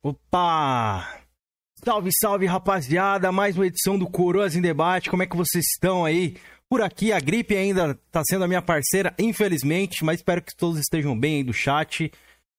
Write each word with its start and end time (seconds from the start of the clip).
Opa! 0.00 1.24
Salve, 1.84 2.10
salve, 2.20 2.46
rapaziada! 2.46 3.32
Mais 3.32 3.56
uma 3.56 3.66
edição 3.66 3.98
do 3.98 4.08
Coroas 4.08 4.54
em 4.54 4.60
Debate. 4.60 5.10
Como 5.10 5.24
é 5.24 5.26
que 5.26 5.36
vocês 5.36 5.64
estão 5.64 6.04
aí? 6.04 6.36
Por 6.70 6.80
aqui, 6.80 7.10
a 7.12 7.18
gripe 7.18 7.56
ainda 7.56 7.98
tá 8.12 8.22
sendo 8.24 8.44
a 8.44 8.48
minha 8.48 8.62
parceira, 8.62 9.12
infelizmente, 9.18 10.04
mas 10.04 10.18
espero 10.20 10.40
que 10.40 10.54
todos 10.54 10.78
estejam 10.78 11.18
bem 11.18 11.38
aí 11.38 11.42
do 11.42 11.52
chat. 11.52 12.12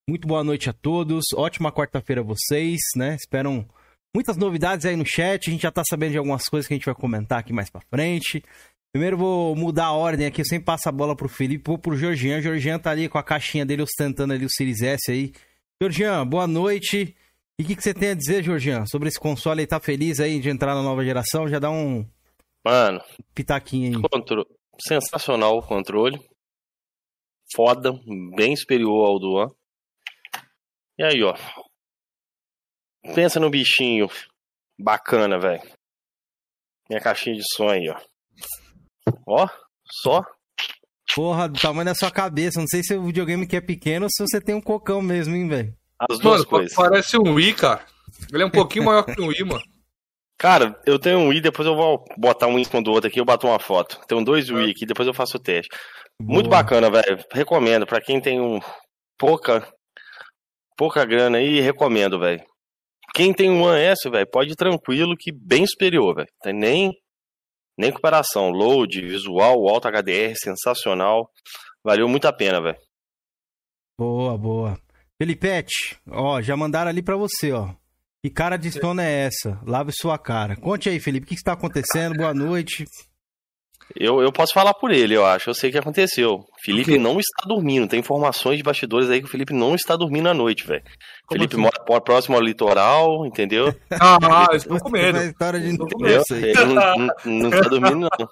Muito 0.10 0.28
boa 0.28 0.44
noite 0.44 0.70
a 0.70 0.74
todos. 0.74 1.24
Ótima 1.34 1.72
quarta-feira 1.72 2.20
a 2.20 2.26
vocês, 2.26 2.78
né? 2.98 3.16
Esperam 3.16 3.66
muitas 4.14 4.36
novidades 4.36 4.86
aí 4.86 4.98
no 4.98 5.06
chat. 5.06 5.48
A 5.48 5.52
gente 5.52 5.62
já 5.62 5.72
tá 5.72 5.84
sabendo 5.90 6.12
de 6.12 6.18
algumas 6.18 6.44
coisas 6.44 6.68
que 6.68 6.74
a 6.74 6.78
gente 6.78 6.86
vai 6.86 6.96
comentar 6.96 7.40
aqui 7.40 7.54
mais 7.54 7.70
pra 7.70 7.80
frente. 7.90 8.44
Primeiro 8.92 9.18
vou 9.18 9.56
mudar 9.56 9.86
a 9.86 9.94
ordem 9.94 10.28
aqui, 10.28 10.42
eu 10.42 10.46
sempre 10.46 10.66
passo 10.66 10.90
a 10.90 10.92
bola 10.92 11.16
pro 11.16 11.30
Felipe, 11.30 11.70
vou 11.70 11.78
pro 11.78 11.96
Georgian. 11.96 12.40
O 12.40 12.42
Georgian 12.42 12.80
tá 12.80 12.92
ali 12.92 13.08
com 13.08 13.18
a 13.18 13.24
caixinha 13.24 13.66
dele 13.66 13.84
ostentando 13.84 14.34
ali 14.34 14.44
o 14.44 14.52
Series 14.52 14.82
S 14.82 15.10
aí. 15.10 15.32
Georgian, 15.82 16.28
boa 16.28 16.46
noite. 16.46 17.16
E 17.60 17.64
o 17.64 17.66
que, 17.66 17.76
que, 17.76 17.84
você 17.84 17.94
tem 17.94 18.12
a 18.12 18.16
dizer, 18.16 18.42
Georgian, 18.42 18.86
sobre 18.86 19.10
esse 19.10 19.20
console 19.20 19.60
aí? 19.60 19.68
Tá 19.68 19.82
feliz 19.82 20.22
aí 20.22 20.40
de 20.40 20.50
entrar 20.50 20.74
na 20.74 20.82
nova 20.82 21.04
geração? 21.04 21.46
Já 21.46 21.60
dá 21.60 21.70
um. 21.70 22.10
Mano. 22.64 23.04
Pitaquinho 23.36 23.98
aí. 23.98 24.10
Contro... 24.10 24.48
Sensacional 24.82 25.58
o 25.58 25.62
controle. 25.62 26.18
Foda. 27.54 27.92
Bem 28.38 28.56
superior 28.56 29.06
ao 29.06 29.20
do 29.20 29.32
One. 29.34 29.52
E 30.98 31.04
aí, 31.04 31.22
ó. 31.22 31.36
Pensa 33.14 33.42
no 33.42 33.50
bichinho. 33.50 34.08
Bacana, 34.80 35.38
velho. 35.38 35.62
Minha 36.90 37.02
caixinha 37.02 37.36
de 37.36 37.44
som 37.56 37.68
aí, 37.68 37.90
ó. 37.90 38.00
Ó, 39.28 39.50
só. 40.02 40.24
Porra, 41.14 41.50
do 41.50 41.60
tamanho 41.60 41.88
da 41.88 41.96
sua 41.96 42.10
cabeça. 42.10 42.58
Não 42.58 42.68
sei 42.68 42.84
se 42.84 42.96
o 42.96 43.04
videogame 43.04 43.46
que 43.46 43.58
é 43.58 43.62
pequeno 43.62 44.06
ou 44.06 44.10
se 44.10 44.24
você 44.24 44.40
tem 44.40 44.56
um 44.56 44.62
cocão 44.62 45.02
mesmo, 45.02 45.36
hein, 45.36 45.50
velho. 45.50 45.78
As 46.00 46.20
duas 46.20 46.38
mano, 46.38 46.46
coisas. 46.46 46.76
parece 46.76 47.18
um 47.18 47.34
Wii, 47.34 47.54
cara. 47.54 47.86
Ele 48.32 48.44
é 48.44 48.46
um 48.46 48.52
pouquinho 48.52 48.86
maior 48.86 49.04
que 49.04 49.20
um 49.22 49.28
Wii, 49.28 49.44
mano. 49.44 49.64
Cara, 50.38 50.80
eu 50.86 50.98
tenho 50.98 51.20
um 51.20 51.28
Wii, 51.28 51.42
depois 51.42 51.68
eu 51.68 51.76
vou 51.76 52.06
botar 52.18 52.48
um 52.48 52.58
em 52.58 52.64
cima 52.64 52.82
do 52.82 52.92
outro 52.92 53.10
aqui, 53.10 53.20
eu 53.20 53.26
bato 53.26 53.46
uma 53.46 53.60
foto. 53.60 54.00
Tenho 54.08 54.24
dois 54.24 54.50
Wii 54.50 54.72
aqui, 54.72 54.86
depois 54.86 55.08
eu 55.08 55.14
faço 55.14 55.36
o 55.38 55.40
teste. 55.40 55.70
Boa. 56.22 56.36
Muito 56.36 56.50
bacana, 56.50 56.90
velho. 56.90 57.24
Recomendo. 57.34 57.86
Pra 57.86 58.00
quem 58.00 58.22
tem 58.22 58.40
um 58.40 58.60
pouca 59.18 59.68
pouca 60.78 61.04
grana 61.04 61.40
aí, 61.40 61.60
recomendo, 61.60 62.18
velho. 62.18 62.42
Quem 63.14 63.34
tem 63.34 63.50
um 63.50 63.64
One 63.64 63.82
S, 63.82 64.10
velho, 64.10 64.30
pode 64.30 64.52
ir 64.54 64.56
tranquilo 64.56 65.18
que 65.18 65.32
bem 65.32 65.68
superior, 65.68 66.16
velho. 66.16 66.30
Tem 66.42 66.54
nem 66.54 66.94
nem 67.78 67.92
comparação. 67.92 68.50
Load, 68.50 69.02
visual, 69.02 69.68
alto 69.68 69.88
HDR, 69.90 70.36
sensacional. 70.36 71.30
Valeu 71.84 72.08
muito 72.08 72.26
a 72.28 72.34
pena, 72.34 72.62
velho. 72.62 72.78
Boa, 73.98 74.38
boa. 74.38 74.80
Felipete, 75.22 75.98
ó, 76.10 76.42
já 76.42 76.56
mandaram 76.56 76.90
ali 76.90 77.02
pra 77.02 77.18
você, 77.18 77.52
ó. 77.52 77.72
Que 78.24 78.30
cara 78.30 78.56
de 78.56 78.72
sono 78.72 79.02
é 79.02 79.26
essa? 79.26 79.60
Lave 79.68 79.92
sua 79.92 80.18
cara. 80.18 80.56
Conte 80.56 80.88
aí, 80.88 80.98
Felipe, 80.98 81.26
o 81.26 81.28
que 81.28 81.36
está 81.36 81.52
acontecendo? 81.52 82.16
Boa 82.16 82.34
noite. 82.34 82.86
Eu, 83.94 84.22
eu 84.22 84.32
posso 84.32 84.54
falar 84.54 84.74
por 84.74 84.92
ele, 84.92 85.18
eu 85.18 85.26
acho. 85.26 85.50
Eu 85.50 85.54
sei 85.54 85.70
o 85.70 85.74
que 85.74 85.78
aconteceu. 85.78 86.46
Felipe 86.64 86.98
não 86.98 87.20
está 87.20 87.46
dormindo. 87.46 87.90
Tem 87.90 88.00
informações 88.00 88.56
de 88.56 88.64
bastidores 88.64 89.10
aí 89.10 89.20
que 89.20 89.26
o 89.26 89.30
Felipe 89.30 89.52
não 89.52 89.76
está 89.76 89.98
dormindo 89.98 90.30
à 90.30 90.34
noite, 90.34 90.66
velho. 90.66 90.84
Felipe 91.30 91.56
assim? 91.56 91.64
mora 91.64 92.02
próximo 92.02 92.38
ao 92.38 92.42
litoral, 92.42 93.26
entendeu? 93.26 93.76
Ah, 94.00 94.48
eu 94.52 94.56
estou 94.56 94.80
com 94.80 94.90
medo. 94.90 95.20
História 95.20 95.60
de 95.60 95.70
Entendeu? 95.72 96.24
Ele 96.32 96.54
não, 96.64 96.96
não, 96.98 97.10
não 97.26 97.50
tá 97.50 97.68
dormindo, 97.68 97.98
não. 97.98 98.30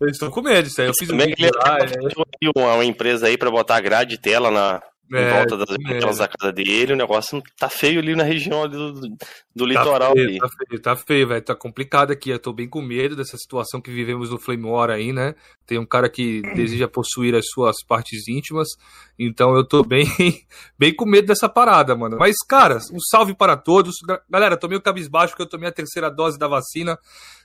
Eu 0.00 0.08
estou 0.08 0.30
com 0.30 0.42
medo 0.42 0.68
disso 0.68 0.80
aí. 0.80 0.86
Eu 0.86 0.94
fiz 0.94 1.10
um 1.10 1.18
que 1.18 1.26
vídeo 1.26 1.50
lá. 1.56 1.78
é... 1.80 2.50
uma, 2.56 2.74
uma 2.74 2.84
empresa 2.84 3.26
aí 3.26 3.36
pra 3.36 3.50
botar 3.50 3.80
grade 3.80 4.10
de 4.10 4.18
tela 4.18 4.50
na, 4.50 4.80
em 5.10 5.16
É, 5.16 5.30
volta 5.38 5.56
das 5.56 5.70
isso 5.70 5.82
janelas 5.88 6.18
da 6.18 6.28
casa 6.28 6.52
dele. 6.52 6.92
O 6.92 6.96
negócio 6.96 7.42
tá 7.58 7.68
feio 7.68 7.98
ali 8.00 8.14
na 8.14 8.22
região 8.22 8.62
ali 8.62 8.72
do, 8.76 8.92
do 8.92 9.08
Tá 9.18 9.64
litoral 9.64 10.12
feio, 10.12 10.28
ali. 10.28 10.38
tá 10.38 10.48
feio, 10.48 10.82
tá 10.82 10.96
feio, 10.96 11.28
velho. 11.28 11.42
Tá 11.42 11.54
complicado 11.54 12.10
aqui. 12.12 12.30
Eu 12.30 12.38
tô 12.38 12.52
bem 12.52 12.68
com 12.68 12.80
medo 12.80 13.16
dessa 13.16 13.36
situação 13.36 13.80
que 13.80 13.90
vivemos 13.90 14.30
no 14.30 14.38
Flame 14.38 14.64
War 14.66 14.90
aí, 14.90 15.12
né? 15.12 15.34
Tem 15.66 15.78
um 15.78 15.86
cara 15.86 16.08
que 16.08 16.42
deseja 16.54 16.86
possuir 16.86 17.34
as 17.34 17.46
suas 17.48 17.82
partes 17.84 18.28
íntimas. 18.28 18.68
Então 19.18 19.54
eu 19.56 19.64
tô 19.66 19.82
bem, 19.84 20.06
bem 20.78 20.94
com 20.94 21.04
medo 21.06 21.26
dessa 21.26 21.48
parada, 21.48 21.96
mano. 21.96 22.16
Mas, 22.18 22.36
cara, 22.48 22.78
um 22.92 23.00
salve 23.10 23.34
para 23.34 23.56
todos. 23.56 23.96
Ga- 24.06 24.22
Galera, 24.30 24.56
tô 24.56 24.68
meio 24.68 24.80
cabisbaixo 24.80 25.32
porque 25.32 25.42
eu 25.42 25.48
tomei 25.48 25.68
a 25.68 25.72
terceira 25.72 26.08
dose 26.10 26.38
da 26.38 26.46
vacina. 26.46 26.98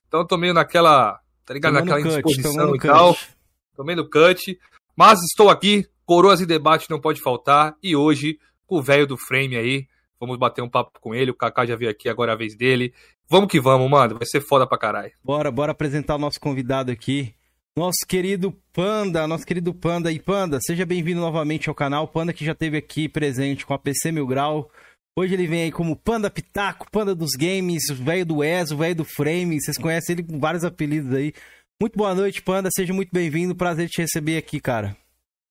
Então 0.07 0.19
eu 0.19 0.27
tô 0.27 0.37
meio 0.37 0.53
naquela, 0.53 1.19
tá 1.45 1.53
ligado? 1.53 1.73
Tomando 1.73 1.89
naquela 1.89 2.21
cut, 2.21 2.31
indisposição 2.31 2.75
e 2.75 2.79
tal. 2.79 3.13
cut. 3.15 3.27
Tomei 3.75 3.95
no 3.95 4.07
cut. 4.09 4.57
Mas 4.95 5.19
estou 5.23 5.49
aqui, 5.49 5.85
Coroas 6.05 6.39
e 6.41 6.45
Debate 6.45 6.89
não 6.89 6.99
pode 6.99 7.21
faltar. 7.21 7.75
E 7.81 7.95
hoje, 7.95 8.37
com 8.67 8.77
o 8.77 8.81
velho 8.81 9.07
do 9.07 9.17
frame 9.17 9.55
aí, 9.55 9.87
vamos 10.19 10.37
bater 10.37 10.61
um 10.61 10.69
papo 10.69 10.99
com 10.99 11.15
ele. 11.15 11.31
O 11.31 11.35
Kaká 11.35 11.65
já 11.65 11.75
veio 11.75 11.89
aqui, 11.89 12.07
agora 12.07 12.31
é 12.31 12.35
a 12.35 12.37
vez 12.37 12.55
dele. 12.55 12.93
Vamos 13.27 13.49
que 13.49 13.59
vamos, 13.59 13.89
mano. 13.89 14.17
Vai 14.17 14.27
ser 14.27 14.41
foda 14.41 14.67
pra 14.67 14.77
caralho. 14.77 15.11
Bora, 15.23 15.51
bora 15.51 15.71
apresentar 15.71 16.15
o 16.15 16.19
nosso 16.19 16.39
convidado 16.39 16.91
aqui. 16.91 17.33
Nosso 17.77 18.05
querido 18.07 18.55
Panda, 18.71 19.27
nosso 19.27 19.45
querido 19.45 19.73
Panda. 19.73 20.11
E 20.11 20.19
Panda, 20.19 20.59
seja 20.61 20.85
bem-vindo 20.85 21.19
novamente 21.19 21.67
ao 21.67 21.75
canal. 21.75 22.07
Panda 22.07 22.31
que 22.31 22.45
já 22.45 22.51
esteve 22.51 22.77
aqui 22.77 23.09
presente 23.09 23.65
com 23.65 23.73
a 23.73 23.79
PC 23.79 24.11
Mil 24.11 24.27
Grau. 24.27 24.69
Hoje 25.17 25.33
ele 25.33 25.47
vem 25.47 25.63
aí 25.63 25.71
como 25.71 25.95
Panda 25.95 26.29
Pitaco, 26.29 26.91
Panda 26.91 27.15
dos 27.15 27.31
Games, 27.31 27.89
o 27.89 27.95
velho 27.95 28.25
do 28.25 28.43
ES, 28.43 28.71
o 28.71 28.77
velho 28.77 28.95
do 28.95 29.05
Frame. 29.05 29.59
Vocês 29.59 29.77
conhecem 29.77 30.13
ele 30.13 30.23
com 30.23 30.39
vários 30.39 30.63
apelidos 30.63 31.13
aí. 31.13 31.33
Muito 31.81 31.97
boa 31.97 32.13
noite, 32.13 32.41
Panda. 32.41 32.69
Seja 32.73 32.93
muito 32.93 33.09
bem-vindo. 33.11 33.55
Prazer 33.55 33.89
te 33.89 34.01
receber 34.01 34.37
aqui, 34.37 34.59
cara. 34.59 34.95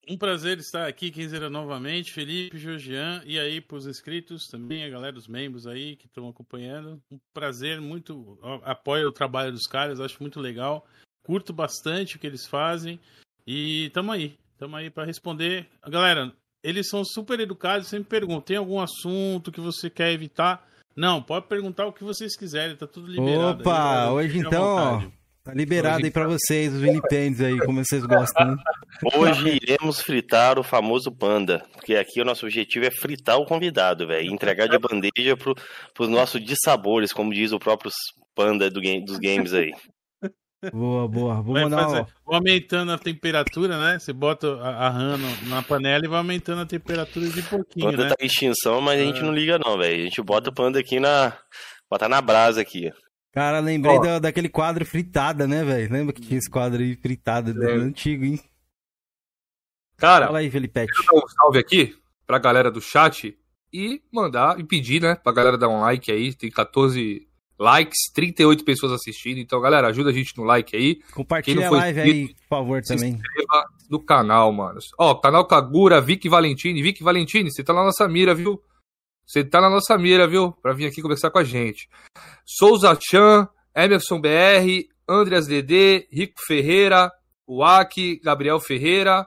Um 0.09 0.17
prazer 0.17 0.59
estar 0.59 0.87
aqui, 0.87 1.11
Kenzeira, 1.11 1.49
novamente. 1.49 2.13
Felipe, 2.13 2.59
Georgian, 2.59 3.23
e 3.25 3.39
aí 3.39 3.61
pros 3.61 3.87
inscritos 3.87 4.47
também, 4.47 4.85
a 4.85 4.91
galera 4.91 5.13
dos 5.13 5.29
membros 5.29 5.67
aí 5.67 5.97
que 5.97 6.07
estão 6.07 6.29
acompanhando. 6.29 7.01
Um 7.11 7.19
prazer, 7.33 7.81
muito. 7.81 8.39
Apoio 8.63 9.09
o 9.09 9.13
trabalho 9.13 9.53
dos 9.53 9.67
caras, 9.67 10.01
acho 10.01 10.19
muito 10.21 10.41
legal. 10.41 10.87
Curto 11.25 11.53
bastante 11.53 12.17
o 12.17 12.19
que 12.19 12.27
eles 12.27 12.47
fazem. 12.47 13.01
E 13.47 13.91
tamo 13.91 14.13
aí, 14.13 14.37
tamo 14.59 14.77
aí 14.77 14.91
para 14.91 15.05
responder. 15.05 15.67
Galera, 15.87 16.33
eles 16.63 16.89
são 16.89 17.05
super 17.05 17.39
educados, 17.41 17.89
sempre 17.89 18.09
perguntam: 18.09 18.43
tem 18.43 18.57
algum 18.57 18.81
assunto 18.81 19.53
que 19.53 19.61
você 19.61 19.91
quer 19.91 20.13
evitar? 20.13 20.67
Não, 20.97 21.23
pode 21.23 21.47
perguntar 21.47 21.87
o 21.87 21.93
que 21.93 22.05
vocês 22.05 22.37
quiserem, 22.37 22.77
tá 22.77 22.87
tudo 22.87 23.09
liberado. 23.09 23.61
Opa, 23.61 24.05
aí, 24.05 24.11
hoje 24.11 24.39
então. 24.39 25.13
Tá 25.45 25.53
liberado 25.53 25.97
Hoje 25.97 26.07
aí 26.07 26.11
pra 26.11 26.27
vocês, 26.27 26.73
os 26.73 26.81
vilipendes 26.81 27.41
aí, 27.41 27.59
como 27.59 27.85
vocês 27.85 28.05
gostam, 28.05 28.53
né? 28.53 28.57
Hoje 29.15 29.59
iremos 29.63 30.01
fritar 30.01 30.59
o 30.59 30.63
famoso 30.65 31.13
panda, 31.13 31.65
porque 31.75 31.95
aqui 31.95 32.21
o 32.21 32.25
nosso 32.25 32.47
objetivo 32.47 32.87
é 32.87 32.91
fritar 32.91 33.39
o 33.39 33.45
convidado, 33.45 34.07
velho, 34.07 34.29
e 34.29 34.33
entregar 34.33 34.69
de 34.69 34.79
bandeja 34.79 35.37
pro, 35.37 35.55
pros 35.93 36.09
nossos 36.09 36.43
dissabores, 36.43 37.13
como 37.13 37.33
diz 37.35 37.53
o 37.53 37.59
próprio 37.59 37.91
panda 38.35 38.71
do 38.71 38.81
game- 38.81 39.05
dos 39.05 39.19
games 39.19 39.53
aí. 39.53 39.73
Boa, 40.73 41.07
boa. 41.07 41.43
Vou 41.43 41.53
mandar, 41.55 41.85
fazer- 41.91 42.07
vai 42.25 42.37
aumentando 42.39 42.91
a 42.93 42.97
temperatura, 42.99 43.79
né? 43.79 43.99
Você 43.99 44.15
bota 44.15 44.49
a, 44.63 44.87
a 44.87 44.89
rã 44.89 45.19
na 45.47 45.63
panela 45.63 46.07
e 46.07 46.09
vai 46.09 46.17
aumentando 46.17 46.63
a 46.63 46.67
temperatura 46.67 47.29
de 47.29 47.43
pouquinho, 47.43 47.91
Panda 47.91 48.05
né? 48.05 48.09
tá 48.09 48.17
em 48.19 48.27
extinção, 48.27 48.81
mas 48.81 48.99
a 48.99 49.05
gente 49.05 49.21
não 49.21 49.35
liga 49.35 49.59
não, 49.59 49.77
velho. 49.77 50.01
A 50.01 50.05
gente 50.05 50.23
bota 50.23 50.49
o 50.49 50.55
panda 50.55 50.79
aqui 50.81 50.99
na... 50.99 51.37
Bota 51.91 52.09
na 52.09 52.23
brasa 52.23 52.63
aqui. 52.63 52.91
Cara, 53.35 53.59
lembrei 53.59 53.99
da- 54.01 54.19
daquele 54.21 54.49
quadro 54.49 54.87
fritada, 54.87 55.47
né, 55.47 55.65
velho? 55.65 55.93
Lembra 55.93 56.13
que 56.15 56.21
tinha 56.21 56.39
esse 56.39 56.49
quadro 56.49 56.81
aí 56.81 56.95
fritada, 56.95 57.53
Lembro. 57.53 57.83
antigo, 57.83 58.25
hein? 58.25 58.41
Cara, 59.97 60.27
Fala 60.27 60.39
aí, 60.39 60.51
Felipete. 60.51 60.93
dar 61.07 61.17
um 61.19 61.29
salve 61.29 61.59
aqui 61.59 61.97
pra 62.27 62.39
galera 62.39 62.71
do 62.71 62.81
chat 62.81 63.37
e 63.73 64.03
mandar 64.13 64.59
e 64.59 64.65
pedir, 64.65 65.01
né, 65.01 65.15
pra 65.15 65.33
galera 65.33 65.59
dar 65.59 65.69
um 65.69 65.81
like 65.81 66.11
aí. 66.11 66.35
Tem 66.35 66.51
14 66.51 67.27
likes, 67.59 68.11
38 68.13 68.65
pessoas 68.65 68.93
assistindo. 68.93 69.39
Então, 69.39 69.61
galera, 69.61 69.89
ajuda 69.89 70.11
a 70.11 70.13
gente 70.13 70.37
no 70.37 70.45
like 70.45 70.77
aí. 70.77 71.01
Compartilha 71.13 71.69
a 71.69 71.71
live 71.71 72.01
aí, 72.01 72.29
por 72.35 72.47
favor, 72.49 72.83
Se 72.85 72.95
também. 72.95 73.13
inscreva 73.15 73.65
no 73.91 74.01
canal, 74.01 74.53
mano. 74.53 74.79
Ó, 74.99 75.15
canal 75.15 75.47
Kagura, 75.47 76.01
Vic 76.01 76.29
Valentini. 76.29 76.83
Vic 76.83 77.03
Valentini, 77.03 77.51
você 77.53 77.63
tá 77.63 77.73
na 77.73 77.85
nossa 77.85 78.09
mira, 78.09 78.35
viu? 78.35 78.61
Você 79.27 79.43
tá 79.43 79.61
na 79.61 79.71
nossa 79.71 79.97
mira, 79.97 80.29
viu? 80.29 80.53
Pra 80.53 80.73
vir 80.73 80.87
aqui 80.87 81.01
conversar 81.01 81.31
com 81.31 81.39
a 81.39 81.45
gente. 81.45 81.89
Souza 82.45 82.97
Chan, 83.01 83.49
Emerson 83.75 84.21
BR, 84.21 84.89
Andreas 85.09 85.47
DD, 85.47 86.09
Rico 86.13 86.41
Ferreira, 86.47 87.11
Uaki, 87.49 88.21
Gabriel 88.23 88.61
Ferreira. 88.61 89.27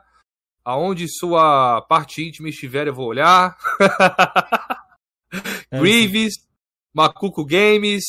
Aonde 0.63 1.07
sua 1.07 1.81
parte 1.81 2.27
íntima 2.27 2.49
estiver, 2.49 2.87
eu 2.87 2.93
vou 2.93 3.07
olhar. 3.07 3.57
É, 5.69 5.79
Greaves, 5.81 6.35
Macuco 6.93 7.45
Games, 7.45 8.03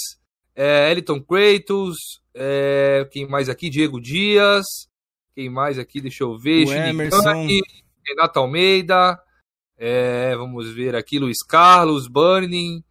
é, 0.55 0.89
Eliton 0.93 1.21
Kratos, 1.21 1.97
é, 2.33 3.09
quem 3.11 3.27
mais 3.29 3.49
aqui? 3.49 3.69
Diego 3.69 4.01
Dias, 4.01 4.65
quem 5.35 5.51
mais 5.51 5.81
aqui? 5.81 6.01
Deixa 6.01 6.23
eu 6.23 6.39
ver. 6.39 6.65
O 6.65 6.73
Emerson. 6.73 7.49
Renato 8.07 8.39
Almeida, 8.39 9.21
é, 9.79 10.35
vamos 10.37 10.75
ver 10.75 10.97
aqui, 10.97 11.19
Luiz 11.19 11.39
Carlos, 11.47 12.09
Burning, 12.09 12.83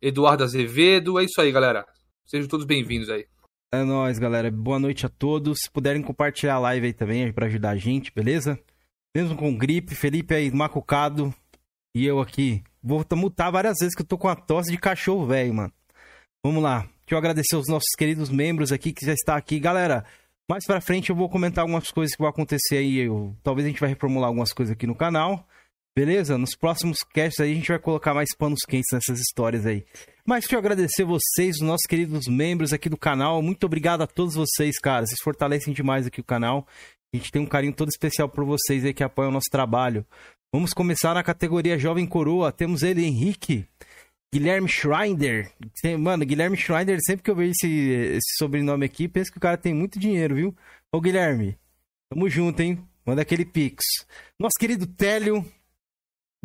Eduardo 0.00 0.44
Azevedo. 0.44 1.18
É 1.18 1.24
isso 1.24 1.40
aí, 1.40 1.50
galera. 1.50 1.86
Sejam 2.26 2.46
todos 2.46 2.66
bem-vindos 2.66 3.08
aí. 3.08 3.26
É 3.72 3.82
nóis, 3.82 4.18
galera. 4.18 4.50
Boa 4.50 4.78
noite 4.78 5.06
a 5.06 5.08
todos. 5.08 5.58
Se 5.62 5.70
puderem 5.70 6.02
compartilhar 6.02 6.56
a 6.56 6.58
live 6.58 6.86
aí 6.86 6.92
também 6.92 7.32
pra 7.32 7.46
ajudar 7.46 7.70
a 7.70 7.76
gente, 7.76 8.12
beleza? 8.14 8.60
Mesmo 9.16 9.34
com 9.34 9.56
gripe, 9.56 9.94
Felipe 9.94 10.34
aí 10.34 10.50
macucado 10.50 11.34
e 11.94 12.04
eu 12.04 12.20
aqui 12.20 12.62
vou 12.82 13.04
mutar 13.14 13.50
várias 13.50 13.76
vezes 13.80 13.94
que 13.94 14.02
eu 14.02 14.06
tô 14.06 14.18
com 14.18 14.28
a 14.28 14.36
tosse 14.36 14.70
de 14.70 14.76
cachorro 14.76 15.26
velho, 15.26 15.54
mano. 15.54 15.72
Vamos 16.44 16.62
lá. 16.62 16.80
Deixa 16.80 17.14
eu 17.14 17.18
agradecer 17.18 17.56
os 17.56 17.66
nossos 17.68 17.88
queridos 17.96 18.28
membros 18.28 18.72
aqui 18.72 18.92
que 18.92 19.06
já 19.06 19.14
está 19.14 19.36
aqui. 19.36 19.58
Galera, 19.58 20.04
mais 20.50 20.66
pra 20.66 20.80
frente 20.80 21.08
eu 21.08 21.16
vou 21.16 21.30
comentar 21.30 21.62
algumas 21.62 21.90
coisas 21.90 22.14
que 22.14 22.20
vão 22.20 22.28
acontecer 22.28 22.76
aí. 22.76 22.98
Eu, 22.98 23.34
talvez 23.42 23.64
a 23.64 23.70
gente 23.70 23.80
vai 23.80 23.88
reformular 23.88 24.28
algumas 24.28 24.52
coisas 24.52 24.72
aqui 24.72 24.86
no 24.86 24.94
canal. 24.94 25.48
Beleza? 25.96 26.36
Nos 26.36 26.54
próximos 26.54 26.98
casts 27.02 27.40
aí 27.40 27.52
a 27.52 27.54
gente 27.54 27.68
vai 27.68 27.78
colocar 27.78 28.12
mais 28.12 28.28
panos 28.36 28.60
quentes 28.68 28.92
nessas 28.92 29.18
histórias 29.18 29.64
aí. 29.64 29.82
Mas 30.26 30.44
deixa 30.44 30.56
eu 30.56 30.58
agradecer 30.58 31.04
vocês, 31.04 31.56
os 31.56 31.62
nossos 31.62 31.86
queridos 31.88 32.26
membros 32.28 32.74
aqui 32.74 32.90
do 32.90 32.98
canal. 32.98 33.40
Muito 33.40 33.64
obrigado 33.64 34.02
a 34.02 34.06
todos 34.06 34.34
vocês, 34.34 34.78
cara. 34.78 35.06
Vocês 35.06 35.20
fortalecem 35.22 35.72
demais 35.72 36.06
aqui 36.06 36.20
o 36.20 36.24
canal. 36.24 36.66
A 37.14 37.16
gente 37.16 37.32
tem 37.32 37.40
um 37.40 37.46
carinho 37.46 37.72
todo 37.72 37.88
especial 37.88 38.28
por 38.28 38.44
vocês 38.44 38.84
aí 38.84 38.92
que 38.92 39.02
apoiam 39.02 39.30
o 39.30 39.32
nosso 39.32 39.48
trabalho. 39.50 40.04
Vamos 40.52 40.74
começar 40.74 41.14
na 41.14 41.22
categoria 41.22 41.78
Jovem 41.78 42.06
Coroa. 42.06 42.52
Temos 42.52 42.82
ele, 42.82 43.02
Henrique. 43.02 43.66
Guilherme 44.34 44.68
Schreider. 44.68 45.50
Mano, 45.98 46.26
Guilherme 46.26 46.58
Schreider, 46.58 46.98
sempre 47.06 47.22
que 47.22 47.30
eu 47.30 47.36
vejo 47.36 47.52
esse, 47.52 47.70
esse 47.70 48.36
sobrenome 48.36 48.84
aqui, 48.84 49.08
penso 49.08 49.32
que 49.32 49.38
o 49.38 49.40
cara 49.40 49.56
tem 49.56 49.72
muito 49.72 49.98
dinheiro, 49.98 50.34
viu? 50.34 50.54
Ô, 50.92 51.00
Guilherme, 51.00 51.56
tamo 52.10 52.28
junto, 52.28 52.60
hein? 52.60 52.86
Manda 53.06 53.22
aquele 53.22 53.46
pix. 53.46 53.82
Nosso 54.38 54.58
querido 54.58 54.86
Télio, 54.86 55.42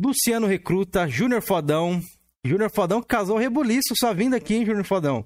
Luciano 0.04 0.48
Recruta, 0.48 1.06
Júnior 1.06 1.40
Fodão. 1.42 2.02
Júnior 2.44 2.72
Fodão 2.74 3.00
casou 3.00 3.38
rebuliço 3.38 3.94
sua 3.96 4.12
vinda 4.12 4.36
aqui, 4.36 4.54
hein, 4.54 4.66
Júnior 4.66 4.84
Fodão? 4.84 5.24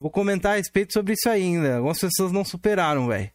Vou 0.00 0.12
comentar 0.12 0.52
a 0.52 0.56
respeito 0.58 0.92
sobre 0.92 1.14
isso 1.14 1.28
ainda. 1.28 1.78
Algumas 1.78 1.98
pessoas 1.98 2.30
não 2.30 2.44
superaram, 2.44 3.08
velho. 3.08 3.32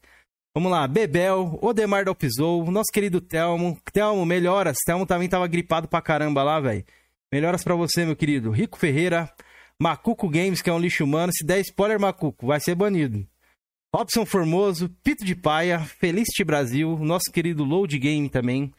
Vamos 0.55 0.71
lá, 0.71 0.87
Bebel, 0.87 1.59
Odemar 1.61 2.05
Dalpizou, 2.05 2.71
nosso 2.71 2.89
querido 2.93 3.19
Telmo. 3.19 3.77
Telmo, 3.91 4.25
melhoras. 4.25 4.77
Telmo 4.85 5.05
também 5.05 5.27
tava 5.27 5.45
gripado 5.45 5.89
pra 5.89 6.01
caramba 6.01 6.41
lá, 6.41 6.57
velho. 6.61 6.85
Melhoras 7.33 7.65
para 7.65 7.75
você, 7.75 8.05
meu 8.05 8.15
querido. 8.15 8.49
Rico 8.49 8.79
Ferreira, 8.79 9.29
Macuco 9.77 10.29
Games, 10.29 10.61
que 10.61 10.69
é 10.69 10.73
um 10.73 10.79
lixo 10.79 11.03
humano. 11.03 11.33
Se 11.33 11.45
der 11.45 11.59
spoiler, 11.59 11.99
Macuco, 11.99 12.47
vai 12.47 12.61
ser 12.61 12.75
banido. 12.75 13.27
Robson 13.93 14.25
Formoso, 14.25 14.87
Pito 15.03 15.25
de 15.25 15.35
Paia, 15.35 15.79
Felicity 15.79 16.45
Brasil, 16.45 16.97
nosso 16.99 17.29
querido 17.29 17.65
Load 17.65 17.99
Game 17.99 18.29
também. 18.29 18.71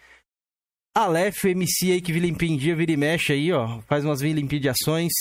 Aleph, 0.99 1.45
MC 1.45 1.93
aí 1.93 2.01
que 2.01 2.13
vilimpendia, 2.13 2.75
vira 2.75 2.91
e 2.91 2.97
mexe 2.97 3.33
aí, 3.33 3.53
ó. 3.53 3.81
Faz 3.83 4.05
umas 4.05 4.21
vilimpediações. 4.21 5.13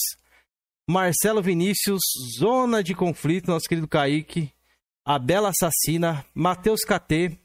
Marcelo 0.89 1.39
Vinícius, 1.39 2.01
Zona 2.39 2.81
de 2.81 2.95
Conflito, 2.95 3.51
nosso 3.51 3.69
querido 3.69 3.87
Kaique. 3.87 4.51
A 5.05 5.19
Bela 5.19 5.51
Assassina, 5.51 6.25
Matheus 6.33 6.79
KT, 6.81 7.37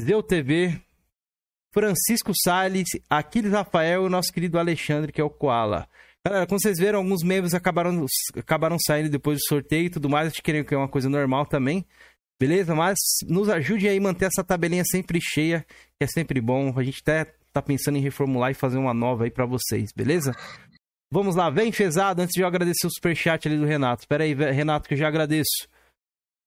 Zeu 0.00 0.20
TV, 0.20 0.80
Francisco 1.72 2.32
Salles, 2.34 2.88
Aquiles 3.08 3.52
Rafael 3.52 4.02
e 4.02 4.06
o 4.06 4.10
nosso 4.10 4.32
querido 4.32 4.58
Alexandre, 4.58 5.12
que 5.12 5.20
é 5.20 5.24
o 5.24 5.30
Koala. 5.30 5.88
Galera, 6.26 6.48
como 6.48 6.60
vocês 6.60 6.76
viram, 6.76 6.98
alguns 6.98 7.22
membros 7.22 7.54
acabaram, 7.54 8.04
acabaram 8.36 8.78
saindo 8.84 9.10
depois 9.10 9.38
do 9.38 9.46
sorteio 9.46 9.86
e 9.86 9.90
tudo 9.90 10.10
mais. 10.10 10.26
A 10.26 10.30
gente 10.30 10.42
queria 10.42 10.64
que 10.64 10.74
é 10.74 10.76
uma 10.76 10.88
coisa 10.88 11.08
normal 11.08 11.46
também. 11.46 11.86
Beleza? 12.40 12.74
Mas 12.74 12.98
nos 13.28 13.48
ajude 13.48 13.86
aí 13.86 13.98
a 13.98 14.00
manter 14.00 14.24
essa 14.24 14.42
tabelinha 14.42 14.82
sempre 14.84 15.20
cheia, 15.22 15.64
que 15.96 16.04
é 16.04 16.06
sempre 16.08 16.40
bom. 16.40 16.76
A 16.76 16.82
gente 16.82 16.98
até 17.00 17.26
tá 17.26 17.39
pensando 17.62 17.96
em 17.96 18.00
reformular 18.00 18.50
e 18.50 18.54
fazer 18.54 18.78
uma 18.78 18.94
nova 18.94 19.24
aí 19.24 19.30
para 19.30 19.46
vocês, 19.46 19.90
beleza? 19.94 20.32
Vamos 21.12 21.34
lá, 21.34 21.50
vem 21.50 21.72
fezado, 21.72 22.22
antes 22.22 22.34
de 22.34 22.42
eu 22.42 22.46
agradecer 22.46 22.86
o 22.86 22.90
superchat 22.90 23.48
ali 23.48 23.56
do 23.56 23.64
Renato. 23.64 24.02
Espera 24.02 24.24
aí, 24.24 24.34
Renato, 24.34 24.88
que 24.88 24.94
eu 24.94 24.98
já 24.98 25.08
agradeço. 25.08 25.68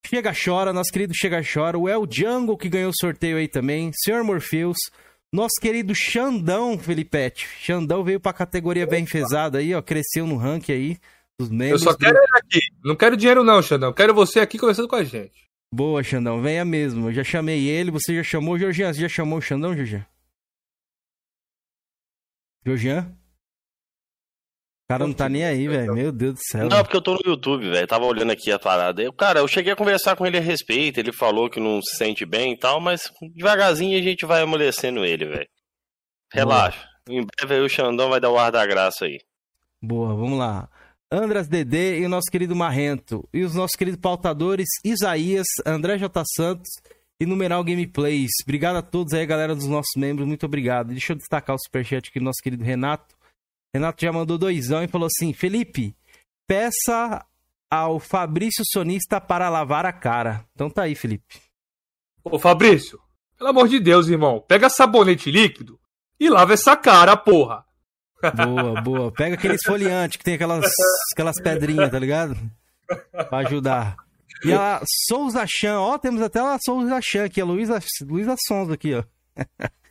Chega 0.05 0.33
Chora, 0.33 0.71
nosso 0.71 0.91
querido 0.91 1.13
Chega 1.15 1.41
Chora, 1.41 1.77
o 1.77 1.89
El 1.89 2.05
Jungle 2.09 2.57
que 2.57 2.69
ganhou 2.69 2.91
o 2.91 2.97
sorteio 2.97 3.37
aí 3.37 3.47
também, 3.47 3.91
Senhor 4.03 4.23
Morpheus, 4.23 4.77
nosso 5.33 5.55
querido 5.59 5.95
Xandão, 5.95 6.77
Felipete. 6.77 7.47
Xandão 7.59 8.03
veio 8.03 8.19
pra 8.19 8.31
categoria 8.31 8.85
bem 8.85 9.05
fezada 9.05 9.57
aí, 9.57 9.73
ó. 9.73 9.81
Cresceu 9.81 10.27
no 10.27 10.37
ranking 10.37 10.71
aí 10.71 10.97
dos 11.39 11.49
membros. 11.49 11.81
Eu 11.81 11.91
só 11.91 11.97
quero 11.97 12.15
ele 12.15 12.37
aqui. 12.37 12.59
Não 12.83 12.95
quero 12.95 13.17
dinheiro, 13.17 13.43
não, 13.43 13.59
Xandão. 13.59 13.91
Quero 13.91 14.13
você 14.13 14.39
aqui 14.39 14.59
conversando 14.59 14.87
com 14.87 14.95
a 14.95 15.03
gente. 15.03 15.47
Boa, 15.73 16.03
Xandão. 16.03 16.39
Venha 16.39 16.63
mesmo. 16.63 17.09
Eu 17.09 17.13
já 17.13 17.23
chamei 17.23 17.67
ele. 17.67 17.89
Você 17.89 18.15
já 18.15 18.23
chamou 18.23 18.53
o 18.53 18.59
Jorgian? 18.59 18.93
Você 18.93 19.01
já 19.01 19.09
chamou 19.09 19.39
o 19.39 19.41
Xandão, 19.41 19.75
Jorgian? 22.65 23.01
Jorgian? 23.01 23.23
cara 24.93 25.07
não 25.07 25.13
tá 25.13 25.27
nem 25.27 25.43
aí, 25.43 25.67
velho. 25.67 25.93
Meu 25.93 26.11
Deus 26.11 26.35
do 26.35 26.39
céu. 26.39 26.69
Não, 26.69 26.83
porque 26.83 26.97
eu 26.97 27.01
tô 27.01 27.13
no 27.13 27.21
YouTube, 27.25 27.69
velho. 27.69 27.87
Tava 27.87 28.05
olhando 28.05 28.31
aqui 28.31 28.51
a 28.51 28.59
parada. 28.59 29.01
Eu, 29.01 29.11
cara, 29.11 29.39
eu 29.39 29.47
cheguei 29.47 29.73
a 29.73 29.75
conversar 29.75 30.15
com 30.15 30.25
ele 30.25 30.37
a 30.37 30.41
respeito. 30.41 30.99
Ele 30.99 31.11
falou 31.11 31.49
que 31.49 31.59
não 31.59 31.81
se 31.81 31.95
sente 31.97 32.25
bem 32.25 32.53
e 32.53 32.57
tal, 32.57 32.79
mas 32.79 33.11
devagarzinho 33.35 33.97
a 33.97 34.01
gente 34.01 34.25
vai 34.25 34.41
amolecendo 34.43 35.03
ele, 35.03 35.25
velho. 35.25 35.49
Relaxa. 36.31 36.79
Boa. 37.07 37.19
Em 37.19 37.25
breve 37.25 37.55
aí 37.55 37.61
o 37.61 37.69
Xandão 37.69 38.09
vai 38.09 38.19
dar 38.19 38.29
o 38.29 38.37
ar 38.37 38.51
da 38.51 38.65
graça 38.65 39.05
aí. 39.05 39.19
Boa, 39.81 40.15
vamos 40.15 40.37
lá. 40.37 40.69
Andras 41.11 41.47
Dedê 41.47 41.99
e 41.99 42.05
o 42.05 42.09
nosso 42.09 42.31
querido 42.31 42.55
Marrento. 42.55 43.27
E 43.33 43.43
os 43.43 43.53
nossos 43.53 43.75
queridos 43.75 43.99
pautadores 43.99 44.67
Isaías, 44.83 45.47
André 45.65 45.97
J. 45.97 46.23
Santos 46.35 46.69
e 47.23 47.25
Numeral 47.25 47.63
Gameplays. 47.63 48.31
Obrigado 48.43 48.75
a 48.75 48.81
todos 48.81 49.13
aí, 49.13 49.25
galera 49.25 49.55
dos 49.55 49.67
nossos 49.67 49.91
membros. 49.95 50.27
Muito 50.27 50.45
obrigado. 50.45 50.89
Deixa 50.89 51.13
eu 51.13 51.17
destacar 51.17 51.55
o 51.55 51.59
superchat 51.59 52.09
aqui 52.09 52.19
do 52.19 52.25
nosso 52.25 52.41
querido 52.43 52.63
Renato. 52.63 53.15
Renato 53.73 54.05
já 54.05 54.11
mandou 54.11 54.37
doisão 54.37 54.83
e 54.83 54.87
falou 54.87 55.07
assim: 55.07 55.33
Felipe, 55.33 55.95
peça 56.47 57.25
ao 57.69 57.99
Fabrício 57.99 58.63
Sonista 58.71 59.19
para 59.19 59.49
lavar 59.49 59.85
a 59.85 59.93
cara. 59.93 60.45
Então 60.53 60.69
tá 60.69 60.83
aí, 60.83 60.93
Felipe. 60.93 61.41
Ô 62.23 62.37
Fabrício, 62.37 62.99
pelo 63.37 63.49
amor 63.49 63.67
de 63.67 63.79
Deus, 63.79 64.07
irmão, 64.07 64.43
pega 64.47 64.69
sabonete 64.69 65.31
líquido 65.31 65.79
e 66.19 66.29
lava 66.29 66.53
essa 66.53 66.75
cara, 66.75 67.17
porra. 67.17 67.65
Boa, 68.35 68.79
boa. 68.83 69.11
Pega 69.11 69.35
aquele 69.35 69.55
esfoliante 69.55 70.17
que 70.17 70.23
tem 70.23 70.35
aquelas, 70.35 70.71
aquelas 71.13 71.41
pedrinhas, 71.41 71.89
tá 71.89 71.99
ligado? 71.99 72.37
Pra 73.11 73.39
ajudar. 73.39 74.02
E 74.45 74.53
a 74.53 74.81
Souza 75.07 75.45
Chan, 75.47 75.79
ó, 75.79 75.97
temos 75.97 76.21
até 76.21 76.39
a 76.39 76.57
Souza 76.63 76.99
Chan 77.01 77.25
aqui, 77.25 77.39
a 77.39 77.45
Luísa, 77.45 77.79
Luísa 78.01 78.35
Sons 78.47 78.69
aqui, 78.69 78.93
ó. 78.93 79.03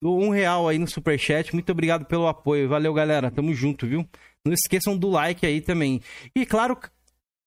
do 0.00 0.14
um 0.14 0.30
real 0.30 0.68
aí 0.68 0.78
no 0.78 0.88
superchat. 0.88 1.52
Muito 1.52 1.70
obrigado 1.70 2.04
pelo 2.04 2.26
apoio. 2.26 2.68
Valeu, 2.68 2.94
galera. 2.94 3.30
Tamo 3.30 3.52
junto, 3.52 3.86
viu? 3.86 4.08
Não 4.44 4.52
esqueçam 4.52 4.96
do 4.96 5.08
like 5.08 5.44
aí 5.44 5.60
também. 5.60 6.00
E 6.34 6.46
claro, 6.46 6.78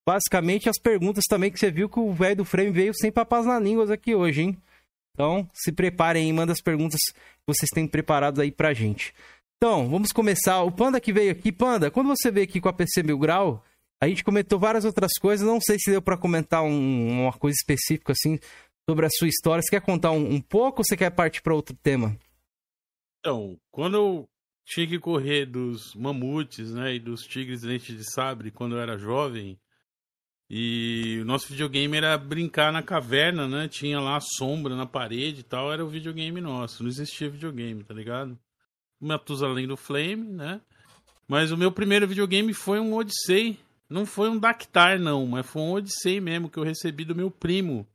basicamente 0.07 0.69
as 0.69 0.77
perguntas 0.77 1.23
também 1.29 1.51
que 1.51 1.59
você 1.59 1.71
viu 1.71 1.89
que 1.89 1.99
o 1.99 2.13
velho 2.13 2.37
do 2.37 2.45
frame 2.45 2.71
veio 2.71 2.93
sem 2.93 3.11
papas 3.11 3.45
na 3.45 3.59
línguas 3.59 3.89
aqui 3.89 4.13
hoje, 4.13 4.41
hein? 4.41 4.57
Então, 5.13 5.47
se 5.53 5.71
preparem 5.71 6.25
aí, 6.25 6.33
manda 6.33 6.53
as 6.53 6.61
perguntas 6.61 6.99
que 7.11 7.45
vocês 7.47 7.69
têm 7.73 7.87
preparados 7.87 8.39
aí 8.39 8.51
pra 8.51 8.73
gente. 8.73 9.13
Então, 9.57 9.89
vamos 9.89 10.11
começar. 10.11 10.61
O 10.63 10.71
Panda 10.71 10.99
que 10.99 11.13
veio 11.13 11.31
aqui, 11.31 11.51
Panda, 11.51 11.91
quando 11.91 12.07
você 12.07 12.31
veio 12.31 12.45
aqui 12.45 12.59
com 12.59 12.69
a 12.69 12.73
PC 12.73 13.03
Mil 13.03 13.17
Grau, 13.17 13.63
a 14.01 14.07
gente 14.07 14.23
comentou 14.23 14.59
várias 14.59 14.83
outras 14.83 15.11
coisas. 15.19 15.45
Não 15.45 15.61
sei 15.61 15.77
se 15.79 15.91
deu 15.91 16.01
para 16.01 16.17
comentar 16.17 16.63
um, 16.63 17.21
uma 17.21 17.33
coisa 17.33 17.55
específica 17.55 18.13
assim 18.13 18.39
sobre 18.89 19.05
a 19.05 19.09
sua 19.09 19.27
história. 19.27 19.61
Você 19.61 19.69
quer 19.69 19.81
contar 19.81 20.11
um, 20.11 20.33
um 20.33 20.41
pouco 20.41 20.79
ou 20.81 20.83
você 20.83 20.97
quer 20.97 21.11
partir 21.11 21.41
para 21.41 21.53
outro 21.53 21.75
tema? 21.83 22.17
Então, 23.19 23.55
quando 23.69 23.95
eu 23.95 24.29
tinha 24.65 24.87
que 24.87 24.97
correr 24.97 25.45
dos 25.45 25.93
mamutes, 25.93 26.73
né, 26.73 26.95
e 26.95 26.99
dos 26.99 27.21
tigres 27.21 27.61
dente 27.61 27.95
de 27.95 28.03
sabre 28.03 28.49
quando 28.49 28.75
eu 28.75 28.81
era 28.81 28.97
jovem, 28.97 29.59
e 30.49 31.19
o 31.21 31.25
nosso 31.25 31.47
videogame 31.47 31.95
era 31.95 32.17
brincar 32.17 32.73
na 32.73 32.83
caverna, 32.83 33.47
né? 33.47 33.69
Tinha 33.69 34.01
lá 34.01 34.19
sombra 34.19 34.75
na 34.75 34.85
parede 34.85 35.39
e 35.39 35.43
tal, 35.43 35.71
era 35.71 35.85
o 35.85 35.87
videogame 35.87 36.41
nosso. 36.41 36.83
Não 36.83 36.89
existia 36.89 37.29
videogame, 37.29 37.85
tá 37.85 37.93
ligado? 37.93 38.37
Matusalém 38.99 39.65
do 39.65 39.77
Flame, 39.77 40.27
né? 40.27 40.59
Mas 41.25 41.53
o 41.53 41.57
meu 41.57 41.71
primeiro 41.71 42.05
videogame 42.05 42.53
foi 42.53 42.81
um 42.81 42.93
Odyssey. 42.93 43.57
Não 43.91 44.05
foi 44.05 44.29
um 44.29 44.39
Dactar, 44.39 44.97
não, 44.97 45.27
mas 45.27 45.45
foi 45.45 45.61
um 45.61 45.73
Odyssey 45.73 46.21
mesmo 46.21 46.49
que 46.49 46.57
eu 46.57 46.63
recebi 46.63 47.03
do 47.03 47.13
meu 47.13 47.29
primo. 47.29 47.85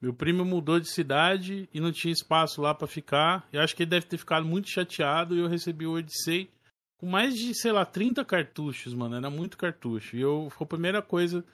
Meu 0.00 0.14
primo 0.14 0.44
mudou 0.44 0.78
de 0.78 0.88
cidade 0.88 1.68
e 1.74 1.80
não 1.80 1.90
tinha 1.90 2.12
espaço 2.12 2.62
lá 2.62 2.72
para 2.72 2.86
ficar. 2.86 3.48
Eu 3.52 3.60
acho 3.60 3.74
que 3.74 3.82
ele 3.82 3.90
deve 3.90 4.06
ter 4.06 4.16
ficado 4.16 4.46
muito 4.46 4.70
chateado 4.70 5.34
e 5.34 5.40
eu 5.40 5.48
recebi 5.48 5.86
o 5.86 5.94
Odyssey 5.94 6.48
com 6.98 7.06
mais 7.06 7.34
de, 7.34 7.52
sei 7.52 7.72
lá, 7.72 7.84
30 7.84 8.24
cartuchos, 8.24 8.94
mano. 8.94 9.16
Era 9.16 9.28
muito 9.28 9.58
cartucho. 9.58 10.16
E 10.16 10.20
eu, 10.20 10.48
foi 10.50 10.66
a 10.66 10.68
primeira 10.68 11.02
coisa 11.02 11.44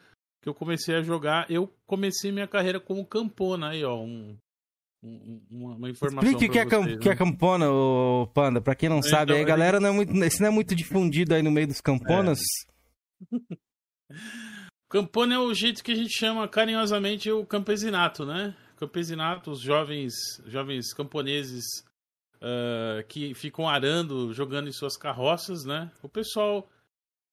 que 0.42 0.48
eu 0.48 0.54
comecei 0.54 0.96
a 0.96 1.02
jogar. 1.02 1.50
Eu 1.50 1.72
comecei 1.86 2.30
minha 2.30 2.46
carreira 2.46 2.80
como 2.80 3.06
campona. 3.06 3.70
Aí, 3.70 3.82
ó, 3.82 3.98
um, 3.98 4.36
um, 5.02 5.40
uma, 5.50 5.88
informação. 5.88 6.28
Explique 6.28 6.50
o 6.50 6.52
que, 6.52 6.58
é, 6.58 6.66
vocês, 6.66 6.98
que 6.98 7.08
é 7.08 7.16
campona, 7.16 7.70
ô 7.70 8.26
Panda. 8.34 8.60
Pra 8.60 8.74
quem 8.74 8.90
não 8.90 8.98
então, 8.98 9.10
sabe, 9.10 9.32
aí, 9.32 9.42
galera, 9.42 9.80
não 9.80 9.88
é 9.88 9.92
muito, 9.92 10.12
isso 10.22 10.42
não 10.42 10.48
é 10.48 10.52
muito 10.52 10.74
difundido 10.74 11.34
aí 11.34 11.42
no 11.42 11.50
meio 11.50 11.66
dos 11.68 11.80
camponas. 11.80 12.40
É. 12.40 13.69
Campone 14.88 15.34
é 15.34 15.38
o 15.38 15.54
jeito 15.54 15.84
que 15.84 15.92
a 15.92 15.94
gente 15.94 16.12
chama 16.12 16.48
carinhosamente 16.48 17.30
o 17.30 17.46
campesinato, 17.46 18.26
né? 18.26 18.56
Campesinato, 18.76 19.52
os 19.52 19.60
jovens, 19.60 20.14
jovens 20.46 20.92
camponeses 20.92 21.64
uh, 22.36 23.06
que 23.06 23.32
ficam 23.34 23.68
arando, 23.68 24.32
jogando 24.32 24.68
em 24.68 24.72
suas 24.72 24.96
carroças, 24.96 25.64
né? 25.64 25.90
O 26.02 26.08
pessoal. 26.08 26.68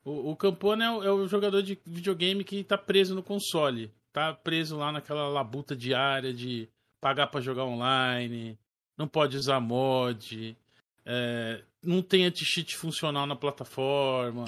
O, 0.05 0.31
o 0.31 0.35
Campone 0.35 0.83
é 0.83 0.91
o, 0.91 1.03
é 1.03 1.11
o 1.11 1.27
jogador 1.27 1.63
de 1.63 1.79
videogame 1.85 2.43
que 2.43 2.63
tá 2.63 2.77
preso 2.77 3.15
no 3.15 3.23
console. 3.23 3.91
Tá 4.13 4.33
preso 4.33 4.77
lá 4.77 4.91
naquela 4.91 5.27
labuta 5.27 5.75
diária 5.75 6.33
de 6.33 6.69
pagar 7.01 7.27
para 7.27 7.41
jogar 7.41 7.65
online, 7.65 8.57
não 8.97 9.07
pode 9.07 9.37
usar 9.37 9.59
mod, 9.59 10.57
é, 11.05 11.63
não 11.83 12.01
tem 12.01 12.25
anti-cheat 12.25 12.75
funcional 12.75 13.25
na 13.25 13.35
plataforma. 13.35 14.45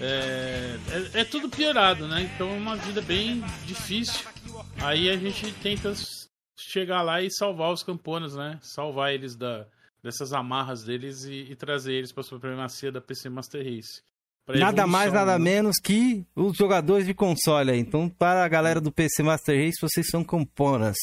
É, 0.00 0.76
é, 1.14 1.20
é, 1.20 1.24
tudo 1.24 1.48
piorado, 1.48 2.08
né? 2.08 2.30
Então 2.34 2.48
é 2.50 2.56
uma 2.56 2.76
vida 2.76 3.00
bem 3.00 3.42
difícil. 3.66 4.26
Aí 4.78 5.08
a 5.10 5.16
gente 5.16 5.52
tenta 5.54 5.92
chegar 6.58 7.02
lá 7.02 7.22
e 7.22 7.30
salvar 7.30 7.72
os 7.72 7.82
camponas, 7.82 8.34
né? 8.34 8.58
Salvar 8.62 9.12
eles 9.12 9.36
da, 9.36 9.66
dessas 10.02 10.32
amarras 10.32 10.84
deles 10.84 11.24
e, 11.24 11.52
e 11.52 11.56
trazer 11.56 11.94
eles 11.94 12.12
para 12.12 12.22
a 12.22 12.24
supremacia 12.24 12.90
da 12.90 13.00
PC 13.00 13.28
Master 13.28 13.64
Race. 13.64 14.02
Nada 14.48 14.86
mais, 14.88 15.12
nada 15.12 15.38
né? 15.38 15.44
menos 15.44 15.76
que 15.78 16.26
os 16.34 16.56
jogadores 16.56 17.06
de 17.06 17.14
console. 17.14 17.76
Então, 17.78 18.08
para 18.08 18.44
a 18.44 18.48
galera 18.48 18.80
do 18.80 18.90
PC 18.90 19.22
Master 19.22 19.56
Race, 19.56 19.78
vocês 19.80 20.08
são 20.08 20.24
camponas. 20.24 20.96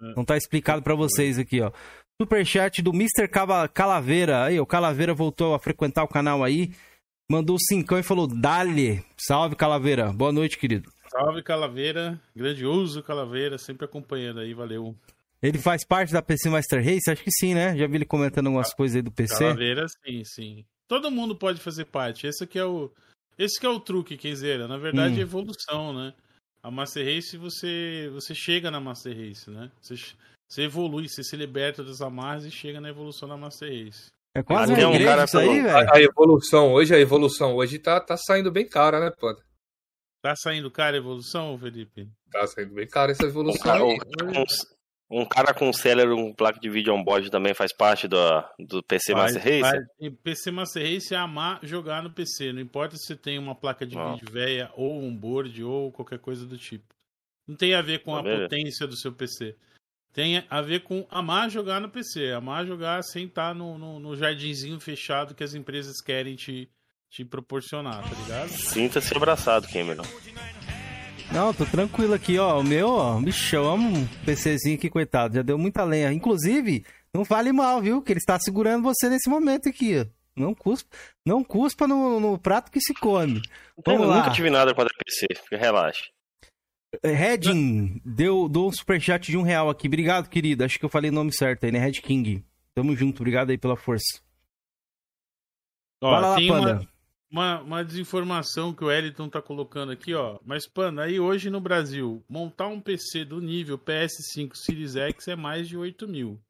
É. 0.00 0.14
Não 0.14 0.24
tá 0.24 0.36
explicado 0.36 0.82
para 0.82 0.94
vocês 0.94 1.38
aqui, 1.38 1.60
ó. 1.60 1.72
Superchat 2.24 2.80
do 2.80 2.90
Mr. 2.90 3.28
Calaveira. 3.72 4.44
Aí, 4.44 4.58
o 4.58 4.64
Calaveira 4.64 5.12
voltou 5.12 5.54
a 5.54 5.58
frequentar 5.58 6.02
o 6.02 6.08
canal 6.08 6.42
aí. 6.42 6.72
Mandou 7.30 7.58
cincão 7.58 7.98
e 7.98 8.02
falou: 8.02 8.26
Dale. 8.26 9.04
Salve, 9.16 9.54
Calaveira. 9.54 10.10
Boa 10.10 10.32
noite, 10.32 10.58
querido. 10.58 10.90
Salve, 11.10 11.42
Calaveira. 11.42 12.18
Grandioso 12.34 13.02
Calaveira, 13.02 13.58
sempre 13.58 13.84
acompanhando 13.84 14.40
aí, 14.40 14.54
valeu. 14.54 14.96
Ele 15.42 15.58
faz 15.58 15.84
parte 15.84 16.14
da 16.14 16.22
PC 16.22 16.48
Master 16.48 16.82
Race? 16.82 17.10
Acho 17.10 17.22
que 17.22 17.30
sim, 17.30 17.52
né? 17.52 17.76
Já 17.76 17.86
vi 17.86 17.96
ele 17.96 18.06
comentando 18.06 18.46
algumas 18.46 18.72
coisas 18.72 18.96
aí 18.96 19.02
do 19.02 19.12
PC. 19.12 19.38
Calaveira, 19.38 19.86
sim, 19.88 20.24
sim. 20.24 20.64
Todo 20.88 21.10
mundo 21.10 21.36
pode 21.36 21.60
fazer 21.60 21.84
parte. 21.84 22.26
Esse 22.26 22.44
aqui 22.44 22.58
é 22.58 22.64
o. 22.64 22.90
Esse 23.36 23.60
que 23.60 23.66
é 23.66 23.68
o 23.68 23.80
truque, 23.80 24.16
Kenzeira. 24.16 24.66
Na 24.66 24.78
verdade, 24.78 25.16
hum. 25.16 25.18
é 25.18 25.22
evolução, 25.22 25.92
né? 25.92 26.14
A 26.62 26.70
Master 26.70 27.04
Race, 27.04 27.36
você, 27.36 28.08
você 28.14 28.34
chega 28.34 28.70
na 28.70 28.80
Master 28.80 29.14
Race, 29.14 29.50
né? 29.50 29.70
Você, 29.82 29.96
você 30.48 30.62
evolui, 30.62 31.08
você 31.08 31.22
se 31.22 31.36
liberta 31.36 31.82
das 31.82 32.00
amarras 32.00 32.44
e 32.44 32.50
chega 32.50 32.80
na 32.80 32.88
evolução 32.88 33.28
da 33.28 33.36
Master 33.36 33.68
Race. 33.68 34.12
É 34.36 34.42
quase 34.42 34.72
um 34.72 34.90
um 34.90 35.04
cara 35.04 35.24
isso 35.24 35.38
aí, 35.38 35.62
velho. 35.62 35.76
A, 35.76 35.96
a, 35.96 36.00
evolução 36.00 36.72
hoje, 36.72 36.94
a 36.94 36.98
evolução 36.98 37.54
hoje 37.54 37.78
tá, 37.78 38.00
tá 38.00 38.16
saindo 38.16 38.50
bem 38.50 38.68
cara, 38.68 38.98
né, 38.98 39.10
pô? 39.10 39.32
Tá 40.20 40.34
saindo 40.34 40.70
cara 40.70 40.96
a 40.96 40.98
evolução, 40.98 41.56
Felipe? 41.58 42.08
Tá 42.32 42.46
saindo 42.46 42.74
bem 42.74 42.86
cara 42.88 43.12
essa 43.12 43.24
evolução. 43.24 43.60
Um 43.60 43.64
cara, 43.64 43.84
um, 43.84 45.20
um 45.22 45.24
cara 45.24 45.54
com 45.54 45.72
Celeron, 45.72 46.18
um 46.18 46.34
placa 46.34 46.58
de 46.58 46.68
vídeo 46.68 46.92
on-board 46.92 47.30
também 47.30 47.54
faz 47.54 47.72
parte 47.72 48.08
do, 48.08 48.16
do 48.58 48.82
PC 48.82 49.12
faz, 49.12 49.34
Master 49.34 49.60
Race? 49.60 49.86
Faz. 50.00 50.14
PC 50.22 50.50
Master 50.50 50.82
Race 50.82 51.14
é 51.14 51.16
amar 51.16 51.60
jogar 51.62 52.02
no 52.02 52.10
PC. 52.10 52.52
Não 52.52 52.60
importa 52.60 52.96
se 52.96 53.06
você 53.06 53.16
tem 53.16 53.38
uma 53.38 53.54
placa 53.54 53.86
de 53.86 53.96
vídeo 53.96 54.32
velha, 54.32 54.72
ou 54.74 55.00
um 55.00 55.14
board, 55.14 55.62
ou 55.62 55.92
qualquer 55.92 56.18
coisa 56.18 56.44
do 56.44 56.58
tipo. 56.58 56.92
Não 57.46 57.54
tem 57.54 57.74
a 57.74 57.82
ver 57.82 58.02
com 58.02 58.12
tá 58.12 58.20
a 58.20 58.22
potência 58.22 58.86
do 58.86 58.96
seu 58.96 59.12
PC 59.12 59.54
tem 60.14 60.44
a 60.48 60.62
ver 60.62 60.84
com 60.84 61.04
amar 61.10 61.50
jogar 61.50 61.80
no 61.80 61.90
PC, 61.90 62.30
amar 62.30 62.64
jogar 62.64 63.02
sem 63.02 63.26
estar 63.26 63.52
no, 63.52 63.76
no, 63.76 63.98
no 63.98 64.16
jardinzinho 64.16 64.78
fechado 64.78 65.34
que 65.34 65.42
as 65.42 65.54
empresas 65.54 66.00
querem 66.00 66.36
te, 66.36 66.70
te 67.10 67.24
proporcionar, 67.24 68.08
tá 68.08 68.16
ligado? 68.22 68.48
Sinta-se 68.48 69.14
abraçado, 69.14 69.66
Cameron. 69.68 70.04
Não, 71.32 71.52
tô 71.52 71.66
tranquilo 71.66 72.14
aqui, 72.14 72.38
ó. 72.38 72.60
O 72.60 72.62
meu, 72.62 72.90
ó, 72.90 73.20
bicho, 73.20 73.56
eu 73.56 73.68
amo 73.68 73.88
um 73.88 74.06
PCzinho 74.24 74.76
aqui, 74.76 74.88
coitado. 74.88 75.34
Já 75.34 75.42
deu 75.42 75.58
muita 75.58 75.82
lenha. 75.82 76.12
Inclusive, 76.12 76.86
não 77.12 77.24
fale 77.24 77.52
mal, 77.52 77.82
viu? 77.82 78.00
Que 78.00 78.12
ele 78.12 78.20
está 78.20 78.38
segurando 78.38 78.84
você 78.84 79.08
nesse 79.08 79.28
momento 79.28 79.68
aqui, 79.68 79.98
ó. 79.98 80.06
Não 80.36 80.54
cuspa, 80.54 80.96
não 81.24 81.42
cuspa 81.42 81.88
no, 81.88 82.20
no 82.20 82.38
prato 82.38 82.70
que 82.70 82.80
se 82.80 82.94
come. 82.94 83.40
Vamos 83.84 84.02
eu 84.02 84.08
lá. 84.08 84.16
nunca 84.18 84.30
tive 84.30 84.50
nada 84.50 84.74
contra 84.74 84.92
PC, 85.04 85.26
relaxa. 85.56 86.04
Redin 87.02 88.00
deu, 88.04 88.48
deu 88.48 88.66
um 88.66 88.72
superchat 88.72 89.30
de 89.30 89.36
um 89.36 89.42
real 89.42 89.70
aqui. 89.70 89.86
Obrigado, 89.86 90.28
querido. 90.28 90.64
Acho 90.64 90.78
que 90.78 90.84
eu 90.84 90.90
falei 90.90 91.10
o 91.10 91.14
nome 91.14 91.32
certo 91.32 91.64
aí, 91.64 91.72
né? 91.72 91.78
Red 91.78 92.00
King. 92.02 92.44
Tamo 92.74 92.94
junto. 92.96 93.20
Obrigado 93.20 93.50
aí 93.50 93.58
pela 93.58 93.76
força. 93.76 94.20
Ó, 96.00 96.10
Fala 96.10 96.28
lá, 96.28 96.36
Panda. 96.36 96.88
Uma, 97.30 97.56
uma, 97.56 97.62
uma, 97.62 97.84
desinformação 97.84 98.74
que 98.74 98.84
o 98.84 98.90
Eliton 98.90 99.28
tá 99.28 99.40
colocando 99.40 99.92
aqui, 99.92 100.14
ó. 100.14 100.38
Mas, 100.44 100.66
Panda, 100.66 101.02
aí 101.02 101.18
hoje 101.18 101.50
no 101.50 101.60
Brasil, 101.60 102.22
montar 102.28 102.68
um 102.68 102.80
PC 102.80 103.24
do 103.24 103.40
nível 103.40 103.78
PS5 103.78 104.50
Series 104.54 104.96
X 104.96 105.28
é 105.28 105.36
mais 105.36 105.68
de 105.68 105.76
8 105.76 106.06
mil. 106.06 106.40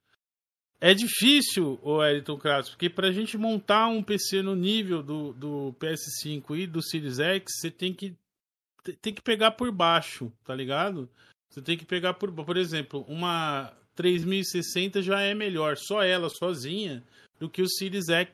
É 0.81 0.93
difícil, 0.93 1.79
o 1.83 2.05
Eliton 2.05 2.37
Kratos, 2.37 2.71
porque 2.71 2.91
pra 2.91 3.13
gente 3.13 3.39
montar 3.39 3.87
um 3.87 4.03
PC 4.03 4.43
no 4.43 4.55
nível 4.55 5.03
do, 5.03 5.33
do 5.33 5.75
PS5 5.81 6.59
e 6.59 6.67
do 6.67 6.83
Series 6.83 7.19
X, 7.19 7.45
você 7.59 7.71
tem 7.71 7.95
que 7.95 8.15
tem 8.93 9.15
que 9.15 9.23
pegar 9.23 9.53
por 9.53 9.71
baixo, 9.73 10.33
tá 10.45 10.55
ligado? 10.55 11.09
Você 11.49 11.63
tem 11.63 11.77
que 11.77 11.85
pegar 11.85 12.15
por, 12.15 12.33
por 12.33 12.57
exemplo, 12.57 13.05
uma 13.09 13.73
3060 13.95 15.03
já 15.03 15.21
é 15.21 15.35
melhor, 15.35 15.77
só 15.77 16.03
ela 16.03 16.29
sozinha, 16.29 17.03
do 17.39 17.49
que 17.49 17.63
o 17.63 17.69
Series 17.69 18.09
X 18.09 18.33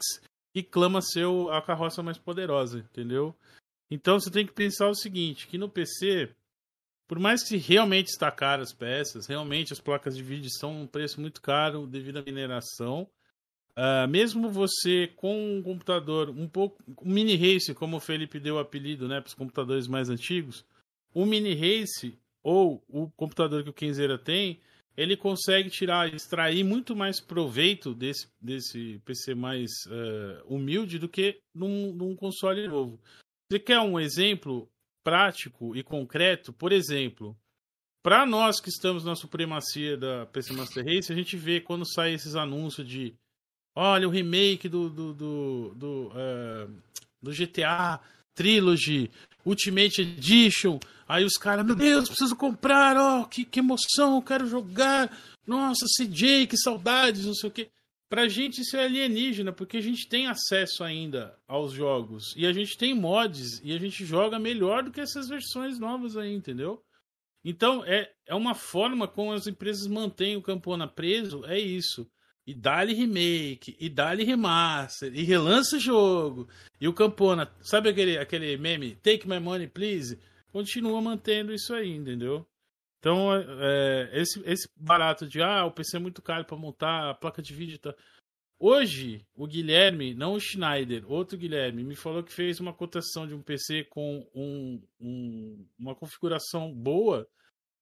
que 0.53 0.63
clama 0.63 1.01
ser 1.01 1.27
a 1.53 1.63
carroça 1.63 2.03
mais 2.03 2.19
poderosa, 2.19 2.79
entendeu? 2.79 3.35
Então 3.91 4.19
você 4.19 4.31
tem 4.31 4.47
que 4.47 4.53
pensar 4.53 4.89
o 4.89 4.95
seguinte, 4.95 5.47
que 5.47 5.59
no 5.59 5.69
PC, 5.69 6.31
por 7.07 7.19
mais 7.19 7.43
que 7.43 7.57
realmente 7.57 8.09
está 8.09 8.31
caro 8.31 8.63
as 8.63 8.73
peças, 8.73 9.27
realmente 9.27 9.73
as 9.73 9.81
placas 9.81 10.17
de 10.17 10.23
vídeo 10.23 10.51
são 10.51 10.83
um 10.83 10.87
preço 10.87 11.21
muito 11.21 11.41
caro 11.41 11.87
devido 11.87 12.19
à 12.19 12.23
mineração, 12.23 13.09
Uh, 13.77 14.09
mesmo 14.09 14.51
você 14.51 15.07
com 15.17 15.59
um 15.59 15.63
computador 15.63 16.29
um 16.31 16.49
pouco. 16.49 16.83
Um 17.03 17.13
mini 17.13 17.37
race, 17.37 17.75
como 17.75 17.97
o 17.97 18.01
Felipe 18.01 18.41
deu 18.41 18.57
o 18.57 18.59
apelido 18.59 19.09
né, 19.09 19.21
para 19.21 19.29
os 19.29 19.35
computadores 19.35 19.87
mais 19.87 20.11
antigos, 20.11 20.65
o 21.15 21.25
mini 21.25 21.55
race 21.55 22.19
ou 22.43 22.83
o 22.89 23.09
computador 23.11 23.63
que 23.63 23.71
o 23.71 23.75
Kenzeira 23.75 24.19
tem, 24.19 24.61
ele 24.97 25.17
consegue 25.17 25.71
tirar, 25.71 26.13
extrair 26.13 26.65
muito 26.65 26.95
mais 26.97 27.21
proveito 27.21 27.95
desse, 27.95 28.29
desse 28.41 29.01
PC 29.05 29.35
mais 29.35 29.71
uh, 29.87 30.55
humilde 30.55 30.99
do 30.99 31.09
que 31.09 31.41
num, 31.55 31.93
num 31.93 32.17
console 32.17 32.67
novo. 32.67 33.01
Você 33.51 33.59
quer 33.59 33.81
um 33.81 33.99
exemplo 33.99 34.69
prático 35.03 35.75
e 35.75 35.83
concreto? 35.83 36.53
Por 36.53 36.73
exemplo, 36.73 37.37
para 38.03 38.27
nós 38.27 38.61
que 38.61 38.69
estamos 38.69 39.05
na 39.05 39.15
supremacia 39.15 39.97
da 39.97 40.27
PC 40.27 40.53
Master 40.53 40.85
Race, 40.85 41.13
a 41.13 41.17
gente 41.17 41.37
vê 41.37 41.61
quando 41.61 41.91
sai 41.91 42.15
esses 42.15 42.35
anúncios 42.35 42.87
de 42.87 43.15
Olha 43.83 44.07
o 44.07 44.11
remake 44.11 44.69
do, 44.69 44.91
do, 44.91 45.15
do, 45.15 45.73
do, 45.75 46.13
uh, 46.13 46.71
do 47.23 47.33
GTA 47.33 47.99
Trilogy, 48.35 49.11
Ultimate 49.43 50.03
Edition. 50.03 50.79
Aí 51.09 51.25
os 51.25 51.39
caras, 51.39 51.65
meu 51.65 51.75
Deus, 51.75 52.07
preciso 52.07 52.37
comprar, 52.37 52.99
ó, 52.99 53.23
oh, 53.23 53.25
que, 53.25 53.43
que 53.43 53.61
emoção, 53.61 54.21
quero 54.21 54.47
jogar. 54.47 55.11
Nossa, 55.47 55.87
CJ, 55.97 56.47
que 56.47 56.59
saudades, 56.59 57.25
não 57.25 57.33
sei 57.33 57.49
o 57.49 57.53
quê. 57.53 57.71
Pra 58.07 58.29
gente 58.29 58.61
isso 58.61 58.77
é 58.77 58.85
alienígena, 58.85 59.51
porque 59.51 59.79
a 59.79 59.83
gente 59.83 60.07
tem 60.07 60.27
acesso 60.27 60.85
ainda 60.85 61.35
aos 61.49 61.73
jogos. 61.73 62.35
E 62.37 62.47
a 62.47 62.53
gente 62.53 62.77
tem 62.77 62.93
mods 62.93 63.63
e 63.65 63.73
a 63.73 63.79
gente 63.79 64.05
joga 64.05 64.39
melhor 64.39 64.83
do 64.83 64.93
que 64.93 65.01
essas 65.01 65.27
versões 65.27 65.79
novas 65.79 66.19
aí, 66.19 66.35
entendeu? 66.35 66.85
Então, 67.43 67.83
é, 67.87 68.13
é 68.27 68.35
uma 68.35 68.55
forma 68.55 69.09
como 69.09 69.33
as 69.33 69.47
empresas 69.47 69.87
mantêm 69.87 70.37
o 70.37 70.43
Campona 70.43 70.87
preso, 70.87 71.47
é 71.47 71.59
isso 71.59 72.07
e 72.51 72.55
dá-lhe 72.55 72.93
remake, 72.93 73.77
e 73.79 73.89
dá-lhe 73.89 74.25
remaster, 74.25 75.15
e 75.15 75.23
relança 75.23 75.77
o 75.77 75.81
jogo. 75.81 76.49
E 76.81 76.89
o 76.89 76.93
Campona, 76.93 77.49
sabe 77.61 77.89
aquele, 77.89 78.19
aquele 78.19 78.57
meme, 78.57 78.97
take 78.97 79.29
my 79.29 79.39
money 79.39 79.69
please? 79.69 80.19
Continua 80.53 81.01
mantendo 81.01 81.55
isso 81.55 81.73
aí, 81.73 81.95
entendeu? 81.95 82.45
Então, 82.99 83.29
é, 83.37 84.11
esse, 84.15 84.43
esse 84.45 84.69
barato 84.77 85.29
de, 85.29 85.41
ah, 85.41 85.65
o 85.65 85.71
PC 85.71 85.99
é 85.99 86.01
muito 86.01 86.21
caro 86.21 86.45
para 86.45 86.57
montar, 86.57 87.11
a 87.11 87.15
placa 87.15 87.41
de 87.41 87.55
vídeo 87.55 87.79
tá... 87.79 87.95
Hoje, 88.59 89.25
o 89.35 89.47
Guilherme, 89.47 90.13
não 90.13 90.35
o 90.35 90.41
Schneider, 90.41 91.11
outro 91.11 91.39
Guilherme, 91.39 91.85
me 91.85 91.95
falou 91.95 92.23
que 92.23 92.33
fez 92.33 92.59
uma 92.59 92.75
cotação 92.75 93.29
de 93.29 93.33
um 93.33 93.41
PC 93.41 93.85
com 93.85 94.29
um, 94.35 94.83
um, 95.01 95.67
uma 95.79 95.95
configuração 95.95 96.71
boa, 96.75 97.29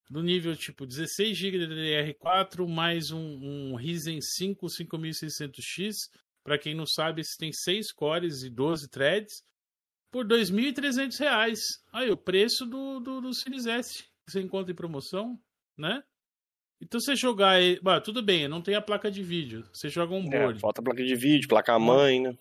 do 0.09 0.23
nível 0.23 0.57
tipo 0.57 0.87
16 0.87 1.37
GB 1.37 1.59
de 1.59 1.67
DDR4 1.67 2.67
mais 2.67 3.11
um, 3.11 3.19
um 3.19 3.75
Ryzen 3.75 4.21
5 4.21 4.67
5600X. 4.67 6.09
Para 6.43 6.59
quem 6.59 6.75
não 6.75 6.87
sabe, 6.87 7.21
esse 7.21 7.37
tem 7.37 7.53
6 7.53 7.93
cores 7.93 8.43
e 8.43 8.51
12 8.51 8.89
threads 8.89 9.43
por 10.11 10.25
R$ 10.25 10.39
2.300. 10.39 11.59
Aí, 11.93 12.11
o 12.11 12.17
preço 12.17 12.65
do, 12.65 13.01
do, 13.01 13.21
do 13.21 13.35
Series 13.35 13.67
S 13.67 14.05
que 14.29 14.33
você 14.33 14.41
encontra 14.43 14.71
em 14.71 14.77
promoção, 14.77 15.39
né? 15.77 16.03
Então 16.81 17.01
você 17.01 17.17
jogar. 17.17 17.59
Bah, 17.83 18.01
tudo 18.01 18.23
bem, 18.23 18.47
não 18.47 18.63
tem 18.63 18.75
a 18.75 18.83
placa 18.83 19.11
de 19.11 19.23
vídeo. 19.23 19.65
Você 19.73 19.89
joga 19.89 20.15
um 20.15 20.27
é, 20.33 20.39
board. 20.39 20.59
É, 20.59 20.61
falta 20.61 20.83
placa 20.83 21.03
de 21.03 21.17
vídeo, 21.17 21.49
placa 21.49 21.79
mãe, 21.79 22.21
né? 22.21 22.39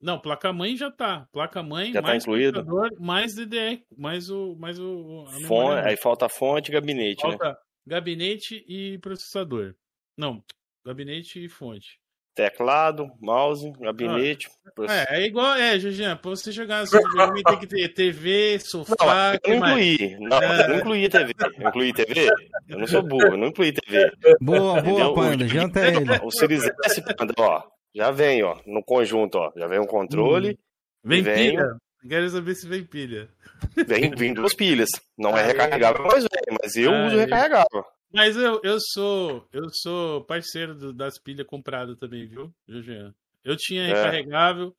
Não, 0.00 0.18
placa-mãe 0.18 0.76
já 0.76 0.90
tá. 0.90 1.26
Placa-mãe, 1.32 1.92
já 1.92 2.02
tá 2.02 2.08
mais 2.08 2.24
tá 2.24 2.30
incluído. 2.30 2.64
mais 2.98 3.34
DDR, 3.34 3.82
mais 3.96 4.30
o. 4.30 4.54
Mais 4.56 4.78
o 4.78 5.24
fonte, 5.46 5.86
aí 5.86 5.96
falta 5.96 6.28
fonte 6.28 6.70
e 6.70 6.72
gabinete, 6.72 7.24
né? 7.24 7.30
falta 7.30 7.48
né? 7.50 7.56
Gabinete 7.86 8.64
e 8.68 8.98
processador. 8.98 9.74
Não, 10.16 10.42
gabinete 10.84 11.44
e 11.44 11.48
fonte. 11.48 11.98
Teclado, 12.34 13.10
mouse, 13.18 13.72
gabinete. 13.80 14.46
Ah, 14.86 15.06
é, 15.08 15.22
é 15.22 15.26
igual, 15.26 15.54
é, 15.54 15.78
Julian, 15.78 16.18
pra 16.18 16.30
você 16.30 16.52
jogar 16.52 16.84
no 16.84 16.90
videogame 16.90 17.42
tem 17.42 17.58
que 17.58 17.66
ter 17.66 17.94
TV, 17.94 18.58
sofá. 18.58 18.94
Não, 19.42 19.54
eu 19.54 19.60
não 19.60 19.68
incluí. 19.68 20.16
Não, 20.20 20.36
é... 20.36 20.68
não 20.68 20.76
incluí 20.76 21.08
TV. 21.08 21.32
Eu 21.40 21.68
incluí 21.68 21.92
TV? 21.94 22.28
Eu 22.68 22.78
não 22.78 22.86
sou 22.86 23.02
burro, 23.02 23.28
eu 23.28 23.36
não 23.38 23.46
incluí 23.46 23.72
TV. 23.72 24.12
Boa, 24.38 24.82
boa, 24.82 25.14
Panda, 25.14 25.48
janta 25.48 25.88
ele. 25.88 26.04
O 26.22 26.30
Series 26.30 26.64
S, 26.84 27.02
Panda, 27.16 27.32
ó. 27.38 27.62
Já 27.96 28.10
vem, 28.10 28.42
ó, 28.42 28.58
no 28.66 28.82
conjunto, 28.84 29.36
ó. 29.38 29.50
Já 29.56 29.66
vem 29.66 29.80
um 29.80 29.86
controle. 29.86 30.58
Vem, 31.02 31.22
Vem. 31.22 31.50
pilha? 31.52 31.76
Quero 32.06 32.28
saber 32.28 32.54
se 32.54 32.68
vem 32.68 32.84
pilha. 32.84 33.28
Vem, 33.86 34.10
vem 34.10 34.34
duas 34.34 34.54
pilhas. 34.54 34.90
Não 35.16 35.36
é 35.36 35.42
Ah, 35.42 35.46
recarregável, 35.46 36.04
mas 36.04 36.22
vem. 36.24 36.56
Mas 36.62 36.76
eu 36.76 36.92
Ah, 36.92 37.06
uso 37.06 37.16
é. 37.16 37.20
recarregável. 37.24 37.84
Mas 38.12 38.36
eu, 38.36 38.60
eu 38.62 38.76
sou 38.92 39.48
eu 39.52 39.68
sou 39.70 40.22
parceiro 40.24 40.74
do- 40.74 40.92
das 40.92 41.18
pilhas 41.18 41.46
compradas 41.46 41.98
também, 41.98 42.26
viu, 42.26 42.52
Jean? 42.68 43.14
Eu 43.42 43.56
tinha 43.56 43.82
É. 43.82 43.86
recarregável. 43.88 44.76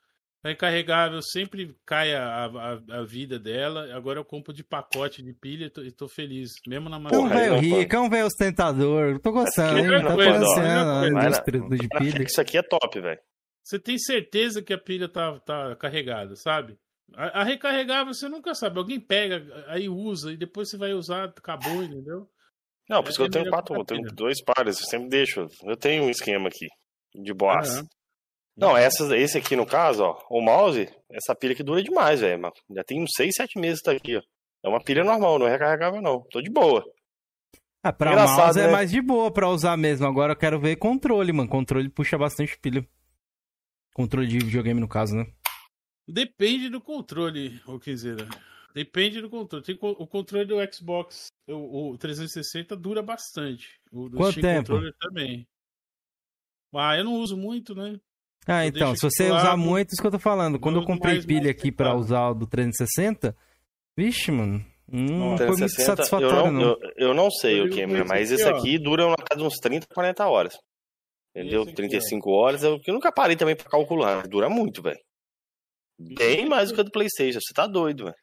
Recarregável 0.48 1.22
sempre 1.22 1.76
cai 1.86 2.14
a, 2.16 2.46
a, 2.46 3.00
a 3.00 3.04
vida 3.04 3.38
dela. 3.38 3.94
Agora 3.96 4.20
eu 4.20 4.26
compro 4.26 4.54
de 4.54 4.64
pacote 4.64 5.22
de 5.22 5.34
pilha 5.34 5.66
e 5.66 5.70
tô, 5.70 5.82
e 5.82 5.92
tô 5.92 6.08
feliz. 6.08 6.52
Mesmo 6.68 6.90
na 6.90 6.98
É 6.98 7.18
um 7.18 7.28
velho 7.28 7.54
não 7.54 7.60
rico, 7.60 7.96
é 7.96 8.00
um 8.00 8.10
velho 8.10 8.26
ostentador. 8.26 9.20
Tô 9.20 9.32
gostando, 9.32 9.80
hein? 9.80 9.88
Mesma 9.88 10.10
Tá 10.10 10.16
ó. 10.16 10.22
financiando 10.22 11.18
a 11.18 11.26
indústria 11.26 11.62
de 11.62 11.88
pilha. 11.90 12.24
Isso 12.24 12.42
aqui 12.42 12.58
é 12.58 12.64
top, 12.64 13.00
velho. 13.00 13.20
Você 13.64 13.78
tem 13.78 13.98
certeza 13.98 14.62
que 14.62 14.74
a 14.74 14.78
pilha 14.78 15.10
tá, 15.10 15.40
tá 15.40 15.76
carregada, 15.76 16.36
sabe? 16.36 16.78
A, 17.14 17.42
a 17.42 17.44
recarregável 17.44 18.14
você 18.14 18.30
nunca 18.30 18.54
sabe. 18.56 18.80
Alguém 18.80 19.00
pega, 19.00 19.44
aí 19.68 19.90
usa, 19.90 20.32
e 20.32 20.38
depois 20.38 20.70
você 20.70 20.78
vai 20.78 20.94
usar, 20.94 21.26
acabou, 21.26 21.84
entendeu? 21.84 22.30
Não, 22.90 23.04
por 23.04 23.10
isso 23.10 23.18
que 23.18 23.24
eu 23.24 23.28
É 23.28 23.32
tenho 23.32 23.50
quatro, 23.50 23.76
eu 23.76 23.84
tenho 23.84 24.08
dois 24.14 24.42
pares, 24.42 24.80
eu 24.80 24.86
sempre 24.86 25.10
deixo. 25.10 25.46
Eu 25.64 25.76
tenho 25.76 26.04
um 26.04 26.10
esquema 26.10 26.48
aqui, 26.48 26.68
de 27.14 27.34
boas. 27.34 27.80
Aham. 27.80 27.88
Não, 28.58 28.76
essas, 28.76 29.12
esse 29.12 29.38
aqui 29.38 29.56
no 29.56 29.66
caso, 29.68 30.04
ó, 30.04 30.20
o 30.32 30.42
mouse, 30.42 30.90
essa 31.12 31.36
pilha 31.36 31.54
que 31.54 31.62
dura 31.64 31.84
demais, 31.84 32.22
velho. 32.22 32.42
Já 32.76 32.84
tem 32.84 33.02
uns 33.04 33.12
6, 33.16 33.36
7 33.36 33.60
meses 33.60 33.82
tá 33.82 33.92
aqui, 33.92 34.18
ó. 34.18 34.22
É 34.66 34.68
uma 34.70 34.84
pilha 34.84 35.04
normal, 35.04 35.38
não 35.38 35.48
é 35.48 35.52
recarregável, 35.52 36.02
não. 36.02 36.22
Tô 36.32 36.42
de 36.42 36.50
boa. 36.50 36.84
Ah, 37.84 37.94
pra 37.94 38.12
Engraçado, 38.12 38.38
mouse 38.46 38.60
é 38.60 38.66
né? 38.66 38.72
mais 38.72 38.90
de 38.92 39.00
boa 39.02 39.32
pra 39.32 39.48
usar 39.50 39.78
mesmo. 39.78 40.08
Agora 40.08 40.34
eu 40.34 40.38
quero 40.38 40.60
ver 40.60 40.76
controle, 40.78 41.32
mano. 41.32 41.48
Controle 41.48 41.88
puxa 41.90 42.18
bastante 42.18 42.58
pilha. 42.60 42.86
Controle 43.94 44.28
de 44.28 44.40
videogame, 44.40 44.80
no 44.82 44.88
caso, 44.88 45.16
né? 45.16 45.26
Depende 46.08 46.70
do 46.70 46.82
controle, 46.82 47.62
ô 47.68 47.80
Quinzeira. 47.80 48.28
Depende 48.74 49.22
do 49.22 49.30
controle. 49.30 49.64
Tem 49.64 49.78
co- 49.78 49.92
o 49.92 50.08
controle 50.08 50.46
do 50.46 50.56
Xbox, 50.74 51.28
o, 51.48 51.92
o 51.92 51.98
360 51.98 52.76
dura 52.76 53.02
bastante. 53.04 53.80
O 53.92 54.10
do 54.10 54.18
Quanto 54.18 54.32
Steam 54.40 54.42
tempo? 54.56 54.70
Controller 54.72 54.94
também. 55.00 55.48
Ah, 56.76 56.98
eu 56.98 57.04
não 57.04 57.14
uso 57.14 57.38
muito, 57.38 57.74
né? 57.76 58.00
Ah, 58.48 58.66
Eu 58.66 58.70
então, 58.70 58.96
se 58.96 59.02
você 59.02 59.28
do 59.28 59.36
usar 59.36 59.58
muito, 59.58 59.90
isso 59.92 60.02
que 60.02 60.08
eu 60.08 60.12
tô 60.12 60.20
falando. 60.20 60.58
Quando 60.60 60.80
eu 60.80 60.86
comprei 60.86 61.22
pilha 61.22 61.52
aqui 61.52 61.72
pra 61.72 61.88
teclado. 61.88 62.00
usar 62.00 62.30
o 62.30 62.34
do 62.34 62.48
360, 62.48 63.36
vixe, 63.98 64.32
mano, 64.32 64.66
não 64.88 65.34
Ó, 65.34 65.38
foi 65.38 65.48
muito 65.48 65.58
360, 65.58 65.96
satisfatório, 65.98 66.38
eu 66.48 66.52
não. 66.52 66.62
não, 66.62 66.70
eu, 66.70 66.78
eu 67.10 67.14
não 67.14 67.30
sei 67.30 67.60
Eu 67.60 67.66
o 67.66 67.70
que, 67.70 67.86
digo 67.86 67.98
esse 67.98 68.08
mas 68.08 68.32
aqui, 68.32 68.42
esse 68.42 68.50
ó. 68.52 68.56
aqui 68.58 68.80
dura 68.80 69.10
na 69.10 69.16
casa 69.18 69.42
de 69.42 69.44
uns 69.48 69.56
30, 69.56 69.86
40 69.94 70.26
horas. 70.28 70.58
Entendeu? 71.36 71.62
Esse 71.64 71.70
aqui, 71.72 71.76
35 71.76 72.32
horas, 72.32 72.64
eu, 72.64 72.80
eu 72.88 72.94
nunca 72.94 73.12
parei 73.12 73.36
também 73.36 73.56
pra 73.56 73.70
calcular. 73.70 74.18
mas 74.18 74.30
Dura 74.30 74.50
muito, 74.50 74.82
velho. 74.82 74.98
Bem 76.00 76.48
mais 76.48 76.70
do 76.70 76.76
que 76.76 76.82
a 76.82 76.84
do 76.84 76.92
Playstation, 76.92 77.40
você 77.42 77.54
tá 77.54 77.68
doido, 77.68 78.06
velho. 78.06 78.16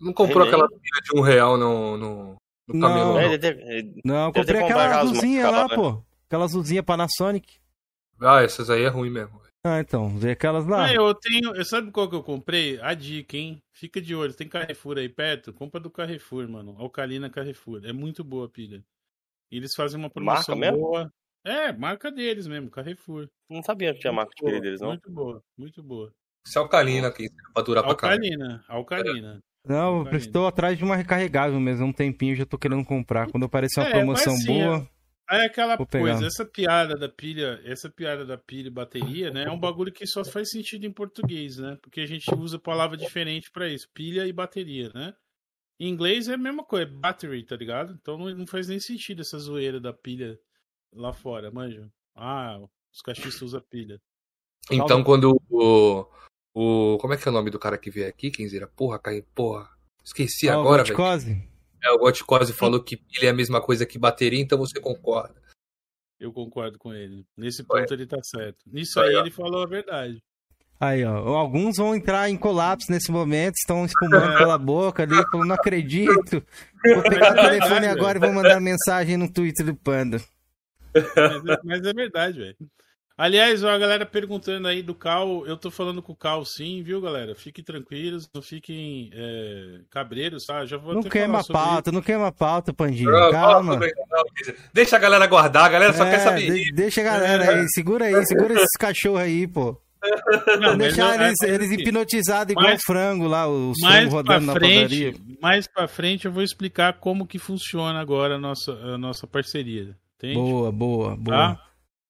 Não 0.00 0.12
comprou 0.12 0.44
aquela 0.46 0.66
pilha 0.66 1.00
de 1.04 1.18
um 1.18 1.22
real 1.22 1.56
no, 1.56 1.96
no, 1.96 2.36
no 2.66 2.74
Não. 2.74 2.88
camelô, 2.88 3.10
É, 3.18 3.22
não. 3.22 3.28
ele 3.28 3.38
deve- 3.38 3.60
Não, 4.04 4.26
eu 4.26 4.32
Deve 4.32 4.46
comprei 4.46 4.62
aquela 4.64 4.84
aquelas 4.86 5.06
azulzinha 5.08 5.50
lá, 5.50 5.62
lá, 5.62 5.68
pô. 5.68 6.02
Aquela 6.26 6.44
azulzinha 6.44 6.82
Panasonic. 6.82 7.54
Ah, 8.20 8.42
essas 8.42 8.68
aí 8.70 8.82
é 8.82 8.88
ruim 8.88 9.10
mesmo. 9.10 9.40
Ah, 9.64 9.78
então, 9.78 10.08
vê 10.18 10.32
aquelas 10.32 10.66
lá. 10.66 10.86
Ah, 10.86 10.92
eu 10.92 11.14
tenho. 11.14 11.54
eu- 11.54 11.64
Sabe 11.64 11.90
qual 11.92 12.08
que 12.08 12.16
eu 12.16 12.22
comprei? 12.22 12.80
A 12.80 12.94
dica, 12.94 13.36
hein? 13.36 13.62
Fica 13.72 14.00
de 14.00 14.14
olho. 14.14 14.34
Tem 14.34 14.48
Carrefour 14.48 14.98
aí 14.98 15.08
perto? 15.08 15.52
Compra 15.52 15.78
do 15.78 15.88
Carrefour, 15.90 16.48
mano. 16.48 16.74
Alcalina 16.78 17.30
Carrefour. 17.30 17.80
É 17.84 17.92
muito 17.92 18.24
boa 18.24 18.46
a 18.46 18.48
pilha. 18.48 18.82
E 19.52 19.56
eles 19.56 19.74
fazem 19.76 20.00
uma 20.00 20.10
promoção 20.10 20.56
Marca 20.56 20.72
mesmo? 20.72 20.84
boa. 20.88 21.12
É, 21.44 21.72
marca 21.72 22.10
deles 22.10 22.46
mesmo, 22.46 22.70
Carrefour. 22.70 23.28
Não 23.50 23.62
sabia 23.62 23.92
que 23.92 24.00
tinha 24.00 24.12
marca 24.12 24.32
de 24.36 24.44
pilha 24.44 24.60
deles, 24.60 24.80
não. 24.80 24.88
Muito 24.90 25.10
boa, 25.10 25.42
muito 25.56 25.82
boa. 25.82 26.12
Isso 26.46 26.58
é 26.58 26.62
alcalina 26.62 27.08
aqui, 27.08 27.28
pra 27.54 27.62
durar 27.62 27.84
pra 27.84 27.94
caralho. 27.94 28.20
Alcalina, 28.22 28.64
alcalina. 28.68 29.38
Não, 29.64 29.76
eu 29.76 29.98
Alcalina. 29.98 30.16
estou 30.18 30.46
atrás 30.48 30.76
de 30.76 30.82
uma 30.82 30.96
recarregável 30.96 31.60
mesmo. 31.60 31.84
Há 31.84 31.88
um 31.88 31.92
tempinho 31.92 32.34
já 32.34 32.44
tô 32.44 32.58
querendo 32.58 32.84
comprar. 32.84 33.28
Quando 33.30 33.44
aparecer 33.46 33.78
uma 33.80 33.88
É, 33.88 33.92
promoção 33.92 34.32
mas 34.32 34.42
assim, 34.42 34.52
boa. 34.58 34.76
Aí 34.78 34.88
é 35.32 35.46
aquela 35.46 35.76
coisa, 35.76 36.26
essa 36.26 36.44
piada 36.44 36.96
da 36.96 37.08
pilha, 37.08 37.60
essa 37.64 37.88
piada 37.90 38.24
da 38.24 38.36
pilha 38.36 38.68
e 38.68 38.70
bateria, 38.70 39.30
né? 39.30 39.44
É 39.44 39.50
um 39.50 39.58
bagulho 39.58 39.92
que 39.92 40.06
só 40.06 40.24
faz 40.24 40.50
sentido 40.50 40.84
em 40.84 40.92
português, 40.92 41.56
né? 41.56 41.78
Porque 41.82 42.00
a 42.00 42.06
gente 42.06 42.32
usa 42.34 42.58
palavra 42.58 42.96
diferente 42.96 43.50
pra 43.50 43.68
isso, 43.68 43.88
pilha 43.92 44.26
e 44.26 44.32
bateria, 44.32 44.90
né? 44.94 45.14
Em 45.80 45.88
inglês 45.88 46.28
é 46.28 46.34
a 46.34 46.38
mesma 46.38 46.64
coisa, 46.64 46.86
battery, 46.86 47.44
tá 47.44 47.56
ligado? 47.56 47.92
Então 48.00 48.16
não, 48.16 48.34
não 48.34 48.46
faz 48.46 48.68
nem 48.68 48.78
sentido 48.78 49.22
essa 49.22 49.38
zoeira 49.38 49.80
da 49.80 49.92
pilha 49.92 50.38
lá 50.92 51.12
fora, 51.12 51.50
manja. 51.50 51.88
Ah, 52.14 52.58
os 52.92 53.00
cachistas 53.00 53.42
usam 53.42 53.62
pilha. 53.68 54.00
Então, 54.70 55.02
quando 55.02 55.40
o, 55.50 56.06
o. 56.54 56.98
Como 56.98 57.14
é 57.14 57.16
que 57.16 57.26
é 57.26 57.30
o 57.30 57.34
nome 57.34 57.50
do 57.50 57.58
cara 57.58 57.78
que 57.78 57.90
veio 57.90 58.08
aqui, 58.08 58.30
Quinzeira? 58.30 58.66
Porra, 58.66 58.98
cai, 58.98 59.22
porra. 59.34 59.68
Esqueci 60.04 60.48
Ah, 60.48 60.58
o 60.58 60.60
agora, 60.60 60.84
velho. 60.84 60.96
É, 61.82 61.90
o 61.90 61.98
Goticose 61.98 62.52
falou 62.52 62.82
que 62.82 62.96
pilha 62.96 63.26
é 63.26 63.30
a 63.30 63.34
mesma 63.34 63.60
coisa 63.60 63.84
que 63.84 63.98
bateria, 63.98 64.40
então 64.40 64.58
você 64.58 64.80
concorda. 64.80 65.40
Eu 66.20 66.32
concordo 66.32 66.78
com 66.78 66.94
ele. 66.94 67.26
Nesse 67.36 67.64
ponto 67.64 67.92
ele 67.92 68.06
tá 68.06 68.18
certo. 68.22 68.58
Nisso 68.66 69.00
Aí, 69.00 69.08
aí 69.08 69.16
ele 69.16 69.30
falou 69.30 69.62
a 69.62 69.66
verdade. 69.66 70.22
Aí, 70.78 71.04
ó. 71.04 71.16
Alguns 71.36 71.76
vão 71.76 71.94
entrar 71.94 72.28
em 72.28 72.36
colapso 72.36 72.90
nesse 72.90 73.10
momento, 73.10 73.54
estão 73.54 73.84
espumando 73.84 74.36
pela 74.36 74.58
boca 74.58 75.02
ali, 75.02 75.14
falando, 75.30 75.48
não 75.48 75.54
acredito. 75.54 76.44
Vou 76.84 77.02
pegar 77.02 77.34
o 77.34 77.38
é 77.38 77.42
telefone 77.50 77.80
verdade, 77.80 77.86
agora 77.86 78.18
e 78.18 78.20
vou 78.20 78.32
mandar 78.32 78.60
mensagem 78.60 79.16
no 79.16 79.32
Twitter 79.32 79.66
do 79.66 79.74
Panda. 79.74 80.20
Mas 80.94 81.44
é, 81.46 81.58
mas 81.64 81.84
é 81.84 81.92
verdade, 81.92 82.38
velho. 82.38 82.56
Aliás, 83.24 83.62
a 83.62 83.78
galera 83.78 84.04
perguntando 84.04 84.66
aí 84.66 84.82
do 84.82 84.96
Cal, 84.96 85.46
eu 85.46 85.56
tô 85.56 85.70
falando 85.70 86.02
com 86.02 86.12
o 86.12 86.16
Cal 86.16 86.44
sim, 86.44 86.82
viu, 86.82 87.00
galera? 87.00 87.36
Fiquem 87.36 87.62
tranquilos, 87.62 88.28
não 88.34 88.42
fiquem 88.42 89.10
é, 89.14 89.78
cabreiros, 89.90 90.44
tá? 90.44 90.66
Já 90.66 90.76
vou 90.76 90.94
Não 90.94 91.02
queima 91.04 91.38
a 91.38 91.44
pauta, 91.44 91.92
não 91.92 92.02
queima 92.02 92.26
a 92.26 92.32
pauta, 92.32 92.72
Pandinho. 92.74 93.12
Não, 93.12 93.30
Calma. 93.30 93.76
não, 93.76 93.86
não. 93.86 94.24
Deixa 94.74 94.96
a 94.96 94.98
galera 94.98 95.24
guardar, 95.28 95.66
a 95.66 95.68
galera 95.68 95.92
só 95.92 96.04
É, 96.04 96.10
quer 96.10 96.18
saber. 96.18 96.52
de- 96.52 96.72
deixa 96.72 97.00
a 97.00 97.04
galera 97.04 97.60
aí, 97.60 97.66
segura 97.68 98.06
aí, 98.06 98.26
segura 98.26 98.54
esses 98.54 98.76
cachorros 98.76 99.20
aí, 99.20 99.46
pô. 99.46 99.70
isso. 99.70 100.58
Não, 100.60 100.76
Deixar 100.76 101.14
eu- 101.16 101.22
eles, 101.24 101.36
mas 101.40 101.48
eles 101.48 101.70
assim, 101.70 101.80
hipnotizados 101.80 102.50
igual 102.50 102.66
mais- 102.66 102.82
frango 102.84 103.26
lá, 103.28 103.46
mais 103.46 103.78
frangos 103.78 104.08
pra 104.08 104.16
rodando 104.34 104.46
na 104.46 104.52
padaria. 104.54 105.12
frente, 105.12 105.38
mais 105.40 105.68
pra 105.68 105.86
frente 105.86 106.24
eu 106.26 106.32
vou 106.32 106.42
explicar 106.42 106.94
como 106.94 107.24
que 107.24 107.38
funciona 107.38 108.00
agora 108.00 108.34
a 108.34 108.38
nossa, 108.38 108.72
a 108.72 108.98
nossa 108.98 109.28
parceria, 109.28 109.94
entende? 110.16 110.34
Boa, 110.34 110.72
boa, 110.72 111.14
boa. 111.16 111.36
Tá? 111.54 111.60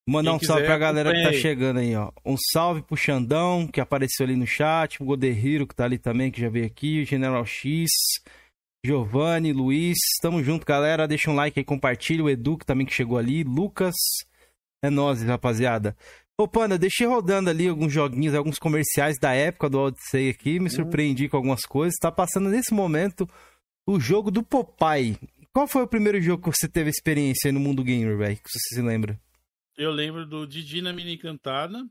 Mandar 0.08 0.34
um 0.34 0.40
salve 0.40 0.64
pra 0.64 0.76
galera 0.76 1.12
que 1.12 1.22
tá 1.22 1.32
chegando 1.32 1.78
aí, 1.78 1.94
ó. 1.94 2.10
Um 2.24 2.36
salve 2.52 2.82
pro 2.82 2.96
Xandão, 2.96 3.68
que 3.68 3.80
apareceu 3.80 4.26
ali 4.26 4.34
no 4.34 4.46
chat, 4.46 5.00
o 5.00 5.06
Godehiro, 5.06 5.66
que 5.66 5.74
tá 5.74 5.84
ali 5.84 5.96
também, 5.96 6.30
que 6.30 6.40
já 6.40 6.48
veio 6.48 6.66
aqui, 6.66 7.02
o 7.02 7.06
General 7.06 7.44
X, 7.46 7.88
Giovanni, 8.84 9.52
Luiz, 9.52 9.96
tamo 10.20 10.42
junto, 10.42 10.66
galera. 10.66 11.06
Deixa 11.06 11.30
um 11.30 11.36
like 11.36 11.58
aí, 11.58 11.64
compartilha. 11.64 12.24
O 12.24 12.28
Edu, 12.28 12.58
que 12.58 12.66
também 12.66 12.84
que 12.84 12.92
chegou 12.92 13.16
ali, 13.16 13.44
Lucas. 13.44 13.94
É 14.84 14.90
nóis, 14.90 15.22
rapaziada. 15.22 15.96
Ô, 16.36 16.48
Panda, 16.48 16.76
deixei 16.76 17.06
rodando 17.06 17.48
ali 17.48 17.68
alguns 17.68 17.92
joguinhos, 17.92 18.34
alguns 18.34 18.58
comerciais 18.58 19.16
da 19.20 19.32
época 19.32 19.70
do 19.70 19.78
Odyssey 19.78 20.30
aqui, 20.30 20.58
me 20.58 20.68
surpreendi 20.68 21.28
com 21.28 21.36
algumas 21.36 21.64
coisas. 21.64 21.96
Tá 22.00 22.10
passando 22.10 22.48
nesse 22.48 22.74
momento 22.74 23.28
o 23.86 24.00
jogo 24.00 24.32
do 24.32 24.42
Popeye. 24.42 25.16
Qual 25.52 25.68
foi 25.68 25.82
o 25.82 25.88
primeiro 25.88 26.20
jogo 26.20 26.50
que 26.50 26.58
você 26.58 26.66
teve 26.66 26.90
experiência 26.90 27.48
aí 27.48 27.52
no 27.52 27.60
mundo 27.60 27.84
gamer, 27.84 28.16
velho? 28.16 28.36
Que 28.36 28.50
você 28.50 28.74
se 28.74 28.82
lembra? 28.82 29.16
Eu 29.82 29.90
lembro 29.90 30.24
do 30.24 30.46
Didi 30.46 30.80
na 30.80 30.92
Mini 30.92 31.14
Encantada, 31.14 31.84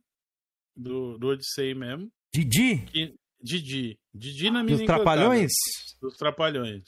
do, 0.74 1.18
do 1.18 1.28
Odyssey 1.28 1.76
mesmo. 1.76 2.10
Didi? 2.34 2.86
Que, 2.86 3.14
Didi. 3.42 4.00
Didi 4.14 4.50
na 4.50 4.64
Mini 4.64 4.78
Dos 4.78 4.82
Encantada. 4.82 5.04
Trapalhões? 5.04 5.52
Dos 6.02 6.16
Trapalhões. 6.16 6.84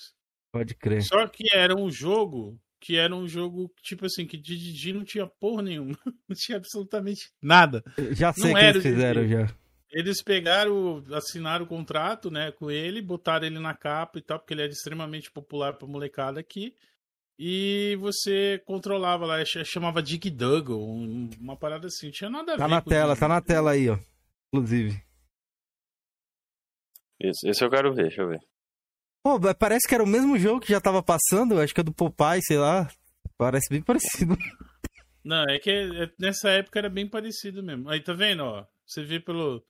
Pode 0.50 0.76
crer. 0.76 1.04
Só 1.04 1.28
que 1.28 1.44
era 1.54 1.76
um 1.76 1.92
jogo 1.92 2.58
que 2.80 2.98
era 2.98 3.13
um 3.13 3.28
jogo, 3.28 3.70
tipo 3.82 4.06
assim, 4.06 4.26
que 4.26 4.38
de 4.38 4.58
Didi 4.58 4.94
não 4.94 5.04
tinha 5.04 5.28
porra 5.28 5.62
nenhuma. 5.62 5.98
Não 6.28 6.36
tinha 6.36 6.58
absolutamente 6.58 7.32
nada. 7.42 7.84
Já 8.12 8.34
sei 8.34 8.52
o 8.52 8.56
que 8.56 8.66
eles 8.66 8.84
fizeram 8.84 9.28
já. 9.28 9.56
Eles 9.92 10.24
pegaram, 10.24 11.04
assinaram 11.13 11.66
o 11.66 11.68
contrato, 11.68 12.32
né, 12.32 12.52
com 12.52 12.72
ele, 12.72 13.02
botaram 13.02 13.46
ele 13.46 13.60
na 13.60 13.76
capa 13.76 14.18
e 14.18 14.22
tal, 14.22 14.39
porque 14.39 14.54
ele 14.54 14.63
era 14.63 14.72
extremamente 14.72 15.32
popular 15.32 15.74
pra 15.74 15.88
molecada 15.88 16.39
aqui. 16.39 16.76
E 17.38 17.98
você 18.00 18.62
controlava 18.65 19.26
lá, 19.26 19.43
ch- 19.43 19.65
chamava 19.65 20.02
Dig 20.04 20.30
Duggle, 20.30 20.78
um- 20.80 21.30
uma 21.39 21.58
parada 21.58 21.88
assim, 21.88 22.08
não 22.08 22.13
tinha 22.13 22.30
nada 22.30 22.54
a 22.54 22.58
Tá 22.58 22.65
ver 22.67 22.72
na 22.72 22.82
com 22.82 22.89
tela, 22.89 23.15
tá 23.15 23.28
na 23.28 23.41
tela 23.41 23.72
aí, 23.72 23.89
ó. 23.89 23.98
Inclusive. 24.54 25.02
Isso, 27.19 27.48
esse 27.48 27.63
eu 27.63 27.69
quero 27.69 27.93
ver, 27.93 28.04
deixa 28.04 28.22
eu 28.22 28.28
ver. 28.30 28.39
Pô, 29.24 29.39
mas 29.39 29.54
parece 29.54 29.88
que 29.88 29.96
era 29.96 30.04
o 30.04 30.08
mesmo 30.08 30.38
jogo 30.38 30.60
que 30.60 30.72
já 30.72 30.82
tava 30.82 31.02
passando, 31.02 31.60
acho 31.60 31.74
que 31.74 31.80
é 31.80 31.84
do 31.84 31.93
Popeye, 31.93 32.41
sei 32.43 32.58
lá. 32.58 32.89
Parece 33.38 33.69
bem 33.69 33.82
parecido. 33.84 34.38
Não, 35.24 35.43
é 35.50 35.58
que 35.58 35.69
é- 35.72 36.12
nessa 36.19 36.50
época 36.50 36.80
era 36.80 36.89
bem 36.89 37.08
parecido 37.10 37.63
mesmo. 37.63 37.89
Aí 37.89 38.02
tá 38.02 38.13
vendo, 38.13 38.43
ó? 38.43 38.65
Você 38.86 39.04
vê 39.04 39.19
pelo, 39.19 39.63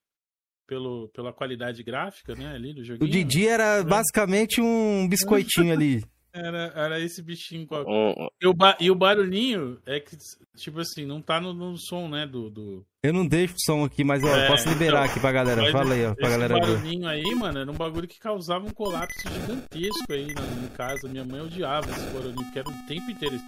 pelo, 0.68 1.08
pela 1.10 1.32
qualidade 1.32 1.84
gráfica, 1.84 2.34
né, 2.36 2.54
ali 2.56 2.74
do 2.74 2.84
joguinho. 2.84 3.08
O 3.08 3.12
Didi 3.12 3.48
era 3.48 3.84
basicamente 3.84 4.60
um 4.60 5.08
biscoitinho 5.08 5.72
ali. 5.72 6.04
Era, 6.34 6.74
era 6.76 7.00
esse 7.00 7.22
bichinho. 7.22 7.68
Oh. 7.70 8.28
E, 8.42 8.48
o 8.48 8.54
ba... 8.56 8.76
e 8.80 8.90
o 8.90 8.96
barulhinho 8.96 9.78
é 9.86 10.00
que, 10.00 10.18
tipo 10.58 10.80
assim, 10.80 11.06
não 11.06 11.22
tá 11.22 11.40
no, 11.40 11.54
no 11.54 11.78
som, 11.78 12.10
né? 12.10 12.26
Do, 12.26 12.50
do, 12.50 12.84
Eu 13.04 13.14
não 13.14 13.24
deixo 13.24 13.54
o 13.54 13.60
som 13.60 13.84
aqui, 13.84 14.04
mas 14.04 14.24
é, 14.24 14.46
eu 14.46 14.48
posso 14.48 14.68
liberar 14.68 15.02
então, 15.02 15.12
aqui 15.12 15.20
pra 15.20 15.32
galera. 15.32 15.72
Fala 15.72 15.94
aí, 15.94 16.04
ó, 16.04 16.16
pra 16.16 16.30
galera. 16.30 16.58
Esse 16.58 16.68
barulhinho 16.68 17.02
ver. 17.02 17.08
aí, 17.08 17.36
mano, 17.36 17.60
era 17.60 17.72
um 17.72 17.76
bagulho 17.76 18.08
que 18.08 18.20
causava 18.20 18.66
um 18.66 18.72
colapso 18.72 19.30
gigantesco 19.30 20.12
aí 20.12 20.34
na 20.34 20.42
minha 20.42 20.70
casa. 20.70 21.08
Minha 21.08 21.24
mãe 21.24 21.40
odiava 21.42 21.88
esse 21.92 22.06
barulhinho, 22.08 22.46
porque 22.46 22.60
era 22.60 22.70
o 22.70 22.88
tempo 22.88 23.12
inteiro. 23.12 23.40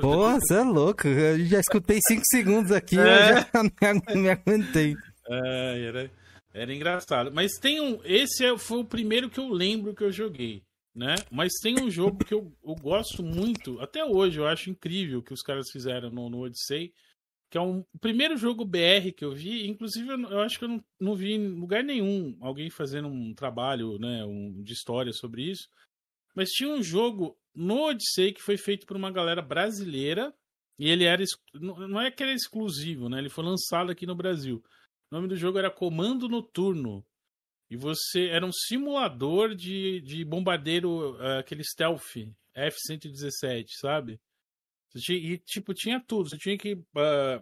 Pô, 0.00 0.30
você 0.30 0.54
é 0.54 0.62
louco. 0.62 1.06
Eu 1.06 1.44
já 1.44 1.60
escutei 1.60 1.98
5 2.08 2.22
segundos 2.24 2.72
aqui, 2.72 2.98
é. 2.98 3.02
eu 3.02 3.34
já 3.36 3.44
me 4.16 4.30
aguentei. 4.30 4.96
É, 5.28 5.84
era. 5.86 6.10
Era 6.54 6.74
engraçado. 6.74 7.30
Mas 7.32 7.52
tem 7.60 7.82
um. 7.82 8.00
Esse 8.02 8.46
é, 8.46 8.56
foi 8.56 8.78
o 8.78 8.84
primeiro 8.84 9.28
que 9.28 9.38
eu 9.38 9.48
lembro 9.48 9.94
que 9.94 10.02
eu 10.02 10.10
joguei. 10.10 10.62
Né? 10.94 11.14
Mas 11.30 11.52
tem 11.62 11.80
um 11.80 11.90
jogo 11.90 12.24
que 12.24 12.34
eu, 12.34 12.52
eu 12.64 12.74
gosto 12.74 13.22
muito, 13.22 13.80
até 13.80 14.04
hoje, 14.04 14.40
eu 14.40 14.46
acho 14.46 14.70
incrível 14.70 15.22
que 15.22 15.32
os 15.32 15.40
caras 15.40 15.70
fizeram 15.70 16.10
no, 16.10 16.28
no 16.28 16.40
Odyssey, 16.40 16.92
que 17.48 17.56
é 17.56 17.60
um, 17.60 17.84
o 17.92 17.98
primeiro 17.98 18.36
jogo 18.36 18.64
BR 18.64 19.12
que 19.16 19.24
eu 19.24 19.32
vi, 19.32 19.68
inclusive 19.68 20.08
eu, 20.08 20.20
eu 20.30 20.40
acho 20.40 20.58
que 20.58 20.64
eu 20.64 20.68
não, 20.68 20.84
não 21.00 21.14
vi 21.14 21.34
em 21.34 21.48
lugar 21.48 21.84
nenhum 21.84 22.36
alguém 22.40 22.70
fazendo 22.70 23.08
um 23.08 23.34
trabalho 23.34 23.98
né, 23.98 24.24
um, 24.24 24.62
de 24.62 24.72
história 24.72 25.12
sobre 25.12 25.42
isso. 25.42 25.68
Mas 26.34 26.50
tinha 26.50 26.70
um 26.70 26.82
jogo 26.82 27.36
no 27.54 27.82
Odyssey 27.82 28.32
que 28.32 28.42
foi 28.42 28.56
feito 28.56 28.86
por 28.86 28.96
uma 28.96 29.10
galera 29.10 29.42
brasileira, 29.42 30.34
e 30.78 30.88
ele 30.88 31.04
era. 31.04 31.22
Não 31.54 32.00
é 32.00 32.10
que 32.10 32.22
era 32.22 32.32
exclusivo, 32.32 33.08
né? 33.08 33.18
Ele 33.18 33.28
foi 33.28 33.44
lançado 33.44 33.90
aqui 33.90 34.06
no 34.06 34.14
Brasil. 34.14 34.64
O 35.10 35.14
nome 35.14 35.28
do 35.28 35.36
jogo 35.36 35.58
era 35.58 35.70
Comando 35.70 36.28
Noturno. 36.28 37.04
E 37.70 37.76
você 37.76 38.26
era 38.28 38.44
um 38.44 38.50
simulador 38.52 39.54
de, 39.54 40.00
de 40.00 40.24
bombardeiro, 40.24 41.16
ah, 41.20 41.38
aquele 41.38 41.62
stealth 41.62 42.02
F-117, 42.54 43.66
sabe? 43.80 44.20
Tinha, 44.96 45.16
e, 45.18 45.38
tipo, 45.38 45.72
tinha 45.72 46.00
tudo. 46.04 46.28
Você 46.28 46.36
tinha 46.36 46.58
que. 46.58 46.76
ah, 46.96 47.40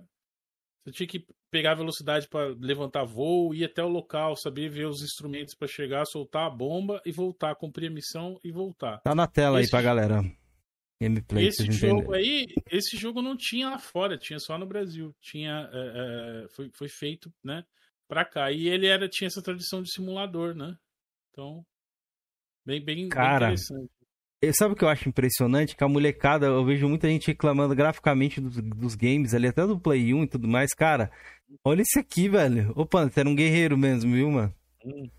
você 0.84 0.92
tinha 0.92 1.06
que 1.06 1.26
pegar 1.50 1.72
a 1.72 1.76
velocidade 1.76 2.28
para 2.28 2.48
levantar 2.60 3.04
voo, 3.04 3.54
ir 3.54 3.64
até 3.64 3.82
o 3.82 3.88
local, 3.88 4.36
saber 4.36 4.68
ver 4.70 4.86
os 4.86 5.02
instrumentos 5.02 5.54
para 5.54 5.66
chegar, 5.68 6.04
soltar 6.06 6.46
a 6.46 6.50
bomba 6.50 7.00
e 7.06 7.12
voltar, 7.12 7.54
cumprir 7.56 7.88
a 7.88 7.94
missão 7.94 8.38
e 8.44 8.50
voltar. 8.52 8.98
Tá 9.00 9.14
na 9.14 9.26
tela 9.26 9.58
aí 9.58 9.62
Esse 9.62 9.70
pra 9.70 9.80
jo- 9.80 9.86
galera. 9.86 10.20
Gameplay, 11.00 11.44
pra 11.44 11.48
Esse 11.48 11.70
jogo 11.72 12.00
entenderem. 12.14 12.28
aí, 12.40 12.46
esse 12.70 12.96
jogo 12.96 13.22
não 13.22 13.36
tinha 13.36 13.70
lá 13.70 13.78
fora, 13.78 14.18
tinha 14.18 14.38
só 14.38 14.58
no 14.58 14.66
Brasil. 14.66 15.14
Tinha, 15.22 15.70
é, 15.72 16.44
é, 16.44 16.48
foi, 16.50 16.70
foi 16.74 16.88
feito, 16.88 17.32
né, 17.42 17.64
pra 18.08 18.24
cá. 18.24 18.50
E 18.50 18.66
ele 18.68 18.86
era, 18.86 19.08
tinha 19.08 19.28
essa 19.28 19.42
tradição 19.42 19.82
de 19.82 19.92
simulador, 19.92 20.54
né? 20.54 20.74
Então, 21.30 21.62
bem, 22.66 22.84
bem, 22.84 22.96
bem 22.96 23.08
Cara, 23.08 23.46
interessante. 23.46 23.90
E 24.42 24.52
Sabe 24.52 24.72
o 24.72 24.76
que 24.76 24.84
eu 24.84 24.88
acho 24.88 25.08
impressionante? 25.08 25.76
Que 25.76 25.82
a 25.84 25.88
molecada, 25.88 26.46
eu 26.46 26.64
vejo 26.64 26.88
muita 26.88 27.08
gente 27.08 27.26
reclamando 27.26 27.74
graficamente 27.74 28.40
dos, 28.40 28.56
dos 28.56 28.94
games 28.94 29.34
ali, 29.34 29.48
até 29.48 29.66
do 29.66 29.78
Play 29.80 30.14
1 30.14 30.22
e 30.24 30.28
tudo 30.28 30.46
mais. 30.48 30.72
Cara, 30.74 31.10
olha 31.64 31.82
isso 31.82 31.98
aqui, 31.98 32.28
velho. 32.28 32.72
Opa, 32.76 33.04
você 33.08 33.20
era 33.20 33.28
um 33.28 33.34
guerreiro 33.34 33.76
mesmo, 33.76 34.12
viu, 34.12 34.30
mano? 34.30 34.54
Hum. 34.84 35.10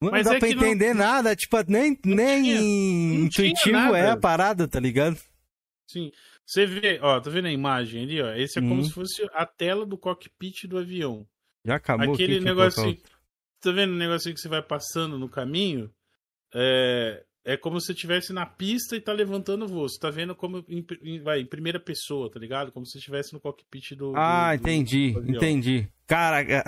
Mano, 0.00 0.12
Mas 0.16 0.26
não 0.26 0.32
dá 0.32 0.36
é 0.36 0.40
pra 0.40 0.48
que 0.48 0.54
não- 0.56 0.66
entender 0.66 0.92
nada, 0.92 1.36
tipo, 1.36 1.56
nem, 1.68 1.96
nem 2.04 2.42
tinha- 2.42 2.60
não 2.60 3.24
intuitivo 3.26 3.94
é 3.94 4.10
a 4.10 4.16
parada, 4.16 4.66
tá 4.66 4.80
ligado? 4.80 5.16
Sim. 5.88 6.10
Você 6.44 6.66
vê, 6.66 6.98
ó, 7.00 7.20
tá 7.20 7.30
vendo 7.30 7.46
a 7.46 7.52
imagem 7.52 8.02
ali, 8.02 8.20
ó? 8.20 8.34
Esse 8.34 8.58
é 8.58 8.62
como 8.62 8.74
Uhum. 8.74 8.84
se 8.84 8.92
fosse 8.92 9.22
a 9.32 9.46
tela 9.46 9.86
do 9.86 9.96
cockpit 9.96 10.64
do 10.66 10.76
avião. 10.78 11.24
Já 11.64 11.76
acabou 11.76 12.14
Aquele 12.14 12.40
negocinho. 12.40 12.98
Tá 13.60 13.72
vendo 13.72 13.92
o 13.92 13.96
negocinho 13.96 14.34
que 14.34 14.40
você 14.40 14.48
vai 14.48 14.62
passando 14.62 15.18
no 15.18 15.28
caminho? 15.28 15.90
É, 16.54 17.24
é 17.44 17.56
como 17.56 17.80
se 17.80 17.86
você 17.86 17.92
estivesse 17.92 18.32
na 18.32 18.44
pista 18.46 18.94
e 18.96 19.00
tá 19.00 19.12
levantando 19.12 19.64
o 19.64 19.68
voo. 19.68 19.88
Você 19.88 19.98
tá 19.98 20.10
vendo 20.10 20.34
como 20.34 20.64
em, 20.68 20.84
em- 21.02 21.22
vai, 21.22 21.40
em 21.40 21.46
primeira 21.46 21.80
pessoa, 21.80 22.30
tá 22.30 22.38
ligado? 22.38 22.70
Como 22.70 22.84
se 22.84 22.92
você 22.92 22.98
estivesse 22.98 23.32
no 23.32 23.40
cockpit 23.40 23.92
do. 23.96 24.12
Ah, 24.14 24.54
do- 24.54 24.58
do- 24.58 24.62
entendi, 24.62 25.12
do 25.12 25.30
entendi. 25.36 25.88
Cara, 26.06 26.62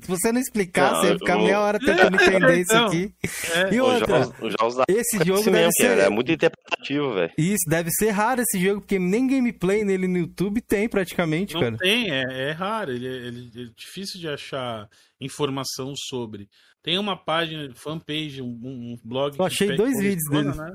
se 0.00 0.08
você 0.08 0.32
não 0.32 0.40
explicar, 0.40 0.92
Não, 0.92 1.00
você 1.00 1.06
ia 1.08 1.18
ficar 1.18 1.34
eu- 1.34 1.44
meia 1.44 1.60
hora 1.60 1.78
tentando 1.78 2.16
entender 2.16 2.60
isso 2.60 2.76
aqui. 2.76 3.14
É, 3.54 3.74
E 3.74 3.80
Os 3.80 3.88
outra, 3.88 4.22
jogos, 4.24 4.38
os 4.42 4.54
jogos 4.60 4.74
da 4.76 4.84
esse 4.88 5.18
jogo 5.18 5.42
deve 5.44 5.50
mesmo, 5.50 5.72
ser... 5.72 5.98
é 5.98 6.08
muito 6.08 6.32
interpretativo, 6.32 7.14
velho. 7.14 7.32
Isso, 7.38 7.64
deve 7.68 7.90
ser 7.92 8.10
raro 8.10 8.40
esse 8.42 8.58
jogo, 8.60 8.80
porque 8.80 8.98
nem 8.98 9.26
gameplay 9.26 9.84
nele 9.84 10.06
no 10.08 10.18
YouTube 10.18 10.60
tem 10.60 10.88
praticamente, 10.88 11.54
não 11.54 11.60
cara. 11.60 11.76
tem, 11.78 12.10
é, 12.10 12.48
é 12.48 12.52
raro. 12.52 12.92
Ele, 12.92 13.06
é- 13.06 13.26
ele 13.26 13.50
é 13.54 13.70
difícil 13.76 14.20
de 14.20 14.28
achar 14.28 14.88
informação 15.20 15.92
sobre. 15.96 16.48
Tem 16.82 16.98
uma 16.98 17.16
página, 17.16 17.68
fanpage, 17.74 18.40
um, 18.40 18.46
um 18.46 18.96
blog. 19.04 19.38
Eu 19.38 19.44
achei 19.44 19.76
dois 19.76 19.98
vídeos 20.00 20.24
deles. 20.30 20.56
Né? 20.56 20.72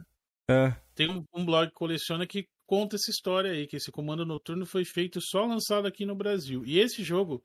É. 0.49 0.75
Tem 0.93 1.09
um, 1.09 1.23
um 1.33 1.43
blog 1.45 1.67
que 1.67 1.73
coleciona 1.73 2.27
que 2.27 2.45
conta 2.67 2.95
essa 2.95 3.09
história 3.11 3.51
aí, 3.51 3.65
que 3.67 3.75
esse 3.75 3.91
comando 3.91 4.25
noturno 4.25 4.65
foi 4.65 4.85
feito 4.85 5.19
só 5.21 5.45
lançado 5.45 5.87
aqui 5.87 6.05
no 6.05 6.15
Brasil. 6.15 6.63
E 6.65 6.79
esse 6.79 7.03
jogo. 7.03 7.43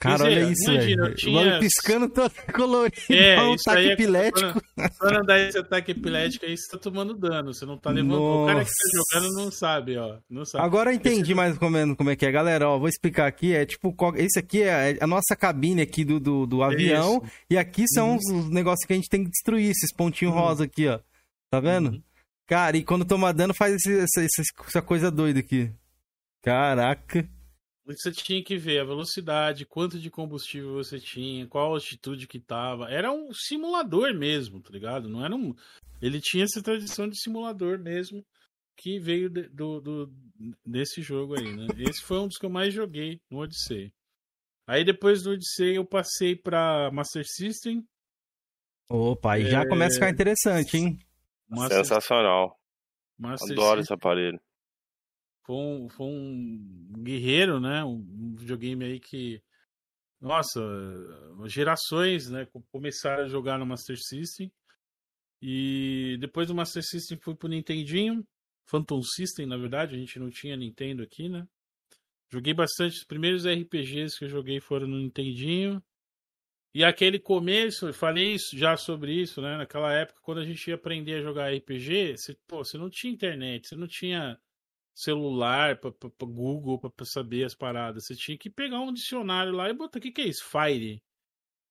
Cara, 0.00 0.24
olha 0.24 0.42
isso, 0.48 0.70
imagina, 0.70 1.02
velho. 1.06 1.14
tinha- 1.16 1.58
piscando 1.58 2.08
todo 2.08 2.30
colorido, 2.54 2.94
É, 3.10 3.42
um 3.42 3.54
isso 3.56 3.68
ataque 3.68 3.82
aí 3.84 3.90
é 3.90 3.92
epilético. 3.94 4.62
Quando 4.96 5.16
andar 5.16 5.40
esse 5.40 5.58
ataque 5.58 5.90
epilético 5.90 6.46
aí, 6.46 6.56
você 6.56 6.70
tá 6.70 6.78
tomando 6.78 7.14
dano. 7.14 7.52
Você 7.52 7.66
não 7.66 7.76
tá 7.76 7.90
levando. 7.90 8.14
O 8.22 8.46
cara 8.46 8.64
que 8.64 8.70
tá 8.70 9.18
jogando 9.18 9.34
não 9.34 9.50
sabe, 9.50 9.96
ó. 9.98 10.18
Não 10.30 10.44
sabe. 10.44 10.64
Agora 10.64 10.90
eu 10.90 10.94
entendi 10.94 11.34
mais 11.34 11.60
ou 11.60 11.68
menos 11.68 11.96
como 11.96 12.10
é 12.10 12.14
que 12.16 12.24
é. 12.24 12.30
Galera, 12.30 12.68
ó, 12.68 12.78
vou 12.78 12.88
explicar 12.88 13.26
aqui. 13.26 13.52
É 13.52 13.66
tipo, 13.66 13.92
esse 14.16 14.38
aqui 14.38 14.62
é 14.62 14.96
a 15.00 15.06
nossa 15.06 15.34
cabine 15.36 15.82
aqui 15.82 16.04
do, 16.04 16.20
do, 16.20 16.46
do 16.46 16.62
avião. 16.62 17.20
E 17.50 17.58
aqui 17.58 17.84
são 17.88 18.10
Uhum. 18.10 18.16
os, 18.18 18.44
os 18.44 18.50
negócios 18.50 18.86
que 18.86 18.92
a 18.92 18.96
gente 18.96 19.08
tem 19.08 19.24
que 19.24 19.30
destruir, 19.30 19.68
esses 19.68 19.92
pontinhos 19.92 20.32
Uhum. 20.32 20.40
rosa 20.40 20.62
aqui, 20.62 20.86
ó. 20.86 21.00
Tá 21.50 21.58
vendo? 21.58 21.90
Uhum. 21.90 22.02
Cara, 22.46 22.76
e 22.76 22.84
quando 22.84 23.04
toma 23.04 23.32
dano 23.34 23.52
faz 23.52 23.74
esse- 23.74 23.98
essa, 23.98 24.24
essa 24.68 24.80
coisa 24.80 25.10
doida 25.10 25.40
aqui. 25.40 25.70
Caraca. 26.42 27.28
Você 27.88 28.12
tinha 28.12 28.44
que 28.44 28.56
ver 28.58 28.80
a 28.80 28.84
velocidade, 28.84 29.64
quanto 29.64 29.98
de 29.98 30.10
combustível 30.10 30.74
você 30.74 31.00
tinha, 31.00 31.46
qual 31.46 31.72
altitude 31.72 32.26
que 32.28 32.38
tava. 32.38 32.90
Era 32.90 33.10
um 33.10 33.32
simulador 33.32 34.12
mesmo, 34.14 34.60
tá 34.60 34.70
ligado? 34.70 35.08
Não 35.08 35.24
era 35.24 35.34
um. 35.34 35.54
Ele 36.00 36.20
tinha 36.20 36.44
essa 36.44 36.62
tradição 36.62 37.08
de 37.08 37.18
simulador 37.18 37.78
mesmo 37.78 38.22
que 38.76 38.98
veio 39.00 39.28
de- 39.30 39.48
do, 39.48 39.80
do- 39.80 40.12
desse 40.64 41.00
jogo 41.00 41.34
aí, 41.38 41.56
né? 41.56 41.66
Esse 41.96 42.02
foi 42.02 42.18
um 42.18 42.28
dos 42.28 42.36
que 42.36 42.44
eu 42.46 42.50
mais 42.50 42.74
joguei 42.74 43.20
no 43.30 43.38
Odyssey. 43.38 43.90
Aí 44.66 44.84
depois 44.84 45.22
do 45.22 45.30
Odyssey 45.30 45.76
eu 45.76 45.84
passei 45.84 46.36
pra 46.36 46.90
Master 46.92 47.24
System. 47.26 47.82
Opa, 48.90 49.32
aí 49.32 49.46
já 49.50 49.62
É. 49.62 49.66
começa 49.66 49.92
a 49.92 49.94
ficar 49.94 50.10
interessante, 50.10 50.76
hein? 50.76 50.98
Master, 51.48 51.78
Sensacional. 51.78 52.54
Master 53.18 53.52
Adoro 53.52 53.80
System 53.80 53.80
esse 53.80 53.92
aparelho. 53.94 54.40
Foi 55.48 55.56
um, 55.56 55.88
foi 55.88 56.06
um 56.06 56.92
guerreiro, 56.98 57.58
né? 57.58 57.82
Um, 57.82 58.34
videogame 58.36 58.84
aí 58.84 59.00
que. 59.00 59.42
Nossa, 60.20 60.60
gerações, 61.46 62.28
né? 62.28 62.44
co- 62.44 62.62
Começaram 62.70 63.24
a 63.24 63.28
jogar 63.28 63.58
no 63.58 63.64
Master 63.64 63.96
System. 63.98 64.52
E 65.40 66.18
depois 66.20 66.48
do 66.48 66.54
Master 66.54 66.82
System 66.84 67.16
fui 67.18 67.34
pro 67.34 67.48
Nintendinho. 67.48 68.26
Phantom 68.66 69.00
System, 69.02 69.46
na 69.46 69.56
verdade, 69.56 69.94
a 69.94 69.98
gente 69.98 70.18
não 70.18 70.28
tinha 70.28 70.54
Nintendo 70.54 71.02
aqui, 71.02 71.30
né? 71.30 71.48
Joguei 72.30 72.52
bastante. 72.52 72.98
Os 72.98 73.04
primeiros 73.04 73.46
RPGs 73.46 74.18
que 74.18 74.26
eu 74.26 74.28
joguei 74.28 74.60
foram 74.60 74.86
no 74.86 74.98
Nintendinho. 74.98 75.82
E 76.74 76.84
aquele 76.84 77.18
começo, 77.18 77.86
eu 77.86 77.94
falei 77.94 78.34
isso, 78.34 78.54
já 78.54 78.76
sobre 78.76 79.14
isso, 79.14 79.40
né? 79.40 79.56
Naquela 79.56 79.94
época, 79.94 80.20
quando 80.22 80.42
a 80.42 80.44
gente 80.44 80.68
ia 80.68 80.74
aprender 80.74 81.14
a 81.14 81.22
jogar 81.22 81.50
RPG, 81.54 82.18
você, 82.18 82.36
pô, 82.46 82.62
você 82.62 82.76
não 82.76 82.90
tinha 82.90 83.10
internet, 83.14 83.66
você 83.66 83.76
não 83.76 83.86
tinha 83.88 84.38
celular 84.98 85.76
para 85.76 85.92
Google 86.20 86.78
para 86.78 87.06
saber 87.06 87.44
as 87.44 87.54
paradas. 87.54 88.04
Você 88.04 88.16
tinha 88.16 88.36
que 88.36 88.50
pegar 88.50 88.80
um 88.80 88.92
dicionário 88.92 89.52
lá 89.52 89.70
e 89.70 89.72
botar. 89.72 89.98
O 89.98 90.02
que, 90.02 90.10
que 90.10 90.22
é 90.22 90.26
isso? 90.26 90.44
Fire. 90.44 91.00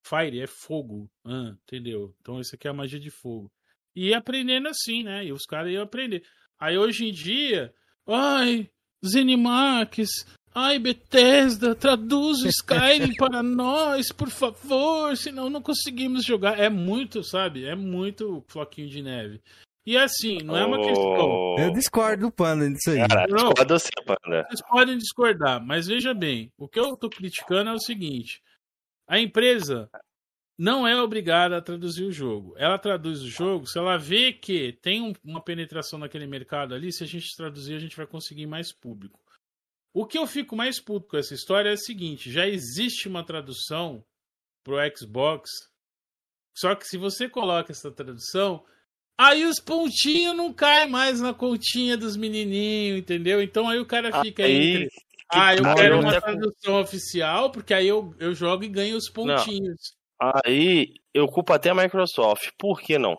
Fire 0.02 0.40
é 0.40 0.48
fogo. 0.48 1.10
Ah, 1.26 1.54
entendeu? 1.64 2.16
Então 2.22 2.40
isso 2.40 2.56
aqui 2.56 2.68
é 2.68 2.72
a 2.72 2.74
magia 2.74 3.00
de 3.00 3.12
fogo. 3.12 3.52
E 3.94 4.10
ia 4.10 4.18
aprendendo 4.18 4.70
assim, 4.70 5.04
né? 5.04 5.26
E 5.26 5.34
os 5.34 5.46
caras 5.46 5.72
iam 5.72 5.84
aprender. 5.84 6.24
Aí 6.58 6.78
hoje 6.78 7.06
em 7.06 7.12
dia, 7.12 7.74
ai, 8.08 8.70
Zenimax, 9.06 10.08
ai, 10.56 10.80
Bethesda, 10.80 11.76
traduz 11.76 12.42
o 12.44 12.48
Skyrim 12.48 13.14
para 13.18 13.44
nós, 13.44 14.12
por 14.12 14.30
favor, 14.30 15.18
senão 15.18 15.50
não 15.50 15.62
conseguimos 15.62 16.24
jogar. 16.24 16.58
É 16.58 16.70
muito, 16.70 17.24
sabe? 17.24 17.66
É 17.66 17.76
muito 17.76 18.44
floquinho 18.48 18.88
de 18.88 19.02
neve. 19.02 19.42
E 19.90 19.96
assim, 19.98 20.40
não 20.44 20.58
é 20.58 20.66
uma 20.66 20.78
questão. 20.80 21.04
Ô, 21.04 21.56
Eu 21.58 21.72
discordo 21.72 22.26
do 22.28 22.32
Panda 22.32 22.70
disso 22.70 22.92
aí. 22.92 22.98
Cara, 23.08 23.26
Não. 23.30 23.50
discorda 23.54 23.80
você, 23.80 23.90
Panda. 24.06 24.44
Vocês 24.50 24.62
podem 24.68 24.98
discordar, 24.98 25.66
mas 25.66 25.88
veja 25.88 26.14
bem, 26.14 26.52
o 26.58 26.68
que 26.68 26.78
eu 26.78 26.98
tô 26.98 27.10
criticando 27.10 27.70
é 27.70 27.74
o 27.74 27.80
seguinte: 27.80 28.42
a 29.08 29.18
empresa 29.18 29.90
não 30.60 30.86
é 30.86 31.02
obrigada 31.02 31.56
a 31.58 31.62
traduzir 31.62 32.04
o 32.04 32.12
jogo. 32.12 32.54
Ela 32.58 32.78
traduz 32.78 33.22
o 33.22 33.30
jogo 33.30 33.66
se 33.66 33.78
ela 33.80 33.96
vê 33.98 34.34
que 34.34 34.74
tem 34.82 35.02
um- 35.02 35.14
uma 35.24 35.42
penetração 35.42 35.98
naquele 35.98 36.28
mercado 36.28 36.76
ali, 36.76 36.92
se 36.92 37.04
a 37.06 37.08
gente 37.08 37.34
traduzir, 37.38 37.76
a 37.76 37.80
gente 37.80 37.96
vai 37.96 38.06
conseguir 38.06 38.46
mais 38.46 38.74
público. 38.74 39.18
O 39.94 40.06
que 40.06 40.18
eu 40.18 40.28
fico 40.28 40.54
mais 40.56 40.82
puto 40.82 41.08
com 41.08 41.16
essa 41.18 41.34
história 41.34 41.70
é 41.70 41.74
o 41.74 41.78
seguinte: 41.78 42.30
já 42.30 42.46
existe 42.46 43.08
uma 43.08 43.24
tradução 43.26 44.04
pro 44.66 44.76
Xbox, 44.98 45.50
só 46.54 46.76
que 46.76 46.86
se 46.86 46.98
você 46.98 47.30
coloca 47.30 47.72
essa 47.72 47.90
tradução, 47.90 48.66
Aí 49.20 49.46
os 49.46 49.60
pontinhos 49.60 50.36
não 50.36 50.54
caem 50.54 50.90
mais 50.90 51.20
na 51.20 51.34
continha 51.34 51.98
dos 51.98 52.16
menininhos, 52.16 53.00
entendeu? 53.00 53.42
Então 53.42 53.68
aí 53.68 53.80
o 53.80 53.86
cara 53.86 54.22
fica 54.22 54.44
aí, 54.44 54.76
entre. 54.84 54.90
Ah, 55.30 55.56
eu 55.56 55.64
quero 55.76 55.96
eu 55.96 56.00
uma 56.02 56.22
tradução 56.22 56.80
oficial, 56.80 57.52
porque 57.52 57.74
aí 57.74 57.88
eu, 57.88 58.14
eu 58.20 58.34
jogo 58.36 58.64
e 58.64 58.68
ganho 58.70 58.96
os 58.96 59.10
pontinhos. 59.10 59.78
Aí 60.46 60.94
eu 61.14 61.28
culpo 61.28 61.52
até 61.54 61.70
a 61.72 61.76
Microsoft. 61.76 62.50
Por 62.58 62.80
que 62.80 62.98
não? 62.98 63.18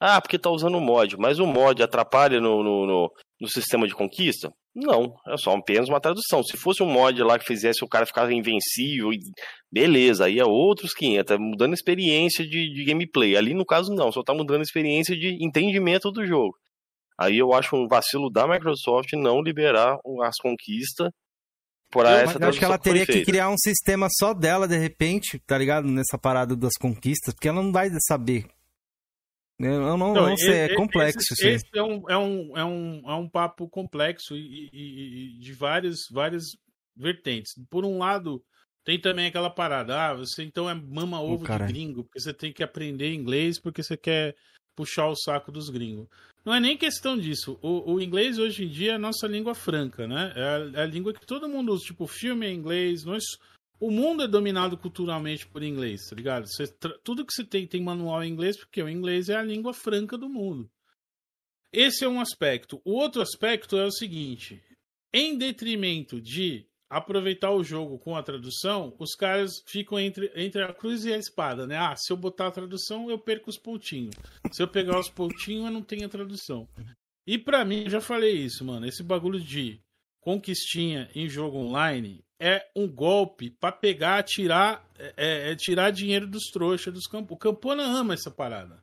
Ah, 0.00 0.20
porque 0.20 0.38
tá 0.38 0.50
usando 0.50 0.76
o 0.76 0.80
mod. 0.80 1.16
Mas 1.16 1.38
o 1.38 1.46
mod 1.46 1.82
atrapalha 1.82 2.40
no, 2.40 2.62
no, 2.62 2.86
no- 2.86 3.12
no 3.40 3.48
sistema 3.48 3.86
de 3.88 3.94
conquista? 3.94 4.52
Não, 4.80 5.12
é 5.26 5.36
só 5.36 5.56
apenas 5.56 5.88
uma 5.88 6.00
tradução. 6.00 6.42
Se 6.44 6.56
fosse 6.56 6.82
um 6.84 6.86
mod 6.86 7.20
lá 7.22 7.36
que 7.36 7.44
fizesse 7.44 7.84
o 7.84 7.88
cara 7.88 8.06
ficar 8.06 8.30
invencível, 8.30 9.10
beleza, 9.72 10.26
aí 10.26 10.38
é 10.38 10.44
outros 10.44 10.94
500, 10.94 11.26
tá 11.26 11.36
mudando 11.36 11.72
a 11.72 11.74
experiência 11.74 12.46
de, 12.46 12.72
de 12.72 12.84
gameplay. 12.84 13.36
Ali 13.36 13.54
no 13.54 13.66
caso 13.66 13.92
não, 13.92 14.12
só 14.12 14.22
tá 14.22 14.32
mudando 14.32 14.60
a 14.60 14.62
experiência 14.62 15.16
de 15.16 15.36
entendimento 15.44 16.12
do 16.12 16.24
jogo. 16.24 16.54
Aí 17.18 17.36
eu 17.36 17.52
acho 17.52 17.74
um 17.74 17.88
vacilo 17.88 18.30
da 18.30 18.46
Microsoft 18.46 19.12
não 19.14 19.42
liberar 19.42 19.98
as 20.22 20.36
conquistas 20.36 21.10
por 21.90 22.04
essa 22.04 22.38
eu 22.38 22.48
acho 22.48 22.58
que 22.58 22.64
ela 22.64 22.78
tradução 22.78 22.78
teria 22.78 23.06
que 23.06 23.12
feita. 23.12 23.30
criar 23.30 23.48
um 23.48 23.56
sistema 23.58 24.08
só 24.10 24.34
dela, 24.34 24.68
de 24.68 24.76
repente, 24.76 25.40
tá 25.46 25.56
ligado? 25.56 25.88
Nessa 25.88 26.18
parada 26.18 26.54
das 26.54 26.74
conquistas, 26.78 27.34
porque 27.34 27.48
ela 27.48 27.62
não 27.62 27.72
vai 27.72 27.90
saber. 28.06 28.46
Eu 29.60 29.96
não, 29.96 30.10
Então, 30.10 30.28
não 30.28 30.36
sei, 30.36 30.50
esse- 30.64 30.72
é 30.72 30.74
complexo 30.76 31.18
esse, 31.32 31.48
esse 31.48 31.66
é, 31.74 31.82
um, 31.82 32.08
é, 32.08 32.16
um, 32.16 32.56
é, 32.58 32.64
um, 32.64 33.02
é 33.10 33.14
um 33.14 33.28
papo 33.28 33.68
complexo 33.68 34.36
e, 34.36 34.68
e- 34.72 35.36
e 35.36 35.38
de 35.40 35.52
várias, 35.52 36.00
várias 36.10 36.44
vertentes. 36.96 37.52
Por 37.68 37.84
um 37.84 37.98
lado, 37.98 38.42
tem 38.84 39.00
também 39.00 39.26
aquela 39.26 39.50
parada, 39.50 40.00
ah, 40.10 40.14
você 40.14 40.42
então 40.44 40.68
é 40.70 40.74
mama 40.74 41.20
ovo 41.20 41.42
de 41.42 41.48
caralho. 41.48 41.72
gringo, 41.72 42.04
porque 42.04 42.20
você 42.20 42.32
tem 42.32 42.52
que 42.52 42.62
aprender 42.62 43.12
inglês 43.12 43.60
porque 43.60 43.82
você 43.82 43.96
quer 43.96 44.34
puxar 44.76 45.08
o 45.08 45.16
saco 45.16 45.50
dos 45.50 45.68
gringos. 45.70 46.06
Não 46.44 46.54
é 46.54 46.60
nem 46.60 46.76
questão 46.78 47.18
disso. 47.18 47.58
O, 47.60 47.94
o 47.94 48.00
inglês 48.00 48.38
hoje 48.38 48.64
em 48.64 48.68
dia 48.68 48.92
é 48.92 48.94
a 48.94 48.98
nossa 48.98 49.26
língua 49.26 49.54
franca, 49.54 50.06
né? 50.06 50.32
É 50.36 50.42
a, 50.42 50.80
é 50.80 50.82
a 50.84 50.86
língua 50.86 51.12
que 51.12 51.26
todo 51.26 51.48
mundo 51.48 51.72
usa. 51.72 51.84
Tipo, 51.84 52.06
filme 52.06 52.46
é 52.46 52.52
inglês, 52.52 53.04
nós, 53.04 53.24
o 53.80 53.90
mundo 53.90 54.22
é 54.22 54.28
dominado 54.28 54.76
culturalmente 54.76 55.46
por 55.46 55.62
inglês, 55.62 56.08
tá 56.08 56.16
ligado? 56.16 56.46
Você 56.46 56.66
tudo 57.02 57.24
que 57.24 57.32
você 57.32 57.44
tem 57.44 57.66
tem 57.66 57.82
manual 57.82 58.24
em 58.24 58.30
inglês, 58.30 58.56
porque 58.56 58.82
o 58.82 58.88
inglês 58.88 59.28
é 59.28 59.36
a 59.36 59.42
língua 59.42 59.72
franca 59.72 60.18
do 60.18 60.28
mundo. 60.28 60.70
Esse 61.72 62.04
é 62.04 62.08
um 62.08 62.20
aspecto. 62.20 62.80
O 62.84 62.92
outro 62.92 63.22
aspecto 63.22 63.76
é 63.76 63.84
o 63.84 63.92
seguinte: 63.92 64.62
em 65.12 65.36
detrimento 65.36 66.20
de 66.20 66.66
aproveitar 66.90 67.50
o 67.50 67.62
jogo 67.62 67.98
com 67.98 68.16
a 68.16 68.22
tradução, 68.22 68.94
os 68.98 69.14
caras 69.14 69.62
ficam 69.66 69.98
entre, 69.98 70.32
entre 70.34 70.62
a 70.62 70.72
cruz 70.72 71.04
e 71.04 71.12
a 71.12 71.18
espada, 71.18 71.66
né? 71.66 71.76
Ah, 71.76 71.94
se 71.94 72.12
eu 72.12 72.16
botar 72.16 72.46
a 72.46 72.52
tradução, 72.52 73.10
eu 73.10 73.18
perco 73.18 73.50
os 73.50 73.58
pontinhos. 73.58 74.14
Se 74.50 74.62
eu 74.62 74.68
pegar 74.68 74.98
os 74.98 75.10
pontinhos, 75.10 75.66
eu 75.66 75.70
não 75.70 75.82
tenho 75.82 76.06
a 76.06 76.08
tradução. 76.08 76.66
E 77.26 77.36
pra 77.36 77.64
mim, 77.64 77.84
eu 77.84 77.90
já 77.90 78.00
falei 78.00 78.32
isso, 78.32 78.64
mano. 78.64 78.86
Esse 78.86 79.02
bagulho 79.02 79.38
de 79.38 79.80
conquistinha 80.20 81.10
em 81.14 81.28
jogo 81.28 81.58
online 81.58 82.24
é 82.40 82.64
um 82.74 82.86
golpe 82.86 83.50
pra 83.50 83.72
pegar, 83.72 84.22
tirar, 84.22 84.84
é, 85.16 85.52
é 85.52 85.56
tirar 85.56 85.90
dinheiro 85.90 86.26
dos 86.26 86.50
trouxas, 86.50 86.92
dos 86.92 87.06
campos. 87.06 87.34
O 87.34 87.38
Campona 87.38 87.82
ama 87.82 88.14
essa 88.14 88.30
parada. 88.30 88.82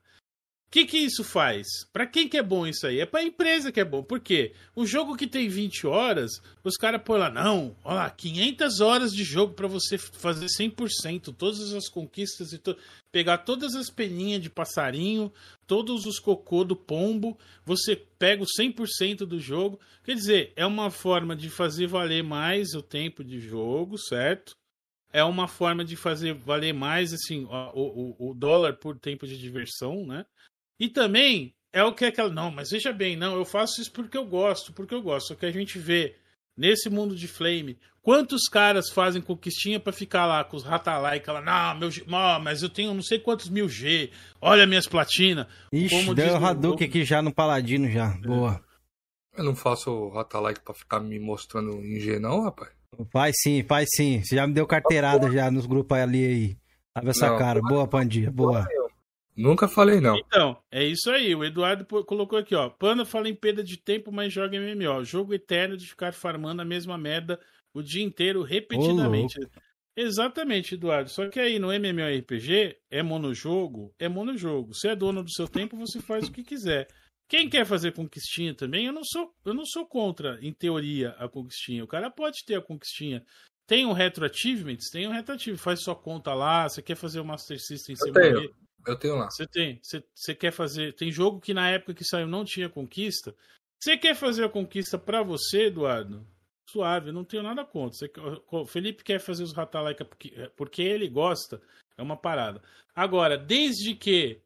Que, 0.76 0.86
que 0.86 0.98
isso 0.98 1.24
faz? 1.24 1.66
Pra 1.94 2.06
quem 2.06 2.28
que 2.28 2.36
é 2.36 2.44
bom 2.44 2.68
isso 2.68 2.86
aí? 2.86 3.00
É 3.00 3.06
pra 3.06 3.24
empresa 3.24 3.72
que 3.72 3.80
é 3.80 3.86
bom. 3.86 4.04
Por 4.04 4.20
quê? 4.20 4.52
Um 4.76 4.86
jogo 4.86 5.16
que 5.16 5.26
tem 5.26 5.48
20 5.48 5.88
horas, 5.88 6.42
os 6.66 6.76
caras 6.76 7.02
põem 7.02 7.20
lá, 7.20 7.30
não, 7.30 7.74
olha 7.82 7.96
lá, 7.96 8.10
500 8.10 8.82
horas 8.82 9.14
de 9.14 9.24
jogo 9.24 9.54
pra 9.54 9.70
você 9.70 9.98
fazer 9.98 10.48
100%, 10.48 11.34
todas 11.34 11.74
as 11.74 11.88
conquistas 11.88 12.52
e 12.52 12.58
to... 12.58 12.76
pegar 13.10 13.38
todas 13.38 13.74
as 13.74 13.90
peninhas 13.90 14.42
de 14.44 14.50
passarinho, 14.50 15.32
todos 15.66 16.06
os 16.06 16.20
cocô 16.20 16.66
do 16.66 16.76
pombo, 16.76 17.40
você 17.64 17.96
pega 17.96 18.44
o 18.44 18.62
100% 18.62 19.20
do 19.20 19.40
jogo. 19.40 19.80
Quer 20.04 20.16
dizer, 20.16 20.52
é 20.58 20.66
uma 20.66 20.92
forma 20.92 21.38
de 21.38 21.50
fazer 21.50 21.88
valer 21.88 22.22
mais 22.22 22.74
o 22.74 22.82
tempo 22.82 23.24
de 23.24 23.40
jogo, 23.40 23.98
certo? 23.98 24.58
É 25.14 25.24
uma 25.24 25.48
forma 25.48 25.86
de 25.86 25.96
fazer 25.96 26.34
valer 26.34 26.74
mais 26.74 27.14
assim 27.14 27.46
o, 27.46 28.18
o, 28.20 28.32
o 28.32 28.34
dólar 28.34 28.74
por 28.74 29.00
tempo 29.00 29.26
de 29.26 29.38
diversão, 29.38 30.06
né? 30.06 30.26
E 30.80 30.90
também 30.90 31.54
é 31.74 31.84
o 31.84 31.94
que 31.94 32.06
é 32.06 32.08
aquela. 32.10 32.30
Não, 32.30 32.52
mas 32.52 32.72
veja 32.72 32.92
bem, 32.94 33.16
não, 33.16 33.36
eu 33.36 33.46
faço 33.46 33.82
isso 33.82 33.92
porque 33.92 34.18
eu 34.18 34.26
gosto, 34.26 34.74
porque 34.74 34.94
eu 34.94 35.02
gosto. 35.02 35.28
Só 35.30 35.36
que 35.36 35.46
a 35.46 35.52
gente 35.52 35.78
vê 35.80 36.16
nesse 36.58 36.90
mundo 36.90 37.16
de 37.16 37.28
flame 37.28 37.78
quantos 38.02 38.44
caras 38.48 38.90
fazem 38.92 39.22
conquistinha 39.22 39.80
pra 39.80 39.92
ficar 39.92 40.26
lá 40.28 40.44
com 40.44 40.56
os 40.56 40.64
ratalaika 40.64 41.32
lá, 41.34 41.42
não, 41.74 41.80
meu, 41.80 41.90
mas 42.42 42.62
eu 42.62 42.70
tenho 42.70 42.94
não 42.94 43.02
sei 43.02 43.18
quantos 43.18 43.50
mil 43.50 43.68
G, 43.68 44.12
olha 44.40 44.68
minhas 44.68 44.86
platinas. 44.88 45.48
Ixi, 45.74 45.90
como 45.96 46.14
deu 46.14 46.36
o 46.36 46.40
o- 46.40 46.46
Hadouken 46.46 46.88
aqui 46.88 47.04
já 47.04 47.22
no 47.24 47.34
Paladino 47.34 47.90
já. 47.90 48.10
Boa. 48.24 48.64
Eu 49.36 49.44
não 49.44 49.56
faço 49.56 50.10
Ratalike 50.10 50.62
pra 50.64 50.74
ficar 50.76 51.00
me 51.00 51.20
mostrando 51.20 51.72
em 51.84 52.00
G, 52.00 52.20
não, 52.20 52.44
rapaz. 52.44 52.72
Faz 53.12 53.36
sim, 53.42 53.64
faz 53.64 53.90
sim. 53.96 54.24
Você 54.24 54.36
já 54.36 54.46
me 54.48 54.54
deu 54.54 54.66
carteirada 54.68 55.30
já 55.32 55.50
nos 55.52 55.66
grupos 55.66 55.98
ali 55.98 56.26
aí. 56.26 56.58
Abre 56.94 57.10
essa 57.10 57.28
Não. 57.30 57.38
cara. 57.38 57.60
Boa, 57.60 57.86
Pandinha. 57.88 58.32
Boa. 58.32 58.66
Nunca 59.36 59.68
falei, 59.68 60.00
não. 60.00 60.18
Então, 60.18 60.58
é 60.72 60.84
isso 60.84 61.12
aí. 61.12 61.36
O 61.36 61.44
Eduardo 61.44 61.86
colocou 62.06 62.40
aqui, 62.40 62.56
ó. 62.56 62.70
Panda 62.70 63.06
fala 63.06 63.28
em 63.28 63.36
perda 63.36 63.64
de 63.64 63.78
tempo, 63.78 64.12
mas 64.12 64.32
joga 64.32 64.58
MMO. 64.58 65.04
Jogo 65.04 65.34
eterno 65.34 65.76
de 65.76 65.88
ficar 65.88 66.14
farmando 66.14 66.62
a 66.62 66.66
mesma 66.66 66.98
merda 66.98 67.40
o 67.74 67.82
dia 67.82 68.04
inteiro, 68.04 68.42
repetidamente. 68.42 69.38
Exatamente, 69.98 70.76
Eduardo. 70.76 71.10
Só 71.10 71.30
que 71.30 71.40
aí 71.40 71.60
no 71.60 71.72
MMORPG 71.72 72.78
é 72.90 73.04
monojogo, 73.04 73.94
é 74.00 74.10
monojogo. 74.10 74.74
Você 74.74 74.90
é 74.90 74.96
dono 74.96 75.24
do 75.24 75.32
seu 75.32 75.48
tempo, 75.48 75.78
você 75.78 76.02
faz 76.02 76.28
o 76.28 76.32
que 76.32 76.44
quiser. 76.44 76.88
Quem 77.28 77.50
quer 77.50 77.66
fazer 77.66 77.92
conquistinha 77.92 78.54
também, 78.54 78.86
eu 78.86 78.94
não 78.94 79.04
sou, 79.04 79.34
eu 79.44 79.54
não 79.54 79.66
sou 79.66 79.86
contra, 79.86 80.38
em 80.42 80.54
teoria, 80.54 81.10
a 81.18 81.28
conquistinha. 81.28 81.84
O 81.84 81.88
cara 81.88 82.10
pode 82.10 82.46
ter 82.46 82.56
a 82.56 82.62
conquistinha. 82.62 83.24
Tem 83.68 83.86
um 83.86 83.94
retro 83.94 84.26
achievements? 84.26 84.90
Tem 84.92 85.08
um 85.08 85.12
retro 85.12 85.34
achievement. 85.34 85.64
Faz 85.64 85.82
sua 85.82 85.96
conta 85.96 86.34
lá, 86.34 86.70
você 86.70 86.82
quer 86.82 86.96
fazer 86.96 87.20
o 87.20 87.26
Master 87.26 87.60
System 87.60 87.96
sem 87.96 88.14
tenho. 88.14 88.54
Eu 88.86 88.96
tenho 88.96 89.16
lá. 89.16 89.30
Você 89.30 89.48
tem. 89.48 89.80
Você, 89.82 90.04
você 90.14 90.36
quer 90.36 90.52
fazer. 90.52 90.94
Tem 90.94 91.12
jogo 91.12 91.42
que 91.42 91.54
na 91.54 91.70
época 91.70 91.94
que 91.94 92.04
saiu 92.04 92.28
não 92.28 92.46
tinha 92.46 92.70
conquista. 92.70 93.36
Você 93.80 93.98
quer 93.98 94.16
fazer 94.16 94.44
a 94.44 94.50
conquista 94.50 94.98
pra 94.98 95.24
você, 95.24 95.66
Eduardo? 95.66 96.26
Suave, 96.70 97.10
eu 97.10 97.14
não 97.14 97.24
tenho 97.24 97.44
nada 97.44 97.66
contra. 97.66 97.98
Você, 97.98 98.12
o 98.52 98.66
Felipe 98.66 99.04
quer 99.04 99.20
fazer 99.20 99.44
os 99.44 99.54
Ratalaika 99.54 100.06
porque, 100.06 100.52
porque 100.56 100.82
ele 100.82 101.08
gosta, 101.10 101.62
é 101.98 102.02
uma 102.02 102.18
parada. 102.18 102.62
Agora, 102.96 103.38
desde 103.38 103.96
que 103.96 104.42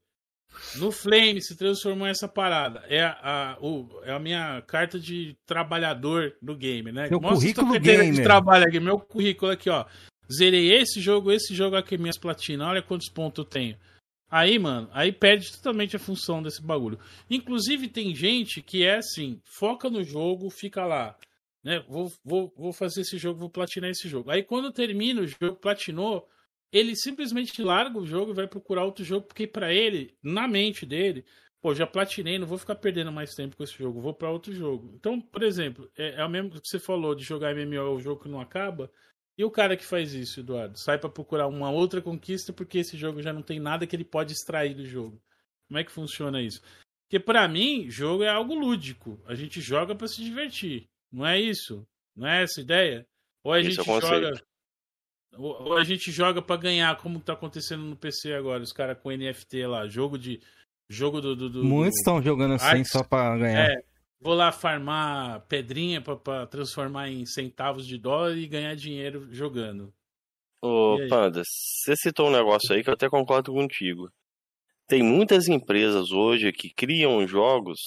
no 0.76 0.92
Flame 0.92 1.42
se 1.42 1.56
transformou 1.56 2.08
essa 2.08 2.28
parada, 2.28 2.84
é 2.88 3.04
a, 3.04 3.58
o, 3.62 3.88
é 4.04 4.12
a 4.12 4.20
minha 4.20 4.62
carta 4.64 5.00
de 5.00 5.36
trabalhador 5.46 6.36
do 6.42 6.56
game, 6.56 6.92
né? 6.92 7.08
Meu 7.10 7.20
Mostra 7.20 7.40
currículo 7.40 7.72
carteira 7.74 8.12
de 8.12 8.24
trabalho 8.24 8.66
aqui, 8.66 8.80
meu 8.80 9.00
currículo 9.00 9.52
aqui, 9.52 9.70
ó. 9.70 9.86
Zerei 10.32 10.72
esse 10.74 11.00
jogo, 11.02 11.32
esse 11.32 11.56
jogo 11.56 11.76
aqui, 11.76 11.98
minhas 11.98 12.18
platinas, 12.18 12.68
olha 12.68 12.82
quantos 12.82 13.10
pontos 13.10 13.40
eu 13.40 13.50
tenho. 13.50 13.78
Aí, 14.30 14.60
mano, 14.60 14.88
aí 14.92 15.12
perde 15.12 15.52
totalmente 15.52 15.96
a 15.96 16.00
função 16.00 16.44
desse 16.44 16.62
bagulho. 16.62 17.00
Inclusive, 17.30 17.88
tem 17.88 18.14
gente 18.14 18.62
que 18.62 18.84
é 18.84 18.98
assim, 18.98 19.42
foca 19.44 19.90
no 19.90 20.04
jogo, 20.04 20.52
fica 20.52 20.86
lá, 20.86 21.16
né? 21.64 21.84
Vou, 21.88 22.12
vou, 22.24 22.54
vou 22.56 22.72
fazer 22.72 23.02
esse 23.02 23.18
jogo, 23.18 23.40
vou 23.40 23.50
platinar 23.50 23.90
esse 23.90 24.08
jogo. 24.08 24.30
Aí, 24.30 24.44
quando 24.44 24.72
termina 24.72 25.22
o 25.22 25.28
jogo, 25.28 25.56
platinou, 25.56 26.30
ele 26.72 26.96
simplesmente 26.96 27.62
larga 27.62 27.98
o 27.98 28.06
jogo 28.06 28.32
e 28.32 28.36
vai 28.36 28.48
procurar 28.48 28.86
outro 28.86 29.04
jogo, 29.04 29.28
porque 29.28 29.48
pra 29.48 29.74
ele, 29.74 30.16
na 30.22 30.48
mente 30.48 30.86
dele, 30.86 31.26
pô, 31.62 31.74
já 31.74 31.88
platinei, 31.88 32.38
não 32.38 32.48
vou 32.48 32.58
ficar 32.58 32.76
perdendo 32.76 33.12
mais 33.12 33.34
tempo 33.34 33.56
com 33.58 33.64
esse 33.64 33.78
jogo, 33.78 34.02
vou 34.02 34.14
pra 34.14 34.30
outro 34.30 34.54
jogo. 34.54 34.94
Então, 34.96 35.20
por 35.20 35.44
exemplo, 35.44 35.90
é, 35.98 36.22
é 36.22 36.26
o 36.26 36.30
mesmo 36.30 36.52
que 36.52 36.60
você 36.64 36.80
falou 36.80 37.16
de 37.16 37.24
jogar 37.24 37.56
MMO, 37.56 37.76
é 37.76 37.82
o 37.82 38.00
jogo 38.00 38.24
que 38.24 38.30
não 38.30 38.40
acaba. 38.40 38.92
E 39.38 39.44
o 39.44 39.52
cara 39.52 39.78
que 39.78 39.86
faz 39.86 40.14
isso, 40.14 40.42
Eduardo? 40.42 40.78
Sai 40.78 40.98
pra 40.98 41.10
procurar 41.10 41.48
uma 41.48 41.72
outra 41.72 42.02
conquista 42.02 42.52
porque 42.52 42.80
esse 42.80 42.98
jogo 42.98 43.22
já 43.22 43.32
não 43.32 43.42
tem 43.42 43.60
nada 43.60 43.88
que 43.88 43.96
ele 43.96 44.04
pode 44.04 44.34
extrair 44.34 44.76
do 44.76 44.86
jogo. 44.86 45.22
Como 45.68 45.80
é 45.80 45.84
que 45.84 45.92
funciona 45.92 46.42
isso? 46.42 46.62
Porque 47.08 47.20
pra 47.20 47.48
mim, 47.48 47.90
jogo 47.90 48.24
é 48.24 48.30
algo 48.30 48.54
lúdico. 48.54 49.20
A 49.26 49.34
gente 49.34 49.62
joga 49.62 49.96
pra 49.96 50.08
se 50.08 50.22
divertir. 50.22 50.90
Não 51.12 51.26
é 51.26 51.40
isso? 51.40 51.88
Não 52.16 52.28
é 52.28 52.44
essa 52.44 52.60
a 52.60 52.64
ideia? 52.64 53.08
Ou 53.44 53.54
a 53.54 53.62
gente 53.62 53.80
é 53.80 53.82
o 53.82 53.86
conceito. 53.86 54.26
joga 54.26 54.49
ou 55.38 55.78
a 55.78 55.84
gente 55.84 56.12
joga 56.12 56.42
pra 56.42 56.56
ganhar, 56.58 56.96
como 56.98 57.20
tá 57.20 57.34
acontecendo 57.34 57.84
no 57.84 57.96
PC 57.96 58.34
agora, 58.34 58.62
os 58.64 58.72
caras 58.74 58.98
com 59.02 59.12
NFT 59.12 59.66
lá, 59.68 59.88
jogo 59.88 60.18
de 60.18 60.42
jogo 60.90 61.22
do, 61.22 61.36
do, 61.36 61.50
do 61.50 61.64
Muitos 61.64 62.00
estão 62.00 62.22
jogando 62.22 62.56
assim 62.56 62.84
só 62.84 63.04
pra 63.04 63.38
ganhar. 63.38 63.70
É, 63.72 63.76
vou 64.20 64.34
lá 64.34 64.52
farmar 64.52 65.42
pedrinha 65.48 66.02
pra, 66.02 66.16
pra 66.16 66.48
transformar 66.48 67.10
em 67.10 67.26
centavos 67.26 67.86
de 67.86 67.98
dólar 67.98 68.36
e 68.38 68.48
ganhar 68.48 68.76
dinheiro 68.76 69.28
jogando. 69.32 69.94
Ô? 70.62 70.98
Panda, 71.08 71.42
você 71.46 71.96
citou 71.96 72.28
um 72.28 72.32
negócio 72.32 72.74
aí 72.76 72.84
que 72.84 72.90
eu 72.90 72.94
até 72.94 73.10
concordo 73.10 73.54
contigo. 73.54 74.10
Tem 74.88 75.04
muitas 75.04 75.48
empresas 75.48 76.12
hoje 76.12 76.52
que 76.52 76.74
criam 76.74 77.26
jogos 77.28 77.80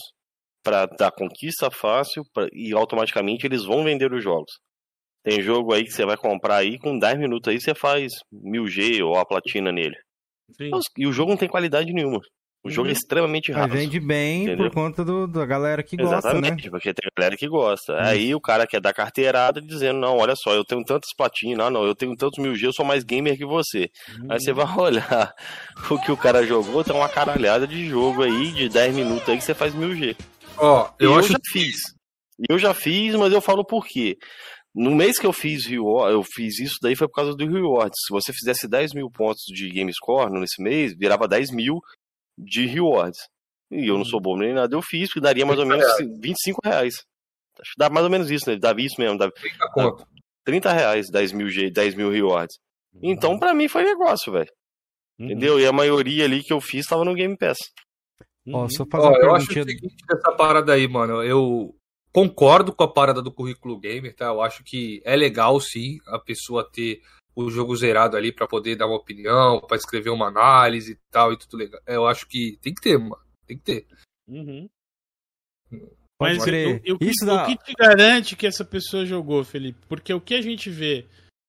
para 0.63 0.87
dar 0.87 1.11
conquista 1.11 1.71
fácil 1.71 2.25
pra- 2.33 2.49
e 2.53 2.73
automaticamente 2.73 3.45
eles 3.45 3.65
vão 3.65 3.83
vender 3.83 4.13
os 4.13 4.23
jogos. 4.23 4.53
Tem 5.25 5.41
jogo 5.41 5.73
aí 5.73 5.85
que 5.85 5.93
você 5.93 6.05
vai 6.05 6.17
comprar 6.17 6.57
aí, 6.57 6.79
com 6.79 6.99
10 6.99 7.19
minutos 7.19 7.49
aí 7.49 7.61
você 7.61 7.75
faz 7.75 8.13
1000G 8.33 9.05
ou 9.05 9.17
a 9.17 9.25
platina 9.25 9.71
nele. 9.71 9.97
E 10.97 11.07
o 11.07 11.13
jogo 11.13 11.31
não 11.31 11.37
tem 11.37 11.49
qualidade 11.49 11.93
nenhuma. 11.93 12.21
O 12.65 12.71
jogo 12.71 12.89
é 12.89 12.93
extremamente 12.93 13.51
Mas 13.51 13.61
raso. 13.61 13.73
vende 13.73 13.99
bem 13.99 14.45
entendeu? 14.45 14.71
por 14.71 14.75
conta 14.75 15.05
do, 15.05 15.27
da 15.27 15.45
galera 15.45 15.83
que 15.83 15.97
gosta, 15.97 16.15
né? 16.15 16.39
Exatamente, 16.39 16.71
porque 16.71 16.95
tem 16.95 17.11
galera 17.17 17.37
que 17.37 17.49
gosta. 17.49 18.01
Aí 18.01 18.33
o 18.37 18.41
cara 18.41 18.69
quer 18.69 18.81
dar 18.81 18.93
carteirada 18.93 19.61
dizendo, 19.61 19.99
não, 19.99 20.19
olha 20.19 20.35
só, 20.37 20.55
eu 20.55 20.65
tenho 20.65 20.85
tantas 20.85 21.11
platinas, 21.17 21.67
ah, 21.67 21.71
não, 21.71 21.85
eu 21.85 21.93
tenho 21.93 22.15
tantos 22.15 22.41
mil 22.41 22.55
G, 22.55 22.69
eu 22.69 22.73
sou 22.73 22.85
mais 22.85 23.03
gamer 23.03 23.37
que 23.37 23.45
você. 23.45 23.91
Aí 24.31 24.41
você 24.41 24.53
vai 24.53 24.67
olhar 24.79 25.35
o 25.91 25.99
que 25.99 26.13
o 26.13 26.17
cara 26.17 26.47
jogou, 26.47 26.85
tem 26.85 26.95
uma 26.95 27.09
caralhada 27.09 27.67
de 27.67 27.89
jogo 27.89 28.23
aí, 28.23 28.53
de 28.53 28.69
10 28.69 28.95
minutos 28.95 29.29
aí 29.29 29.37
que 29.39 29.45
você 29.45 29.55
faz 29.55 29.75
mil 29.75 29.97
G. 29.97 30.17
Ó, 30.57 30.89
Eu, 31.01 31.15
eu, 31.15 31.19
acho 31.19 31.33
já 31.33 31.39
fiz. 31.51 31.77
Eu 32.49 32.59
já 32.61 32.73
fiz, 32.73 33.17
mas 33.17 33.33
eu 33.33 33.41
falo 33.41 33.65
por 33.65 33.85
quê. 33.85 34.17
No 34.75 34.91
mês 34.95 35.19
que 35.19 35.27
eu 35.27 35.33
fiz 35.33 35.71
eu 35.71 36.23
fiz 36.23 36.59
isso 36.59 36.77
daí 36.81 36.97
foi 36.97 37.07
por 37.07 37.15
causa 37.15 37.35
do 37.35 37.47
rewards. 37.47 37.99
Se 38.07 38.13
você 38.13 38.33
fizesse 38.33 38.67
10 38.67 38.95
mil 38.95 39.11
pontos 39.11 39.43
de 39.47 39.69
game 39.69 39.93
score 39.93 40.31
nesse 40.33 40.63
mês, 40.63 40.97
virava 40.97 41.29
10 41.29 41.51
mil 41.51 41.79
de 42.39 42.67
rewards. 42.67 43.19
E 43.71 43.89
eu 43.89 43.97
não 43.99 44.05
sou 44.05 44.21
bobo 44.21 44.41
nem 44.41 44.55
nada, 44.55 44.75
eu 44.75 44.83
fiz, 44.83 45.13
que 45.13 45.21
daria 45.21 45.45
mais 45.47 45.59
ou 45.59 45.67
menos 45.67 45.85
25 46.21 46.61
reais. 46.65 46.95
Acho 47.61 47.71
que 47.73 47.79
dá 47.79 47.91
mais 47.91 48.05
ou 48.05 48.11
menos 48.11 48.31
isso, 48.31 48.49
né? 48.51 48.57
Dava 48.57 48.81
isso 48.81 48.97
mesmo, 48.99 49.19
dava 49.19 49.33
30 49.33 49.71
conto. 49.73 50.07
30 50.45 50.73
reais, 50.73 51.07
10 51.11 51.33
mil, 51.33 51.49
G, 51.49 51.71
10 51.71 51.95
mil 51.95 52.11
rewards. 52.11 52.57
Então, 53.03 53.39
pra 53.39 53.55
mim, 53.55 53.69
foi 53.69 53.85
negócio, 53.85 54.33
velho. 54.33 54.51
Uhum. 55.19 55.27
Entendeu? 55.27 55.61
E 55.61 55.67
a 55.67 55.73
maioria 55.73 56.25
ali 56.25 56.43
que 56.43 56.53
eu 56.53 56.61
fiz 56.61 56.87
tava 56.87 57.05
no 57.05 57.15
Game 57.15 57.37
Pass. 57.37 57.59
Ó, 58.53 58.63
Uhum. 58.63 58.71
só 58.71 58.85
fazer 58.91 59.07
Ó, 59.07 59.11
uma 59.11 59.19
eu 59.19 59.35
acho 59.35 59.51
o 59.51 59.55
seguinte 59.55 59.95
dessa 60.09 60.33
parada 60.33 60.73
aí, 60.73 60.89
mano. 60.89 61.23
Eu 61.23 61.75
concordo 62.12 62.72
com 62.75 62.85
a 62.85 62.92
parada 62.92 63.22
do 63.22 63.33
currículo 63.33 63.79
gamer, 63.79 64.14
tá? 64.14 64.27
Eu 64.27 64.42
acho 64.42 64.62
que 64.64 65.01
é 65.05 65.16
legal, 65.16 65.59
sim, 65.61 65.98
a 66.07 66.18
pessoa 66.18 66.68
ter 66.70 67.01
o 67.35 67.48
jogo 67.51 67.75
zerado 67.75 68.16
ali 68.16 68.31
pra 68.31 68.46
poder 68.46 68.77
dar 68.77 68.87
uma 68.87 68.96
opinião, 68.96 69.61
pra 69.61 69.77
escrever 69.77 70.11
uma 70.11 70.27
análise 70.29 70.92
e 70.92 70.98
tal, 71.11 71.33
e 71.33 71.38
tudo 71.38 71.57
legal. 71.57 71.81
É, 71.87 71.96
Eu 71.96 72.07
acho 72.07 72.27
que 72.29 72.59
tem 72.61 72.75
que 72.75 72.83
ter, 72.83 72.98
mano. 72.98 73.16
Tem 73.46 73.57
que 73.57 73.64
ter. 73.64 73.87
Uhum. 74.29 74.68
Mas 76.20 76.40
o 76.40 76.44
que- 76.44 76.83
Isso 77.01 77.25
o 77.25 77.27
dá- 77.27 77.46
que 77.46 77.57
te 77.57 77.72
garante 77.72 78.37
que 78.37 78.46
essa 78.46 78.64
pessoa 78.64 79.05
jogou, 79.05 79.42
Felipe? 79.42 79.79
Porque 79.88 80.12
o 80.12 80.20
que 80.20 80.35
a 80.35 80.42
gente 80.42 80.70
vê 80.70 81.07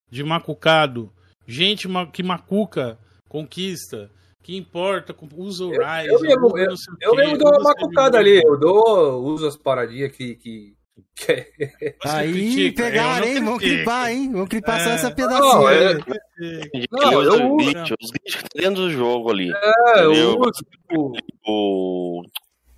de 0.09 0.23
macucado, 0.23 1.11
gente 1.45 1.87
ma- 1.87 2.07
que 2.09 2.23
macuca, 2.23 2.97
conquista, 3.27 4.09
que 4.43 4.55
importa, 4.57 5.13
com- 5.13 5.27
usa 5.37 5.63
o 5.65 5.69
Rise. 5.71 6.07
eu 6.09 6.19
mesmo- 6.19 6.47
usa 6.53 6.65
não 6.65 6.77
sei 6.77 6.93
o 6.93 6.97
Eu 7.01 7.11
quê, 7.11 7.17
mesmo 7.17 7.37
dou 7.37 7.49
uma 7.49 7.59
macucada 7.63 8.17
ali, 8.19 8.43
eu 8.43 8.59
dou, 8.59 9.23
uso 9.23 9.47
as 9.47 9.55
paradinhas 9.57 10.11
que. 10.11 10.35
que, 10.35 10.75
é- 11.29 11.95
Aí, 12.05 12.31
critica? 12.31 12.83
pegaram, 12.83 13.25
Eu 13.25 13.33
hein? 13.33 13.39
não 13.39 13.45
Vão 13.53 13.57
clipar, 13.57 14.11
hein? 14.11 14.31
Vão 14.31 14.45
clipar 14.45 14.79
só 14.83 14.89
É. 14.91 14.93
essa 14.93 15.09
Não, 15.09 15.15
pedacinho. 15.15 15.69
é- 15.69 15.87
aí. 15.93 15.99
Ele 16.73 16.87
Não, 16.91 17.23
eu- 17.23 17.55
glitch, 17.55 17.91
os 18.01 18.11
glitch 18.11 18.43
que 18.43 18.61
dentro 18.61 18.81
do 18.83 18.91
jogo 18.91 19.31
ali. 19.31 19.51
É, 19.51 20.03
eu 20.03 20.37
uso, 20.39 20.51
tipo, 20.69 21.13
O. 21.47 22.23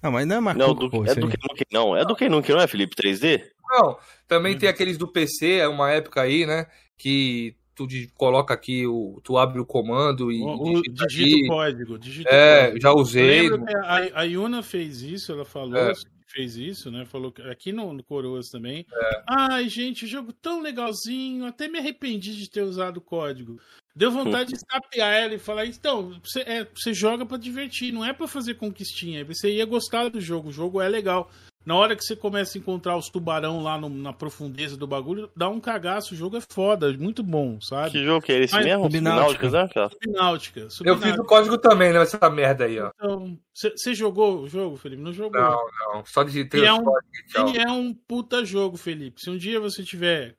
Não, 0.01 0.11
mas 0.11 0.25
não 0.27 0.35
é 0.35 0.37
Não, 0.37 0.41
macuco, 0.43 0.73
do, 0.75 0.89
pô, 0.91 1.03
é 1.05 1.15
do 1.15 1.27
que 1.27 1.65
não. 1.71 1.95
É 1.97 2.05
do 2.05 2.15
que 2.15 2.29
não 2.29 2.41
é, 2.61 2.67
Felipe? 2.67 2.95
3D? 2.95 3.41
Não, 3.71 3.97
também 4.27 4.55
tem 4.57 4.69
aqueles 4.69 4.97
do 4.97 5.07
PC, 5.11 5.53
é 5.57 5.67
uma 5.67 5.89
época 5.91 6.21
aí, 6.21 6.45
né? 6.45 6.67
Que 6.97 7.55
tu 7.75 7.85
de- 7.87 8.07
coloca 8.15 8.53
aqui, 8.53 8.87
o, 8.87 9.19
tu 9.23 9.37
abre 9.37 9.59
o 9.59 9.65
comando 9.65 10.31
e. 10.31 10.41
O, 10.41 10.81
digita 10.81 11.45
o 11.45 11.47
código. 11.47 11.99
Digita 11.99 12.29
É, 12.29 12.65
código. 12.67 12.81
já 12.81 12.93
usei. 12.93 13.49
que 13.49 13.75
a, 13.83 14.21
a 14.21 14.23
Yuna 14.23 14.63
fez 14.63 15.01
isso, 15.01 15.31
ela 15.31 15.45
falou 15.45 15.75
É. 15.77 15.93
fez 16.27 16.55
isso, 16.57 16.89
né? 16.91 17.05
Falou 17.05 17.31
que 17.31 17.41
aqui 17.43 17.71
no, 17.71 17.93
no 17.93 18.03
Coroas 18.03 18.49
também. 18.49 18.85
É. 18.91 19.23
Ai, 19.29 19.69
gente, 19.69 20.07
jogo 20.07 20.33
tão 20.33 20.61
legalzinho, 20.61 21.45
até 21.45 21.67
me 21.67 21.77
arrependi 21.79 22.35
de 22.35 22.49
ter 22.49 22.61
usado 22.61 22.97
o 22.97 23.01
código. 23.01 23.59
Deu 23.97 24.11
vontade 24.11 24.49
de 24.49 24.57
estapear 24.57 25.13
ela 25.13 25.35
e 25.35 25.39
falar, 25.39 25.65
então, 25.67 26.19
você, 26.21 26.41
é, 26.41 26.67
você 26.75 26.93
joga 26.93 27.25
pra 27.25 27.37
divertir, 27.37 27.93
não 27.93 28.03
é 28.03 28.11
pra 28.11 28.27
fazer 28.27 28.55
conquistinha. 28.55 29.23
Você 29.23 29.49
ia 29.53 29.65
gostar 29.65 30.09
do 30.09 30.19
jogo, 30.19 30.49
o 30.49 30.51
jogo 30.51 30.81
é 30.81 30.89
legal. 30.89 31.31
Na 31.65 31.75
hora 31.75 31.95
que 31.95 32.03
você 32.03 32.15
começa 32.15 32.57
a 32.57 32.59
encontrar 32.59 32.95
os 32.95 33.09
tubarão 33.09 33.63
lá 33.63 33.75
no- 33.79 33.89
na 33.89 34.13
profundeza 34.13 34.77
do 34.77 34.85
bagulho, 34.85 35.31
dá 35.35 35.49
um 35.49 35.59
cagaço, 35.59 36.13
o 36.13 36.17
jogo 36.17 36.37
é 36.37 36.41
foda, 36.41 36.93
muito 36.93 37.23
bom, 37.23 37.59
sabe? 37.59 37.91
Que 37.91 38.03
jogo 38.03 38.23
que 38.25 38.31
é 38.31 38.43
esse 38.43 38.53
Mas- 38.53 38.65
mesmo? 38.65 38.83
Subnáutica. 38.83 39.49
Né? 39.49 39.89
Subnáutica. 39.89 40.67
Eu 40.85 40.97
fiz 40.99 41.17
o 41.17 41.23
código 41.23 41.57
também, 41.57 41.91
né? 41.91 42.01
Essa 42.01 42.29
merda 42.29 42.65
aí, 42.65 42.79
ó. 42.79 42.91
Então, 42.95 43.37
você 43.53 43.95
jogou 43.95 44.41
o 44.43 44.47
jogo, 44.47 44.77
Felipe? 44.77 45.01
Não 45.01 45.11
jogou. 45.11 45.41
Não, 45.41 45.65
não. 45.93 46.05
Só 46.05 46.21
digitei 46.23 46.61
E 46.61 46.65
é 46.65 46.71
os 46.73 46.79
um- 46.79 46.83
códigos. 46.83 47.55
E 47.55 47.57
é 47.59 47.71
um 47.71 47.93
puta 47.93 48.45
jogo, 48.45 48.77
Felipe. 48.77 49.19
Se 49.21 49.29
um 49.31 49.37
dia 49.37 49.59
você 49.59 49.83
tiver 49.83 50.35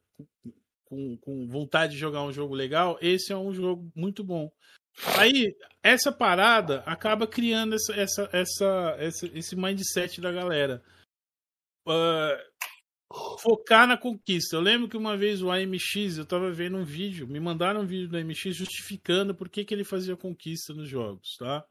com, 0.85 1.17
com 1.17 1.49
vontade 1.49 1.95
de 1.95 1.99
jogar 1.99 2.23
um 2.23 2.33
jogo 2.33 2.55
legal, 2.55 2.97
esse 3.01 3.33
é 3.33 3.37
um 3.37 3.53
jogo 3.53 3.91
muito 3.97 4.23
bom. 4.23 4.49
Aí, 5.19 5.55
essa 5.83 6.13
parada 6.13 6.83
acaba 6.87 7.27
criando 7.27 7.75
essa, 7.75 7.93
essa, 7.95 8.29
essa, 8.33 8.97
essa- 8.99 9.31
esse 9.35 9.57
mindset 9.57 10.21
da 10.21 10.31
galera. 10.31 10.81
Ah, 11.87 12.39
focar 13.41 13.87
na 13.87 13.97
conquista. 13.97 14.57
Eu 14.57 14.61
lembro 14.61 14.89
que 14.89 14.97
uma 14.97 15.17
vez 15.17 15.43
o 15.43 15.51
AMX, 15.51 16.19
eu 16.19 16.27
tava 16.27 16.51
vendo 16.51 16.77
um 16.77 16.85
vídeo, 16.85 17.27
me 17.27 17.39
mandaram 17.41 17.83
um 17.83 17.87
vídeo 17.87 18.09
do 18.09 18.17
AMX 18.17 18.55
justificando 18.57 19.35
por 19.35 19.49
que, 19.49 19.65
que 19.65 19.73
ele 19.75 19.85
fazia 19.85 20.17
conquista 20.17 20.75
nos 20.75 20.89
jogos, 20.89 21.37
tá? 21.39 21.65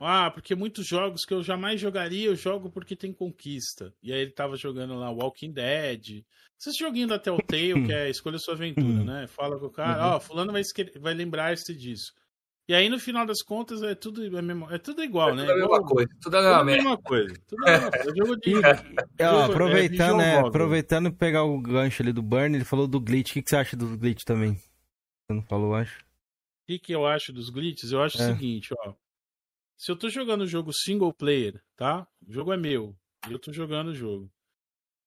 Ah, 0.00 0.30
porque 0.30 0.54
muitos 0.54 0.86
jogos 0.86 1.24
que 1.24 1.32
eu 1.32 1.42
jamais 1.42 1.80
jogaria, 1.80 2.26
eu 2.26 2.34
jogo 2.34 2.70
porque 2.70 2.96
tem 2.96 3.12
conquista. 3.12 3.94
E 4.02 4.12
aí 4.12 4.20
ele 4.20 4.32
tava 4.32 4.56
jogando 4.56 4.94
lá 4.94 5.10
Walking 5.10 5.52
Dead. 5.52 6.24
Esses 6.60 6.76
joguinhos 6.76 7.10
da 7.10 7.18
Telltale, 7.18 7.86
que 7.86 7.92
é 7.92 8.08
Escolha 8.10 8.38
Sua 8.38 8.54
Aventura, 8.54 8.86
Uhum. 8.86 9.04
né? 9.04 9.26
Fala 9.28 9.58
com 9.58 9.66
o 9.66 9.70
cara, 9.70 10.16
ó, 10.16 10.20
fulano 10.20 10.52
vai, 10.52 10.62
vai 10.98 11.14
lembrar-se 11.14 11.74
disso. 11.74 12.12
E 12.66 12.74
aí, 12.74 12.88
no 12.88 12.98
final 12.98 13.26
das 13.26 13.42
contas, 13.42 13.82
é 13.82 13.94
tudo, 13.94 14.24
é 14.24 14.40
mesmo- 14.42 14.70
é 14.72 14.78
tudo 14.78 15.04
igual, 15.04 15.34
né? 15.34 15.42
Tudo 15.44 15.52
a 15.52 15.56
mesma 15.56 15.82
coisa. 15.82 16.08
Tudo 16.22 16.36
a 16.38 16.64
mesma 16.64 16.96
coisa. 16.96 17.34
Tudo 17.46 17.68
a 17.68 17.70
mesma 17.70 17.90
coisa. 17.90 18.14
É 19.18 19.24
é 19.24 19.26
aproveitando, 19.44 20.16
né? 20.16 20.38
Aproveitando 20.38 21.08
e 21.08 21.12
pegar 21.12 21.44
o 21.44 21.60
gancho 21.60 22.02
ali 22.02 22.12
do 22.12 22.22
Burn, 22.22 22.54
ele 22.56 22.64
falou 22.64 22.86
do 22.86 22.98
glitch. 23.00 23.30
O 23.30 23.34
que, 23.34 23.42
que 23.42 23.50
você 23.50 23.56
acha 23.56 23.76
do 23.76 23.98
glitch 23.98 24.24
também? 24.24 24.54
Você 24.54 25.34
não 25.34 25.42
falou, 25.42 25.74
acho. 25.74 26.00
O 26.00 26.66
que, 26.66 26.78
que 26.78 26.94
eu 26.94 27.06
acho 27.06 27.32
dos 27.34 27.50
glitches? 27.50 27.92
Eu 27.92 28.02
acho 28.02 28.20
É. 28.20 28.30
o 28.30 28.32
seguinte, 28.34 28.74
ó. 28.78 28.94
Se 29.76 29.90
eu 29.92 29.96
tô 29.96 30.08
jogando 30.08 30.46
jogo 30.46 30.72
single 30.72 31.12
player, 31.12 31.60
tá? 31.76 32.06
O 32.26 32.32
jogo 32.32 32.50
é 32.52 32.56
meu. 32.56 32.96
Eu 33.30 33.38
tô 33.38 33.52
jogando 33.52 33.88
o 33.88 33.94
jogo. 33.94 34.30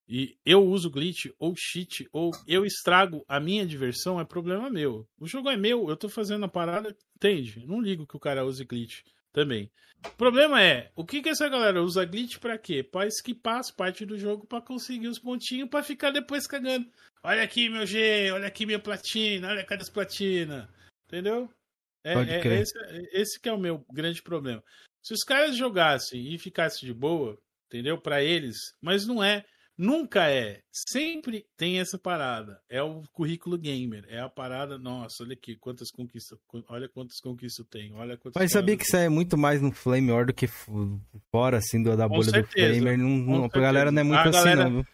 E 0.10 0.38
eu 0.46 0.64
uso 0.66 0.90
glitch 0.90 1.26
ou 1.38 1.54
cheat, 1.56 2.08
ou 2.14 2.32
eu 2.48 2.66
estrago 2.66 3.26
a 3.28 3.40
minha 3.40 3.66
diversão, 3.66 4.20
é 4.20 4.24
problema 4.26 4.70
meu. 4.70 5.06
O 5.20 5.28
jogo 5.28 5.50
é 5.50 5.58
meu, 5.58 5.90
eu 5.90 5.98
tô 5.98 6.08
fazendo 6.08 6.46
a 6.46 6.50
parada, 6.50 6.96
entende? 7.16 7.66
Não 7.66 7.82
ligo 7.82 8.08
que 8.08 8.16
o 8.16 8.20
cara 8.20 8.46
use 8.46 8.64
glitch 8.64 9.02
também. 9.34 9.70
O 10.06 10.12
problema 10.12 10.62
é, 10.64 10.92
o 10.96 11.04
que 11.04 11.22
que 11.22 11.30
essa 11.30 11.50
galera 11.50 11.84
usa 11.84 12.06
glitch 12.06 12.38
pra 12.38 12.58
quê? 12.58 12.84
Pra 12.84 13.06
esquipar 13.06 13.58
as 13.60 13.70
partes 13.70 14.08
do 14.08 14.18
jogo 14.18 14.48
pra 14.48 14.62
conseguir 14.62 15.08
os 15.08 15.20
pontinhos 15.20 15.70
pra 15.70 15.84
ficar 15.84 16.12
depois 16.12 16.48
cagando. 16.48 16.90
Olha 17.22 17.44
aqui 17.44 17.68
meu 17.68 17.86
G, 17.86 18.32
olha 18.32 18.48
aqui 18.48 18.66
minha 18.66 18.80
platina, 18.80 19.50
olha 19.50 19.66
cadê 19.66 19.82
as 19.82 19.90
platinas. 19.90 20.70
Entendeu? 21.08 21.52
É, 22.04 22.14
Pode 22.14 22.30
é- 22.32 22.62
esse, 22.62 22.74
esse 23.12 23.40
que 23.42 23.50
é 23.50 23.52
o 23.52 23.60
meu 23.60 23.84
grande 23.92 24.22
problema. 24.22 24.64
Se 25.02 25.14
os 25.14 25.24
caras 25.24 25.58
jogassem 25.58 26.34
e 26.34 26.38
ficassem 26.38 26.88
de 26.88 26.94
boa, 26.94 27.38
entendeu? 27.66 28.00
Pra 28.00 28.24
eles, 28.24 28.58
mas 28.82 29.06
não 29.06 29.22
é. 29.24 29.44
Nunca 29.78 30.28
é. 30.30 30.62
Sempre 30.72 31.46
tem 31.56 31.80
essa 31.80 31.98
parada. 32.00 32.60
É 32.68 32.82
o 32.82 33.04
currículo 33.14 33.58
gamer. 33.58 34.06
É 34.10 34.20
a 34.20 34.28
parada. 34.28 34.78
Nossa, 34.80 35.24
olha 35.24 35.34
aqui, 35.34 35.56
quantas 35.56 35.92
conquistas. 35.92 36.38
Olha 36.68 36.90
quantas 36.90 37.20
conquistas 37.20 37.66
tenho. 37.70 37.96
Olha 37.96 38.18
quantas 38.18 38.42
Mas 38.42 38.52
sabia 38.52 38.76
que 38.76 38.84
isso 38.84 38.98
é 38.98 39.08
muito 39.08 39.38
mais 39.38 39.62
no 39.62 39.72
Flame 39.72 40.12
War 40.12 40.26
do 40.26 40.34
que 40.34 40.48
fora, 41.32 41.58
assim, 41.58 41.84
da 41.84 42.08
bolha 42.08 42.24
certeza, 42.32 42.74
do 42.74 42.80
Flamer. 42.82 42.98
Não, 42.98 43.10
não, 43.10 43.46
a 43.46 43.50
galera 43.50 43.92
não 43.92 44.00
é 44.02 44.04
muito. 44.04 44.18
A 44.18 44.24
assim, 44.24 44.32
galera- 44.32 44.70
não, 44.70 44.86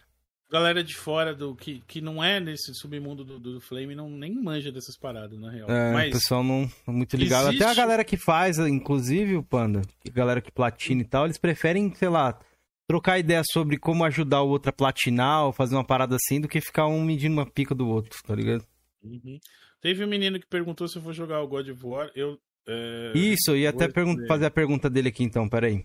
galera 0.50 0.84
de 0.84 0.94
fora 0.94 1.34
do 1.34 1.56
que, 1.56 1.82
que 1.86 2.00
não 2.00 2.22
é 2.22 2.38
nesse 2.38 2.72
submundo 2.74 3.24
do, 3.24 3.40
do 3.40 3.60
Flame 3.60 3.94
não 3.94 4.08
nem 4.10 4.34
manja 4.34 4.70
dessas 4.70 4.96
paradas, 4.96 5.38
na 5.40 5.50
real. 5.50 5.68
É, 5.70 5.92
Mas 5.92 6.10
o 6.10 6.12
pessoal 6.12 6.44
não 6.44 6.70
é 6.86 6.90
muito 6.90 7.16
ligado. 7.16 7.46
Até 7.46 7.50
a 7.50 7.68
existe- 7.68 7.76
galera 7.76 8.04
que 8.04 8.16
faz, 8.18 8.58
inclusive 8.58 9.34
o 9.36 9.42
Panda, 9.42 9.80
a 10.06 10.10
galera 10.10 10.40
que 10.42 10.52
platina 10.52 11.00
e 11.00 11.04
tal, 11.04 11.24
eles 11.24 11.38
preferem, 11.38 11.92
sei 11.94 12.08
lá, 12.08 12.38
trocar 12.86 13.18
ideia 13.18 13.42
sobre 13.52 13.78
como 13.78 14.04
ajudar 14.04 14.42
o 14.42 14.48
outro 14.48 14.70
a 14.70 14.72
platinar 14.72 15.46
ou 15.46 15.52
fazer 15.52 15.74
uma 15.74 15.84
parada 15.84 16.16
assim 16.16 16.40
do 16.40 16.48
que 16.48 16.60
ficar 16.60 16.86
um 16.86 17.04
medindo 17.04 17.34
uma 17.34 17.46
pica 17.46 17.74
do 17.74 17.88
outro, 17.88 18.22
tá 18.22 18.34
ligado? 18.34 18.64
Uhum. 19.02 19.38
Teve 19.80 20.04
um 20.04 20.08
menino 20.08 20.40
que 20.40 20.46
perguntou 20.46 20.88
se 20.88 20.96
eu 20.96 21.02
vou 21.02 21.12
jogar 21.12 21.42
o 21.42 21.48
God 21.48 21.68
of 21.68 21.86
War. 21.86 22.10
Eu. 22.14 22.38
é, 22.66 23.12
Isso, 23.14 23.50
eu 23.50 23.56
ia 23.56 23.70
até 23.70 23.88
fazer 24.26 24.46
a 24.46 24.50
pergunta 24.50 24.88
dele 24.88 25.08
aqui 25.08 25.22
então, 25.22 25.48
peraí. 25.48 25.84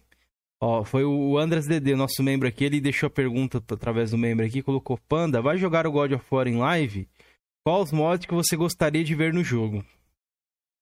Ó, 0.62 0.84
foi 0.84 1.06
o 1.06 1.38
Andras 1.38 1.66
DD, 1.66 1.96
nosso 1.96 2.22
membro 2.22 2.48
aqui, 2.48 2.66
ele 2.66 2.82
deixou 2.82 3.08
a 3.08 3.10
pergunta 3.10 3.58
através 3.58 4.12
do 4.12 4.18
membro 4.18 4.46
aqui, 4.46 4.62
colocou 4.62 4.98
Panda, 5.08 5.42
vai 5.42 5.58
jogar 5.58 5.88
o 5.88 5.92
God 5.92 6.12
of 6.12 6.26
War 6.30 6.48
em 6.48 6.58
live? 6.58 7.08
Qual 7.66 7.82
os 7.82 7.92
mods 7.94 8.26
que 8.26 8.34
você 8.34 8.58
gostaria 8.58 9.04
de 9.04 9.16
ver 9.16 9.34
no 9.34 9.44
jogo? 9.44 9.86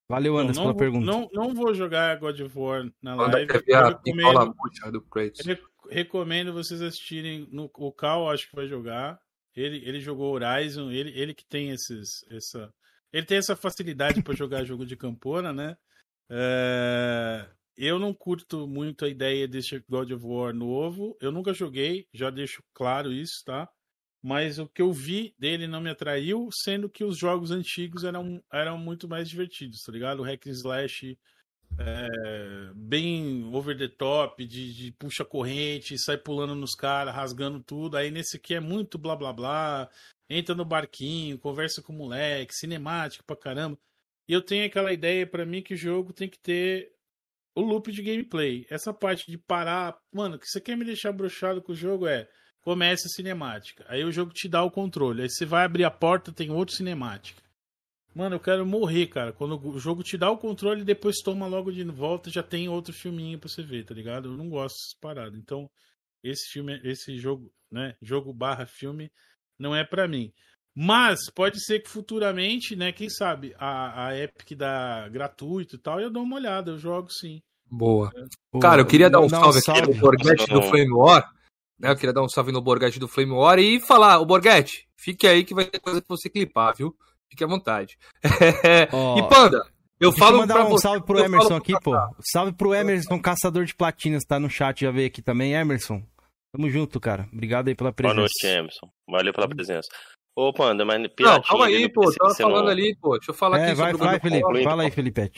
Valeu, 0.10 0.36
não, 0.42 0.48
pela 0.54 0.64
vou- 0.64 0.76
pergunta. 0.76 1.06
não, 1.06 1.30
não 1.34 1.54
vou 1.54 1.74
jogar 1.74 2.18
God 2.18 2.40
of 2.40 2.58
War 2.58 2.84
na 3.02 3.16
Manda 3.16 3.38
live. 3.38 3.52
Eu 3.68 3.84
recomendo, 3.88 4.56
murcha 4.58 4.92
do 4.92 5.02
Kratos. 5.02 5.46
re- 5.46 5.62
recomendo 5.90 6.54
vocês 6.54 6.82
assistirem 6.82 7.48
no 7.52 7.70
o 7.74 7.92
Cal, 7.92 8.30
acho 8.30 8.50
que 8.50 8.56
vai 8.56 8.68
jogar. 8.68 9.20
Ele, 9.56 9.78
ele 9.86 10.00
jogou 10.00 10.34
Horizon, 10.34 10.92
ele, 10.92 11.10
ele 11.20 11.34
que 11.34 11.46
tem 11.46 11.72
esses, 11.72 12.24
essa. 12.30 12.72
Ele 13.12 13.26
tem 13.26 13.38
essa 13.38 13.56
facilidade 13.56 14.22
para 14.22 14.36
jogar 14.36 14.64
jogo 14.64 14.86
de 14.86 14.96
campona, 14.96 15.52
né? 15.52 15.76
É, 16.30 17.46
eu 17.78 17.98
não 18.00 18.14
curto 18.14 18.68
muito 18.68 19.04
a 19.04 19.10
ideia 19.10 19.48
desse 19.48 19.84
God 19.90 20.12
of 20.12 20.26
War 20.26 20.54
novo. 20.54 21.18
Eu 21.20 21.32
nunca 21.32 21.54
joguei, 21.54 22.08
já 22.14 22.30
deixo 22.30 22.64
claro 22.74 23.12
isso, 23.12 23.44
tá? 23.46 23.68
Mas 24.22 24.60
o 24.60 24.68
que 24.68 24.82
eu 24.82 24.92
vi 24.92 25.34
dele 25.38 25.68
não 25.68 25.80
me 25.80 25.90
atraiu, 25.90 26.50
sendo 26.52 26.90
que 26.90 27.04
os 27.04 27.18
jogos 27.18 27.52
antigos 27.52 28.04
eram, 28.04 28.44
eram 28.52 28.78
muito 28.78 29.08
mais 29.08 29.30
divertidos, 29.30 29.82
tá 29.84 29.92
ligado? 29.92 30.22
O 30.22 30.24
Hack 30.24 30.48
and 30.48 30.52
Slash 30.52 31.18
é, 31.80 32.72
bem 32.76 33.46
over 33.54 33.78
the 33.78 33.88
top, 33.88 34.46
de, 34.46 34.74
de 34.74 34.92
puxa 34.94 35.24
corrente, 35.24 35.98
sai 35.98 36.18
pulando 36.18 36.56
nos 36.56 36.74
caras, 36.74 37.14
rasgando 37.14 37.62
tudo. 37.62 37.98
Aí 37.98 38.10
nesse 38.12 38.38
aqui 38.38 38.56
é 38.56 38.60
muito 38.60 38.98
blá 38.98 39.16
blá 39.16 39.32
blá, 39.34 39.90
entra 40.30 40.56
no 40.56 40.66
barquinho, 40.66 41.38
conversa 41.38 41.82
com 41.82 41.94
o 41.94 41.96
moleque, 41.96 42.56
cinemático 42.56 43.24
pra 43.26 43.36
caramba. 43.36 43.78
E 44.28 44.34
eu 44.34 44.42
tenho 44.42 44.66
aquela 44.66 44.92
ideia 44.92 45.26
para 45.26 45.46
mim 45.46 45.62
que 45.62 45.74
o 45.74 45.78
jogo 45.78 46.12
tem 46.12 46.28
que 46.30 46.40
ter 46.40 46.92
o 47.56 47.62
loop 47.62 47.92
de 47.92 48.02
gameplay. 48.02 48.66
Essa 48.70 48.94
parte 48.94 49.30
de 49.32 49.38
parar, 49.38 49.98
mano, 50.12 50.38
que 50.38 50.48
você 50.48 50.60
quer 50.60 50.76
me 50.76 50.86
deixar 50.86 51.12
brochado 51.12 51.62
com 51.62 51.72
o 51.72 51.76
jogo 51.76 52.08
é 52.08 52.28
começa 52.68 53.08
a 53.08 53.10
cinemática. 53.10 53.86
Aí 53.88 54.04
o 54.04 54.12
jogo 54.12 54.34
te 54.34 54.50
dá 54.50 54.62
o 54.62 54.70
controle. 54.70 55.22
Aí 55.22 55.30
você 55.30 55.46
vai 55.46 55.64
abrir 55.64 55.86
a 55.86 55.90
porta, 55.90 56.34
tem 56.34 56.52
outro 56.52 56.76
cinemática. 56.76 57.42
Mano, 58.14 58.36
eu 58.36 58.42
quero 58.42 58.66
morrer, 58.66 59.08
cara. 59.08 59.32
Quando 59.32 59.58
o 59.70 59.80
jogo 59.80 60.04
te 60.04 60.18
dá 60.18 60.30
o 60.30 60.38
controle 60.38 60.82
e 60.82 60.84
depois 60.84 61.22
toma 61.24 61.48
logo 61.48 61.72
de 61.72 61.82
volta, 61.86 62.30
já 62.30 62.44
tem 62.44 62.68
outro 62.68 62.92
filminho 62.92 63.40
pra 63.40 63.48
você 63.48 63.64
ver, 63.64 63.86
tá 63.86 63.94
ligado? 63.94 64.28
Eu 64.28 64.36
não 64.36 64.50
gosto 64.50 64.76
dessas 64.76 65.00
paradas. 65.00 65.40
Então, 65.40 65.70
esse 66.22 66.52
filme, 66.52 66.78
esse 66.84 67.18
jogo, 67.18 67.50
né? 67.72 67.96
Jogo 68.02 68.34
barra 68.34 68.66
filme, 68.66 69.10
não 69.58 69.74
é 69.74 69.86
para 69.86 70.06
mim. 70.06 70.34
Mas 70.76 71.30
pode 71.30 71.64
ser 71.64 71.80
que 71.80 71.90
futuramente, 71.90 72.76
né? 72.76 72.92
Quem 72.92 73.10
sabe 73.10 73.56
a, 73.58 74.08
a 74.08 74.20
Epic 74.20 74.58
dá 74.58 75.08
gratuito 75.08 75.78
e 75.78 75.80
tal, 75.80 76.02
eu 76.02 76.12
dou 76.12 76.24
uma 76.24 76.36
olhada, 76.36 76.72
eu 76.72 76.78
jogo 76.78 77.10
sim. 77.10 77.42
Boa. 77.66 78.12
Cara, 78.60 78.82
eu 78.82 78.86
queria 78.86 79.10
dar 79.10 79.22
um 79.22 79.30
salve, 79.30 79.62
salve 79.62 79.84
aqui 79.84 79.94
no 79.94 80.02
Borghetti 80.02 80.48
do 80.48 80.62
Flame 80.64 80.92
War. 80.92 81.37
Né? 81.80 81.92
Eu 81.92 81.96
queria 81.96 82.14
dar 82.14 82.24
um 82.24 82.30
salve 82.30 82.52
no 82.52 82.62
Borghetti 82.62 83.00
do 83.00 83.08
Flame 83.08 83.32
War 83.32 83.60
e 83.60 83.80
falar, 83.80 84.20
o 84.20 84.26
Borghetti, 84.26 84.88
fique 84.96 85.28
aí 85.28 85.44
que 85.44 85.54
vai 85.54 85.66
ter 85.66 85.80
coisa 85.80 86.02
pra 86.02 86.16
você 86.16 86.30
clipar, 86.30 86.76
viu? 86.76 86.96
Fique 87.30 87.44
à 87.44 87.48
vontade. 87.48 87.98
Oh, 88.92 89.20
e 89.20 89.30
Panda, 89.30 89.62
eu 90.00 90.12
falo 90.12 90.40
mandar 90.40 90.66
um 90.66 90.70
você, 90.70 90.84
salve 90.84 91.06
pro 91.06 91.20
Emerson 91.20 91.56
aqui, 91.56 91.74
pô. 91.82 91.94
Salve 92.22 92.54
pro 92.54 92.74
Emerson, 92.74 93.20
caçador 93.20 93.66
de 93.66 93.76
platinas, 93.76 94.24
tá 94.24 94.40
no 94.40 94.50
chat, 94.50 94.82
já 94.82 94.92
veio 94.92 95.08
aqui 95.08 95.22
também, 95.22 95.54
Emerson. 95.54 96.04
Tamo 96.52 96.70
junto, 96.70 97.00
cara. 97.00 97.28
Obrigado 97.34 97.68
aí 97.68 97.76
pela 97.76 97.92
presença. 97.92 98.16
Boa 98.16 98.28
noite, 98.28 98.48
Emerson. 98.48 98.90
Valeu 99.10 99.34
pela 99.34 99.48
presença. 99.48 99.90
Ô, 100.36 100.54
Panda, 100.54 100.86
mas 100.86 101.02
Não, 101.20 101.42
calma 101.42 101.66
aí, 101.66 101.92
pô. 101.92 102.14
Tava 102.14 102.36
falando 102.36 102.66
não... 102.66 102.72
ali, 102.72 102.96
pô. 103.02 103.18
Deixa 103.18 103.32
eu 103.32 103.36
falar 103.36 103.60
é, 103.60 103.66
aqui 103.66 103.74
vai, 103.74 103.92
sobre 103.92 104.08
vai, 104.08 104.20
Felipe. 104.20 104.64
Fala 104.64 104.84
aí, 104.84 104.92
Felipe. 104.92 105.32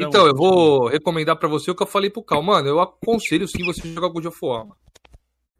Então, 0.00 0.26
eu 0.26 0.34
vou 0.34 0.88
recomendar 0.88 1.36
pra 1.36 1.48
você 1.48 1.70
o 1.70 1.74
que 1.74 1.84
eu 1.84 1.86
falei 1.86 2.10
pro 2.10 2.24
Cal. 2.24 2.42
Mano, 2.42 2.66
eu 2.66 2.80
aconselho 2.80 3.46
sim 3.46 3.64
você 3.64 3.86
jogar 3.86 4.08
God 4.08 4.24
of 4.24 4.38
War. 4.42 4.66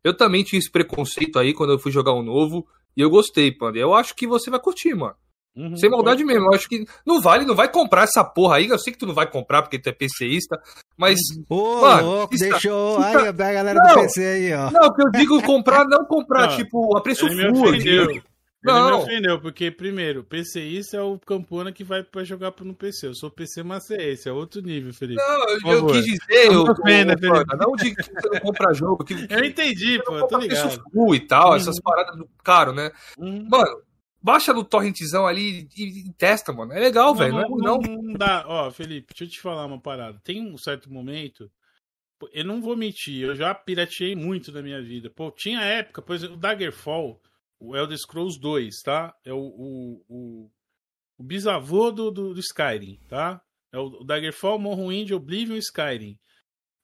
Eu 0.08 0.16
também 0.16 0.42
tinha 0.42 0.58
esse 0.58 0.70
preconceito 0.70 1.38
aí 1.38 1.52
quando 1.54 1.72
eu 1.72 1.78
fui 1.78 1.92
jogar 1.92 2.14
um 2.14 2.22
novo. 2.22 2.66
E 2.96 3.00
eu 3.00 3.10
gostei, 3.10 3.52
Panda. 3.52 3.78
Eu 3.78 3.94
acho 3.94 4.14
que 4.14 4.26
você 4.26 4.50
vai 4.50 4.60
curtir, 4.60 4.94
mano. 4.94 5.14
Uhum, 5.56 5.76
Sem 5.76 5.90
maldade 5.90 6.24
mesmo, 6.24 6.46
eu 6.46 6.54
acho 6.54 6.68
que 6.68 6.84
não 7.04 7.20
vale, 7.20 7.44
não 7.44 7.54
vai 7.54 7.68
comprar 7.68 8.04
essa 8.04 8.22
porra 8.22 8.56
aí. 8.56 8.68
Eu 8.68 8.78
sei 8.78 8.92
que 8.92 8.98
tu 8.98 9.06
não 9.06 9.14
vai 9.14 9.28
comprar 9.28 9.62
porque 9.62 9.78
tu 9.78 9.88
é 9.88 9.92
PCista, 9.92 10.56
mas. 10.96 11.18
Ô, 11.48 11.80
mano, 11.80 12.10
louco, 12.10 12.34
isso, 12.34 12.48
deixou. 12.48 13.00
Isso, 13.00 13.18
aí, 13.18 13.28
a 13.28 13.32
galera 13.32 13.74
não, 13.74 13.94
do 13.94 14.00
PC 14.02 14.24
aí, 14.24 14.54
ó. 14.54 14.70
Não, 14.70 14.94
que 14.94 15.02
eu 15.02 15.10
digo 15.10 15.42
comprar, 15.42 15.84
não 15.84 16.04
comprar, 16.04 16.50
não, 16.50 16.56
tipo, 16.56 16.96
a 16.96 17.00
preço 17.00 17.26
full. 17.26 17.72
Não. 18.72 18.88
Ele 18.88 18.96
me 18.96 19.02
ofendeu, 19.02 19.40
porque, 19.40 19.70
primeiro, 19.70 20.24
PCista 20.24 20.96
é 20.96 21.02
o 21.02 21.18
Campona 21.18 21.72
que 21.72 21.82
vai 21.82 22.02
pra 22.02 22.24
jogar 22.24 22.52
no 22.60 22.74
PC. 22.74 23.08
Eu 23.08 23.14
sou 23.14 23.30
PC 23.30 23.62
esse 23.98 24.28
é 24.28 24.32
outro 24.32 24.62
nível, 24.62 24.92
Felipe. 24.92 25.20
Não, 25.20 25.48
eu, 25.48 25.72
eu 25.72 25.86
quis 25.86 26.04
dizer, 26.04 26.52
eu, 26.52 26.74
pena, 26.82 27.14
eu, 27.20 27.56
não 27.56 27.72
de 27.76 27.94
que 27.94 28.02
você 28.02 28.28
não 28.28 28.40
compra 28.40 28.74
jogo. 28.74 29.04
Que, 29.04 29.14
eu 29.28 29.44
entendi, 29.44 30.02
pô, 30.04 30.16
eu 30.16 30.26
tô 30.26 30.38
ligado. 30.38 30.82
Full 30.92 31.14
e 31.14 31.20
tal, 31.20 31.56
essas 31.56 31.76
uhum. 31.76 31.82
paradas 31.82 32.16
do 32.16 32.28
caro, 32.44 32.72
né? 32.72 32.90
Hum. 33.18 33.46
Mano, 33.50 33.82
baixa 34.22 34.52
no 34.52 34.64
torrentzão 34.64 35.26
ali 35.26 35.68
e, 35.76 36.08
e 36.08 36.12
testa, 36.12 36.52
mano. 36.52 36.72
É 36.72 36.78
legal, 36.78 37.14
velho. 37.14 37.34
Não, 37.34 37.48
não, 37.48 37.78
não, 37.78 38.02
não 38.02 38.12
dá. 38.14 38.44
Ó, 38.46 38.70
Felipe, 38.70 39.12
deixa 39.12 39.24
eu 39.24 39.28
te 39.28 39.40
falar 39.40 39.66
uma 39.66 39.80
parada. 39.80 40.20
Tem 40.22 40.40
um 40.40 40.56
certo 40.56 40.92
momento 40.92 41.50
eu 42.32 42.44
não 42.44 42.60
vou 42.60 42.76
mentir, 42.76 43.22
eu 43.22 43.36
já 43.36 43.54
pirateei 43.54 44.16
muito 44.16 44.50
na 44.50 44.62
minha 44.62 44.82
vida. 44.82 45.10
Pô, 45.10 45.30
tinha 45.30 45.60
época, 45.60 46.02
por 46.02 46.16
exemplo, 46.16 46.36
o 46.36 46.38
Daggerfall, 46.38 47.20
o 47.58 47.76
Elder 47.76 47.98
Scrolls 47.98 48.38
2, 48.40 48.82
tá? 48.82 49.14
É 49.24 49.32
o, 49.32 49.38
o, 49.38 50.04
o, 50.08 50.50
o 51.18 51.22
bisavô 51.22 51.90
do, 51.90 52.10
do, 52.10 52.34
do, 52.34 52.40
Skyrim, 52.40 52.98
tá? 53.08 53.40
É 53.72 53.78
o, 53.78 54.04
Daggerfall, 54.04 54.58
Morrowind, 54.58 55.10
Oblivion 55.12 55.56
Skyrim. 55.56 56.18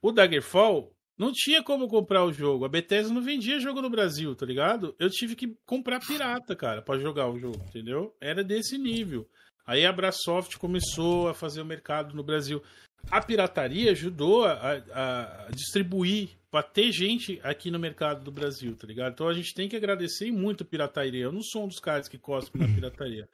O 0.02 0.12
Daggerfall 0.12 0.94
não 1.16 1.32
tinha 1.32 1.62
como 1.62 1.88
comprar 1.88 2.24
o 2.24 2.32
jogo. 2.32 2.64
A 2.64 2.68
Bethesda 2.68 3.14
não 3.14 3.22
vendia 3.22 3.60
jogo 3.60 3.80
no 3.80 3.88
Brasil, 3.88 4.34
tá 4.34 4.44
ligado? 4.44 4.94
Eu 4.98 5.08
tive 5.08 5.36
que 5.36 5.56
comprar 5.64 6.00
pirata, 6.00 6.56
cara, 6.56 6.82
para 6.82 7.00
jogar 7.00 7.28
o 7.28 7.38
jogo, 7.38 7.62
entendeu? 7.68 8.14
Era 8.20 8.42
desse 8.42 8.76
nível. 8.76 9.28
Aí 9.66 9.86
a 9.86 9.92
Brasoft 9.92 10.58
começou 10.58 11.28
a 11.28 11.34
fazer 11.34 11.62
o 11.62 11.64
mercado 11.64 12.14
no 12.14 12.22
Brasil. 12.22 12.62
A 13.10 13.20
pirataria 13.20 13.92
ajudou 13.92 14.44
a, 14.44 14.52
a, 14.52 15.46
a 15.46 15.50
distribuir 15.50 16.30
para 16.54 16.62
ter 16.62 16.92
gente 16.92 17.40
aqui 17.42 17.68
no 17.68 17.80
mercado 17.80 18.22
do 18.22 18.30
Brasil, 18.30 18.76
tá 18.76 18.86
ligado? 18.86 19.12
Então 19.12 19.26
a 19.26 19.34
gente 19.34 19.52
tem 19.52 19.68
que 19.68 19.74
agradecer 19.74 20.30
muito 20.30 20.62
a 20.62 20.64
pirataria. 20.64 21.24
Eu 21.24 21.32
não 21.32 21.42
sou 21.42 21.64
um 21.64 21.66
dos 21.66 21.80
caras 21.80 22.06
que 22.06 22.16
cospem 22.16 22.62
na 22.62 22.68
pirataria. 22.72 23.28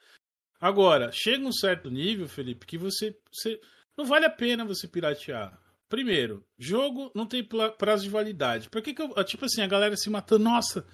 Agora, 0.58 1.12
chega 1.12 1.46
um 1.46 1.52
certo 1.52 1.90
nível, 1.90 2.26
Felipe, 2.26 2.64
que 2.64 2.78
você, 2.78 3.14
você 3.30 3.60
não 3.94 4.06
vale 4.06 4.24
a 4.24 4.30
pena 4.30 4.64
você 4.64 4.88
piratear. 4.88 5.60
Primeiro, 5.86 6.42
jogo 6.58 7.12
não 7.14 7.26
tem 7.26 7.46
prazo 7.76 8.04
de 8.04 8.08
validade. 8.08 8.70
Por 8.70 8.80
que, 8.80 8.94
que 8.94 9.02
eu. 9.02 9.12
Tipo 9.22 9.44
assim, 9.44 9.60
a 9.60 9.66
galera 9.66 9.98
se 9.98 10.08
matando, 10.08 10.44
nossa, 10.44 10.86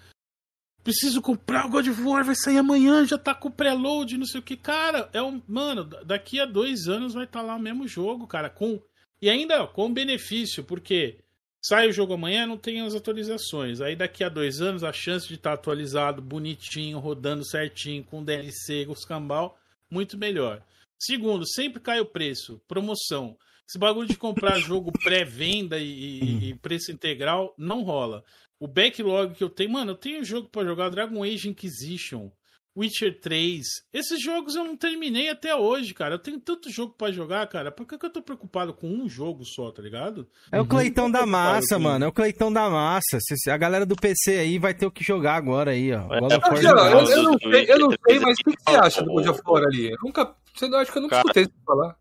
preciso 0.83 1.23
comprar 1.23 1.67
o 1.67 1.71
God 1.71 1.87
of 1.87 2.03
War, 2.03 2.25
vai 2.25 2.35
sair 2.35 2.59
amanhã, 2.59 3.07
já 3.07 3.19
tá 3.19 3.37
com 3.37 3.53
preload, 3.53 4.19
não 4.19 4.27
sei 4.27 4.41
o 4.41 4.43
que. 4.43 4.57
Cara, 4.57 5.09
é 5.13 5.23
um. 5.23 5.41
Mano, 5.47 5.85
daqui 5.85 6.41
a 6.41 6.45
dois 6.45 6.89
anos 6.89 7.15
vai 7.15 7.23
estar 7.23 7.39
tá 7.39 7.47
lá 7.47 7.55
o 7.55 7.61
mesmo 7.61 7.87
jogo, 7.87 8.27
cara. 8.27 8.51
Com. 8.51 8.83
E 9.23 9.31
ainda 9.31 9.65
com 9.69 9.95
benefício, 9.95 10.65
porque 10.65 11.21
Sai 11.63 11.89
o 11.89 11.93
jogo 11.93 12.15
amanhã, 12.15 12.47
não 12.47 12.57
tem 12.57 12.81
as 12.81 12.95
atualizações. 12.95 13.81
Aí 13.81 13.97
daqui 13.97 14.23
a 14.23 14.29
dois 14.29 14.61
anos, 14.61 14.85
a 14.85 14.93
chance 14.93 15.27
de 15.27 15.35
estar 15.35 15.51
tá 15.51 15.55
atualizado, 15.55 16.23
bonitinho, 16.23 16.99
rodando 16.99 17.45
certinho, 17.45 18.05
com 18.05 18.23
DLC, 18.23 18.87
com 18.87 18.93
os 18.93 19.05
cambal, 19.05 19.59
muito 19.91 20.17
melhor. 20.17 20.63
Segundo, 20.99 21.47
sempre 21.47 21.81
cai 21.81 22.01
o 22.01 22.07
preço, 22.07 22.61
promoção. 22.67 23.37
Esse 23.69 23.79
bagulho 23.79 24.09
de 24.09 24.17
comprar 24.17 24.59
jogo 24.61 24.93
pré-venda 24.93 25.79
e, 25.79 26.51
e, 26.51 26.55
preço 26.55 26.93
integral 26.93 27.53
não 27.59 27.83
rola. 27.83 28.25
O 28.61 28.69
backlog 28.69 29.35
que 29.35 29.43
eu 29.43 29.51
tenho, 29.51 29.71
mano, 29.71 29.91
eu 29.91 29.97
tenho 29.97 30.25
jogo 30.25 30.49
para 30.49 30.67
jogar 30.67 30.89
Dragon 30.89 31.23
Age 31.23 31.49
Inquisition. 31.49 32.31
Witcher 32.77 33.19
3. 33.21 33.65
Esses 33.93 34.23
jogos 34.23 34.55
eu 34.55 34.65
não 34.65 34.77
terminei 34.77 35.31
até 35.31 35.55
hoje, 35.57 35.95
cara. 35.95 36.15
Eu 36.15 36.19
tenho 36.19 36.39
tanto 36.39 36.71
jogo 36.71 36.95
para 36.97 37.13
jogar, 37.13 37.47
cara. 37.47 37.73
Por 37.73 37.87
que, 37.87 37.97
que 37.97 38.05
eu 38.05 38.13
tô 38.13 38.21
preocupado 38.21 38.75
com 38.75 38.89
um 38.89 39.09
jogo 39.09 39.45
só, 39.45 39.71
tá 39.71 39.81
ligado? 39.81 40.29
É 40.53 40.61
o 40.61 40.67
Cleitão 40.67 41.11
da 41.11 41.25
massa, 41.25 41.79
mano. 41.79 42.05
É 42.05 42.09
o 42.09 42.13
Cleitão 42.13 42.53
da 42.53 42.69
massa. 42.69 43.19
A 43.49 43.57
galera 43.57 43.87
do 43.87 43.97
PC 43.97 44.39
aí 44.39 44.59
vai 44.59 44.75
ter 44.75 44.87
o 44.87 44.91
que 44.91 45.03
jogar 45.03 45.37
agora 45.37 45.71
aí, 45.71 45.93
ó. 45.93 46.13
É, 46.13 46.19
eu, 46.19 46.29
eu, 46.29 46.79
eu, 47.09 47.23
não 47.23 47.39
sei, 47.39 47.71
eu 47.71 47.79
não 47.79 47.91
sei, 48.07 48.19
mas 48.21 48.39
o 48.39 48.45
que, 48.45 48.57
você 48.59 48.77
acha 48.77 49.03
do 49.03 49.13
God 49.13 49.27
of 49.27 49.41
War 49.47 49.65
ali? 49.65 49.91
Eu 49.91 49.99
nunca. 50.03 50.35
Você 50.55 50.69
não 50.69 50.79
acha 50.79 50.93
que 50.93 50.99
eu 50.99 51.03
nunca 51.03 51.17
escutei 51.17 51.45
você 51.45 51.53
falar? 51.65 51.97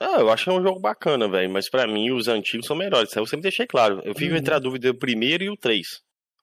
Ah, 0.00 0.18
eu 0.18 0.30
acho 0.30 0.44
que 0.44 0.50
é 0.50 0.52
um 0.52 0.62
jogo 0.62 0.80
bacana, 0.80 1.28
velho. 1.28 1.50
Mas 1.50 1.70
para 1.70 1.86
mim, 1.86 2.10
os 2.10 2.26
antigos 2.26 2.66
são 2.66 2.76
melhores. 2.76 3.10
Isso 3.10 3.18
eu 3.18 3.26
sempre 3.26 3.42
deixei 3.42 3.66
claro. 3.66 4.00
Eu 4.04 4.14
fico 4.14 4.32
uhum. 4.32 4.38
entre 4.38 4.52
a 4.52 4.58
dúvida 4.58 4.92
do 4.92 4.98
primeiro 4.98 5.44
e 5.44 5.50
o 5.50 5.56
3. 5.56 5.86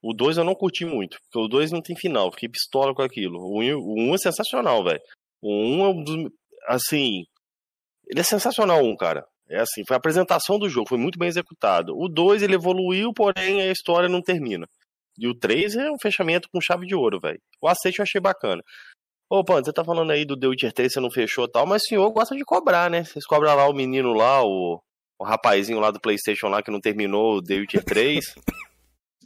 O 0.01 0.13
2 0.13 0.37
eu 0.37 0.43
não 0.43 0.55
curti 0.55 0.85
muito, 0.85 1.17
porque 1.21 1.45
o 1.45 1.47
2 1.47 1.71
não 1.71 1.81
tem 1.81 1.95
final, 1.95 2.31
fiquei 2.31 2.49
pistola 2.49 2.93
com 2.95 3.01
aquilo. 3.01 3.39
O 3.39 3.61
1 3.61 3.75
um, 3.75 4.09
um 4.09 4.15
é 4.15 4.17
sensacional, 4.17 4.83
velho. 4.83 5.01
O 5.41 5.51
1 5.51 5.77
um 5.77 5.85
é 5.85 5.89
um 5.89 6.03
dos. 6.03 6.31
Assim. 6.67 7.23
Ele 8.07 8.21
é 8.21 8.23
sensacional, 8.23 8.83
um, 8.83 8.95
cara. 8.95 9.25
É 9.49 9.59
assim, 9.59 9.83
foi 9.85 9.95
a 9.95 9.97
apresentação 9.97 10.59
do 10.59 10.69
jogo, 10.69 10.89
foi 10.89 10.97
muito 10.97 11.17
bem 11.17 11.27
executado. 11.27 11.93
O 11.97 12.07
2 12.07 12.43
ele 12.43 12.55
evoluiu, 12.55 13.11
porém 13.13 13.61
a 13.61 13.71
história 13.71 14.07
não 14.07 14.21
termina. 14.21 14.67
E 15.17 15.27
o 15.27 15.33
3 15.33 15.75
é 15.75 15.91
um 15.91 15.97
fechamento 16.01 16.47
com 16.51 16.61
chave 16.61 16.85
de 16.85 16.95
ouro, 16.95 17.19
velho. 17.19 17.39
O 17.61 17.67
aceite 17.67 17.99
eu 17.99 18.03
achei 18.03 18.21
bacana. 18.21 18.63
Ô, 19.29 19.43
Pano, 19.43 19.65
você 19.65 19.73
tá 19.73 19.83
falando 19.83 20.11
aí 20.11 20.25
do 20.25 20.39
The 20.39 20.47
Witcher 20.47 20.73
3, 20.73 20.93
você 20.93 20.99
não 20.99 21.11
fechou 21.11 21.47
tal, 21.47 21.65
mas 21.67 21.83
o 21.83 21.85
senhor 21.85 22.09
gosta 22.11 22.35
de 22.35 22.43
cobrar, 22.43 22.89
né? 22.89 23.03
Vocês 23.03 23.25
cobram 23.25 23.55
lá 23.55 23.67
o 23.67 23.73
menino 23.73 24.13
lá, 24.13 24.43
o, 24.43 24.81
o 25.19 25.23
rapazinho 25.23 25.79
lá 25.79 25.91
do 25.91 25.99
PlayStation 25.99 26.47
lá 26.47 26.63
que 26.63 26.71
não 26.71 26.79
terminou 26.79 27.35
o 27.35 27.43
The 27.43 27.55
Witcher 27.55 27.83
3. 27.83 28.25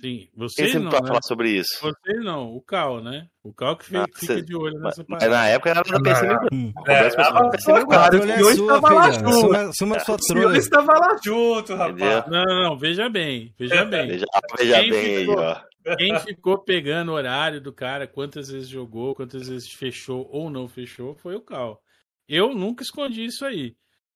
Sim, 0.03 0.27
você 0.35 0.65
Quem 0.67 0.81
não, 0.81 0.91
né? 0.91 0.97
falar 1.07 1.21
sobre 1.21 1.49
isso? 1.51 1.79
Você 1.79 2.13
não, 2.19 2.53
o 2.53 2.61
Cal, 2.61 3.01
né? 3.01 3.25
O 3.41 3.53
Cal 3.53 3.77
que 3.77 3.85
fica, 3.85 4.03
ah, 4.03 4.07
fica 4.13 4.41
de 4.41 4.53
olho 4.53 4.77
nessa 4.77 5.01
parada. 5.01 5.29
Na 5.29 5.47
época 5.47 5.69
era 5.69 5.81
da 5.81 6.01
PC 6.01 6.27
Mil 6.27 6.73
É, 6.85 8.43
hoje 8.43 8.61
estava 8.61 8.93
lá 8.93 9.11
junto. 9.11 9.73
Suma 9.77 9.99
sua 10.01 10.17
trolha. 10.27 10.57
estava 10.57 10.91
lá 10.91 11.17
junto, 11.23 11.73
rapaz. 11.73 12.27
Não, 12.27 12.43
não, 12.43 12.63
não, 12.63 12.77
veja 12.77 13.07
bem, 13.07 13.55
veja 13.57 13.85
bem. 13.85 14.07
Veja, 14.07 14.25
veja 14.59 14.81
quem 14.81 14.91
bem 14.91 15.19
ficou, 15.19 15.39
aí, 15.39 15.45
ó. 15.85 15.95
Quem 15.95 16.19
ficou 16.19 16.59
pegando 16.59 17.13
o 17.13 17.15
horário 17.15 17.61
do 17.61 17.71
cara, 17.71 18.05
quantas 18.05 18.49
vezes 18.49 18.67
jogou, 18.67 19.15
quantas 19.15 19.47
vezes 19.47 19.71
fechou 19.71 20.27
ou 20.29 20.49
não 20.49 20.67
fechou, 20.67 21.15
foi 21.15 21.35
o 21.35 21.41
Cal. 21.41 21.79
Eu 22.27 22.53
nunca 22.53 22.83
escondi 22.83 23.23
isso 23.23 23.45
aí. 23.45 23.73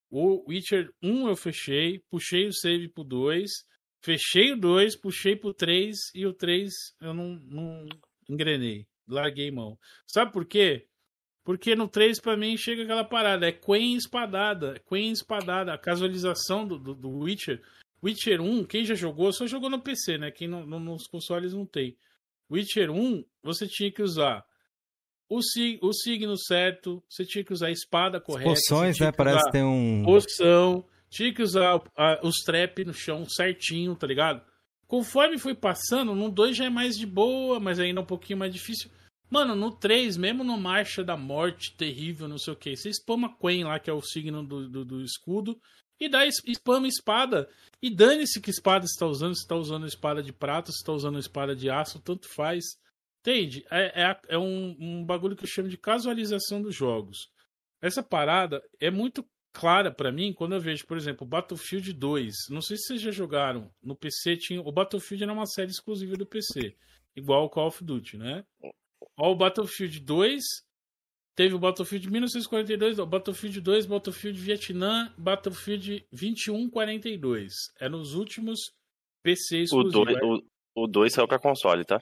O 0.09 0.43
Witcher 0.49 0.89
1 1.01 1.29
eu 1.29 1.35
fechei, 1.37 2.01
puxei 2.09 2.45
o 2.45 2.53
save 2.53 2.89
pro 2.89 3.05
2, 3.05 3.49
fechei 4.01 4.53
o 4.53 4.57
2, 4.57 4.95
puxei 4.95 5.35
pro 5.35 5.53
3 5.53 5.95
e 6.13 6.25
o 6.25 6.33
3 6.33 6.71
eu 7.01 7.13
não, 7.13 7.39
não 7.45 7.85
engrenei, 8.29 8.87
larguei 9.07 9.51
mão. 9.51 9.77
Sabe 10.05 10.31
por 10.31 10.45
quê? 10.45 10.87
Porque 11.43 11.75
no 11.75 11.87
3 11.87 12.19
pra 12.19 12.35
mim 12.35 12.57
chega 12.57 12.83
aquela 12.83 13.03
parada, 13.03 13.47
é 13.47 13.51
Quen 13.51 13.95
espadada, 13.95 14.81
Quen 14.87 15.11
espadada, 15.11 15.73
a 15.73 15.77
casualização 15.77 16.67
do, 16.67 16.77
do, 16.77 16.93
do 16.93 17.09
Witcher. 17.09 17.61
Witcher 18.03 18.41
1, 18.41 18.65
quem 18.65 18.85
já 18.85 18.95
jogou, 18.95 19.31
só 19.31 19.47
jogou 19.47 19.69
no 19.69 19.81
PC, 19.81 20.17
né? 20.17 20.29
Quem 20.29 20.47
não, 20.47 20.65
no, 20.65 20.79
nos 20.79 21.07
consoles 21.07 21.53
não 21.53 21.65
tem. 21.65 21.97
Witcher 22.51 22.91
1, 22.91 23.23
você 23.41 23.67
tinha 23.67 23.91
que 23.91 24.01
usar 24.01 24.45
o, 25.29 25.41
sig 25.41 25.79
o 25.81 25.91
signo 25.93 26.37
certo, 26.37 27.03
você 27.09 27.25
tinha 27.25 27.43
que 27.43 27.53
usar 27.53 27.67
a 27.67 27.71
espada 27.71 28.19
correta. 28.19 28.49
Poções, 28.49 28.99
né? 28.99 29.11
Parece 29.11 29.45
que 29.45 29.51
tem 29.51 29.63
um. 29.63 30.03
Poção, 30.03 30.85
tinha 31.09 31.33
que 31.33 31.41
usar 31.41 31.81
os 32.21 32.37
trap 32.45 32.83
no 32.85 32.93
chão 32.93 33.25
certinho, 33.27 33.95
tá 33.95 34.05
ligado? 34.07 34.41
Conforme 34.87 35.37
foi 35.37 35.53
passando, 35.53 36.15
no 36.15 36.29
2 36.29 36.55
já 36.55 36.65
é 36.65 36.69
mais 36.69 36.97
de 36.97 37.05
boa, 37.05 37.59
mas 37.59 37.79
ainda 37.79 37.99
é 37.99 38.03
um 38.03 38.07
pouquinho 38.07 38.39
mais 38.39 38.53
difícil. 38.53 38.89
Mano, 39.29 39.55
no 39.55 39.71
3, 39.71 40.15
mesmo 40.15 40.43
no 40.43 40.57
Marcha 40.57 41.03
da 41.03 41.17
Morte 41.17 41.75
terrível, 41.75 42.29
não 42.29 42.37
sei 42.37 42.53
o 42.53 42.55
que, 42.55 42.75
você 42.75 42.89
spama 42.93 43.35
Quen 43.37 43.65
lá, 43.65 43.77
que 43.79 43.89
é 43.89 43.93
o 43.93 44.01
signo 44.01 44.41
do, 44.41 44.69
do, 44.69 44.85
do 44.85 45.01
escudo, 45.01 45.59
e 45.99 46.07
dá 46.07 46.25
spama 46.27 46.87
espada. 46.87 47.49
E 47.81 47.89
dane-se 47.89 48.39
que 48.39 48.49
espada 48.49 48.87
você 48.87 48.93
está 48.93 49.05
usando, 49.05 49.35
se 49.35 49.41
está 49.41 49.55
usando 49.55 49.85
espada 49.85 50.23
de 50.23 50.31
prata, 50.31 50.71
se 50.71 50.77
está 50.77 50.93
usando 50.93 51.19
espada 51.19 51.55
de 51.55 51.69
aço, 51.69 51.99
tanto 51.99 52.27
faz. 52.33 52.63
Entende? 53.19 53.65
É, 53.69 54.03
é, 54.03 54.19
é 54.29 54.37
um, 54.37 54.75
um 54.79 55.05
bagulho 55.05 55.35
que 55.35 55.43
eu 55.43 55.49
chamo 55.49 55.67
de 55.67 55.77
casualização 55.77 56.61
dos 56.61 56.73
jogos. 56.73 57.29
Essa 57.81 58.01
parada 58.01 58.63
é 58.79 58.89
muito 58.89 59.25
clara 59.57 59.91
para 59.91 60.11
mim 60.11 60.33
quando 60.33 60.53
eu 60.53 60.61
vejo, 60.61 60.85
por 60.85 60.97
exemplo, 60.97 61.25
Battlefield 61.25 61.91
2. 61.93 62.35
Não 62.49 62.61
sei 62.61 62.77
se 62.77 62.83
vocês 62.83 63.01
já 63.01 63.11
jogaram. 63.11 63.71
No 63.81 63.95
PC 63.95 64.37
tinha. 64.37 64.61
O 64.61 64.71
Battlefield 64.71 65.23
era 65.23 65.33
uma 65.33 65.47
série 65.47 65.71
exclusiva 65.71 66.15
do 66.15 66.25
PC. 66.25 66.75
Igual 67.15 67.45
o 67.45 67.49
Call 67.49 67.67
of 67.67 67.83
Duty, 67.83 68.17
né? 68.17 68.45
Ó, 69.17 69.31
o 69.31 69.35
Battlefield 69.35 69.99
2 69.99 70.43
Teve 71.35 71.53
o 71.53 71.59
Battlefield 71.59 72.09
1942, 72.09 72.97
o 72.97 73.05
Battlefield 73.05 73.61
2, 73.61 73.85
Battlefield 73.85 74.39
Vietnã, 74.41 75.13
Battlefield 75.15 76.03
2142. 76.11 77.53
É 77.79 77.87
nos 77.87 78.15
últimos 78.15 78.59
PC 79.21 79.59
exclusivos. 79.59 80.41
O 80.75 80.87
2 80.87 81.13
saiu 81.13 81.27
pra 81.27 81.37
console, 81.37 81.85
tá? 81.85 82.01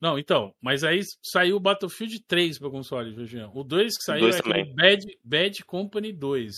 Não, 0.00 0.18
então, 0.18 0.52
mas 0.60 0.84
aí 0.84 1.00
saiu 1.22 1.56
o 1.56 1.60
Battlefield 1.60 2.22
3 2.26 2.58
pra 2.58 2.70
console, 2.70 3.14
Jorginho. 3.14 3.50
O 3.54 3.64
2 3.64 3.96
que 3.96 4.04
saiu 4.04 4.28
é 4.28 4.30
o 4.30 4.74
Bad, 4.74 5.06
Bad 5.24 5.64
Company 5.64 6.12
2. 6.12 6.54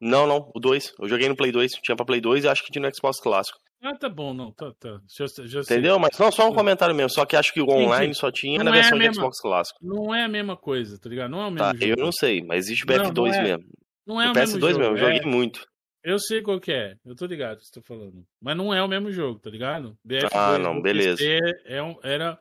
Não, 0.00 0.26
não, 0.26 0.50
o 0.54 0.58
2. 0.58 0.94
Eu 0.98 1.08
joguei 1.08 1.28
no 1.28 1.36
Play 1.36 1.52
2, 1.52 1.72
tinha 1.72 1.96
pra 1.96 2.06
Play 2.06 2.20
2 2.20 2.44
e 2.44 2.48
acho 2.48 2.64
que 2.64 2.72
tinha 2.72 2.86
no 2.86 2.94
Xbox 2.94 3.20
clássico. 3.20 3.58
Ah, 3.82 3.94
tá 3.94 4.08
bom, 4.10 4.34
não, 4.34 4.52
tá, 4.52 4.72
tá. 4.78 5.00
Já, 5.08 5.24
já 5.46 5.60
Entendeu? 5.60 5.98
Mas 5.98 6.18
não, 6.18 6.30
só 6.30 6.48
um 6.48 6.54
comentário 6.54 6.94
mesmo. 6.94 7.10
Só 7.10 7.24
que 7.24 7.34
acho 7.34 7.52
que 7.52 7.62
o 7.62 7.68
online 7.68 8.14
só 8.14 8.30
tinha 8.30 8.58
não 8.58 8.66
na 8.66 8.76
é 8.76 8.80
versão 8.80 8.98
mesma, 8.98 9.12
de 9.12 9.18
Xbox 9.18 9.40
clássico. 9.40 9.78
Não 9.80 10.14
é 10.14 10.24
a 10.24 10.28
mesma 10.28 10.56
coisa, 10.56 10.98
tá 10.98 11.08
ligado? 11.08 11.30
Não 11.30 11.40
é 11.40 11.46
o 11.46 11.50
mesmo 11.50 11.66
tá, 11.66 11.72
jogo. 11.72 11.84
Eu 11.86 12.04
não 12.04 12.12
sei, 12.12 12.42
mas 12.42 12.66
existe 12.66 12.84
o 12.84 12.86
PS2 12.86 13.32
é, 13.32 13.42
mesmo. 13.42 13.64
Não 14.06 14.20
é 14.20 14.28
o, 14.28 14.30
o 14.32 14.34
PS2 14.34 14.36
mesmo, 14.36 14.60
mesmo, 14.60 14.82
eu 14.82 14.96
joguei 14.96 15.20
é... 15.20 15.26
muito. 15.26 15.66
Eu 16.02 16.18
sei 16.18 16.42
qual 16.42 16.58
que 16.58 16.72
é, 16.72 16.94
eu 17.04 17.14
tô 17.14 17.26
ligado 17.26 17.56
o 17.56 17.60
que 17.60 17.66
você 17.66 17.80
tá 17.80 17.82
falando. 17.86 18.24
Mas 18.40 18.56
não 18.56 18.72
é 18.72 18.82
o 18.82 18.88
mesmo 18.88 19.12
jogo, 19.12 19.38
tá 19.38 19.50
ligado? 19.50 19.96
BF2 20.06 20.30
ah, 20.32 20.58
não, 20.58 20.80
beleza. 20.80 21.22
É 21.66 21.82
um, 21.82 21.96
era 22.02 22.38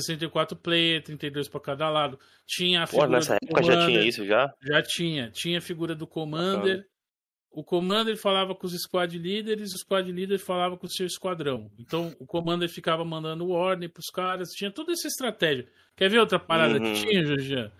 64 0.00 0.56
player, 0.56 1.02
32 1.02 1.48
pra 1.48 1.60
cada 1.60 1.88
lado. 1.88 2.18
Tinha 2.46 2.82
a 2.82 2.86
figura 2.86 3.08
Pô, 3.08 3.12
nessa 3.14 3.34
época 3.36 3.62
Commander, 3.62 3.80
já 3.80 3.86
tinha 3.86 4.02
isso 4.02 4.26
já? 4.26 4.54
Já 4.62 4.82
tinha. 4.82 5.30
Tinha 5.30 5.58
a 5.58 5.62
figura 5.62 5.94
do 5.94 6.06
Commander, 6.06 6.86
o 7.54 7.62
Commander 7.62 8.16
falava 8.16 8.54
com 8.54 8.66
os 8.66 8.74
squad 8.74 9.16
líderes, 9.16 9.72
o 9.72 9.78
squad 9.78 10.10
líder 10.10 10.38
falava 10.38 10.76
com 10.76 10.86
o 10.86 10.90
seu 10.90 11.06
esquadrão. 11.06 11.70
Então 11.78 12.14
o 12.18 12.26
Commander 12.26 12.68
ficava 12.68 13.04
mandando 13.04 13.48
ordem 13.50 13.88
pros 13.88 14.10
caras, 14.10 14.50
tinha 14.50 14.72
toda 14.72 14.92
essa 14.92 15.06
estratégia. 15.06 15.68
Quer 15.96 16.10
ver 16.10 16.18
outra 16.18 16.38
parada 16.38 16.78
uhum. 16.78 16.92
que 16.92 17.06
tinha, 17.06 17.24
Jorge? 17.24 17.70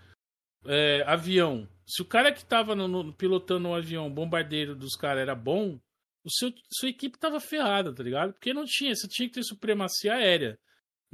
É, 0.67 1.03
avião. 1.07 1.69
Se 1.85 2.01
o 2.01 2.05
cara 2.05 2.33
que 2.33 2.45
tava 2.45 2.77
no, 2.77 2.87
no, 2.87 3.12
pilotando 3.12 3.69
o 3.69 3.75
avião, 3.75 4.09
bombardeiro 4.09 4.77
dos 4.77 4.95
caras, 4.95 5.23
era 5.23 5.35
bom, 5.35 5.79
o 6.25 6.31
seu, 6.31 6.53
sua 6.73 6.89
equipe 6.89 7.19
tava 7.19 7.41
ferrada, 7.41 7.93
tá 7.93 8.03
ligado? 8.03 8.33
Porque 8.33 8.55
não 8.55 8.65
tinha, 8.65 8.95
você 8.95 9.09
tinha 9.09 9.29
que 9.29 9.35
ter 9.35 9.43
supremacia 9.43 10.15
aérea. 10.15 10.57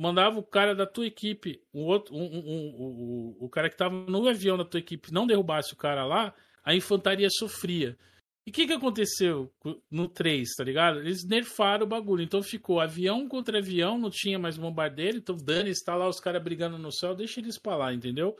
Mandava 0.01 0.39
o 0.39 0.43
cara 0.43 0.75
da 0.75 0.87
tua 0.87 1.07
equipe, 1.07 1.63
o 1.75 1.81
outro, 1.81 2.15
um, 2.15 2.23
um, 2.23 2.39
um, 2.39 3.37
o, 3.39 3.45
o 3.45 3.49
cara 3.51 3.69
que 3.69 3.77
tava 3.77 3.95
no 3.95 4.27
avião 4.27 4.57
da 4.57 4.65
tua 4.65 4.81
equipe 4.81 5.13
não 5.13 5.27
derrubasse 5.27 5.75
o 5.75 5.77
cara 5.77 6.07
lá, 6.07 6.35
a 6.65 6.75
infantaria 6.75 7.29
sofria. 7.29 7.99
E 8.47 8.51
o 8.51 8.53
que, 8.55 8.67
que 8.67 8.73
aconteceu 8.73 9.53
no 9.91 10.09
3, 10.09 10.55
tá 10.57 10.65
ligado? 10.65 11.01
Eles 11.01 11.23
nerfaram 11.29 11.85
o 11.85 11.87
bagulho. 11.89 12.23
Então 12.23 12.43
ficou 12.43 12.81
avião 12.81 13.29
contra 13.29 13.59
avião, 13.59 13.99
não 13.99 14.09
tinha 14.09 14.39
mais 14.39 14.57
bombardeiro. 14.57 15.19
Então 15.19 15.37
Dani 15.37 15.69
está 15.69 15.95
lá, 15.95 16.09
os 16.09 16.19
caras 16.19 16.43
brigando 16.43 16.79
no 16.79 16.91
céu, 16.91 17.15
deixa 17.15 17.39
eles 17.39 17.59
pra 17.59 17.77
lá, 17.77 17.93
entendeu? 17.93 18.35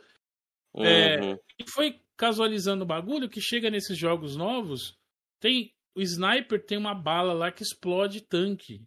É, 0.77 1.21
uhum. 1.21 1.31
É, 1.33 1.39
e 1.59 1.69
foi 1.69 2.01
casualizando 2.17 2.83
o 2.83 2.87
bagulho 2.87 3.29
que 3.29 3.39
chega 3.39 3.69
nesses 3.69 3.95
jogos 3.95 4.35
novos. 4.35 4.97
Tem. 5.39 5.71
O 5.93 6.01
sniper 6.01 6.65
tem 6.65 6.79
uma 6.79 6.95
bala 6.95 7.33
lá 7.33 7.51
que 7.51 7.61
explode 7.61 8.21
tanque. 8.21 8.83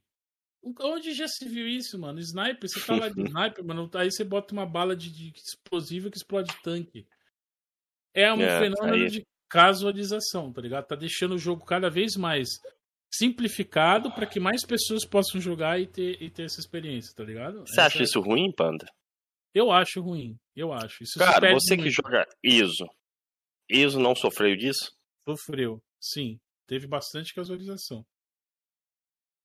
Onde 0.80 1.12
já 1.12 1.28
se 1.28 1.46
viu 1.46 1.68
isso, 1.68 1.98
mano? 1.98 2.18
Sniper, 2.20 2.68
você 2.68 2.80
tá 2.80 2.96
lá 2.96 3.08
de 3.08 3.20
sniper, 3.28 3.64
mano, 3.64 3.90
aí 3.94 4.10
você 4.10 4.24
bota 4.24 4.54
uma 4.54 4.64
bala 4.64 4.96
de, 4.96 5.10
de 5.10 5.32
explosivo 5.36 6.10
que 6.10 6.16
explode 6.16 6.50
tanque. 6.62 7.06
É 8.14 8.32
um 8.32 8.40
é, 8.40 8.60
fenômeno 8.60 9.04
aí... 9.04 9.10
de 9.10 9.26
casualização, 9.48 10.52
tá 10.52 10.62
ligado? 10.62 10.86
Tá 10.86 10.96
deixando 10.96 11.34
o 11.34 11.38
jogo 11.38 11.64
cada 11.64 11.90
vez 11.90 12.16
mais 12.16 12.48
simplificado 13.12 14.12
para 14.12 14.26
que 14.26 14.40
mais 14.40 14.64
pessoas 14.64 15.06
possam 15.06 15.40
jogar 15.40 15.78
e 15.78 15.86
ter, 15.86 16.20
e 16.20 16.30
ter 16.30 16.44
essa 16.44 16.60
experiência, 16.60 17.14
tá 17.14 17.22
ligado? 17.22 17.60
Você 17.60 17.72
essa 17.72 17.86
acha 17.86 17.98
é... 18.00 18.02
isso 18.02 18.20
ruim, 18.20 18.50
Panda? 18.52 18.86
Eu 19.54 19.70
acho 19.70 20.00
ruim, 20.00 20.36
eu 20.56 20.72
acho. 20.72 21.04
Isso 21.04 21.18
Cara, 21.18 21.52
você 21.52 21.76
muito. 21.76 21.84
que 21.84 21.90
joga 21.90 22.26
ISO, 22.42 22.88
ISO 23.68 24.00
não 24.00 24.14
sofreu 24.14 24.56
disso? 24.56 24.92
Sofreu, 25.28 25.80
sim. 26.00 26.40
Teve 26.66 26.86
bastante 26.86 27.34
casualização. 27.34 28.04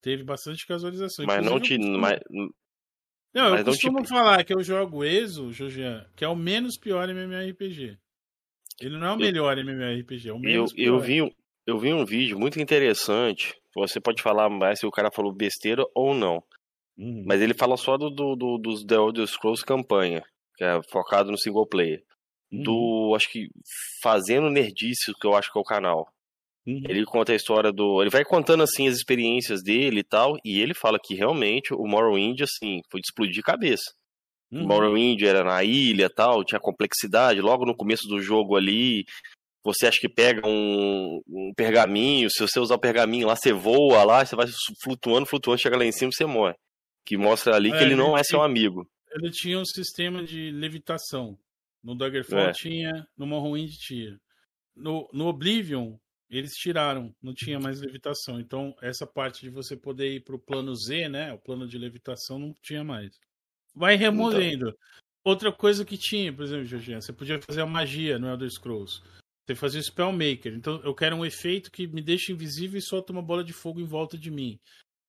Teve 0.02 0.24
bastante 0.24 0.66
casualização. 0.66 1.26
Mas 1.26 1.46
não 1.46 1.60
te. 1.60 1.78
Mas... 1.78 2.20
Não, 3.34 3.56
eu 3.56 3.66
costumo 3.66 4.02
te... 4.02 4.10
falar 4.10 4.44
que 4.44 4.54
eu 4.54 4.64
jogo 4.64 5.04
ESO, 5.04 5.52
Jorgian, 5.52 6.06
que 6.16 6.24
é 6.24 6.28
o 6.28 6.36
menos 6.36 6.78
pior 6.78 7.10
MMORPG. 7.10 7.98
Ele 8.82 8.98
não 8.98 9.08
é 9.08 9.12
o 9.14 9.18
melhor 9.18 9.58
MMORPG, 9.58 10.30
é 10.30 10.34
o 10.34 10.40
menos 10.40 10.74
eu, 10.76 10.96
eu 10.96 11.00
vi, 11.00 11.36
eu 11.68 11.78
vi 11.78 11.94
um 11.94 12.06
vídeo 12.06 12.40
muito 12.40 12.60
interessante. 12.60 13.54
Você 13.76 14.00
pode 14.00 14.22
falar 14.22 14.50
mais 14.50 14.80
se 14.80 14.86
o 14.86 14.92
cara 14.92 15.12
falou 15.12 15.34
besteira 15.34 15.86
ou 15.94 16.14
não. 16.14 16.42
Uhum. 16.98 17.24
Mas 17.26 17.42
ele 17.42 17.54
fala 17.54 17.78
só 17.78 17.98
do, 17.98 18.10
do, 18.10 18.36
do, 18.36 18.58
dos 18.58 18.84
The 18.84 18.96
Elder 18.96 19.28
Scrolls 19.28 19.64
campanha, 19.64 20.24
que 20.58 20.64
é 20.64 20.82
focado 20.90 21.32
no 21.32 21.38
single 21.38 21.68
player. 21.68 22.04
Uhum. 22.52 22.64
Do, 22.64 23.14
acho 23.16 23.30
que, 23.30 23.50
Fazendo 24.02 24.50
Nerdice, 24.50 25.14
que 25.20 25.28
eu 25.28 25.36
acho 25.36 25.52
que 25.52 25.58
é 25.58 25.62
o 25.62 25.66
canal. 25.66 26.12
Uhum. 26.70 26.84
Ele 26.88 27.04
conta 27.06 27.34
a 27.34 27.36
história 27.36 27.72
do. 27.72 28.02
Ele 28.02 28.10
vai 28.12 28.24
contando 28.24 28.62
assim 28.62 28.88
as 28.88 28.96
experiências 28.96 29.64
dele 29.64 30.02
e 30.02 30.04
tal. 30.04 30.38
E 30.46 30.62
ele 30.62 30.74
fala 30.74 31.00
que 31.04 31.16
realmente 31.16 31.74
o 31.74 31.88
Morrowind, 31.88 32.42
assim, 32.42 32.82
foi 32.92 33.02
de 33.02 33.08
explodir 33.08 33.44
cabeça. 33.44 33.92
Uhum. 34.52 34.68
Morrowind 34.68 35.22
era 35.24 35.44
na 35.44 35.64
ilha 35.64 36.10
tal, 36.10 36.44
tinha 36.44 36.60
complexidade. 36.60 37.42
Logo 37.42 37.66
no 37.66 37.76
começo 37.76 38.08
do 38.08 38.22
jogo 38.22 38.56
ali, 38.56 39.06
você 39.64 39.88
acha 39.88 40.00
que 40.00 40.10
pega 40.10 40.48
um, 40.48 41.22
um, 41.28 41.54
pergaminho, 41.56 42.30
se 42.30 42.40
você 42.40 42.60
usar 42.60 42.76
o 42.76 42.80
pergaminho 42.80 43.28
lá, 43.28 43.36
você 43.36 43.52
voa 43.52 44.04
lá, 44.04 44.26
você 44.26 44.36
vai 44.36 44.48
flutuando, 44.84 45.26
flutuando, 45.26 45.62
chega 45.62 45.78
lá 45.78 45.86
em 45.86 45.92
cima 45.92 46.12
e 46.12 46.16
você 46.16 46.26
morre. 46.26 46.56
Que 47.06 47.18
mostra 47.18 47.56
ali 47.56 47.72
é, 47.72 47.78
que 47.78 47.84
ele 47.84 47.96
não 47.96 48.18
é 48.18 48.24
seu 48.24 48.42
amigo. 48.42 48.88
Ele 49.12 49.32
tinha 49.32 49.58
um 49.58 49.66
sistema 49.66 50.24
de 50.24 50.52
levitação. 50.52 51.38
No 51.84 51.96
Daggerfall 51.96 52.50
é. 52.50 52.52
tinha, 52.52 53.08
no 53.18 53.26
Morrowind 53.26 53.72
tinha. 53.72 54.20
No, 54.76 55.08
no 55.14 55.28
Oblivion, 55.28 55.96
eles 56.38 56.56
tiraram, 56.56 57.14
não 57.22 57.34
tinha 57.34 57.60
mais 57.60 57.82
levitação. 57.82 58.40
Então, 58.40 58.76
essa 58.82 59.06
parte 59.06 59.42
de 59.42 59.50
você 59.50 59.76
poder 59.76 60.14
ir 60.14 60.24
para 60.24 60.36
o 60.36 60.40
plano 60.40 60.76
Z, 60.76 61.10
né? 61.10 61.34
O 61.34 61.40
plano 61.40 61.68
de 61.68 61.78
levitação 61.78 62.38
não 62.38 62.56
tinha 62.62 62.84
mais. 62.84 63.20
Vai 63.74 63.96
removendo. 63.96 64.70
Então... 64.70 64.80
Outra 65.24 65.52
coisa 65.52 65.84
que 65.84 65.98
tinha, 65.98 66.34
por 66.34 66.44
exemplo, 66.44 66.66
Jorginho, 66.66 67.02
você 67.02 67.12
podia 67.12 67.42
fazer 67.42 67.62
a 67.62 67.66
magia 67.66 68.18
no 68.18 68.28
Elder 68.28 68.50
Scrolls. 68.50 69.02
Você 69.46 69.56
fazia 69.56 69.80
o 69.80 69.84
Spellmaker. 69.84 70.54
Então 70.54 70.82
eu 70.84 70.94
quero 70.94 71.16
um 71.16 71.26
efeito 71.26 71.72
que 71.72 71.88
me 71.88 72.02
deixe 72.02 72.32
invisível 72.32 72.78
e 72.78 72.82
solta 72.82 73.12
uma 73.12 73.22
bola 73.22 73.44
de 73.44 73.52
fogo 73.52 73.80
em 73.80 73.86
volta 73.86 74.18
de 74.18 74.32
mim. 74.32 74.60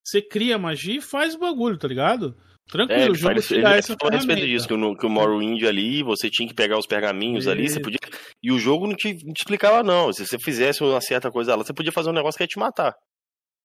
Você 0.03 0.21
cria 0.21 0.59
magia 0.59 0.97
e 0.97 1.03
faz 1.03 1.35
o 1.35 1.39
bagulho, 1.39 1.79
tá 1.79 1.87
ligado? 1.87 2.37
Tranquilo, 2.71 3.01
é, 3.01 3.11
o 3.11 3.14
jogo 3.14 3.41
te 3.41 3.61
dá 3.61 3.77
essa 3.77 3.97
a 4.01 4.11
respeito 4.11 4.47
disso, 4.47 4.68
que, 4.68 4.77
no, 4.77 4.97
que 4.97 5.05
o 5.05 5.11
Morrowind 5.11 5.62
ali, 5.64 6.03
você 6.03 6.31
tinha 6.31 6.49
que 6.49 6.55
pegar 6.55 6.79
os 6.79 6.87
pergaminhos 6.87 7.49
ali, 7.49 7.68
você 7.68 7.81
podia... 7.81 7.99
E 8.43 8.53
o 8.53 8.59
jogo 8.59 8.87
não 8.87 8.95
te, 8.95 9.12
não 9.25 9.33
te 9.33 9.41
explicava 9.41 9.83
não, 9.83 10.12
se 10.12 10.25
você 10.25 10.39
fizesse 10.39 10.83
uma 10.83 11.01
certa 11.01 11.31
coisa 11.31 11.57
lá, 11.57 11.64
você 11.64 11.73
podia 11.75 11.93
fazer 11.93 12.11
um 12.11 12.14
negócio 12.14 12.39
que 12.39 12.45
ia 12.45 12.49
te 12.49 12.59
matar. 12.59 12.95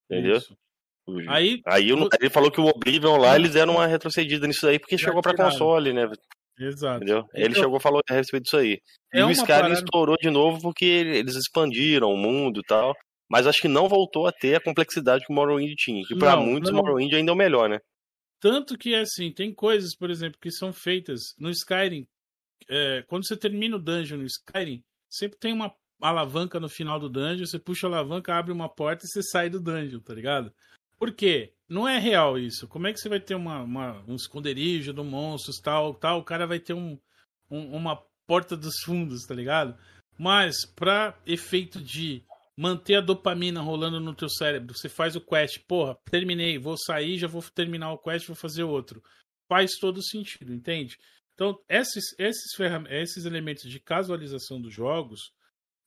Entendeu? 0.10 0.38
Isso. 0.38 0.56
Aí, 1.28 1.62
aí 1.68 1.89
eu, 1.89 2.10
ele 2.20 2.32
falou 2.32 2.49
que 2.49 2.60
o 2.60 2.66
Oblivion 2.66 3.18
lá, 3.18 3.36
eles 3.36 3.53
deram 3.53 3.76
uma 3.76 3.86
retrocedida 3.86 4.47
nisso 4.47 4.68
aí, 4.68 4.80
porque 4.80 4.97
chegou 4.97 5.22
para 5.22 5.36
console, 5.36 5.93
né? 5.93 6.10
Exato. 6.60 6.97
Entendeu? 7.03 7.24
Ele 7.34 7.49
Então, 7.49 7.62
chegou 7.64 7.78
e 7.78 7.82
falou 7.82 8.01
a 8.10 8.14
respeito 8.14 8.43
disso 8.43 8.58
aí. 8.58 8.80
É 9.14 9.20
e 9.20 9.24
o 9.24 9.30
Skyrim 9.30 9.47
parada- 9.47 9.74
estourou 9.74 10.16
de 10.20 10.30
novo 10.32 10.60
porque 10.62 10.86
eles 10.86 11.36
expandiram 11.36 12.12
o 12.12 12.18
mundo 12.18 12.60
e 12.60 12.64
tal. 12.68 12.93
Mas 13.30 13.45
acho 13.47 13.62
que 13.62 13.68
não 13.68 13.88
voltou 13.89 14.28
a 14.28 14.32
ter 14.32 14.56
a 14.56 14.62
complexidade 14.62 15.26
que 15.26 15.34
o 15.34 15.36
Morrowind 15.36 15.74
tinha. 15.78 16.03
Que 16.08 16.16
pra 16.16 16.36
Não, 16.36 16.45
muitos 16.45 16.72
o. 16.72 16.76
Morrowind 16.76 17.12
ainda 17.14 17.32
é 17.32 17.34
o 17.34 17.38
melhor, 17.38 17.68
né? 17.68 17.80
Tanto 18.39 18.77
que, 18.77 18.93
assim, 18.95 19.31
tem 19.31 19.53
coisas, 19.53 19.95
por 19.95 20.09
exemplo, 20.09 20.39
que 20.39 20.51
são 20.51 20.71
feitas 20.73 21.21
no 21.39 21.49
Skyrim. 21.49 22.07
é, 22.69 23.03
quando 23.07 23.25
você 23.27 23.36
termina 23.38 23.75
o 23.75 23.79
dungeon 23.79 24.17
no 24.17 24.25
Skyrim, 24.25 24.83
sempre 25.09 25.38
tem 25.39 25.53
uma 25.53 25.73
alavanca 26.01 26.59
no 26.59 26.67
final 26.69 26.99
do 26.99 27.09
dungeon. 27.09 27.45
Você 27.45 27.59
puxa 27.59 27.88
a 27.88 27.89
alavanca, 27.89 28.33
abre 28.36 28.51
uma 28.51 28.67
porta 28.69 29.05
e 29.05 29.07
você 29.07 29.21
sai 29.23 29.49
do 29.49 29.59
dungeon, 29.61 29.99
tá 29.99 30.13
ligado? 30.13 30.51
Por 30.97 31.11
quê? 31.13 31.53
Não 31.67 31.88
é 31.88 31.97
real 31.99 32.38
isso. 32.38 32.67
Como 32.67 32.88
é 32.88 32.93
que 32.93 32.99
você 32.99 33.09
vai 33.09 33.19
ter 33.19 33.36
uma, 33.36 33.61
uma- 33.61 34.03
um 34.07 34.15
esconderijo 34.15 34.93
do 34.93 35.03
monstros, 35.03 35.59
tal, 35.59 35.93
tal? 35.93 36.19
O 36.19 36.23
cara 36.23 36.45
vai 36.47 36.59
ter 36.59 36.73
um, 36.73 36.97
um- 37.49 37.75
uma 37.75 37.95
porta 38.27 38.55
dos 38.57 38.79
fundos, 38.83 39.25
tá 39.25 39.33
ligado? 39.36 39.77
Mas, 40.17 40.65
pra 40.65 41.17
efeito 41.25 41.81
de 41.81 42.23
manter 42.58 42.95
a 42.95 43.01
dopamina 43.01 43.62
rolando 43.62 43.99
no 43.99 44.16
teu 44.16 44.30
cérebro, 44.30 44.76
você 44.76 44.88
faz 44.88 45.16
o 45.16 45.22
quest, 45.22 45.60
porra, 45.68 45.97
terminei, 46.10 46.58
vou 46.58 46.78
sair, 46.78 47.18
já 47.18 47.28
vou 47.28 47.41
terminar 47.41 47.91
o 47.91 47.97
quest, 47.97 48.28
vou 48.28 48.36
fazer 48.36 48.64
outro. 48.64 49.03
Faz 49.47 49.76
todo 49.76 50.01
sentido, 50.01 50.53
entende? 50.53 50.97
Então, 51.34 51.60
esses, 51.68 52.16
esses, 52.18 52.58
esses 52.89 53.26
elementos 53.26 53.70
de 53.70 53.80
casualização 53.80 54.62
dos 54.62 54.74
jogos, 54.74 55.34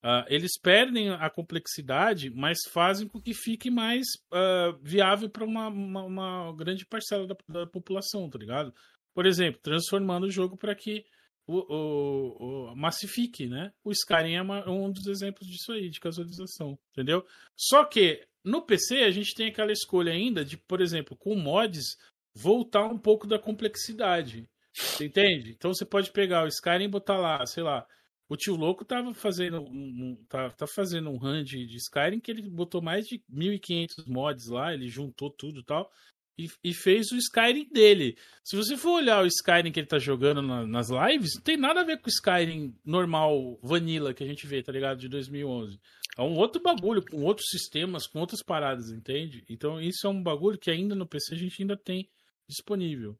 ah, 0.03 0.25
eles 0.29 0.59
perdem 0.61 1.11
a 1.11 1.29
complexidade, 1.31 2.31
mas 2.31 2.59
fazem 2.71 3.09
com 3.09 3.21
que 3.21 3.35
fique 3.35 3.71
mais 3.71 4.07
ah, 4.31 4.77
viável 4.83 5.29
para 5.31 5.45
uma, 5.45 5.69
uma, 5.69 6.05
uma 6.05 6.55
grande 6.55 6.85
parcela 6.87 7.27
da, 7.27 7.37
da 7.49 7.67
população, 7.67 8.29
tá 8.29 8.39
ligado? 8.39 8.75
Por 9.15 9.27
exemplo, 9.27 9.61
transformando 9.63 10.25
o 10.25 10.31
jogo 10.31 10.57
para 10.57 10.75
que 10.75 11.05
o, 11.49 11.65
o, 11.75 12.73
o 12.73 12.77
massifique, 12.77 13.47
né? 13.47 13.73
O 13.83 13.91
Skyrim 13.91 14.35
é 14.35 14.43
uma- 14.43 14.69
um 14.71 14.91
dos 14.93 15.07
exemplos 15.07 15.49
disso 15.49 15.73
aí, 15.73 15.89
de 15.91 15.99
casualização, 15.99 16.79
entendeu? 16.93 17.25
Só 17.57 17.85
que 17.85 18.25
no 18.45 18.63
PC 18.63 18.99
a 19.05 19.11
gente 19.11 19.35
tem 19.35 19.49
aquela 19.49 19.73
escolha 19.73 20.13
ainda 20.13 20.45
de, 20.45 20.57
por 20.57 20.81
exemplo, 20.81 21.17
com 21.17 21.35
mods, 21.35 21.97
voltar 22.35 22.87
um 22.87 22.99
pouco 22.99 23.27
da 23.27 23.39
complexidade. 23.39 24.49
Você 24.73 25.07
entende? 25.07 25.51
Então 25.51 25.73
você 25.75 25.85
pode 25.85 26.13
pegar 26.13 26.45
o 26.45 26.49
Skyrim 26.49 26.85
e 26.85 26.89
botar 26.89 27.17
lá, 27.19 27.45
sei 27.47 27.63
lá. 27.63 27.85
O 28.29 28.37
tio 28.37 28.55
louco 28.55 28.85
tava 28.85 29.15
fazendo 29.15 29.63
um, 29.63 30.23
tá, 30.29 30.51
tá 30.51 30.67
fazendo 30.67 31.09
um 31.11 31.43
de, 31.43 31.67
de 31.67 31.77
Skyrim 31.79 32.21
que 32.21 32.31
ele 32.31 32.43
botou 32.49 32.83
mais 32.83 33.07
de 33.07 33.23
1500 33.29 34.05
mods 34.05 34.49
lá, 34.49 34.75
ele 34.75 34.87
juntou 34.87 35.31
tudo 35.31 35.61
e 35.61 35.65
tal. 35.65 35.91
E, 36.39 36.49
e 36.63 36.73
fez 36.73 37.11
o 37.11 37.17
Skyrim 37.17 37.69
dele. 37.73 38.17
Se 38.45 38.55
você 38.57 38.77
for 38.77 38.93
olhar 38.93 39.25
o 39.25 39.27
Skyrim 39.27 39.73
que 39.73 39.81
ele 39.81 39.89
tá 39.89 39.99
jogando 39.99 40.41
na- 40.41 40.65
nas 40.67 40.89
lives, 40.89 41.35
não 41.35 41.43
tem 41.43 41.57
nada 41.57 41.81
a 41.81 41.85
ver 41.85 41.99
com 42.01 42.07
o 42.07 42.11
Skyrim 42.11 42.73
normal, 42.85 43.59
vanilla, 43.63 44.15
que 44.15 44.23
a 44.23 44.27
gente 44.27 44.47
vê, 44.47 44.63
tá 44.63 44.71
ligado? 44.71 45.01
De 45.01 45.09
2011. 45.09 45.81
É 46.17 46.23
um 46.23 46.37
outro 46.37 46.63
bagulho, 46.63 47.03
com 47.05 47.23
outros 47.23 47.49
sistemas, 47.51 48.07
com 48.07 48.21
outras 48.21 48.43
paradas, 48.43 48.91
entende? 48.91 49.45
Então 49.49 49.81
isso 49.81 50.07
é 50.07 50.11
um 50.11 50.23
bagulho 50.23 50.59
que 50.59 50.71
ainda 50.71 50.95
no 50.95 51.07
PC 51.07 51.35
a 51.35 51.39
gente 51.39 51.61
ainda 51.61 51.77
tem 51.77 52.09
disponível. 52.49 53.19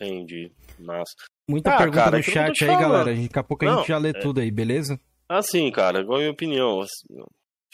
Entendi. 0.00 0.52
Massa. 0.78 1.14
Muita 1.48 1.74
Ah, 1.74 1.78
pergunta 1.78 1.96
cara, 2.04 2.18
no 2.18 2.24
tô 2.24 2.30
chat 2.30 2.64
aí, 2.64 2.70
galera. 2.70 3.14
Daqui 3.14 3.38
a 3.38 3.42
pouco 3.42 3.64
a 3.64 3.68
Não, 3.70 3.78
gente 3.78 3.88
já 3.88 3.98
lê 3.98 4.10
é- 4.10 4.20
tudo 4.20 4.40
aí, 4.40 4.50
beleza? 4.50 5.00
Assim, 5.28 5.70
cara, 5.72 6.00
igual 6.00 6.16
a 6.18 6.20
minha 6.20 6.32
opinião. 6.32 6.84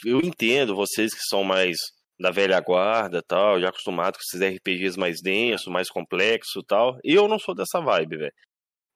Eu 0.05 0.19
entendo 0.19 0.75
vocês 0.75 1.13
que 1.13 1.21
são 1.27 1.43
mais 1.43 1.75
da 2.19 2.31
velha 2.31 2.59
guarda 2.61 3.21
tal, 3.21 3.59
já 3.59 3.69
acostumados 3.69 4.17
com 4.19 4.23
esses 4.23 4.41
RPGs 4.41 4.97
mais 4.99 5.21
densos, 5.21 5.67
mais 5.67 5.89
complexos 5.89 6.61
e 6.63 6.65
tal. 6.65 6.97
Eu 7.03 7.27
não 7.27 7.39
sou 7.39 7.55
dessa 7.55 7.79
vibe, 7.81 8.17
velho. 8.17 8.33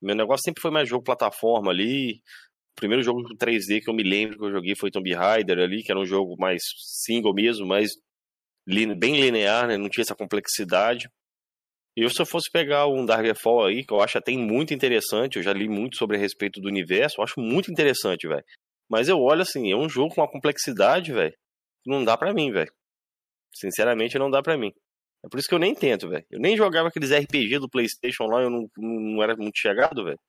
Meu 0.01 0.15
negócio 0.15 0.43
sempre 0.43 0.61
foi 0.61 0.71
mais 0.71 0.87
jogo 0.89 1.03
plataforma 1.03 1.71
ali. 1.71 2.15
O 2.73 2.75
primeiro 2.79 3.03
jogo 3.03 3.23
3D 3.37 3.81
que 3.81 3.89
eu 3.89 3.93
me 3.93 4.03
lembro 4.03 4.37
que 4.37 4.45
eu 4.45 4.51
joguei 4.51 4.75
foi 4.75 4.91
Tomb 4.91 5.13
Raider 5.13 5.59
ali, 5.59 5.83
que 5.83 5.91
era 5.91 5.99
um 5.99 6.05
jogo 6.05 6.35
mais 6.39 6.61
single 7.05 7.33
mesmo, 7.33 7.65
lin- 8.67 8.95
bem 8.97 9.19
linear, 9.19 9.67
né? 9.67 9.77
Não 9.77 9.89
tinha 9.89 10.03
essa 10.03 10.15
complexidade. 10.15 11.09
E 11.95 12.07
se 12.09 12.21
eu 12.21 12.25
fosse 12.25 12.49
pegar 12.51 12.87
um 12.87 13.05
Darkfall 13.05 13.65
aí, 13.65 13.83
que 13.85 13.93
eu 13.93 14.01
acho 14.01 14.17
até 14.17 14.31
muito 14.33 14.73
interessante, 14.73 15.37
eu 15.37 15.43
já 15.43 15.51
li 15.51 15.67
muito 15.67 15.97
sobre 15.97 16.17
a 16.17 16.19
respeito 16.19 16.61
do 16.61 16.67
universo, 16.67 17.19
eu 17.19 17.23
acho 17.23 17.39
muito 17.39 17.71
interessante, 17.71 18.27
velho. 18.27 18.43
Mas 18.89 19.09
eu 19.09 19.19
olho 19.19 19.41
assim, 19.41 19.71
é 19.71 19.75
um 19.75 19.89
jogo 19.89 20.13
com 20.13 20.21
uma 20.21 20.31
complexidade, 20.31 21.11
velho, 21.11 21.33
não 21.85 22.03
dá 22.03 22.15
pra 22.15 22.33
mim, 22.33 22.51
velho. 22.51 22.71
Sinceramente, 23.53 24.17
não 24.19 24.29
dá 24.29 24.41
pra 24.41 24.57
mim. 24.57 24.71
É 25.25 25.29
por 25.29 25.39
isso 25.39 25.47
que 25.47 25.55
eu 25.55 25.59
nem 25.59 25.73
tento, 25.73 26.07
velho. 26.07 26.25
Eu 26.29 26.39
nem 26.39 26.55
jogava 26.55 26.89
aqueles 26.89 27.11
RPG 27.11 27.59
do 27.59 27.69
PlayStation 27.69 28.25
lá, 28.25 28.41
eu 28.41 28.49
não, 28.49 28.67
não 28.77 29.23
era 29.23 29.35
muito 29.35 29.57
chegado, 29.57 30.03
velho. 30.03 30.19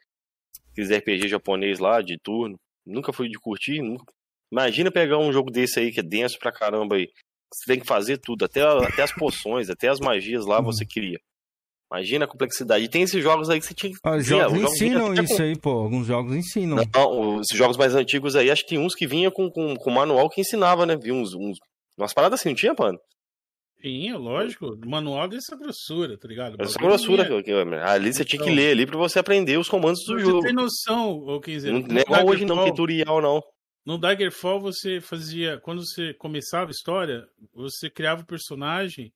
Aqueles 0.72 0.90
RPG 0.90 1.28
japonês 1.28 1.78
lá, 1.78 2.00
de 2.00 2.18
turno. 2.18 2.56
Nunca 2.86 3.12
fui 3.12 3.28
de 3.28 3.38
curtir, 3.38 3.82
nunca. 3.82 4.12
Imagina 4.50 4.90
pegar 4.90 5.18
um 5.18 5.32
jogo 5.32 5.50
desse 5.50 5.78
aí, 5.78 5.92
que 5.92 6.00
é 6.00 6.02
denso 6.02 6.38
pra 6.38 6.50
caramba 6.50 6.96
aí. 6.96 7.06
Você 7.52 7.72
tem 7.72 7.80
que 7.80 7.86
fazer 7.86 8.18
tudo, 8.18 8.44
até, 8.44 8.62
até 8.62 9.02
as 9.02 9.12
poções, 9.12 9.68
até 9.70 9.88
as 9.88 10.00
magias 10.00 10.46
lá 10.46 10.60
você 10.60 10.84
cria. 10.86 11.18
Imagina 11.90 12.26
a 12.26 12.28
complexidade. 12.28 12.84
E 12.84 12.88
tem 12.88 13.02
esses 13.02 13.22
jogos 13.22 13.48
aí 13.48 13.58
que 13.58 13.66
você 13.66 13.74
tinha 13.74 13.90
que. 13.92 13.98
Ah, 14.04 14.16
Os 14.16 14.26
jogos 14.26 14.58
os 14.58 14.72
ensinam 14.72 15.14
isso 15.14 15.42
aí, 15.42 15.58
pô. 15.58 15.70
Alguns 15.70 16.06
jogos 16.06 16.34
ensinam. 16.34 16.76
não, 16.94 17.40
esses 17.40 17.56
jogos 17.56 17.78
mais 17.78 17.94
antigos 17.94 18.36
aí, 18.36 18.50
acho 18.50 18.62
que 18.62 18.70
tem 18.70 18.78
uns 18.78 18.94
que 18.94 19.06
vinha 19.06 19.30
com, 19.30 19.50
com, 19.50 19.74
com 19.74 19.90
manual 19.90 20.28
que 20.28 20.42
ensinava, 20.42 20.84
né? 20.84 20.96
Vi 20.96 21.10
uns, 21.12 21.34
uns. 21.34 21.58
Umas 21.98 22.14
paradas 22.14 22.40
assim, 22.40 22.50
não 22.50 22.56
tinha, 22.56 22.74
mano? 22.78 22.98
Sim, 23.80 24.12
lógico. 24.14 24.76
Manual 24.86 25.28
dessa 25.28 25.56
grossura, 25.56 26.18
tá 26.18 26.26
ligado? 26.26 26.56
Essa 26.60 26.78
grossura. 26.78 27.24
que- 27.42 27.52
ali 27.52 28.12
você 28.12 28.24
tinha 28.24 28.42
que 28.42 28.48
Então. 28.50 28.56
ler 28.56 28.72
ali 28.72 28.86
pra 28.86 28.96
você 28.98 29.18
aprender 29.18 29.56
os 29.56 29.68
comandos 29.68 30.02
do 30.04 30.14
Você 30.18 30.24
jogo. 30.24 30.42
tem 30.42 30.52
noção, 30.52 31.12
ô 31.20 31.40
Kenzer. 31.40 31.72
Não, 31.72 31.80
no 31.80 31.88
não 31.88 31.96
é 31.98 32.00
igual 32.02 32.26
hoje 32.26 32.44
não, 32.44 32.64
tutorial 32.64 33.20
não. 33.22 33.40
No 33.86 33.96
Daggerfall 33.96 34.60
você 34.60 35.00
fazia. 35.00 35.58
Quando 35.60 35.84
você 35.86 36.12
começava 36.14 36.70
a 36.70 36.72
história, 36.72 37.24
você 37.54 37.88
criava 37.88 38.22
o 38.22 38.26
personagem. 38.26 39.12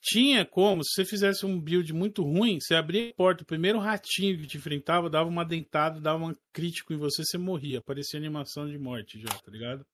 Tinha 0.00 0.44
como, 0.44 0.84
se 0.84 0.90
você 0.94 1.04
fizesse 1.04 1.44
um 1.44 1.60
build 1.60 1.92
muito 1.92 2.22
ruim, 2.22 2.58
você 2.60 2.74
abria 2.74 3.10
a 3.10 3.14
porta, 3.14 3.42
o 3.42 3.46
primeiro 3.46 3.78
ratinho 3.78 4.38
que 4.38 4.46
te 4.46 4.56
enfrentava 4.56 5.10
dava 5.10 5.28
uma 5.28 5.44
dentada, 5.44 6.00
dava 6.00 6.24
um 6.24 6.34
crítico 6.52 6.92
em 6.92 6.96
você, 6.96 7.24
você 7.24 7.36
morria. 7.38 7.78
Aparecia 7.78 8.18
animação 8.18 8.68
de 8.68 8.78
morte 8.78 9.20
já, 9.20 9.28
tá 9.28 9.50
ligado? 9.50 9.84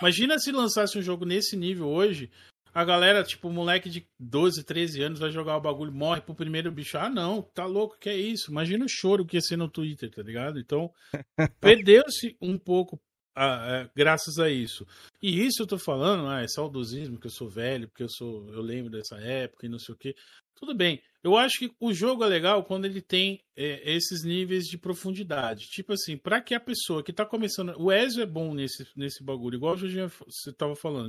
Imagina 0.00 0.38
se 0.38 0.52
lançasse 0.52 0.98
um 0.98 1.02
jogo 1.02 1.24
nesse 1.24 1.56
nível 1.56 1.88
hoje, 1.88 2.30
a 2.74 2.84
galera, 2.84 3.24
tipo, 3.24 3.50
moleque 3.50 3.88
de 3.88 4.06
12, 4.20 4.62
13 4.62 5.02
anos 5.02 5.18
vai 5.18 5.30
jogar 5.30 5.56
o 5.56 5.60
bagulho, 5.60 5.92
morre 5.92 6.20
pro 6.20 6.34
primeiro 6.34 6.70
bicho. 6.70 6.98
Ah, 6.98 7.08
não, 7.08 7.42
tá 7.42 7.66
louco, 7.66 7.98
que 7.98 8.08
é 8.08 8.16
isso? 8.16 8.50
Imagina 8.50 8.84
o 8.84 8.88
choro 8.88 9.26
que 9.26 9.36
ia 9.36 9.40
ser 9.40 9.56
no 9.56 9.68
Twitter, 9.68 10.10
tá 10.10 10.22
ligado? 10.22 10.58
Então, 10.58 10.92
perdeu-se 11.60 12.36
um 12.40 12.58
pouco 12.58 13.00
ah, 13.40 13.66
é, 13.68 13.90
graças 13.94 14.40
a 14.40 14.50
isso. 14.50 14.84
E 15.22 15.46
isso 15.46 15.62
eu 15.62 15.66
tô 15.66 15.78
falando, 15.78 16.28
ah, 16.28 16.42
é 16.42 16.48
saudosismo, 16.48 17.20
que 17.20 17.28
eu 17.28 17.30
sou 17.30 17.48
velho, 17.48 17.86
porque 17.88 18.02
eu 18.02 18.08
sou, 18.08 18.48
eu 18.52 18.60
lembro 18.60 18.90
dessa 18.90 19.16
época 19.16 19.64
e 19.64 19.68
não 19.68 19.78
sei 19.78 19.94
o 19.94 19.98
quê. 19.98 20.16
Tudo 20.56 20.74
bem. 20.74 21.00
Eu 21.22 21.36
acho 21.36 21.58
que 21.58 21.72
o 21.80 21.92
jogo 21.92 22.24
é 22.24 22.28
legal 22.28 22.62
quando 22.62 22.84
ele 22.84 23.02
tem 23.02 23.40
é, 23.56 23.92
esses 23.92 24.22
níveis 24.22 24.66
de 24.66 24.78
profundidade. 24.78 25.66
Tipo 25.66 25.92
assim, 25.92 26.16
para 26.16 26.40
que 26.40 26.54
a 26.54 26.60
pessoa 26.60 27.02
que 27.02 27.12
tá 27.12 27.26
começando. 27.26 27.74
O 27.76 27.90
Ezio 27.90 28.22
é 28.22 28.26
bom 28.26 28.54
nesse, 28.54 28.86
nesse 28.96 29.22
bagulho, 29.24 29.56
igual 29.56 29.76
Julian, 29.76 30.08
você 30.08 30.52
tava 30.52 30.76
falando. 30.76 31.08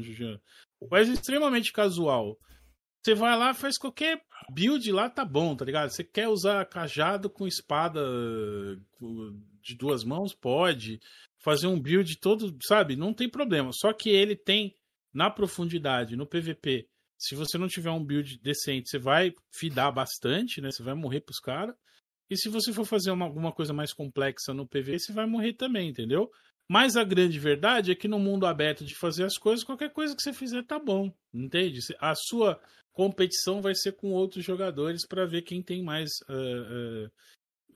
O 0.79 0.97
Ezio 0.97 1.11
é 1.11 1.13
extremamente 1.13 1.71
casual. 1.71 2.37
Você 3.01 3.13
vai 3.15 3.37
lá, 3.37 3.53
faz 3.53 3.77
qualquer 3.77 4.21
build 4.51 4.91
lá, 4.91 5.09
tá 5.09 5.23
bom, 5.23 5.55
tá 5.55 5.63
ligado? 5.63 5.89
Você 5.89 6.03
quer 6.03 6.27
usar 6.27 6.65
cajado 6.65 7.29
com 7.29 7.47
espada 7.47 8.01
de 9.61 9.75
duas 9.75 10.03
mãos? 10.03 10.33
Pode. 10.33 10.99
Fazer 11.37 11.67
um 11.67 11.79
build 11.79 12.17
todo, 12.19 12.57
sabe? 12.61 12.97
Não 12.97 13.13
tem 13.13 13.29
problema. 13.29 13.71
Só 13.71 13.93
que 13.93 14.09
ele 14.09 14.35
tem, 14.35 14.75
na 15.13 15.29
profundidade, 15.29 16.17
no 16.17 16.27
PVP, 16.27 16.87
se 17.19 17.35
você 17.35 17.57
não 17.57 17.67
tiver 17.67 17.91
um 17.91 18.03
build 18.03 18.39
decente, 18.39 18.89
você 18.89 18.97
vai 18.97 19.33
fidar 19.53 19.91
bastante, 19.91 20.61
né? 20.61 20.71
Você 20.71 20.81
vai 20.81 20.93
morrer 20.93 21.21
pros 21.21 21.39
caras. 21.39 21.75
E 22.29 22.37
se 22.37 22.47
você 22.47 22.71
for 22.71 22.85
fazer 22.85 23.11
uma, 23.11 23.25
alguma 23.25 23.51
coisa 23.51 23.73
mais 23.73 23.91
complexa 23.91 24.53
no 24.53 24.67
PVP, 24.67 24.99
você 24.99 25.11
vai 25.11 25.25
morrer 25.25 25.53
também, 25.53 25.89
entendeu? 25.89 26.31
Mas 26.71 26.95
a 26.95 27.03
grande 27.03 27.39
verdade 27.39 27.91
é 27.91 27.95
que 27.95 28.07
no 28.07 28.19
mundo 28.19 28.45
aberto 28.45 28.85
de 28.85 28.95
fazer 28.95 29.23
as 29.23 29.37
coisas, 29.37 29.65
qualquer 29.65 29.91
coisa 29.91 30.15
que 30.15 30.21
você 30.21 30.31
fizer 30.31 30.63
tá 30.63 30.77
bom, 30.79 31.11
entende? 31.33 31.79
A 31.99 32.13
sua 32.15 32.61
competição 32.93 33.61
vai 33.61 33.73
ser 33.73 33.93
com 33.93 34.11
outros 34.11 34.45
jogadores 34.45 35.07
para 35.07 35.25
ver 35.25 35.41
quem 35.41 35.63
tem 35.63 35.83
mais 35.83 36.11
uh, 36.29 37.05
uh, 37.05 37.11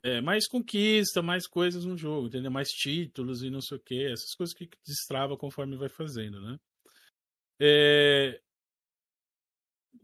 é, 0.03 0.21
mais 0.21 0.47
conquista, 0.47 1.21
mais 1.21 1.47
coisas 1.47 1.85
no 1.85 1.97
jogo, 1.97 2.27
entendeu? 2.27 2.51
Mais 2.51 2.67
títulos 2.67 3.41
e 3.41 3.49
não 3.49 3.61
sei 3.61 3.77
o 3.77 3.81
que, 3.81 4.05
essas 4.05 4.35
coisas 4.35 4.53
que 4.53 4.69
destrava 4.85 5.35
conforme 5.35 5.75
vai 5.75 5.89
fazendo, 5.89 6.39
né? 6.41 6.59
É... 7.59 8.41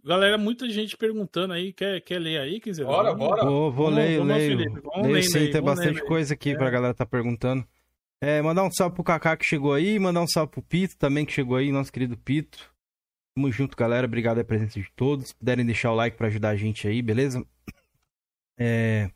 Galera, 0.03 0.37
muita 0.37 0.69
gente 0.69 0.95
perguntando 0.95 1.53
aí, 1.53 1.73
quer, 1.73 1.99
quer 2.01 2.19
ler 2.19 2.39
aí, 2.39 2.59
quiser? 2.59 2.85
Bora, 2.85 3.13
bora. 3.13 3.43
Vou, 3.43 3.71
vou 3.71 3.85
Vamos- 3.85 3.99
ler, 3.99 4.17
vamos, 4.17 4.35
leio. 4.35 4.57
Felipe, 4.57 4.79
vamos 4.81 5.01
leio 5.03 5.13
lendo 5.15 5.23
sim, 5.31 5.37
aí, 5.39 5.51
tem 5.51 5.61
bastante 5.61 6.01
coisa 6.05 6.33
aqui 6.33 6.51
É. 6.51 6.55
pra 6.55 6.69
galera 6.69 6.93
tá 6.93 7.05
perguntando. 7.05 7.65
É, 8.21 8.41
mandar 8.41 8.63
um 8.63 8.71
salve 8.71 8.95
pro 8.95 9.03
Kaká 9.03 9.35
que 9.37 9.45
chegou 9.45 9.73
aí, 9.73 9.97
mandar 9.99 10.21
um 10.21 10.27
salve 10.27 10.51
pro 10.51 10.61
Pito 10.61 10.97
também 10.97 11.25
que 11.25 11.31
chegou 11.33 11.57
aí, 11.57 11.71
nosso 11.71 11.91
querido 11.91 12.17
Pito. 12.17 12.57
Tamo 13.35 13.51
junto, 13.51 13.77
galera. 13.77 14.05
Obrigado 14.07 14.35
pela 14.35 14.45
presença 14.45 14.79
de 14.79 14.89
todos. 14.95 15.27
Se 15.29 15.35
puderem 15.35 15.65
deixar 15.65 15.91
o 15.91 15.95
like 15.95 16.17
pra 16.17 16.27
ajudar 16.27 16.49
a 16.49 16.55
gente 16.55 16.87
aí, 16.87 17.01
beleza? 17.01 17.45
É... 18.57 19.09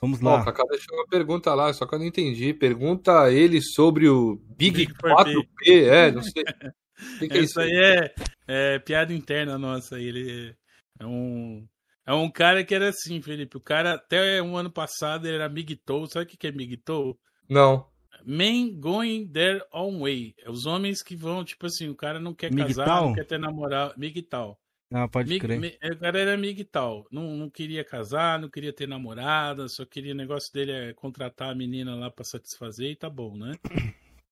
Vamos 0.00 0.22
Ó, 0.22 0.26
lá. 0.28 0.42
o 0.42 0.44
Kaká 0.44 0.62
deixou 0.70 0.96
uma 0.96 1.06
pergunta 1.08 1.52
lá, 1.54 1.72
só 1.72 1.84
que 1.86 1.94
eu 1.94 1.98
não 1.98 2.06
entendi. 2.06 2.54
Pergunta 2.54 3.22
a 3.22 3.32
ele 3.32 3.60
sobre 3.60 4.08
o 4.08 4.36
Big, 4.56 4.86
Big 4.86 4.94
4P. 4.94 5.88
É, 5.88 6.10
não 6.12 6.22
sei. 6.22 6.44
Que, 7.18 7.28
que 7.28 7.38
é 7.38 7.40
isso 7.40 7.60
aí 7.60 7.72
é, 7.72 8.14
é 8.46 8.78
piada 8.78 9.12
interna 9.12 9.58
nossa. 9.58 9.98
Ele 9.98 10.54
é 10.98 11.06
um, 11.06 11.66
é 12.06 12.12
um 12.12 12.30
cara 12.30 12.64
que 12.64 12.74
era 12.74 12.88
assim, 12.88 13.20
Felipe. 13.20 13.56
O 13.56 13.60
cara, 13.60 13.94
até 13.94 14.42
um 14.42 14.56
ano 14.56 14.70
passado, 14.70 15.26
ele 15.26 15.36
era 15.36 15.48
Migtou. 15.48 16.06
Sabe 16.06 16.24
o 16.24 16.28
que 16.28 16.36
que 16.36 16.46
é 16.46 16.52
Migtou? 16.52 17.18
Não. 17.48 17.86
Men 18.24 18.78
going 18.78 19.26
their 19.28 19.64
own 19.72 20.00
way. 20.00 20.34
É 20.38 20.50
os 20.50 20.66
homens 20.66 21.02
que 21.02 21.16
vão, 21.16 21.44
tipo 21.44 21.66
assim, 21.66 21.88
o 21.88 21.94
cara 21.94 22.20
não 22.20 22.34
quer 22.34 22.54
casar, 22.54 23.02
não 23.02 23.14
quer 23.14 23.26
ter 23.26 23.38
namorado. 23.38 23.94
Migtal. 23.96 24.60
Ah, 24.92 25.06
pode 25.06 25.28
Mig, 25.28 25.40
crer. 25.40 25.78
o 25.92 25.98
cara 25.98 26.18
era 26.18 26.36
migtal. 26.36 27.06
Não, 27.12 27.36
não 27.36 27.48
queria 27.48 27.84
casar, 27.84 28.40
não 28.40 28.48
queria 28.48 28.72
ter 28.72 28.88
namorada, 28.88 29.68
só 29.68 29.86
queria. 29.86 30.12
O 30.12 30.16
negócio 30.16 30.52
dele 30.52 30.72
é 30.72 30.92
contratar 30.92 31.50
a 31.50 31.54
menina 31.54 31.94
lá 31.94 32.10
pra 32.10 32.24
satisfazer 32.24 32.90
e 32.90 32.96
tá 32.96 33.08
bom, 33.08 33.36
né? 33.36 33.52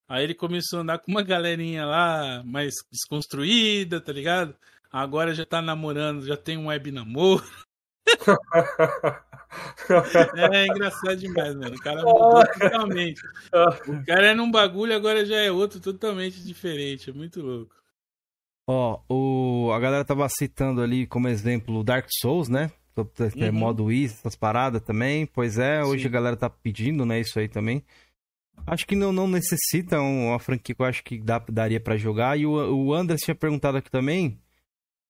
Aí 0.09 0.25
ele 0.25 0.35
começou 0.35 0.79
a 0.79 0.83
andar 0.83 0.99
com 0.99 1.11
uma 1.11 1.23
galerinha 1.23 1.85
lá 1.85 2.43
mais 2.45 2.75
desconstruída, 2.91 4.01
tá 4.01 4.13
ligado? 4.13 4.57
Agora 4.91 5.35
já 5.35 5.45
tá 5.45 5.61
namorando, 5.61 6.27
já 6.27 6.37
tem 6.37 6.57
um 6.57 6.69
web 6.69 6.91
namoro. 6.91 7.45
É 10.37 10.67
engraçado 10.67 11.17
demais, 11.17 11.55
mano. 11.55 11.75
O 11.75 11.81
cara 11.81 12.03
mudou 12.03 12.45
totalmente. 12.59 13.21
O 13.89 14.05
cara 14.05 14.27
era 14.27 14.43
um 14.43 14.51
bagulho, 14.51 14.95
agora 14.95 15.25
já 15.25 15.37
é 15.37 15.51
outro 15.51 15.81
totalmente 15.81 16.43
diferente. 16.45 17.09
É 17.09 17.13
muito 17.13 17.41
louco. 17.41 17.75
Ó, 18.67 19.01
o, 19.09 19.73
a 19.73 19.81
galera 19.81 20.05
tava 20.05 20.29
citando 20.29 20.83
ali 20.83 21.07
como 21.07 21.29
exemplo 21.29 21.79
o 21.79 21.85
Dark 21.85 22.07
Souls, 22.21 22.49
né? 22.49 22.71
É, 23.37 23.47
Uhum. 23.47 23.53
Modo 23.53 23.93
Easy, 23.93 24.15
essas 24.15 24.37
paradas 24.37 24.83
também. 24.83 25.25
Pois 25.25 25.57
é, 25.57 25.83
hoje 25.83 26.03
Sim. 26.03 26.09
a 26.09 26.11
galera 26.11 26.37
tá 26.37 26.51
pedindo, 26.51 27.07
né? 27.07 27.21
Isso 27.21 27.39
aí 27.39 27.49
também. 27.49 27.83
Acho 28.67 28.87
que 28.87 28.95
não, 28.95 29.13
não 29.13 29.27
necessita 29.27 30.01
um- 30.01 30.29
uma 30.29 30.39
franquia 30.39 30.75
que 30.75 30.83
eu 30.83 30.87
acho 30.87 31.03
que 31.03 31.19
dá, 31.19 31.39
daria 31.39 31.81
pra 31.81 31.97
jogar. 31.97 32.39
E 32.39 32.45
o, 32.47 32.53
o 32.53 32.93
Andras 32.95 33.21
tinha 33.21 33.35
perguntado 33.35 33.79
aqui 33.79 33.91
também. 33.91 34.41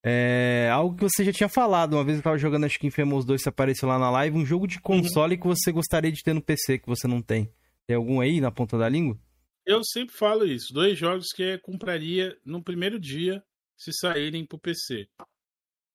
É, 0.05 0.70
algo 0.72 0.96
que 0.96 1.03
você 1.03 1.24
já 1.24 1.32
tinha 1.32 1.49
falado. 1.49 1.94
Uma 1.94 2.05
vez 2.05 2.18
eu 2.18 2.22
tava 2.22 2.38
jogando, 2.38 2.64
acho 2.66 2.78
que 2.78 2.86
Infamous 2.86 3.24
2 3.24 3.42
você 3.42 3.49
apareceu 3.49 3.88
lá 3.88 3.99
na 3.99 4.11
live. 4.11 4.36
Um 4.38 4.46
jogo 4.46 4.66
de 4.66 4.80
console 4.80 5.36
que 5.36 5.46
você 5.46 5.72
gostaria 5.72 6.12
de 6.12 6.22
ter 6.22 6.32
no 6.32 6.40
PC, 6.42 6.78
que 6.78 6.86
você 6.86 7.09
não 7.09 7.20
tem. 7.20 7.53
Tem 7.86 7.96
algum 7.96 8.20
aí 8.20 8.40
na 8.40 8.51
ponta 8.53 8.78
da 8.78 8.88
língua? 8.88 9.18
Eu 9.66 9.82
sempre 9.84 10.14
falo 10.14 10.46
isso. 10.46 10.72
Dois 10.72 10.96
jogos 10.96 11.26
que 11.34 11.42
eu 11.42 11.61
compraria 11.61 12.38
no 12.44 12.62
primeiro 12.62 12.99
dia 12.99 13.42
se 13.76 13.92
saírem 13.92 14.46
pro 14.46 14.59
PC. 14.59 15.09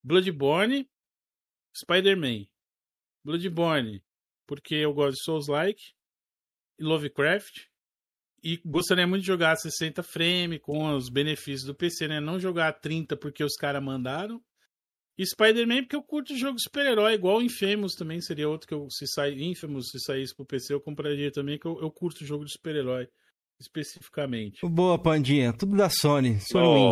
Bloodborne, 0.04 0.88
Spider-Man. 1.76 2.46
Bloodborne, 3.24 4.04
porque 4.46 4.76
eu 4.76 4.94
gosto 4.94 5.16
de 5.18 5.24
Souls-like. 5.24 5.82
Lovecraft. 6.80 7.68
E 8.44 8.62
gostaria 8.66 9.08
muito 9.08 9.22
de 9.22 9.28
jogar 9.28 9.52
a 9.54 9.56
60 9.56 10.04
frame 10.04 10.60
com 10.60 10.94
os 10.96 11.10
benefícios 11.10 11.64
do 11.64 11.74
PC, 11.74 12.08
né? 12.08 12.20
Não 12.20 12.40
jogar 12.40 12.68
a 12.68 12.74
30 12.74 13.16
porque 13.16 13.44
os 13.44 13.56
caras 13.56 13.82
mandaram. 13.82 14.44
E 15.18 15.26
Spider-Man 15.26 15.84
porque 15.84 15.96
eu 15.96 16.04
curto 16.04 16.36
jogo 16.36 16.60
super-herói, 16.60 17.14
igual 17.14 17.42
Infamous 17.42 17.94
também 17.94 18.20
seria 18.20 18.50
outro 18.50 18.68
que 18.68 18.74
eu, 18.74 18.90
se 18.90 19.06
sair 19.08 19.42
Infamous, 19.44 19.90
se 19.90 20.00
saísse 20.00 20.36
pro 20.36 20.46
PC, 20.46 20.74
eu 20.74 20.82
compraria 20.82 21.32
também, 21.32 21.60
que 21.60 21.68
eu, 21.68 21.80
eu 21.80 21.92
curto 21.92 22.26
jogo 22.26 22.44
de 22.44 22.52
super-herói, 22.52 23.08
especificamente. 23.60 24.60
Boa, 24.68 24.98
Pandinha. 24.98 25.54
Tudo 25.54 25.76
da 25.76 25.90
Sony. 25.90 26.40
Sony 26.40 26.66
Oh, 26.68 26.90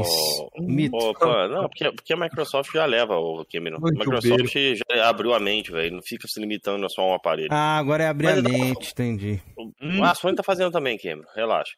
Wins. 0.59 0.75
Mito. 0.75 0.95
Opa, 0.97 1.47
não, 1.47 1.67
porque, 1.67 1.91
porque 1.91 2.13
a 2.13 2.17
Microsoft 2.17 2.71
já 2.73 2.85
leva 2.85 3.15
o 3.15 3.45
Cameron. 3.51 3.77
A 3.77 3.91
Microsoft 3.91 4.53
já 4.55 5.09
abriu 5.09 5.33
a 5.33 5.39
mente, 5.39 5.71
velho. 5.71 5.95
Não 5.95 6.01
fica 6.03 6.27
se 6.27 6.39
limitando 6.39 6.85
a 6.85 6.89
só 6.89 7.07
um 7.09 7.13
aparelho. 7.13 7.49
Ah, 7.51 7.77
agora 7.77 8.03
é 8.03 8.07
abrir 8.07 8.25
Mas 8.25 8.39
a 8.39 8.41
mente, 8.49 8.91
entendi. 8.91 9.41
Hum. 9.81 10.03
A 10.03 10.13
Sony 10.15 10.35
tá 10.35 10.43
fazendo 10.43 10.71
também, 10.71 10.97
Cameron. 10.97 11.27
Relaxa. 11.35 11.73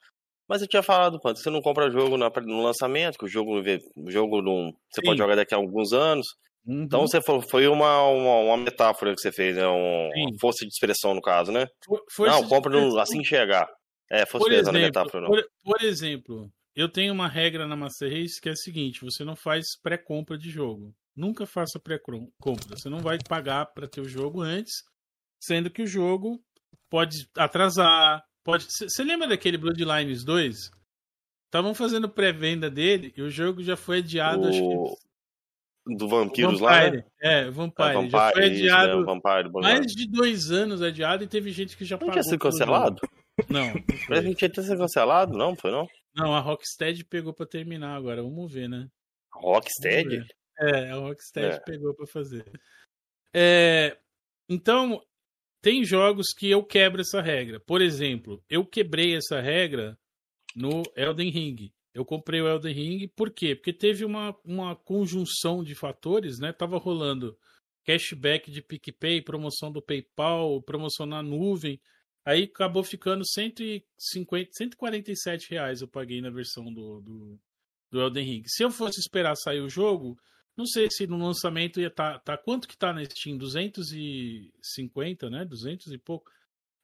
Mas 0.47 0.61
eu 0.61 0.67
tinha 0.67 0.83
falado, 0.83 1.19
quanto 1.19 1.39
você 1.39 1.49
não 1.49 1.61
compra 1.61 1.89
jogo 1.89 2.17
no 2.17 2.61
lançamento, 2.61 3.17
que 3.17 3.25
o 3.25 3.29
jogo, 3.29 3.61
o 3.95 4.11
jogo 4.11 4.41
não, 4.41 4.71
você 4.89 5.01
Sim. 5.01 5.05
pode 5.05 5.17
jogar 5.17 5.35
daqui 5.35 5.53
a 5.53 5.57
alguns 5.57 5.93
anos. 5.93 6.27
Uhum. 6.65 6.83
Então 6.83 7.01
você 7.01 7.21
foi, 7.21 7.41
foi 7.41 7.67
uma, 7.67 8.03
uma, 8.07 8.35
uma 8.39 8.57
metáfora 8.57 9.13
que 9.13 9.21
você 9.21 9.31
fez, 9.31 9.55
né? 9.55 9.67
Um, 9.67 10.09
uma 10.15 10.31
força 10.39 10.65
de 10.65 10.71
expressão, 10.71 11.13
no 11.13 11.21
caso, 11.21 11.51
né? 11.51 11.65
For- 12.11 12.27
não, 12.27 12.47
compra 12.47 12.71
no, 12.71 12.99
assim 12.99 13.23
chegar. 13.23 13.67
É, 14.13 14.25
força 14.27 14.45
Por 14.45 14.51
não 14.51 14.59
exemplo, 14.59 14.79
metáfora, 14.79 15.21
não. 15.21 15.29
por, 15.29 15.43
por 15.63 15.81
exemplo, 15.81 16.51
eu 16.75 16.87
tenho 16.87 17.11
uma 17.13 17.27
regra 17.27 17.65
na 17.67 17.75
Master 17.75 18.11
Race 18.11 18.39
que 18.39 18.47
é 18.47 18.51
a 18.51 18.55
seguinte: 18.55 19.01
você 19.01 19.23
não 19.23 19.35
faz 19.35 19.65
pré-compra 19.81 20.37
de 20.37 20.51
jogo. 20.51 20.93
Nunca 21.15 21.45
faça 21.47 21.79
pré-compra. 21.79 22.75
Você 22.77 22.89
não 22.89 22.99
vai 22.99 23.17
pagar 23.27 23.65
para 23.73 23.87
ter 23.87 24.01
o 24.01 24.07
jogo 24.07 24.41
antes, 24.41 24.83
sendo 25.41 25.69
que 25.69 25.81
o 25.81 25.87
jogo 25.87 26.39
pode 26.89 27.27
atrasar. 27.35 28.23
Pode. 28.43 28.65
Você 28.69 29.03
lembra 29.03 29.27
daquele 29.27 29.57
Bloodlines 29.57 30.23
2? 30.23 30.69
Estavam 31.47 31.73
fazendo 31.73 32.09
pré-venda 32.09 32.69
dele 32.69 33.13
e 33.15 33.21
o 33.21 33.29
jogo 33.29 33.63
já 33.63 33.75
foi 33.75 33.99
adiado, 33.99 34.47
acho 34.47 34.59
que. 34.59 34.63
O... 34.75 34.95
Do 35.85 36.07
Vampiros 36.07 36.59
lá, 36.61 36.79
Vampire. 36.81 36.97
né? 36.97 37.05
É, 37.21 37.49
Vampire. 37.49 37.89
É, 37.89 37.93
já 37.93 37.99
foi 37.99 38.09
Vampire, 38.09 38.53
isso, 38.53 38.65
né? 38.65 38.71
adiado 38.71 39.05
Vampire, 39.05 39.51
mais 39.51 39.85
de 39.87 40.07
dois 40.07 40.49
anos 40.51 40.81
adiado 40.81 41.23
e 41.23 41.27
teve 41.27 41.51
gente 41.51 41.75
que 41.75 41.83
já 41.83 41.95
Não 41.95 41.99
pagou. 42.01 42.13
tinha 42.13 42.23
sido 42.23 42.39
cancelado? 42.39 43.01
Não. 43.49 43.73
não 43.73 43.83
Mas 43.89 44.03
foi. 44.05 44.17
a 44.17 44.21
gente 44.21 44.37
tinha 44.49 44.63
ser 44.65 44.77
cancelado, 44.77 45.33
não? 45.37 45.55
Foi 45.55 45.71
não? 45.71 45.87
Não, 46.15 46.33
a 46.33 46.39
Rocksteady 46.39 47.03
pegou 47.03 47.33
pra 47.33 47.45
terminar 47.45 47.95
agora. 47.95 48.21
Vamos 48.21 48.51
ver, 48.51 48.69
né? 48.69 48.87
Rocksteady? 49.33 50.17
Ver. 50.19 50.27
É, 50.59 50.91
a 50.91 50.95
Rocksteady 50.95 51.55
É. 51.55 51.59
pegou 51.59 51.93
pra 51.95 52.05
fazer. 52.07 52.45
É, 53.33 53.97
então, 54.47 55.01
tem 55.61 55.83
jogos 55.83 56.27
que 56.37 56.49
eu 56.51 56.63
quebro 56.63 57.01
essa 57.01 57.21
regra. 57.21 57.59
Por 57.59 57.81
exemplo, 57.81 58.43
eu 58.49 58.65
quebrei 58.65 59.15
essa 59.15 59.41
regra 59.41 59.97
no 60.55 60.83
Elden 60.95 61.29
Ring. 61.31 61.73
Eu 61.93 62.05
comprei 62.05 62.41
o 62.41 62.47
Elden 62.47 62.73
Ring, 62.73 63.07
por 63.15 63.31
quê? 63.31 63.55
Porque 63.55 63.73
teve 63.73 64.03
uma, 64.05 64.35
uma 64.43 64.75
conjunção 64.75 65.63
de 65.63 65.73
fatores, 65.75 66.39
né? 66.39 66.51
Tava 66.51 66.77
rolando 66.77 67.37
cashback 67.85 68.49
de 68.51 68.61
PicPay, 68.61 69.21
promoção 69.21 69.71
do 69.71 69.81
PayPal, 69.81 70.61
promoção 70.61 71.05
na 71.05 71.21
nuvem. 71.23 71.79
Aí 72.25 72.43
acabou 72.43 72.83
ficando 72.83 73.25
150, 73.25 74.51
147 74.53 75.51
reais 75.51 75.81
eu 75.81 75.87
paguei 75.87 76.21
na 76.21 76.29
versão 76.29 76.65
do, 76.73 77.01
do, 77.01 77.39
do 77.91 78.01
Elden 78.01 78.25
Ring. 78.25 78.43
Se 78.45 78.63
eu 78.63 78.71
fosse 78.71 78.99
esperar 78.99 79.35
sair 79.35 79.59
o 79.59 79.69
jogo, 79.69 80.17
não 80.55 80.65
sei 80.65 80.89
se 80.89 81.05
no 81.07 81.17
lançamento 81.17 81.81
ia 81.81 81.87
estar. 81.87 82.19
Tá, 82.19 82.37
quanto 82.37 82.67
que 82.67 82.77
tá 82.77 82.93
na 82.93 83.03
Steam? 83.03 83.37
250, 83.37 85.29
né? 85.29 85.43
200 85.43 85.91
e 85.91 85.97
pouco. 85.97 86.31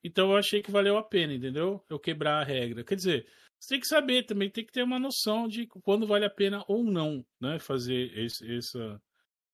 Então 0.04 0.32
eu 0.32 0.38
achei 0.38 0.62
que 0.62 0.72
valeu 0.72 0.98
a 0.98 1.04
pena, 1.04 1.34
entendeu? 1.34 1.84
Eu 1.90 2.00
quebrar 2.00 2.42
a 2.42 2.44
regra. 2.44 2.84
Quer 2.84 2.96
dizer, 2.96 3.28
você 3.60 3.76
tem 3.76 3.80
que 3.80 3.88
saber 3.88 4.24
também, 4.24 4.50
tem 4.50 4.66
que 4.66 4.72
ter 4.72 4.84
uma 4.84 5.00
noção 5.00 5.48
de 5.48 5.68
quando 5.68 6.08
vale 6.08 6.26
a 6.26 6.30
pena 6.30 6.64
ou 6.68 6.84
não, 6.84 7.26
né? 7.40 7.60
Fazer 7.60 8.18
esse, 8.18 8.50
essa, 8.58 9.02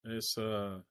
essa, 0.04 0.86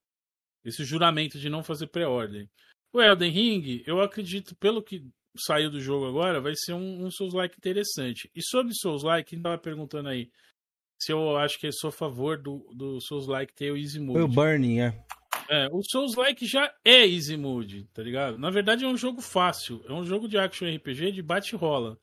esse 0.64 0.84
juramento 0.84 1.38
de 1.38 1.48
não 1.48 1.62
fazer 1.62 1.86
pré-ordem. 1.86 2.50
O 2.94 3.02
Elden 3.02 3.30
Ring, 3.30 3.82
eu 3.88 4.00
acredito, 4.00 4.54
pelo 4.54 4.80
que 4.80 5.04
saiu 5.36 5.68
do 5.68 5.80
jogo 5.80 6.06
agora, 6.06 6.40
vai 6.40 6.52
ser 6.54 6.74
um, 6.74 7.04
um 7.04 7.10
Souls-like 7.10 7.58
interessante. 7.58 8.30
E 8.32 8.40
sobre 8.40 8.72
Souls-like, 8.72 9.30
quem 9.30 9.42
tava 9.42 9.58
perguntando 9.58 10.08
aí 10.08 10.30
se 10.96 11.10
eu 11.10 11.36
acho 11.36 11.58
que 11.58 11.66
eu 11.66 11.72
sou 11.72 11.88
a 11.88 11.92
favor 11.92 12.40
do, 12.40 12.64
do 12.72 13.00
Souls-like 13.00 13.52
ter 13.52 13.72
o 13.72 13.76
Easy 13.76 13.98
Mode. 13.98 14.20
Foi 14.20 14.22
o 14.22 14.28
Burning, 14.28 14.78
é. 14.78 15.04
É, 15.50 15.68
o 15.72 15.82
Souls-like 15.82 16.46
já 16.46 16.72
é 16.84 17.04
Easy 17.04 17.36
Mode, 17.36 17.84
tá 17.92 18.00
ligado? 18.00 18.38
Na 18.38 18.48
verdade 18.48 18.84
é 18.84 18.88
um 18.88 18.96
jogo 18.96 19.20
fácil, 19.20 19.84
é 19.88 19.92
um 19.92 20.04
jogo 20.04 20.28
de 20.28 20.38
action 20.38 20.72
RPG 20.72 21.10
de 21.10 21.20
bate-rola. 21.20 21.98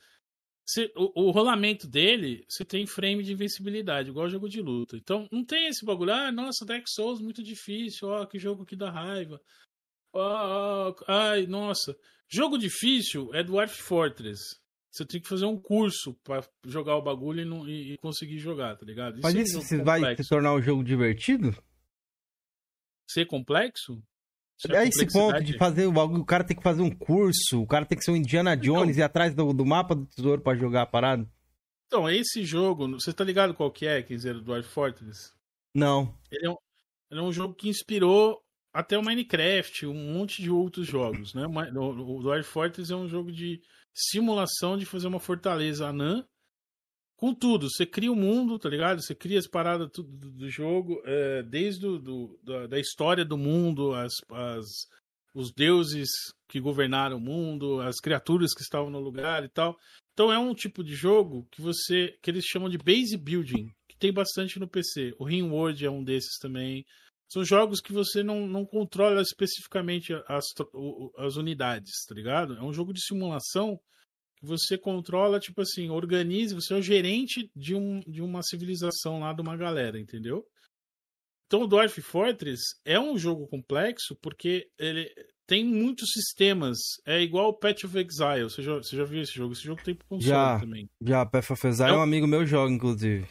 O, 0.95 1.27
o 1.27 1.31
rolamento 1.31 1.87
dele, 1.87 2.45
você 2.49 2.65
tem 2.65 2.85
frame 2.85 3.23
de 3.23 3.31
invencibilidade, 3.31 4.09
igual 4.09 4.29
jogo 4.29 4.49
de 4.49 4.61
luta. 4.61 4.97
Então 4.97 5.25
não 5.31 5.45
tem 5.45 5.67
esse 5.67 5.85
bagulho, 5.85 6.13
ah, 6.13 6.31
nossa, 6.33 6.65
Dark 6.65 6.85
Souls 6.87 7.21
muito 7.21 7.41
difícil, 7.41 8.09
ó, 8.09 8.25
que 8.25 8.37
jogo 8.37 8.65
que 8.65 8.75
dá 8.75 8.91
raiva. 8.91 9.41
Ó, 10.13 10.89
ó, 10.89 10.95
ai, 11.07 11.45
nossa. 11.47 11.95
Jogo 12.27 12.57
difícil 12.57 13.33
é 13.33 13.43
Dwarf 13.43 13.81
Fortress. 13.81 14.59
Você 14.89 15.05
tem 15.05 15.21
que 15.21 15.27
fazer 15.27 15.45
um 15.45 15.57
curso 15.59 16.13
pra 16.23 16.43
jogar 16.65 16.97
o 16.97 17.01
bagulho 17.01 17.41
e, 17.41 17.45
não- 17.45 17.67
e- 17.67 17.93
e 17.93 17.97
conseguir 17.97 18.39
jogar, 18.39 18.75
tá 18.75 18.85
ligado? 18.85 19.19
Mas 19.23 19.35
é 19.35 19.41
isso 19.41 19.61
se 19.61 19.77
vai 19.81 19.99
complexo. 19.99 20.23
se 20.23 20.29
tornar 20.29 20.53
um 20.53 20.61
jogo 20.61 20.83
divertido? 20.83 21.55
Ser 23.09 23.25
complexo? 23.25 24.01
Ser 24.57 24.73
É 24.75 24.87
esse 24.87 25.07
ponto 25.11 25.41
de 25.43 25.57
fazer 25.57 25.85
o 25.87 25.91
bagulho, 25.91 26.21
o 26.21 26.25
cara 26.25 26.43
tem 26.43 26.55
que 26.55 26.61
fazer 26.63 26.81
um 26.81 26.95
curso, 26.95 27.61
o 27.61 27.67
cara 27.67 27.85
tem 27.85 27.97
que 27.97 28.03
ser 28.03 28.11
um 28.11 28.15
Indiana 28.15 28.55
Jones 28.55 28.95
e 28.97 28.99
ir 28.99 29.03
atrás 29.03 29.33
do, 29.33 29.53
do 29.53 29.65
mapa 29.65 29.95
do 29.95 30.05
tesouro 30.05 30.41
pra 30.41 30.55
jogar 30.55 30.83
a 30.83 30.85
parada. 30.85 31.27
Então, 31.87 32.09
esse 32.09 32.45
jogo, 32.45 32.87
você 32.91 33.11
tá 33.11 33.23
ligado 33.23 33.53
qual 33.53 33.71
que 33.71 33.85
é, 33.87 34.01
Kenzeiro, 34.03 34.39
do 34.39 34.45
Dwarf 34.45 34.69
Fortress? 34.69 35.33
Não. 35.73 36.17
Ele 36.31 36.47
é, 36.47 36.49
um, 36.49 36.55
ele 37.09 37.19
é 37.19 37.23
um 37.23 37.31
jogo 37.33 37.55
que 37.55 37.67
inspirou 37.69 38.41
até 38.73 38.97
o 38.97 39.03
Minecraft, 39.03 39.85
um 39.85 40.13
monte 40.13 40.41
de 40.41 40.49
outros 40.49 40.87
jogos, 40.87 41.33
né? 41.33 41.45
O, 41.45 42.17
o 42.17 42.21
Dwarf 42.21 42.47
Fortress 42.47 42.91
é 42.91 42.95
um 42.95 43.07
jogo 43.07 43.31
de 43.31 43.61
simulação 43.93 44.77
de 44.77 44.85
fazer 44.85 45.07
uma 45.07 45.19
fortaleza 45.19 45.87
anã 45.87 46.25
com 47.17 47.35
tudo. 47.35 47.69
Você 47.69 47.85
cria 47.85 48.11
o 48.11 48.15
mundo, 48.15 48.57
tá 48.57 48.67
ligado? 48.67 49.01
Você 49.01 49.13
cria 49.13 49.37
as 49.37 49.47
paradas 49.47 49.89
tudo 49.93 50.09
do, 50.17 50.31
do 50.31 50.49
jogo, 50.49 51.01
é, 51.05 51.43
desde 51.43 51.85
o, 51.85 51.99
do, 51.99 52.39
da, 52.43 52.67
da 52.67 52.79
história 52.79 53.23
do 53.23 53.37
mundo, 53.37 53.93
as, 53.93 54.13
as, 54.31 54.65
os 55.33 55.53
deuses 55.53 56.09
que 56.47 56.59
governaram 56.59 57.17
o 57.17 57.21
mundo, 57.21 57.79
as 57.81 57.97
criaturas 57.97 58.53
que 58.53 58.61
estavam 58.61 58.89
no 58.89 58.99
lugar 58.99 59.43
e 59.43 59.49
tal. 59.49 59.77
Então 60.13 60.31
é 60.31 60.39
um 60.39 60.53
tipo 60.53 60.83
de 60.83 60.95
jogo 60.95 61.47
que 61.51 61.61
você 61.61 62.17
que 62.21 62.31
eles 62.31 62.43
chamam 62.45 62.69
de 62.69 62.77
base 62.77 63.15
building, 63.15 63.71
que 63.87 63.97
tem 63.97 64.11
bastante 64.11 64.59
no 64.59 64.67
PC. 64.67 65.13
O 65.19 65.23
Rimworld 65.23 65.85
é 65.85 65.89
um 65.91 66.03
desses 66.03 66.37
também. 66.39 66.85
São 67.31 67.45
jogos 67.45 67.79
que 67.79 67.93
você 67.93 68.21
não, 68.21 68.45
não 68.45 68.65
controla 68.65 69.21
especificamente 69.21 70.13
as, 70.27 70.43
as 71.17 71.37
unidades, 71.37 72.03
tá 72.05 72.13
ligado? 72.13 72.57
É 72.57 72.61
um 72.61 72.73
jogo 72.73 72.91
de 72.91 73.01
simulação 73.01 73.79
que 74.37 74.45
você 74.45 74.77
controla, 74.77 75.39
tipo 75.39 75.61
assim, 75.61 75.89
organiza, 75.89 76.55
você 76.55 76.73
é 76.73 76.77
o 76.77 76.81
gerente 76.81 77.49
de, 77.55 77.73
um, 77.73 78.01
de 78.01 78.21
uma 78.21 78.43
civilização 78.43 79.21
lá 79.21 79.31
de 79.31 79.41
uma 79.41 79.55
galera, 79.55 79.97
entendeu? 79.97 80.45
Então, 81.45 81.61
o 81.61 81.67
Dwarf 81.67 82.01
Fortress 82.01 82.61
é 82.83 82.99
um 82.99 83.17
jogo 83.17 83.47
complexo 83.47 84.13
porque 84.21 84.67
ele 84.77 85.09
tem 85.47 85.65
muitos 85.65 86.09
sistemas. 86.13 86.77
É 87.05 87.21
igual 87.21 87.49
o 87.49 87.53
Path 87.53 87.83
of 87.83 87.97
Exile. 87.97 88.43
Você 88.43 88.61
já, 88.61 88.75
você 88.75 88.95
já 88.95 89.03
viu 89.03 89.21
esse 89.21 89.33
jogo? 89.33 89.53
Esse 89.53 89.63
jogo 89.63 89.81
tem 89.83 89.93
pro 89.93 90.07
console 90.07 90.29
já, 90.29 90.59
também. 90.59 90.89
Já, 91.01 91.25
Path 91.25 91.51
of 91.51 91.67
Exile 91.67 91.89
é 91.89 91.93
um, 91.93 91.97
um 91.97 92.01
amigo 92.01 92.27
meu 92.27 92.45
joga, 92.45 92.73
inclusive. 92.73 93.27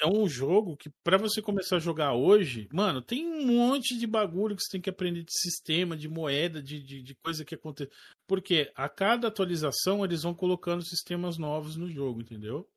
É 0.00 0.06
um 0.06 0.28
jogo 0.28 0.76
que, 0.76 0.90
para 1.04 1.16
você 1.16 1.40
começar 1.40 1.76
a 1.76 1.80
jogar 1.80 2.14
hoje, 2.14 2.68
mano, 2.72 3.00
tem 3.00 3.26
um 3.26 3.46
monte 3.46 3.96
de 3.96 4.06
bagulho 4.06 4.56
que 4.56 4.62
você 4.62 4.72
tem 4.72 4.80
que 4.80 4.90
aprender 4.90 5.22
de 5.22 5.32
sistema, 5.32 5.96
de 5.96 6.08
moeda, 6.08 6.60
de, 6.60 6.82
de, 6.82 7.00
de 7.00 7.14
coisa 7.16 7.44
que 7.44 7.54
acontece. 7.54 7.90
Porque 8.26 8.72
a 8.74 8.88
cada 8.88 9.28
atualização 9.28 10.04
eles 10.04 10.22
vão 10.22 10.34
colocando 10.34 10.84
sistemas 10.84 11.38
novos 11.38 11.76
no 11.76 11.88
jogo, 11.88 12.20
entendeu? 12.20 12.68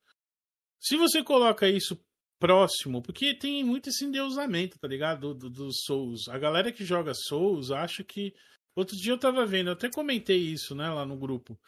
Se 0.79 0.95
você 0.95 1.23
coloca 1.23 1.67
isso 1.67 1.99
próximo, 2.39 3.01
porque 3.01 3.33
tem 3.33 3.63
muito 3.63 3.89
esse 3.89 4.05
endeusamento, 4.05 4.77
tá 4.79 4.87
ligado? 4.87 5.33
Do, 5.33 5.49
do 5.49 5.73
Souls. 5.73 6.27
A 6.29 6.37
galera 6.37 6.71
que 6.71 6.85
joga 6.85 7.13
Souls 7.13 7.71
acha 7.71 8.03
que. 8.03 8.33
Outro 8.75 8.95
dia 8.95 9.11
eu 9.11 9.17
tava 9.17 9.43
vendo, 9.43 9.67
eu 9.67 9.73
até 9.73 9.89
comentei 9.89 10.37
isso, 10.37 10.75
né, 10.75 10.87
lá 10.87 11.03
no 11.03 11.17
grupo. 11.17 11.59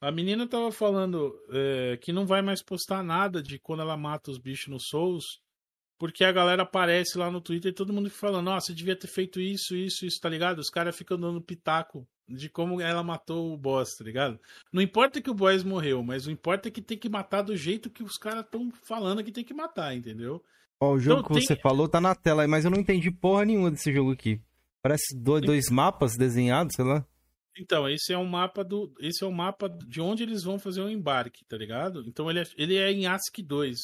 A 0.00 0.12
menina 0.12 0.46
tava 0.46 0.70
falando 0.70 1.34
é, 1.50 1.96
que 1.96 2.12
não 2.12 2.24
vai 2.24 2.40
mais 2.40 2.62
postar 2.62 3.02
nada 3.02 3.42
de 3.42 3.58
quando 3.58 3.80
ela 3.80 3.96
mata 3.96 4.30
os 4.30 4.38
bichos 4.38 4.68
no 4.68 4.78
Souls, 4.78 5.40
porque 5.98 6.22
a 6.22 6.30
galera 6.30 6.62
aparece 6.62 7.18
lá 7.18 7.30
no 7.30 7.40
Twitter 7.40 7.72
e 7.72 7.74
todo 7.74 7.92
mundo 7.92 8.08
falando, 8.08 8.44
nossa, 8.44 8.66
você 8.66 8.74
devia 8.74 8.94
ter 8.94 9.08
feito 9.08 9.40
isso, 9.40 9.74
isso, 9.74 10.06
isso, 10.06 10.20
tá 10.20 10.28
ligado? 10.28 10.60
Os 10.60 10.70
caras 10.70 10.96
ficam 10.96 11.18
dando 11.18 11.42
pitaco 11.42 12.06
de 12.28 12.48
como 12.48 12.80
ela 12.80 13.02
matou 13.02 13.52
o 13.52 13.56
boss, 13.56 13.96
tá 13.96 14.04
ligado? 14.04 14.38
Não 14.72 14.80
importa 14.82 15.20
que 15.20 15.30
o 15.30 15.34
boss 15.34 15.64
morreu, 15.64 16.02
mas 16.02 16.26
o 16.26 16.30
importa 16.30 16.68
é 16.68 16.70
que 16.70 16.82
tem 16.82 16.96
que 16.96 17.08
matar 17.08 17.42
do 17.42 17.56
jeito 17.56 17.90
que 17.90 18.04
os 18.04 18.16
caras 18.16 18.44
estão 18.44 18.70
falando 18.84 19.24
que 19.24 19.32
tem 19.32 19.44
que 19.44 19.54
matar, 19.54 19.96
entendeu? 19.96 20.42
Ó, 20.80 20.92
o 20.92 21.00
jogo 21.00 21.20
então, 21.20 21.28
que 21.28 21.40
tem... 21.40 21.46
você 21.46 21.56
falou 21.56 21.88
tá 21.88 22.00
na 22.00 22.14
tela 22.14 22.42
aí, 22.42 22.48
mas 22.48 22.64
eu 22.64 22.70
não 22.70 22.78
entendi 22.78 23.10
porra 23.10 23.44
nenhuma 23.44 23.70
desse 23.70 23.92
jogo 23.92 24.12
aqui. 24.12 24.40
Parece 24.80 25.16
dois, 25.16 25.42
dois 25.42 25.70
mapas 25.70 26.16
desenhados, 26.16 26.76
sei 26.76 26.84
lá. 26.84 27.04
Então, 27.58 27.88
esse 27.88 28.12
é 28.12 28.18
um 28.18 28.26
mapa 28.26 28.62
do. 28.62 28.94
Esse 29.00 29.24
é 29.24 29.26
o 29.26 29.30
um 29.30 29.34
mapa 29.34 29.68
de 29.68 30.00
onde 30.00 30.22
eles 30.22 30.44
vão 30.44 30.58
fazer 30.58 30.80
o 30.80 30.88
embarque, 30.88 31.44
tá 31.44 31.56
ligado? 31.56 32.04
Então 32.06 32.30
ele 32.30 32.40
é, 32.40 32.44
ele 32.56 32.76
é 32.76 32.90
em 32.90 33.06
ASCII 33.06 33.44
2. 33.44 33.78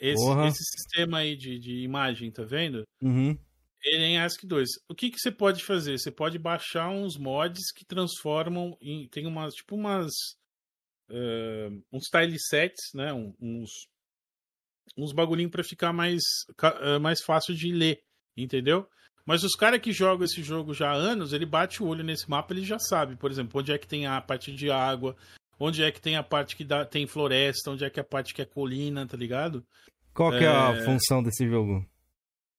Esse, 0.00 0.30
esse 0.48 0.64
sistema 0.64 1.18
aí 1.18 1.36
de, 1.36 1.58
de 1.58 1.82
imagem, 1.82 2.30
tá 2.30 2.42
vendo? 2.42 2.84
Uhum. 3.02 3.38
Ele 3.82 4.02
é 4.02 4.08
em 4.08 4.18
ASCII 4.18 4.48
2. 4.48 4.68
O 4.88 4.94
que, 4.94 5.10
que 5.10 5.18
você 5.18 5.30
pode 5.30 5.62
fazer? 5.62 5.98
Você 5.98 6.10
pode 6.10 6.38
baixar 6.38 6.88
uns 6.88 7.18
mods 7.18 7.70
que 7.74 7.84
transformam 7.84 8.76
em. 8.80 9.06
Tem 9.08 9.26
umas. 9.26 9.54
Tipo 9.54 9.76
umas. 9.76 10.12
Uh, 11.10 11.84
uns 11.92 12.06
tile 12.06 12.38
sets, 12.38 12.92
né? 12.94 13.12
Uns. 13.12 13.70
Uns 14.96 15.12
bagulhinhos 15.12 15.50
para 15.50 15.64
ficar 15.64 15.92
mais, 15.92 16.22
uh, 16.50 16.98
mais 17.00 17.20
fácil 17.20 17.54
de 17.54 17.70
ler. 17.70 18.02
Entendeu? 18.34 18.88
Mas 19.26 19.42
os 19.42 19.54
caras 19.54 19.80
que 19.80 19.92
jogam 19.92 20.24
esse 20.24 20.42
jogo 20.42 20.72
já 20.72 20.90
há 20.90 20.94
anos, 20.94 21.32
ele 21.32 21.44
bate 21.44 21.82
o 21.82 21.86
olho 21.86 22.04
nesse 22.04 22.30
mapa, 22.30 22.54
ele 22.54 22.64
já 22.64 22.78
sabe, 22.78 23.16
por 23.16 23.30
exemplo, 23.30 23.60
onde 23.60 23.72
é 23.72 23.78
que 23.78 23.86
tem 23.86 24.06
a 24.06 24.20
parte 24.20 24.52
de 24.52 24.70
água, 24.70 25.16
onde 25.58 25.82
é 25.82 25.90
que 25.90 26.00
tem 26.00 26.16
a 26.16 26.22
parte 26.22 26.54
que 26.54 26.64
dá, 26.64 26.84
tem 26.84 27.06
floresta, 27.06 27.72
onde 27.72 27.84
é 27.84 27.90
que 27.90 27.98
é 27.98 28.02
a 28.02 28.04
parte 28.04 28.32
que 28.32 28.40
é 28.40 28.46
colina, 28.46 29.04
tá 29.06 29.16
ligado? 29.16 29.66
Qual 30.14 30.30
que 30.30 30.38
é, 30.38 30.44
é 30.44 30.48
a 30.48 30.84
função 30.84 31.22
desse 31.22 31.46
jogo? 31.46 31.84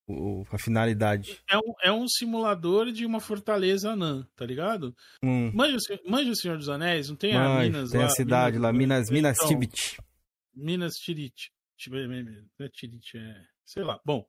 o, 0.08 0.46
a 0.52 0.58
finalidade. 0.58 1.40
É 1.50 1.58
um, 1.58 1.74
é 1.84 1.92
um 1.92 2.08
simulador 2.08 2.92
de 2.92 3.06
uma 3.06 3.20
fortaleza 3.20 3.92
anã, 3.92 4.26
tá 4.36 4.46
ligado? 4.46 4.96
Hum. 5.22 5.52
Manja, 5.54 5.78
manja 6.08 6.32
o 6.32 6.36
Senhor 6.36 6.58
dos 6.58 6.70
Anéis, 6.70 7.10
não 7.10 7.16
tem 7.16 7.36
a 7.36 7.60
Minas 7.60 7.92
tem 7.92 8.00
lá? 8.00 8.06
Tem 8.06 8.14
a 8.14 8.16
cidade 8.16 8.58
Minas, 8.58 8.62
lá, 8.62 8.74
Minas, 8.74 9.10
Minas 9.10 9.38
então, 9.38 9.48
Tirith. 9.50 9.98
Minas 10.56 10.94
Tirith. 10.96 11.52
Não 12.58 12.66
é 12.66 12.70
Tirith, 12.70 13.16
é... 13.16 13.36
Sei 13.66 13.84
lá. 13.84 14.00
Bom, 14.06 14.26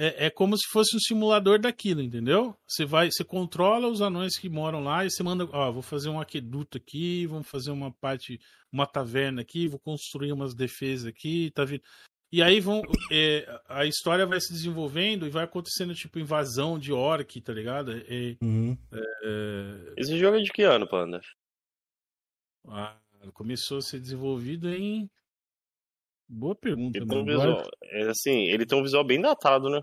é, 0.00 0.26
é 0.26 0.30
como 0.30 0.56
se 0.56 0.66
fosse 0.72 0.96
um 0.96 0.98
simulador 0.98 1.58
daquilo, 1.58 2.00
entendeu? 2.00 2.56
Você 2.66 2.86
vai, 2.86 3.10
você 3.10 3.22
controla 3.22 3.86
os 3.86 4.00
anões 4.00 4.38
que 4.38 4.48
moram 4.48 4.82
lá 4.82 5.04
e 5.04 5.10
você 5.10 5.22
manda, 5.22 5.46
ó, 5.52 5.70
vou 5.70 5.82
fazer 5.82 6.08
um 6.08 6.18
aqueduto 6.18 6.78
aqui, 6.78 7.26
vamos 7.26 7.46
fazer 7.46 7.70
uma 7.70 7.92
parte, 7.92 8.40
uma 8.72 8.86
taverna 8.86 9.42
aqui, 9.42 9.68
vou 9.68 9.78
construir 9.78 10.32
umas 10.32 10.54
defesas 10.54 11.06
aqui, 11.06 11.50
tá 11.50 11.66
vendo? 11.66 11.82
E 12.32 12.42
aí 12.42 12.60
vão. 12.60 12.80
É, 13.12 13.44
a 13.68 13.84
história 13.84 14.24
vai 14.24 14.40
se 14.40 14.52
desenvolvendo 14.52 15.26
e 15.26 15.30
vai 15.30 15.44
acontecendo, 15.44 15.94
tipo, 15.94 16.18
invasão 16.18 16.78
de 16.78 16.92
orc, 16.92 17.40
tá 17.42 17.52
ligado? 17.52 17.92
É, 17.92 18.36
uhum. 18.40 18.78
é, 18.92 19.92
Esse 19.98 20.16
jogo 20.18 20.38
é 20.38 20.40
de 20.40 20.50
que 20.50 20.62
ano, 20.62 20.88
Panda? 20.88 21.20
Ah, 22.68 22.96
começou 23.34 23.78
a 23.78 23.82
ser 23.82 24.00
desenvolvido 24.00 24.72
em. 24.72 25.10
Boa 26.26 26.54
pergunta, 26.54 26.96
ele 26.96 27.12
um 27.12 27.24
visual, 27.24 27.68
é 27.82 28.02
assim, 28.08 28.44
ele 28.44 28.64
tem 28.64 28.78
um 28.78 28.84
visual 28.84 29.04
bem 29.04 29.20
datado, 29.20 29.68
né? 29.68 29.82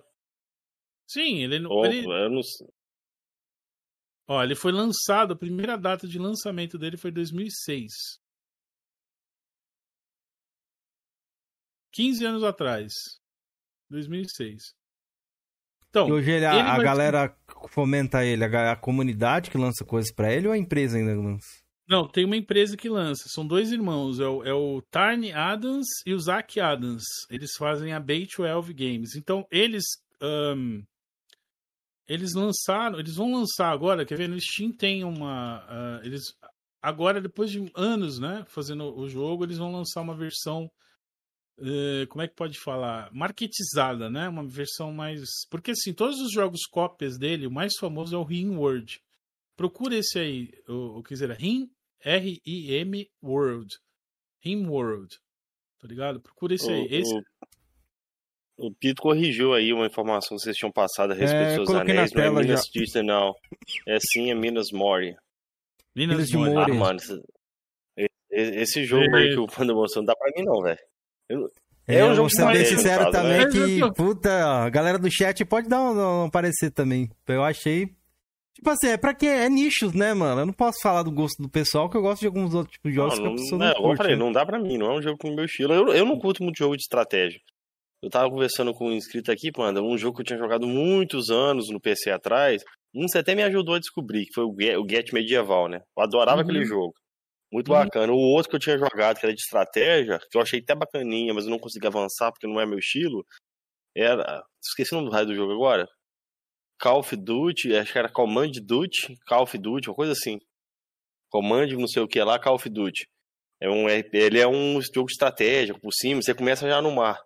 Sim, 1.08 1.44
ele, 1.44 1.66
oh, 1.66 1.86
ele... 1.86 2.02
não... 2.06 2.42
Ó, 4.30 4.44
ele 4.44 4.56
foi 4.56 4.74
lançado, 4.74 5.34
a 5.34 5.38
primeira 5.38 5.78
data 5.78 6.06
de 6.06 6.20
lançamento 6.20 6.78
dele 6.78 6.98
foi 6.98 7.12
2006. 7.12 7.94
15 11.94 12.26
anos 12.26 12.44
atrás. 12.44 12.92
2006. 13.90 14.76
Então, 15.90 16.10
e 16.10 16.12
hoje 16.12 16.30
ele, 16.30 16.46
a, 16.46 16.74
a 16.74 16.84
galera 16.84 17.38
fomenta 17.70 18.26
ele, 18.26 18.44
a, 18.44 18.74
a, 18.74 18.76
comunidade 18.76 19.50
que 19.50 19.58
lança 19.58 19.86
coisas 19.86 20.14
para 20.14 20.34
ele 20.34 20.48
ou 20.48 20.54
a 20.54 20.58
empresa 20.58 20.98
ainda 20.98 21.16
lança? 21.16 21.48
Não, 21.88 22.06
tem 22.06 22.26
uma 22.26 22.36
empresa 22.36 22.76
que 22.76 22.90
lança. 22.90 23.30
São 23.30 23.48
dois 23.48 23.72
irmãos, 23.72 24.20
é 24.20 24.28
o, 24.28 24.44
é 24.44 24.54
o 24.54 24.82
Tarn 24.92 25.32
Adams 25.34 25.88
e 26.06 26.14
o 26.14 26.20
Zach 26.20 26.60
Adams. 26.60 27.06
Eles 27.30 27.52
fazem 27.58 27.94
a 27.94 28.02
Bay12 28.02 28.74
Games. 28.74 29.16
Então, 29.16 29.48
eles 29.50 29.86
um, 30.22 30.84
eles 32.08 32.34
lançaram, 32.34 33.00
eles 33.00 33.16
vão 33.16 33.34
lançar 33.34 33.72
agora, 33.72 34.06
quer 34.06 34.18
ver, 34.18 34.30
no 34.30 34.40
Steam 34.40 34.72
tem 34.72 35.04
uma 35.04 35.66
uh, 35.66 36.06
eles 36.06 36.24
agora 36.82 37.20
depois 37.22 37.52
de 37.52 37.72
anos, 37.76 38.20
né, 38.20 38.46
fazendo 38.48 38.96
o 38.98 39.10
jogo, 39.10 39.44
eles 39.44 39.58
vão 39.58 39.72
lançar 39.72 40.02
uma 40.02 40.16
versão 40.16 40.72
Uh, 41.60 42.06
como 42.10 42.22
é 42.22 42.28
que 42.28 42.36
pode 42.36 42.60
falar? 42.60 43.12
Marketizada, 43.12 44.12
né? 44.12 44.30
Uma 44.30 44.46
versão 44.46 44.94
mais. 44.94 45.24
Porque 45.50 45.72
assim, 45.72 45.92
todos 45.92 46.22
os 46.22 46.32
jogos 46.32 46.68
cópias 46.70 47.18
dele, 47.18 47.48
o 47.48 47.52
mais 47.52 47.74
famoso 47.80 48.16
é 48.16 48.20
o 48.20 48.24
Rim 48.24 48.58
World. 48.58 49.02
Procura 49.56 49.96
esse 49.96 50.20
aí, 50.20 50.54
o, 50.68 51.00
o 51.00 51.04
que 51.04 51.16
dizer, 51.16 51.32
Rim, 51.32 51.72
R-I-M 52.02 53.10
World. 53.24 53.76
Rim 54.40 54.68
World. 54.68 55.18
Tá 55.80 55.88
ligado? 55.88 56.22
Procura 56.22 56.54
esse 56.54 56.68
o, 56.68 56.74
aí. 56.74 56.88
Esse... 56.92 57.20
O, 58.58 58.74
Pito 58.74 59.02
corrigiu 59.02 59.54
aí 59.54 59.72
uma 59.72 59.86
informação 59.86 60.36
que 60.36 60.44
vocês 60.44 60.56
tinham 60.56 60.72
passado 60.72 61.12
a 61.12 61.16
respeito 61.16 61.52
é, 61.52 61.58
dos 61.58 61.68
seus 61.68 61.80
anéis. 61.80 62.12
Não 62.14 62.24
é 62.24 62.30
Minas 62.32 62.66
Tirith, 62.66 63.04
não. 63.04 63.34
É 63.88 63.98
sim, 64.00 64.32
é 64.32 64.36
Minas 64.36 64.72
Mori. 64.72 65.16
Minas, 65.96 66.32
Minas 66.32 66.54
Mori. 66.54 66.72
Ah, 66.72 66.76
mano, 66.76 67.00
esse, 67.00 68.60
esse 68.60 68.84
jogo 68.86 69.16
é. 69.16 69.20
aí 69.20 69.30
que 69.30 69.40
o 69.40 69.48
Panda 69.48 69.74
mostrou 69.74 70.04
não 70.04 70.08
dá 70.08 70.16
pra 70.16 70.32
mim, 70.36 70.44
não, 70.44 70.62
velho. 70.62 70.80
Eu, 71.30 71.48
é, 71.88 72.04
um 72.04 72.16
jogo 72.16 72.30
ser 72.30 72.46
bem 72.48 72.66
sincero 72.66 73.06
né? 73.06 73.12
também 73.12 73.46
né? 73.46 73.50
que, 73.50 73.94
puta, 73.94 74.30
a 74.64 74.70
galera 74.70 75.00
do 75.00 75.10
chat 75.10 75.44
pode 75.46 75.70
dar 75.70 75.82
um, 75.82 76.26
um 76.26 76.30
parecer 76.30 76.70
também. 76.70 77.10
Eu 77.28 77.44
achei. 77.44 77.96
Tipo 78.54 78.72
assim, 78.72 78.88
é 78.88 78.98
pra 78.98 79.14
quem 79.14 79.30
é 79.30 79.48
nichos, 79.48 79.94
né, 79.94 80.14
mano? 80.14 80.42
Eu 80.42 80.46
não 80.48 80.54
posso 80.54 80.80
falar 80.82 81.04
do 81.04 81.12
gosto 81.12 81.42
do 81.42 81.48
pessoal, 81.48 81.90
que 81.90 81.96
eu 81.96 82.02
gosto 82.02 82.22
de 82.22 82.28
alguns 82.28 82.54
outros 82.54 82.74
tipos 82.74 82.92
de 82.92 82.96
jogos 82.96 83.20
não, 83.20 83.26
que 83.26 83.32
a 83.32 83.36
pessoa 83.36 83.60
não, 83.60 83.68
não, 83.68 83.74
não 83.74 83.82
curte. 83.82 83.92
Eu 83.92 83.98
falei, 83.98 84.16
né? 84.16 84.20
não 84.20 84.32
dá 84.32 84.46
pra 84.46 84.60
mim, 84.60 84.78
não 84.78 84.88
é 84.88 84.98
um 84.98 85.02
jogo 85.02 85.18
com 85.18 85.30
o 85.30 85.36
meu 85.36 85.46
estilo. 85.46 85.74
Eu, 85.74 85.88
eu 85.90 86.06
não 86.06 86.18
curto 86.20 86.44
muito 86.44 86.58
jogo 86.58 86.76
de 86.76 86.82
estratégia. 86.82 87.40
Eu 88.08 88.12
tava 88.12 88.30
conversando 88.30 88.74
com 88.74 88.88
um 88.88 88.94
inscrito 88.94 89.30
aqui, 89.34 89.52
mano, 89.58 89.86
um 89.86 89.98
jogo 89.98 90.16
que 90.16 90.22
eu 90.22 90.26
tinha 90.26 90.40
jogado 90.40 90.66
muitos 90.66 91.30
anos 91.30 91.70
no 91.70 91.78
PC 91.78 92.10
atrás. 92.10 92.64
Um 92.96 93.06
você 93.06 93.18
até 93.18 93.36
me 93.36 93.44
ajudou 93.44 93.76
a 93.76 93.80
descobrir, 93.80 94.28
que 94.28 94.34
foi 94.34 94.46
o 94.46 94.56
Get, 94.58 94.78
o 94.78 94.90
Get 94.90 95.12
Medieval, 95.12 95.68
né? 95.68 95.82
Eu 95.98 96.04
adorava 96.04 96.38
uhum. 96.38 96.44
aquele 96.44 96.64
jogo. 96.64 96.94
Muito 97.52 97.70
uhum. 97.70 97.80
bacana. 97.80 98.14
O 98.14 98.16
outro 98.16 98.50
que 98.50 98.56
eu 98.56 98.60
tinha 98.62 98.78
jogado, 98.78 99.20
que 99.20 99.26
era 99.26 99.36
de 99.36 99.42
estratégia, 99.42 100.20
que 100.32 100.38
eu 100.38 100.42
achei 100.42 100.62
até 100.62 100.74
bacaninha, 100.74 101.34
mas 101.34 101.44
eu 101.44 101.50
não 101.50 101.60
consegui 101.60 101.86
avançar 101.86 102.32
porque 102.32 102.48
não 102.48 102.62
é 102.62 102.66
meu 102.66 102.80
estilo, 102.80 103.26
era. 103.94 104.42
Esqueci 104.64 104.94
o 104.94 105.00
nome 105.00 105.10
do 105.10 105.14
raio 105.14 105.28
do 105.28 105.36
jogo 105.36 105.52
agora. 105.52 105.86
Call 106.80 107.00
of 107.00 107.14
Duty, 107.14 107.76
acho 107.76 107.92
que 107.92 108.00
era 108.00 108.10
Command 108.10 108.52
Duty, 108.66 109.18
Call 109.28 109.44
of 109.44 109.58
Duty, 109.58 109.90
uma 109.90 109.96
coisa 109.96 110.14
assim. 110.14 110.40
Command, 111.30 111.68
não 111.78 111.90
sei 111.90 112.02
o 112.02 112.08
que 112.08 112.24
lá, 112.24 112.40
Call 112.40 112.56
of 112.56 112.70
Duty. 112.70 113.06
É 113.62 113.70
um, 113.70 113.90
ele 113.90 114.40
é 114.40 114.48
um 114.48 114.80
jogo 114.82 115.10
estratégico 115.10 115.82
por 115.82 115.92
cima, 115.92 116.22
você 116.22 116.34
começa 116.34 116.70
já 116.70 116.82
no 116.82 116.96
mar. 116.96 117.20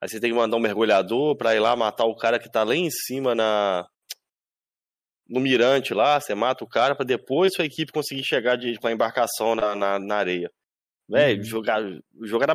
Aí 0.00 0.08
você 0.08 0.18
tem 0.20 0.30
que 0.30 0.36
mandar 0.36 0.56
um 0.56 0.60
mergulhador 0.60 1.36
pra 1.36 1.54
ir 1.54 1.60
lá 1.60 1.76
matar 1.76 2.04
o 2.06 2.16
cara 2.16 2.38
que 2.38 2.50
tá 2.50 2.62
lá 2.64 2.74
em 2.74 2.90
cima 2.90 3.34
na. 3.34 3.86
no 5.28 5.40
mirante 5.40 5.92
lá, 5.94 6.18
você 6.20 6.34
mata 6.34 6.64
o 6.64 6.68
cara 6.68 6.94
pra 6.94 7.04
depois 7.04 7.54
sua 7.54 7.64
equipe 7.64 7.92
conseguir 7.92 8.24
chegar 8.24 8.56
de, 8.56 8.76
com 8.78 8.86
a 8.88 8.92
embarcação 8.92 9.54
na, 9.54 9.74
na, 9.74 9.98
na 9.98 10.16
areia. 10.16 10.50
Velho, 11.08 11.38
Uhum. 11.38 11.44
jogar, 11.44 11.82
o 11.82 12.26
jogo 12.26 12.44
era, 12.44 12.54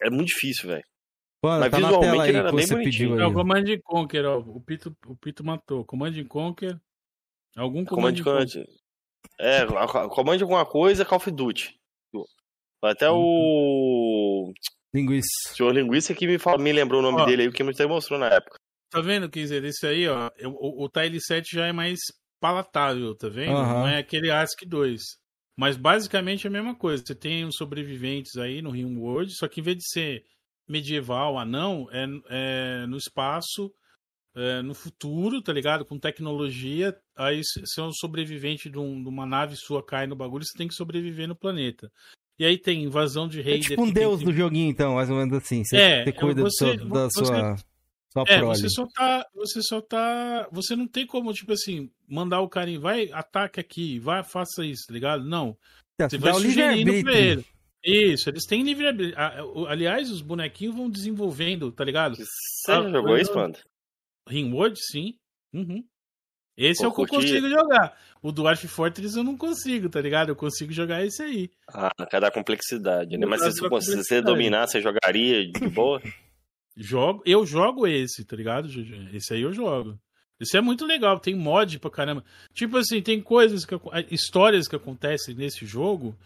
era 0.00 0.10
muito 0.10 0.28
difícil, 0.28 0.68
velho. 0.68 0.84
Mas 1.44 1.70
tá 1.70 1.80
na 1.80 1.88
visualmente 1.88 2.10
tela 2.12 2.22
aí 2.22 2.28
ele 2.28 2.38
era 2.38 2.52
bem 2.52 2.68
bonitinho. 2.68 3.20
É 3.20 3.24
o 3.24 3.28
aí. 3.28 3.34
Command 3.34 3.64
and 3.68 3.80
Conquer, 3.82 4.24
ó. 4.26 4.38
O 4.38 4.60
Pito, 4.60 4.96
o 5.06 5.16
Pito 5.16 5.42
matou. 5.44 5.84
Command 5.84 6.12
and 6.16 6.26
Conquer. 6.28 6.80
Algum 7.56 7.84
Command, 7.84 8.14
Command 8.22 8.42
and 8.44 8.44
Conquer. 8.46 8.66
É, 9.40 9.66
comande 10.08 10.42
alguma 10.42 10.64
coisa, 10.66 11.04
Call 11.04 11.16
of 11.18 11.30
Duty. 11.30 11.76
Até 12.82 13.08
o 13.10 14.52
Linguiça. 14.94 15.26
senhor 15.54 15.72
linguista 15.72 16.14
que 16.14 16.26
me, 16.26 16.38
fala- 16.38 16.58
me 16.62 16.72
lembrou 16.72 17.00
o 17.00 17.02
nome 17.02 17.22
Ó. 17.22 17.24
dele 17.24 17.42
aí, 17.42 17.48
o 17.48 17.52
que 17.52 17.62
me 17.64 17.72
mostrou 17.86 18.18
na 18.18 18.26
época. 18.26 18.56
Tá 18.90 19.00
vendo, 19.00 19.30
Kizer? 19.30 19.64
Esse 19.64 19.86
aí, 19.86 20.06
ó. 20.06 20.30
O, 20.44 20.84
o 20.84 20.88
Tile 20.90 21.18
7 21.20 21.56
já 21.56 21.66
é 21.66 21.72
mais 21.72 21.98
palatável, 22.38 23.16
tá 23.16 23.28
vendo? 23.28 23.56
Aham. 23.56 23.80
Não 23.80 23.88
é 23.88 23.98
aquele 23.98 24.30
ASCII 24.30 24.68
2. 24.68 25.00
Mas 25.56 25.76
basicamente 25.76 26.46
é 26.46 26.48
a 26.48 26.52
mesma 26.52 26.74
coisa. 26.76 27.02
Você 27.06 27.14
tem 27.14 27.44
os 27.46 27.56
sobreviventes 27.56 28.36
aí 28.36 28.60
no 28.60 28.70
Rim 28.70 28.96
World, 28.96 29.32
só 29.34 29.48
que 29.48 29.60
em 29.60 29.62
vez 29.62 29.78
de 29.78 29.88
ser 29.88 30.24
medieval, 30.68 31.38
anão, 31.38 31.88
é, 31.90 32.04
é 32.82 32.86
no 32.86 32.96
espaço, 32.98 33.72
é 34.36 34.60
no 34.62 34.74
futuro, 34.74 35.40
tá 35.42 35.52
ligado? 35.52 35.84
Com 35.86 35.98
tecnologia. 35.98 36.94
Aí 37.16 37.42
você 37.42 37.80
é 37.80 37.84
um 37.84 37.92
sobrevivente 37.92 38.68
de, 38.68 38.78
um- 38.78 39.02
de 39.02 39.08
uma 39.08 39.24
nave 39.26 39.56
sua 39.56 39.84
cai 39.84 40.06
no 40.06 40.16
bagulho, 40.16 40.44
você 40.44 40.56
tem 40.56 40.68
que 40.68 40.74
sobreviver 40.74 41.26
no 41.28 41.36
planeta. 41.36 41.90
E 42.38 42.44
aí 42.44 42.58
tem 42.58 42.82
invasão 42.84 43.28
de 43.28 43.40
É 43.40 43.42
raider. 43.42 43.60
tipo 43.62 43.82
um 43.82 43.84
tem 43.86 43.94
deus 43.94 44.18
que- 44.20 44.24
do 44.24 44.32
joguinho, 44.32 44.70
então, 44.70 44.94
mais 44.94 45.08
ou 45.10 45.16
menos 45.16 45.36
assim. 45.36 45.62
Você, 45.64 45.76
É, 45.76 46.04
você 46.04 46.12
cuida 46.12 46.42
do 46.42 46.50
você- 46.50 46.56
seu- 46.76 46.76
da 46.88 47.04
você- 47.08 47.24
sua, 47.24 47.56
sua 48.12 48.24
É, 48.26 48.38
prole. 48.38 48.58
você 48.58 48.68
só 48.70 48.86
tá. 48.86 49.26
Você 49.34 49.62
só 49.62 49.80
tá. 49.80 50.48
Você 50.50 50.74
não 50.76 50.86
tem 50.88 51.06
como, 51.06 51.32
tipo 51.32 51.52
assim, 51.52 51.90
mandar 52.08 52.40
o 52.40 52.48
cara 52.48 52.70
em. 52.70 52.78
Vai, 52.78 53.10
ataque 53.12 53.60
aqui, 53.60 53.98
vai, 53.98 54.24
faça 54.24 54.64
isso, 54.64 54.86
tá 54.88 54.94
ligado? 54.94 55.24
Não. 55.24 55.56
Tá, 55.96 56.08
Você 56.08 56.18
dá 56.18 56.32
vai 56.32 56.40
sugerindo 56.40 57.02
pra 57.04 57.14
ele. 57.14 57.44
Isso, 57.84 58.30
eles 58.30 58.44
têm 58.46 58.62
livre. 58.62 59.12
Ah, 59.16 59.42
Aliás, 59.68 60.10
os 60.10 60.22
bonequinhos 60.22 60.74
vão 60.74 60.88
desenvolvendo, 60.88 61.70
tá 61.72 61.84
ligado? 61.84 62.16
Você 62.16 62.24
Ah, 62.68 62.82
já 62.82 62.90
jogou 62.90 63.16
eu- 63.16 63.22
isso, 63.22 63.34
mano? 63.34 63.54
Ringworld, 64.28 64.78
sim. 64.80 65.14
Uhum. 65.52 65.84
Esse 66.56 66.80
Pô, 66.80 66.86
é 66.86 66.88
o 66.88 66.94
que 66.94 67.00
eu 67.02 67.06
consigo 67.06 67.48
jogar. 67.48 67.98
O 68.22 68.30
Dwarf 68.30 68.68
Fortress 68.68 69.16
eu 69.16 69.24
não 69.24 69.36
consigo, 69.36 69.88
tá 69.88 70.00
ligado? 70.00 70.28
Eu 70.28 70.36
consigo 70.36 70.72
jogar 70.72 71.04
esse 71.04 71.22
aí. 71.22 71.50
Ah, 71.68 71.90
cada 72.10 72.30
complexidade, 72.30 73.16
né? 73.16 73.26
Mas 73.26 73.42
se, 73.42 73.52
se 73.52 73.96
você 73.96 74.20
dominar, 74.20 74.66
você 74.66 74.80
jogaria 74.80 75.50
de 75.50 75.68
boa? 75.68 76.00
Jogo, 76.74 77.22
eu 77.26 77.44
jogo 77.44 77.86
esse, 77.86 78.24
tá 78.24 78.34
ligado? 78.34 78.66
Esse 79.12 79.34
aí 79.34 79.42
eu 79.42 79.52
jogo. 79.52 80.00
Esse 80.40 80.56
é 80.56 80.60
muito 80.62 80.86
legal, 80.86 81.20
tem 81.20 81.34
mod 81.34 81.78
pra 81.78 81.90
caramba. 81.90 82.24
Tipo 82.54 82.78
assim, 82.78 83.02
tem 83.02 83.20
coisas 83.20 83.66
que 83.66 83.74
histórias 84.10 84.66
que 84.66 84.74
acontecem 84.74 85.34
nesse 85.34 85.66
jogo 85.66 86.16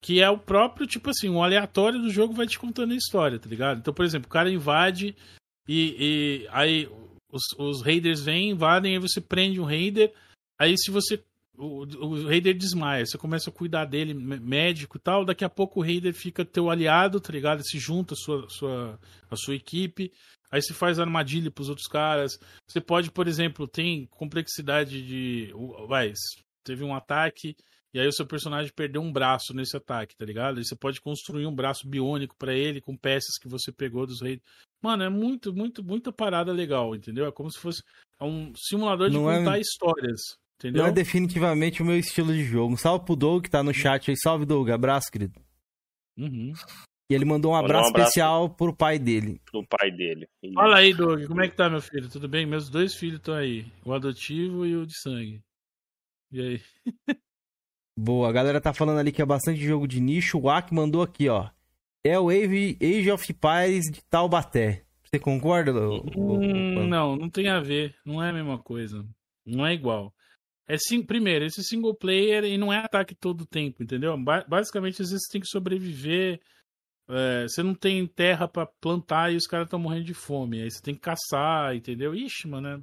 que 0.00 0.22
é 0.22 0.30
o 0.30 0.38
próprio, 0.38 0.86
tipo 0.86 1.10
assim, 1.10 1.28
um 1.28 1.42
aleatório 1.42 1.98
do 1.98 2.10
jogo 2.10 2.32
vai 2.32 2.46
te 2.46 2.58
contando 2.58 2.92
a 2.92 2.96
história, 2.96 3.40
tá 3.40 3.48
ligado? 3.48 3.78
Então, 3.78 3.92
por 3.92 4.04
exemplo, 4.04 4.28
o 4.28 4.32
cara 4.32 4.48
invade 4.48 5.16
e, 5.68 6.44
e 6.44 6.48
aí 6.52 6.88
os, 7.36 7.44
os 7.58 7.82
raiders 7.82 8.22
vêm, 8.22 8.50
invadem, 8.50 8.94
aí 8.94 8.98
você 8.98 9.20
prende 9.20 9.60
um 9.60 9.64
raider, 9.64 10.12
aí 10.58 10.74
se 10.76 10.90
você 10.90 11.22
o, 11.58 11.84
o 11.84 12.26
raider 12.26 12.54
desmaia, 12.56 13.04
você 13.06 13.16
começa 13.16 13.50
a 13.50 13.52
cuidar 13.52 13.86
dele, 13.86 14.12
mé- 14.12 14.38
médico 14.38 14.96
e 14.96 15.00
tal, 15.00 15.24
daqui 15.24 15.44
a 15.44 15.48
pouco 15.48 15.80
o 15.80 15.82
raider 15.82 16.12
fica 16.12 16.44
teu 16.44 16.70
aliado, 16.70 17.20
tá 17.20 17.32
ligado? 17.32 17.66
Se 17.66 17.78
junta 17.78 18.14
a 18.14 18.16
sua, 18.16 18.48
sua, 18.48 19.00
a 19.30 19.36
sua 19.36 19.54
equipe, 19.54 20.12
aí 20.50 20.60
você 20.60 20.74
faz 20.74 20.98
armadilha 20.98 21.50
pros 21.50 21.68
outros 21.68 21.86
caras. 21.86 22.38
Você 22.68 22.80
pode, 22.80 23.10
por 23.10 23.26
exemplo, 23.26 23.66
tem 23.66 24.06
complexidade 24.06 25.02
de. 25.02 25.52
Vai, 25.88 26.12
teve 26.62 26.84
um 26.84 26.94
ataque 26.94 27.56
e 27.94 27.98
aí 27.98 28.06
o 28.06 28.12
seu 28.12 28.26
personagem 28.26 28.70
perdeu 28.74 29.00
um 29.00 29.10
braço 29.10 29.54
nesse 29.54 29.74
ataque, 29.74 30.14
tá 30.14 30.24
ligado? 30.26 30.58
Aí 30.58 30.64
você 30.64 30.76
pode 30.76 31.00
construir 31.00 31.46
um 31.46 31.54
braço 31.54 31.88
biônico 31.88 32.36
pra 32.36 32.52
ele 32.52 32.78
com 32.80 32.94
peças 32.94 33.38
que 33.40 33.48
você 33.48 33.72
pegou 33.72 34.06
dos 34.06 34.20
reis. 34.20 34.40
Mano, 34.82 35.02
é 35.02 35.08
muito, 35.08 35.52
muito, 35.54 35.82
muita 35.82 36.12
parada 36.12 36.52
legal, 36.52 36.94
entendeu? 36.94 37.26
É 37.26 37.32
como 37.32 37.50
se 37.50 37.58
fosse 37.58 37.82
um 38.20 38.52
simulador 38.56 39.08
de 39.10 39.16
Não 39.16 39.30
é- 39.30 39.38
contar 39.38 39.58
histórias, 39.58 40.20
entendeu? 40.58 40.82
Não 40.82 40.90
é 40.90 40.92
definitivamente 40.92 41.82
o 41.82 41.84
meu 41.84 41.98
estilo 41.98 42.32
de 42.32 42.44
jogo. 42.44 42.74
Um 42.74 42.76
salve 42.76 43.04
pro 43.04 43.16
Doug 43.16 43.42
que 43.44 43.50
tá 43.50 43.62
no 43.62 43.74
chat 43.74 44.10
aí. 44.10 44.16
Salve, 44.16 44.44
Doug. 44.44 44.70
Abraço, 44.70 45.10
querido. 45.10 45.40
Uhum. 46.18 46.52
E 47.10 47.14
ele 47.14 47.24
mandou 47.24 47.52
um 47.52 47.54
Mandou 47.54 47.68
um 47.68 47.78
abraço 47.78 47.88
abraço. 47.90 48.08
especial 48.08 48.50
pro 48.50 48.74
pai 48.74 48.98
dele. 48.98 49.40
Pro 49.50 49.64
pai 49.66 49.90
dele. 49.90 50.26
E- 50.42 50.52
Fala 50.52 50.76
aí, 50.78 50.92
Doug, 50.94 51.24
como 51.26 51.40
é 51.42 51.48
que 51.48 51.56
tá, 51.56 51.68
meu 51.70 51.80
filho? 51.80 52.08
Tudo 52.10 52.28
bem? 52.28 52.44
Meus 52.46 52.68
dois 52.68 52.94
filhos 52.94 53.18
estão 53.18 53.34
aí, 53.34 53.64
o 53.84 53.92
adotivo 53.92 54.66
e 54.66 54.76
o 54.76 54.86
de 54.86 54.98
sangue. 54.98 55.40
E 56.32 56.40
aí? 56.40 56.60
Boa, 57.98 58.28
a 58.28 58.32
galera 58.32 58.60
tá 58.60 58.74
falando 58.74 58.98
ali 58.98 59.10
que 59.12 59.22
é 59.22 59.26
bastante 59.26 59.58
jogo 59.60 59.86
de 59.88 60.00
nicho. 60.00 60.38
O 60.38 60.50
Ak 60.50 60.72
mandou 60.74 61.00
aqui, 61.02 61.28
ó. 61.28 61.48
É 62.06 62.18
o 62.18 62.28
Age, 62.30 63.10
of 63.10 63.32
Empires 63.32 63.84
de 63.90 64.00
Taubaté. 64.04 64.84
Você 65.02 65.18
concorda? 65.18 65.72
Hum, 66.16 66.86
não, 66.88 67.16
não 67.16 67.28
tem 67.28 67.48
a 67.48 67.58
ver. 67.60 67.94
Não 68.04 68.22
é 68.22 68.30
a 68.30 68.32
mesma 68.32 68.58
coisa. 68.58 69.04
Não 69.44 69.66
é 69.66 69.72
igual. 69.74 70.14
É 70.68 70.76
sim, 70.78 71.02
primeiro, 71.02 71.44
esse 71.44 71.62
single 71.62 71.94
player 71.96 72.44
e 72.44 72.58
não 72.58 72.72
é 72.72 72.78
ataque 72.78 73.14
todo 73.14 73.42
o 73.42 73.46
tempo, 73.46 73.82
entendeu? 73.82 74.16
Ba- 74.18 74.44
basicamente, 74.48 75.02
às 75.02 75.10
vezes 75.10 75.24
você 75.26 75.32
tem 75.32 75.40
que 75.40 75.46
sobreviver. 75.48 76.40
é, 77.08 77.42
você 77.48 77.62
não 77.62 77.74
tem 77.74 78.06
terra 78.06 78.48
pra 78.48 78.66
plantar 78.66 79.32
e 79.32 79.36
os 79.36 79.46
caras 79.46 79.66
estão 79.66 79.78
morrendo 79.78 80.04
de 80.04 80.14
fome. 80.14 80.62
Aí 80.62 80.70
você 80.70 80.82
tem 80.82 80.94
que 80.94 81.00
caçar, 81.00 81.74
entendeu? 81.74 82.14
Ixi, 82.14 82.48
mano. 82.48 82.68
é-. 82.68 82.80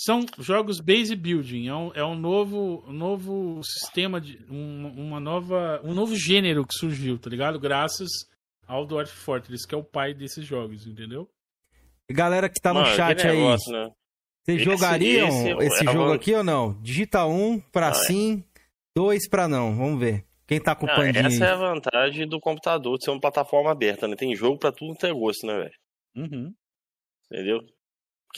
São 0.00 0.24
jogos 0.38 0.78
base 0.80 1.16
building. 1.16 1.66
É 1.66 1.74
um, 1.74 1.92
é 1.92 2.04
um 2.04 2.14
novo, 2.14 2.84
novo 2.92 3.60
sistema 3.64 4.20
de. 4.20 4.38
um- 4.48 4.86
uma 4.96 5.18
nova. 5.18 5.80
um 5.82 5.92
novo 5.92 6.14
gênero 6.14 6.64
que 6.64 6.74
surgiu, 6.78 7.18
tá 7.18 7.28
ligado? 7.28 7.58
Graças 7.58 8.08
ao 8.66 8.86
Dwarf 8.86 9.10
Fortress, 9.12 9.66
que 9.66 9.74
é 9.74 9.78
o 9.78 9.82
pai 9.82 10.14
desses 10.14 10.44
jogos, 10.46 10.86
entendeu? 10.86 11.28
Galera 12.10 12.48
que 12.48 12.60
tá 12.60 12.72
no 12.72 12.80
Mano, 12.82 12.94
chat 12.94 13.26
aí. 13.26 13.36
negócio, 13.36 13.72
né? 13.72 13.90
Vocês 14.44 14.60
Esse- 14.60 14.70
jogariam 14.70 15.28
esse, 15.28 15.48
esse 15.66 15.88
é 15.88 15.92
jogo 15.92 16.10
o- 16.10 16.12
aqui 16.12 16.32
ou 16.34 16.44
não? 16.44 16.80
Digita 16.80 17.26
um 17.26 17.58
pra 17.60 17.90
Não, 17.90 17.98
é. 18.00 18.04
sim, 18.04 18.44
dois 18.96 19.28
pra 19.28 19.48
não. 19.48 19.76
Vamos 19.76 19.98
ver. 19.98 20.24
Quem 20.46 20.58
tá 20.60 20.70
Não, 20.70 20.72
acompanhando 20.74 21.16
essa 21.26 21.44
é 21.44 21.48
aí? 21.48 21.52
a 21.54 21.56
vantagem 21.56 22.26
do 22.26 22.38
computador 22.40 22.96
de 22.96 23.04
ser 23.04 23.10
uma 23.10 23.20
plataforma 23.20 23.70
aberta, 23.72 24.06
né? 24.08 24.14
Tem 24.16 24.34
jogo 24.36 24.58
pra 24.58 24.70
tudo 24.72 24.94
ter 24.94 25.12
gosto, 25.12 25.44
né, 25.46 25.54
velho? 25.58 25.74
Uhum. 26.16 26.54
Entendeu? 27.30 27.60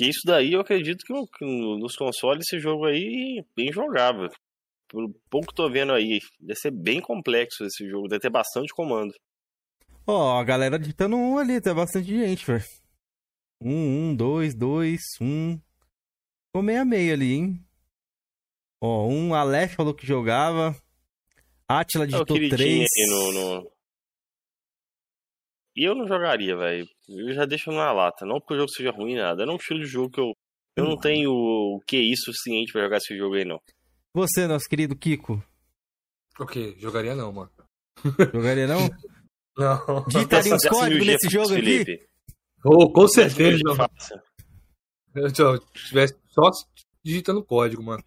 Que 0.01 0.09
isso 0.09 0.23
daí 0.25 0.55
eu 0.55 0.61
acredito 0.63 1.05
que, 1.05 1.13
nos 1.45 1.95
consoles 1.95 2.47
esse 2.47 2.59
jogo 2.59 2.87
aí 2.87 3.41
é 3.41 3.45
bem 3.55 3.71
jogável. 3.71 4.31
Por 4.89 5.15
pouco 5.29 5.49
que 5.49 5.55
tô 5.55 5.69
vendo 5.69 5.93
aí, 5.93 6.21
deve 6.41 6.59
ser 6.59 6.71
bem 6.71 7.03
complexo 7.03 7.67
esse 7.67 7.87
jogo, 7.87 8.09
deve 8.09 8.23
ter 8.23 8.31
bastante 8.31 8.73
comando. 8.73 9.13
Ó, 10.07 10.39
a 10.41 10.43
galera 10.43 10.79
digitando 10.79 11.17
um 11.17 11.37
ali, 11.37 11.61
tá 11.61 11.75
bastante 11.75 12.09
gente, 12.09 12.47
velho. 12.47 12.65
Um, 13.61 14.09
um, 14.09 14.17
dois, 14.17 14.55
dois, 14.55 15.03
um. 15.21 15.61
Ficou 16.47 16.63
meio 16.63 16.81
a 16.81 16.85
meio 16.87 17.13
ali, 17.13 17.35
hein? 17.35 17.67
Ó, 18.83 19.07
um, 19.07 19.35
Aleph 19.35 19.75
falou 19.75 19.93
que 19.93 20.07
jogava. 20.07 20.75
Atila 21.69 22.05
É 22.05 22.07
digitou 22.07 22.39
queridinho 22.39 22.57
três. 22.87 22.89
no, 23.11 23.33
no- 23.33 23.73
E 25.77 25.85
eu 25.85 25.95
não 25.95 26.09
jogaria, 26.09 26.57
velho. 26.57 26.89
Eu 27.11 27.33
já 27.35 27.45
deixo 27.45 27.71
na 27.73 27.93
lata. 27.93 28.25
Não 28.25 28.41
porque 28.41 28.55
o 28.55 28.57
jogo 28.59 28.71
seja 28.71 28.91
ruim, 28.91 29.17
nada. 29.17 29.45
Não 29.45 29.53
é 29.53 29.57
um 29.57 29.59
estilo 29.59 29.81
de 29.81 29.87
jogo 29.87 30.11
que 30.11 30.21
eu. 30.21 30.33
Eu 30.77 30.85
não 30.85 30.97
tenho 30.97 31.31
o 31.33 31.81
QI 31.87 32.17
suficiente 32.17 32.73
pra 32.73 32.83
jogar 32.83 32.99
esse 32.99 33.17
jogo 33.17 33.35
aí, 33.35 33.45
não. 33.45 33.61
Você, 34.15 34.47
nosso 34.47 34.69
querido 34.69 34.97
Kiko, 34.97 35.43
Ok, 36.41 36.75
jogaria 36.79 37.15
não, 37.15 37.31
mano. 37.33 37.51
jogaria 38.33 38.67
não? 38.67 38.89
Não. 39.59 40.07
Digitaria 40.07 40.55
uns 40.55 40.65
Essa 40.65 40.71
códigos 40.71 41.07
nesse 41.07 41.29
jogo 41.29 41.53
aqui? 41.53 41.55
Felipe. 41.57 42.09
Oh, 42.65 42.91
com 42.91 43.07
certeza. 43.09 43.61
fácil. 43.77 44.23
Se 45.35 45.43
eu 45.43 45.59
tivesse 45.59 46.17
só 46.29 46.51
digitando 47.03 47.45
código, 47.45 47.83
mano. 47.83 48.03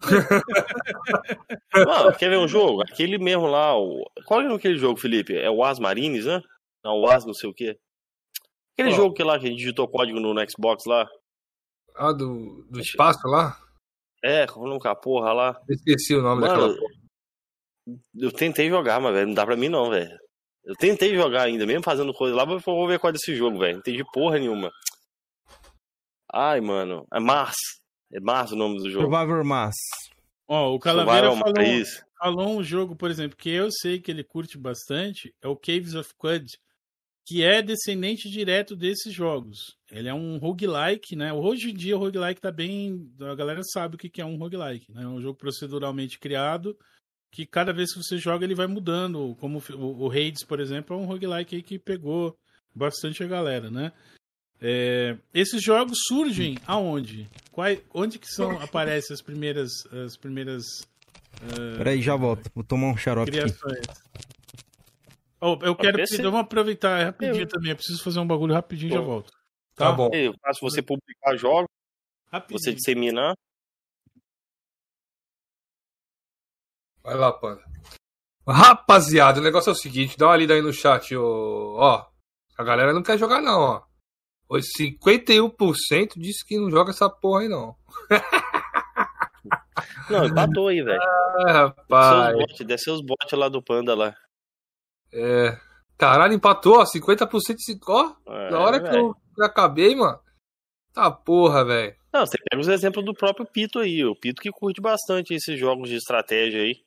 Mano, 1.72 2.16
quer 2.18 2.28
ver 2.28 2.38
um 2.38 2.48
jogo? 2.48 2.82
Aquele 2.82 3.16
mesmo 3.16 3.46
lá, 3.46 3.78
o... 3.78 4.04
qual 4.26 4.42
é 4.42 4.54
aquele 4.54 4.76
jogo, 4.76 5.00
Felipe? 5.00 5.34
É 5.36 5.48
o 5.50 5.64
As 5.64 5.78
Marines, 5.78 6.26
né? 6.26 6.42
Não, 6.84 6.98
o 7.00 7.08
As 7.08 7.24
não 7.24 7.32
sei 7.32 7.48
o 7.48 7.54
quê. 7.54 7.78
Aquele 8.80 8.94
Qual? 8.94 9.02
jogo 9.04 9.14
que 9.14 9.22
lá 9.22 9.38
que 9.38 9.46
a 9.46 9.48
gente 9.48 9.58
digitou 9.58 9.86
código 9.88 10.18
no, 10.18 10.32
no 10.32 10.50
Xbox 10.50 10.84
lá. 10.86 11.06
Ah, 11.96 12.12
do, 12.12 12.64
do 12.70 12.80
espaço 12.80 13.26
lá? 13.28 13.60
É, 14.22 14.46
como 14.46 14.66
nunca 14.66 14.94
porra 14.94 15.32
lá. 15.32 15.60
Esqueci 15.68 16.14
o 16.14 16.22
nome 16.22 16.40
Mano, 16.42 16.54
daquela 16.54 16.74
porra. 16.78 17.98
eu 18.18 18.32
tentei 18.32 18.68
jogar, 18.70 19.00
mas 19.00 19.12
velho, 19.12 19.26
não 19.28 19.34
dá 19.34 19.44
pra 19.44 19.56
mim 19.56 19.68
não, 19.68 19.90
velho. 19.90 20.18
Eu 20.64 20.74
tentei 20.76 21.14
jogar 21.14 21.42
ainda, 21.42 21.66
mesmo 21.66 21.82
fazendo 21.84 22.12
coisa 22.14 22.34
lá, 22.34 22.46
mas 22.46 22.62
vou 22.62 22.86
ver 22.88 22.98
qual 22.98 23.10
é 23.10 23.12
desse 23.12 23.34
jogo, 23.34 23.58
velho. 23.58 23.74
Não 23.74 23.80
entendi 23.80 24.04
porra 24.12 24.38
nenhuma. 24.38 24.70
Ai, 26.32 26.60
mano. 26.60 27.06
É 27.12 27.20
Mars. 27.20 27.56
É 28.12 28.20
Mars 28.20 28.52
o 28.52 28.56
nome 28.56 28.78
do 28.78 28.90
jogo. 28.90 29.10
Survivor 29.10 29.44
Mass. 29.44 29.74
Ó, 30.48 30.74
o 30.74 30.78
Calaveira 30.78 31.30
falou, 31.36 31.54
País. 31.54 32.04
falou 32.18 32.48
um 32.58 32.62
jogo, 32.62 32.96
por 32.96 33.10
exemplo, 33.10 33.36
que 33.36 33.50
eu 33.50 33.70
sei 33.70 34.00
que 34.00 34.10
ele 34.10 34.24
curte 34.24 34.58
bastante, 34.58 35.32
é 35.42 35.46
o 35.48 35.56
Caves 35.56 35.94
of 35.94 36.10
Qud, 36.18 36.44
que 37.30 37.44
é 37.44 37.62
descendente 37.62 38.28
direto 38.28 38.74
desses 38.74 39.14
jogos. 39.14 39.76
Ele 39.88 40.08
é 40.08 40.14
um 40.14 40.36
roguelike, 40.38 41.14
né? 41.14 41.32
Hoje 41.32 41.70
em 41.70 41.74
dia 41.74 41.96
o 41.96 42.00
roguelike 42.00 42.40
tá 42.40 42.50
bem. 42.50 43.08
A 43.20 43.36
galera 43.36 43.62
sabe 43.62 43.94
o 43.94 43.98
que 43.98 44.20
é 44.20 44.24
um 44.24 44.36
roguelike, 44.36 44.90
né? 44.92 45.04
É 45.04 45.06
um 45.06 45.20
jogo 45.20 45.38
proceduralmente 45.38 46.18
criado 46.18 46.76
que 47.30 47.46
cada 47.46 47.72
vez 47.72 47.92
que 47.92 48.02
você 48.02 48.18
joga 48.18 48.44
ele 48.44 48.56
vai 48.56 48.66
mudando. 48.66 49.36
Como 49.38 49.62
o, 49.78 50.10
Hades, 50.10 50.44
por 50.44 50.58
exemplo, 50.58 50.96
é 50.96 50.98
um 50.98 51.06
roguelike 51.06 51.54
aí 51.54 51.62
que 51.62 51.78
pegou 51.78 52.36
bastante 52.74 53.22
a 53.22 53.28
galera, 53.28 53.70
né? 53.70 53.92
É, 54.60 55.16
esses 55.32 55.62
jogos 55.62 55.98
surgem 56.08 56.58
aonde? 56.66 57.28
Qual, 57.52 57.68
onde 57.94 58.18
que 58.18 58.26
são 58.26 58.50
aparecem 58.60 59.14
as 59.14 59.22
primeiras 59.22 59.70
as 60.04 60.16
primeiras 60.16 60.64
uh, 61.44 61.78
Peraí, 61.78 62.02
já 62.02 62.16
volto. 62.16 62.50
Vou 62.52 62.64
tomar 62.64 62.88
um 62.88 62.96
xarope 62.96 63.30
criações. 63.30 63.78
Aqui. 63.88 64.39
Oh, 65.40 65.58
eu 65.62 65.74
quero. 65.74 65.98
Vamos 66.22 66.40
aproveitar 66.40 67.02
rapidinho 67.04 67.42
eu... 67.42 67.48
também. 67.48 67.70
Eu 67.70 67.76
preciso 67.76 68.02
fazer 68.02 68.20
um 68.20 68.26
bagulho 68.26 68.54
rapidinho 68.54 68.90
e 68.90 68.94
já 68.94 69.00
volto. 69.00 69.32
Tá, 69.74 69.86
tá 69.86 69.92
bom. 69.92 70.10
Eu 70.12 70.34
faço 70.42 70.60
você 70.60 70.82
publicar 70.82 71.36
jogos, 71.36 71.68
você 72.50 72.74
disseminar. 72.74 73.34
Vai 77.02 77.14
lá, 77.14 77.32
Panda. 77.32 77.64
Rapaziada, 78.46 79.40
o 79.40 79.42
negócio 79.42 79.70
é 79.70 79.72
o 79.72 79.76
seguinte: 79.76 80.18
dá 80.18 80.26
uma 80.26 80.36
lida 80.36 80.54
aí 80.54 80.60
no 80.60 80.72
chat. 80.72 81.16
Ó, 81.16 81.22
ó 81.22 82.10
a 82.58 82.62
galera 82.62 82.92
não 82.92 83.02
quer 83.02 83.18
jogar, 83.18 83.40
não, 83.40 83.60
ó. 83.60 83.82
51% 84.52 86.18
disse 86.18 86.44
que 86.44 86.58
não 86.58 86.70
joga 86.70 86.90
essa 86.90 87.08
porra 87.08 87.42
aí, 87.42 87.48
não. 87.48 87.74
Não, 90.10 90.26
empatou 90.26 90.68
aí, 90.68 90.82
velho. 90.82 91.00
Ah, 91.46 91.52
rapaz. 91.52 92.36
Desceu 92.66 92.92
os 92.92 93.00
bots 93.00 93.32
lá 93.32 93.48
do 93.48 93.62
Panda 93.62 93.94
lá. 93.94 94.14
É. 95.12 95.58
Caralho, 95.98 96.32
empatou, 96.32 96.78
ó. 96.78 96.84
50% 96.84 97.56
de. 97.56 97.78
Ó, 97.86 98.14
é, 98.26 98.50
na 98.50 98.58
hora 98.60 98.80
que 98.80 98.96
eu 98.96 99.14
acabei, 99.42 99.94
mano. 99.94 100.18
Tá 100.92 101.10
porra, 101.10 101.64
velho. 101.64 101.94
Não, 102.12 102.26
você 102.26 102.36
pega 102.50 102.60
os 102.60 102.68
exemplos 102.68 103.04
do 103.04 103.14
próprio 103.14 103.46
Pito 103.46 103.78
aí. 103.78 104.04
O 104.04 104.16
Pito 104.16 104.42
que 104.42 104.50
curte 104.50 104.80
bastante 104.80 105.34
esses 105.34 105.58
jogos 105.58 105.88
de 105.88 105.96
estratégia 105.96 106.62
aí. 106.62 106.82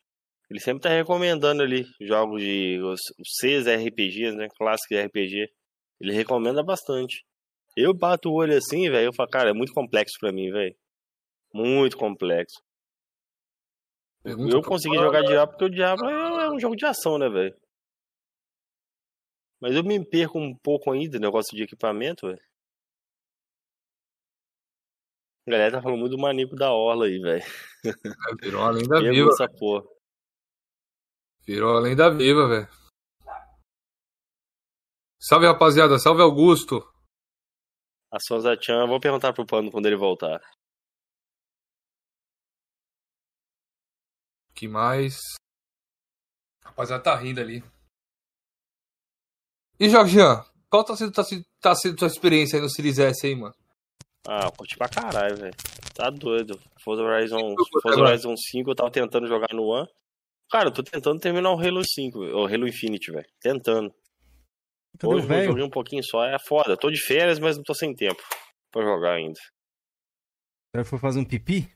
Ele 0.50 0.60
sempre 0.60 0.84
tá 0.84 0.90
recomendando 0.90 1.62
ali 1.62 1.86
jogos 2.02 2.42
de 2.42 2.80
os, 2.84 3.00
os 3.20 3.30
Cs 3.40 3.66
RPGs, 3.66 4.36
né? 4.36 4.48
Clássicos 4.58 4.98
RPG. 4.98 5.50
Ele 6.02 6.12
recomenda 6.12 6.62
bastante. 6.62 7.24
Eu 7.78 7.94
bato 7.94 8.30
o 8.30 8.34
olho 8.34 8.58
assim, 8.58 8.90
velho. 8.90 9.08
Eu 9.08 9.14
falo, 9.14 9.30
cara, 9.30 9.50
é 9.50 9.54
muito 9.54 9.74
complexo 9.74 10.18
pra 10.20 10.32
mim, 10.32 10.52
velho. 10.52 10.76
Muito 11.54 11.98
complexo. 11.98 12.62
Pergunta 14.22 14.56
eu 14.56 14.62
consegui 14.62 14.96
jogar 14.96 15.22
Diabo 15.22 15.52
porque 15.52 15.66
o 15.66 15.70
Diabo 15.70 16.06
é, 16.06 16.46
é 16.46 16.52
um 16.52 16.60
jogo 16.60 16.76
de 16.76 16.86
ação, 16.86 17.18
né, 17.18 17.30
velho? 17.30 17.56
Mas 19.64 19.76
eu 19.76 19.82
me 19.82 20.06
perco 20.06 20.38
um 20.38 20.54
pouco 20.54 20.92
ainda 20.92 21.18
no 21.18 21.26
negócio 21.26 21.56
de 21.56 21.64
equipamento, 21.64 22.28
velho. 22.28 22.44
A 25.48 25.52
galera 25.52 25.78
tá 25.78 25.82
falando 25.82 26.00
muito 26.00 26.18
do 26.18 26.22
maníaco 26.22 26.54
da 26.54 26.74
Orla 26.74 27.06
aí, 27.06 27.18
velho. 27.18 27.44
É, 27.86 28.36
virou 28.42 28.62
a 28.62 28.72
lenda 28.72 29.00
viva. 29.00 29.30
Essa 29.30 29.48
porra. 29.48 29.88
Virou 31.48 31.78
a 31.78 31.80
lenda 31.80 32.12
viva, 32.12 32.50
velho. 32.50 32.68
Salve, 35.18 35.46
rapaziada. 35.46 35.98
Salve, 35.98 36.22
Augusto. 36.22 36.84
A 38.12 38.20
Souza 38.20 38.60
Chan, 38.62 38.86
vou 38.86 39.00
perguntar 39.00 39.32
pro 39.32 39.46
Pano 39.46 39.72
quando 39.72 39.86
ele 39.86 39.96
voltar. 39.96 40.42
que 44.54 44.68
mais? 44.68 45.22
Rapaziada, 46.66 47.02
tá 47.02 47.16
rindo 47.16 47.40
ali. 47.40 47.64
E 49.84 49.90
Jorgian, 49.90 50.42
qual 50.70 50.82
tá 50.86 50.96
sendo, 50.96 51.12
tá, 51.12 51.24
tá 51.60 51.76
sendo 51.76 52.00
sua 52.00 52.08
experiência 52.08 52.56
aí 52.56 52.62
no 52.62 52.70
Series 52.70 53.00
S 53.00 53.28
aí, 53.28 53.36
mano? 53.36 53.54
Ah, 54.26 54.50
curti 54.50 54.78
pra 54.78 54.88
caralho, 54.88 55.36
velho. 55.36 55.54
Tá 55.94 56.10
doido. 56.10 56.58
Forza 56.82 57.04
Horizon, 57.04 57.54
Forza 57.82 58.02
Horizon 58.02 58.34
5 58.34 58.72
eu 58.72 58.76
tava 58.76 58.90
tentando 58.90 59.28
jogar 59.28 59.50
no 59.52 59.66
One. 59.66 59.86
Cara, 60.50 60.70
eu 60.70 60.72
tô 60.72 60.82
tentando 60.82 61.20
terminar 61.20 61.52
o 61.52 61.60
Halo 61.60 61.84
5, 61.86 62.18
o 62.18 62.46
Halo 62.46 62.66
Infinite, 62.66 63.12
velho. 63.12 63.28
Tentando. 63.42 63.94
Cadê 64.98 65.14
Hoje 65.16 65.28
eu 65.28 65.46
joguei 65.48 65.64
um 65.66 65.70
pouquinho 65.70 66.02
só, 66.02 66.24
é 66.24 66.38
foda. 66.40 66.78
Tô 66.78 66.90
de 66.90 67.02
férias, 67.02 67.38
mas 67.38 67.58
não 67.58 67.64
tô 67.66 67.74
sem 67.74 67.94
tempo 67.94 68.24
pra 68.72 68.84
jogar 68.84 69.16
ainda. 69.16 69.38
Você 70.74 70.86
foi 70.86 70.98
fazer 70.98 71.20
um 71.20 71.26
pipi? 71.26 71.70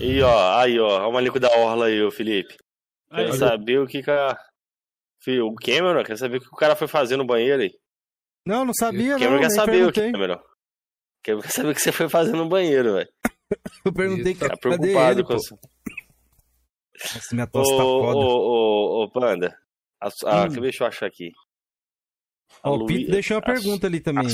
E 0.00 0.22
ó, 0.22 0.56
aí 0.56 0.78
ó, 0.78 0.86
olha 0.86 1.08
o 1.08 1.12
maluco 1.12 1.40
da 1.40 1.50
Orla 1.58 1.86
aí, 1.86 2.00
ô 2.00 2.12
Felipe. 2.12 2.56
Quer 3.10 3.32
saber 3.32 3.80
o 3.80 3.88
que 3.88 4.04
que 4.04 4.10
a 4.12 4.38
o 5.40 5.54
Cameron 5.54 6.04
quer 6.04 6.16
saber 6.16 6.38
o 6.38 6.40
que 6.40 6.48
o 6.48 6.56
cara 6.56 6.76
foi 6.76 6.88
fazer 6.88 7.16
no 7.16 7.26
banheiro 7.26 7.62
aí. 7.62 7.72
Não, 8.46 8.64
não 8.64 8.74
sabia, 8.74 9.16
o 9.16 9.18
Cameron 9.18 9.34
não. 9.34 9.40
quer 9.40 9.50
saber 9.50 9.72
perguntei. 9.72 10.08
o 10.08 10.12
Cameron. 10.12 10.40
Cameron 11.22 11.42
quer 11.42 11.52
saber 11.52 11.70
o 11.70 11.74
que 11.74 11.80
você 11.80 11.92
foi 11.92 12.08
fazer 12.08 12.32
no 12.32 12.48
banheiro, 12.48 12.94
velho. 12.94 13.08
Eu 13.84 13.92
perguntei 13.92 14.34
que 14.34 14.40
tá 14.40 14.56
preocupado 14.56 15.20
ele, 15.20 15.24
com 15.24 15.34
isso. 15.34 15.58
Nossa, 17.14 17.34
minha 17.34 17.46
tosse 17.46 17.72
ô, 17.72 17.76
tá 17.76 17.82
foda. 17.82 18.18
Ô, 18.18 19.00
ô, 19.00 19.04
ô, 19.04 19.10
Panda. 19.10 19.58
A, 20.00 20.08
a, 20.26 20.44
hum. 20.44 20.48
Deixa 20.48 20.84
eu 20.84 20.88
achar 20.88 21.06
aqui. 21.06 21.32
Ó, 22.62 22.76
o 22.76 22.86
Pito 22.86 23.10
deixou 23.10 23.36
uma 23.36 23.42
a, 23.42 23.46
pergunta 23.46 23.86
ali 23.86 24.00
também. 24.00 24.28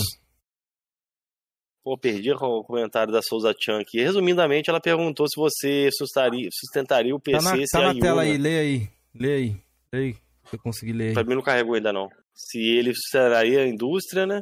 Pô, 1.82 1.96
perdi 1.96 2.30
o 2.30 2.64
comentário 2.64 3.12
da 3.12 3.22
Souza 3.22 3.54
Chan 3.58 3.80
aqui. 3.80 4.00
Resumidamente, 4.00 4.68
ela 4.68 4.80
perguntou 4.80 5.26
se 5.28 5.40
você 5.40 5.88
sustentaria, 5.92 6.48
sustentaria 6.52 7.14
o 7.14 7.20
PC 7.20 7.38
tá 7.38 7.42
na, 7.42 7.56
se 7.56 7.66
tá 7.72 7.94
na 7.94 8.00
tela 8.00 8.22
aí, 8.22 8.36
lê 8.36 8.58
aí. 8.58 8.90
Lê 9.14 9.34
aí. 9.34 9.56
Lê 9.92 9.98
aí. 9.98 10.16
Eu 10.52 10.58
conseguir 10.58 10.92
ler. 10.92 11.14
Pra 11.14 11.24
mim 11.24 11.34
não 11.34 11.42
carregou 11.42 11.74
ainda 11.74 11.92
não. 11.92 12.08
Se 12.34 12.58
ele 12.58 12.94
sustentaria 12.94 13.62
a 13.62 13.66
indústria, 13.66 14.26
né? 14.26 14.40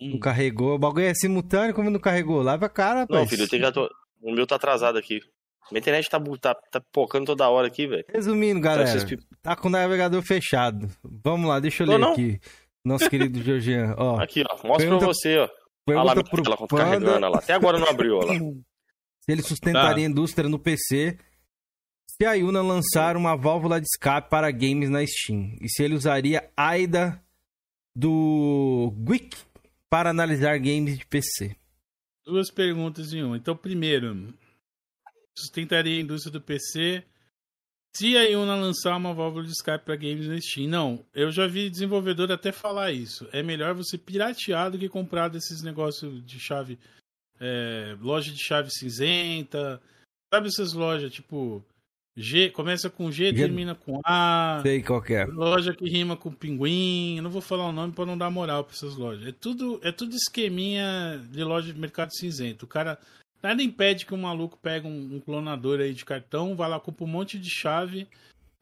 Não 0.00 0.18
carregou. 0.18 0.74
O 0.74 0.78
bagulho 0.78 1.06
é 1.06 1.14
simultâneo, 1.14 1.74
como 1.74 1.90
não 1.90 2.00
carregou? 2.00 2.42
Lava 2.42 2.66
a 2.66 2.68
cara, 2.68 3.00
rapaz. 3.00 3.20
Não, 3.20 3.26
filho, 3.28 3.44
eu 3.44 3.48
tenho 3.48 3.88
o 4.20 4.32
meu 4.32 4.46
tá 4.46 4.56
atrasado 4.56 4.98
aqui. 4.98 5.20
Minha 5.70 5.80
internet 5.80 6.08
tá, 6.08 6.18
tá, 6.40 6.54
tá 6.54 6.82
pocando 6.92 7.26
toda 7.26 7.48
hora 7.48 7.66
aqui, 7.66 7.86
velho. 7.86 8.04
Resumindo, 8.08 8.60
galera, 8.60 8.90
tá 9.42 9.54
com 9.54 9.68
o 9.68 9.70
navegador 9.70 10.22
fechado. 10.22 10.88
Vamos 11.02 11.48
lá, 11.48 11.60
deixa 11.60 11.82
eu 11.82 11.88
ler 11.88 11.98
não, 11.98 12.12
aqui. 12.12 12.40
Nosso 12.84 13.08
querido 13.08 13.42
Georgian, 13.42 13.94
ó. 13.98 14.18
Aqui, 14.18 14.42
ó. 14.48 14.54
Mostra 14.66 14.78
pergunta, 14.78 15.04
pra 15.04 15.14
você, 15.14 15.36
ó. 15.36 15.48
Olha 15.88 16.02
lá, 16.02 16.14
pro 16.14 16.42
ela 16.44 16.56
Panda... 16.56 16.84
carregando 16.84 17.28
lá. 17.28 17.38
Até 17.38 17.52
agora 17.52 17.78
não 17.78 17.88
abriu, 17.88 18.16
ó 18.16 18.24
lá. 18.24 18.34
Se 18.34 19.32
ele 19.32 19.42
sustentaria 19.42 19.94
tá. 19.94 20.00
a 20.00 20.10
indústria 20.10 20.48
no 20.48 20.58
PC 20.58 21.18
se 22.20 22.26
a 22.26 22.32
Yuna 22.32 22.60
lançar 22.60 23.16
uma 23.16 23.36
válvula 23.36 23.80
de 23.80 23.86
escape 23.86 24.28
para 24.28 24.50
games 24.50 24.90
na 24.90 25.06
Steam. 25.06 25.56
E 25.60 25.68
se 25.68 25.84
ele 25.84 25.94
usaria 25.94 26.50
AIDA 26.56 27.22
do 27.94 28.92
Guic 28.98 29.36
para 29.88 30.10
analisar 30.10 30.58
games 30.58 30.98
de 30.98 31.06
PC. 31.06 31.56
Duas 32.26 32.50
perguntas 32.50 33.12
em 33.12 33.22
uma. 33.22 33.36
Então, 33.36 33.56
primeiro, 33.56 34.34
sustentaria 35.38 35.96
a 35.96 36.00
indústria 36.02 36.32
do 36.32 36.40
PC 36.40 37.04
se 37.96 38.16
a 38.16 38.24
Yuna 38.24 38.56
lançar 38.56 38.96
uma 38.96 39.14
válvula 39.14 39.44
de 39.44 39.52
escape 39.52 39.84
para 39.84 39.94
games 39.96 40.26
na 40.26 40.40
Steam. 40.40 40.68
Não, 40.68 41.04
eu 41.14 41.30
já 41.30 41.46
vi 41.46 41.70
desenvolvedor 41.70 42.32
até 42.32 42.50
falar 42.50 42.90
isso. 42.90 43.28
É 43.32 43.44
melhor 43.44 43.74
você 43.74 43.96
piratear 43.96 44.72
do 44.72 44.78
que 44.78 44.88
comprar 44.88 45.28
desses 45.28 45.62
negócios 45.62 46.24
de 46.26 46.40
chave. 46.40 46.78
É, 47.40 47.96
loja 48.00 48.32
de 48.32 48.44
chave 48.44 48.70
cinzenta. 48.72 49.80
Sabe 50.34 50.48
essas 50.48 50.72
lojas 50.72 51.12
tipo. 51.12 51.64
G, 52.20 52.50
começa 52.50 52.90
com 52.90 53.10
G, 53.10 53.26
G, 53.26 53.32
termina 53.32 53.74
com 53.74 54.00
A. 54.04 54.60
Sei 54.62 54.82
qual 54.82 55.04
é. 55.08 55.24
Loja 55.24 55.72
que 55.72 55.88
rima 55.88 56.16
com 56.16 56.32
pinguim. 56.32 57.16
Eu 57.16 57.22
não 57.22 57.30
vou 57.30 57.40
falar 57.40 57.68
o 57.68 57.72
nome 57.72 57.92
para 57.92 58.06
não 58.06 58.18
dar 58.18 58.30
moral 58.30 58.64
para 58.64 58.74
essas 58.74 58.96
lojas. 58.96 59.26
É 59.28 59.32
tudo, 59.32 59.80
é 59.82 59.92
tudo 59.92 60.14
esqueminha 60.16 61.22
de 61.30 61.44
loja 61.44 61.72
de 61.72 61.78
mercado 61.78 62.12
cinzento. 62.12 62.64
O 62.64 62.68
cara 62.68 62.98
Nada 63.42 63.62
impede 63.62 64.04
que 64.04 64.14
um 64.14 64.20
maluco 64.20 64.58
pegue 64.60 64.86
um, 64.86 65.16
um, 65.16 65.20
clonador 65.20 65.80
aí 65.80 65.94
de 65.94 66.04
cartão, 66.04 66.56
vai 66.56 66.68
lá, 66.68 66.80
compra 66.80 67.04
um 67.04 67.08
monte 67.08 67.38
de 67.38 67.48
chave, 67.48 68.08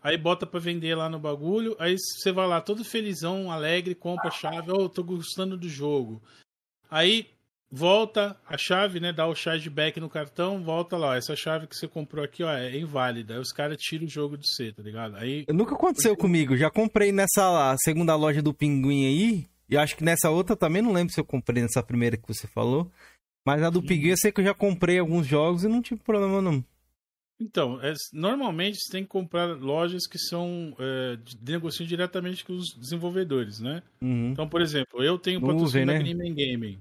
aí 0.02 0.18
bota 0.18 0.46
para 0.46 0.60
vender 0.60 0.94
lá 0.94 1.08
no 1.08 1.18
bagulho, 1.18 1.74
aí 1.78 1.96
você 1.98 2.30
vai 2.30 2.46
lá 2.46 2.60
todo 2.60 2.84
felizão, 2.84 3.50
alegre, 3.50 3.94
compra 3.94 4.28
a 4.28 4.30
chave, 4.30 4.70
oh, 4.70 4.88
tô 4.88 5.02
gostando 5.02 5.56
do 5.56 5.68
jogo. 5.68 6.22
Aí 6.90 7.26
volta 7.76 8.36
a 8.46 8.56
chave, 8.56 8.98
né, 8.98 9.12
dá 9.12 9.26
o 9.26 9.34
chargeback 9.34 10.00
no 10.00 10.08
cartão, 10.08 10.62
volta 10.62 10.96
lá, 10.96 11.16
essa 11.16 11.36
chave 11.36 11.66
que 11.66 11.76
você 11.76 11.86
comprou 11.86 12.24
aqui, 12.24 12.42
ó, 12.42 12.50
é 12.50 12.76
inválida. 12.78 13.34
Aí 13.34 13.40
os 13.40 13.52
caras 13.52 13.76
tiram 13.78 14.06
o 14.06 14.10
jogo 14.10 14.38
de 14.38 14.48
você, 14.48 14.72
tá 14.72 14.82
ligado? 14.82 15.16
Aí 15.16 15.44
Nunca 15.48 15.74
aconteceu 15.74 16.16
comigo, 16.16 16.56
já 16.56 16.70
comprei 16.70 17.12
nessa 17.12 17.76
segunda 17.84 18.16
loja 18.16 18.40
do 18.40 18.54
Pinguim 18.54 19.06
aí, 19.06 19.46
e 19.68 19.76
acho 19.76 19.96
que 19.96 20.04
nessa 20.04 20.30
outra 20.30 20.56
também 20.56 20.80
não 20.80 20.92
lembro 20.92 21.12
se 21.12 21.20
eu 21.20 21.24
comprei 21.24 21.62
nessa 21.62 21.82
primeira 21.82 22.16
que 22.16 22.26
você 22.26 22.46
falou. 22.46 22.90
Mas 23.44 23.62
a 23.62 23.70
do 23.70 23.80
Piggy 23.80 24.08
eu 24.08 24.16
sei 24.16 24.32
que 24.32 24.40
eu 24.40 24.44
já 24.44 24.54
comprei 24.54 24.98
alguns 24.98 25.24
jogos 25.24 25.62
e 25.62 25.68
não 25.68 25.80
tive 25.80 26.00
problema 26.00 26.42
não. 26.42 26.64
Então, 27.38 27.78
é, 27.82 27.92
normalmente 28.12 28.78
você 28.78 28.90
tem 28.90 29.02
que 29.02 29.10
comprar 29.10 29.46
lojas 29.56 30.06
que 30.06 30.18
são 30.18 30.74
é, 30.80 31.18
negociam 31.46 31.86
diretamente 31.86 32.44
com 32.44 32.54
os 32.54 32.74
desenvolvedores, 32.74 33.60
né? 33.60 33.82
Uhum. 34.00 34.30
Então, 34.30 34.48
por 34.48 34.62
exemplo, 34.62 35.02
eu 35.02 35.18
tenho 35.18 35.40
patrocínio 35.40 35.86
né? 35.86 35.98
da 35.98 36.34
Gaming. 36.34 36.80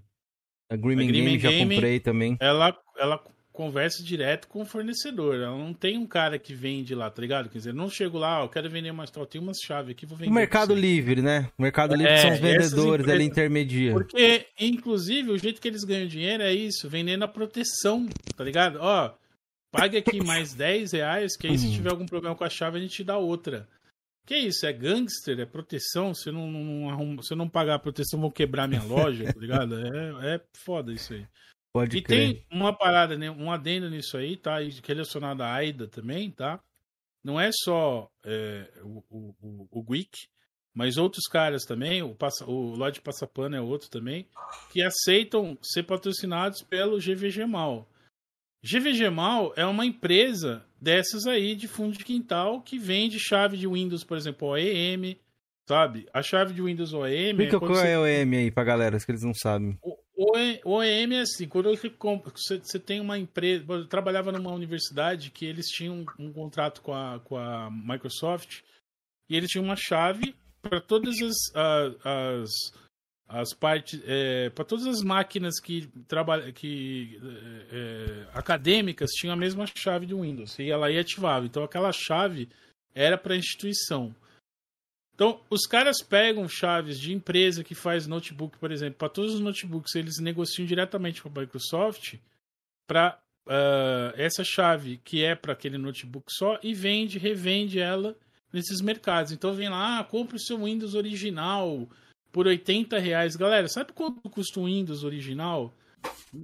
A 0.69 0.75
Green, 0.75 0.97
Gaming 0.97 1.39
já 1.39 1.51
comprei 1.51 1.99
também. 1.99 2.37
Ela, 2.39 2.75
ela 2.97 3.21
conversa 3.53 4.03
direto 4.03 4.47
com 4.47 4.61
o 4.61 4.65
fornecedor. 4.65 5.35
Ela 5.35 5.57
não 5.57 5.73
tem 5.73 5.97
um 5.97 6.05
cara 6.05 6.37
que 6.39 6.53
vende 6.53 6.93
lá, 6.93 7.09
tá 7.09 7.21
ligado? 7.21 7.47
Quer 7.49 7.59
dizer, 7.59 7.73
não 7.73 7.89
chego 7.89 8.17
lá, 8.17 8.41
eu 8.41 8.49
quero 8.49 8.69
vender 8.69 8.91
mais 8.91 9.09
tal, 9.09 9.25
tem 9.25 9.39
umas 9.39 9.59
chaves 9.59 9.91
aqui, 9.91 10.05
vou 10.05 10.17
vender. 10.17 10.29
O 10.29 10.33
Mercado 10.33 10.73
Livre, 10.75 11.21
né? 11.21 11.49
O 11.57 11.61
Mercado 11.61 11.95
Livre 11.95 12.11
É, 12.11 12.17
são 12.17 12.33
os 12.33 12.39
vendedores, 12.39 13.05
empresas- 13.05 13.25
intermedia. 13.25 13.91
Porque, 13.93 14.47
inclusive, 14.59 15.31
o 15.31 15.37
jeito 15.37 15.61
que 15.61 15.67
eles 15.67 15.83
ganham 15.83 16.07
dinheiro 16.07 16.43
é 16.43 16.53
isso, 16.53 16.89
vendendo 16.89 17.23
a 17.23 17.27
proteção, 17.27 18.07
tá 18.35 18.43
ligado? 18.43 18.79
Ó, 18.81 19.13
pague 19.71 19.97
aqui 19.97 20.19
mais 20.25 20.53
10 20.53 20.91
reais, 20.91 21.37
que 21.37 21.47
aí 21.47 21.57
se 21.57 21.67
Uhum. 21.67 21.73
tiver 21.73 21.91
algum 21.91 22.05
problema 22.05 22.35
com 22.35 22.43
a 22.43 22.49
chave, 22.49 22.77
a 22.77 22.81
gente 22.81 22.95
te 22.95 23.03
dá 23.03 23.17
outra. 23.17 23.67
Que 24.25 24.35
isso? 24.37 24.65
É 24.65 24.73
gangster? 24.73 25.39
É 25.39 25.45
proteção? 25.45 26.13
Se 26.13 26.29
eu 26.29 26.33
não, 26.33 26.49
não 26.51 26.89
arruma- 26.89 27.21
se 27.21 27.31
eu 27.33 27.37
não 27.37 27.47
pagar 27.47 27.75
a 27.75 27.79
proteção, 27.79 28.19
vão 28.19 28.31
quebrar 28.31 28.67
minha 28.67 28.83
loja, 28.83 29.31
tá 29.31 29.39
ligado? 29.39 29.75
É, 29.79 30.35
é 30.35 30.41
foda 30.65 30.91
isso 30.91 31.13
aí. 31.13 31.27
Pode 31.73 31.97
E 31.97 32.01
crer. 32.01 32.33
tem 32.35 32.45
uma 32.51 32.71
parada, 32.75 33.17
né, 33.17 33.29
um 33.29 33.51
adendo 33.51 33.89
nisso 33.89 34.17
aí, 34.17 34.37
tá? 34.37 34.57
Relacionado 34.83 35.41
à 35.41 35.53
AIDA 35.53 35.87
também, 35.87 36.31
tá? 36.31 36.59
Não 37.23 37.39
é 37.39 37.49
só 37.53 38.09
é, 38.23 38.71
o, 38.81 39.03
o, 39.09 39.35
o, 39.41 39.67
o 39.79 39.83
Guic, 39.83 40.11
mas 40.73 40.97
outros 40.97 41.25
caras 41.27 41.63
também, 41.63 42.01
o, 42.01 42.15
Passa- 42.15 42.45
o 42.45 42.75
Lodge 42.75 43.01
Passapano 43.01 43.55
é 43.55 43.61
outro 43.61 43.89
também, 43.89 44.27
que 44.71 44.81
aceitam 44.81 45.57
ser 45.61 45.83
patrocinados 45.83 46.61
pelo 46.61 46.97
GVG 46.99 47.45
Mal. 47.45 47.89
GVG 48.63 49.09
Mal 49.09 49.53
é 49.55 49.65
uma 49.65 49.85
empresa 49.85 50.65
dessas 50.85 51.25
aí 51.25 51.55
de 51.55 51.67
fundo 51.67 51.97
de 51.97 52.05
quintal 52.05 52.61
que 52.61 52.77
vende 52.77 53.19
chave 53.19 53.57
de 53.57 53.67
Windows, 53.67 54.03
por 54.03 54.15
exemplo, 54.15 54.49
OEM, 54.49 55.17
sabe? 55.67 56.07
A 56.13 56.21
chave 56.21 56.53
de 56.53 56.61
Windows 56.61 56.93
OEM... 56.93 57.31
Explica 57.31 57.55
é 57.55 57.59
qual 57.59 57.73
você 57.73 57.87
é 57.87 57.97
o 57.97 58.05
EM 58.05 58.35
aí 58.35 58.51
pra 58.51 58.63
galera, 58.63 58.99
que 58.99 59.11
eles 59.11 59.23
não 59.23 59.33
sabem. 59.33 59.79
o 59.83 60.73
OEM 60.75 61.15
é 61.15 61.21
assim, 61.21 61.47
quando 61.47 61.71
você 61.71 61.89
compra- 61.89 62.31
você 62.35 62.59
você 62.59 62.77
tem 62.77 62.99
uma 63.01 63.17
empresa, 63.17 63.65
eu 63.67 63.87
trabalhava 63.87 64.31
numa 64.31 64.51
universidade 64.51 65.31
que 65.31 65.43
eles 65.43 65.65
tinham 65.65 66.05
um, 66.19 66.31
contrato 66.31 66.83
com 66.83 66.93
a, 66.93 67.19
com 67.19 67.35
a 67.35 67.71
Microsoft 67.71 68.61
e 69.27 69.35
eles 69.35 69.49
tinham 69.49 69.65
uma 69.65 69.75
chave 69.75 70.35
para 70.61 70.79
todas 70.79 71.15
as, 71.19 71.35
as, 72.05 72.51
as 73.27 73.53
partes, 73.53 73.99
para 74.53 74.65
todas 74.65 74.85
as 74.85 75.01
máquinas 75.01 75.59
que 75.59 75.87
trabalham, 76.07 76.51
que 76.51 77.19
é, 77.71 77.75
é, 77.75 78.27
acadêmicas 78.33 79.09
tinham 79.11 79.33
a 79.33 79.37
mesma 79.37 79.65
chave 79.75 80.05
de 80.05 80.13
Windows 80.13 80.59
e 80.59 80.69
ela 80.69 80.91
ia 80.91 81.01
ativava. 81.01 81.45
Então 81.45 81.63
aquela 81.63 81.91
chave 81.91 82.47
era 82.93 83.17
para 83.17 83.33
a 83.33 83.37
instituição. 83.37 84.15
Então, 85.15 85.39
os 85.49 85.65
caras 85.65 86.01
pegam 86.01 86.47
chaves 86.47 86.99
de 86.99 87.13
empresa 87.13 87.63
que 87.63 87.73
faz 87.73 88.05
notebook, 88.05 88.57
por 88.57 88.69
exemplo, 88.69 88.97
para 88.97 89.07
todos 89.07 89.35
os 89.35 89.39
notebooks, 89.39 89.95
eles 89.95 90.19
negociam 90.19 90.65
diretamente 90.65 91.21
com 91.21 91.29
a 91.29 91.41
Microsoft 91.41 92.15
para 92.85 93.17
essa 94.15 94.43
chave 94.43 94.99
que 95.03 95.23
é 95.23 95.35
para 95.35 95.53
aquele 95.53 95.77
notebook 95.77 96.25
só 96.31 96.59
e 96.63 96.73
vende, 96.73 97.19
revende 97.19 97.79
ela 97.79 98.15
nesses 98.51 98.81
mercados. 98.81 99.31
Então 99.31 99.53
vem 99.53 99.69
lá, 99.69 99.99
ah, 99.99 100.03
compre 100.03 100.35
o 100.35 100.39
seu 100.39 100.63
Windows 100.63 100.95
original 100.95 101.87
por 102.35 102.47
80 102.47 102.99
reais. 102.99 103.37
Galera, 103.37 103.69
sabe 103.69 103.93
quanto 103.93 104.29
custa 104.29 104.59
um 104.59 104.65
Windows 104.65 105.05
original 105.05 105.73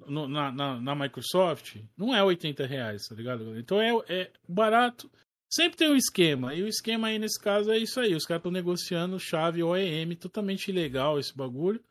no- 0.08 0.26
na, 0.26 0.50
na, 0.50 0.80
na 0.80 0.96
Microsoft? 0.96 1.76
Não 1.98 2.16
é 2.16 2.24
80 2.24 2.66
reais, 2.66 3.02
tá 3.10 3.14
ligado? 3.14 3.60
Então 3.60 3.82
é, 3.82 3.92
é 4.08 4.32
barato. 4.48 5.12
Sempre 5.52 5.78
tem 5.80 5.92
um 5.92 5.98
esquema. 5.98 6.56
E 6.56 6.64
o 6.64 6.68
esquema 6.70 7.08
aí, 7.10 7.20
nesse 7.20 7.38
caso, 7.38 7.70
é 7.70 7.78
isso 7.78 8.00
aí. 8.00 8.16
Os 8.16 8.26
caras 8.26 8.40
estão 8.40 8.54
negociando 8.54 9.20
chave 9.20 9.62
OEM, 9.62 10.16
totalmente 10.16 10.70
ilegal 10.70 11.20
esse 11.20 11.36
bagulho. 11.36 11.84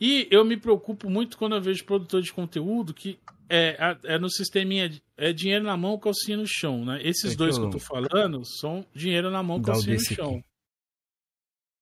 E 0.00 0.26
eu 0.28 0.44
me 0.44 0.56
preocupo 0.56 1.08
muito 1.08 1.38
quando 1.38 1.54
eu 1.54 1.62
vejo 1.62 1.84
produtor 1.84 2.22
de 2.22 2.32
conteúdo 2.32 2.92
que 2.92 3.20
é, 3.48 3.76
é 4.02 4.18
no 4.18 4.28
sisteminha, 4.28 4.90
é 5.16 5.32
dinheiro 5.32 5.64
na 5.64 5.76
mão, 5.76 5.96
calcinha 5.96 6.36
no 6.38 6.44
chão, 6.44 6.84
né? 6.84 6.98
Esses 7.04 7.34
É 7.34 7.36
dois 7.36 7.54
que 7.54 7.60
que 7.60 7.66
eu- 7.66 7.68
eu 7.68 7.72
tô 7.72 7.78
falando 7.78 8.44
são 8.44 8.84
dinheiro 8.92 9.30
na 9.30 9.44
mão, 9.44 9.62
calcinha 9.62 9.94
no 9.94 10.00
chão. 10.02 10.30
aqui. 10.38 10.44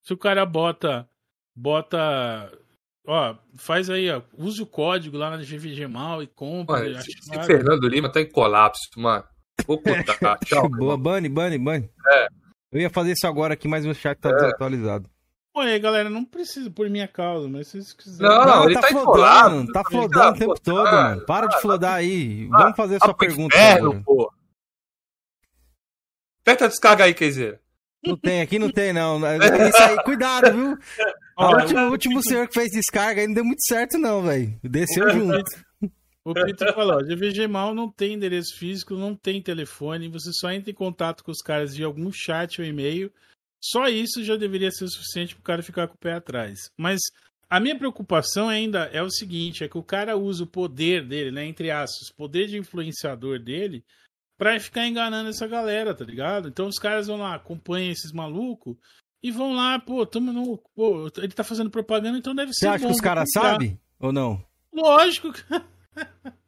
Se 0.03 0.13
o 0.13 0.17
cara 0.17 0.45
bota, 0.45 1.09
bota, 1.61 2.51
ó, 3.05 3.35
faz 3.55 3.89
aí, 3.89 4.09
ó, 4.09 4.21
use 4.37 4.61
o 4.61 4.65
código 4.65 5.17
lá 5.17 5.29
na 5.29 5.37
GVG 5.37 5.87
Mal 5.87 6.23
e 6.23 6.27
compra. 6.27 6.77
Mano, 6.79 6.89
e 6.89 6.93
esse, 6.97 7.11
esse 7.11 7.43
Fernando 7.45 7.87
Lima 7.87 8.11
tá 8.11 8.19
em 8.21 8.29
colapso, 8.29 8.81
mano. 8.97 9.23
Vou 9.67 9.79
contar. 9.81 10.37
Tchau. 10.45 10.67
Boa, 10.69 10.97
Bunny, 10.97 11.29
Bunny, 11.29 11.57
Bunny. 11.59 11.89
É. 12.07 12.27
Eu 12.71 12.81
ia 12.81 12.89
fazer 12.89 13.11
isso 13.11 13.27
agora 13.27 13.53
aqui, 13.53 13.67
mas 13.67 13.85
meu 13.85 13.93
chat 13.93 14.17
tá 14.17 14.29
É. 14.29 14.33
desatualizado. 14.33 15.07
Pô, 15.53 15.59
aí, 15.59 15.77
galera, 15.79 16.09
não 16.09 16.23
precisa 16.23 16.71
por 16.71 16.89
minha 16.89 17.07
causa, 17.09 17.47
mas 17.49 17.67
se 17.67 17.73
vocês 17.73 17.93
quiserem. 17.93 18.35
Não, 18.37 18.45
não, 18.45 18.63
ele 18.65 18.73
tá 18.79 18.87
flodando, 18.87 19.11
enrolado. 19.11 19.71
tá 19.73 19.79
Ele 19.81 19.89
flodando 19.89 20.11
tá 20.23 20.29
o 20.29 20.33
tempo 20.33 20.55
flodando. 20.63 20.63
todo, 20.63 20.91
mano. 20.91 21.25
Para 21.25 21.47
de 21.47 21.61
flodar 21.61 21.93
aí. 21.95 22.49
Ah, 22.53 22.57
Vamos 22.63 22.77
fazer 22.77 22.95
a 22.95 22.99
sua 22.99 23.13
pergunta 23.13 23.55
Inferno, 23.55 24.01
pô. 24.03 24.33
Aperta 26.41 26.65
a 26.65 26.67
descarga 26.69 27.03
aí, 27.03 27.13
Keizeira. 27.13 27.59
Não 28.03 28.17
tem, 28.17 28.41
aqui 28.41 28.57
não 28.57 28.71
tem, 28.71 28.93
não. 28.93 29.19
Isso 29.67 29.81
aí, 29.83 30.01
cuidado, 30.03 30.51
viu? 30.53 30.77
Ó, 31.37 31.51
o 31.51 31.61
último, 31.61 31.79
o 31.79 31.91
último 31.91 32.23
senhor 32.23 32.47
que 32.47 32.53
fez 32.53 32.71
descarga 32.71 33.21
aí 33.21 33.27
não 33.27 33.33
deu 33.33 33.45
muito 33.45 33.63
certo, 33.65 33.97
não, 33.97 34.23
velho. 34.23 34.59
Desceu 34.63 35.09
junto. 35.09 35.49
O 36.23 36.33
Peter 36.33 36.73
falou, 36.73 36.97
ó, 36.97 37.03
GVG 37.03 37.47
Mal 37.47 37.73
não 37.73 37.91
tem 37.91 38.13
endereço 38.13 38.55
físico, 38.57 38.93
não 38.93 39.15
tem 39.15 39.41
telefone, 39.41 40.07
você 40.07 40.29
só 40.33 40.51
entra 40.51 40.69
em 40.69 40.75
contato 40.75 41.23
com 41.23 41.31
os 41.31 41.41
caras 41.41 41.73
de 41.73 41.83
algum 41.83 42.11
chat 42.11 42.61
ou 42.61 42.67
e-mail. 42.67 43.11
Só 43.63 43.87
isso 43.87 44.23
já 44.23 44.35
deveria 44.35 44.71
ser 44.71 44.85
o 44.85 44.89
suficiente 44.89 45.33
pro 45.35 45.43
cara 45.43 45.63
ficar 45.63 45.87
com 45.87 45.95
o 45.95 45.99
pé 45.99 46.13
atrás. 46.13 46.69
Mas 46.77 46.99
a 47.49 47.59
minha 47.59 47.77
preocupação 47.77 48.49
ainda 48.49 48.85
é 48.93 49.01
o 49.01 49.09
seguinte, 49.09 49.63
é 49.63 49.67
que 49.67 49.77
o 49.77 49.83
cara 49.83 50.15
usa 50.15 50.43
o 50.43 50.47
poder 50.47 51.05
dele, 51.07 51.31
né, 51.31 51.45
entre 51.45 51.71
aspas, 51.71 52.09
o 52.09 52.15
poder 52.15 52.47
de 52.47 52.57
influenciador 52.57 53.39
dele, 53.39 53.83
pra 54.37 54.59
ficar 54.59 54.87
enganando 54.87 55.29
essa 55.29 55.47
galera, 55.47 55.93
tá 55.93 56.05
ligado? 56.05 56.47
Então 56.47 56.67
os 56.67 56.77
caras 56.77 57.07
vão 57.07 57.17
lá, 57.17 57.35
acompanham 57.35 57.91
esses 57.91 58.11
malucos 58.11 58.77
e 59.23 59.31
vão 59.31 59.53
lá, 59.53 59.79
pô, 59.79 60.05
tamo 60.05 60.31
no, 60.33 60.57
pô, 60.75 61.07
ele 61.17 61.29
tá 61.29 61.43
fazendo 61.43 61.69
propaganda, 61.69 62.17
então 62.17 62.33
deve 62.33 62.53
Você 62.53 62.61
ser 62.61 62.67
acha 62.67 62.79
bom, 62.79 62.87
que 62.87 62.95
os 62.95 63.01
caras 63.01 63.29
sabem 63.31 63.79
ou 63.99 64.11
não? 64.11 64.43
Lógico. 64.73 65.31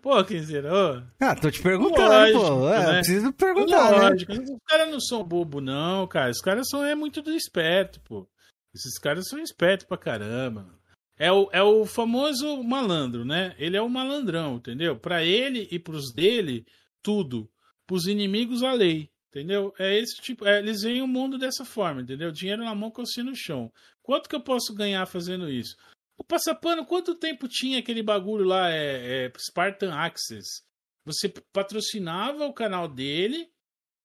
Pô, 0.00 0.22
Kenzeira, 0.24 0.72
ô. 0.72 1.02
Ah, 1.18 1.34
tô 1.34 1.50
te 1.50 1.60
perguntando, 1.60 2.08
Lógico, 2.08 2.40
pô. 2.40 2.68
É, 2.68 2.86
né? 2.86 2.92
preciso 2.98 3.32
perguntar, 3.32 3.90
né? 3.90 4.10
Lógico. 4.10 4.32
Os 4.32 4.62
caras 4.64 4.90
não 4.90 5.00
são 5.00 5.24
bobo, 5.24 5.60
não, 5.60 6.06
cara. 6.06 6.30
Os 6.30 6.40
caras 6.40 6.68
são 6.68 6.84
é 6.84 6.94
muito 6.94 7.20
do 7.20 7.32
esperto, 7.32 8.00
pô. 8.02 8.28
Esses 8.72 8.96
caras 8.98 9.28
são 9.28 9.40
espertos 9.40 9.86
pra 9.86 9.96
caramba. 9.96 10.72
É 11.18 11.32
o, 11.32 11.48
é 11.50 11.62
o 11.62 11.84
famoso 11.86 12.62
malandro, 12.62 13.24
né? 13.24 13.54
Ele 13.58 13.76
é 13.76 13.82
o 13.82 13.88
malandrão, 13.88 14.56
entendeu? 14.56 14.96
Pra 14.96 15.24
ele 15.24 15.66
e 15.70 15.78
pros 15.78 16.12
dele, 16.12 16.64
tudo. 17.02 17.50
Pros 17.86 18.06
inimigos, 18.06 18.62
a 18.62 18.72
lei. 18.72 19.10
Entendeu? 19.36 19.74
É 19.78 19.94
esse 19.98 20.16
tipo. 20.16 20.46
é, 20.46 20.60
eles 20.60 20.80
veem 20.80 21.02
o 21.02 21.06
mundo 21.06 21.36
dessa 21.36 21.62
forma, 21.62 22.00
entendeu? 22.00 22.32
Dinheiro 22.32 22.64
na 22.64 22.74
mão, 22.74 22.90
calcinha 22.90 23.24
no 23.24 23.36
chão. 23.36 23.70
Quanto 24.02 24.30
que 24.30 24.34
eu 24.34 24.40
posso 24.40 24.74
ganhar 24.74 25.04
fazendo 25.04 25.50
isso? 25.50 25.76
O 26.16 26.24
Passapano, 26.24 26.86
quanto 26.86 27.14
tempo 27.14 27.46
tinha 27.46 27.80
aquele 27.80 28.02
bagulho 28.02 28.46
lá, 28.46 28.70
é, 28.70 29.26
é, 29.26 29.32
Spartan 29.38 29.92
Access? 29.94 30.62
Você 31.04 31.28
patrocinava 31.52 32.46
o 32.46 32.54
canal 32.54 32.88
dele 32.88 33.46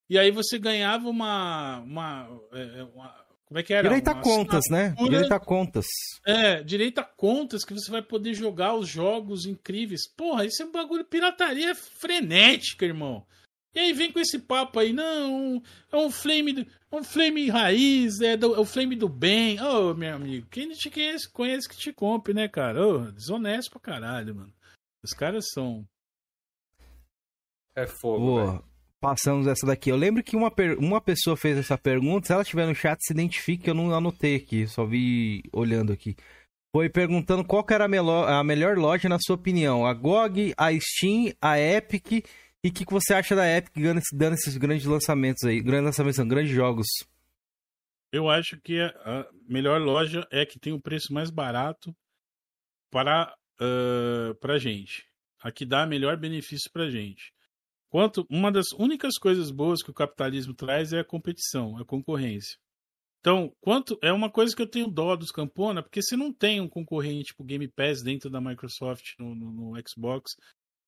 e 0.10 0.20
aí 0.20 0.32
você 0.32 0.60
ganhava 0.60 1.08
uma. 1.08 1.80
uma, 1.80 2.42
é, 2.52 2.84
uma- 2.94 3.26
como 3.46 3.60
é 3.60 3.64
que 3.64 3.74
era? 3.74 3.88
Direito 3.88 4.08
a 4.10 4.22
contas, 4.22 4.64
né? 4.70 4.94
Direito 4.98 5.34
a 5.34 5.40
contas. 5.40 5.86
É, 6.26 6.62
direito 6.62 7.00
a 7.00 7.04
contas 7.06 7.64
que 7.64 7.74
você 7.74 7.90
vai 7.90 8.02
poder 8.02 8.34
jogar 8.34 8.76
os 8.76 8.90
jogos 8.90 9.46
incríveis. 9.46 10.10
Porra, 10.14 10.46
isso 10.46 10.62
é 10.62 10.66
um 10.66 10.72
bagulho 10.72 11.06
pirataria 11.06 11.74
frenética, 11.74 12.86
irmão. 12.86 13.26
E 13.74 13.80
aí 13.80 13.94
vem 13.94 14.12
com 14.12 14.20
esse 14.20 14.38
papo 14.38 14.80
aí, 14.80 14.92
não, 14.92 15.62
é 15.92 15.96
um 15.98 16.12
flame, 16.12 16.68
é 16.92 16.96
um 16.96 17.04
flame 17.04 17.50
raiz, 17.50 18.20
é, 18.20 18.36
do- 18.36 18.54
é 18.56 18.60
o 18.60 18.66
flame 18.66 18.96
do 18.98 19.08
bem. 19.08 19.62
Ô, 19.62 19.94
meu 19.94 20.14
amigo, 20.16 20.46
quem 20.52 20.68
não 20.68 20.76
te 20.76 20.90
conhece, 20.90 21.32
conhece 21.32 21.70
que 21.70 21.78
te 21.78 21.94
compre, 21.94 22.34
né, 22.34 22.48
cara? 22.50 22.86
Ô, 22.86 23.12
desonesto 23.12 23.72
pra 23.72 23.80
caralho, 23.80 24.36
mano. 24.36 24.54
Os 25.04 25.14
caras 25.14 25.46
são. 25.54 25.86
É 27.76 27.88
fogo. 27.88 28.20
Boa. 28.26 28.64
Passamos 29.00 29.48
essa 29.48 29.66
daqui. 29.66 29.90
Eu 29.90 29.96
lembro 29.96 30.22
que 30.24 30.36
uma, 30.36 30.52
per- 30.52 30.78
uma 30.78 31.02
pessoa 31.02 31.36
fez 31.36 31.58
essa 31.58 31.78
pergunta. 31.78 32.28
Se 32.28 32.34
ela 32.34 32.44
estiver 32.44 32.68
no 32.68 32.76
chat, 32.76 33.00
se 33.02 33.14
identifique. 33.14 33.68
Eu 33.68 33.74
não 33.74 33.92
anotei 33.96 34.36
aqui, 34.36 34.68
só 34.68 34.86
vi 34.86 35.42
olhando 35.52 35.92
aqui. 35.92 36.16
Foi 36.76 36.88
perguntando 36.90 37.44
qual 37.44 37.64
que 37.64 37.74
era 37.74 37.86
a, 37.86 37.88
melo- 37.88 38.26
a 38.26 38.44
melhor 38.44 38.78
loja, 38.78 39.10
na 39.10 39.18
sua 39.20 39.36
opinião. 39.36 39.86
A 39.86 39.94
GOG, 39.94 40.54
a 40.58 40.68
Steam, 40.80 41.34
a 41.42 41.58
Epic. 41.58 42.26
E 42.64 42.70
o 42.70 42.74
que, 42.74 42.86
que 42.86 42.94
você 42.94 43.14
acha 43.14 43.36
da 43.36 43.48
Epic 43.48 43.74
dando, 43.76 43.98
esse- 44.00 44.16
dando 44.16 44.34
esses 44.34 44.56
grandes 44.58 44.86
lançamentos 44.86 45.44
aí? 45.44 45.62
Grandes 45.62 45.86
lançamentos, 45.86 46.20
não, 46.20 46.28
grandes 46.28 46.52
jogos. 46.54 46.88
Eu 48.12 48.30
acho 48.30 48.60
que 48.62 48.80
a 48.80 49.28
melhor 49.48 49.80
loja 49.82 50.28
é 50.32 50.46
que 50.46 50.60
tem 50.60 50.74
o 50.74 50.82
preço 50.82 51.14
mais 51.14 51.30
barato 51.32 51.96
para 52.92 53.34
ah, 53.60 54.36
pra 54.40 54.58
gente. 54.60 55.08
A 55.42 55.52
que 55.52 55.66
dá 55.66 55.88
melhor 55.88 56.18
benefício 56.18 56.70
pra 56.72 56.90
gente. 56.90 57.34
Quanto 57.90 58.26
uma 58.30 58.52
das 58.52 58.68
únicas 58.78 59.18
coisas 59.18 59.50
boas 59.50 59.82
que 59.82 59.90
o 59.90 59.94
capitalismo 59.94 60.54
traz 60.54 60.94
é 60.94 61.00
a 61.00 61.04
competição, 61.06 61.78
a 61.78 61.86
concorrência. 61.86 62.58
Então, 63.20 63.52
quanto 63.60 63.98
é 64.02 64.12
uma 64.12 64.30
coisa 64.32 64.56
que 64.56 64.62
eu 64.62 64.68
tenho 64.68 64.88
dó 64.88 65.16
dos 65.16 65.32
Campona, 65.32 65.82
porque 65.84 66.02
se 66.02 66.16
não 66.16 66.34
tem 66.34 66.60
um 66.62 66.68
concorrente 66.70 67.26
tipo 67.26 67.44
Game 67.44 67.68
Pass 67.68 68.02
dentro 68.04 68.30
da 68.30 68.40
Microsoft 68.42 69.14
no, 69.20 69.34
no- 69.36 69.52
no 69.52 69.74
Xbox, 69.88 70.32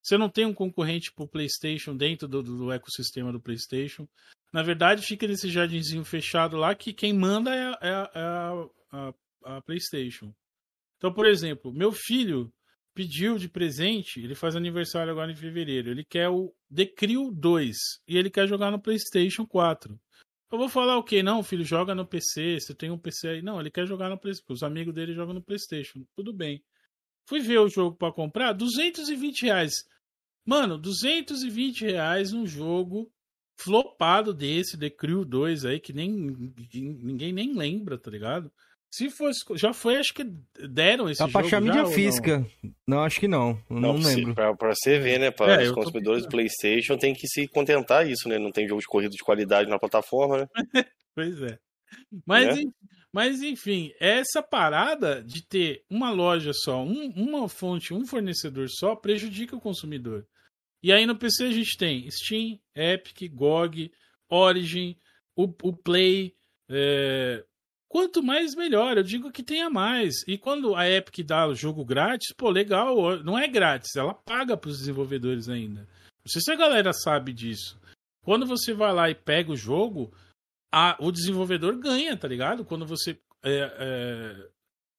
Você 0.03 0.17
não 0.17 0.29
tem 0.29 0.45
um 0.45 0.53
concorrente 0.53 1.13
pro 1.13 1.27
PlayStation 1.27 1.95
dentro 1.95 2.27
do, 2.27 2.43
do 2.43 2.71
ecossistema 2.71 3.31
do 3.31 3.39
PlayStation. 3.39 4.05
Na 4.51 4.61
verdade, 4.61 5.05
fica 5.05 5.25
nesse 5.25 5.49
jardinzinho 5.49 6.03
fechado 6.03 6.57
lá 6.57 6.75
que 6.75 6.91
quem 6.91 7.13
manda 7.13 7.55
é, 7.55 7.71
é, 7.81 7.89
é 7.89 8.21
a, 8.21 8.67
a, 8.91 9.13
a, 9.45 9.61
PlayStation. 9.61 10.33
Então, 10.97 11.13
por 11.13 11.25
exemplo, 11.25 11.71
meu 11.71 11.93
filho 11.93 12.53
pediu 12.93 13.37
de 13.37 13.47
presente, 13.47 14.19
ele 14.19 14.35
faz 14.35 14.55
aniversário 14.55 15.11
agora 15.11 15.31
em 15.31 15.35
fevereiro, 15.35 15.89
ele 15.89 16.03
quer 16.03 16.29
o 16.29 16.53
The 16.73 16.85
Crew 16.85 17.31
2 17.31 17.75
e 18.07 18.17
ele 18.17 18.29
quer 18.29 18.47
jogar 18.47 18.69
no 18.71 18.79
PlayStation 18.79 19.47
4. 19.47 19.99
Eu 20.51 20.57
vou 20.59 20.69
falar 20.69 20.97
o 20.97 21.03
quê? 21.03 21.23
Não, 21.23 21.41
filho, 21.41 21.63
joga 21.63 21.95
no 21.95 22.05
PC, 22.05 22.59
você 22.59 22.75
tem 22.75 22.91
um 22.91 22.97
PC 22.97 23.27
aí. 23.27 23.41
Não, 23.41 23.59
ele 23.59 23.71
quer 23.71 23.87
jogar 23.87 24.09
no 24.09 24.19
PlayStation, 24.19 24.53
os 24.53 24.61
amigos 24.61 24.93
dele 24.93 25.13
jogam 25.13 25.33
no 25.33 25.41
PlayStation. 25.41 26.05
Tudo 26.15 26.31
bem. 26.31 26.63
Fui 27.25 27.39
ver 27.39 27.57
o 27.59 27.69
jogo 27.69 27.95
para 27.95 28.13
comprar, 28.13 28.53
220 28.53 29.43
reais. 29.43 29.73
Mano, 30.45 30.77
220 30.77 31.85
reais 31.85 32.33
um 32.33 32.45
jogo 32.45 33.11
flopado 33.57 34.33
desse, 34.33 34.77
The 34.77 34.89
Crew 34.89 35.23
2 35.23 35.65
aí, 35.65 35.79
que 35.79 35.93
nem 35.93 36.11
ninguém 36.11 37.31
nem 37.31 37.55
lembra, 37.55 37.97
tá 37.97 38.11
ligado? 38.11 38.51
Se 38.93 39.09
fosse. 39.09 39.43
Já 39.55 39.73
foi, 39.73 39.97
acho 39.97 40.13
que 40.13 40.23
deram 40.69 41.09
esse 41.09 41.17
tá 41.17 41.25
jogo. 41.25 41.43
Tá 41.43 41.49
pra 41.49 41.61
mídia 41.61 41.85
física. 41.87 42.45
Não? 42.61 42.71
não? 42.87 43.03
acho 43.03 43.19
que 43.19 43.27
não. 43.27 43.59
Não, 43.67 43.79
não 43.79 43.93
lembro. 43.93 44.35
Pra, 44.35 44.55
pra, 44.55 44.75
você 44.75 44.99
ver, 44.99 45.19
né? 45.19 45.31
Para 45.31 45.63
é, 45.63 45.65
os 45.65 45.71
consumidores 45.71 46.21
tô... 46.21 46.29
do 46.29 46.31
PlayStation 46.31 46.95
tem 46.95 47.11
que 47.11 47.27
se 47.27 47.47
contentar 47.47 48.07
isso, 48.07 48.29
né? 48.29 48.37
Não 48.37 48.51
tem 48.51 48.67
jogo 48.67 48.81
de 48.81 48.85
corrida 48.87 49.09
de 49.09 49.23
qualidade 49.23 49.67
na 49.67 49.79
plataforma, 49.79 50.37
né? 50.37 50.47
pois 51.15 51.41
é. 51.41 51.57
Mas, 52.23 52.59
é? 52.59 52.63
mas, 53.11 53.41
enfim, 53.41 53.91
essa 53.99 54.43
parada 54.43 55.23
de 55.23 55.43
ter 55.43 55.83
uma 55.89 56.11
loja 56.11 56.51
só, 56.53 56.83
um, 56.83 57.11
uma 57.15 57.49
fonte, 57.49 57.95
um 57.95 58.05
fornecedor 58.05 58.67
só, 58.69 58.95
prejudica 58.95 59.55
o 59.55 59.61
consumidor. 59.61 60.27
E 60.83 60.91
aí 60.91 61.05
no 61.05 61.17
PC 61.17 61.45
a 61.45 61.51
gente 61.51 61.77
tem 61.77 62.11
Steam, 62.11 62.59
Epic, 62.75 63.33
GOG, 63.33 63.91
Origin, 64.29 64.97
o, 65.35 65.43
o 65.63 65.73
Play. 65.73 66.35
É, 66.69 67.43
Quanto 67.93 68.23
mais, 68.23 68.55
melhor. 68.55 68.97
Eu 68.97 69.03
digo 69.03 69.31
que 69.31 69.43
tenha 69.43 69.69
mais. 69.69 70.27
E 70.27 70.35
quando 70.35 70.75
a 70.75 70.89
Epic 70.89 71.23
dá 71.23 71.47
o 71.47 71.53
jogo 71.53 71.85
grátis, 71.85 72.33
pô, 72.35 72.49
legal. 72.49 73.23
Não 73.23 73.37
é 73.37 73.47
grátis, 73.47 73.95
ela 73.95 74.15
paga 74.15 74.57
para 74.57 74.71
os 74.71 74.79
desenvolvedores 74.79 75.47
ainda. 75.47 75.81
Não 75.81 76.27
sei 76.27 76.41
se 76.41 76.51
a 76.51 76.55
galera 76.55 76.91
sabe 76.91 77.31
disso. 77.31 77.79
Quando 78.23 78.47
você 78.47 78.73
vai 78.73 78.91
lá 78.91 79.11
e 79.11 79.13
pega 79.13 79.51
o 79.51 79.55
jogo, 79.55 80.11
a, 80.73 80.97
o 80.99 81.11
desenvolvedor 81.11 81.77
ganha, 81.77 82.17
tá 82.17 82.27
ligado? 82.27 82.65
Quando 82.65 82.83
você 82.83 83.11
é, 83.43 83.75
é, 83.77 84.49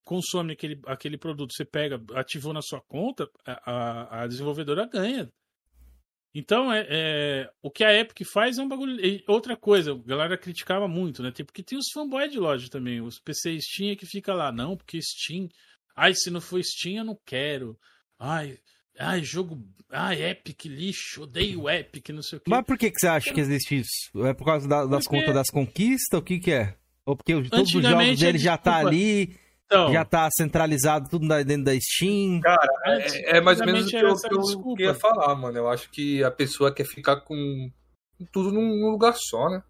consome 0.04 0.52
aquele, 0.52 0.80
aquele 0.86 1.18
produto, 1.18 1.52
você 1.52 1.64
pega, 1.64 2.00
ativou 2.14 2.52
na 2.52 2.62
sua 2.62 2.80
conta, 2.80 3.28
a, 3.44 4.22
a 4.22 4.26
desenvolvedora 4.28 4.86
ganha. 4.86 5.28
Então, 6.34 6.72
é, 6.72 6.86
é, 6.88 7.50
o 7.62 7.70
que 7.70 7.84
a 7.84 7.94
Epic 7.94 8.26
faz 8.26 8.58
é 8.58 8.62
um 8.62 8.68
bagulho. 8.68 8.98
outra 9.28 9.56
coisa, 9.56 9.92
a 9.92 9.94
galera 9.94 10.36
criticava 10.36 10.88
muito, 10.88 11.22
né? 11.22 11.30
Porque 11.30 11.62
tem 11.62 11.78
os 11.78 11.90
fanboys 11.92 12.32
de 12.32 12.38
loja 12.40 12.68
também. 12.68 13.00
Os 13.00 13.20
PC 13.20 13.60
Steam 13.60 13.92
é 13.92 13.96
que 13.96 14.04
fica 14.04 14.34
lá, 14.34 14.50
não, 14.50 14.76
porque 14.76 14.98
Steam. 15.00 15.48
Ai, 15.94 16.12
se 16.12 16.30
não 16.30 16.40
for 16.40 16.60
Steam, 16.60 16.96
eu 16.96 17.04
não 17.04 17.16
quero. 17.24 17.78
Ai, 18.18 18.58
ai 18.98 19.22
jogo. 19.22 19.64
Ai, 19.88 20.24
Epic 20.24 20.64
lixo, 20.64 21.22
odeio 21.22 21.70
Epic, 21.70 22.08
não 22.08 22.22
sei 22.22 22.38
o 22.38 22.40
quê. 22.40 22.50
Mas 22.50 22.66
por 22.66 22.76
que, 22.76 22.90
que 22.90 22.98
você 22.98 23.06
acha 23.06 23.32
que 23.32 23.40
existe 23.40 23.78
isso? 23.78 24.26
É 24.26 24.34
por 24.34 24.44
causa 24.44 24.66
da, 24.66 24.86
das 24.86 25.04
porque... 25.04 25.20
contas 25.20 25.34
das 25.34 25.50
conquistas? 25.50 26.18
O 26.18 26.22
que, 26.22 26.40
que 26.40 26.50
é? 26.50 26.76
Ou 27.06 27.16
porque 27.16 27.32
todos 27.48 27.72
os 27.72 27.82
jogos 27.82 28.18
dele 28.18 28.38
já 28.38 28.58
tá 28.58 28.78
ali 28.78 29.36
então, 29.66 29.92
já 29.92 30.04
tá 30.04 30.28
centralizado 30.30 31.08
tudo 31.08 31.26
dentro 31.44 31.64
da 31.64 31.72
Steam. 31.78 32.40
Cara, 32.40 32.68
é, 32.86 33.38
é 33.38 33.40
mais 33.40 33.60
ou 33.60 33.66
menos 33.66 33.86
o 33.86 33.88
que 33.88 33.96
eu, 33.96 34.14
que 34.14 34.34
eu 34.34 34.74
queria 34.74 34.94
falar, 34.94 35.34
mano. 35.34 35.58
Eu 35.58 35.68
acho 35.68 35.90
que 35.90 36.22
a 36.22 36.30
pessoa 36.30 36.72
quer 36.72 36.84
ficar 36.84 37.20
com 37.22 37.70
tudo 38.30 38.52
num 38.52 38.90
lugar 38.90 39.14
só, 39.16 39.48
né? 39.48 39.62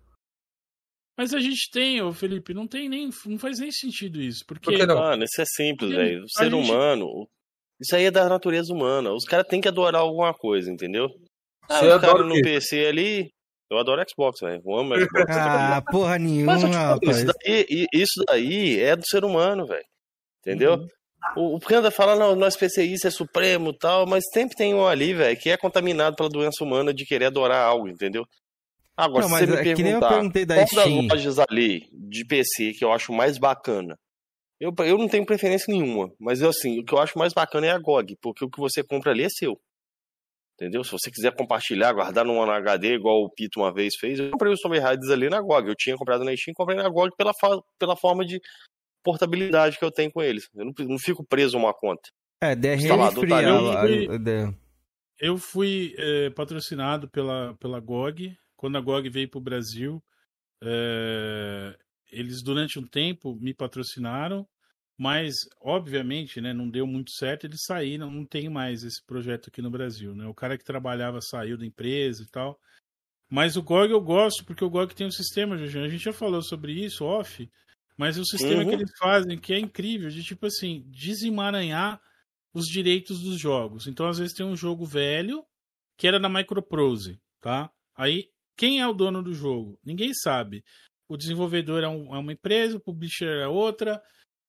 Mas 1.16 1.32
a 1.32 1.38
gente 1.38 1.70
tem, 1.70 2.02
ô 2.02 2.12
Felipe, 2.12 2.52
não 2.52 2.66
tem 2.66 2.88
nem. 2.88 3.08
Não 3.26 3.38
faz 3.38 3.60
nem 3.60 3.70
sentido 3.70 4.20
isso. 4.20 4.44
Porque, 4.44 4.64
Por 4.64 4.76
que 4.76 4.84
não? 4.84 4.96
Mano, 4.96 5.24
isso 5.24 5.40
é 5.40 5.44
simples, 5.44 5.90
velho. 5.90 6.24
O 6.24 6.28
ser 6.28 6.50
gente... 6.50 6.54
humano. 6.54 7.28
Isso 7.80 7.94
aí 7.94 8.04
é 8.04 8.10
da 8.10 8.28
natureza 8.28 8.72
humana. 8.72 9.12
Os 9.12 9.24
caras 9.24 9.46
têm 9.46 9.60
que 9.60 9.68
adorar 9.68 10.00
alguma 10.00 10.34
coisa, 10.34 10.70
entendeu? 10.70 11.08
Ah, 11.68 11.78
Você 11.78 11.92
o 11.92 12.00
cara 12.00 12.24
no 12.24 12.34
PC 12.42 12.86
ali. 12.86 13.30
Eu 13.74 13.80
adoro 13.80 14.02
Xbox, 14.08 14.40
velho. 14.40 14.62
Eu 14.64 14.76
amo 14.76 14.94
Xbox. 15.00 15.36
ah, 15.36 15.82
porra 15.90 16.18
nenhuma, 16.18 16.52
Mas, 16.54 16.62
tipo, 16.62 17.10
isso, 17.10 17.26
daí, 17.26 17.86
isso 17.92 18.24
daí 18.26 18.80
é 18.80 18.96
do 18.96 19.06
ser 19.06 19.24
humano, 19.24 19.66
velho. 19.66 19.84
Entendeu? 20.40 20.74
Uhum. 20.74 20.88
O, 21.36 21.56
o 21.56 21.60
Panda 21.60 21.90
fala, 21.90 22.16
não, 22.16 22.36
nós 22.36 22.56
PCIs 22.56 23.04
é 23.04 23.10
supremo 23.10 23.70
e 23.70 23.78
tal, 23.78 24.06
mas 24.06 24.24
sempre 24.32 24.56
tem 24.56 24.74
um 24.74 24.86
ali, 24.86 25.14
velho, 25.14 25.38
que 25.38 25.50
é 25.50 25.56
contaminado 25.56 26.16
pela 26.16 26.28
doença 26.28 26.62
humana 26.62 26.92
de 26.92 27.06
querer 27.06 27.26
adorar 27.26 27.64
algo, 27.64 27.88
entendeu? 27.88 28.26
Agora, 28.96 29.26
não, 29.26 29.38
se 29.38 29.46
você 29.46 29.52
me 29.52 29.56
é 29.56 29.74
perguntar 29.74 30.08
qual 30.08 30.30
Steam. 30.66 31.06
das 31.06 31.16
lojas 31.16 31.38
ali 31.38 31.88
de 31.92 32.24
PC 32.24 32.72
que 32.74 32.84
eu 32.84 32.92
acho 32.92 33.12
mais 33.12 33.38
bacana, 33.38 33.98
eu, 34.60 34.72
eu 34.84 34.96
não 34.96 35.08
tenho 35.08 35.26
preferência 35.26 35.72
nenhuma, 35.72 36.12
mas 36.18 36.40
eu, 36.40 36.50
assim, 36.50 36.78
o 36.78 36.84
que 36.84 36.94
eu 36.94 36.98
acho 36.98 37.18
mais 37.18 37.32
bacana 37.32 37.66
é 37.66 37.70
a 37.70 37.78
GOG, 37.78 38.16
porque 38.22 38.44
o 38.44 38.50
que 38.50 38.60
você 38.60 38.84
compra 38.84 39.10
ali 39.10 39.24
é 39.24 39.28
seu. 39.28 39.58
Entendeu? 40.54 40.84
Se 40.84 40.92
você 40.92 41.10
quiser 41.10 41.34
compartilhar, 41.34 41.92
guardar 41.92 42.24
no 42.24 42.40
HD, 42.40 42.94
igual 42.94 43.22
o 43.22 43.30
Pito 43.30 43.60
uma 43.60 43.72
vez 43.72 43.96
fez, 43.98 44.20
eu 44.20 44.30
comprei 44.30 44.52
os 44.52 44.60
Tomb 44.60 44.78
Raiders 44.78 45.10
ali 45.10 45.28
na 45.28 45.40
GOG. 45.40 45.68
Eu 45.68 45.74
tinha 45.74 45.96
comprado 45.96 46.24
na 46.24 46.34
Steam, 46.36 46.54
comprei 46.54 46.76
na 46.76 46.88
GOG 46.88 47.10
pela, 47.16 47.32
pela 47.78 47.96
forma 47.96 48.24
de 48.24 48.40
portabilidade 49.02 49.78
que 49.78 49.84
eu 49.84 49.90
tenho 49.90 50.12
com 50.12 50.22
eles. 50.22 50.48
Eu 50.54 50.66
não, 50.66 50.72
não 50.86 50.98
fico 50.98 51.24
preso 51.26 51.56
a 51.56 51.60
uma 51.60 51.74
conta. 51.74 52.08
É, 52.40 52.54
DRM 52.54 52.88
tá 53.28 53.42
eu, 53.42 54.54
eu 55.18 55.38
fui 55.38 55.94
é, 55.98 56.30
patrocinado 56.30 57.08
pela, 57.10 57.54
pela 57.58 57.80
GOG. 57.80 58.36
Quando 58.56 58.78
a 58.78 58.80
GOG 58.80 59.08
veio 59.10 59.28
para 59.28 59.38
o 59.38 59.42
Brasil, 59.42 60.02
é, 60.62 61.76
eles 62.10 62.42
durante 62.42 62.78
um 62.78 62.86
tempo 62.86 63.34
me 63.40 63.52
patrocinaram, 63.52 64.46
mas 64.96 65.34
obviamente 65.60 66.40
né, 66.40 66.52
não 66.52 66.68
deu 66.68 66.86
muito 66.86 67.10
certo, 67.12 67.44
eles 67.44 67.64
saíram, 67.66 68.10
não 68.10 68.24
tem 68.24 68.48
mais 68.48 68.84
esse 68.84 69.04
projeto 69.04 69.48
aqui 69.48 69.60
no 69.60 69.70
Brasil. 69.70 70.14
Né? 70.14 70.26
O 70.26 70.34
cara 70.34 70.56
que 70.56 70.64
trabalhava 70.64 71.20
saiu 71.20 71.58
da 71.58 71.66
empresa 71.66 72.22
e 72.22 72.26
tal. 72.26 72.58
Mas 73.28 73.56
o 73.56 73.62
GOG 73.62 73.90
eu 73.90 74.00
gosto, 74.00 74.44
porque 74.44 74.64
o 74.64 74.70
GOG 74.70 74.94
tem 74.94 75.06
um 75.06 75.10
sistema, 75.10 75.56
a 75.56 75.66
gente 75.66 75.98
já 75.98 76.12
falou 76.12 76.42
sobre 76.42 76.72
isso, 76.72 77.04
off, 77.04 77.50
mas 77.96 78.18
o 78.18 78.24
sistema 78.24 78.62
uhum. 78.62 78.68
que 78.68 78.74
eles 78.74 78.92
fazem, 78.98 79.38
que 79.38 79.52
é 79.52 79.58
incrível, 79.58 80.08
de 80.10 80.22
tipo 80.22 80.46
assim, 80.46 80.84
desemaranhar 80.86 82.00
os 82.52 82.66
direitos 82.66 83.20
dos 83.20 83.38
jogos. 83.38 83.86
Então, 83.86 84.06
às 84.06 84.18
vezes, 84.18 84.34
tem 84.34 84.46
um 84.46 84.56
jogo 84.56 84.84
velho 84.84 85.44
que 85.96 86.06
era 86.06 86.20
da 86.20 86.28
Microprose, 86.28 87.20
tá? 87.40 87.70
Aí, 87.96 88.30
quem 88.56 88.80
é 88.80 88.86
o 88.86 88.92
dono 88.92 89.22
do 89.22 89.32
jogo? 89.32 89.78
Ninguém 89.84 90.12
sabe. 90.12 90.64
O 91.08 91.16
desenvolvedor 91.16 91.82
é, 91.82 91.88
um, 91.88 92.14
é 92.14 92.18
uma 92.18 92.32
empresa, 92.32 92.76
o 92.76 92.80
publisher 92.80 93.42
é 93.42 93.48
outra, 93.48 94.02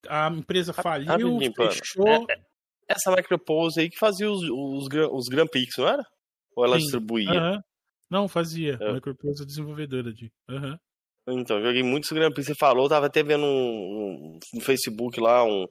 a 0.08 0.30
empresa 0.30 0.74
faliu, 0.74 1.40
fechou. 1.56 2.08
É, 2.08 2.34
é, 2.34 2.42
essa 2.88 3.12
Microprose 3.12 3.80
aí 3.80 3.90
que 3.90 3.98
fazia 3.98 4.30
os, 4.30 4.42
os, 4.44 4.88
os 5.12 5.28
Grand 5.28 5.48
Prix, 5.48 5.76
não 5.78 5.88
era? 5.88 6.04
Ou 6.56 6.66
ela 6.66 6.76
Sim. 6.76 6.84
distribuía? 6.84 7.32
Uhum. 7.32 7.60
Não, 8.10 8.28
fazia. 8.28 8.78
É. 8.80 8.94
Microprose 8.94 9.44
é 9.44 9.46
desenvolvedora 9.46 10.14
de. 10.14 10.32
Uhum. 10.50 10.78
Então, 11.28 11.62
joguei 11.62 11.82
muitos 11.82 12.12
Grand 12.12 12.32
Prix. 12.32 12.48
Você 12.48 12.56
falou, 12.56 12.88
tava 12.88 13.08
até 13.08 13.24
vendo 13.24 13.46
um, 13.46 13.48
um, 13.48 14.40
no 14.54 14.62
Facebook 14.62 15.20
lá 15.20 15.44
um, 15.44 15.66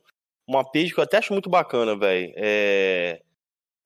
uma 0.46 0.64
page 0.64 0.92
que 0.92 0.98
eu 0.98 1.04
até 1.04 1.18
acho 1.18 1.32
muito 1.32 1.48
bacana, 1.48 1.96
velho. 1.96 2.32
É. 2.36 3.20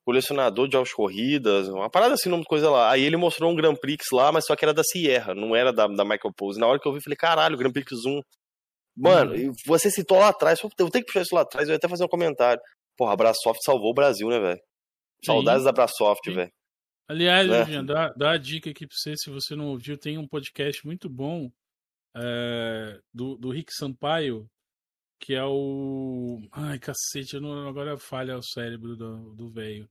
Colecionador 0.05 0.67
de 0.69 0.75
autos 0.75 0.95
corridas, 0.95 1.69
uma 1.69 1.91
parada 1.91 2.15
assim, 2.15 2.31
nome 2.31 2.43
de 2.43 2.49
coisa 2.49 2.71
lá. 2.71 2.91
Aí 2.91 3.03
ele 3.05 3.19
mostrou 3.19 3.53
um 3.53 3.55
Grand 3.55 3.77
Prix 3.77 4.07
lá, 4.11 4.33
mas 4.33 4.47
só 4.47 4.57
que 4.57 4.65
era 4.65 4.73
da 4.73 4.83
Sierra, 4.83 5.35
não 5.35 5.55
era 5.55 5.71
da, 5.71 5.87
da 5.87 6.03
Michael 6.03 6.33
Pose. 6.35 6.59
Na 6.59 6.67
hora 6.67 6.81
que 6.81 6.89
eu 6.89 6.95
vi, 6.95 7.03
falei, 7.03 7.17
caralho, 7.17 7.59
Grand 7.59 7.73
Prix 7.73 8.07
1. 8.07 8.23
Mano, 8.99 9.33
uhum. 9.33 9.53
você 9.65 9.91
citou 9.91 10.19
lá 10.19 10.29
atrás, 10.29 10.61
eu 10.61 10.71
tenho 10.91 10.91
que 10.91 11.05
puxar 11.05 11.23
isso 11.23 11.35
lá 11.35 11.43
atrás, 11.43 11.69
eu 11.69 11.73
ia 11.73 11.77
até 11.77 11.89
fazer 11.89 12.05
um 12.05 12.09
comentário. 12.09 12.61
Porra, 12.97 13.13
a 13.13 13.17
Brasoft 13.17 13.63
salvou 13.65 13.91
o 13.91 13.95
Brasil, 13.95 14.29
né, 14.29 14.41
velho? 14.41 14.61
Saudades 15.25 15.65
da 15.65 15.73
Brasoft, 15.73 16.29
velho. 16.31 16.51
Aliás, 17.09 17.49
né? 17.49 17.83
dá, 17.85 18.13
dá 18.13 18.33
a 18.33 18.37
dica 18.37 18.71
aqui 18.71 18.87
pra 18.87 18.97
você, 18.97 19.15
se 19.17 19.31
você 19.31 19.55
não 19.55 19.69
ouviu, 19.69 19.97
tem 19.97 20.19
um 20.19 20.27
podcast 20.27 20.85
muito 20.85 21.09
bom 21.09 21.49
é, 22.17 23.01
do, 23.15 23.37
do 23.37 23.51
Rick 23.51 23.73
Sampaio, 23.73 24.47
que 25.21 25.35
é 25.35 25.45
o. 25.45 26.41
Ai, 26.53 26.79
cacete, 26.79 27.39
não, 27.41 27.69
agora 27.69 27.97
falha 27.97 28.37
o 28.37 28.43
cérebro 28.43 28.97
do 28.97 29.49
velho. 29.49 29.89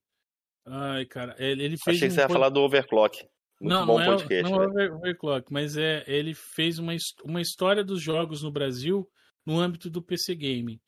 Ai, 0.65 1.05
cara, 1.05 1.35
ele, 1.39 1.63
ele 1.63 1.77
fez. 1.77 1.97
Achei 1.97 2.07
um 2.07 2.11
que 2.11 2.15
você 2.15 2.21
ia 2.21 2.27
pod... 2.27 2.33
falar 2.33 2.49
do 2.49 2.61
Overclock. 2.61 3.27
Muito 3.59 3.73
não, 3.73 3.85
bom 3.85 3.99
não 3.99 4.05
podcast, 4.05 4.53
é, 4.53 4.55
não 4.55 4.79
é 4.79 4.91
Overclock, 4.91 5.51
mas 5.51 5.77
é, 5.77 6.03
ele 6.07 6.33
fez 6.33 6.77
uma, 6.77 6.93
uma 7.23 7.41
história 7.41 7.83
dos 7.83 8.01
jogos 8.01 8.43
no 8.43 8.51
Brasil 8.51 9.09
no 9.45 9.59
âmbito 9.59 9.89
do 9.89 10.01
PC 10.01 10.35
Game. 10.35 10.79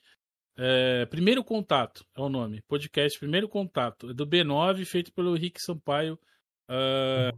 É, 0.57 1.05
Primeiro 1.05 1.43
Contato 1.43 2.05
é 2.15 2.21
o 2.21 2.29
nome. 2.29 2.61
Podcast 2.67 3.17
Primeiro 3.17 3.47
Contato. 3.47 4.09
É 4.09 4.13
do 4.13 4.27
B9, 4.27 4.85
feito 4.85 5.11
pelo 5.13 5.33
Rick 5.33 5.61
Sampaio. 5.61 6.19
Uh, 6.69 7.35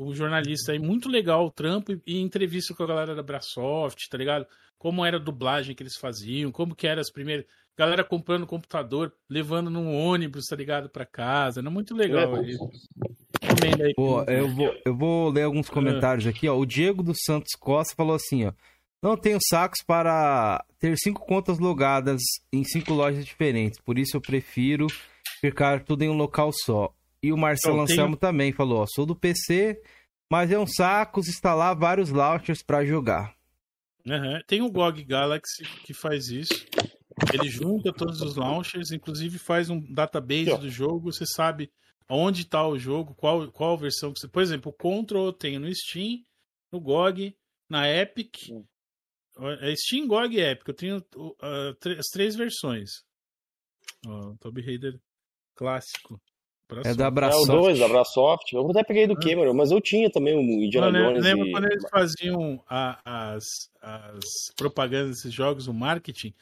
um 0.00 0.12
jornalista 0.12 0.72
aí 0.72 0.78
muito 0.78 1.08
legal 1.08 1.46
o 1.46 1.50
trampo 1.50 1.92
e, 1.92 2.02
e, 2.06 2.18
entrevista 2.18 2.74
com 2.74 2.82
a 2.82 2.86
galera 2.86 3.14
da 3.14 3.22
Brasoft, 3.22 4.08
tá 4.08 4.18
ligado? 4.18 4.46
como 4.78 5.04
era 5.04 5.16
a 5.16 5.20
dublagem 5.20 5.74
que 5.74 5.82
eles 5.82 5.96
faziam, 5.96 6.52
como 6.52 6.74
que 6.74 6.86
era 6.86 7.00
as 7.00 7.10
primeiras. 7.10 7.46
Galera 7.76 8.04
comprando 8.04 8.46
computador, 8.46 9.12
levando 9.28 9.68
num 9.68 9.94
ônibus, 9.94 10.46
tá 10.46 10.56
ligado, 10.56 10.88
pra 10.88 11.04
casa. 11.04 11.60
Era 11.60 11.70
muito 11.70 11.94
legal 11.94 12.36
É. 12.36 12.56
aí. 13.82 13.94
Pô, 13.94 14.22
eu 14.22 14.48
vou, 14.48 14.74
eu 14.84 14.96
vou 14.96 15.30
ler 15.30 15.42
alguns 15.42 15.68
comentários 15.68 16.26
aqui, 16.26 16.48
ó. 16.48 16.56
O 16.56 16.66
Diego 16.66 17.02
dos 17.02 17.18
Santos 17.24 17.52
Costa 17.58 17.94
falou 17.96 18.14
assim, 18.14 18.46
ó. 18.46 18.52
Não 19.02 19.16
tenho 19.16 19.38
sacos 19.40 19.84
para 19.86 20.64
ter 20.78 20.96
cinco 20.96 21.24
contas 21.24 21.58
logadas 21.58 22.22
em 22.52 22.64
cinco 22.64 22.94
lojas 22.94 23.24
diferentes. 23.24 23.80
Por 23.80 23.98
isso 23.98 24.16
eu 24.16 24.20
prefiro 24.20 24.86
ficar 25.40 25.84
tudo 25.84 26.02
em 26.02 26.08
um 26.08 26.16
local 26.16 26.50
só. 26.52 26.92
E 27.22 27.32
o 27.32 27.36
Marcelo 27.36 27.80
Anselmo 27.80 28.16
também 28.16 28.52
falou, 28.52 28.80
ó. 28.80 28.86
Sou 28.86 29.06
do 29.06 29.14
PC, 29.14 29.80
mas 30.30 30.50
é 30.50 30.58
um 30.58 30.66
saco 30.66 31.20
instalar 31.20 31.76
vários 31.76 32.10
launchers 32.10 32.62
para 32.62 32.84
jogar. 32.84 33.34
Aham. 34.08 34.40
Tem 34.46 34.62
o 34.62 34.70
GOG 34.70 35.04
Galaxy 35.04 35.64
que 35.84 35.92
faz 35.92 36.28
isso. 36.28 36.66
Ele 37.32 37.48
junta 37.48 37.92
todos 37.92 38.20
os 38.20 38.36
launchers, 38.36 38.92
inclusive 38.92 39.38
faz 39.38 39.70
um 39.70 39.80
database 39.92 40.56
do 40.58 40.68
jogo. 40.68 41.12
Você 41.12 41.24
sabe 41.26 41.70
onde 42.08 42.42
está 42.42 42.66
o 42.66 42.78
jogo, 42.78 43.14
qual, 43.14 43.50
qual 43.52 43.76
versão 43.76 44.12
que 44.12 44.20
você. 44.20 44.28
Por 44.28 44.42
exemplo, 44.42 44.70
o 44.70 44.74
Control 44.76 45.26
eu 45.26 45.32
tenho 45.32 45.60
no 45.60 45.74
Steam, 45.74 46.22
no 46.72 46.80
GOG, 46.80 47.36
na 47.68 47.88
Epic. 47.88 48.36
É 49.60 49.74
Steam, 49.76 50.06
GOG 50.06 50.36
e 50.36 50.40
Epic. 50.40 50.68
Eu 50.68 50.74
tenho 50.74 50.96
uh, 50.98 51.74
tr- 51.80 51.98
as 51.98 52.06
três 52.12 52.34
versões. 52.36 52.90
Ó, 54.06 54.34
Tomb 54.40 54.62
Raider 54.62 54.98
clássico. 55.54 56.20
É 56.84 56.94
da 56.94 57.04
É 57.04 57.06
o 57.06 57.08
Abraçoft. 57.08 57.46
2, 57.46 57.78
da 57.78 57.88
Brasoft. 57.88 58.52
Eu 58.52 58.68
até 58.70 58.82
peguei 58.82 59.06
do 59.06 59.14
Cameron, 59.14 59.54
mas 59.54 59.70
eu 59.70 59.80
tinha 59.80 60.10
também 60.10 60.34
o 60.36 60.40
Indiana 60.64 60.88
Eu 60.88 60.92
lembro, 60.92 61.10
Jones 61.12 61.24
lembro 61.24 61.46
e... 61.46 61.52
quando 61.52 61.64
eles 61.66 61.88
faziam 61.88 62.64
a- 62.68 63.00
as, 63.34 63.44
as 63.80 64.24
propagandas 64.56 65.10
desses 65.16 65.32
jogos, 65.32 65.68
o 65.68 65.72
marketing, 65.74 66.34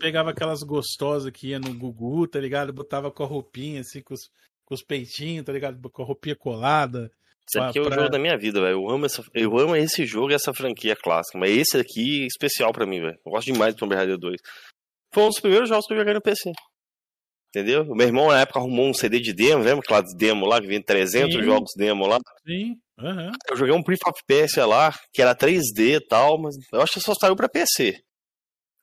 pegava 0.00 0.30
aquelas 0.30 0.64
gostosas 0.64 1.30
que 1.30 1.48
ia 1.50 1.60
no 1.60 1.72
Gugu, 1.78 2.26
tá 2.26 2.40
ligado? 2.40 2.72
Botava 2.72 3.08
com 3.12 3.22
a 3.22 3.26
roupinha, 3.26 3.80
assim, 3.82 4.02
com 4.02 4.14
os, 4.14 4.28
com 4.68 4.74
os 4.74 4.82
peitinhos, 4.84 5.46
tá 5.46 5.52
ligado? 5.52 5.80
Com 5.90 6.02
a 6.02 6.04
roupinha 6.04 6.36
colada. 6.36 7.10
Esse 7.48 7.58
aqui 7.58 7.78
é 7.78 7.80
o 7.82 7.86
pra- 7.86 7.96
jogo 7.96 8.10
da 8.10 8.18
minha 8.18 8.36
vida, 8.36 8.60
velho. 8.60 8.74
Eu 8.82 8.90
amo, 8.90 9.06
essa... 9.06 9.22
eu 9.32 9.56
amo 9.58 9.74
esse 9.74 10.04
jogo 10.04 10.30
e 10.30 10.34
essa 10.34 10.52
franquia 10.52 10.94
clássica. 10.94 11.38
Mas 11.38 11.50
esse 11.56 11.78
aqui 11.78 12.24
é 12.24 12.26
especial 12.26 12.70
pra 12.70 12.84
mim, 12.86 13.00
velho. 13.00 13.16
Eu 13.24 13.32
gosto 13.32 13.50
demais 13.50 13.74
do 13.74 13.78
Tomb 13.78 13.94
Raider 13.94 14.18
2. 14.18 14.38
Foi 15.14 15.22
um 15.22 15.28
dos 15.28 15.40
primeiros 15.40 15.70
jogos 15.70 15.86
que 15.86 15.94
eu 15.94 15.98
joguei 15.98 16.12
no 16.12 16.20
PC. 16.20 16.52
Entendeu? 17.48 17.84
O 17.84 17.94
meu 17.96 18.06
irmão 18.06 18.28
na 18.28 18.40
época 18.42 18.58
arrumou 18.58 18.86
um 18.90 18.92
CD 18.92 19.20
de 19.20 19.32
demo, 19.32 19.64
lembra 19.64 19.80
aquela 19.82 20.02
demo 20.18 20.44
lá, 20.44 20.60
que 20.60 20.66
vinha 20.66 20.82
300 20.84 21.34
Sim. 21.34 21.42
jogos 21.42 21.70
demo 21.78 22.06
lá? 22.06 22.18
Sim, 22.46 22.74
aham. 23.00 23.30
Eu 23.48 23.56
joguei 23.56 23.74
um 23.74 23.82
Prince 23.82 24.02
of 24.06 24.20
Persia 24.26 24.66
lá, 24.66 24.92
que 25.14 25.22
era 25.22 25.34
3D 25.34 25.96
e 25.96 26.06
tal, 26.06 26.38
mas 26.38 26.54
eu 26.70 26.82
acho 26.82 26.92
que 26.92 27.00
só 27.00 27.14
saiu 27.18 27.34
pra 27.34 27.48
PC. 27.48 27.98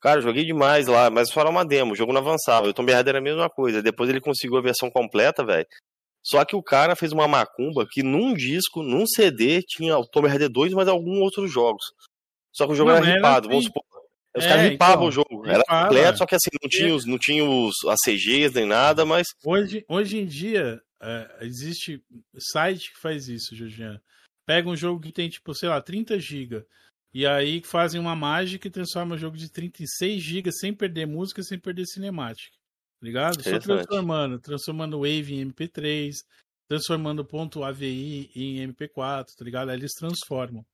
Cara, 0.05 0.21
joguei 0.21 0.45
demais 0.45 0.85
lá, 0.85 1.09
mas 1.09 1.29
só 1.31 1.39
era 1.41 1.49
uma 1.49 1.65
demo, 1.65 1.93
o 1.93 1.95
jogo 1.95 2.13
não 2.13 2.21
avançava. 2.21 2.67
O 2.67 2.73
Tomb 2.73 2.91
Raider 2.91 3.09
era 3.13 3.17
a 3.17 3.21
mesma 3.23 3.49
coisa. 3.49 3.81
Depois 3.81 4.07
ele 4.07 4.21
conseguiu 4.21 4.55
a 4.55 4.61
versão 4.61 4.87
completa, 4.87 5.43
velho. 5.43 5.65
Só 6.23 6.45
que 6.45 6.55
o 6.55 6.61
cara 6.61 6.95
fez 6.95 7.11
uma 7.11 7.27
macumba 7.27 7.87
que 7.89 8.03
num 8.03 8.35
disco, 8.35 8.83
num 8.83 9.07
CD, 9.07 9.63
tinha 9.63 9.97
o 9.97 10.05
Tomb 10.05 10.27
Raider 10.27 10.47
2, 10.47 10.73
mas 10.73 10.87
alguns 10.87 11.17
outros 11.17 11.51
jogos. 11.51 11.83
Só 12.53 12.67
que 12.67 12.73
o 12.73 12.75
jogo 12.75 12.91
Não, 12.91 12.97
era 12.97 13.07
era 13.07 13.15
ripado, 13.15 13.49
vamos 13.49 13.65
supor. 13.65 13.83
Os 14.37 14.45
É, 14.45 14.47
caras 14.47 14.69
ripavam 14.69 14.95
então, 14.95 15.07
o 15.07 15.11
jogo. 15.11 15.47
Era 15.47 15.57
ripava. 15.57 15.87
completo, 15.87 16.17
só 16.19 16.25
que 16.27 16.35
assim, 16.35 16.49
não 16.61 16.69
tinha, 16.69 16.93
os, 16.93 17.05
não 17.07 17.17
tinha 17.17 17.43
os, 17.43 17.73
as 17.87 17.97
CGs 18.05 18.53
nem 18.53 18.65
nada, 18.67 19.05
mas. 19.05 19.25
Hoje, 19.43 19.83
hoje 19.89 20.19
em 20.19 20.25
dia, 20.27 20.79
é, 21.01 21.37
existe 21.41 21.99
site 22.37 22.93
que 22.93 22.99
faz 22.99 23.27
isso, 23.27 23.55
Jorginho. 23.55 23.99
Pega 24.45 24.69
um 24.69 24.75
jogo 24.75 25.01
que 25.01 25.11
tem, 25.11 25.27
tipo, 25.29 25.51
sei 25.55 25.67
lá, 25.67 25.81
30 25.81 26.19
GB. 26.19 26.63
E 27.17 27.25
aí 27.25 27.61
fazem 27.63 28.01
uma 28.01 28.13
mágica 28.13 28.67
e 28.67 28.71
transforma 28.71 29.15
o 29.15 29.17
jogo 29.17 29.37
de 29.37 29.49
36 29.49 30.21
GB 30.21 30.51
sem 30.51 30.73
perder 30.73 31.07
música, 31.07 31.41
sem 31.41 31.57
perder 31.57 31.85
cinemática. 31.85 32.51
tá 32.99 33.05
Ligado? 33.05 33.41
Só 33.41 33.51
transformando. 33.77 34.37
Transformando 34.39 34.97
Wave 34.97 35.33
em 35.33 35.45
MP3, 35.49 36.13
transformando 36.67 37.23
ponto 37.23 37.63
.avi 37.63 38.29
em 38.35 38.57
MP4, 38.67 39.27
tá 39.37 39.45
ligado? 39.45 39.69
Aí 39.69 39.77
eles 39.77 39.93
transformam. 39.93 40.65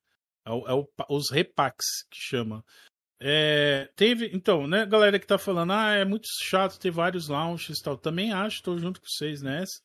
É, 0.43 0.49
o- 0.51 0.68
é 0.68 0.73
o 0.73 0.88
os 1.09 1.30
repacks 1.30 1.85
que 2.09 2.18
chama. 2.19 2.65
É, 3.22 3.88
teve, 3.95 4.31
então, 4.34 4.65
né, 4.65 4.84
galera 4.84 5.19
que 5.19 5.27
tá 5.27 5.38
falando, 5.38 5.73
ah, 5.73 5.93
é 5.93 6.03
muito 6.03 6.26
chato 6.49 6.80
ter 6.80 6.89
vários 6.89 7.27
launches 7.27 7.77
e 7.77 7.84
tal. 7.84 7.95
Também 7.95 8.34
acho, 8.34 8.63
tô 8.63 8.76
junto 8.80 8.99
com 8.99 9.05
vocês 9.07 9.43
nessa. 9.43 9.80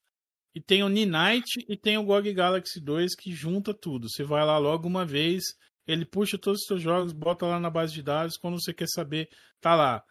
E 0.54 0.60
tem 0.62 0.82
o 0.82 0.88
Ninite 0.88 1.62
e 1.68 1.76
tem 1.76 1.98
o 1.98 2.02
GOG 2.04 2.32
Galaxy 2.32 2.80
2 2.80 3.14
que 3.14 3.30
junta 3.30 3.74
tudo. 3.74 4.08
Você 4.08 4.24
vai 4.24 4.42
lá 4.42 4.56
logo 4.56 4.88
uma 4.88 5.04
vez, 5.04 5.44
ele 5.86 6.04
puxa 6.04 6.38
todos 6.38 6.60
os 6.62 6.66
seus 6.66 6.82
jogos, 6.82 7.12
bota 7.12 7.46
lá 7.46 7.60
na 7.60 7.70
base 7.70 7.92
de 7.94 8.02
dados, 8.02 8.36
quando 8.36 8.60
você 8.60 8.72
quer 8.74 8.88
saber, 8.88 9.28
tá 9.60 9.74
lá. 9.74 10.02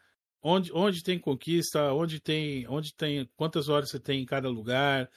Onde, 0.41 0.71
onde 0.73 1.03
tem 1.03 1.19
conquista, 1.19 1.91
onde 1.93 2.19
tem, 2.19 2.67
onde 2.67 2.93
tem, 2.95 3.27
quantas 3.35 3.67
horas 3.67 3.89
você 3.89 3.99
tem 3.99 4.21
em 4.21 4.25
cada 4.25 4.47
lugar, 4.47 5.09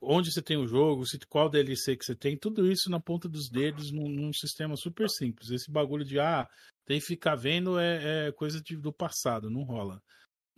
onde 0.00 0.32
você 0.32 0.42
tem 0.42 0.56
o 0.56 0.66
jogo, 0.66 1.04
qual 1.28 1.48
DLC 1.48 1.96
que 1.96 2.04
você 2.04 2.14
tem, 2.14 2.36
tudo 2.36 2.70
isso 2.70 2.90
na 2.90 3.00
ponta 3.00 3.28
dos 3.28 3.48
dedos 3.48 3.90
num, 3.92 4.08
num 4.08 4.32
sistema 4.32 4.76
super 4.76 5.08
simples. 5.08 5.50
Esse 5.50 5.70
bagulho 5.70 6.04
de 6.04 6.18
ah, 6.18 6.48
tem 6.84 7.00
que 7.00 7.06
ficar 7.06 7.34
vendo 7.36 7.78
é, 7.78 8.28
é 8.28 8.32
coisa 8.32 8.60
de- 8.60 8.76
do 8.76 8.92
passado, 8.92 9.50
não 9.50 9.62
rola. 9.62 10.02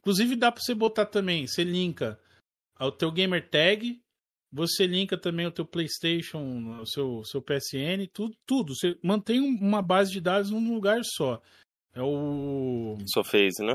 Inclusive 0.01 0.37
dá 0.37 0.51
pra 0.51 0.63
você 0.63 0.75
botar 0.75 1.07
também, 1.07 1.47
você 1.47 1.63
linka 1.63 2.19
o 2.79 2.93
teu 2.93 3.11
gamer 3.11 3.49
tag, 3.49 4.01
você 4.57 4.87
linka 4.87 5.19
também 5.19 5.47
o 5.47 5.53
teu 5.53 5.67
PlayStation, 5.67 6.81
o 6.81 6.87
seu, 6.87 7.23
seu 7.25 7.43
PSN, 7.43 8.07
tudo, 8.13 8.35
tudo. 8.47 8.75
Você 8.75 8.99
mantém 9.03 9.41
um- 9.41 9.57
uma 9.61 9.83
base 9.83 10.11
de 10.11 10.21
dados 10.21 10.51
num 10.51 10.73
lugar 10.75 11.01
só. 11.05 11.41
É 11.95 12.03
o. 12.03 12.97
Fez, 13.25 13.55
né? 13.61 13.75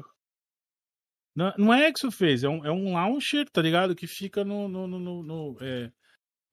Não, 1.36 1.54
não 1.58 1.74
é 1.74 1.90
Exofase, 1.90 2.46
é 2.46 2.50
um, 2.50 2.66
é 2.66 2.72
um 2.72 2.94
launcher, 2.94 3.50
tá 3.50 3.62
ligado? 3.62 3.96
Que 3.96 4.06
fica 4.08 4.44
no. 4.44 4.68
no, 4.68 4.88
no, 4.88 5.00
no- 5.00 5.24
no- 5.24 5.58
é, 5.62 5.92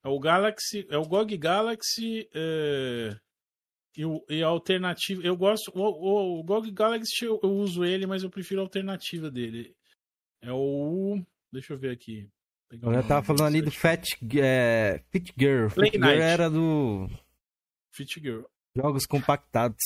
é 0.04 0.08
o 0.08 0.18
Galaxy. 0.20 0.86
É 0.88 0.96
o 0.96 1.02
GOG 1.06 1.36
Galaxy. 1.36 2.28
é, 2.32 3.18
e, 3.96 4.04
o, 4.04 4.24
e 4.28 4.42
a 4.42 4.46
alternativa. 4.46 5.20
Eu 5.22 5.36
gosto. 5.36 5.72
O, 5.74 5.80
o, 5.82 6.40
o 6.40 6.42
GOG 6.44 6.70
Galaxy 6.70 7.24
eu, 7.24 7.40
eu 7.42 7.50
uso 7.50 7.84
ele, 7.84 8.06
mas 8.06 8.22
eu 8.22 8.30
prefiro 8.30 8.60
a 8.60 8.64
alternativa 8.64 9.30
dele. 9.30 9.74
É 10.40 10.52
o. 10.52 11.20
Deixa 11.52 11.72
eu 11.72 11.78
ver 11.78 11.90
aqui. 11.90 12.28
Eu 12.70 12.92
já 12.92 13.02
tava 13.02 13.22
falando 13.24 13.44
ali 13.46 13.62
do. 13.62 13.70
Fat, 13.70 14.04
é, 14.36 15.00
Fit 15.10 15.32
Girl. 15.38 15.68
Play 15.68 15.90
Fit 15.90 16.02
Girl 16.02 16.20
era 16.22 16.50
do 16.50 17.08
Fit 17.92 18.20
Girl. 18.20 18.42
Jogos 18.76 19.06
Compactados. 19.06 19.78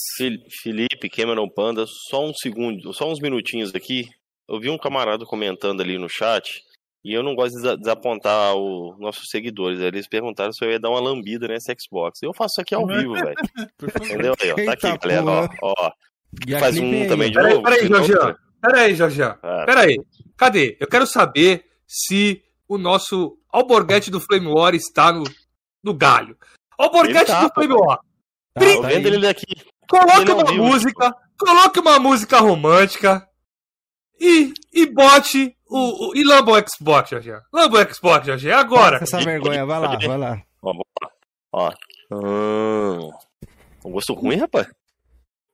Felipe, 0.63 1.09
Cameron 1.09 1.49
Panda, 1.49 1.85
só 2.11 2.25
um 2.29 2.35
segundo, 2.35 2.93
só 2.93 3.11
uns 3.11 3.21
minutinhos 3.21 3.75
aqui. 3.75 4.07
Eu 4.49 4.61
vi 4.61 4.69
um 4.69 4.77
camarada 4.77 5.25
comentando 5.25 5.81
ali 5.81 5.97
no 5.97 6.09
chat 6.09 6.61
e 7.05 7.17
eu 7.17 7.23
não 7.23 7.35
gosto 7.35 7.55
de 7.55 7.63
desa- 7.63 7.77
desapontar 7.79 8.55
os 8.57 8.99
nossos 8.99 9.29
seguidores. 9.31 9.81
Eles 9.81 10.07
perguntaram 10.09 10.53
se 10.53 10.63
eu 10.65 10.71
ia 10.71 10.79
dar 10.81 10.91
uma 10.91 11.01
lambida 11.01 11.47
nessa 11.49 11.73
Xbox. 11.81 12.19
Eu 12.23 12.35
faço 12.35 12.55
isso 12.55 12.61
aqui 12.61 12.75
ao 12.75 12.87
vivo, 12.87 13.15
velho. 13.15 13.35
Por 13.79 13.91
favor. 13.91 14.09
Entendeu? 14.09 14.35
Aí, 14.43 14.51
ó, 14.51 14.55
tá 14.57 14.73
aqui, 14.73 14.87
Eita, 14.89 15.09
galera. 15.09 15.49
Ó, 15.63 15.73
ó. 15.79 15.93
Faz 16.59 16.77
um 16.79 16.91
aí, 16.93 17.07
também 17.09 17.29
de 17.31 17.35
Peraí, 17.37 17.55
novo. 17.55 17.63
peraí. 17.65 17.89
Pera 18.61 18.81
aí, 18.81 18.95
Jorge. 18.95 19.23
Ah, 19.23 19.65
Pera 19.67 19.81
aí. 19.83 19.97
Cadê? 20.37 20.77
Eu 20.81 20.89
quero 20.89 21.07
saber 21.07 21.65
se 21.87 22.43
o 22.75 22.79
nosso 22.79 23.39
Alborguete 23.51 24.11
do 24.11 24.21
Flame 24.21 24.47
War 24.47 24.75
está 24.75 25.13
no, 25.13 25.25
no 25.83 25.93
galho. 25.93 26.37
Alborguete 26.79 27.31
Ele 27.31 27.41
tá, 27.41 27.47
do 27.47 27.55
Flame 27.55 27.75
War. 27.75 27.99
Tá, 28.55 28.61
tá 28.61 28.89
vendo 28.89 29.07
ele 29.07 29.19
daqui. 29.19 29.47
Coloque 29.89 30.21
Ele 30.23 30.31
é 30.31 30.35
uma 30.35 30.45
vivo, 30.45 30.65
música, 30.65 31.15
coloque 31.39 31.81
uma 31.81 31.99
música 31.99 32.39
romântica 32.39 33.29
e, 34.19 34.55
e 34.73 34.87
bote 34.87 35.55
o, 35.69 36.09
o. 36.11 36.17
E 36.17 36.25
lamba 36.25 36.53
o 36.53 36.69
Xbox, 36.69 37.11
Jorge. 37.11 37.33
Lamba 37.53 37.79
o 37.83 37.95
Xbox, 37.95 38.27
Jorge. 38.27 38.51
Agora. 38.51 39.01
Passa 39.01 39.17
essa 39.19 39.25
vergonha, 39.25 39.67
vai 39.67 39.81
lá, 39.81 39.97
vai 39.99 40.19
lá. 40.19 40.43
Ó. 41.53 41.71
Hum. 42.13 43.11
Um 43.85 43.91
gosto 43.91 44.15
ruim, 44.15 44.37
rapaz. 44.37 44.67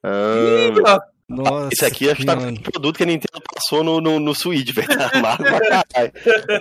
Ih, 0.04 0.70
Hum. 0.70 0.82
ó, 0.86 0.98
Nossa, 1.28 1.68
Esse 1.72 1.84
aqui 1.84 2.08
acho 2.08 2.20
que 2.20 2.26
tá 2.26 2.36
com 2.36 2.44
um 2.46 2.54
produto 2.56 2.96
que 2.96 3.02
a 3.02 3.06
Nintendo 3.06 3.42
passou 3.54 3.84
no, 3.84 4.00
no, 4.00 4.18
no 4.18 4.34
Switch, 4.34 4.72
velho. 4.72 4.88
Tá 4.96 5.10
amargo 5.18 5.44
pra 5.44 5.60
caralho. 5.60 6.12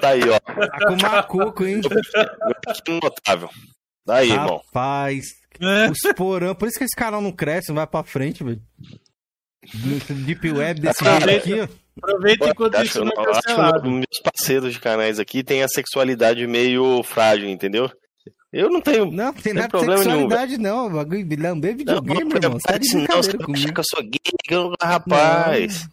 Tá 0.01 0.09
aí, 0.09 0.21
ó. 0.29 0.39
Tá 0.39 0.87
com 0.87 0.97
macuco, 1.01 1.65
hein? 1.65 1.79
Que 2.83 2.91
notável. 3.01 3.49
Tá 4.05 4.15
aí, 4.17 4.31
irmão. 4.31 4.61
Rapaz, 4.65 5.25
É. 5.59 5.89
os 5.89 5.99
porão. 6.15 6.53
Por 6.53 6.67
isso 6.67 6.77
que 6.77 6.83
esse 6.83 6.95
canal 6.95 7.21
não 7.21 7.31
cresce, 7.31 7.69
não 7.69 7.75
vai 7.77 7.87
pra 7.87 8.03
frente, 8.03 8.43
velho. 8.43 8.61
No 9.73 10.15
Deep 10.25 10.51
Web 10.51 10.79
desse 10.81 11.03
Cara, 11.03 11.25
jeito 11.25 11.41
aqui, 11.43 11.59
ó. 11.61 11.67
Aproveita 12.03 12.49
enquanto 12.49 12.75
Acho, 12.75 12.85
isso 12.85 13.03
não 13.05 13.11
é 13.11 13.25
eu 13.25 13.31
acho 13.31 13.41
que 13.41 13.47
cancelado. 13.47 13.89
meus 13.91 14.19
parceiros 14.23 14.73
de 14.73 14.79
canais 14.79 15.19
aqui 15.19 15.43
têm 15.43 15.63
a 15.63 15.67
sexualidade 15.67 16.45
meio 16.45 17.01
frágil, 17.03 17.49
entendeu? 17.49 17.89
Eu 18.59 18.69
não 18.69 18.81
tenho. 18.81 19.11
Não, 19.11 19.33
tem 19.33 19.43
Tem 19.43 19.53
nada 19.53 19.67
de 19.67 19.71
problema 19.71 20.03
nenhum, 20.03 20.19
sexualidade, 20.21 20.57
não. 20.57 20.89
Bagulho, 20.91 21.41
lamber 21.41 21.71
Não, 21.71 21.77
videogame, 21.77 22.23
não, 22.23 22.37
irmão. 22.37 22.59
Você 22.59 22.67
tá 22.67 22.77
de 22.77 22.87
não, 22.87 22.93
brincadeira 23.01 23.19
achar 23.37 23.45
comigo. 23.45 23.73
que 23.73 23.79
eu 23.79 23.83
sou 23.89 24.03
gay, 24.03 24.19
eu- 24.49 24.73
rapaz. 24.81 25.89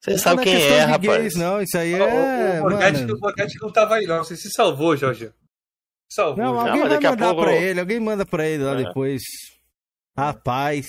Você 0.00 0.10
Não, 0.12 0.18
sabe 0.18 0.36
não 0.36 0.42
quem 0.44 0.54
é, 0.54 0.58
de 0.86 0.90
rapaz. 0.92 1.02
gays, 1.02 1.34
não, 1.34 1.60
isso 1.60 1.76
aí 1.76 1.94
o- 1.94 2.02
é. 2.02 2.60
o, 2.60 2.62
Borghetti, 2.62 3.12
o 3.12 3.18
Borghetti 3.18 3.58
não 3.60 3.72
tava 3.72 3.94
aí, 3.96 4.06
não. 4.06 4.18
Você 4.24 4.36
se 4.36 4.48
salvou, 4.50 4.96
Jorge. 4.96 5.32
Salvou. 6.10 6.42
Não, 6.42 6.58
alguém 6.58 6.80
mas 6.80 6.80
vai 6.80 6.88
daqui 6.90 7.06
a 7.06 7.10
mandar 7.10 7.26
pouco 7.26 7.42
pra 7.42 7.56
ele, 7.56 7.80
alguém 7.80 8.00
manda 8.00 8.24
pra 8.24 8.46
ele 8.48 8.62
lá 8.62 8.72
É. 8.80 8.84
depois. 8.84 9.20
Rapaz. 10.16 10.86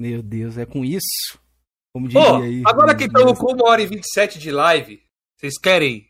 Meu 0.00 0.22
Deus, 0.22 0.58
é 0.58 0.66
com 0.66 0.84
isso. 0.84 1.38
Como 1.94 2.08
diria 2.08 2.36
aí. 2.38 2.62
agora 2.66 2.94
que 2.94 3.04
estamos 3.04 3.38
com 3.38 3.52
1 3.54 3.62
hora 3.68 3.82
e 3.82 3.86
27 3.86 4.38
de 4.38 4.50
live, 4.50 5.00
vocês 5.38 5.58
querem 5.58 6.06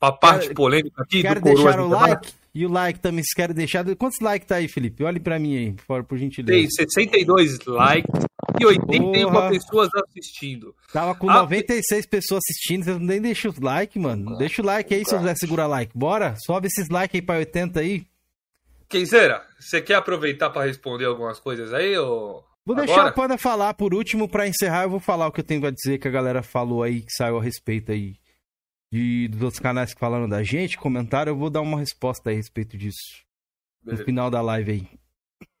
a 0.00 0.10
parte 0.12 0.42
Quero- 0.42 0.54
polêmica 0.54 1.02
aqui 1.02 1.22
Quero 1.22 1.40
do 1.40 1.44
deixar 1.44 1.80
o 1.80 1.88
like. 1.88 2.32
E 2.54 2.66
o 2.66 2.68
like 2.68 2.98
também, 2.98 3.22
se 3.22 3.34
querem 3.34 3.54
deixar. 3.54 3.84
Quantos 3.96 4.18
likes 4.20 4.46
tá 4.48 4.56
aí, 4.56 4.68
Felipe? 4.68 5.04
Olhe 5.04 5.20
pra 5.20 5.38
mim 5.38 5.56
aí, 5.56 5.72
por, 5.86 6.02
por 6.04 6.18
gentileza. 6.18 6.58
Tem 6.58 6.68
62 6.68 7.60
likes 7.64 8.24
e 8.60 8.66
81 8.66 9.30
Porra. 9.30 9.50
pessoas 9.50 9.88
assistindo. 9.94 10.74
Tava 10.92 11.14
com 11.14 11.30
Ah, 11.30 11.42
96 11.42 12.06
pessoas 12.06 12.40
assistindo, 12.44 12.84
vocês 12.84 12.98
nem 12.98 13.20
deixam 13.20 13.52
o 13.56 13.64
like, 13.64 13.98
mano. 13.98 14.36
Deixa 14.36 14.60
o 14.62 14.64
like 14.64 14.92
aí 14.92 15.04
se 15.04 15.16
você 15.16 15.34
segurar 15.36 15.68
like. 15.68 15.92
Bora? 15.96 16.34
Sobe 16.44 16.66
esses 16.66 16.88
likes 16.88 17.14
aí 17.14 17.22
pra 17.22 17.36
80 17.36 17.78
aí. 17.80 18.04
Kenzeira, 18.88 19.42
você 19.58 19.80
quer 19.80 19.94
aproveitar 19.94 20.50
para 20.50 20.66
responder 20.66 21.04
algumas 21.04 21.38
coisas 21.38 21.72
aí? 21.72 21.96
Ou... 21.96 22.44
Vou 22.66 22.74
deixar 22.74 22.94
Agora? 22.94 23.10
o 23.10 23.14
Panda 23.14 23.38
falar 23.38 23.74
por 23.74 23.94
último, 23.94 24.28
pra 24.28 24.48
encerrar 24.48 24.82
eu 24.82 24.90
vou 24.90 25.00
falar 25.00 25.28
o 25.28 25.32
que 25.32 25.40
eu 25.40 25.44
tenho 25.44 25.64
a 25.64 25.70
dizer 25.70 25.98
que 25.98 26.08
a 26.08 26.10
galera 26.10 26.42
falou 26.42 26.82
aí, 26.82 27.02
que 27.02 27.12
saiu 27.12 27.38
a 27.38 27.42
respeito 27.42 27.92
aí 27.92 28.14
de, 28.92 29.28
dos 29.28 29.42
outros 29.42 29.60
canais 29.60 29.94
que 29.94 30.00
falaram 30.00 30.28
da 30.28 30.42
gente, 30.42 30.78
comentaram, 30.78 31.32
eu 31.32 31.38
vou 31.38 31.50
dar 31.50 31.60
uma 31.60 31.78
resposta 31.78 32.30
aí 32.30 32.34
a 32.34 32.38
respeito 32.38 32.76
disso 32.76 33.24
no 33.82 33.86
Beleza, 33.86 34.04
final 34.04 34.30
da 34.30 34.40
live 34.40 34.72
aí. 34.72 34.88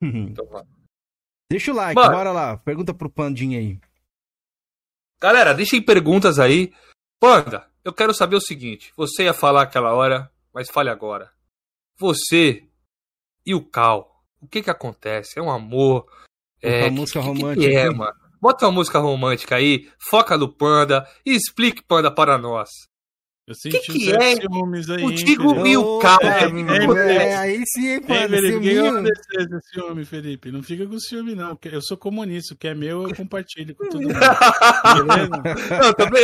então. 0.02 0.46
Deixa 1.50 1.72
o 1.72 1.74
like, 1.74 1.94
Mano. 1.94 2.12
bora 2.12 2.32
lá. 2.32 2.56
Pergunta 2.56 2.94
pro 2.94 3.10
Pandinha 3.10 3.58
aí. 3.58 3.80
Galera, 5.20 5.52
deixem 5.52 5.82
perguntas 5.82 6.38
aí. 6.38 6.72
Panda, 7.20 7.68
eu 7.84 7.92
quero 7.92 8.14
saber 8.14 8.36
o 8.36 8.40
seguinte: 8.40 8.92
você 8.96 9.24
ia 9.24 9.34
falar 9.34 9.62
aquela 9.62 9.92
hora, 9.92 10.30
mas 10.52 10.70
fale 10.70 10.90
agora. 10.90 11.30
Você 11.98 12.64
e 13.44 13.54
o 13.54 13.62
Cal, 13.62 14.24
o 14.40 14.46
que 14.46 14.62
que 14.62 14.70
acontece? 14.70 15.38
É 15.38 15.42
um 15.42 15.50
amor? 15.50 16.06
É, 16.62 16.84
uma 16.84 16.90
música 16.90 17.20
que 17.20 17.26
romântica. 17.26 17.66
Que 17.66 17.74
é, 17.74 17.90
mano? 17.90 18.18
Bota 18.40 18.64
uma 18.64 18.72
música 18.72 18.98
romântica 18.98 19.56
aí, 19.56 19.90
foca 19.98 20.38
no 20.38 20.50
Panda 20.50 21.06
e 21.26 21.34
explique 21.34 21.82
Panda 21.82 22.10
para 22.10 22.38
nós. 22.38 22.70
Eu 23.50 23.54
senti 23.56 23.80
que 23.80 24.04
certos 24.04 24.26
é 24.28 24.36
ciúmes 24.36 24.88
aí. 24.88 25.02
contigo 25.02 25.66
e 25.66 25.76
o? 25.76 25.96
Opa, 25.96 26.18
é, 26.22 26.44
é, 26.44 27.08
é, 27.08 27.16
é, 27.16 27.36
aí 27.36 27.64
sim, 27.66 27.84
hein, 27.84 27.94
Ei, 27.94 28.00
Panda. 28.00 28.28
Felipe, 28.28 28.60
que 28.60 28.68
que 28.70 29.42
esse 29.42 29.70
ciúme, 29.72 30.04
Felipe? 30.04 30.52
Não 30.52 30.62
fica 30.62 30.86
com 30.86 30.96
ciúme, 31.00 31.34
não. 31.34 31.58
Eu 31.64 31.82
sou 31.82 31.96
comunista, 31.96 32.54
o 32.54 32.56
que 32.56 32.68
é 32.68 32.74
meu 32.76 33.08
eu 33.08 33.14
compartilho 33.16 33.74
com 33.74 33.88
todo 33.88 34.02
mundo. 34.02 34.14
Beleza? 34.14 35.30
Não, 35.82 35.92
também, 35.94 36.22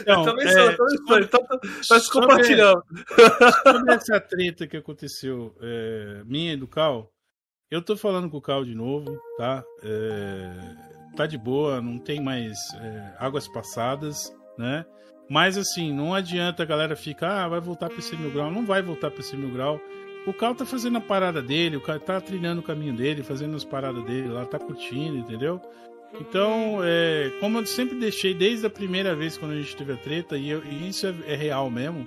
Então, 0.00 0.24
também 0.24 0.46
é, 0.48 0.52
sou, 0.52 0.76
também 0.76 0.98
sou. 1.06 1.18
Então, 1.20 1.46
nós 1.50 1.86
sobre- 2.06 2.26
compartilhamos. 2.26 2.84
Sobre 3.62 3.94
essa 3.94 4.20
treta 4.20 4.66
que 4.66 4.76
aconteceu, 4.76 5.54
é, 5.62 6.22
minha 6.26 6.54
e 6.54 6.56
do 6.56 6.66
Cal, 6.66 7.08
eu 7.70 7.80
tô 7.80 7.96
falando 7.96 8.28
com 8.28 8.38
o 8.38 8.42
Cal 8.42 8.64
de 8.64 8.74
novo, 8.74 9.16
tá? 9.38 9.62
É, 9.84 10.50
tá 11.16 11.24
de 11.26 11.38
boa, 11.38 11.80
não 11.80 12.00
tem 12.00 12.20
mais 12.20 12.56
é, 12.80 13.14
águas 13.20 13.46
passadas, 13.46 14.34
né? 14.58 14.84
Mas 15.30 15.56
assim, 15.56 15.92
não 15.94 16.12
adianta 16.12 16.64
a 16.64 16.66
galera 16.66 16.96
ficar, 16.96 17.44
ah, 17.44 17.48
vai 17.48 17.60
voltar 17.60 17.88
pra 17.88 17.98
esse 18.00 18.16
mil 18.16 18.32
grau. 18.32 18.50
Não 18.50 18.66
vai 18.66 18.82
voltar 18.82 19.12
pra 19.12 19.20
esse 19.20 19.36
mil 19.36 19.48
grau. 19.50 19.80
O 20.26 20.32
Cal 20.34 20.54
tá 20.56 20.66
fazendo 20.66 20.98
a 20.98 21.00
parada 21.00 21.40
dele, 21.40 21.76
o 21.76 21.80
cara 21.80 22.00
tá 22.00 22.20
trilhando 22.20 22.60
o 22.60 22.64
caminho 22.64 22.92
dele, 22.92 23.22
fazendo 23.22 23.54
as 23.56 23.64
paradas 23.64 24.04
dele 24.04 24.28
lá, 24.28 24.44
tá 24.44 24.58
curtindo, 24.58 25.16
entendeu? 25.16 25.62
Então, 26.20 26.80
é, 26.82 27.30
como 27.40 27.58
eu 27.58 27.64
sempre 27.66 27.96
deixei 27.98 28.34
desde 28.34 28.66
a 28.66 28.70
primeira 28.70 29.14
vez 29.14 29.38
quando 29.38 29.52
a 29.52 29.56
gente 29.56 29.76
teve 29.76 29.92
a 29.92 29.96
treta, 29.96 30.36
e, 30.36 30.50
eu- 30.50 30.62
e 30.64 30.88
isso 30.88 31.06
é, 31.06 31.14
é 31.28 31.36
real 31.36 31.70
mesmo, 31.70 32.06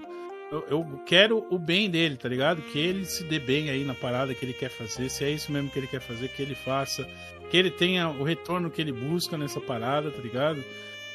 eu, 0.52 0.66
eu 0.70 1.02
quero 1.06 1.48
o 1.50 1.58
bem 1.58 1.90
dele, 1.90 2.18
tá 2.18 2.28
ligado? 2.30 2.62
Que 2.62 2.78
ele 2.78 3.06
se 3.06 3.24
dê 3.24 3.40
bem 3.40 3.70
aí 3.70 3.84
na 3.86 3.96
parada 3.96 4.34
que 4.36 4.46
ele 4.46 4.54
quer 4.54 4.70
fazer, 4.70 5.10
se 5.10 5.24
é 5.24 5.32
isso 5.32 5.52
mesmo 5.52 5.70
que 5.70 5.80
ele 5.80 5.88
quer 5.88 6.02
fazer, 6.02 6.28
que 6.28 6.42
ele 6.42 6.54
faça, 6.54 7.08
que 7.50 7.56
ele 7.58 7.72
tenha 7.72 8.10
o 8.10 8.24
retorno 8.24 8.70
que 8.70 8.82
ele 8.82 8.92
busca 8.92 9.38
nessa 9.38 9.62
parada, 9.62 10.12
tá 10.12 10.22
ligado? 10.22 10.62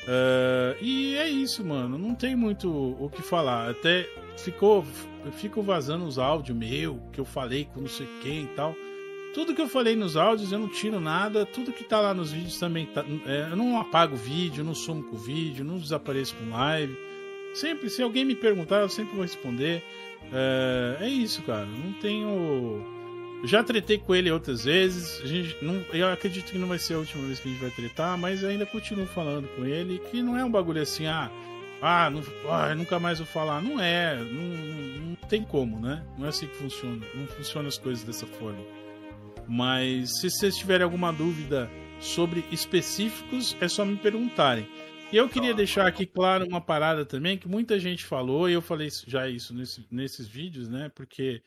Ah, 0.09 0.75
e 0.81 1.15
é 1.17 1.29
isso, 1.29 1.63
mano. 1.65 1.99
Não 1.99 2.15
tem 2.15 2.35
muito 2.35 2.71
o 2.71 3.11
que 3.11 3.23
falar. 3.23 3.71
Até 3.71 4.09
ficou. 4.39 4.85
Fico 5.33 5.61
vazando 5.61 6.07
os 6.07 6.19
áudios 6.19 6.57
meu, 6.57 6.99
que 7.13 7.21
eu 7.21 7.25
falei 7.25 7.67
com 7.67 7.81
não 7.83 7.89
sei 7.89 8.09
quem 8.23 8.45
e 8.45 8.47
tal. 8.49 8.75
Tudo 9.35 9.55
que 9.55 9.61
eu 9.61 9.69
falei 9.69 9.95
nos 9.95 10.17
áudios 10.17 10.51
eu 10.53 10.59
não 10.59 10.69
tiro 10.69 10.99
nada. 10.99 11.45
Tudo 11.45 11.73
que 11.73 11.85
tá 11.85 12.01
lá 12.01 12.15
nos 12.15 12.33
vídeos 12.33 12.59
também 12.59 12.87
tá. 12.87 13.05
é, 13.27 13.49
eu 13.51 13.57
não 13.57 13.79
apago 13.79 14.17
vídeo, 14.17 14.65
não 14.65 14.75
sumo 14.75 15.03
com 15.03 15.17
vídeo, 15.17 15.65
não 15.65 15.77
desapareço 15.77 16.35
com 16.37 16.51
live. 16.51 16.97
Sempre, 17.53 17.91
se 17.91 18.03
alguém 18.03 18.25
me 18.25 18.35
perguntar, 18.35 18.81
eu 18.81 18.89
sempre 18.89 19.15
vou 19.15 19.23
responder. 19.23 19.83
É, 20.33 20.99
é 21.01 21.09
isso, 21.09 21.43
cara. 21.43 21.67
Não 21.67 21.93
tenho. 21.95 22.98
Já 23.45 23.63
tretei 23.63 23.99
com 23.99 24.15
ele 24.15 24.31
outras 24.31 24.65
vezes. 24.65 25.21
A 25.23 25.27
gente 25.27 25.57
não, 25.65 25.75
eu 25.93 26.09
acredito 26.09 26.51
que 26.51 26.59
não 26.59 26.67
vai 26.69 26.79
ser 26.79 26.95
a 26.95 26.99
última 26.99 27.25
vez 27.27 27.39
que 27.39 27.49
a 27.49 27.53
gente 27.53 27.61
vai 27.61 27.71
tretar, 27.71 28.19
mas 28.19 28.43
ainda 28.45 28.67
continuo 28.67 29.07
falando 29.07 29.47
com 29.55 29.65
ele. 29.65 30.01
Que 30.11 30.23
não 30.23 30.37
é 30.37 30.45
um 30.45 30.51
bagulho 30.51 30.83
assim, 30.83 31.07
ah, 31.07 31.31
ah, 31.81 32.11
não, 32.11 32.23
ah 32.51 32.75
nunca 32.75 32.99
mais 32.99 33.19
vou 33.19 33.27
falar. 33.27 33.63
Não 33.63 33.81
é, 33.81 34.17
não, 34.17 34.43
não- 34.43 35.09
não 35.09 35.15
tem 35.29 35.43
como, 35.45 35.79
né? 35.81 36.05
Não 36.19 36.27
é 36.27 36.31
assim 36.31 36.47
que 36.49 36.57
funciona. 36.57 37.05
Não 37.15 37.27
funcionam 37.29 37.69
as 37.69 37.79
coisas 37.79 38.03
dessa 38.03 38.27
forma. 38.27 38.59
Mas 39.47 40.19
se 40.21 40.31
vocês 40.31 40.57
tiverem 40.57 40.85
alguma 40.85 41.13
dúvida 41.13 41.71
sobre 42.01 42.45
específicos, 42.51 43.57
é 43.61 43.69
só 43.69 43.85
me 43.85 43.97
perguntarem. 43.97 44.67
E 45.13 45.17
eu 45.17 45.29
queria 45.29 45.55
deixar 45.55 45.87
aqui 45.87 46.05
claro 46.05 46.45
uma 46.47 46.61
parada 46.61 47.05
também 47.05 47.39
que 47.39 47.49
muita 47.49 47.79
gente 47.79 48.05
falou, 48.05 48.49
e 48.49 48.53
eu 48.53 48.61
falei 48.61 48.89
já 49.07 49.27
isso 49.29 49.55
nesse- 49.55 49.87
nesses 49.91 50.29
vídeos, 50.29 50.69
né? 50.69 50.91
Porque 50.95 51.41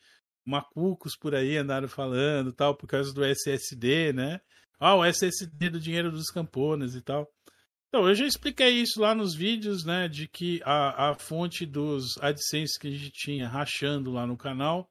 macucos 0.44 1.16
por 1.16 1.34
aí 1.34 1.56
andaram 1.56 1.88
falando 1.88 2.52
tal, 2.52 2.74
por 2.76 2.86
causa 2.86 3.12
do 3.12 3.24
SSD, 3.24 4.12
né? 4.12 4.40
Ah, 4.78 4.96
o 4.96 5.04
SSD 5.04 5.70
do 5.70 5.80
dinheiro 5.80 6.10
dos 6.10 6.30
campones 6.30 6.94
e 6.94 7.00
tal. 7.02 7.28
Então, 7.88 8.08
eu 8.08 8.14
já 8.14 8.26
expliquei 8.26 8.70
isso 8.70 9.00
lá 9.00 9.14
nos 9.14 9.34
vídeos, 9.34 9.84
né? 9.84 10.08
De 10.08 10.26
que 10.26 10.60
a, 10.64 11.10
a 11.10 11.14
fonte 11.14 11.66
dos 11.66 12.16
AdSense 12.18 12.78
que 12.78 12.88
a 12.88 12.90
gente 12.90 13.10
tinha 13.10 13.48
rachando 13.48 14.10
lá 14.10 14.26
no 14.26 14.36
canal 14.36 14.88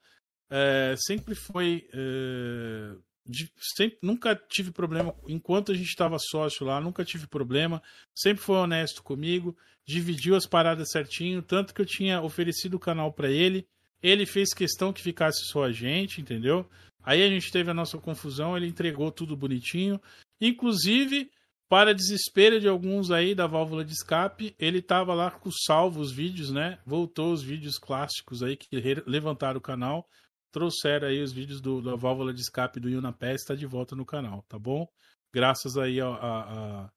é, 0.49 0.95
sempre 0.97 1.33
foi. 1.33 1.87
é, 1.93 2.95
de- 3.25 3.51
sempre, 3.75 3.97
nunca 4.01 4.35
tive 4.35 4.71
problema. 4.71 5.15
Enquanto 5.27 5.71
a 5.71 5.75
gente 5.75 5.87
estava 5.89 6.17
sócio 6.19 6.65
lá, 6.65 6.79
nunca 6.79 7.03
tive 7.05 7.27
problema. 7.27 7.81
Sempre 8.13 8.43
foi 8.43 8.55
honesto 8.57 9.01
comigo. 9.03 9.57
Dividiu 9.85 10.35
as 10.35 10.45
paradas 10.45 10.91
certinho. 10.91 11.41
Tanto 11.41 11.73
que 11.73 11.81
eu 11.81 11.85
tinha 11.85 12.21
oferecido 12.21 12.75
o 12.75 12.79
canal 12.79 13.11
para 13.11 13.29
ele. 13.31 13.67
Ele 14.01 14.25
fez 14.25 14.53
questão 14.53 14.91
que 14.91 15.01
ficasse 15.01 15.45
só 15.45 15.63
a 15.63 15.71
gente, 15.71 16.21
entendeu? 16.21 16.67
Aí 17.03 17.21
a 17.23 17.27
gente 17.29 17.51
teve 17.51 17.69
a 17.71 17.73
nossa 17.73 17.97
confusão. 17.97 18.55
Ele 18.57 18.67
entregou 18.67 19.11
tudo 19.11 19.35
bonitinho. 19.37 19.99
Inclusive, 20.39 21.29
para 21.69 21.93
desespero 21.93 22.59
de 22.59 22.67
alguns 22.67 23.11
aí 23.11 23.33
da 23.33 23.47
válvula 23.47 23.85
de 23.85 23.93
escape, 23.93 24.55
ele 24.59 24.79
estava 24.79 25.13
lá 25.13 25.31
com 25.31 25.49
salvo 25.51 25.99
os 26.01 26.11
vídeos, 26.11 26.51
né? 26.51 26.79
Voltou 26.85 27.31
os 27.31 27.41
vídeos 27.41 27.77
clássicos 27.77 28.43
aí 28.43 28.57
que 28.57 28.67
levantaram 29.05 29.57
o 29.57 29.61
canal. 29.61 30.07
Trouxeram 30.51 31.07
aí 31.07 31.21
os 31.21 31.31
vídeos 31.31 31.61
do- 31.61 31.81
da 31.81 31.95
válvula 31.95 32.33
de 32.33 32.41
escape 32.41 32.79
do 32.79 32.89
Yuna 32.89 33.13
Pés, 33.13 33.41
está 33.41 33.55
de 33.55 33.65
volta 33.65 33.95
no 33.95 34.05
canal, 34.05 34.43
tá 34.49 34.59
bom? 34.59 34.85
Graças 35.33 35.77
aí 35.77 36.01
ao, 36.01 36.13
a- 36.13 36.91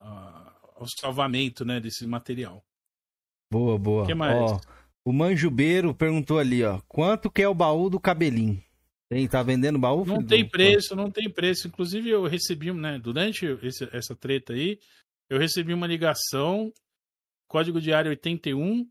a- 0.00 0.52
ao 0.74 0.86
salvamento, 1.00 1.64
né, 1.64 1.78
desse 1.78 2.04
material. 2.06 2.64
Boa, 3.52 3.78
boa. 3.78 4.06
Que 4.06 4.14
mais? 4.14 4.50
Ó, 4.50 4.60
o 5.06 5.12
Manjubeiro 5.12 5.94
perguntou 5.94 6.38
ali, 6.38 6.64
ó. 6.64 6.80
Quanto 6.88 7.30
que 7.30 7.40
é 7.42 7.48
o 7.48 7.54
baú 7.54 7.88
do 7.88 8.00
cabelinho? 8.00 8.60
Tem, 9.08 9.26
tá 9.28 9.40
vendendo 9.42 9.78
baú? 9.78 10.04
Não 10.04 10.16
filho? 10.16 10.26
tem 10.26 10.48
preço, 10.48 10.96
não 10.96 11.10
tem 11.10 11.30
preço. 11.30 11.68
Inclusive, 11.68 12.10
eu 12.10 12.24
recebi, 12.26 12.72
né, 12.72 12.98
durante 12.98 13.46
esse- 13.62 13.88
essa 13.92 14.16
treta 14.16 14.52
aí, 14.52 14.78
eu 15.30 15.38
recebi 15.38 15.72
uma 15.72 15.86
ligação, 15.86 16.72
código 17.48 17.80
diário 17.80 18.10
81, 18.10 18.84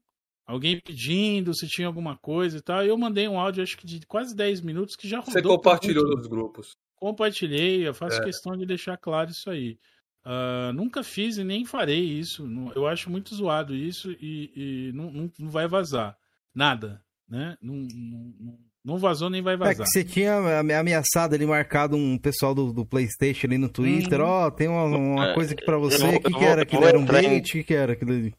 alguém 0.48 0.80
pedindo 0.80 1.54
se 1.54 1.68
tinha 1.68 1.88
alguma 1.88 2.16
coisa 2.18 2.58
e 2.58 2.62
tal. 2.62 2.86
E 2.86 2.88
eu 2.88 2.98
mandei 2.98 3.28
um 3.28 3.38
áudio, 3.38 3.62
acho 3.62 3.78
que 3.78 3.86
de 3.86 4.06
quase 4.08 4.34
10 4.34 4.62
minutos, 4.62 4.96
que 4.96 5.08
já 5.10 5.18
rodou. 5.20 5.34
Você 5.34 5.42
compartilhou 5.42 6.08
nos 6.16 6.28
grupos. 6.28 6.78
Compartilhei, 6.96 7.86
eu 7.86 7.94
faço 7.94 8.22
É. 8.22 8.24
questão 8.24 8.56
de 8.56 8.66
deixar 8.66 8.96
claro 8.98 9.30
isso 9.32 9.50
aí. 9.50 9.78
Ah, 10.26 10.72
nunca 10.74 11.04
fiz 11.04 11.38
e 11.38 11.44
nem 11.44 11.64
farei 11.66 12.04
isso. 12.04 12.48
Eu 12.76 12.88
acho 12.88 13.10
muito 13.12 13.34
zoado 13.36 13.76
isso 13.76 14.12
e, 14.20 14.52
e 14.56 14.92
não, 14.94 15.12
não- 15.12 15.32
não 15.38 15.50
vai 15.50 15.68
vazar. 15.68 16.18
Nada, 16.54 17.02
né? 17.30 17.56
Não, 17.62 17.76
não- 17.76 18.58
não- 18.84 18.98
vazou 18.98 19.30
nem 19.30 19.42
vai 19.42 19.54
É 19.54 19.58
que 19.58 19.64
vazar. 19.64 19.86
você 19.88 20.04
tinha 20.04 20.34
ame- 20.60 20.74
ameaçado 20.74 21.36
ali, 21.36 21.46
marcado 21.46 21.96
um 21.96 22.18
pessoal 22.18 22.56
do, 22.56 22.72
do 22.74 22.86
Playstation 22.86 23.48
ali 23.48 23.58
no 23.58 23.70
Twitter. 23.70 24.20
Uhum. 24.20 24.26
Ó, 24.28 24.50
tem 24.52 24.68
uma, 24.68 24.84
uma 24.86 25.28
É, 25.30 25.34
coisa 25.36 25.54
aqui 25.54 25.64
pra 25.66 25.78
você. 25.78 25.98
vou- 26.00 26.10
O 26.16 26.20
que, 26.22 26.28
que 26.28 26.32
vou- 26.32 26.44
era? 26.44 26.62
Aquilo 26.64 26.82
vou 26.82 26.90
era 26.90 26.98
um 27.00 27.04
entrar 27.04 27.24
em- 27.24 27.28
bait? 27.30 27.50
O 27.50 27.52
que, 27.54 27.64
que 27.64 27.74
era 27.74 27.94
aquilo 27.94 28.12
ali? 28.12 28.34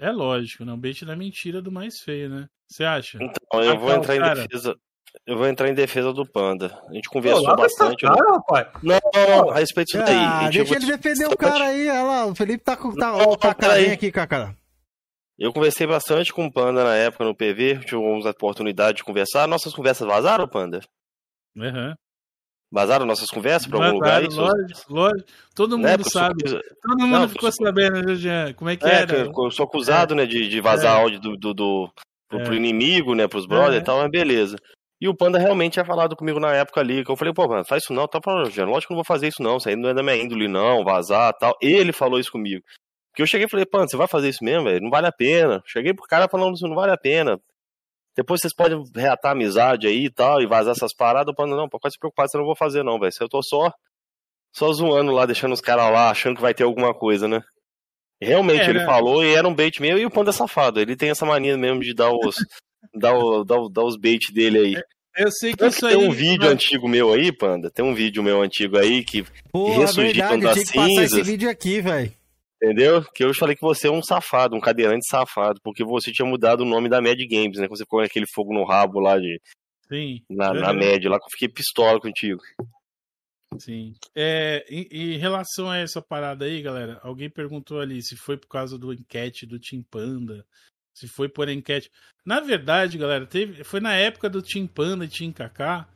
É 0.00 0.10
lógico, 0.10 0.64
né? 0.64 0.72
O 0.72 0.76
bait 0.76 1.04
da 1.04 1.16
mentira 1.16 1.62
do 1.62 1.72
mais 1.72 2.00
feio, 2.00 2.28
né? 2.28 2.48
Você 2.68 2.84
acha? 2.84 3.18
Então, 3.22 3.62
eu 3.62 3.78
vou 3.78 3.90
Ah, 3.90 3.96
entrar 3.96 4.16
em 4.16 4.18
cara. 4.20 4.42
defesa. 4.46 4.76
Eu 5.24 5.36
vou 5.36 5.46
entrar 5.46 5.68
em 5.68 5.74
defesa 5.74 6.12
do 6.12 6.24
Panda. 6.26 6.78
A 6.88 6.92
gente 6.92 7.08
Pô, 7.08 7.14
conversou 7.14 7.44
essa 7.46 7.56
bastante. 7.56 8.04
né? 8.04 8.10
cara, 8.14 8.32
rapaz. 8.32 8.66
Não, 8.82 8.98
não, 9.14 9.28
não, 9.46 9.50
a 9.50 9.54
respeito 9.56 9.86
disso 9.92 10.04
daí. 10.04 10.14
Ah, 10.16 10.38
a 10.38 10.50
gente- 10.50 10.68
deixa 10.70 10.74
ele 10.76 10.96
defender 10.96 11.26
o 11.32 11.36
cara 11.36 11.64
aí. 11.66 11.88
Olha 11.88 12.02
lá, 12.02 12.26
o 12.26 12.34
Felipe 12.34 12.62
tá 12.64 12.76
com. 12.76 12.94
Tá, 12.94 13.12
Não, 13.12 13.18
ó, 13.30 13.36
Cacá, 13.36 13.54
peraí. 13.68 13.84
vem 13.84 13.92
aqui, 13.94 14.12
Cacá. 14.12 14.54
Eu 15.38 15.52
conversei 15.52 15.86
bastante 15.86 16.32
com 16.32 16.46
o 16.46 16.52
Panda 16.52 16.82
na 16.84 16.94
época 16.96 17.24
no 17.24 17.34
PV, 17.34 17.80
tivemos 17.84 18.24
a 18.26 18.30
oportunidade 18.30 18.98
de 18.98 19.04
conversar. 19.04 19.46
Nossas 19.46 19.74
conversas 19.74 20.06
vazaram, 20.06 20.48
Panda? 20.48 20.80
Aham. 21.58 21.94
Vazaram 22.72 23.06
nossas 23.06 23.28
conversas 23.28 23.68
pra 23.68 23.84
algum 23.86 23.98
Vazaram, 24.00 24.26
lugar? 24.26 24.30
Isso? 24.30 24.40
lógico, 24.40 24.92
lógico. 24.94 25.28
Todo 25.54 25.76
mundo 25.78 25.86
Né, 25.86 25.94
eu 25.94 26.02
sou 26.04 26.12
sabe. 26.12 26.34
acusa- 26.40 26.62
Todo 26.82 26.98
mundo 27.00 27.10
Não, 27.20 27.28
ficou 27.28 27.52
sou- 27.52 27.64
sabendo, 27.66 28.02
né, 28.02 28.14
Jean? 28.16 28.52
Como 28.54 28.70
é 28.70 28.76
que 28.76 28.84
É, 28.86 28.94
era? 29.02 29.06
que 29.32 29.40
eu 29.40 29.50
sou 29.50 29.64
acusado, 29.64 30.14
né, 30.14 30.26
de, 30.26 30.48
de 30.48 30.60
vazar 30.60 30.96
áudio 30.96 31.20
do, 31.20 31.36
do, 31.36 31.54
do- 31.54 31.90
pro, 32.28 32.40
É. 32.40 32.44
pro 32.44 32.54
inimigo, 32.54 33.14
né, 33.14 33.28
pros 33.28 33.46
brothers 33.46 33.76
É. 33.76 33.78
e 33.78 33.84
tal, 33.84 33.98
mas 33.98 34.10
beleza. 34.10 34.56
E 35.00 35.08
o 35.08 35.14
Panda 35.14 35.38
realmente 35.38 35.74
tinha 35.74 35.84
falado 35.84 36.16
comigo 36.16 36.40
na 36.40 36.54
época 36.54 36.80
ali, 36.80 37.04
que 37.04 37.10
eu 37.10 37.16
falei, 37.16 37.34
pô, 37.34 37.46
mano, 37.46 37.64
faz 37.66 37.82
isso 37.82 37.92
não, 37.92 38.08
tá 38.08 38.18
falando, 38.22 38.50
Jean, 38.50 38.64
lógico 38.64 38.88
que 38.88 38.92
eu 38.92 38.96
não 38.96 39.02
vou 39.02 39.04
fazer 39.04 39.28
isso 39.28 39.42
não, 39.42 39.58
isso 39.58 39.68
aí 39.68 39.76
não 39.76 39.90
é 39.90 39.94
da 39.94 40.02
minha 40.02 40.16
índole 40.16 40.48
não, 40.48 40.82
vazar 40.84 41.34
tal. 41.38 41.54
Ele 41.60 41.92
falou 41.92 42.18
isso 42.18 42.32
comigo. 42.32 42.62
Porque 43.10 43.22
eu 43.22 43.26
cheguei 43.26 43.46
e 43.46 43.50
falei, 43.50 43.66
Panda, 43.66 43.88
você 43.88 43.96
vai 43.96 44.08
fazer 44.08 44.28
isso 44.28 44.44
mesmo, 44.44 44.64
velho? 44.64 44.80
Não 44.82 44.90
vale 44.90 45.06
a 45.06 45.12
pena. 45.12 45.62
Cheguei 45.66 45.94
pro 45.94 46.06
cara 46.06 46.28
falando 46.28 46.54
isso, 46.54 46.66
não 46.66 46.74
vale 46.74 46.92
a 46.92 46.98
pena. 46.98 47.38
Depois 48.16 48.40
vocês 48.40 48.54
podem 48.54 48.82
reatar 48.94 49.32
a 49.32 49.34
amizade 49.34 49.86
aí 49.86 50.06
e 50.06 50.10
tal, 50.10 50.40
e 50.40 50.46
vazar 50.46 50.72
essas 50.72 50.94
paradas. 50.94 51.32
O 51.32 51.36
Panda, 51.36 51.54
não, 51.54 51.68
pode 51.68 51.92
se 51.92 51.98
preocupar, 51.98 52.28
você 52.28 52.38
não 52.38 52.44
vou 52.46 52.56
fazer 52.56 52.82
não, 52.82 52.98
velho. 52.98 53.12
Eu 53.20 53.28
tô 53.28 53.42
só, 53.42 53.70
só 54.54 54.72
zoando 54.72 55.12
lá, 55.12 55.26
deixando 55.26 55.52
os 55.52 55.60
caras 55.60 55.92
lá, 55.92 56.10
achando 56.10 56.36
que 56.36 56.42
vai 56.42 56.54
ter 56.54 56.64
alguma 56.64 56.94
coisa, 56.94 57.28
né? 57.28 57.42
Realmente, 58.20 58.62
É, 58.62 58.70
ele 58.70 58.78
né? 58.78 58.86
falou 58.86 59.22
e 59.22 59.34
era 59.34 59.46
um 59.46 59.54
bait 59.54 59.80
meu, 59.80 59.98
e 59.98 60.06
o 60.06 60.10
Panda 60.10 60.30
é 60.30 60.32
safado. 60.32 60.80
Ele 60.80 60.96
tem 60.96 61.10
essa 61.10 61.26
mania 61.26 61.56
mesmo 61.58 61.80
de 61.80 61.94
dar 61.94 62.10
os, 62.10 62.36
dar, 62.94 63.16
o- 63.16 63.44
dar, 63.44 63.56
o- 63.60 63.68
dar 63.68 63.84
os 63.84 63.96
bait 63.96 64.32
dele 64.32 64.58
aí. 64.58 64.82
Eu 65.16 65.30
sei 65.32 65.52
que 65.52 65.56
Tanto 65.56 65.70
isso 65.72 65.80
que 65.80 65.86
aí. 65.86 65.96
tem 65.98 66.08
um 66.08 66.12
vídeo 66.12 66.48
antigo 66.48 66.86
meu 66.88 67.12
aí, 67.12 67.32
Panda. 67.32 67.70
Tem 67.70 67.82
um 67.84 67.94
vídeo 67.94 68.22
meu 68.22 68.42
antigo 68.42 68.76
aí 68.78 69.02
que, 69.02 69.24
Porra, 69.50 69.80
ressurgiram 69.86 70.28
verdade, 70.28 70.42
eu 70.42 70.48
das 70.48 70.54
tinha 70.54 70.66
que 70.66 70.74
passar 70.94 71.04
esse 71.04 71.22
vídeo 71.22 71.48
aqui, 71.50 71.80
velho. 71.80 72.12
entendeu? 72.62 73.02
Que 73.14 73.24
eu 73.24 73.32
falei 73.34 73.56
que 73.56 73.62
você 73.62 73.88
é 73.88 73.90
um 73.90 74.02
safado, 74.02 74.54
um 74.54 74.60
cadeirante 74.60 75.06
safado, 75.08 75.58
porque 75.62 75.82
você 75.82 76.12
tinha 76.12 76.28
mudado 76.28 76.60
o 76.60 76.66
nome 76.66 76.88
da 76.90 77.00
Mad 77.00 77.18
Games, 77.30 77.58
né? 77.58 77.66
Quando 77.66 77.78
você 77.78 77.84
ficou 77.84 78.00
aquele 78.00 78.26
fogo 78.34 78.52
no 78.52 78.64
rabo 78.64 79.00
lá 79.00 79.18
de, 79.18 79.40
Sim. 79.88 80.20
na, 80.28 80.52
na. 80.52 80.72
Mad, 80.74 81.02
lá 81.04 81.18
que 81.18 81.24
eu 81.26 81.30
fiquei 81.30 81.48
pistola 81.48 81.98
contigo. 81.98 82.42
Sim. 83.58 83.94
É, 84.14 84.66
em, 84.68 84.86
em 84.90 85.16
relação 85.16 85.70
a 85.70 85.78
essa 85.78 86.02
parada 86.02 86.44
aí, 86.44 86.60
galera, 86.60 87.00
alguém 87.02 87.30
perguntou 87.30 87.80
ali 87.80 88.02
se 88.02 88.16
foi 88.16 88.36
por 88.36 88.48
causa 88.48 88.76
do 88.78 88.92
enquete 88.92 89.46
do 89.46 89.58
Team 89.58 89.82
Panda, 89.90 90.44
se 90.98 91.06
foi 91.06 91.28
por 91.28 91.48
enquete. 91.48 91.90
Na 92.24 92.40
verdade, 92.40 92.96
galera, 92.98 93.26
teve, 93.26 93.62
foi 93.64 93.80
na 93.80 93.94
época 93.94 94.28
do 94.30 94.40
Team 94.42 94.66
Panda 94.66 95.04
e 95.04 95.08
Team 95.08 95.30
Kaká. 95.30 95.86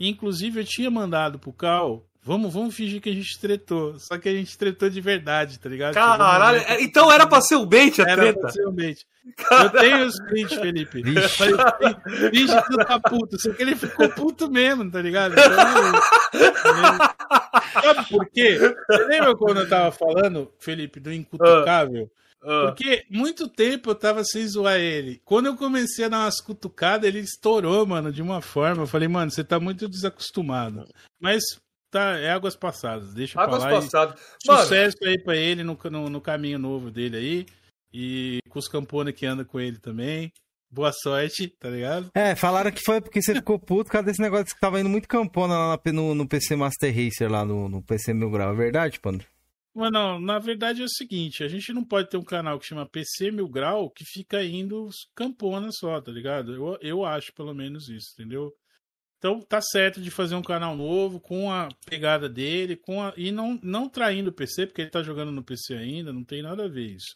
e 0.00 0.08
Inclusive, 0.08 0.60
eu 0.60 0.64
tinha 0.64 0.90
mandado 0.90 1.38
pro 1.38 1.52
Cal. 1.52 2.04
Vamos, 2.22 2.52
vamos 2.52 2.74
fingir 2.74 3.00
que 3.00 3.08
a 3.10 3.14
gente 3.14 3.38
tretou. 3.38 3.98
Só 4.00 4.18
que 4.18 4.28
a 4.28 4.32
gente 4.32 4.58
tretou 4.58 4.90
de 4.90 5.00
verdade, 5.00 5.60
tá 5.60 5.68
ligado? 5.68 5.94
Caralho, 5.94 6.58
é- 6.66 6.82
então 6.82 7.12
era 7.12 7.24
pra 7.24 7.40
ser 7.40 7.54
o 7.54 7.64
bait 7.66 8.00
a 8.00 8.04
Era 8.08 8.22
treta. 8.22 8.40
pra 8.40 8.48
ser 8.50 8.66
um 8.66 8.72
bait. 8.72 9.06
Eu 9.50 9.70
tenho 9.70 10.04
os 10.06 10.18
prints, 10.24 10.54
Felipe. 10.58 11.02
Finge 11.04 12.62
que 12.62 12.68
tu 12.70 12.76
tá 12.78 12.98
puto. 12.98 13.38
Só 13.40 13.52
que 13.52 13.62
ele 13.62 13.76
ficou 13.76 14.08
puto 14.08 14.50
mesmo, 14.50 14.90
tá 14.90 15.00
ligado? 15.00 15.34
Então, 15.34 16.00
Sabe 17.82 18.08
por 18.08 18.26
quê? 18.30 18.58
Você 18.58 19.04
lembra 19.04 19.36
quando 19.36 19.60
eu 19.60 19.68
tava 19.68 19.92
falando, 19.92 20.50
Felipe, 20.58 20.98
do 21.00 21.12
incutucável? 21.12 22.10
Ah, 22.12 22.25
Porque 22.40 23.04
muito 23.10 23.48
tempo 23.48 23.90
eu 23.90 23.94
tava 23.94 24.22
sem 24.24 24.46
zoar 24.46 24.76
ele. 24.76 25.20
Quando 25.24 25.46
eu 25.46 25.56
comecei 25.56 26.04
a 26.04 26.08
dar 26.08 26.18
umas 26.20 26.40
cutucadas, 26.40 27.08
ele 27.08 27.20
estourou, 27.20 27.84
mano, 27.86 28.12
de 28.12 28.22
uma 28.22 28.40
forma. 28.40 28.82
Eu 28.82 28.86
falei, 28.86 29.08
mano, 29.08 29.30
você 29.30 29.42
tá 29.42 29.58
muito 29.58 29.88
desacostumado. 29.88 30.86
Mas 31.20 31.42
tá, 31.90 32.18
é 32.18 32.30
águas 32.30 32.54
passadas. 32.54 33.14
Deixa 33.14 33.40
águas 33.40 33.64
pra 33.64 33.72
lá. 33.72 33.80
passadas. 33.80 34.20
Mano, 34.46 34.60
Sucesso 34.60 34.96
aí 35.02 35.20
pra 35.22 35.36
ele 35.36 35.64
no, 35.64 35.78
no, 35.90 36.10
no 36.10 36.20
caminho 36.20 36.58
novo 36.58 36.90
dele 36.90 37.16
aí. 37.16 37.46
E 37.92 38.38
com 38.48 38.58
os 38.58 38.68
campones 38.68 39.14
que 39.14 39.26
anda 39.26 39.44
com 39.44 39.58
ele 39.58 39.78
também. 39.78 40.32
Boa 40.70 40.92
sorte, 40.92 41.48
tá 41.48 41.70
ligado? 41.70 42.10
É, 42.14 42.34
falaram 42.34 42.70
que 42.70 42.82
foi 42.82 43.00
porque 43.00 43.22
você 43.22 43.34
ficou 43.34 43.58
puto 43.58 43.84
por 43.84 43.92
causa 43.92 44.06
desse 44.06 44.20
negócio 44.20 44.46
que 44.46 44.60
tava 44.60 44.80
indo 44.80 44.88
muito 44.88 45.08
campona 45.08 45.54
lá 45.56 45.80
no, 45.92 46.14
no 46.14 46.28
PC 46.28 46.56
Master 46.56 46.94
Racer, 46.94 47.30
lá 47.30 47.44
no, 47.44 47.68
no 47.68 47.82
PC 47.82 48.12
Mil 48.12 48.30
Grau. 48.30 48.52
É 48.52 48.56
verdade, 48.56 49.00
Panda? 49.00 49.24
Mas 49.78 49.92
não, 49.92 50.18
na 50.18 50.38
verdade 50.38 50.80
é 50.80 50.84
o 50.84 50.88
seguinte, 50.88 51.44
a 51.44 51.48
gente 51.48 51.70
não 51.72 51.84
pode 51.84 52.08
ter 52.08 52.16
um 52.16 52.24
canal 52.24 52.58
que 52.58 52.64
chama 52.66 52.88
PC 52.88 53.30
Mil 53.30 53.46
Grau 53.48 53.90
que 53.90 54.04
fica 54.04 54.42
indo 54.42 54.88
campona 55.14 55.68
só, 55.70 56.00
tá 56.00 56.10
ligado? 56.10 56.54
Eu, 56.54 56.78
eu 56.80 57.04
acho 57.04 57.32
pelo 57.34 57.52
menos 57.54 57.88
isso, 57.90 58.12
entendeu? 58.14 58.50
Então 59.18 59.40
tá 59.40 59.60
certo 59.60 60.00
de 60.00 60.10
fazer 60.10 60.34
um 60.34 60.42
canal 60.42 60.74
novo, 60.76 61.20
com 61.20 61.50
a 61.52 61.68
pegada 61.86 62.28
dele, 62.28 62.74
com 62.76 63.02
a, 63.02 63.12
e 63.18 63.30
não, 63.30 63.58
não 63.62 63.88
traindo 63.88 64.30
o 64.30 64.32
PC, 64.32 64.66
porque 64.66 64.80
ele 64.82 64.90
tá 64.90 65.02
jogando 65.02 65.30
no 65.30 65.42
PC 65.42 65.74
ainda, 65.74 66.12
não 66.12 66.24
tem 66.24 66.42
nada 66.42 66.64
a 66.64 66.68
ver 66.68 66.86
isso. 66.94 67.14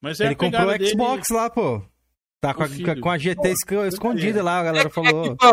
Mas 0.00 0.20
é 0.20 0.24
Ele 0.26 0.34
a 0.34 0.36
pegada 0.36 0.64
comprou 0.64 0.74
o 0.74 0.78
dele- 0.78 0.90
Xbox 0.90 1.28
lá, 1.30 1.48
pô. 1.50 1.82
Tá 2.40 2.54
com 2.54 2.62
a, 2.62 2.68
com 3.00 3.10
a 3.10 3.18
GT 3.18 3.48
esco- 3.50 3.84
escondida 3.84 4.42
lá, 4.42 4.58
a 4.60 4.64
galera 4.64 4.88
é 4.88 4.90
falou. 4.90 5.36
que, 5.36 5.44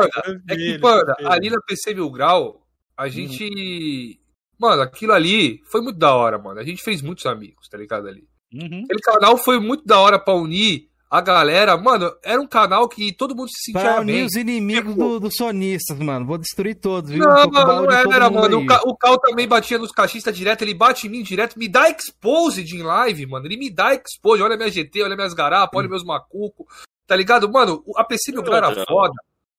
é 0.53 0.55
que, 0.55 0.79
Panda, 0.79 1.11
eu 1.11 1.15
vi 1.17 1.23
ele. 1.25 1.33
ali 1.33 1.49
na 1.49 1.61
PC 1.61 1.93
Mil 1.93 2.09
Grau, 2.09 2.65
a 2.95 3.07
gente. 3.09 4.19
Mano, 4.59 4.81
aquilo 4.81 5.13
ali 5.13 5.61
foi 5.65 5.81
muito 5.81 5.97
da 5.99 6.13
hora, 6.13 6.37
mano. 6.37 6.59
A 6.59 6.63
gente 6.63 6.81
fez 6.83 7.01
muitos 7.01 7.25
amigos, 7.25 7.67
tá 7.69 7.77
ligado? 7.77 8.07
Ali. 8.07 8.23
Uhum. 8.53 8.83
Aquele 8.85 8.99
canal 9.03 9.37
foi 9.37 9.59
muito 9.59 9.85
da 9.85 9.99
hora 9.99 10.17
pra 10.17 10.33
unir 10.33 10.87
a 11.11 11.21
galera. 11.21 11.77
Mano, 11.77 12.11
era 12.23 12.41
um 12.41 12.47
canal 12.47 12.87
que 12.89 13.13
todo 13.13 13.35
mundo 13.35 13.49
se 13.49 13.71
sentia 13.71 13.81
Pra 13.81 14.01
unir 14.01 14.13
bem. 14.13 14.25
os 14.25 14.33
inimigos 14.35 14.93
Tipo- 14.93 15.07
do- 15.07 15.19
dos 15.21 15.35
sonistas, 15.35 15.99
mano. 15.99 16.25
Vou 16.25 16.37
destruir 16.37 16.75
todos, 16.75 17.11
viu? 17.11 17.19
Não, 17.23 17.43
com 17.45 17.51
mano, 17.51 17.81
não 17.85 17.91
era, 18.13 18.29
mano. 18.29 18.59
O, 18.59 18.65
Ca- 18.65 18.81
o 18.85 18.95
Cal 18.97 19.19
também 19.19 19.47
batia 19.47 19.77
nos 19.77 19.91
cachistas 19.91 20.35
direto, 20.35 20.63
ele 20.63 20.73
bate 20.73 21.07
em 21.07 21.09
mim 21.09 21.23
direto, 21.23 21.57
me 21.59 21.67
dá 21.67 21.89
exposed 21.89 22.73
em 22.73 22.81
live, 22.83 23.25
mano. 23.27 23.45
Ele 23.45 23.57
me 23.57 23.69
dá 23.69 23.93
exposed, 23.93 24.43
olha 24.43 24.57
minha 24.57 24.69
GT, 24.71 25.03
olha 25.03 25.15
minhas 25.15 25.33
garapas, 25.33 25.77
olha 25.77 25.87
meus 25.89 26.03
macucos, 26.03 26.65
tá 27.05 27.15
ligado? 27.15 27.49
Mano, 27.51 27.83
a 27.95 28.03
PC 28.03 28.31
Mil 28.31 28.43
era 28.53 28.73
foda. 28.85 29.13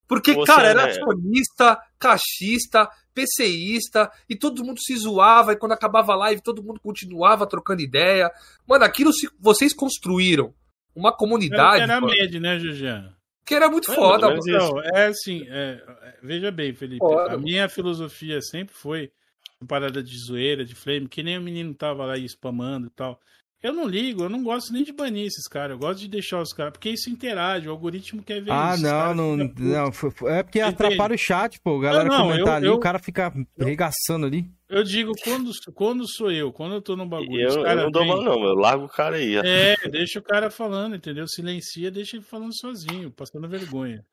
Porque, 0.09 0.33
Você, 0.33 0.47
cara, 0.47 0.69
era 0.69 0.87
né? 0.87 0.93
sonista, 0.95 1.79
cachista, 1.99 2.89
PCista, 3.23 4.11
e 4.28 4.36
todo 4.36 4.65
mundo 4.65 4.78
se 4.81 4.97
zoava, 4.97 5.53
e 5.53 5.57
quando 5.57 5.73
acabava 5.73 6.12
a 6.12 6.16
live, 6.16 6.43
todo 6.43 6.62
mundo 6.62 6.81
continuava 6.81 7.47
trocando 7.47 7.82
ideia. 7.82 8.31
Mano, 8.66 8.85
aquilo 8.85 9.12
se- 9.12 9.28
vocês 9.39 9.74
construíram 9.74 10.55
uma 10.95 11.09
Era, 11.11 11.16
comunidade 11.16 11.82
era 11.82 11.97
a 11.97 12.01
mano, 12.01 12.12
média, 12.12 12.40
né, 12.40 12.59
Julian? 12.59 13.15
que 13.45 13.55
era 13.55 13.69
muito 13.70 13.90
É, 13.90 13.95
foda, 13.95 14.28
mano. 14.28 14.43
Não, 14.47 14.81
é 14.82 15.07
assim, 15.07 15.47
é, 15.49 15.82
é, 16.03 16.19
veja 16.23 16.51
bem, 16.51 16.74
Felipe. 16.74 16.99
Foda, 16.99 17.32
a 17.32 17.39
minha 17.39 17.69
filosofia 17.69 18.40
sempre 18.43 18.74
foi 18.74 19.11
uma 19.61 19.66
parada 19.66 20.03
de 20.03 20.16
zoeira, 20.19 20.65
de 20.65 20.74
flame, 20.74 21.09
que 21.09 21.23
nem 21.23 21.39
o 21.39 21.43
menino 21.43 21.73
tava 21.74 22.05
lá 22.05 22.12
aí 22.15 22.24
spamando 22.27 22.86
e 22.89 22.90
tal. 22.90 23.19
Eu 23.60 23.72
não 23.72 23.89
ligo, 23.89 24.22
eu 24.22 24.28
não 24.28 24.44
gosto 24.44 24.72
nem 24.72 24.85
de 24.85 24.93
banir 24.93 25.26
esses 25.26 25.48
caras, 25.48 25.72
eu 25.72 25.78
gosto 25.78 25.98
de 25.98 26.06
deixar 26.09 26.40
os 26.40 26.52
caras, 26.52 26.72
porque 26.72 26.90
isso 26.90 27.10
interage, 27.10 27.66
o 27.66 27.72
algoritmo 27.72 28.22
quer 28.22 28.40
ver 28.40 28.52
Ah, 28.52 28.68
isso. 28.74 28.85
os 28.85 28.90
não, 28.93 29.14
não, 29.14 29.36
não. 29.36 29.86
É 30.28 30.43
porque 30.44 30.60
Entende? 30.60 30.74
atrapalha 30.74 31.14
o 31.16 31.18
chat, 31.18 31.60
pô. 31.60 31.78
A 31.78 31.82
galera 31.82 32.09
Não, 32.09 32.18
não, 32.18 32.22
comentar 32.24 32.47
eu- 32.47 32.52
ali, 32.55 32.66
eu- 32.66 32.74
o 32.74 32.78
cara 32.80 33.01
fica 33.01 33.32
regaçando 33.59 34.26
ali. 34.26 34.48
Eu 34.68 34.85
digo, 34.85 35.12
quando, 35.24 35.51
quando 35.74 36.05
sou 36.09 36.30
eu, 36.30 36.52
quando 36.52 36.74
eu 36.76 36.82
tô 36.82 36.94
no 36.94 37.05
bagulho, 37.05 37.40
eu, 37.40 37.48
os 37.48 37.56
eu 37.56 37.76
não 37.76 37.90
dou 37.90 38.05
mal, 38.05 38.22
não, 38.22 38.44
eu 38.44 38.55
largo 38.55 38.85
o 38.85 38.89
cara 38.89 39.16
aí. 39.16 39.35
É, 39.36 39.74
deixa 39.90 40.20
o 40.20 40.22
cara 40.22 40.51
falando, 40.51 40.94
entendeu? 40.94 41.26
Silencia, 41.26 41.90
deixa 41.90 42.16
ele 42.16 42.24
falando 42.24 42.56
sozinho, 42.56 43.10
passando 43.10 43.48
vergonha. 43.48 44.05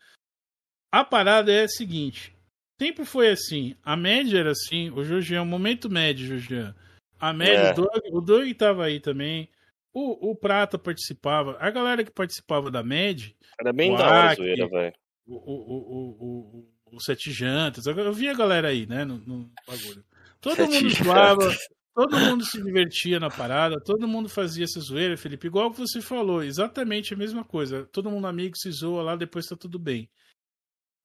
A 0.92 1.04
parada 1.04 1.52
é 1.52 1.66
a 1.66 1.68
seguinte: 1.68 2.34
sempre 2.82 3.06
foi 3.06 3.30
assim. 3.30 3.76
A 3.84 3.96
média 3.96 4.40
era 4.40 4.52
assim. 4.52 4.90
O 4.90 5.04
Jorgian, 5.04 5.44
o 5.44 5.46
momento 5.46 5.88
médio, 5.90 6.26
Jorgian. 6.26 6.74
A 7.20 7.32
É. 7.32 7.72
o, 7.72 7.76
Doug, 7.76 7.90
o 8.12 8.22
Doug 8.22 8.52
tava 8.54 8.86
aí 8.86 9.00
também. 9.00 9.50
O, 9.94 10.32
o 10.32 10.36
Prata 10.36 10.78
participava. 10.78 11.58
A 11.60 11.70
galera 11.72 12.04
que 12.04 12.12
participava 12.12 12.70
da 12.70 12.84
média, 12.84 13.34
Era 13.60 13.72
bem 13.72 13.96
da 13.96 14.06
hora 14.06 14.36
zoeira, 14.36 14.68
velho. 14.68 14.94
o, 15.26 15.36
o, 15.36 16.66
o, 16.92 16.96
o, 16.98 17.02
Sete 17.02 17.32
Jantas, 17.32 17.86
eu 17.86 18.14
vi 18.14 18.28
a 18.28 18.34
galera 18.34 18.68
aí, 18.68 18.86
né, 18.86 19.06
no, 19.06 19.18
no 19.20 19.52
bagulho. 19.66 20.04
Todo 20.42 20.56
Sete 20.58 20.84
mundo 20.84 20.90
zoava, 20.94 21.56
todo 21.94 22.20
mundo 22.20 22.46
se 22.46 22.62
divertia 22.62 23.20
na 23.20 23.30
parada, 23.30 23.80
todo 23.84 24.08
mundo 24.08 24.28
fazia 24.30 24.66
essa 24.66 24.80
zoeira, 24.82 25.16
Felipe, 25.18 25.48
igual 25.48 25.72
que 25.72 25.80
você 25.80 26.02
falou, 26.02 26.44
exatamente 26.44 27.14
a 27.14 27.18
mesma 27.18 27.44
coisa. 27.44 27.86
Todo 27.86 28.12
mundo 28.12 28.28
amigo 28.28 28.56
se 28.58 28.70
zoa 28.72 29.02
lá, 29.02 29.16
depois 29.16 29.46
tá 29.46 29.56
tudo 29.56 29.80
bem. 29.80 30.10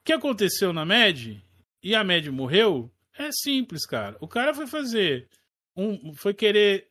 O 0.00 0.04
que 0.04 0.12
aconteceu 0.12 0.72
na 0.72 0.84
MED 0.84 1.44
e 1.82 1.94
a 1.94 2.02
MED 2.02 2.30
morreu? 2.30 2.90
É 3.16 3.30
simples, 3.32 3.86
cara. 3.86 4.16
O 4.20 4.26
cara 4.26 4.52
foi 4.52 4.66
fazer 4.66 5.28
um, 5.80 6.14
foi 6.14 6.34
querer 6.34 6.88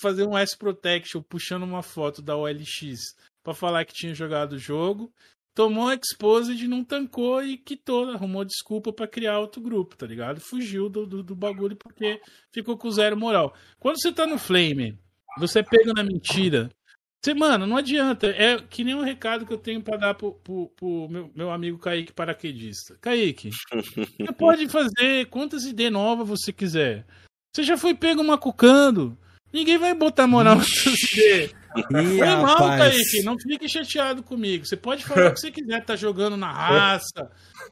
fazer 0.00 0.24
um 0.26 0.36
S-Protection 0.36 1.22
puxando 1.22 1.64
uma 1.64 1.82
foto 1.82 2.22
da 2.22 2.36
OLX 2.36 3.16
pra 3.42 3.54
falar 3.54 3.84
que 3.84 3.94
tinha 3.94 4.14
jogado 4.14 4.52
o 4.52 4.58
jogo 4.58 5.12
tomou 5.54 5.88
a 5.88 5.94
exposed, 5.94 6.66
não 6.66 6.84
tancou 6.84 7.42
e 7.42 7.56
quitou, 7.56 8.10
arrumou 8.10 8.44
desculpa 8.44 8.92
pra 8.92 9.06
criar 9.06 9.38
outro 9.38 9.60
grupo, 9.60 9.96
tá 9.96 10.06
ligado? 10.06 10.40
Fugiu 10.40 10.88
do, 10.88 11.06
do, 11.06 11.22
do 11.22 11.34
bagulho 11.34 11.76
porque 11.76 12.20
ficou 12.52 12.76
com 12.76 12.90
zero 12.90 13.16
moral. 13.16 13.54
Quando 13.78 14.00
você 14.00 14.12
tá 14.12 14.26
no 14.26 14.38
Flame, 14.38 14.98
você 15.38 15.62
pega 15.62 15.92
na 15.92 16.02
mentira. 16.02 16.70
Você, 17.22 17.34
mano, 17.34 17.66
não 17.66 17.76
adianta. 17.76 18.28
É 18.28 18.58
que 18.58 18.82
nem 18.82 18.94
um 18.94 19.02
recado 19.02 19.46
que 19.46 19.52
eu 19.52 19.58
tenho 19.58 19.80
pra 19.80 19.96
dar 19.96 20.14
pro, 20.14 20.34
pro, 20.34 20.68
pro 20.70 21.08
meu, 21.08 21.30
meu 21.34 21.50
amigo 21.50 21.78
Kaique 21.78 22.12
paraquedista. 22.12 22.98
Kaique, 23.00 23.50
você 23.50 24.32
pode 24.36 24.68
fazer 24.68 25.26
quantas 25.26 25.64
ideias 25.64 25.92
novas 25.92 26.28
você 26.28 26.52
quiser. 26.52 27.06
Você 27.52 27.62
já 27.62 27.76
foi 27.76 27.94
pego 27.94 28.24
macucando. 28.24 29.16
Ninguém 29.52 29.76
vai 29.76 29.94
botar 29.94 30.26
moral 30.26 30.56
ideias. 30.56 31.52
Ih, 31.76 32.18
Foi 32.18 32.36
mal, 32.36 32.58
Kaique. 32.58 33.22
Não 33.22 33.38
fique 33.38 33.68
chateado 33.68 34.22
comigo. 34.22 34.64
Você 34.64 34.76
pode 34.76 35.04
falar 35.04 35.28
o 35.28 35.34
que 35.34 35.40
você 35.40 35.50
quiser. 35.50 35.84
Tá 35.84 35.96
jogando 35.96 36.36
na 36.36 36.52
raça. 36.52 37.30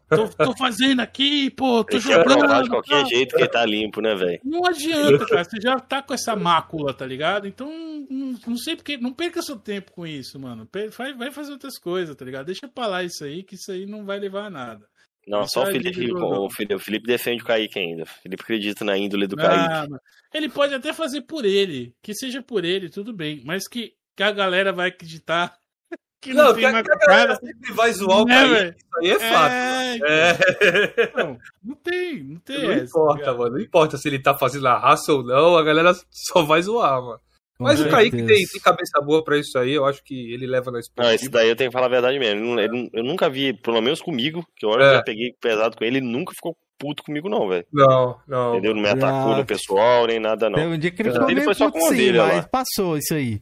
Tô, 0.08 0.28
tô 0.28 0.56
fazendo 0.56 1.00
aqui, 1.00 1.50
pô. 1.50 1.84
Tô 1.84 1.98
jogando. 1.98 2.62
De 2.62 2.70
qualquer 2.70 3.06
jeito 3.06 3.34
que 3.34 3.42
ele 3.42 3.48
tá 3.48 3.64
limpo, 3.64 4.00
né, 4.00 4.14
velho? 4.14 4.40
Não 4.44 4.64
adianta, 4.64 5.26
cara. 5.26 5.44
Você 5.44 5.60
já 5.60 5.78
tá 5.78 6.02
com 6.02 6.14
essa 6.14 6.34
mácula, 6.34 6.94
tá 6.94 7.06
ligado? 7.06 7.46
Então, 7.46 7.70
não, 8.10 8.38
não 8.46 8.56
sei 8.56 8.76
porque. 8.76 8.96
Não 8.96 9.12
perca 9.12 9.42
seu 9.42 9.56
tempo 9.56 9.92
com 9.92 10.06
isso, 10.06 10.38
mano. 10.38 10.68
Vai, 10.96 11.12
vai 11.14 11.30
fazer 11.30 11.52
outras 11.52 11.78
coisas, 11.78 12.14
tá 12.16 12.24
ligado? 12.24 12.46
Deixa 12.46 12.68
pra 12.68 12.86
lá 12.86 13.02
isso 13.04 13.24
aí, 13.24 13.42
que 13.42 13.54
isso 13.54 13.70
aí 13.70 13.86
não 13.86 14.04
vai 14.04 14.18
levar 14.18 14.46
a 14.46 14.50
nada. 14.50 14.86
Não, 15.26 15.46
só 15.46 15.62
o 15.62 15.66
Felipe, 15.66 16.12
o 16.12 16.50
Felipe, 16.50 16.74
o 16.74 16.78
Felipe 16.78 17.06
defende 17.06 17.42
o 17.42 17.46
Kaique 17.46 17.78
ainda. 17.78 18.02
O 18.02 18.06
Felipe 18.06 18.42
acredita 18.42 18.84
na 18.84 18.96
índole 18.96 19.26
do 19.26 19.36
Kaique. 19.36 19.94
ele 20.32 20.48
pode 20.48 20.74
até 20.74 20.92
fazer 20.92 21.22
por 21.22 21.44
ele, 21.44 21.94
que 22.02 22.14
seja 22.14 22.42
por 22.42 22.64
ele, 22.64 22.88
tudo 22.88 23.12
bem, 23.12 23.42
mas 23.44 23.68
que, 23.68 23.94
que 24.16 24.22
a 24.22 24.32
galera 24.32 24.72
vai 24.72 24.88
acreditar 24.88 25.56
que 26.20 26.32
não, 26.32 26.46
não 26.46 26.54
tem 26.54 26.72
mais 26.72 26.86
cara. 26.86 27.36
sempre 27.36 27.72
vai 27.72 27.92
zoar 27.92 28.22
o 28.22 28.24
né, 28.24 28.34
Kaique. 28.34 28.78
Isso 28.78 28.98
aí 28.98 29.10
é, 29.10 29.14
é 29.14 29.18
fato. 29.18 30.04
É... 30.04 31.12
Não, 31.16 31.38
não 31.62 31.74
tem, 31.76 32.24
não 32.24 32.40
tem. 32.40 32.62
Não 32.62 32.70
essa, 32.72 32.84
importa, 32.84 33.24
cara. 33.24 33.36
mano. 33.36 33.50
Não 33.52 33.60
importa 33.60 33.96
se 33.98 34.08
ele 34.08 34.18
tá 34.18 34.36
fazendo 34.36 34.68
a 34.68 34.78
raça 34.78 35.12
ou 35.12 35.22
não, 35.22 35.56
a 35.56 35.62
galera 35.62 35.92
só 36.10 36.42
vai 36.42 36.62
zoar, 36.62 37.00
mano. 37.02 37.20
Mas 37.60 37.80
o 37.80 37.88
Kaique 37.88 38.24
tem, 38.24 38.46
tem, 38.46 38.60
cabeça 38.60 39.00
boa 39.00 39.22
pra 39.22 39.38
isso 39.38 39.58
aí, 39.58 39.72
eu 39.72 39.84
acho 39.84 40.02
que 40.02 40.32
ele 40.32 40.46
leva 40.46 40.70
na 40.70 40.80
esportiva. 40.80 41.08
Não, 41.08 41.14
esse 41.14 41.28
daí 41.28 41.48
eu 41.48 41.56
tenho 41.56 41.70
que 41.70 41.74
falar 41.74 41.86
a 41.86 41.90
verdade 41.90 42.18
mesmo. 42.18 42.58
Ele, 42.58 42.90
eu 42.92 43.04
nunca 43.04 43.28
vi, 43.28 43.52
pelo 43.52 43.80
menos 43.80 44.00
comigo, 44.00 44.46
que 44.56 44.64
eu 44.64 44.72
é. 44.80 44.94
já 44.94 45.02
peguei 45.02 45.34
pesado 45.40 45.76
com 45.76 45.84
ele, 45.84 45.98
ele 45.98 46.06
nunca 46.06 46.32
ficou 46.34 46.56
puto 46.78 47.02
comigo, 47.02 47.28
não, 47.28 47.46
velho. 47.46 47.66
Não, 47.70 48.18
não. 48.26 48.52
Entendeu? 48.54 48.74
Não 48.74 48.82
me 48.82 48.88
atacou 48.88 49.36
no 49.36 49.44
pessoal, 49.44 50.06
nem 50.06 50.18
nada, 50.18 50.48
não. 50.48 50.58
Um 50.70 50.78
dia 50.78 50.90
que 50.90 51.02
ele, 51.02 51.10
ele 51.28 51.42
foi 51.42 51.54
só 51.54 51.70
com 51.70 51.80
sim, 51.88 51.96
dele, 51.96 52.18
mas 52.18 52.36
lá. 52.36 52.42
passou 52.44 52.96
isso 52.96 53.14
aí. 53.14 53.40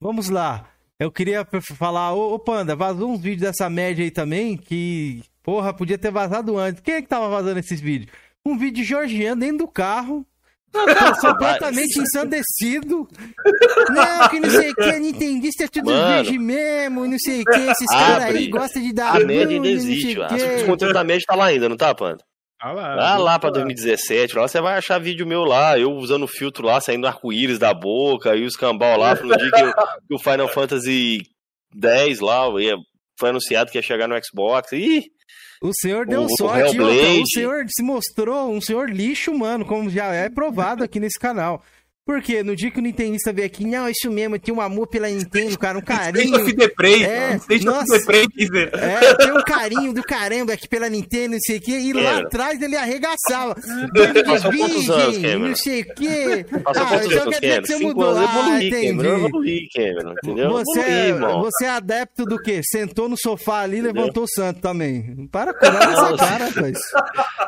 Vamos 0.00 0.30
lá. 0.30 0.70
Eu 0.98 1.12
queria 1.12 1.46
falar, 1.76 2.14
ô, 2.14 2.34
ô, 2.34 2.38
Panda, 2.38 2.74
vazou 2.74 3.10
uns 3.10 3.20
vídeos 3.20 3.42
dessa 3.42 3.68
média 3.70 4.02
aí 4.02 4.10
também, 4.10 4.56
que, 4.56 5.22
porra, 5.42 5.72
podia 5.72 5.98
ter 5.98 6.10
vazado 6.10 6.58
antes. 6.58 6.80
Quem 6.80 6.94
é 6.94 7.02
que 7.02 7.08
tava 7.08 7.28
vazando 7.28 7.60
esses 7.60 7.80
vídeos? 7.80 8.10
Um 8.44 8.56
vídeo 8.56 8.76
de 8.76 8.84
Georgiano 8.84 9.40
dentro 9.40 9.58
do 9.58 9.68
carro, 9.68 10.26
Tô 10.70 10.80
completamente 11.20 11.98
ensandecido. 11.98 13.08
Não, 13.90 14.28
que 14.28 14.40
não 14.40 14.50
sei 14.50 14.70
o 14.70 14.74
que, 14.74 14.92
Nintendista 14.98 15.64
é 15.64 15.68
tudo 15.68 15.90
Mano, 15.90 16.16
virgem 16.16 16.38
mesmo, 16.38 17.06
não 17.06 17.18
sei 17.18 17.42
o 17.42 17.44
que, 17.44 17.58
esses 17.70 17.86
caras 17.86 18.24
aí 18.24 18.48
gostam 18.48 18.82
de 18.82 18.92
dar 18.92 19.16
A 19.16 19.20
média 19.20 19.54
ainda 19.54 19.68
existe, 19.68 20.18
o 20.18 20.66
conteúdo 20.66 20.92
da 20.92 21.04
média 21.04 21.24
tá 21.26 21.34
lá 21.34 21.46
ainda, 21.46 21.68
não 21.68 21.76
tá, 21.76 21.94
Panda? 21.94 22.22
Ah 22.60 22.72
lá, 22.72 22.94
lá, 22.94 23.16
lá. 23.16 23.38
pra 23.38 23.50
2017, 23.50 24.36
lá 24.36 24.48
você 24.48 24.60
vai 24.60 24.76
achar 24.76 24.98
vídeo 24.98 25.24
meu 25.24 25.44
lá, 25.44 25.78
eu 25.78 25.92
usando 25.92 26.24
o 26.24 26.28
filtro 26.28 26.66
lá, 26.66 26.80
saindo 26.80 27.06
arco-íris 27.06 27.58
da 27.58 27.72
boca, 27.72 28.34
e 28.34 28.44
os 28.44 28.56
cambal 28.56 28.98
lá, 28.98 29.14
no 29.14 29.36
dia 29.36 29.50
que, 29.50 29.60
eu, 29.60 29.72
que, 29.72 30.14
o 30.14 30.18
Final 30.18 30.48
Fantasy 30.48 31.22
X 31.72 32.18
lá 32.18 32.48
ia, 32.60 32.74
foi 33.16 33.30
anunciado 33.30 33.70
que 33.70 33.78
ia 33.78 33.82
chegar 33.82 34.08
no 34.08 34.16
Xbox, 34.22 34.72
ih, 34.72 35.04
o 35.60 35.72
senhor 35.72 36.06
deu 36.06 36.24
o, 36.24 36.36
sorte, 36.36 36.78
o, 36.80 37.22
o 37.22 37.26
senhor 37.26 37.64
se 37.68 37.82
mostrou 37.82 38.50
um 38.52 38.60
senhor 38.60 38.90
lixo, 38.90 39.36
mano, 39.36 39.64
como 39.64 39.90
já 39.90 40.12
é 40.12 40.28
provado 40.28 40.84
aqui 40.84 41.00
nesse 41.00 41.18
canal. 41.18 41.62
Porque 42.08 42.42
no 42.42 42.56
dia 42.56 42.70
que 42.70 42.78
o 42.78 42.82
Nintendista 42.82 43.34
veio 43.34 43.46
aqui, 43.46 43.66
não, 43.66 43.86
isso 43.86 44.10
mesmo, 44.10 44.38
tinha 44.38 44.54
um 44.54 44.62
amor 44.62 44.86
pela 44.86 45.10
Nintendo, 45.10 45.58
cara, 45.58 45.76
um 45.76 45.82
carinho. 45.82 46.38
State 46.48 46.62
of 46.62 47.04
é, 47.04 47.38
nossa, 47.62 47.96
é, 47.96 49.14
tem 49.14 49.30
um 49.30 49.42
carinho 49.42 49.92
do 49.92 50.02
caramba 50.02 50.54
aqui 50.54 50.66
pela 50.66 50.88
Nintendo, 50.88 51.32
não 51.32 51.38
sei 51.38 51.58
o 51.58 51.60
quê, 51.60 51.72
e 51.72 51.92
lá 51.92 52.20
atrás 52.20 52.62
ele 52.62 52.76
arregaçava. 52.76 53.54
Passou 54.24 54.56
quantos 54.56 54.88
anos, 54.88 55.18
Cameron? 55.18 55.48
Não 55.48 55.54
sei 55.54 55.82
o 55.82 55.94
quê. 55.94 56.46
Passou 56.64 56.82
ah, 56.82 56.88
quantos 56.88 57.12
anos, 57.12 57.38
Cameron? 57.40 57.66
Você 57.66 57.76
mudou. 57.76 58.08
Anos, 58.08 58.18
ah, 58.26 58.38
evoluí, 58.38 58.68
entendi. 58.68 58.86
Cameron, 58.86 59.26
evoluí, 59.26 59.68
Cameron, 59.74 60.14
entendeu? 60.24 60.50
Você, 60.50 60.80
é, 60.80 61.12
você 61.12 61.64
é 61.66 61.68
adepto 61.68 62.24
do 62.24 62.38
quê? 62.38 62.62
Sentou 62.64 63.10
no 63.10 63.18
sofá 63.18 63.60
ali 63.60 63.76
e 63.76 63.82
levantou 63.82 64.24
o 64.24 64.28
santo 64.28 64.62
também. 64.62 65.28
Para 65.30 65.52
com 65.52 65.66
essa 65.66 66.16
cara, 66.16 66.46
rapaz. 66.46 66.78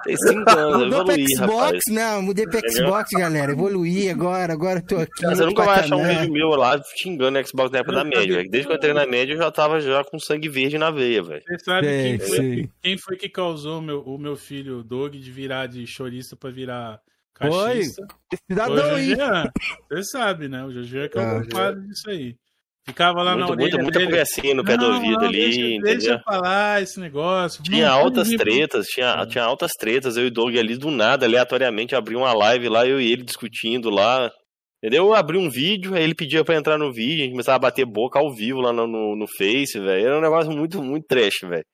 Tem 0.04 0.16
cinco 0.18 0.50
anos, 0.50 0.84
Mudou 0.84 1.00
evoluí, 1.00 1.26
Xbox? 1.34 1.62
Rapaz. 1.62 1.82
Não, 1.88 2.22
mudei 2.22 2.46
pra 2.46 2.60
Xbox, 2.70 3.08
galera, 3.16 3.52
evoluí 3.52 4.10
agora 4.10 4.49
agora, 4.52 4.78
agora 4.78 4.82
tô 4.82 4.96
aqui. 4.96 5.26
Você 5.26 5.44
nunca 5.44 5.64
vai 5.64 5.80
achar 5.80 5.96
um 5.96 6.06
vídeo 6.06 6.32
meu 6.32 6.48
lá 6.50 6.80
xingando 6.96 7.38
o 7.38 7.46
Xbox 7.46 7.70
na 7.70 7.78
época 7.78 7.96
da 7.96 8.04
média. 8.04 8.44
Desde 8.48 8.66
que 8.66 8.72
eu 8.72 8.76
entrei 8.76 8.92
na 8.92 9.06
média, 9.06 9.34
eu 9.34 9.38
já 9.38 9.50
tava 9.50 9.80
já 9.80 10.04
com 10.04 10.18
sangue 10.18 10.48
verde 10.48 10.78
na 10.78 10.90
veia, 10.90 11.22
velho. 11.22 11.42
Você 11.42 11.58
sabe 11.64 11.86
quem, 11.86 12.18
foi, 12.18 12.70
quem, 12.82 12.98
foi, 12.98 13.16
que 13.16 13.28
causou 13.28 13.78
o 13.78 13.82
meu, 13.82 14.00
o 14.02 14.18
meu 14.18 14.36
filho 14.36 14.82
Dog 14.82 15.18
de 15.18 15.30
virar 15.30 15.66
de 15.66 15.86
chorista 15.86 16.36
pra 16.36 16.50
virar 16.50 17.00
cachista? 17.34 18.02
Oi, 18.02 18.38
cidadão 18.48 18.94
aí. 18.94 19.14
Você 19.90 20.04
sabe, 20.04 20.48
né? 20.48 20.64
O 20.64 20.72
Jorginho 20.72 21.04
é 21.04 21.08
que 21.08 21.18
é 21.18 21.22
o 21.22 21.40
culpado 21.40 21.80
disso 21.82 22.10
aí. 22.10 22.36
Ficava 22.86 23.22
lá 23.22 23.36
muito, 23.36 23.46
na 23.46 23.52
orelha 23.52 23.78
Muita, 23.78 23.82
muita 23.82 24.04
conversinha 24.04 24.54
no 24.54 24.64
pé 24.64 24.76
não, 24.76 24.88
do 24.88 24.94
ouvido 24.94 25.20
não, 25.20 25.28
ali, 25.28 25.38
deixa, 25.38 25.60
entendeu? 25.60 25.82
Deixa 25.82 26.12
eu 26.12 26.20
falar 26.20 26.82
esse 26.82 26.98
negócio. 26.98 27.62
Tinha 27.62 27.88
não, 27.88 27.94
altas 27.94 28.28
tretas, 28.28 28.86
tinha, 28.86 29.26
tinha 29.26 29.44
altas 29.44 29.70
tretas. 29.78 30.16
Eu 30.16 30.24
e 30.24 30.26
o 30.28 30.30
Doug 30.30 30.56
ali 30.56 30.76
do 30.76 30.90
nada, 30.90 31.26
aleatoriamente, 31.26 31.94
abri 31.94 32.16
uma 32.16 32.32
live 32.32 32.68
lá, 32.68 32.86
eu 32.86 33.00
e 33.00 33.12
ele 33.12 33.22
discutindo 33.22 33.90
lá. 33.90 34.30
Entendeu? 34.82 35.06
Eu 35.06 35.14
abri 35.14 35.36
um 35.36 35.50
vídeo, 35.50 35.94
aí 35.94 36.02
ele 36.02 36.14
pedia 36.14 36.42
pra 36.42 36.56
entrar 36.56 36.78
no 36.78 36.90
vídeo, 36.90 37.20
a 37.20 37.24
gente 37.24 37.32
começava 37.32 37.56
a 37.56 37.70
bater 37.70 37.84
boca 37.84 38.18
ao 38.18 38.34
vivo 38.34 38.60
lá 38.60 38.72
no, 38.72 38.86
no, 38.86 39.14
no 39.14 39.26
Face, 39.28 39.78
velho. 39.78 40.06
Era 40.06 40.18
um 40.18 40.22
negócio 40.22 40.50
muito, 40.50 40.82
muito 40.82 41.06
trash, 41.06 41.40
velho. 41.42 41.66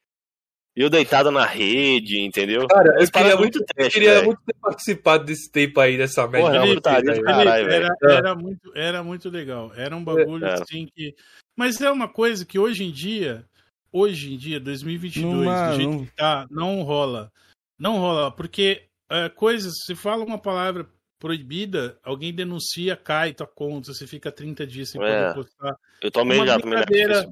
E 0.77 0.83
eu 0.83 0.91
deitado 0.91 1.31
na 1.31 1.47
rede, 1.47 2.21
entendeu? 2.21 2.67
Cara, 2.67 3.01
eu 3.01 3.11
queria, 3.11 3.37
muito, 3.37 3.65
trash, 3.65 3.93
queria 3.95 4.23
muito 4.23 4.41
ter 4.45 4.55
participado 4.61 5.25
desse 5.25 5.51
tempo 5.51 5.81
aí, 5.81 5.97
dessa 5.97 6.27
merda. 6.27 6.51
Porra, 6.51 6.67
Felipe, 6.67 6.91
Felipe, 6.91 7.23
caralho, 7.23 7.71
era, 7.71 7.97
era, 8.03 8.35
muito, 8.35 8.73
era 8.75 9.03
muito 9.03 9.31
legal. 9.31 9.73
Era 9.75 9.97
um 9.97 10.05
bagulho 10.05 10.45
é, 10.45 10.55
assim 10.55 10.87
que. 10.95 11.15
Mas 11.57 11.81
é 11.81 11.91
uma 11.91 12.09
coisa 12.09 12.45
que 12.45 12.59
hoje 12.59 12.85
em 12.85 12.91
dia, 12.91 13.47
hoje 13.91 14.35
em 14.35 14.37
dia, 14.37 14.61
2022, 14.61 15.47
não, 15.47 15.71
do 15.71 15.77
jeito 15.77 15.91
não... 15.93 16.05
que 16.05 16.15
tá, 16.15 16.47
não 16.51 16.83
rola. 16.83 17.33
Não 17.79 17.99
rola, 17.99 18.31
porque 18.31 18.83
é, 19.11 19.29
coisas, 19.29 19.73
se 19.87 19.95
fala 19.95 20.25
uma 20.25 20.39
palavra 20.39 20.87
proibida, 21.19 21.99
alguém 22.03 22.33
denuncia, 22.33 22.97
cai 22.97 23.33
tua 23.33 23.47
conta, 23.47 23.93
você 23.93 24.07
fica 24.07 24.31
30 24.31 24.67
dias 24.67 24.91
sem 24.91 25.03
é. 25.03 25.05
poder 25.05 25.35
postar. 25.35 25.77
Eu 26.03 26.11
tomei 26.11 26.45
já 26.47 26.59
brincadeira, 26.59 27.29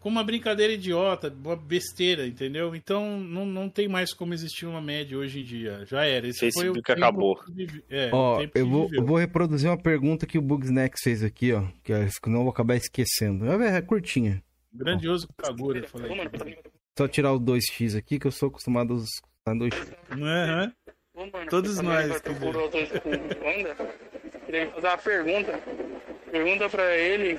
com 0.00 0.08
uma 0.08 0.24
brincadeira 0.24 0.72
idiota, 0.72 1.32
uma 1.44 1.54
besteira, 1.54 2.26
entendeu? 2.26 2.74
Então 2.74 3.20
não, 3.20 3.44
não 3.44 3.68
tem 3.68 3.86
mais 3.86 4.14
como 4.14 4.32
existir 4.32 4.66
uma 4.66 4.80
média 4.80 5.16
hoje 5.16 5.40
em 5.40 5.44
dia. 5.44 5.84
Já 5.86 6.04
era. 6.04 6.26
Esse 6.26 6.40
Facebook 6.40 6.80
foi 6.84 6.94
o 6.94 6.96
acabou. 6.96 7.36
Que 7.36 7.84
é, 7.90 8.10
ó, 8.12 8.40
eu 8.54 8.66
vou, 8.66 8.88
eu 8.92 9.04
vou 9.04 9.18
reproduzir 9.18 9.68
uma 9.68 9.80
pergunta 9.80 10.26
que 10.26 10.38
o 10.38 10.42
Bugsnax 10.42 11.00
fez 11.02 11.22
aqui, 11.22 11.52
ó, 11.52 11.66
que 11.84 11.92
eu 11.92 12.08
não 12.26 12.42
vou 12.42 12.50
acabar 12.50 12.76
esquecendo. 12.76 13.44
É, 13.46 13.76
é 13.76 13.82
curtinha. 13.82 14.42
Grandioso 14.72 15.28
Kagura, 15.36 15.86
falei. 15.86 16.10
Só 16.96 17.06
tirar 17.06 17.32
o 17.32 17.40
2x 17.40 17.96
aqui, 17.96 18.18
que 18.18 18.26
eu 18.26 18.32
sou 18.32 18.48
acostumado 18.48 18.92
a 18.92 18.96
usar 18.96 19.08
2x. 19.48 19.94
Uhum. 20.12 20.72
Todos 21.48 21.80
nós. 21.80 22.20
Queria 24.46 24.70
fazer 24.70 24.86
uma 24.86 24.98
pergunta. 24.98 25.60
Pergunta 26.30 26.68
pra 26.68 26.96
ele 26.96 27.38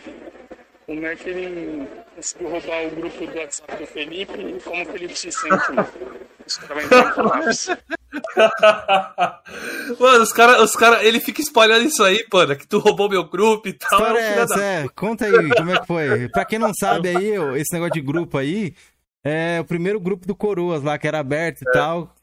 como 0.86 1.06
é 1.06 1.16
que 1.16 1.30
ele 1.30 1.88
conseguiu 2.16 2.50
roubar 2.50 2.86
o 2.86 2.90
grupo 2.92 3.26
do 3.26 3.38
WhatsApp 3.38 3.76
do 3.78 3.88
Felipe 3.88 4.34
e 4.34 4.60
como 4.62 4.84
o 4.84 4.86
Felipe 4.86 5.18
se 5.18 5.32
sente. 5.32 5.72
Mano, 10.00 10.24
os 10.24 10.34
caras, 10.34 10.62
os 10.62 10.76
cara, 10.76 11.04
ele 11.04 11.20
fica 11.20 11.42
espalhando 11.42 11.86
isso 11.86 12.04
aí, 12.04 12.28
pana, 12.28 12.56
que 12.56 12.68
tu 12.68 12.80
roubou 12.80 13.10
meu 13.10 13.24
grupo 13.24 13.70
e 13.70 13.74
tal. 13.74 14.00
História 14.00 14.20
é 14.20 14.40
essa, 14.40 14.64
é. 14.64 14.88
Conta 14.96 15.26
aí, 15.26 15.50
como 15.56 15.72
é 15.72 15.80
que 15.80 15.88
foi? 15.88 16.30
Pra 16.30 16.46
quem 16.46 16.60
não 16.60 16.74
sabe 16.74 17.10
aí, 17.10 17.34
esse 17.58 17.74
negócio 17.74 17.94
de 17.94 18.02
grupo 18.02 18.38
aí, 18.38 18.76
é 19.24 19.60
o 19.62 19.66
primeiro 19.66 20.00
grupo 20.00 20.28
do 20.28 20.36
Coroas 20.36 20.84
lá, 20.84 20.98
que 20.98 21.08
era 21.08 21.20
aberto 21.20 21.62
e 21.62 21.70
é. 21.70 21.72
tal. 21.72 22.14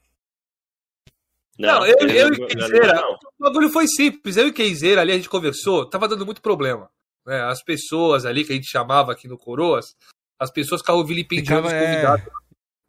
Não, 1.59 1.79
não 1.79 1.85
eu, 1.85 1.95
eu, 1.99 2.09
eu 2.09 2.33
e 2.33 2.47
Keizeira, 2.47 3.01
o 3.37 3.43
bagulho 3.43 3.69
foi 3.69 3.85
simples. 3.85 4.37
Eu 4.37 4.47
e 4.47 4.53
Keizeira 4.53 5.01
ali, 5.01 5.11
a 5.11 5.15
gente 5.15 5.29
conversou, 5.29 5.89
tava 5.89 6.07
dando 6.07 6.25
muito 6.25 6.41
problema. 6.41 6.89
Né? 7.25 7.41
As 7.41 7.61
pessoas 7.61 8.25
ali 8.25 8.45
que 8.45 8.53
a 8.53 8.55
gente 8.55 8.69
chamava 8.69 9.11
aqui 9.11 9.27
no 9.27 9.37
Coroas, 9.37 9.93
as 10.39 10.49
pessoas 10.49 10.79
ficavam 10.79 11.05
vilipendiando 11.05 11.67
os 11.67 11.73
é. 11.73 11.85
convidados. 11.85 12.25
É... 12.25 12.39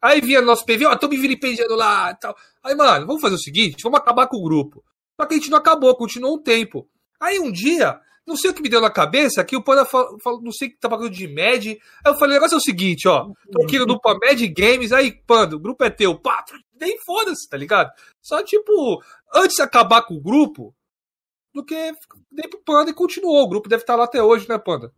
Aí 0.02 0.20
via 0.20 0.40
nosso 0.40 0.64
PV, 0.64 0.86
ó, 0.86 0.92
oh, 0.92 0.96
tô 0.96 1.08
me 1.08 1.18
vilipendiando 1.18 1.74
lá 1.74 2.12
e 2.12 2.14
tal. 2.14 2.34
Aí, 2.64 2.74
mano, 2.74 3.06
vamos 3.06 3.20
fazer 3.20 3.34
o 3.34 3.40
seguinte, 3.40 3.82
vamos 3.82 3.98
acabar 3.98 4.28
com 4.28 4.36
o 4.36 4.42
grupo. 4.42 4.82
Só 5.20 5.26
que 5.26 5.34
a 5.34 5.36
gente 5.36 5.50
não 5.50 5.58
acabou, 5.58 5.94
continuou 5.96 6.36
um 6.36 6.42
tempo. 6.42 6.88
Aí 7.20 7.38
um 7.38 7.52
dia, 7.52 8.00
não 8.26 8.36
sei 8.36 8.50
o 8.50 8.54
que 8.54 8.62
me 8.62 8.68
deu 8.68 8.80
na 8.80 8.90
cabeça, 8.90 9.44
que 9.44 9.56
o 9.56 9.62
Panda 9.62 9.84
falou, 9.84 10.40
não 10.42 10.52
sei 10.52 10.68
o 10.68 10.70
que 10.70 10.78
tá 10.78 10.88
pagando 10.88 11.10
de 11.10 11.26
Med. 11.26 11.70
Aí 12.04 12.12
eu 12.12 12.16
falei, 12.16 12.36
o 12.36 12.38
negócio 12.38 12.54
é 12.54 12.58
o 12.58 12.62
seguinte, 12.62 13.08
ó, 13.08 13.26
tô 13.52 13.62
aqui 13.62 13.78
no 13.78 13.86
dupla 13.86 14.18
Med 14.18 14.46
Games, 14.48 14.92
aí, 14.92 15.12
Panda, 15.26 15.56
o 15.56 15.60
grupo 15.60 15.82
é 15.84 15.90
teu, 15.90 16.18
pá, 16.18 16.44
nem 16.80 16.96
foda-se, 17.04 17.48
tá 17.48 17.56
ligado? 17.56 17.90
Só, 18.22 18.42
tipo, 18.42 19.02
antes 19.34 19.56
de 19.56 19.62
acabar 19.62 20.02
com 20.02 20.14
o 20.14 20.20
grupo, 20.20 20.74
do 21.54 21.64
que 21.64 21.92
dei 22.30 22.48
pro 22.48 22.62
Panda 22.64 22.90
e 22.90 22.94
continuou. 22.94 23.42
O 23.42 23.48
grupo 23.48 23.68
deve 23.68 23.82
estar 23.82 23.94
tá 23.94 23.98
lá 23.98 24.04
até 24.04 24.22
hoje, 24.22 24.48
né, 24.48 24.58
Panda? 24.58 24.92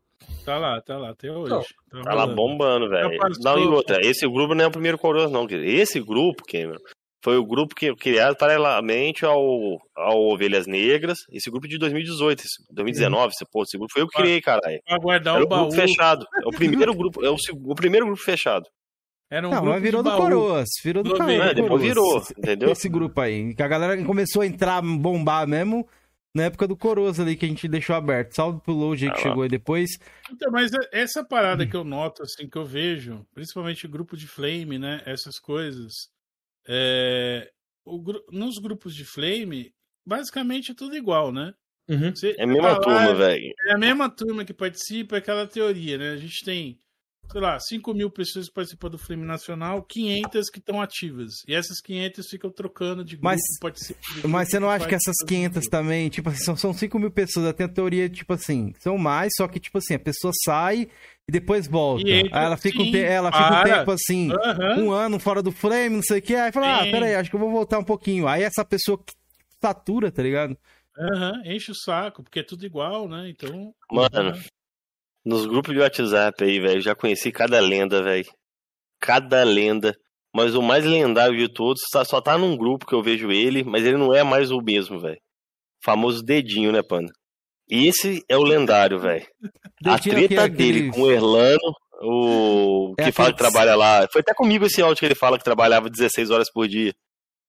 Tá 0.45 0.59
lá, 0.59 0.81
tá 0.81 0.97
lá, 0.99 1.11
até 1.11 1.31
hoje. 1.31 1.51
Não, 1.93 2.03
tá, 2.03 2.11
tá 2.11 2.15
lá 2.15 2.27
bombando, 2.27 2.89
velho. 2.89 3.11
Não, 3.41 3.59
e 3.59 3.67
outra, 3.67 3.99
esse 4.03 4.27
grupo 4.29 4.55
não 4.55 4.65
é 4.65 4.69
o 4.69 4.73
primeiro 4.73 4.99
Coroas, 4.99 5.31
não. 5.31 5.47
Esse 5.49 6.01
grupo, 6.01 6.45
Cameron, 6.45 6.79
foi 7.23 7.37
o 7.37 7.47
grupo 7.47 7.75
que 7.75 7.95
criado 7.95 8.37
paralelamente 8.37 9.25
ao, 9.25 9.81
ao 9.97 10.19
Ovelhas 10.33 10.67
Negras. 10.67 11.19
Esse 11.31 11.51
grupo 11.51 11.69
de 11.69 11.79
2018, 11.79 12.41
esse- 12.41 12.65
2019, 12.73 13.33
esse, 13.33 13.45
pô, 13.51 13.63
esse 13.63 13.77
grupo 13.79 13.93
foi 13.93 14.03
eu 14.03 14.09
que 14.09 14.17
criei, 14.21 14.41
caralho. 14.41 14.81
Pra 14.85 14.99
guardar 14.99 15.35
Era 15.37 15.43
o 15.45 15.47
o 15.47 15.49
baú. 15.49 15.61
grupo 15.69 15.75
fechado. 15.77 16.27
É 16.45 16.49
o 16.49 16.51
primeiro 16.87 16.95
grupo, 16.95 17.25
é 17.25 17.31
o, 17.31 17.37
o 17.65 17.75
primeiro 17.75 18.07
grupo 18.07 18.21
fechado. 18.23 18.65
Era 19.31 19.47
um 19.49 19.51
Não, 19.51 19.59
grupo 19.61 19.73
mas 19.75 19.83
virou 19.83 20.03
de 20.03 20.11
do 20.11 20.11
baú. 20.17 20.23
Coroas. 20.23 20.69
Virou 20.85 21.03
do 21.03 21.11
Coroas. 21.13 21.31
É, 21.51 21.55
depois 21.55 21.81
virou, 21.83 22.19
Esse- 22.19 22.35
entendeu? 22.37 22.71
Esse 22.71 22.89
grupo 22.89 23.21
aí. 23.21 23.55
Que 23.55 23.63
a 23.63 23.69
galera 23.69 24.05
começou 24.05 24.43
a 24.43 24.47
entrar, 24.47 24.83
bombar 24.83 25.47
mesmo 25.47 25.89
na 26.35 26.45
época 26.45 26.67
do 26.67 26.77
Coroas 26.77 27.19
ali, 27.21 27.35
que 27.37 27.45
a 27.47 27.49
gente 27.49 27.67
deixou 27.69 27.95
aberto. 27.97 28.33
Salve 28.35 28.61
pro 28.61 28.73
Loge 28.75 29.07
Ah 29.07 29.11
que 29.13 29.17
lá. 29.19 29.23
chegou 29.23 29.43
aí 29.43 29.49
depois. 29.49 29.91
Então, 30.31 30.51
mas 30.53 30.71
essa 30.93 31.25
parada 31.25 31.67
que 31.67 31.75
eu 31.77 31.85
noto, 31.85 32.23
assim, 32.23 32.47
que 32.49 32.59
eu 32.59 32.65
vejo, 32.67 33.25
principalmente 33.35 33.87
grupo 33.89 34.17
de 34.17 34.27
flame, 34.27 34.79
né? 34.79 35.01
Essas 35.07 35.39
coisas. 35.39 35.93
É, 36.69 37.51
o 37.85 38.03
nos 38.31 38.59
grupos 38.59 38.95
de 38.95 39.05
flame, 39.05 39.73
basicamente 40.07 40.73
é 40.73 40.75
tudo 40.75 40.97
igual, 40.97 41.33
né? 41.33 41.53
Uhum. 41.89 42.15
Você 42.15 42.35
É 42.39 42.45
a 42.45 42.47
mesma 42.47 42.81
tá 42.81 42.89
lá, 42.89 43.07
turma, 43.07 43.15
velho. 43.15 43.55
É 43.67 43.73
a 43.73 43.79
mesma 43.79 44.09
turma 44.09 44.45
que 44.45 44.55
participa, 44.55 45.17
é 45.17 45.19
aquela 45.19 45.47
teoria, 45.47 45.99
né? 45.99 46.11
A 46.13 46.17
gente 46.17 46.45
tem, 46.45 46.79
sei 47.31 47.41
lá, 47.41 47.59
5 47.59 47.95
mil 47.95 48.11
pessoas 48.11 48.49
que 48.49 48.55
participam 48.55 48.89
do 48.91 48.99
Flame 48.99 49.25
Nacional, 49.25 49.83
500 49.83 50.51
que 50.51 50.59
estão 50.59 50.81
ativas. 50.83 51.33
E 51.47 51.55
essas 51.55 51.81
500 51.81 52.27
ficam 52.29 52.51
trocando 52.51 53.05
de 53.05 53.17
grupo, 53.17 53.25
Mas- 53.25 53.41
de 54.21 54.29
Mas 54.29 54.49
você 54.51 54.59
não 54.59 54.69
acha 54.69 54.87
que 54.87 54.95
essas 54.95 55.15
todas 55.19 55.29
500 55.29 55.59
as 55.59 55.65
também, 55.67 56.09
tipo 56.11 56.29
assim, 56.29 56.45
são, 56.45 56.57
são 56.57 56.73
5 56.75 56.99
mil 56.99 57.11
pessoas. 57.11 57.53
Tem 57.55 57.67
a 57.67 57.69
teoria, 57.69 58.09
tipo 58.09 58.33
assim, 58.35 58.75
são 58.81 58.99
mais, 58.99 59.33
só 59.37 59.49
que, 59.49 59.59
tipo 59.61 59.79
assim, 59.79 59.95
a 59.95 59.99
pessoa 59.99 60.33
sai 60.45 60.89
e 61.27 61.33
depois 61.33 61.67
volta. 61.67 62.07
E 62.07 62.13
entra- 62.21 62.39
aí 62.41 62.45
ela 62.47 62.57
fica, 62.57 62.83
um, 62.83 62.85
sim, 62.85 62.93
te- 62.93 62.99
ela 63.03 63.33
fica 63.33 63.61
um 63.61 63.65
tempo 63.65 63.91
assim, 63.91 64.31
Aham. 64.33 64.79
um 64.81 64.91
ano 64.91 65.19
fora 65.19 65.43
do 65.43 65.53
Flame, 65.53 65.97
não 65.97 66.03
sei 66.03 66.19
o 66.19 66.23
que. 66.23 66.35
Aí 66.35 66.53
fala, 66.53 66.81
ah, 66.81 66.85
Sim. 66.85 66.91
peraí, 66.91 67.15
acho 67.15 67.31
que 67.31 67.37
eu 67.37 67.41
vou 67.41 67.51
voltar 67.51 67.79
um 67.79 67.85
pouquinho. 67.85 68.27
Aí 68.29 68.43
essa 68.43 68.65
pessoa 68.65 68.99
que 68.99 69.15
satura, 69.61 70.11
tá 70.11 70.23
ligado? 70.23 70.57
Aham, 70.99 71.41
enche 71.47 71.71
o 71.71 71.75
saco, 71.75 72.23
porque 72.23 72.41
é 72.41 72.43
tudo 72.43 72.67
igual, 72.67 73.09
né? 73.09 73.31
Então. 73.31 73.73
Mano, 73.91 74.39
nos 75.25 75.47
grupos 75.47 75.73
de 75.75 75.81
WhatsApp 75.81 76.43
aí, 76.45 76.59
velho, 76.61 76.81
já 76.81 76.95
conheci 76.95 77.31
cada 77.33 77.61
lenda, 77.61 78.03
velho. 78.03 78.25
Cada 79.01 79.43
lenda. 79.45 79.95
Mas 80.35 80.55
o 80.55 80.63
mais 80.63 80.85
lendário 80.85 81.37
de 81.37 81.53
todos 81.53 81.83
tá- 81.93 82.05
só 82.05 82.21
tá 82.21 82.39
num 82.39 82.57
grupo 82.57 82.87
que 82.87 82.95
eu 82.95 83.03
vejo 83.03 83.31
ele, 83.31 83.63
mas 83.63 83.85
ele 83.85 83.97
não 83.99 84.15
é 84.15 84.23
mais 84.23 84.51
o 84.51 84.61
mesmo, 84.63 84.99
velho. 84.99 85.19
Famoso 85.85 86.23
dedinho, 86.23 86.73
né, 86.73 86.83
Panda? 86.83 87.13
E 87.71 87.87
esse 87.87 88.23
é 88.29 88.37
o 88.37 88.43
lendário, 88.43 88.99
velho. 88.99 89.27
A 89.87 89.95
aqui, 89.97 90.11
treta 90.11 90.45
aquele- 90.45 90.57
dele 90.57 90.91
com 90.93 91.03
o 91.03 91.11
Erlano, 91.11 91.75
o 92.03 92.95
É 92.99 93.05
que 93.05 93.13
fala 93.13 93.31
que 93.33 93.39
trabalha 93.39 93.75
lá. 93.77 94.07
Foi 94.11 94.21
até 94.21 94.33
comigo 94.35 94.65
esse 94.67 94.81
áudio 94.81 94.99
que 95.01 95.07
ele 95.07 95.15
fala 95.15 95.39
que 95.39 95.45
trabalhava 95.45 95.91
16 95.91 96.31
horas 96.31 96.51
por 96.51 96.67
dia. 96.67 96.93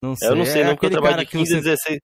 Não 0.02 0.16
sei, 0.16 0.28
Eu 0.30 0.36
não 0.36 0.46
sei, 0.46 0.62
é 0.62 0.66
não, 0.66 0.74
porque 0.76 0.88
eu 0.88 0.92
trabalho 0.92 1.18
de 1.20 1.26
que 1.26 1.38
15 1.38 1.54
a 1.54 1.58
você, 1.58 1.64
16. 1.64 2.00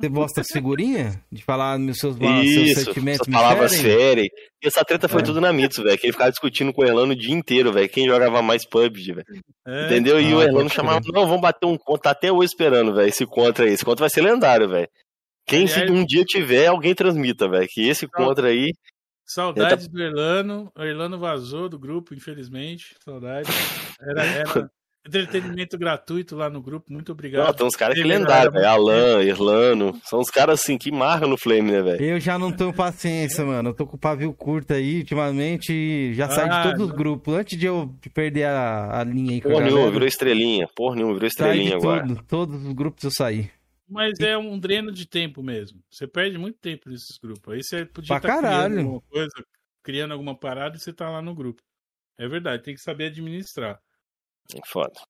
Você 0.00 0.08
mostra 0.08 0.40
as 0.42 0.48
figurinhas? 0.52 1.16
De 1.30 1.42
falar 1.42 1.78
nos 1.78 1.98
seus, 1.98 2.16
seus 2.16 2.44
Isso, 2.44 2.84
sentimentos 2.84 3.20
essas 3.20 3.26
me 3.28 3.32
palavras 3.34 3.80
ferem? 3.80 4.28
E 4.62 4.66
essa 4.66 4.84
treta 4.84 5.08
foi 5.08 5.20
É. 5.20 5.24
tudo 5.24 5.40
na 5.40 5.52
Mitsu, 5.52 5.82
velho. 5.82 5.98
Que 5.98 6.06
ele 6.06 6.12
ficava 6.12 6.30
discutindo 6.30 6.72
com 6.72 6.82
o 6.82 6.84
Erlano 6.84 7.12
o 7.12 7.16
dia 7.16 7.34
inteiro, 7.34 7.72
velho. 7.72 7.88
Quem 7.88 8.06
jogava 8.06 8.40
mais 8.42 8.66
PUBG, 8.66 9.12
velho. 9.12 9.26
É, 9.66 9.86
Entendeu? 9.86 10.20
E 10.20 10.32
Ah, 10.32 10.36
o 10.36 10.40
Erlano 10.42 10.62
pode 10.64 10.74
chamava, 10.74 11.00
não, 11.12 11.26
vamos 11.26 11.42
bater 11.42 11.66
um 11.66 11.76
contra. 11.76 12.02
Tá 12.02 12.10
até 12.10 12.32
hoje 12.32 12.46
esperando, 12.48 12.94
velho, 12.94 13.08
esse 13.08 13.26
contra 13.26 13.64
aí. 13.66 13.72
Esse 13.72 13.84
contra 13.84 14.02
vai 14.02 14.10
ser 14.10 14.22
lendário, 14.22 14.68
velho. 14.68 14.88
Quem 15.46 15.66
se 15.66 15.80
Aliás- 15.80 15.90
um 16.00 16.06
dia 16.06 16.24
tiver, 16.24 16.66
alguém 16.68 16.94
transmita, 16.94 17.48
velho. 17.48 17.68
Que 17.70 17.88
esse 17.88 18.06
contra 18.08 18.48
aí. 18.48 18.72
Saudades 19.26 19.88
do 19.88 20.02
Erlano. 20.02 20.70
O 20.76 20.82
Erlano 20.82 21.18
vazou 21.18 21.68
do 21.68 21.78
grupo, 21.78 22.14
infelizmente. 22.14 22.94
Saudades. 23.04 23.50
Era, 24.00 24.22
era 24.24 24.44
entretenimento 25.06 25.76
gratuito 25.78 26.34
lá 26.36 26.48
no 26.48 26.60
grupo. 26.62 26.92
Muito 26.92 27.12
obrigado. 27.12 27.46
Não, 27.46 27.52
tem 27.54 27.66
uns 27.66 27.76
caras 27.76 27.94
que 27.94 28.02
lendário, 28.02 28.50
velho. 28.50 28.66
Alan, 28.66 29.22
Erlano. 29.22 30.00
São 30.04 30.20
uns 30.20 30.30
caras 30.30 30.60
assim 30.60 30.78
que 30.78 30.90
marcam 30.90 31.28
no 31.28 31.36
Flame, 31.36 31.70
né, 31.72 31.82
velho? 31.82 32.02
Eu 32.04 32.20
já 32.20 32.38
não 32.38 32.50
tenho 32.50 32.72
paciência, 32.72 33.44
mano. 33.44 33.70
Eu 33.70 33.74
tô 33.74 33.86
com 33.86 33.96
o 33.96 34.00
pavio 34.00 34.32
curto 34.32 34.72
aí, 34.72 34.98
ultimamente, 34.98 35.72
e 35.72 36.14
já 36.14 36.28
saí 36.28 36.48
de 36.48 36.54
Ah, 36.54 36.62
todos 36.64 36.86
os 36.86 36.92
grupos. 36.92 37.34
Antes 37.34 37.58
de 37.58 37.66
eu 37.66 37.94
perder 38.14 38.44
a, 38.44 39.00
a 39.00 39.04
linha 39.04 39.32
aí 39.32 39.40
com 39.40 39.48
a 39.48 39.52
Porra 39.52 39.64
nenhuma, 39.64 39.90
virou 39.90 40.08
estrelinha. 40.08 40.68
Porra 40.74 40.96
nenhuma, 40.96 41.14
virou 41.14 41.30
saí 41.30 41.48
estrelinha 41.58 41.70
de 41.70 41.76
agora. 41.76 42.06
tudo. 42.06 42.22
Todos 42.26 42.64
os 42.66 42.72
grupos 42.72 43.04
eu 43.04 43.10
saí. 43.10 43.50
Mas 43.86 44.18
é 44.20 44.36
um 44.38 44.58
dreno 44.58 44.90
de 44.90 45.06
tempo 45.06 45.42
mesmo. 45.42 45.78
Você 45.90 46.06
perde 46.06 46.38
muito 46.38 46.58
tempo 46.58 46.88
nesses 46.88 47.18
grupos. 47.22 47.52
Aí 47.52 47.62
você 47.62 47.84
podia 47.84 48.16
estar 48.16 48.26
caralho. 48.26 48.72
criando 48.74 48.86
alguma 48.86 49.02
coisa, 49.10 49.32
criando 49.82 50.12
alguma 50.12 50.34
parada 50.34 50.76
e 50.76 50.80
você 50.80 50.92
tá 50.92 51.10
lá 51.10 51.20
no 51.20 51.34
grupo. 51.34 51.62
É 52.18 52.26
verdade, 52.26 52.62
tem 52.62 52.74
que 52.74 52.80
saber 52.80 53.06
administrar. 53.08 53.78
Foda. 54.66 55.00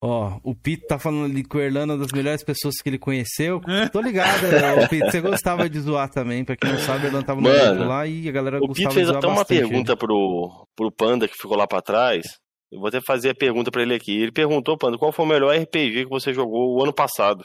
Ó, 0.00 0.38
o 0.44 0.54
Pito 0.54 0.86
tá 0.86 0.96
falando 0.96 1.24
ali 1.24 1.42
que 1.42 1.56
o 1.56 1.60
Erlano 1.60 1.92
é 1.92 1.96
uma 1.96 2.04
das 2.04 2.12
melhores 2.12 2.44
pessoas 2.44 2.76
que 2.80 2.88
ele 2.88 2.98
conheceu. 2.98 3.60
É. 3.66 3.88
Tô 3.88 4.00
ligado, 4.00 4.42
né, 4.42 4.86
Pito. 4.86 5.10
Você 5.10 5.20
gostava 5.20 5.68
de 5.68 5.80
zoar 5.80 6.08
também. 6.08 6.44
Pra 6.44 6.56
quem 6.56 6.70
não 6.70 6.78
sabe, 6.78 7.04
o 7.04 7.06
Erlano 7.08 7.26
tava 7.26 7.40
no 7.40 7.48
Mano, 7.48 7.74
grupo 7.74 7.88
lá 7.88 8.06
e 8.06 8.28
a 8.28 8.32
galera 8.32 8.58
O 8.62 8.72
Pito 8.72 8.92
fez 8.92 9.08
até 9.08 9.26
uma 9.26 9.36
bastante 9.38 9.58
pergunta 9.58 9.96
pro, 9.96 10.68
pro 10.76 10.92
Panda 10.92 11.26
que 11.26 11.34
ficou 11.36 11.56
lá 11.56 11.66
pra 11.66 11.82
trás. 11.82 12.24
Eu 12.70 12.78
vou 12.78 12.88
até 12.88 13.00
fazer 13.00 13.30
a 13.30 13.34
pergunta 13.34 13.72
pra 13.72 13.82
ele 13.82 13.94
aqui. 13.94 14.12
Ele 14.12 14.30
perguntou, 14.30 14.78
Panda, 14.78 14.96
qual 14.96 15.10
foi 15.10 15.24
o 15.24 15.28
melhor 15.28 15.56
RPG 15.56 16.04
que 16.04 16.10
você 16.10 16.32
jogou 16.32 16.76
o 16.76 16.82
ano 16.82 16.92
passado? 16.92 17.44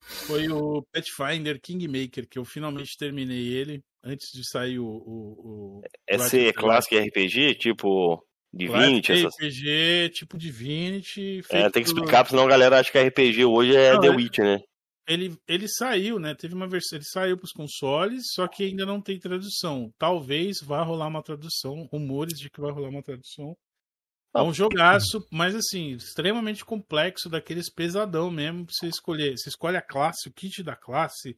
Foi 0.00 0.48
o 0.48 0.84
Pathfinder 0.92 1.60
Kingmaker, 1.60 2.28
que 2.28 2.38
eu 2.38 2.44
finalmente 2.44 2.96
terminei 2.96 3.54
ele, 3.54 3.80
antes 4.04 4.30
de 4.32 4.48
sair 4.48 4.78
o. 4.78 4.86
o, 4.86 5.78
o 5.78 5.82
Esse 6.08 6.46
é 6.46 6.52
clássico 6.52 6.96
RPG, 6.96 7.54
tipo 7.54 8.22
Divinity, 8.52 9.06
Clássico 9.12 9.28
essas... 9.28 9.54
RPG, 9.56 10.10
tipo 10.14 10.36
Divinity. 10.38 11.40
É, 11.50 11.70
tem 11.70 11.82
que 11.82 11.90
por- 11.90 11.96
explicar, 11.98 12.18
porque 12.24 12.30
senão 12.30 12.44
a 12.44 12.50
galera 12.50 12.78
acha 12.78 12.90
que 12.92 12.98
RPG 12.98 13.44
hoje 13.44 13.74
é 13.74 13.94
Não, 13.94 14.00
The 14.00 14.06
é- 14.08 14.10
Witch, 14.10 14.38
né? 14.38 14.60
Ele, 15.08 15.36
ele 15.48 15.66
saiu, 15.68 16.18
né? 16.20 16.32
Teve 16.34 16.54
uma 16.54 16.68
versão. 16.68 16.96
Ele 16.96 17.04
saiu 17.04 17.36
para 17.36 17.44
os 17.44 17.52
consoles, 17.52 18.22
só 18.34 18.46
que 18.46 18.62
ainda 18.64 18.86
não 18.86 19.00
tem 19.00 19.18
tradução. 19.18 19.90
Talvez 19.98 20.58
vá 20.62 20.82
rolar 20.84 21.08
uma 21.08 21.22
tradução. 21.22 21.88
Rumores 21.92 22.38
de 22.38 22.48
que 22.48 22.60
vai 22.60 22.70
rolar 22.70 22.88
uma 22.88 23.02
tradução. 23.02 23.56
É 24.34 24.40
um 24.40 24.54
jogaço, 24.54 25.26
mas 25.30 25.54
assim, 25.54 25.90
extremamente 25.90 26.64
complexo, 26.64 27.28
daqueles 27.28 27.68
pesadão 27.70 28.30
mesmo 28.30 28.64
pra 28.64 28.74
você 28.74 28.86
escolher. 28.86 29.36
Você 29.36 29.48
escolhe 29.48 29.76
a 29.76 29.82
classe, 29.82 30.28
o 30.28 30.32
kit 30.32 30.62
da 30.62 30.76
classe, 30.76 31.36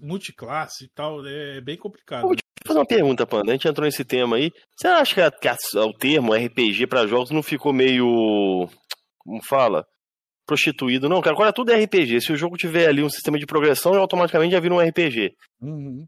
multiclasse 0.00 0.84
e 0.84 0.88
tal. 0.94 1.26
É 1.26 1.60
bem 1.60 1.76
complicado. 1.76 2.28
Te 2.62 2.68
fazer 2.68 2.78
uma 2.78 2.86
pergunta, 2.86 3.26
Panda. 3.26 3.50
A 3.52 3.54
gente 3.54 3.66
entrou 3.68 3.84
nesse 3.86 4.04
tema 4.04 4.36
aí. 4.36 4.52
Você 4.76 4.86
acha 4.86 5.14
que, 5.14 5.20
a- 5.20 5.30
que 5.30 5.48
a- 5.48 5.56
o 5.86 5.92
termo 5.94 6.34
RPG 6.34 6.86
pra 6.86 7.06
jogos 7.06 7.30
não 7.30 7.42
ficou 7.42 7.72
meio. 7.72 8.68
Como 9.18 9.42
fala? 9.44 9.86
Prostituído? 10.46 11.08
Não, 11.08 11.20
cara, 11.22 11.34
agora 11.34 11.52
tudo 11.52 11.70
é 11.72 11.76
RPG. 11.82 12.20
Se 12.20 12.32
o 12.32 12.36
jogo 12.36 12.56
tiver 12.56 12.86
ali 12.88 13.02
um 13.02 13.08
sistema 13.08 13.38
de 13.38 13.46
progressão, 13.46 13.94
automaticamente 13.94 14.52
já 14.52 14.60
vira 14.60 14.74
um 14.74 14.80
RPG. 14.80 15.32
Uhum. 15.60 16.06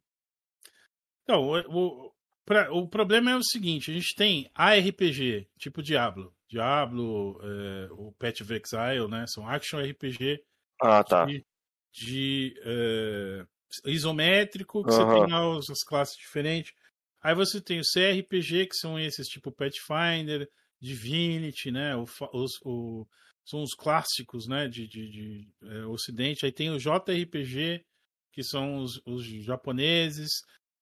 Então, 1.22 1.42
o, 1.42 1.58
o, 2.06 2.12
pra- 2.44 2.72
o 2.72 2.88
problema 2.88 3.30
é 3.30 3.36
o 3.36 3.42
seguinte: 3.44 3.90
a 3.90 3.94
gente 3.94 4.14
tem 4.16 4.50
ARPG, 4.54 5.46
tipo 5.58 5.82
Diablo. 5.82 6.32
Diablo, 6.50 7.40
é, 7.42 7.88
o 7.92 8.12
Path 8.18 8.40
of 8.42 8.52
Exile, 8.52 9.08
né? 9.08 9.24
São 9.26 9.48
action 9.48 9.80
RPG 9.80 10.38
Ah, 10.82 11.02
tá. 11.02 11.24
de, 11.24 11.46
de, 11.94 12.54
é, 12.64 13.44
isométrico, 13.84 14.82
que 14.82 14.90
Aham. 14.90 15.08
você 15.08 15.20
tem 15.20 15.32
lá 15.32 15.58
as 15.58 15.82
classes 15.84 16.16
diferentes. 16.16 16.72
Aí 17.22 17.34
você 17.34 17.60
tem 17.60 17.78
o 17.78 17.84
CRPG, 17.84 18.66
que 18.66 18.74
são 18.76 18.98
esses 18.98 19.26
tipo 19.28 19.52
Pathfinder, 19.52 20.48
Divinity, 20.80 21.70
né? 21.70 21.94
O, 21.96 22.04
os, 22.32 22.52
o- 22.64 23.06
são 23.44 23.62
os 23.62 23.74
clássicos, 23.74 24.46
né? 24.48 24.68
De, 24.68 24.86
de, 24.88 25.08
de, 25.10 25.48
é, 25.62 25.86
Ocidente. 25.86 26.44
Aí 26.44 26.52
tem 26.52 26.70
o 26.70 26.78
JRPG, 26.78 27.84
que 28.32 28.42
são 28.42 28.78
os, 28.78 29.00
os 29.06 29.24
japoneses. 29.44 30.30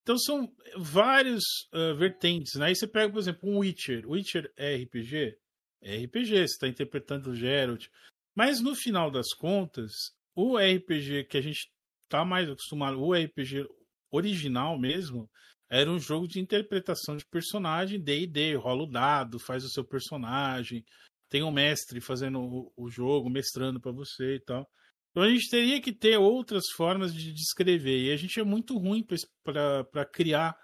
Então 0.02 0.18
são 0.18 0.50
vários 0.76 1.44
ah, 1.72 1.92
vertentes. 1.94 2.54
Né? 2.54 2.66
Aí 2.66 2.76
você 2.76 2.86
pega, 2.86 3.12
por 3.12 3.18
exemplo, 3.18 3.48
um 3.48 3.58
Witcher. 3.58 4.08
Witcher 4.08 4.50
é 4.56 4.76
RPG? 4.76 5.36
É 5.82 5.96
RPG, 6.04 6.30
você 6.30 6.44
está 6.44 6.68
interpretando 6.68 7.30
o 7.30 7.34
Geralt. 7.34 7.86
Mas 8.34 8.60
no 8.60 8.74
final 8.74 9.10
das 9.10 9.32
contas, 9.34 9.92
o 10.34 10.56
RPG 10.58 11.24
que 11.24 11.36
a 11.36 11.40
gente 11.40 11.70
tá 12.10 12.24
mais 12.24 12.48
acostumado, 12.50 13.00
o 13.00 13.14
RPG 13.14 13.66
original 14.10 14.78
mesmo, 14.78 15.30
era 15.70 15.90
um 15.90 15.98
jogo 16.00 16.26
de 16.26 16.40
interpretação 16.40 17.16
de 17.16 17.24
personagem, 17.30 18.02
D&D, 18.02 18.56
rola 18.56 18.82
o 18.82 18.90
dado, 18.90 19.38
faz 19.38 19.64
o 19.64 19.70
seu 19.70 19.84
personagem, 19.84 20.84
tem 21.30 21.44
um 21.44 21.52
mestre 21.52 22.00
fazendo 22.00 22.40
o, 22.40 22.72
o 22.76 22.90
jogo, 22.90 23.30
mestrando 23.30 23.80
para 23.80 23.92
você 23.92 24.34
e 24.34 24.40
tal. 24.40 24.68
Então 25.10 25.22
a 25.22 25.28
gente 25.30 25.48
teria 25.48 25.80
que 25.80 25.92
ter 25.92 26.18
outras 26.18 26.64
formas 26.76 27.14
de 27.14 27.32
descrever, 27.32 28.06
e 28.06 28.12
a 28.12 28.16
gente 28.16 28.38
é 28.40 28.44
muito 28.44 28.76
ruim 28.76 29.04
para 29.44 30.04
criar 30.12 30.56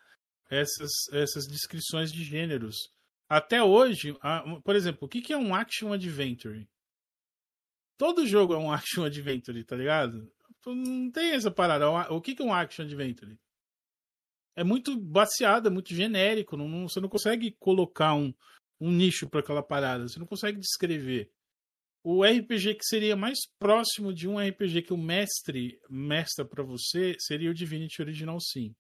essas, 0.51 0.93
essas 1.13 1.47
descrições 1.47 2.13
de 2.13 2.25
gêneros. 2.25 2.77
Até 3.29 3.63
hoje, 3.63 4.17
a- 4.21 4.45
por 4.65 4.77
exemplo, 4.77 5.07
o 5.07 5.09
que, 5.09 5.23
que 5.23 5.33
é 5.33 5.39
um 5.39 5.55
action 5.55 5.93
adventure? 5.93 6.67
Todo 7.99 8.27
jogo 8.27 8.55
é 8.55 8.59
um 8.59 8.71
action 8.73 9.05
adventure, 9.05 9.65
tá 9.65 9.77
ligado? 9.77 10.31
Não 10.67 11.11
tem 11.11 11.33
essa 11.33 11.51
parada. 11.51 11.89
O 12.13 12.21
que, 12.21 12.35
que 12.35 12.43
é 12.43 12.45
um 12.45 12.53
action 12.53 12.85
adventure? 12.85 13.39
É 14.55 14.65
muito 14.65 14.99
baseado, 14.99 15.67
é 15.69 15.71
muito 15.71 15.95
genérico. 15.95 16.57
Não, 16.57 16.69
não- 16.69 16.89
você 16.89 17.01
não 17.01 17.09
consegue 17.09 17.53
colocar 17.59 18.15
um, 18.15 18.33
um 18.81 18.91
nicho 18.91 19.29
para 19.29 19.41
aquela 19.41 19.63
parada. 19.63 20.09
Você 20.09 20.19
não 20.19 20.27
consegue 20.27 20.59
descrever. 20.59 21.31
o 22.05 22.25
RPG 22.25 22.75
que 22.77 22.85
seria 22.87 23.17
mais 23.17 23.41
próximo 23.59 24.15
de 24.15 24.29
um 24.29 24.41
RPG 24.41 24.83
que 24.83 24.93
o 24.95 24.99
mestre 24.99 25.81
mestra 25.91 26.45
para 26.45 26.63
você 26.63 27.17
seria 27.19 27.51
o 27.51 27.55
Divinity 27.55 28.01
Original 28.03 28.41
Sim. 28.41 28.75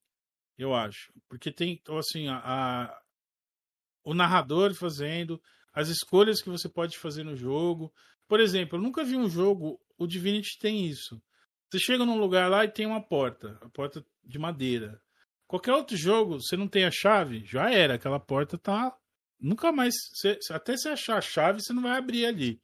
Eu 0.58 0.74
acho. 0.74 1.12
Porque 1.28 1.52
tem, 1.52 1.72
então, 1.72 1.98
assim, 1.98 2.28
a, 2.28 2.38
a, 2.38 3.02
o 4.04 4.14
narrador 4.14 4.74
fazendo, 4.74 5.40
as 5.72 5.88
escolhas 5.88 6.40
que 6.42 6.48
você 6.48 6.68
pode 6.68 6.98
fazer 6.98 7.24
no 7.24 7.36
jogo. 7.36 7.92
Por 8.28 8.40
exemplo, 8.40 8.78
eu 8.78 8.82
nunca 8.82 9.04
vi 9.04 9.16
um 9.16 9.28
jogo, 9.28 9.80
o 9.98 10.06
Divinity 10.06 10.58
tem 10.58 10.86
isso. 10.86 11.20
Você 11.70 11.78
chega 11.78 12.04
num 12.04 12.18
lugar 12.18 12.50
lá 12.50 12.64
e 12.64 12.70
tem 12.70 12.86
uma 12.86 13.02
porta, 13.02 13.58
a 13.60 13.68
porta 13.68 14.04
de 14.24 14.38
madeira. 14.38 15.00
Qualquer 15.46 15.72
outro 15.72 15.96
jogo, 15.96 16.40
você 16.40 16.56
não 16.56 16.68
tem 16.68 16.84
a 16.84 16.90
chave, 16.90 17.44
já 17.44 17.70
era, 17.70 17.94
aquela 17.94 18.20
porta 18.20 18.58
tá. 18.58 18.96
Nunca 19.38 19.70
mais. 19.70 19.94
Você, 20.12 20.38
até 20.50 20.76
você 20.76 20.88
achar 20.88 21.18
a 21.18 21.20
chave, 21.20 21.62
você 21.62 21.72
não 21.72 21.82
vai 21.82 21.98
abrir 21.98 22.26
ali. 22.26 22.60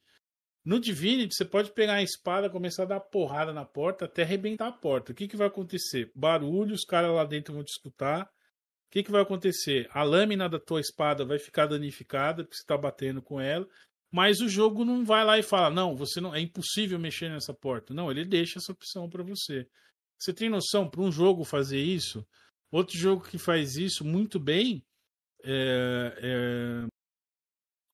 No 0.64 0.78
Divinity, 0.78 1.34
você 1.34 1.44
pode 1.44 1.72
pegar 1.72 1.94
a 1.94 2.02
espada, 2.02 2.48
começar 2.48 2.84
a 2.84 2.86
dar 2.86 3.00
porrada 3.00 3.52
na 3.52 3.64
porta 3.64 4.04
até 4.04 4.22
arrebentar 4.22 4.68
a 4.68 4.72
porta. 4.72 5.10
O 5.10 5.14
que, 5.14 5.26
que 5.26 5.36
vai 5.36 5.48
acontecer? 5.48 6.10
Barulho, 6.14 6.74
os 6.74 6.84
caras 6.84 7.12
lá 7.12 7.24
dentro 7.24 7.52
vão 7.52 7.64
te 7.64 7.72
escutar. 7.72 8.24
O 8.24 8.28
que, 8.92 9.02
que 9.02 9.10
vai 9.10 9.22
acontecer? 9.22 9.88
A 9.90 10.04
lâmina 10.04 10.48
da 10.48 10.60
tua 10.60 10.80
espada 10.80 11.24
vai 11.24 11.38
ficar 11.38 11.66
danificada, 11.66 12.44
porque 12.44 12.56
você 12.56 12.62
está 12.62 12.76
batendo 12.76 13.20
com 13.20 13.40
ela. 13.40 13.66
Mas 14.12 14.42
o 14.42 14.48
jogo 14.48 14.84
não 14.84 15.04
vai 15.04 15.24
lá 15.24 15.38
e 15.38 15.42
fala: 15.42 15.70
não, 15.70 15.96
você 15.96 16.20
não 16.20 16.34
é 16.34 16.40
impossível 16.40 16.98
mexer 16.98 17.30
nessa 17.30 17.54
porta. 17.54 17.94
Não, 17.94 18.10
ele 18.10 18.26
deixa 18.26 18.58
essa 18.58 18.70
opção 18.70 19.08
para 19.08 19.22
você. 19.22 19.66
Você 20.18 20.34
tem 20.34 20.50
noção 20.50 20.88
para 20.88 21.00
um 21.00 21.10
jogo 21.10 21.44
fazer 21.44 21.80
isso? 21.80 22.24
Outro 22.70 22.96
jogo 22.96 23.24
que 23.24 23.38
faz 23.38 23.76
isso 23.76 24.04
muito 24.04 24.38
bem 24.38 24.84
é, 25.42 26.14
é, 26.18 26.86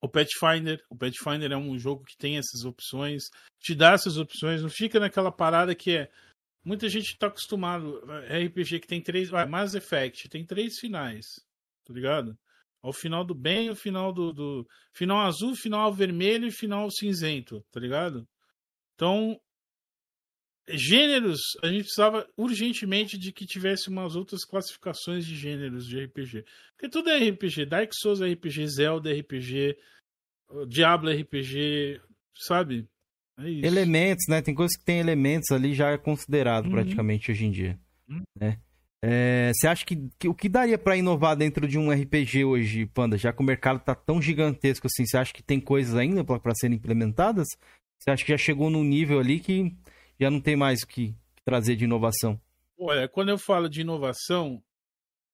o 0.03 0.09
Pathfinder. 0.09 0.85
O 0.91 0.97
Pathfinder 0.97 1.53
é 1.53 1.57
um 1.57 1.79
jogo 1.79 2.05
que 2.05 2.17
tem 2.17 2.37
essas 2.37 2.65
opções, 2.65 3.31
te 3.61 3.75
dá 3.75 3.93
essas 3.93 4.19
opções, 4.19 4.61
não 4.61 4.69
fica 4.69 4.99
naquela 4.99 5.31
parada 5.31 5.75
que 5.75 5.97
é. 5.97 6.11
Muita 6.65 6.89
gente 6.89 7.13
está 7.13 7.29
acostumado. 7.29 8.01
RPG 8.27 8.81
que 8.81 8.89
tem 8.89 9.01
três. 9.01 9.33
Ah, 9.33 9.47
Mass 9.47 9.75
Effect 9.75 10.29
tem 10.29 10.45
três 10.45 10.79
finais, 10.79 11.27
tá 11.85 11.95
ligado? 11.95 12.37
Ao 12.89 12.93
final 12.93 13.23
do 13.23 13.35
bem, 13.35 13.69
o 13.69 13.77
final 13.77 14.15
do, 14.15 14.33
do. 14.33 14.67
Final 14.95 15.19
azul, 15.19 15.55
final 15.55 15.93
vermelho 15.93 16.49
e 16.49 16.51
final 16.51 16.91
cinzento, 16.91 17.63
tá 17.71 17.79
ligado? 17.79 18.27
Então, 18.95 19.39
gêneros, 20.71 21.39
a 21.63 21.67
gente 21.67 21.83
precisava 21.83 22.27
urgentemente 22.35 23.19
de 23.19 23.31
que 23.31 23.45
tivesse 23.45 23.91
umas 23.91 24.17
outras 24.17 24.43
classificações 24.43 25.27
de 25.27 25.37
gêneros 25.37 25.87
de 25.87 26.03
RPG. 26.03 26.47
Porque 26.73 26.89
tudo 26.89 27.11
é 27.11 27.29
RPG. 27.29 27.67
Dark 27.67 27.91
Souls 27.93 28.23
é 28.23 28.33
RPG, 28.33 28.67
Zelda 28.69 29.11
é 29.13 29.21
RPG, 29.21 29.77
Diablo 30.67 31.11
é 31.11 31.17
RPG, 31.21 32.01
sabe? 32.35 32.89
É 33.39 33.51
elementos, 33.67 34.25
né? 34.31 34.41
Tem 34.41 34.55
coisas 34.55 34.79
que 34.79 34.85
tem 34.85 34.99
elementos 34.99 35.51
ali 35.51 35.75
já 35.75 35.91
é 35.91 35.99
considerado 35.99 36.65
uhum. 36.65 36.73
praticamente 36.73 37.31
hoje 37.31 37.45
em 37.45 37.51
dia. 37.51 37.79
Uhum. 38.09 38.23
Né? 38.35 38.59
É, 39.01 39.53
você 39.55 39.69
acha 39.69 39.87
que, 39.87 40.11
que, 40.19 40.29
o 40.29 40.35
que 40.35 40.49
daria 40.49 40.77
para 40.77 40.97
inovar 40.97 41.37
dentro 41.37 41.69
de 41.69 41.79
um 41.79 41.91
RPG 41.91 42.45
hoje, 42.45 42.87
Panda, 42.87 43.17
já 43.17 43.33
que 43.33 43.41
o 43.41 43.45
mercado 43.45 43.79
tá 43.79 43.95
tão 43.95 44.21
gigantesco 44.21 44.89
assim, 44.89 45.07
você 45.07 45.17
acha 45.17 45.33
que 45.33 45.43
tem 45.43 45.61
coisas 45.61 45.95
ainda 45.95 46.25
para 46.25 46.55
serem 46.55 46.77
implementadas? 46.77 47.47
Você 47.99 48.11
acha 48.11 48.25
que 48.25 48.33
já 48.33 48.39
chegou 48.39 48.71
num 48.71 48.85
nível 48.85 49.21
ali 49.21 49.39
que 49.39 49.77
já 50.19 50.31
não 50.31 50.41
tem 50.41 50.57
mais 50.57 50.83
o 50.83 50.87
que 50.87 51.15
trazer 51.45 51.77
de 51.77 51.85
inovação? 51.85 52.41
Olha, 52.77 53.09
quando 53.09 53.29
eu 53.29 53.39
falo 53.39 53.69
de 53.69 53.81
inovação, 53.81 54.63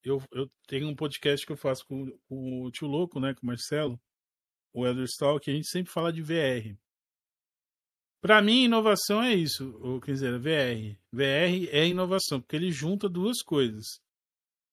eu, 0.02 0.22
eu 0.32 0.50
tenho 0.66 0.88
um 0.88 0.94
podcast 0.94 1.44
que 1.44 1.52
eu 1.52 1.56
faço 1.56 1.86
com, 1.86 2.10
com 2.28 2.62
o 2.62 2.70
tio 2.70 2.86
Louco, 2.86 3.18
né, 3.18 3.34
com 3.34 3.42
o 3.42 3.46
Marcelo, 3.46 3.98
o 4.72 4.86
Elder 4.86 5.04
Stall, 5.04 5.40
que 5.40 5.50
a 5.50 5.54
gente 5.54 5.68
sempre 5.68 5.92
fala 5.92 6.12
de 6.12 6.22
VR. 6.22 6.76
Para 8.24 8.40
mim, 8.40 8.64
inovação 8.64 9.22
é 9.22 9.34
isso, 9.34 10.00
quer 10.02 10.12
dizer, 10.12 10.38
VR. 10.38 10.96
VR 11.12 11.68
é 11.70 11.86
inovação, 11.86 12.40
porque 12.40 12.56
ele 12.56 12.70
junta 12.70 13.06
duas 13.06 13.42
coisas: 13.42 14.00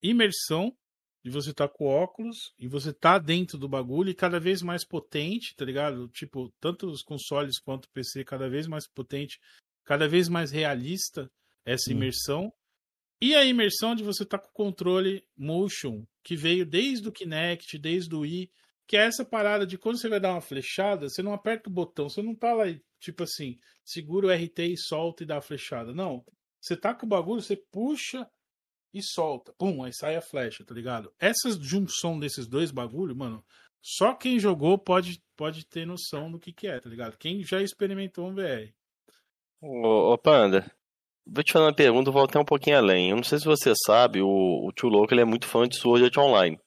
imersão, 0.01 0.73
de 1.21 1.29
você 1.29 1.51
estar 1.51 1.67
tá 1.67 1.73
com 1.73 1.85
óculos 1.85 2.53
e 2.57 2.65
você 2.65 2.93
tá 2.93 3.19
dentro 3.19 3.57
do 3.57 3.67
bagulho 3.67 4.09
e 4.09 4.15
cada 4.15 4.39
vez 4.39 4.61
mais 4.61 4.87
potente, 4.87 5.53
tá 5.53 5.65
ligado? 5.65 6.07
Tipo, 6.07 6.49
tanto 6.61 6.87
os 6.87 7.03
consoles 7.03 7.59
quanto 7.59 7.87
o 7.87 7.89
PC 7.89 8.23
cada 8.23 8.49
vez 8.49 8.67
mais 8.67 8.87
potente 8.87 9.37
cada 9.83 10.07
vez 10.07 10.29
mais 10.29 10.49
realista 10.49 11.29
essa 11.65 11.91
imersão. 11.91 12.53
E 13.19 13.35
a 13.35 13.43
imersão 13.43 13.93
de 13.93 14.01
você 14.01 14.23
estar 14.23 14.37
tá 14.37 14.45
com 14.45 14.49
o 14.49 14.65
controle 14.65 15.25
motion, 15.35 16.05
que 16.23 16.37
veio 16.37 16.65
desde 16.65 17.09
o 17.09 17.11
Kinect, 17.11 17.77
desde 17.77 18.15
o 18.15 18.21
Wii, 18.21 18.49
que 18.87 18.97
é 18.97 19.05
essa 19.05 19.23
parada 19.23 19.65
de 19.65 19.77
quando 19.77 19.97
você 19.97 20.09
vai 20.09 20.19
dar 20.19 20.31
uma 20.31 20.41
flechada, 20.41 21.09
você 21.09 21.21
não 21.21 21.33
aperta 21.33 21.69
o 21.69 21.73
botão, 21.73 22.09
você 22.09 22.21
não 22.21 22.35
tá 22.35 22.53
lá, 22.53 22.65
tipo 22.99 23.23
assim, 23.23 23.57
segura 23.83 24.27
o 24.27 24.31
RT 24.31 24.59
e 24.59 24.77
solta 24.77 25.23
e 25.23 25.25
dá 25.25 25.37
a 25.37 25.41
flechada. 25.41 25.93
Não. 25.93 26.25
Você 26.59 26.75
tá 26.75 26.93
com 26.93 27.05
o 27.05 27.09
bagulho, 27.09 27.41
você 27.41 27.55
puxa 27.55 28.27
e 28.93 29.01
solta. 29.01 29.53
Pum, 29.57 29.83
aí 29.83 29.93
sai 29.93 30.15
a 30.15 30.21
flecha, 30.21 30.65
tá 30.65 30.73
ligado? 30.73 31.11
Essa 31.19 31.51
junção 31.59 32.19
desses 32.19 32.47
dois 32.47 32.71
bagulhos, 32.71 33.15
mano, 33.15 33.43
só 33.81 34.13
quem 34.13 34.39
jogou 34.39 34.77
pode, 34.77 35.23
pode 35.35 35.65
ter 35.65 35.85
noção 35.85 36.31
do 36.31 36.39
que, 36.39 36.53
que 36.53 36.67
é, 36.67 36.79
tá 36.79 36.89
ligado? 36.89 37.17
Quem 37.17 37.43
já 37.43 37.61
experimentou 37.61 38.27
um 38.27 38.35
VR. 38.35 38.71
Ô, 39.59 40.13
ô, 40.13 40.17
Panda, 40.17 40.71
vou 41.25 41.43
te 41.43 41.51
fazer 41.51 41.65
uma 41.65 41.73
pergunta, 41.73 42.11
vou 42.11 42.23
até 42.23 42.39
um 42.39 42.45
pouquinho 42.45 42.77
além. 42.77 43.09
Eu 43.09 43.15
não 43.15 43.23
sei 43.23 43.39
se 43.39 43.45
você 43.45 43.73
sabe, 43.85 44.21
o, 44.21 44.67
o 44.67 44.71
Tio 44.71 44.89
Louco 44.89 45.13
ele 45.13 45.21
é 45.21 45.25
muito 45.25 45.47
fã 45.47 45.67
de 45.67 45.77
Sword 45.77 46.05
Art 46.05 46.17
Online. 46.17 46.59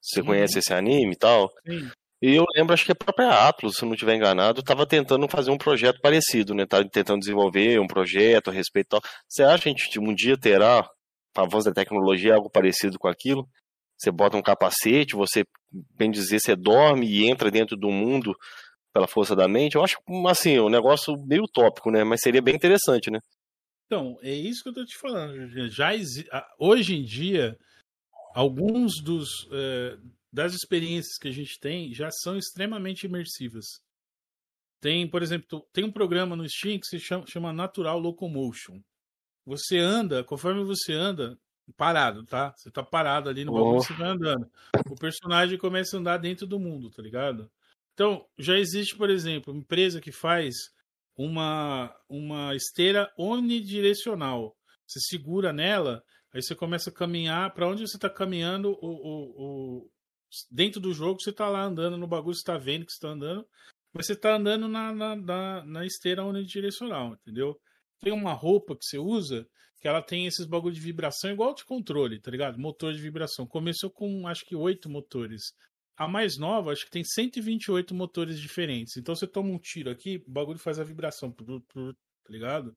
Você 0.00 0.22
conhece 0.22 0.58
esse 0.58 0.72
anime 0.72 1.12
e 1.12 1.16
tal? 1.16 1.50
Sim. 1.66 1.90
E 2.22 2.34
eu 2.34 2.44
lembro, 2.54 2.74
acho 2.74 2.84
que 2.84 2.92
a 2.92 2.94
própria 2.94 3.48
Atlas, 3.48 3.76
se 3.76 3.84
não 3.84 3.94
estiver 3.94 4.14
enganado, 4.14 4.60
estava 4.60 4.86
tentando 4.86 5.26
fazer 5.26 5.50
um 5.50 5.56
projeto 5.56 6.00
parecido, 6.02 6.54
né? 6.54 6.66
Tava 6.66 6.86
tentando 6.88 7.20
desenvolver 7.20 7.80
um 7.80 7.86
projeto 7.86 8.50
a 8.50 8.52
respeito 8.52 8.86
e 8.86 8.90
tal. 8.90 9.00
Você 9.26 9.42
acha 9.42 9.62
que 9.62 9.68
a 9.70 9.72
gente 9.72 9.98
um 9.98 10.14
dia 10.14 10.36
terá, 10.36 10.80
a 11.34 11.42
avanço 11.42 11.66
da 11.66 11.74
tecnologia, 11.74 12.34
algo 12.34 12.50
parecido 12.50 12.98
com 12.98 13.08
aquilo? 13.08 13.48
Você 13.96 14.10
bota 14.10 14.36
um 14.36 14.42
capacete, 14.42 15.16
você, 15.16 15.44
bem 15.96 16.10
dizer, 16.10 16.40
você 16.40 16.54
dorme 16.54 17.06
e 17.06 17.26
entra 17.26 17.50
dentro 17.50 17.76
do 17.76 17.90
mundo 17.90 18.34
pela 18.92 19.06
força 19.06 19.36
da 19.36 19.46
mente, 19.46 19.76
eu 19.76 19.84
acho, 19.84 19.98
assim, 20.28 20.58
um 20.58 20.68
negócio 20.68 21.16
meio 21.24 21.44
utópico, 21.44 21.90
né? 21.90 22.02
Mas 22.04 22.20
seria 22.20 22.42
bem 22.42 22.54
interessante, 22.54 23.10
né? 23.10 23.20
Então, 23.86 24.18
é 24.22 24.32
isso 24.32 24.62
que 24.62 24.68
eu 24.68 24.74
tô 24.74 24.84
te 24.84 24.96
falando. 24.96 25.48
Já 25.68 25.90
Hoje 26.58 26.96
em 26.96 27.04
dia, 27.04 27.56
alguns 28.34 29.02
dos 29.02 29.48
é, 29.52 29.98
das 30.32 30.54
experiências 30.54 31.18
que 31.18 31.28
a 31.28 31.32
gente 31.32 31.58
tem 31.58 31.92
já 31.92 32.10
são 32.10 32.36
extremamente 32.36 33.06
imersivas. 33.06 33.64
Tem, 34.80 35.08
por 35.08 35.22
exemplo, 35.22 35.66
tem 35.72 35.84
um 35.84 35.92
programa 35.92 36.34
no 36.34 36.48
Steam 36.48 36.78
que 36.78 36.86
se 36.86 36.98
chama, 36.98 37.26
chama 37.26 37.52
Natural 37.52 37.98
Locomotion. 37.98 38.80
Você 39.44 39.78
anda, 39.78 40.24
conforme 40.24 40.64
você 40.64 40.92
anda, 40.92 41.38
parado, 41.76 42.24
tá? 42.24 42.54
Você 42.56 42.70
tá 42.70 42.82
parado 42.82 43.28
ali 43.28 43.44
no 43.44 43.52
bagulho, 43.52 43.76
oh. 43.76 43.82
você 43.82 43.92
vai 43.92 44.10
andando. 44.10 44.50
O 44.88 44.94
personagem 44.96 45.58
começa 45.58 45.96
a 45.96 46.00
andar 46.00 46.16
dentro 46.18 46.46
do 46.46 46.58
mundo, 46.58 46.90
tá 46.90 47.02
ligado? 47.02 47.50
Então, 47.92 48.24
já 48.38 48.58
existe, 48.58 48.96
por 48.96 49.10
exemplo, 49.10 49.52
uma 49.52 49.60
empresa 49.60 50.00
que 50.00 50.12
faz 50.12 50.54
uma, 51.16 51.94
uma 52.08 52.54
esteira 52.54 53.12
onidirecional. 53.18 54.56
Você 54.86 55.00
segura 55.00 55.52
nela, 55.52 56.02
aí 56.32 56.42
você 56.42 56.54
começa 56.54 56.90
a 56.90 56.92
caminhar. 56.92 57.52
Para 57.52 57.68
onde 57.68 57.86
você 57.86 57.96
está 57.96 58.08
caminhando, 58.08 58.70
o, 58.80 58.88
o, 58.88 59.82
o, 59.82 59.90
dentro 60.50 60.80
do 60.80 60.92
jogo 60.92 61.20
você 61.20 61.30
está 61.30 61.48
lá 61.48 61.62
andando 61.62 61.96
no 61.96 62.06
bagulho, 62.06 62.34
você 62.34 62.40
está 62.40 62.56
vendo 62.56 62.86
que 62.86 62.92
está 62.92 63.08
andando, 63.08 63.46
mas 63.92 64.06
você 64.06 64.12
está 64.12 64.36
andando 64.36 64.68
na, 64.68 64.92
na, 64.94 65.16
na, 65.16 65.64
na 65.64 65.86
esteira 65.86 66.24
unidirecional, 66.24 67.14
entendeu? 67.14 67.58
Tem 68.00 68.12
uma 68.12 68.32
roupa 68.32 68.76
que 68.76 68.84
você 68.84 68.98
usa 68.98 69.46
que 69.80 69.88
ela 69.88 70.02
tem 70.02 70.26
esses 70.26 70.46
bagulho 70.46 70.74
de 70.74 70.80
vibração 70.80 71.30
igual 71.30 71.54
de 71.54 71.64
controle, 71.64 72.20
tá 72.20 72.30
ligado? 72.30 72.58
Motor 72.58 72.92
de 72.92 73.00
vibração. 73.00 73.46
Começou 73.46 73.90
com 73.90 74.26
acho 74.26 74.44
que 74.44 74.54
oito 74.54 74.90
motores. 74.90 75.54
A 75.96 76.06
mais 76.06 76.36
nova, 76.36 76.72
acho 76.72 76.84
que 76.84 76.90
tem 76.90 77.02
128 77.02 77.94
motores 77.94 78.38
diferentes. 78.38 78.96
Então 78.96 79.14
você 79.14 79.26
toma 79.26 79.50
um 79.50 79.58
tiro 79.58 79.90
aqui, 79.90 80.22
o 80.26 80.30
bagulho 80.30 80.58
faz 80.58 80.78
a 80.78 80.84
vibração, 80.84 81.32
tá 81.32 81.44
ligado? 82.28 82.76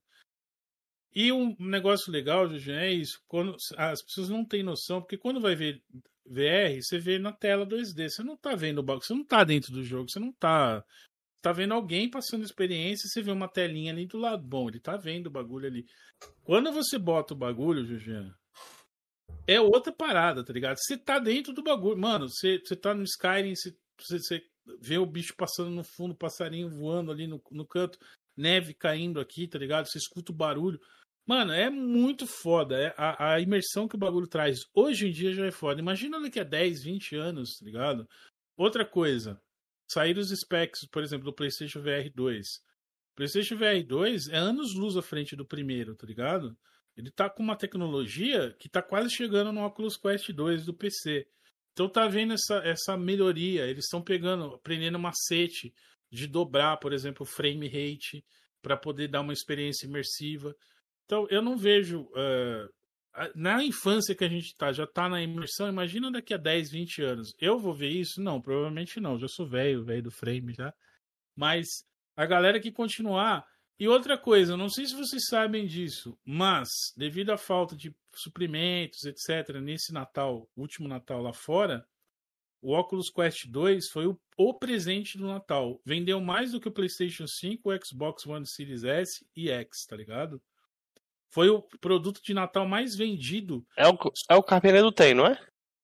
E 1.15 1.31
um 1.31 1.55
negócio 1.59 2.11
legal, 2.11 2.47
Jorge, 2.47 2.71
é 2.71 2.91
isso. 2.91 3.21
Quando 3.27 3.55
as 3.77 4.01
pessoas 4.01 4.29
não 4.29 4.43
têm 4.43 4.63
noção, 4.63 5.01
porque 5.01 5.17
quando 5.17 5.39
vai 5.39 5.55
ver 5.55 5.81
VR, 6.25 6.81
você 6.81 6.97
vê 6.97 7.19
na 7.19 7.31
tela 7.31 7.65
2D. 7.65 8.09
Você 8.09 8.23
não 8.23 8.37
tá 8.37 8.55
vendo 8.55 8.79
o 8.79 8.83
bagulho, 8.83 9.05
você 9.05 9.13
não 9.13 9.23
tá 9.23 9.43
dentro 9.43 9.71
do 9.71 9.83
jogo, 9.83 10.09
você 10.09 10.19
não 10.19 10.31
tá. 10.31 10.83
Tá 11.41 11.51
vendo 11.51 11.73
alguém 11.73 12.09
passando 12.09 12.45
experiência, 12.45 13.09
você 13.09 13.21
vê 13.21 13.29
uma 13.29 13.49
telinha 13.49 13.91
ali 13.91 14.05
do 14.05 14.17
lado. 14.17 14.41
Bom, 14.41 14.69
ele 14.69 14.79
tá 14.79 14.95
vendo 14.95 15.27
o 15.27 15.31
bagulho 15.31 15.67
ali. 15.67 15.85
Quando 16.43 16.71
você 16.71 16.97
bota 16.97 17.33
o 17.33 17.37
bagulho, 17.37 17.85
Jorge, 17.85 18.33
é 19.45 19.59
outra 19.59 19.91
parada, 19.91 20.43
tá 20.43 20.53
ligado? 20.53 20.77
Você 20.77 20.97
tá 20.97 21.19
dentro 21.19 21.53
do 21.53 21.61
bagulho. 21.61 21.97
Mano, 21.97 22.29
você, 22.29 22.59
você 22.59 22.75
tá 22.77 22.93
no 22.93 23.03
Skyrim, 23.03 23.53
você, 23.55 23.75
você 23.99 24.41
vê 24.79 24.97
o 24.97 25.05
bicho 25.05 25.35
passando 25.35 25.69
no 25.69 25.83
fundo, 25.83 26.15
passarinho 26.15 26.69
voando 26.69 27.11
ali 27.11 27.27
no, 27.27 27.43
no 27.51 27.67
canto, 27.67 27.99
neve 28.37 28.73
caindo 28.73 29.19
aqui, 29.19 29.45
tá 29.45 29.59
ligado? 29.59 29.87
Você 29.87 29.97
escuta 29.97 30.31
o 30.31 30.35
barulho. 30.35 30.79
Mano, 31.25 31.53
é 31.53 31.69
muito 31.69 32.27
foda. 32.27 32.75
É 32.77 32.93
a, 32.97 33.33
a, 33.33 33.39
imersão 33.39 33.87
que 33.87 33.95
o 33.95 33.99
bagulho 33.99 34.27
traz 34.27 34.59
hoje 34.73 35.07
em 35.07 35.11
dia 35.11 35.33
já 35.33 35.45
é 35.45 35.51
foda. 35.51 35.79
Imagina 35.79 36.19
daqui 36.19 36.39
a 36.39 36.43
10, 36.43 36.83
20 36.83 37.15
anos, 37.15 37.57
tá 37.57 37.65
ligado? 37.65 38.07
Outra 38.57 38.85
coisa. 38.85 39.41
saíram 39.87 40.21
os 40.21 40.29
specs, 40.29 40.87
por 40.91 41.03
exemplo, 41.03 41.25
do 41.25 41.33
PlayStation 41.33 41.81
VR 41.81 42.09
2. 42.13 42.47
O 43.13 43.15
PlayStation 43.15 43.55
VR 43.55 43.85
2 43.85 44.27
é 44.29 44.37
anos 44.37 44.75
luz 44.75 44.97
à 44.97 45.01
frente 45.01 45.35
do 45.35 45.45
primeiro, 45.45 45.95
tá 45.95 46.05
ligado? 46.05 46.57
Ele 46.95 47.09
tá 47.09 47.29
com 47.29 47.41
uma 47.41 47.55
tecnologia 47.55 48.53
que 48.59 48.69
tá 48.69 48.81
quase 48.81 49.09
chegando 49.09 49.51
no 49.51 49.65
Oculus 49.65 49.97
Quest 49.97 50.29
2 50.31 50.65
do 50.65 50.73
PC. 50.73 51.25
Então 51.71 51.89
tá 51.89 52.07
vendo 52.07 52.33
essa, 52.33 52.57
essa 52.63 52.97
melhoria. 52.97 53.65
Eles 53.65 53.85
estão 53.85 54.01
pegando, 54.01 54.55
aprendendo 54.55 54.99
macete 54.99 55.73
de 56.11 56.27
dobrar, 56.27 56.77
por 56.77 56.93
exemplo, 56.93 57.23
o 57.23 57.29
frame 57.29 57.67
rate 57.67 58.23
para 58.61 58.77
poder 58.77 59.07
dar 59.07 59.21
uma 59.21 59.33
experiência 59.33 59.87
imersiva. 59.87 60.55
Então 61.05 61.27
eu 61.29 61.41
não 61.41 61.57
vejo. 61.57 62.01
Uh, 62.11 62.71
na 63.35 63.63
infância 63.63 64.15
que 64.15 64.23
a 64.23 64.27
gente 64.27 64.55
tá, 64.55 64.73
já 64.73 64.87
tá 64.87 65.07
na 65.07 65.21
imersão, 65.21 65.69
imagina 65.69 66.11
daqui 66.11 66.33
a 66.33 66.37
10, 66.37 66.71
20 66.71 67.01
anos. 67.03 67.35
Eu 67.39 67.59
vou 67.59 67.73
ver 67.73 67.89
isso? 67.89 68.19
Não, 68.19 68.41
provavelmente 68.41 68.99
não. 68.99 69.19
Já 69.19 69.27
sou 69.27 69.45
velho, 69.45 69.83
velho 69.83 70.03
do 70.03 70.11
frame 70.11 70.53
já. 70.53 70.73
Mas 71.35 71.67
a 72.15 72.25
galera 72.25 72.59
que 72.59 72.71
continuar. 72.71 73.45
E 73.79 73.87
outra 73.87 74.17
coisa, 74.17 74.55
não 74.55 74.69
sei 74.69 74.85
se 74.85 74.95
vocês 74.95 75.25
sabem 75.27 75.65
disso, 75.65 76.17
mas 76.23 76.69
devido 76.95 77.31
à 77.31 77.37
falta 77.37 77.75
de 77.75 77.93
suprimentos, 78.13 79.03
etc., 79.03 79.57
nesse 79.59 79.91
Natal, 79.91 80.47
último 80.55 80.87
Natal 80.87 81.21
lá 81.21 81.33
fora, 81.33 81.85
o 82.61 82.77
Oculus 82.77 83.09
Quest 83.09 83.47
2 83.47 83.89
foi 83.89 84.07
o, 84.07 84.17
o, 84.37 84.53
presente 84.53 85.17
do 85.17 85.27
Natal. 85.27 85.81
Vendeu 85.83 86.21
mais 86.21 86.51
do 86.51 86.61
que 86.61 86.69
o 86.69 86.71
PlayStation 86.71 87.27
5, 87.27 87.69
o 87.69 87.85
Xbox 87.85 88.25
One 88.25 88.47
Series 88.47 88.83
S 88.83 89.25
e 89.35 89.49
X, 89.49 89.85
tá 89.85 89.97
ligado? 89.97 90.41
Foi 91.33 91.49
o 91.49 91.61
produto 91.81 92.21
de 92.23 92.33
Natal 92.33 92.67
mais 92.67 92.95
vendido. 92.95 93.65
É 93.75 93.87
o, 93.87 93.97
é 94.29 94.35
o 94.35 94.43
Carpenedo 94.43 94.91
tem, 94.91 95.13
não 95.15 95.25
é? 95.25 95.37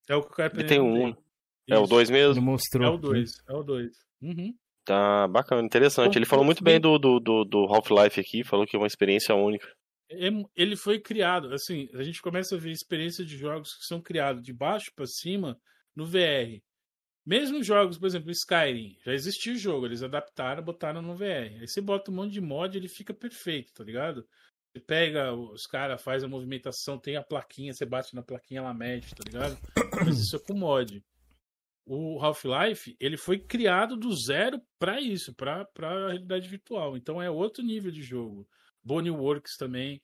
É 0.07 0.15
o 0.15 0.21
que 0.21 0.31
o 0.31 0.35
Carpenedo 0.35 0.69
tem. 0.69 0.79
um. 0.79 1.13
Tem. 1.13 1.23
É 1.69 1.77
o 1.77 1.87
2 1.87 2.09
mesmo? 2.09 2.33
Ele 2.33 2.45
mostrou. 2.45 2.87
É 2.87 2.89
o 2.89 2.97
2, 2.97 3.29
é 3.47 3.53
o 3.53 3.63
2. 3.63 3.91
Uhum. 4.21 4.53
Tá 4.85 5.27
bacana, 5.27 5.61
interessante. 5.61 6.17
Ele 6.17 6.25
falou 6.25 6.45
muito 6.45 6.63
bem 6.63 6.79
do, 6.79 6.97
do, 6.97 7.19
do, 7.19 7.45
do 7.45 7.59
Half-Life 7.65 8.19
aqui, 8.19 8.43
falou 8.43 8.65
que 8.65 8.75
é 8.75 8.79
uma 8.79 8.87
experiência 8.87 9.35
única. 9.35 9.67
Ele 10.55 10.75
foi 10.75 10.99
criado, 10.99 11.53
assim, 11.53 11.87
a 11.93 12.01
gente 12.01 12.21
começa 12.21 12.55
a 12.55 12.57
ver 12.57 12.71
experiências 12.71 13.27
de 13.27 13.37
jogos 13.37 13.75
que 13.75 13.85
são 13.85 14.01
criados 14.01 14.41
de 14.41 14.51
baixo 14.51 14.91
para 14.95 15.05
cima 15.05 15.55
no 15.95 16.05
VR. 16.05 16.59
Mesmo 17.23 17.61
jogos, 17.61 17.99
por 17.99 18.07
exemplo, 18.07 18.31
Skyrim, 18.31 18.97
já 19.05 19.13
existia 19.13 19.53
o 19.53 19.57
jogo, 19.57 19.85
eles 19.85 20.01
adaptaram, 20.01 20.63
botaram 20.63 21.01
no 21.03 21.15
VR. 21.15 21.59
Aí 21.59 21.67
você 21.67 21.79
bota 21.79 22.09
um 22.09 22.15
monte 22.15 22.33
de 22.33 22.41
mod, 22.41 22.75
ele 22.75 22.87
fica 22.87 23.13
perfeito, 23.13 23.71
tá 23.71 23.83
ligado? 23.83 24.25
Você 24.71 24.79
pega, 24.79 25.33
os 25.33 25.65
caras 25.65 26.01
faz 26.01 26.23
a 26.23 26.27
movimentação, 26.27 26.97
tem 26.97 27.15
a 27.15 27.23
plaquinha, 27.23 27.73
você 27.73 27.85
bate 27.85 28.15
na 28.15 28.21
plaquinha, 28.21 28.59
ela 28.59 28.73
mede, 28.73 29.13
tá 29.15 29.23
ligado? 29.25 29.57
Mas 30.05 30.19
isso 30.19 30.35
é 30.35 30.39
com 30.39 30.53
mod 30.53 31.03
o 31.91 32.19
Half-Life 32.23 32.95
ele 32.99 33.17
foi 33.17 33.39
criado 33.39 33.97
do 33.97 34.15
zero 34.15 34.61
para 34.77 35.01
isso, 35.01 35.33
para 35.33 35.67
a 35.81 36.09
realidade 36.09 36.47
virtual. 36.47 36.95
Então 36.95 37.19
é 37.19 37.31
outro 37.31 37.63
nível 37.63 37.91
de 37.91 38.03
jogo. 38.03 38.47
Bonnie 38.83 39.09
Works 39.09 39.57
também. 39.57 39.99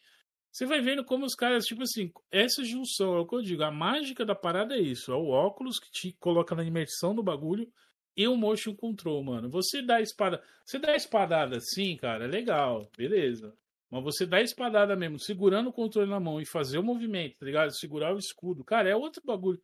Você 0.52 0.66
vai 0.66 0.82
vendo 0.82 1.06
como 1.06 1.26
os 1.26 1.36
caras, 1.36 1.66
tipo 1.66 1.84
assim, 1.84 2.12
essa 2.32 2.64
junção, 2.64 3.16
é 3.16 3.20
o 3.20 3.28
que 3.28 3.36
eu 3.36 3.42
digo, 3.42 3.62
a 3.62 3.70
mágica 3.70 4.26
da 4.26 4.34
parada 4.34 4.76
é 4.76 4.80
isso, 4.80 5.12
é 5.12 5.16
o 5.16 5.28
óculos 5.28 5.80
que 5.80 5.92
te 5.92 6.14
coloca 6.14 6.56
na 6.56 6.64
imersão 6.64 7.14
do 7.14 7.22
bagulho 7.22 7.72
e 8.18 8.28
o 8.28 8.36
motion 8.36 8.74
control, 8.74 9.24
mano. 9.24 9.50
Você 9.50 9.82
dá 9.82 10.02
espada, 10.02 10.42
você 10.66 10.80
dá 10.80 10.96
espadada 10.96 11.58
assim, 11.58 11.96
cara, 11.98 12.26
é 12.26 12.28
legal, 12.28 12.90
beleza. 12.98 13.54
Mas 13.92 14.04
você 14.04 14.26
dá 14.26 14.42
espadada 14.42 14.96
mesmo, 14.96 15.20
segurando 15.20 15.70
o 15.70 15.74
controle 15.74 16.10
na 16.10 16.20
mão 16.20 16.42
e 16.42 16.46
fazer 16.46 16.78
o 16.78 16.84
movimento, 16.84 17.38
tá 17.38 17.46
ligado? 17.46 17.76
Segurar 17.76 18.14
o 18.14 18.20
escudo, 18.20 18.64
cara, 18.64 18.90
é 18.90 18.96
outro 18.96 19.22
bagulho. 19.26 19.62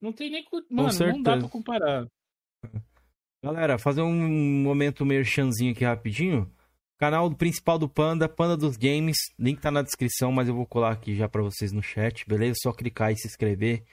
Não 0.00 0.12
tem 0.12 0.30
nem. 0.30 0.44
Mano, 0.70 0.90
não 0.98 1.22
dá 1.22 1.36
pra 1.36 1.48
comparar. 1.48 2.06
Galera, 3.42 3.78
fazer 3.78 4.02
um 4.02 4.62
momento 4.62 5.04
merchanzinho 5.04 5.72
aqui 5.72 5.84
rapidinho. 5.84 6.50
Canal 6.98 7.30
principal 7.34 7.78
do 7.78 7.88
Panda, 7.88 8.28
Panda 8.28 8.56
dos 8.56 8.76
Games. 8.76 9.18
Link 9.38 9.60
tá 9.60 9.70
na 9.70 9.82
descrição, 9.82 10.32
mas 10.32 10.48
eu 10.48 10.54
vou 10.54 10.66
colar 10.66 10.92
aqui 10.92 11.14
já 11.14 11.28
para 11.28 11.42
vocês 11.42 11.70
no 11.70 11.82
chat, 11.82 12.26
beleza? 12.26 12.56
Só 12.62 12.72
clicar 12.72 13.12
e 13.12 13.18
se 13.18 13.28
inscrever. 13.28 13.84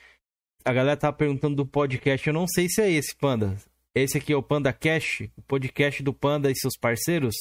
A 0.64 0.72
galera 0.72 0.96
tá 0.96 1.12
perguntando 1.12 1.58
do 1.58 1.66
podcast. 1.66 2.26
Eu 2.26 2.34
não 2.34 2.48
sei 2.48 2.70
se 2.70 2.82
é 2.82 2.90
esse, 2.90 3.14
Panda. 3.16 3.58
Esse 3.94 4.18
aqui 4.18 4.32
é 4.32 4.36
o 4.36 4.42
Panda 4.42 4.72
Cash, 4.72 5.30
o 5.36 5.42
podcast 5.42 6.02
do 6.02 6.14
Panda 6.14 6.50
e 6.50 6.56
seus 6.56 6.78
parceiros. 6.80 7.36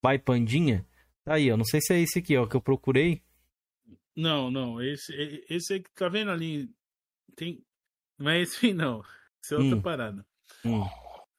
Pai 0.00 0.18
Pandinha. 0.18 0.86
Tá 1.24 1.34
aí, 1.34 1.48
eu 1.48 1.56
não 1.56 1.64
sei 1.64 1.80
se 1.80 1.94
é 1.94 2.00
esse 2.00 2.18
aqui, 2.18 2.36
ó, 2.36 2.46
que 2.46 2.54
eu 2.54 2.60
procurei. 2.60 3.22
Não, 4.14 4.50
não. 4.50 4.80
Esse, 4.82 5.12
esse 5.48 5.80
que 5.80 5.90
tá 5.94 6.08
vendo 6.08 6.30
ali. 6.30 6.70
Tem, 7.34 7.64
não 8.18 8.30
é 8.30 8.40
esse 8.42 8.72
não. 8.74 9.02
Isso 9.42 9.54
é 9.54 9.58
outra 9.58 9.76
hum. 9.76 9.82
parada. 9.82 10.26
Hum. 10.64 10.84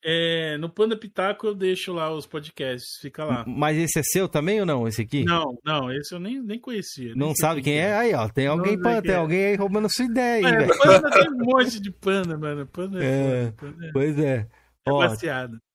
É, 0.07 0.56
no 0.60 0.70
Panda 0.70 0.95
Pitaco 0.95 1.48
eu 1.48 1.56
deixo 1.56 1.91
lá 1.91 2.14
os 2.14 2.28
podcasts, 2.28 2.99
fica 3.02 3.26
lá. 3.26 3.44
Mas 3.48 3.76
esse 3.76 3.98
é 3.98 4.03
seu 4.03 4.30
também 4.30 4.60
ou 4.60 4.66
não, 4.66 4.88
esse 4.88 5.02
aqui? 5.02 5.24
Não, 5.24 5.57
não, 5.66 5.91
esse 5.91 6.14
eu 6.14 6.20
nem, 6.20 6.40
nem 6.40 6.60
conhecia. 6.60 7.16
Não 7.16 7.34
sabe 7.34 7.64
quem 7.64 7.80
é? 7.80 7.88
é? 7.88 7.98
Aí, 7.98 8.14
ó, 8.14 8.30
tem 8.30 8.45
alguém, 8.45 8.80
panda, 8.80 9.02
tem 9.02 9.14
é. 9.14 9.16
alguém 9.16 9.45
aí 9.45 9.56
roubando 9.56 9.88
sua 9.90 10.06
ideia 10.06 10.48
aí, 10.48 10.64
é, 10.64 10.68
Panda 10.78 11.10
tem 11.10 11.32
um 11.32 11.38
monte 11.38 11.80
de 11.80 11.90
panda, 11.90 12.38
mano. 12.38 12.68
Panda 12.68 13.03
é, 13.03 13.45
é 13.49 13.52
panda 13.52 13.90
Pois 13.91 14.20
é. 14.20 14.48
é 14.86 14.91
ó, 14.91 15.07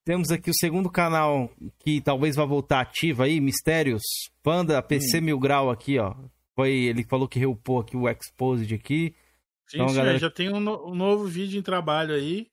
temos 0.05 0.31
aqui 0.31 0.51
o 0.51 0.55
segundo 0.55 0.91
canal 0.91 1.51
que 1.79 2.01
talvez 2.01 2.37
vá 2.37 2.45
voltar 2.45 2.81
ativo 2.81 3.23
aí, 3.23 3.41
Mistérios. 3.41 4.03
Panda 4.43 4.83
PC 4.83 5.19
hum. 5.19 5.23
Mil 5.23 5.39
Grau 5.39 5.71
aqui, 5.71 5.99
ó. 5.99 6.15
Foi, 6.55 6.73
ele 6.73 7.05
falou 7.05 7.29
que 7.29 7.39
reupou 7.39 7.81
aqui 7.81 7.97
o 7.97 8.09
Exposed 8.09 8.75
aqui. 8.75 9.15
Sim, 9.69 9.83
então, 9.83 9.95
galera... 9.95 10.19
já 10.19 10.31
tem 10.31 10.53
um, 10.53 10.61
no, 10.61 10.91
um, 10.91 10.95
novo 10.95 11.27
vídeo 11.27 11.59
em 11.59 11.63
trabalho 11.63 12.15
aí. 12.15 12.49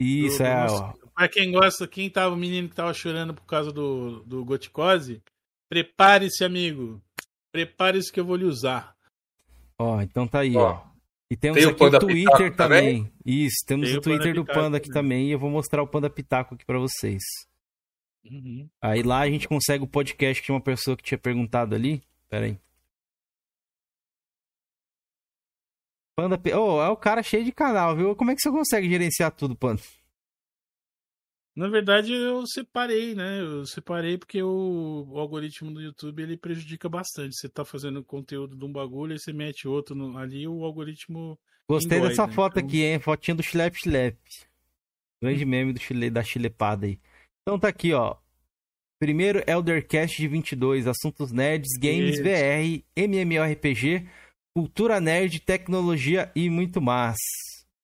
Isso, 0.00 0.38
do, 0.38 0.44
é. 0.44 0.66
ó. 0.66 0.92
Pra 1.14 1.28
quem 1.28 1.52
gosta, 1.52 1.86
quem 1.86 2.10
tava, 2.10 2.34
o 2.34 2.38
menino 2.38 2.68
que 2.68 2.74
tava 2.74 2.92
chorando 2.94 3.34
por 3.34 3.44
causa 3.44 3.70
do, 3.70 4.24
do 4.24 4.44
Goticose, 4.44 5.22
prepare-se, 5.68 6.42
amigo. 6.42 7.02
Prepare-se 7.52 8.10
que 8.10 8.18
eu 8.18 8.24
vou 8.24 8.36
lhe 8.36 8.44
usar. 8.44 8.96
Ó, 9.78 10.00
então 10.00 10.26
tá 10.26 10.40
aí, 10.40 10.56
ó. 10.56 10.72
ó. 10.72 10.93
E 11.34 11.36
temos 11.36 11.58
tem 11.58 11.68
aqui 11.68 11.82
o, 11.82 11.86
o 11.88 11.98
Twitter 11.98 12.54
também. 12.54 13.02
também. 13.02 13.12
Isso, 13.26 13.56
temos 13.66 13.88
tem 13.88 13.98
o 13.98 14.00
Twitter 14.00 14.30
o 14.30 14.34
do 14.36 14.44
Panda 14.44 14.76
aqui 14.76 14.88
também. 14.88 15.18
também. 15.18 15.28
E 15.28 15.32
eu 15.32 15.38
vou 15.38 15.50
mostrar 15.50 15.82
o 15.82 15.86
Panda 15.86 16.08
Pitaco 16.08 16.54
aqui 16.54 16.64
para 16.64 16.78
vocês. 16.78 17.24
Uhum. 18.24 18.68
Aí 18.80 19.02
lá 19.02 19.18
a 19.18 19.28
gente 19.28 19.48
consegue 19.48 19.82
o 19.82 19.88
podcast 19.88 20.40
que 20.40 20.46
tinha 20.46 20.54
uma 20.54 20.60
pessoa 20.60 20.96
que 20.96 21.02
tinha 21.02 21.18
perguntado 21.18 21.74
ali. 21.74 22.04
Pera 22.28 22.46
aí. 22.46 22.56
Panda. 26.14 26.40
Oh, 26.56 26.80
é 26.80 26.88
o 26.88 26.96
cara 26.96 27.20
cheio 27.20 27.44
de 27.44 27.50
canal, 27.50 27.96
viu? 27.96 28.14
Como 28.14 28.30
é 28.30 28.36
que 28.36 28.40
você 28.40 28.50
consegue 28.50 28.88
gerenciar 28.88 29.32
tudo, 29.32 29.56
Panda? 29.56 29.82
Na 31.56 31.68
verdade, 31.68 32.12
eu 32.12 32.46
separei, 32.46 33.14
né? 33.14 33.40
Eu 33.40 33.64
separei 33.64 34.18
porque 34.18 34.42
o, 34.42 35.06
o, 35.08 35.18
algoritmo 35.18 35.72
do 35.72 35.80
YouTube 35.80 36.22
ele 36.22 36.36
prejudica 36.36 36.88
bastante. 36.88 37.36
Você 37.36 37.48
tá 37.48 37.64
fazendo 37.64 38.02
conteúdo 38.02 38.56
de 38.56 38.64
um 38.64 38.72
bagulho 38.72 39.14
e 39.14 39.18
você 39.18 39.32
mete 39.32 39.68
outro 39.68 39.94
no, 39.94 40.18
ali, 40.18 40.48
o 40.48 40.64
algoritmo. 40.64 41.38
Gostei 41.68 41.98
engói, 41.98 42.10
dessa 42.10 42.26
né? 42.26 42.32
foto 42.32 42.58
então... 42.58 42.68
aqui, 42.68 42.82
hein? 42.82 42.98
Fotinha 42.98 43.34
do 43.36 43.42
Chilep 43.42 43.78
Chilep. 43.78 44.18
Grande 45.22 45.44
meme 45.44 45.72
do 45.72 45.80
chile, 45.80 46.10
da 46.10 46.22
chilepada 46.22 46.86
aí. 46.86 46.98
Então 47.42 47.58
tá 47.58 47.68
aqui, 47.68 47.92
ó. 47.92 48.16
Primeiro 49.00 49.42
Eldercast 49.46 50.16
de 50.16 50.28
22, 50.28 50.86
assuntos 50.86 51.30
nerds, 51.30 51.78
games, 51.78 52.18
Isso. 52.18 52.22
VR, 52.22 52.84
MMORPG 52.96 54.08
cultura 54.56 55.00
nerd, 55.00 55.40
tecnologia 55.40 56.30
e 56.34 56.48
muito 56.48 56.80
mais. 56.80 57.18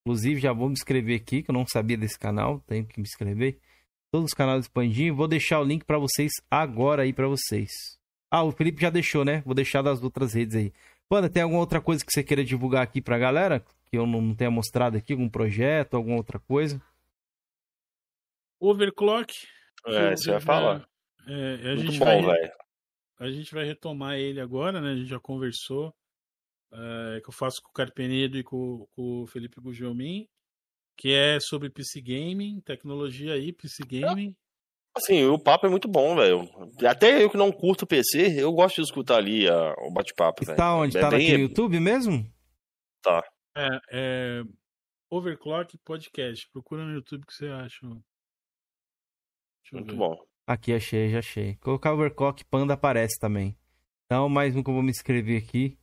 Inclusive, 0.00 0.40
já 0.40 0.52
vou 0.52 0.68
me 0.68 0.72
inscrever 0.72 1.20
aqui, 1.20 1.42
que 1.42 1.50
eu 1.50 1.54
não 1.54 1.66
sabia 1.66 1.96
desse 1.96 2.18
canal, 2.18 2.60
tenho 2.66 2.86
que 2.86 2.98
me 2.98 3.06
inscrever. 3.06 3.58
Todos 4.10 4.30
os 4.30 4.34
canais 4.34 4.64
expandinho, 4.64 5.14
vou 5.14 5.28
deixar 5.28 5.60
o 5.60 5.64
link 5.64 5.84
para 5.84 5.98
vocês 5.98 6.32
agora 6.50 7.02
aí 7.02 7.12
para 7.12 7.28
vocês. 7.28 7.70
Ah, 8.30 8.42
o 8.42 8.52
Felipe 8.52 8.80
já 8.80 8.90
deixou, 8.90 9.24
né? 9.24 9.42
Vou 9.44 9.54
deixar 9.54 9.82
das 9.82 10.02
outras 10.02 10.34
redes 10.34 10.56
aí. 10.56 10.72
Panda, 11.08 11.28
tem 11.28 11.42
alguma 11.42 11.60
outra 11.60 11.80
coisa 11.80 12.04
que 12.04 12.12
você 12.12 12.22
queira 12.22 12.44
divulgar 12.44 12.82
aqui 12.82 13.02
pra 13.02 13.18
galera? 13.18 13.60
Que 13.86 13.98
eu 13.98 14.06
não 14.06 14.34
tenha 14.34 14.50
mostrado 14.50 14.96
aqui, 14.96 15.12
algum 15.12 15.28
projeto, 15.28 15.94
alguma 15.94 16.16
outra 16.16 16.38
coisa? 16.38 16.80
Overclock. 18.60 19.34
É, 19.86 20.16
você 20.16 20.30
vai 20.30 20.40
falar. 20.40 20.88
É, 21.26 21.54
a 21.54 21.74
Muito 21.74 21.82
gente 21.82 21.98
bom, 21.98 22.22
vai, 22.22 22.52
A 23.18 23.30
gente 23.30 23.52
vai 23.52 23.64
retomar 23.64 24.16
ele 24.16 24.40
agora, 24.40 24.80
né? 24.80 24.92
A 24.92 24.96
gente 24.96 25.08
já 25.08 25.18
conversou 25.18 25.94
é, 26.72 27.20
que 27.20 27.28
eu 27.28 27.32
faço 27.32 27.62
com 27.62 27.70
o 27.70 27.72
Carpenedo 27.72 28.38
e 28.38 28.44
com, 28.44 28.86
com 28.92 29.22
o 29.22 29.26
Felipe 29.26 29.60
Gugelmin, 29.60 30.28
que 30.96 31.12
é 31.12 31.38
sobre 31.40 31.70
PC 31.70 32.00
Gaming, 32.00 32.60
tecnologia 32.60 33.34
aí, 33.34 33.52
PC 33.52 33.82
Gaming. 33.86 34.34
Assim, 34.94 35.24
o 35.24 35.38
papo 35.38 35.66
é 35.66 35.70
muito 35.70 35.88
bom, 35.88 36.16
velho. 36.16 36.48
Até 36.86 37.22
eu 37.22 37.30
que 37.30 37.36
não 37.36 37.52
curto 37.52 37.86
PC, 37.86 38.42
eu 38.42 38.52
gosto 38.52 38.76
de 38.76 38.82
escutar 38.82 39.16
ali 39.16 39.48
a, 39.48 39.74
o 39.78 39.90
bate-papo. 39.92 40.44
Tá 40.44 40.74
onde? 40.74 40.98
É 40.98 41.00
tá 41.00 41.10
bem... 41.10 41.26
aqui 41.26 41.32
no 41.36 41.44
YouTube 41.44 41.78
mesmo? 41.78 42.28
Tá. 43.00 43.22
É, 43.56 43.80
é, 43.92 44.42
Overclock 45.08 45.78
Podcast. 45.78 46.48
Procura 46.50 46.84
no 46.84 46.94
YouTube 46.94 47.22
o 47.22 47.26
que 47.26 47.34
você 47.34 47.46
acha. 47.48 47.86
Muito 49.72 49.92
ver. 49.92 49.96
bom. 49.96 50.16
Aqui 50.46 50.72
achei, 50.72 51.08
já 51.10 51.20
achei. 51.20 51.54
Colocar 51.56 51.94
Overclock 51.94 52.44
Panda 52.46 52.74
aparece 52.74 53.18
também. 53.20 53.56
Então, 54.06 54.28
mais 54.28 54.56
um 54.56 54.62
que 54.62 54.70
eu 54.70 54.74
vou 54.74 54.82
me 54.82 54.90
inscrever 54.90 55.40
aqui. 55.40 55.78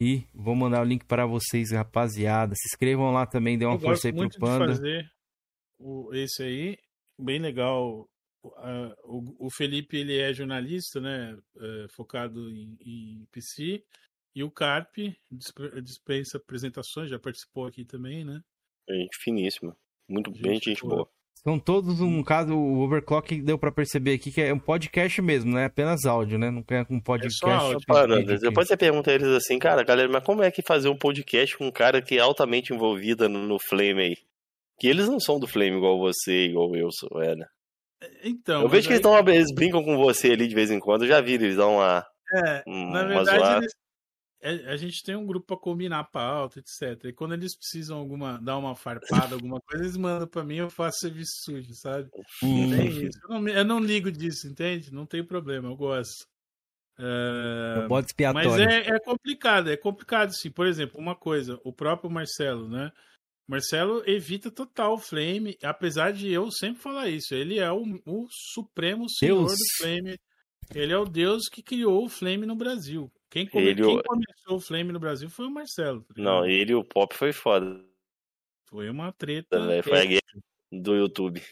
E 0.00 0.26
vou 0.34 0.54
mandar 0.54 0.82
o 0.82 0.84
link 0.84 1.04
para 1.04 1.26
vocês, 1.26 1.72
rapaziada. 1.72 2.54
Se 2.54 2.68
inscrevam 2.68 3.12
lá 3.12 3.26
também, 3.26 3.56
dê 3.56 3.64
uma 3.64 3.76
eu 3.76 3.80
força 3.80 4.08
aí 4.08 4.14
pro 4.14 4.28
Panda. 4.38 4.66
De 4.66 4.72
fazer 4.76 5.10
o, 5.78 6.14
esse 6.14 6.42
aí. 6.42 6.78
bem 7.18 7.38
legal. 7.38 8.08
Uh, 8.44 8.94
o, 9.04 9.46
o, 9.46 9.50
Felipe 9.50 9.96
ele 9.96 10.18
é 10.18 10.32
jornalista, 10.32 11.00
né? 11.00 11.34
Uh, 11.56 11.88
focado 11.94 12.50
em, 12.50 12.76
em 12.80 13.26
PC. 13.32 13.82
E 14.34 14.44
o 14.44 14.50
Carpe 14.50 15.16
dispensa 15.82 16.36
apresentações, 16.36 17.08
já 17.08 17.18
participou 17.18 17.66
aqui 17.66 17.86
também, 17.86 18.22
né? 18.22 18.42
Gente 18.88 19.16
finíssima. 19.16 19.76
Muito 20.06 20.30
gente 20.30 20.42
bem, 20.42 20.60
gente 20.60 20.82
boa. 20.82 21.10
São 21.42 21.58
todos, 21.58 22.00
um 22.00 22.22
caso, 22.22 22.54
o 22.54 22.80
Overclock 22.80 23.40
deu 23.40 23.56
para 23.56 23.70
perceber 23.70 24.14
aqui 24.14 24.32
que 24.32 24.40
é 24.40 24.52
um 24.52 24.58
podcast 24.58 25.22
mesmo, 25.22 25.52
não 25.52 25.58
é 25.58 25.66
apenas 25.66 26.04
áudio, 26.04 26.38
né? 26.38 26.50
Não 26.50 26.64
é 26.68 26.86
um 26.90 27.00
podcast. 27.00 27.38
É 27.46 27.52
áudio. 27.52 27.78
Mano, 27.88 28.24
depois 28.24 28.66
você 28.66 28.76
pergunta 28.76 29.10
a 29.10 29.14
eles 29.14 29.28
assim, 29.28 29.58
cara, 29.58 29.84
galera, 29.84 30.08
mas 30.08 30.24
como 30.24 30.42
é 30.42 30.50
que 30.50 30.60
fazer 30.60 30.88
um 30.88 30.96
podcast 30.96 31.56
com 31.56 31.66
um 31.68 31.70
cara 31.70 32.02
que 32.02 32.18
é 32.18 32.20
altamente 32.20 32.74
envolvido 32.74 33.28
no, 33.28 33.46
no 33.46 33.58
Flame 33.60 34.02
aí? 34.02 34.16
Que 34.78 34.88
eles 34.88 35.08
não 35.08 35.20
são 35.20 35.38
do 35.38 35.46
Flame 35.46 35.76
igual 35.76 35.98
você, 35.98 36.46
igual 36.46 36.74
eu 36.74 36.88
sou, 36.90 37.22
é, 37.22 37.36
né? 37.36 37.46
Então. 38.24 38.62
Eu 38.62 38.68
vejo 38.68 38.88
que 38.88 38.94
eles, 38.94 39.02
tão, 39.02 39.16
eles 39.28 39.54
brincam 39.54 39.84
com 39.84 39.96
você 39.96 40.32
ali 40.32 40.48
de 40.48 40.54
vez 40.54 40.70
em 40.70 40.80
quando, 40.80 41.02
eu 41.02 41.08
já 41.08 41.20
vi 41.20 41.34
eles 41.34 41.56
dão 41.56 41.76
uma. 41.76 42.04
É, 42.44 42.62
um, 42.66 42.90
na 42.90 43.04
verdade, 43.04 43.56
eles, 43.58 43.72
a 44.46 44.76
gente 44.76 45.02
tem 45.02 45.16
um 45.16 45.26
grupo 45.26 45.46
para 45.46 45.56
combinar 45.56 46.00
a 46.00 46.04
pauta, 46.04 46.60
etc. 46.60 47.06
E 47.06 47.12
quando 47.12 47.34
eles 47.34 47.56
precisam 47.56 47.98
alguma, 47.98 48.38
dar 48.38 48.58
uma 48.58 48.76
farpada, 48.76 49.34
alguma 49.34 49.60
coisa, 49.60 49.84
eles 49.84 49.96
mandam 49.96 50.28
para 50.28 50.44
mim, 50.44 50.56
eu 50.56 50.70
faço 50.70 50.98
serviço 51.00 51.32
sujo, 51.44 51.74
sabe? 51.74 52.08
Hum. 52.42 52.72
Eu 52.74 53.28
não, 53.28 53.48
eu 53.48 53.64
não, 53.64 53.80
ligo 53.80 54.10
disso, 54.10 54.46
entende? 54.46 54.92
Não 54.92 55.06
tem 55.06 55.24
problema, 55.24 55.68
eu 55.68 55.76
gosto. 55.76 56.26
Uh, 56.98 57.88
Bode 57.88 58.06
expiatório. 58.06 58.50
Mas 58.50 58.60
é, 58.60 58.94
é 58.94 59.00
complicado, 59.00 59.70
é 59.70 59.76
complicado 59.76 60.32
sim. 60.32 60.50
Por 60.50 60.66
exemplo, 60.66 60.98
uma 60.98 61.14
coisa, 61.14 61.60
o 61.64 61.72
próprio 61.72 62.10
Marcelo, 62.10 62.68
né? 62.68 62.92
Marcelo 63.48 64.02
evita 64.06 64.50
total 64.50 64.94
o 64.94 64.98
Flame, 64.98 65.56
apesar 65.62 66.12
de 66.12 66.30
eu 66.30 66.50
sempre 66.50 66.82
falar 66.82 67.08
isso. 67.08 67.34
Ele 67.34 67.58
é 67.58 67.70
o, 67.70 67.82
o 68.04 68.26
supremo 68.52 69.08
senhor 69.08 69.46
Deus. 69.46 69.52
do 69.52 69.76
Flame. 69.78 70.18
Ele 70.74 70.92
é 70.92 70.98
o 70.98 71.04
Deus 71.04 71.48
que 71.48 71.62
criou 71.62 72.04
o 72.04 72.08
Flame 72.08 72.44
no 72.44 72.56
Brasil. 72.56 73.10
Quem, 73.30 73.46
come... 73.46 73.64
ele... 73.64 73.82
Quem 73.82 74.02
começou 74.02 74.56
o 74.56 74.60
Flame 74.60 74.92
no 74.92 75.00
Brasil 75.00 75.28
foi 75.28 75.46
o 75.46 75.50
Marcelo. 75.50 76.02
Tá 76.02 76.14
não, 76.16 76.46
ele 76.46 76.72
e 76.72 76.74
o 76.74 76.84
Pop 76.84 77.14
foi 77.14 77.32
foda. 77.32 77.84
Foi 78.66 78.88
uma 78.90 79.12
treta. 79.12 79.58
foi 79.82 80.00
a 80.00 80.04
guerra 80.04 80.42
do 80.72 80.94
YouTube. 80.94 81.42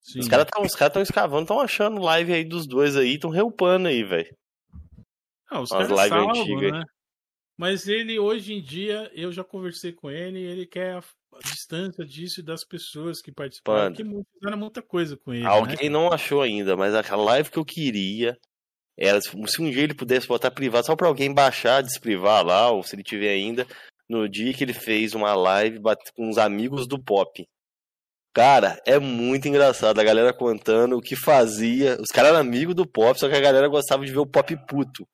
Sim. 0.00 0.20
Os 0.20 0.28
caras 0.28 0.46
estão 0.46 0.66
cara 0.78 1.02
escavando, 1.02 1.42
estão 1.42 1.60
achando 1.60 2.00
live 2.00 2.32
aí 2.32 2.44
dos 2.44 2.66
dois 2.66 2.96
aí, 2.96 3.14
estão 3.14 3.30
reupando 3.30 3.88
aí, 3.88 4.02
velho. 4.02 4.34
Ah, 5.50 5.60
os 5.60 5.70
caras 5.70 5.88
salvam, 6.08 6.30
antigas. 6.30 6.72
né? 6.72 6.82
Mas 7.58 7.88
ele, 7.88 8.18
hoje 8.18 8.54
em 8.54 8.62
dia, 8.62 9.10
eu 9.12 9.32
já 9.32 9.42
conversei 9.42 9.92
com 9.92 10.10
ele, 10.10 10.40
ele 10.40 10.64
quer 10.64 10.94
a, 10.94 10.98
a 10.98 11.38
distância 11.42 12.04
disso 12.04 12.40
e 12.40 12.42
das 12.42 12.64
pessoas 12.64 13.20
que 13.20 13.32
participaram, 13.32 13.92
que 13.92 14.04
fizeram 14.04 14.56
muita 14.56 14.80
coisa 14.80 15.16
com 15.16 15.34
ele. 15.34 15.44
Alguém 15.44 15.84
né? 15.84 15.90
não 15.90 16.12
achou 16.12 16.40
ainda, 16.40 16.76
mas 16.76 16.94
aquela 16.94 17.24
live 17.24 17.50
que 17.50 17.58
eu 17.58 17.64
queria 17.64 18.38
era 18.98 19.20
se 19.20 19.30
um 19.36 19.70
dia 19.70 19.84
ele 19.84 19.94
pudesse 19.94 20.26
botar 20.26 20.50
privado 20.50 20.86
só 20.86 20.96
para 20.96 21.06
alguém 21.06 21.32
baixar, 21.32 21.82
desprivar 21.82 22.44
lá, 22.44 22.70
ou 22.70 22.82
se 22.82 22.96
ele 22.96 23.04
tiver 23.04 23.30
ainda, 23.30 23.66
no 24.08 24.28
dia 24.28 24.52
que 24.52 24.64
ele 24.64 24.72
fez 24.72 25.14
uma 25.14 25.34
live 25.34 25.78
com 26.16 26.28
os 26.28 26.36
amigos 26.36 26.86
do 26.86 26.98
pop. 26.98 27.46
Cara, 28.34 28.80
é 28.86 28.98
muito 28.98 29.48
engraçado 29.48 29.98
a 29.98 30.04
galera 30.04 30.32
contando 30.32 30.96
o 30.96 31.00
que 31.00 31.16
fazia. 31.16 31.96
Os 32.00 32.08
caras 32.08 32.30
eram 32.30 32.40
amigos 32.40 32.74
do 32.74 32.86
pop, 32.86 33.18
só 33.18 33.28
que 33.28 33.34
a 33.36 33.40
galera 33.40 33.68
gostava 33.68 34.04
de 34.04 34.12
ver 34.12 34.18
o 34.18 34.26
pop 34.26 34.56
puto. 34.66 35.06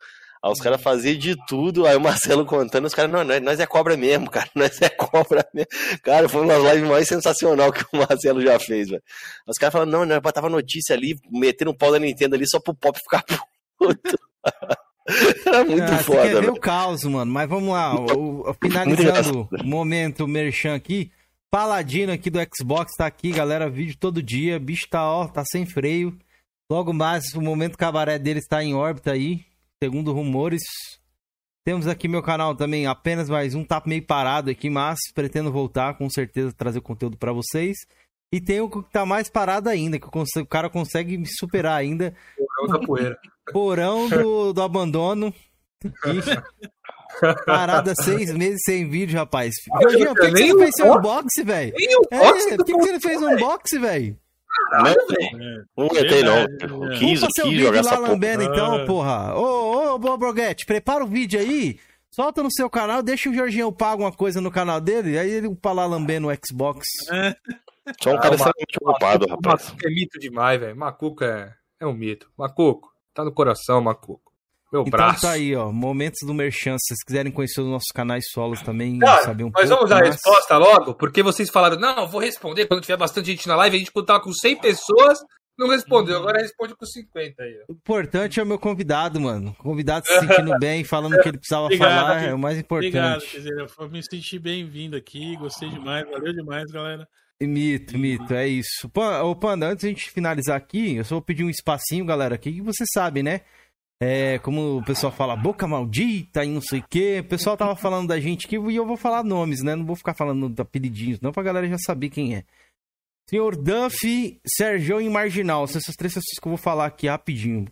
Aí 0.42 0.52
os 0.52 0.60
caras 0.60 0.82
faziam 0.82 1.16
de 1.16 1.34
tudo, 1.46 1.86
aí 1.86 1.96
o 1.96 2.00
Marcelo 2.00 2.44
contando, 2.44 2.84
os 2.84 2.94
caras, 2.94 3.10
não, 3.10 3.24
nós 3.40 3.58
é 3.60 3.66
cobra 3.66 3.96
mesmo, 3.96 4.30
cara, 4.30 4.48
nós 4.54 4.80
é 4.82 4.90
cobra 4.90 5.46
mesmo. 5.54 5.70
Cara, 6.02 6.28
foi 6.28 6.42
uma 6.42 6.58
live 6.58 6.86
mais 6.86 7.08
sensacional 7.08 7.72
que 7.72 7.82
o 7.92 7.96
Marcelo 7.96 8.42
já 8.42 8.58
fez, 8.58 8.90
velho. 8.90 9.02
Os 9.46 9.56
caras 9.56 9.72
falaram, 9.72 9.90
não, 9.90 10.04
nós 10.04 10.18
botava 10.20 10.50
notícia 10.50 10.94
ali, 10.94 11.16
metendo 11.30 11.70
um 11.70 11.76
pau 11.76 11.90
da 11.90 11.98
Nintendo 11.98 12.34
ali 12.34 12.46
só 12.46 12.60
pro 12.60 12.74
pop 12.74 12.98
ficar 12.98 13.22
puto. 13.22 13.53
Era 15.46 15.64
muito 15.64 15.82
ah, 15.82 15.98
foda. 15.98 16.22
Quer 16.22 16.40
ver 16.40 16.50
o 16.50 16.58
caos, 16.58 17.04
mano. 17.04 17.30
Mas 17.30 17.48
vamos 17.48 17.70
lá. 17.70 17.94
O, 17.94 18.48
o, 18.48 18.54
finalizando 18.60 19.48
o 19.52 19.64
momento 19.64 20.26
merchan 20.26 20.74
aqui. 20.74 21.10
Paladino 21.50 22.12
aqui 22.12 22.30
do 22.30 22.38
Xbox 22.40 22.92
tá 22.96 23.06
aqui, 23.06 23.30
galera. 23.30 23.68
Vídeo 23.68 23.96
todo 23.98 24.22
dia. 24.22 24.58
Bicho 24.58 24.88
tá, 24.88 25.08
ó, 25.08 25.28
tá 25.28 25.44
sem 25.44 25.66
freio. 25.66 26.16
Logo 26.70 26.92
mais, 26.94 27.34
o 27.34 27.42
momento 27.42 27.76
cabaré 27.76 28.18
dele 28.18 28.38
está 28.38 28.64
em 28.64 28.74
órbita 28.74 29.12
aí. 29.12 29.44
Segundo 29.82 30.12
rumores. 30.12 30.62
Temos 31.64 31.86
aqui 31.86 32.08
meu 32.08 32.22
canal 32.22 32.54
também, 32.54 32.86
apenas 32.86 33.28
mais 33.28 33.54
um. 33.54 33.64
Tá 33.64 33.82
meio 33.86 34.02
parado 34.02 34.50
aqui, 34.50 34.68
mas 34.68 34.98
pretendo 35.14 35.50
voltar, 35.52 35.96
com 35.96 36.08
certeza, 36.10 36.52
trazer 36.52 36.80
conteúdo 36.80 37.16
para 37.16 37.32
vocês. 37.32 37.76
E 38.34 38.40
tem 38.40 38.60
o 38.60 38.68
que 38.68 38.82
tá 38.90 39.06
mais 39.06 39.30
parado 39.30 39.68
ainda, 39.68 39.96
que 39.96 40.08
o 40.08 40.46
cara 40.46 40.68
consegue 40.68 41.16
me 41.16 41.24
superar 41.24 41.78
ainda. 41.78 42.12
Porão 42.36 42.66
da 42.66 42.84
poeira. 42.84 43.18
Porão 43.52 44.08
do, 44.08 44.52
do 44.52 44.60
abandono. 44.60 45.32
Parada 47.46 47.94
seis 47.94 48.32
meses 48.32 48.60
sem 48.64 48.90
vídeo, 48.90 49.16
rapaz. 49.16 49.54
Jorginho, 49.80 50.16
por 50.16 50.16
que, 50.16 50.32
que 50.32 50.36
você 50.36 50.52
não 50.52 50.58
fez 50.58 50.74
seu 50.74 50.92
unboxing, 50.92 51.44
velho? 51.44 51.72
É, 52.10 52.56
por 52.56 52.64
que, 52.64 52.72
que 52.72 52.78
você 52.80 52.92
não 52.92 53.00
fez 53.00 53.22
um 53.22 53.34
unboxing, 53.34 53.78
velho? 53.78 54.18
Caralho, 54.72 55.06
velho. 55.06 55.64
Não 55.76 55.86
aguentei, 55.86 56.22
não. 56.24 56.46
Quis, 56.98 57.20
Vamos 57.20 57.34
fazer 57.36 57.48
um 57.48 57.50
vídeo 57.52 57.84
lá 57.84 57.98
lambendo, 58.00 58.42
então, 58.42 58.84
porra. 58.84 59.32
Ô, 59.36 59.92
ô, 59.92 59.94
ô, 59.94 60.18
Broguete, 60.18 60.66
prepara 60.66 61.04
o 61.04 61.06
vídeo 61.06 61.38
aí. 61.38 61.78
Solta 62.10 62.42
no 62.42 62.50
seu 62.52 62.68
canal, 62.68 63.00
deixa 63.00 63.30
o 63.30 63.34
Jorginho 63.34 63.70
pagar 63.70 64.04
uma 64.04 64.12
coisa 64.12 64.40
no 64.40 64.50
canal 64.50 64.80
dele, 64.80 65.18
aí 65.18 65.30
ele 65.30 65.48
upa 65.48 65.72
lá 65.72 65.86
lambendo 65.86 66.28
o 66.28 66.32
Xbox. 66.34 66.86
É. 67.12 67.34
Só 68.02 68.10
um 68.10 68.16
cara 68.16 68.34
extremamente 68.34 68.78
ocupado, 68.80 69.26
rapaz. 69.26 69.64
Macuco 69.64 69.86
é 69.86 69.90
mito 69.90 70.18
demais, 70.18 70.60
velho. 70.60 70.76
Macuco 70.76 71.24
é, 71.24 71.54
é 71.80 71.86
um 71.86 71.92
mito. 71.92 72.30
Macuco, 72.36 72.90
tá 73.12 73.24
no 73.24 73.32
coração, 73.32 73.80
Macuco. 73.80 74.34
Meu 74.74 74.82
então 74.82 74.90
braço. 74.90 75.20
tá 75.20 75.30
aí, 75.30 75.54
ó. 75.54 75.70
Momentos 75.70 76.26
do 76.26 76.34
Merchan. 76.34 76.76
Se 76.78 76.88
vocês 76.88 77.04
quiserem 77.04 77.30
conhecer 77.30 77.60
os 77.60 77.68
nossos 77.68 77.92
canais 77.94 78.24
solos 78.32 78.60
também, 78.60 78.98
Cara, 78.98 79.22
saber 79.22 79.44
um 79.44 79.50
mas 79.54 79.68
pouco. 79.68 79.84
Mas 79.84 79.90
vamos 79.90 79.90
dar 79.90 80.02
a 80.02 80.10
resposta 80.10 80.58
logo? 80.58 80.94
Porque 80.94 81.22
vocês 81.22 81.48
falaram, 81.48 81.78
não, 81.78 82.08
vou 82.08 82.20
responder 82.20 82.66
quando 82.66 82.80
tiver 82.80 82.96
bastante 82.96 83.26
gente 83.26 83.46
na 83.46 83.54
live. 83.54 83.76
A 83.76 83.78
gente 83.78 83.92
tava 84.04 84.20
com 84.20 84.32
100 84.32 84.56
pessoas, 84.56 85.20
não 85.56 85.68
respondeu. 85.68 86.18
Agora 86.18 86.40
responde 86.40 86.74
com 86.74 86.84
50 86.84 87.40
aí. 87.40 87.56
Ó. 87.60 87.72
O 87.72 87.76
importante 87.76 88.40
é 88.40 88.42
o 88.42 88.46
meu 88.46 88.58
convidado, 88.58 89.20
mano. 89.20 89.54
O 89.60 89.62
convidado 89.62 90.06
se 90.06 90.18
sentindo 90.18 90.52
bem, 90.58 90.82
falando 90.82 91.14
o 91.14 91.22
que 91.22 91.28
ele 91.28 91.38
precisava 91.38 91.66
Obrigado, 91.66 92.06
falar, 92.06 92.22
é 92.24 92.34
o 92.34 92.38
mais 92.38 92.58
importante. 92.58 92.88
Obrigado, 92.88 93.72
eu 93.78 93.88
me 93.88 94.02
senti 94.02 94.40
bem-vindo 94.40 94.96
aqui. 94.96 95.36
Gostei 95.36 95.68
demais. 95.68 96.04
Valeu 96.10 96.32
demais, 96.32 96.68
galera. 96.72 97.06
Mito, 97.42 97.98
mito, 97.98 98.32
é 98.32 98.46
isso. 98.46 98.90
Ô, 99.24 99.34
Panda, 99.34 99.66
antes 99.66 99.80
de 99.80 99.86
a 99.86 99.90
gente 99.90 100.10
finalizar 100.10 100.56
aqui, 100.56 100.96
eu 100.96 101.04
só 101.04 101.16
vou 101.16 101.22
pedir 101.22 101.44
um 101.44 101.50
espacinho, 101.50 102.04
galera, 102.04 102.34
aqui, 102.34 102.52
que 102.52 102.62
você 102.62 102.84
sabe, 102.86 103.22
né? 103.22 103.40
É, 104.00 104.38
como 104.40 104.78
o 104.78 104.84
pessoal 104.84 105.12
fala, 105.12 105.36
boca 105.36 105.66
maldita 105.66 106.44
e 106.44 106.48
não 106.48 106.60
sei 106.60 106.80
o 106.80 106.84
quê. 106.88 107.20
O 107.20 107.28
pessoal 107.28 107.56
tava 107.56 107.76
falando 107.76 108.08
da 108.08 108.20
gente 108.20 108.46
aqui 108.46 108.56
e 108.56 108.76
eu 108.76 108.86
vou 108.86 108.96
falar 108.96 109.22
nomes, 109.22 109.62
né? 109.62 109.74
Não 109.74 109.84
vou 109.84 109.96
ficar 109.96 110.14
falando 110.14 110.48
de 110.48 110.60
apelidinhos, 110.60 111.20
não, 111.20 111.32
pra 111.32 111.42
galera 111.42 111.68
já 111.68 111.78
saber 111.78 112.10
quem 112.10 112.34
é. 112.36 112.44
Senhor 113.28 113.56
Duff, 113.56 114.40
Sérgio 114.46 115.00
e 115.00 115.08
Marginal. 115.08 115.66
São 115.66 115.78
essas 115.78 115.96
três 115.96 116.12
pessoas 116.12 116.38
que 116.40 116.46
eu 116.46 116.50
vou 116.50 116.58
falar 116.58 116.86
aqui 116.86 117.08
rapidinho. 117.08 117.66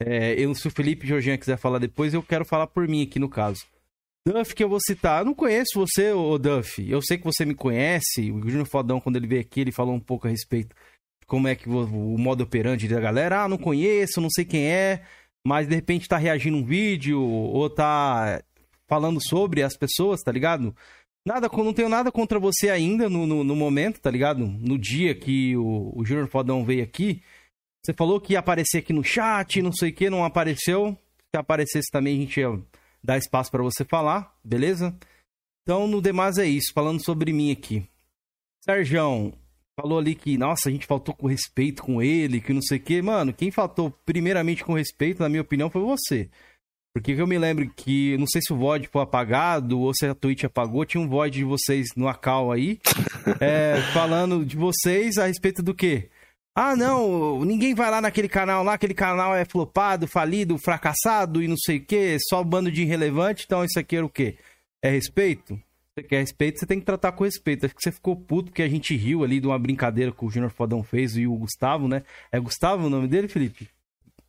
É, 0.00 0.34
eu, 0.40 0.54
se 0.54 0.66
o 0.66 0.70
Felipe 0.70 1.06
Jorginho 1.06 1.38
quiser 1.38 1.56
falar 1.56 1.78
depois, 1.78 2.14
eu 2.14 2.22
quero 2.22 2.44
falar 2.44 2.68
por 2.68 2.86
mim 2.88 3.02
aqui 3.02 3.18
no 3.18 3.28
caso. 3.28 3.66
Duff 4.26 4.54
que 4.54 4.62
eu 4.62 4.68
vou 4.68 4.78
citar. 4.80 5.20
Eu 5.20 5.26
não 5.26 5.34
conheço 5.34 5.70
você, 5.74 6.12
ô 6.12 6.38
Duff. 6.38 6.88
Eu 6.88 7.00
sei 7.02 7.18
que 7.18 7.24
você 7.24 7.44
me 7.44 7.54
conhece. 7.54 8.30
O 8.30 8.48
Júnior 8.48 8.66
Fodão, 8.66 9.00
quando 9.00 9.16
ele 9.16 9.26
veio 9.26 9.40
aqui, 9.40 9.60
ele 9.60 9.72
falou 9.72 9.94
um 9.94 10.00
pouco 10.00 10.26
a 10.26 10.30
respeito 10.30 10.74
de 11.20 11.26
como 11.26 11.48
é 11.48 11.54
que 11.54 11.68
o, 11.68 11.84
o 11.84 12.18
modo 12.18 12.42
operante 12.42 12.88
da 12.88 13.00
galera. 13.00 13.44
Ah, 13.44 13.48
não 13.48 13.58
conheço, 13.58 14.20
não 14.20 14.30
sei 14.30 14.44
quem 14.44 14.66
é. 14.66 15.02
Mas 15.46 15.68
de 15.68 15.74
repente 15.74 16.08
tá 16.08 16.16
reagindo 16.16 16.56
um 16.56 16.64
vídeo 16.64 17.20
ou 17.20 17.70
tá 17.70 18.42
falando 18.86 19.18
sobre 19.22 19.62
as 19.62 19.76
pessoas, 19.76 20.20
tá 20.20 20.32
ligado? 20.32 20.74
Nada, 21.26 21.48
não 21.52 21.74
tenho 21.74 21.88
nada 21.88 22.10
contra 22.10 22.38
você 22.38 22.70
ainda 22.70 23.08
no, 23.08 23.26
no, 23.26 23.44
no 23.44 23.54
momento, 23.54 24.00
tá 24.00 24.10
ligado? 24.10 24.46
No 24.46 24.78
dia 24.78 25.14
que 25.14 25.56
o, 25.56 25.92
o 25.94 26.04
Júnior 26.04 26.28
Fodão 26.28 26.64
veio 26.64 26.82
aqui. 26.82 27.22
Você 27.84 27.92
falou 27.92 28.20
que 28.20 28.32
ia 28.32 28.38
aparecer 28.38 28.78
aqui 28.78 28.92
no 28.92 29.04
chat, 29.04 29.62
não 29.62 29.72
sei 29.72 29.90
o 29.90 29.94
que, 29.94 30.10
não 30.10 30.24
apareceu. 30.24 30.96
Se 31.30 31.38
aparecesse 31.38 31.90
também, 31.90 32.16
a 32.16 32.20
gente 32.20 32.40
ia 32.40 32.60
dar 33.02 33.18
espaço 33.18 33.50
para 33.50 33.62
você 33.62 33.84
falar, 33.84 34.36
beleza? 34.44 34.96
Então, 35.62 35.86
no 35.86 36.00
demais 36.00 36.38
é 36.38 36.46
isso, 36.46 36.72
falando 36.72 37.04
sobre 37.04 37.32
mim 37.32 37.52
aqui. 37.52 37.86
Sérgio 38.64 39.32
falou 39.80 39.98
ali 39.98 40.14
que, 40.14 40.36
nossa, 40.36 40.68
a 40.68 40.72
gente 40.72 40.86
faltou 40.86 41.14
com 41.14 41.26
respeito 41.26 41.82
com 41.82 42.02
ele, 42.02 42.40
que 42.40 42.52
não 42.52 42.60
sei 42.62 42.78
o 42.78 42.82
quê. 42.82 43.00
Mano, 43.00 43.32
quem 43.32 43.50
faltou 43.50 43.90
primeiramente 44.04 44.64
com 44.64 44.72
respeito, 44.72 45.22
na 45.22 45.28
minha 45.28 45.42
opinião, 45.42 45.70
foi 45.70 45.82
você. 45.82 46.28
Porque 46.92 47.12
eu 47.12 47.26
me 47.26 47.38
lembro 47.38 47.70
que, 47.76 48.16
não 48.18 48.26
sei 48.26 48.40
se 48.42 48.52
o 48.52 48.56
VOD 48.56 48.88
foi 48.88 49.02
apagado 49.02 49.78
ou 49.78 49.94
se 49.94 50.06
a 50.06 50.14
Twitch 50.14 50.44
apagou, 50.44 50.84
tinha 50.84 51.00
um 51.00 51.08
VOD 51.08 51.38
de 51.38 51.44
vocês 51.44 51.88
no 51.94 52.08
Acal 52.08 52.50
aí, 52.50 52.80
é, 53.40 53.80
falando 53.92 54.44
de 54.44 54.56
vocês 54.56 55.16
a 55.16 55.26
respeito 55.26 55.62
do 55.62 55.74
quê? 55.74 56.10
Ah, 56.60 56.74
não, 56.74 57.44
ninguém 57.44 57.72
vai 57.72 57.88
lá 57.88 58.00
naquele 58.00 58.28
canal 58.28 58.64
lá, 58.64 58.74
aquele 58.74 58.92
canal 58.92 59.32
é 59.32 59.44
flopado, 59.44 60.08
falido, 60.08 60.58
fracassado 60.58 61.40
e 61.40 61.46
não 61.46 61.56
sei 61.56 61.76
o 61.76 61.84
quê, 61.84 62.16
só 62.28 62.42
um 62.42 62.44
bando 62.44 62.68
de 62.68 62.82
irrelevante, 62.82 63.44
então 63.46 63.64
isso 63.64 63.78
aqui 63.78 63.94
era 63.94 64.04
o 64.04 64.08
quê? 64.08 64.34
É 64.82 64.90
respeito? 64.90 65.56
Você 65.94 66.02
quer 66.02 66.18
respeito, 66.18 66.58
você 66.58 66.66
tem 66.66 66.80
que 66.80 66.84
tratar 66.84 67.12
com 67.12 67.22
respeito. 67.22 67.64
Acho 67.64 67.76
que 67.76 67.80
você 67.80 67.92
ficou 67.92 68.16
puto 68.16 68.50
porque 68.50 68.62
a 68.62 68.68
gente 68.68 68.96
riu 68.96 69.22
ali 69.22 69.38
de 69.38 69.46
uma 69.46 69.56
brincadeira 69.56 70.10
que 70.10 70.24
o 70.24 70.28
Júnior 70.28 70.50
Fodão 70.50 70.82
fez 70.82 71.16
e 71.16 71.28
o 71.28 71.36
Gustavo, 71.36 71.86
né? 71.86 72.02
É 72.32 72.40
Gustavo 72.40 72.88
o 72.88 72.90
nome 72.90 73.06
dele, 73.06 73.28
Felipe? 73.28 73.68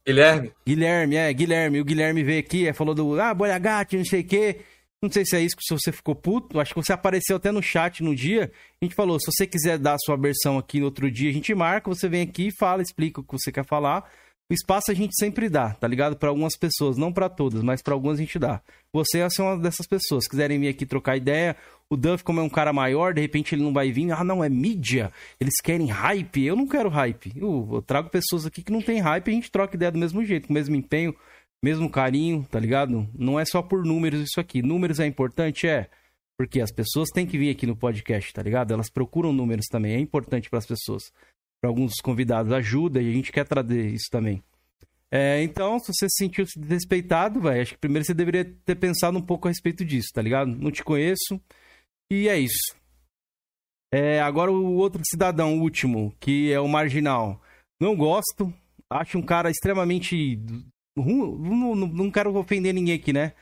Guilherme. 0.05 0.51
Guilherme, 0.63 1.15
é, 1.15 1.33
Guilherme. 1.33 1.81
O 1.81 1.85
Guilherme 1.85 2.23
veio 2.23 2.41
aqui, 2.41 2.67
é, 2.67 2.73
falou 2.73 2.93
do, 2.93 3.19
ah, 3.19 3.33
Bolhagate, 3.33 3.97
não 3.97 4.05
sei 4.05 4.21
o 4.21 4.25
quê. 4.25 4.61
Não 5.01 5.09
sei 5.09 5.25
se 5.25 5.35
é 5.35 5.41
isso 5.41 5.55
que 5.55 5.63
você 5.73 5.91
ficou 5.91 6.13
puto. 6.13 6.59
Acho 6.59 6.73
que 6.73 6.81
você 6.81 6.91
apareceu 6.91 7.37
até 7.37 7.51
no 7.51 7.63
chat 7.63 8.03
no 8.03 8.13
dia. 8.13 8.51
A 8.81 8.85
gente 8.85 8.95
falou, 8.95 9.19
se 9.19 9.31
você 9.31 9.47
quiser 9.47 9.77
dar 9.77 9.93
a 9.93 9.99
sua 10.03 10.17
versão 10.17 10.57
aqui 10.57 10.79
no 10.79 10.85
outro 10.85 11.09
dia, 11.09 11.29
a 11.29 11.33
gente 11.33 11.53
marca, 11.55 11.89
você 11.89 12.09
vem 12.09 12.21
aqui, 12.21 12.51
fala, 12.51 12.81
explica 12.81 13.21
o 13.21 13.23
que 13.23 13.31
você 13.31 13.51
quer 13.51 13.65
falar. 13.65 14.09
O 14.51 14.53
espaço 14.53 14.89
a 14.89 14.95
gente 14.95 15.13
sempre 15.15 15.47
dá, 15.47 15.75
tá 15.75 15.87
ligado? 15.87 16.17
Para 16.17 16.29
algumas 16.29 16.57
pessoas, 16.57 16.97
não 16.97 17.13
para 17.13 17.29
todas, 17.29 17.61
mas 17.61 17.83
para 17.83 17.93
algumas 17.93 18.17
a 18.17 18.21
gente 18.21 18.39
dá. 18.39 18.59
Você 18.91 19.19
é 19.19 19.27
uma 19.41 19.55
dessas 19.59 19.85
pessoas. 19.85 20.23
Se 20.23 20.29
quiserem 20.29 20.59
vir 20.59 20.69
aqui 20.69 20.87
trocar 20.87 21.15
ideia, 21.15 21.55
o 21.87 21.95
Duff, 21.95 22.23
como 22.23 22.39
é 22.39 22.43
um 22.43 22.49
cara 22.49 22.73
maior, 22.73 23.13
de 23.13 23.21
repente 23.21 23.53
ele 23.53 23.61
não 23.61 23.71
vai 23.71 23.91
vir. 23.91 24.11
Ah, 24.11 24.23
não, 24.23 24.43
é 24.43 24.49
mídia. 24.49 25.13
Eles 25.39 25.53
querem 25.63 25.85
hype. 25.85 26.43
Eu 26.43 26.55
não 26.55 26.67
quero 26.67 26.89
hype. 26.89 27.31
Eu, 27.35 27.69
eu 27.73 27.81
trago 27.83 28.09
pessoas 28.09 28.43
aqui 28.47 28.63
que 28.63 28.71
não 28.71 28.81
tem 28.81 28.99
hype 28.99 29.27
e 29.27 29.31
a 29.31 29.33
gente 29.35 29.51
troca 29.51 29.75
ideia 29.75 29.91
do 29.91 29.99
mesmo 29.99 30.25
jeito, 30.25 30.47
com 30.47 30.53
o 30.53 30.55
mesmo 30.55 30.75
empenho, 30.75 31.15
mesmo 31.63 31.89
carinho, 31.89 32.45
tá 32.49 32.59
ligado? 32.59 33.07
Não 33.13 33.39
é 33.39 33.45
só 33.45 33.61
por 33.61 33.85
números 33.85 34.21
isso 34.21 34.39
aqui. 34.39 34.61
Números 34.61 34.99
é 34.99 35.05
importante? 35.05 35.67
É. 35.67 35.89
Porque 36.37 36.61
as 36.61 36.71
pessoas 36.71 37.09
têm 37.09 37.27
que 37.27 37.37
vir 37.37 37.49
aqui 37.49 37.67
no 37.67 37.75
podcast, 37.75 38.33
tá 38.33 38.41
ligado? 38.41 38.73
Elas 38.73 38.89
procuram 38.89 39.33
números 39.33 39.65
também. 39.65 39.93
É 39.93 39.99
importante 39.99 40.49
para 40.49 40.59
as 40.59 40.65
pessoas 40.65 41.11
para 41.61 41.69
alguns 41.69 41.91
dos 41.91 42.01
convidados 42.01 42.51
ajuda 42.53 43.01
e 43.01 43.09
a 43.09 43.13
gente 43.13 43.31
quer 43.31 43.45
trazer 43.45 43.89
isso 43.89 44.07
também. 44.09 44.41
É, 45.11 45.41
então, 45.41 45.79
se 45.79 45.87
você 45.87 46.07
se 46.07 46.17
sentiu 46.17 46.45
desrespeitado, 46.55 47.41
velho, 47.41 47.61
acho 47.61 47.73
que 47.73 47.79
primeiro 47.79 48.05
você 48.05 48.13
deveria 48.13 48.45
ter 48.45 48.75
pensado 48.75 49.17
um 49.17 49.21
pouco 49.21 49.47
a 49.47 49.51
respeito 49.51 49.83
disso, 49.83 50.09
tá 50.13 50.21
ligado? 50.21 50.51
Não 50.55 50.71
te 50.71 50.83
conheço 50.83 51.41
e 52.11 52.29
é 52.29 52.39
isso. 52.39 52.75
É, 53.91 54.21
agora 54.21 54.51
o 54.51 54.75
outro 54.75 55.01
cidadão, 55.03 55.57
o 55.57 55.61
último, 55.61 56.13
que 56.19 56.51
é 56.53 56.59
o 56.59 56.67
Marginal. 56.67 57.41
Não 57.81 57.95
gosto, 57.95 58.53
acho 58.89 59.17
um 59.17 59.21
cara 59.21 59.49
extremamente. 59.49 60.39
Não, 61.05 61.75
não, 61.75 62.11
quero 62.11 62.35
ofender 62.35 62.73
ninguém 62.73 62.95
aqui, 62.95 63.13
né? 63.13 63.33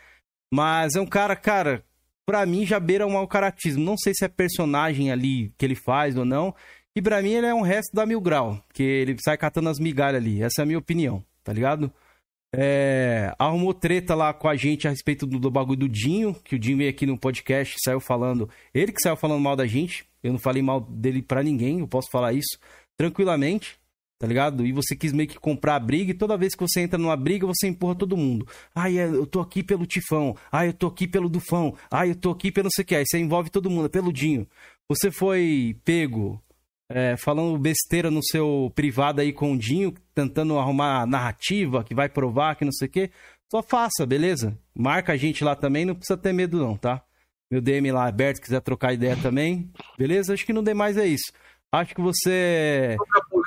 Mas 0.54 0.96
é 0.96 1.02
um 1.02 1.06
cara, 1.06 1.36
cara, 1.36 1.84
pra 2.26 2.46
mim 2.46 2.66
já 2.66 2.80
beira 2.80 3.06
um 3.06 3.12
mau 3.12 3.28
caratismo. 3.28 3.84
Não 3.84 3.98
sei 3.98 4.14
se 4.16 4.26
é 4.26 4.28
personagem 4.28 5.12
ali 5.12 5.54
que 5.58 5.66
ele 5.66 5.76
faz 5.76 6.18
ou 6.18 6.26
não. 6.26 6.54
E 6.96 7.02
pra 7.02 7.22
mim 7.22 7.34
ele 7.34 7.48
é 7.48 7.54
um 7.54 7.62
resto 7.62 7.94
da 7.94 8.06
mil 8.06 8.20
grau, 8.20 8.60
que 8.74 8.82
ele 8.82 9.16
sai 9.20 9.38
catando 9.38 9.70
as 9.70 9.80
migalhas 9.80 10.22
ali. 10.22 10.42
Essa 10.42 10.62
é 10.62 10.64
a 10.64 10.66
minha 10.66 10.80
opinião, 10.80 11.24
tá 11.44 11.54
ligado? 11.54 11.92
É, 12.56 13.36
arrumou 13.38 13.74
treta 13.74 14.16
lá 14.16 14.34
com 14.34 14.48
a 14.48 14.56
gente 14.56 14.88
a 14.88 14.90
respeito 14.90 15.28
do, 15.28 15.38
do, 15.38 15.52
bagulho 15.52 15.80
do 15.82 15.90
Dinho, 15.90 16.34
que 16.34 16.56
o 16.56 16.60
Dinho 16.60 16.78
veio 16.78 16.90
aqui 16.90 17.06
no 17.06 17.18
podcast, 17.18 17.76
saiu 17.84 18.00
falando. 18.00 18.50
Ele 18.74 18.92
que 18.92 19.02
saiu 19.02 19.16
falando 19.16 19.42
mal 19.42 19.56
da 19.56 19.68
gente. 19.68 20.08
Eu 20.24 20.32
não 20.32 20.40
falei 20.40 20.64
mal 20.64 20.82
dele 20.82 21.22
pra 21.22 21.44
ninguém, 21.44 21.80
eu 21.80 21.88
posso 21.88 22.10
falar 22.10 22.34
isso 22.34 22.58
tranquilamente, 22.98 23.77
tá 24.20 24.28
ligado? 24.28 24.66
E 24.66 24.72
você 24.72 24.96
quis 24.96 25.14
meio 25.14 25.30
que 25.30 25.40
comprar 25.40 25.76
a 25.76 25.80
briga, 25.80 26.12
e 26.12 26.14
toda 26.14 26.38
vez 26.38 26.56
que 26.56 26.62
você 26.62 26.82
entra 26.82 26.98
numa 26.98 27.16
briga, 27.16 27.46
você 27.46 27.68
empurra 27.68 27.96
todo 27.96 28.18
mundo. 28.18 28.48
Ai, 28.74 28.98
eu 28.98 29.26
tô 29.26 29.40
aqui 29.40 29.64
pelo 29.64 29.86
Tifão. 29.86 30.36
Ai, 30.52 30.70
eu 30.70 30.74
tô 30.74 30.88
aqui 30.88 31.08
pelo 31.08 31.30
Dufão. 31.30 31.76
Ai, 31.92 32.12
eu 32.12 32.16
tô 32.16 32.32
aqui 32.32 32.52
pelo 32.52 32.66
não 32.66 32.72
sei 32.72 32.84
o 32.84 32.86
que. 32.86 32.96
Aí 32.96 33.04
você 33.06 33.20
envolve 33.20 33.50
todo 33.50 33.70
mundo, 33.70 33.90
pelo 33.90 34.12
Dinho. 34.12 34.48
Você 34.90 35.12
foi 35.12 35.78
pego 35.84 36.42
é, 36.90 37.16
falando 37.18 37.58
besteira 37.58 38.10
no 38.10 38.24
seu 38.24 38.72
privado 38.74 39.22
aí 39.22 39.34
com 39.34 39.54
o 39.54 39.58
Dinho, 39.58 39.94
tentando 40.14 40.58
arrumar 40.58 41.06
narrativa 41.06 41.84
que 41.84 41.94
vai 41.94 42.10
provar 42.10 42.56
que 42.56 42.66
não 42.66 42.72
sei 42.72 42.88
o 42.88 42.92
quê, 42.92 43.12
só 43.52 43.62
faça, 43.62 44.06
beleza? 44.06 44.58
Marca 44.76 45.14
a 45.14 45.18
gente 45.18 45.44
lá 45.44 45.56
também, 45.56 45.86
não 45.86 45.96
precisa 45.96 46.18
ter 46.18 46.34
medo 46.34 46.58
não, 46.58 46.78
tá? 46.78 47.04
Meu 47.52 47.62
DM 47.62 47.92
lá 47.92 48.08
aberto, 48.08 48.42
quiser 48.42 48.62
trocar 48.62 48.94
ideia 48.94 49.16
também, 49.22 49.72
beleza? 49.98 50.34
Acho 50.34 50.46
que 50.46 50.54
não 50.54 50.64
demais 50.64 50.98
é 50.98 51.06
isso. 51.06 51.32
Acho 51.72 51.94
que 51.94 52.02
você 52.02 52.96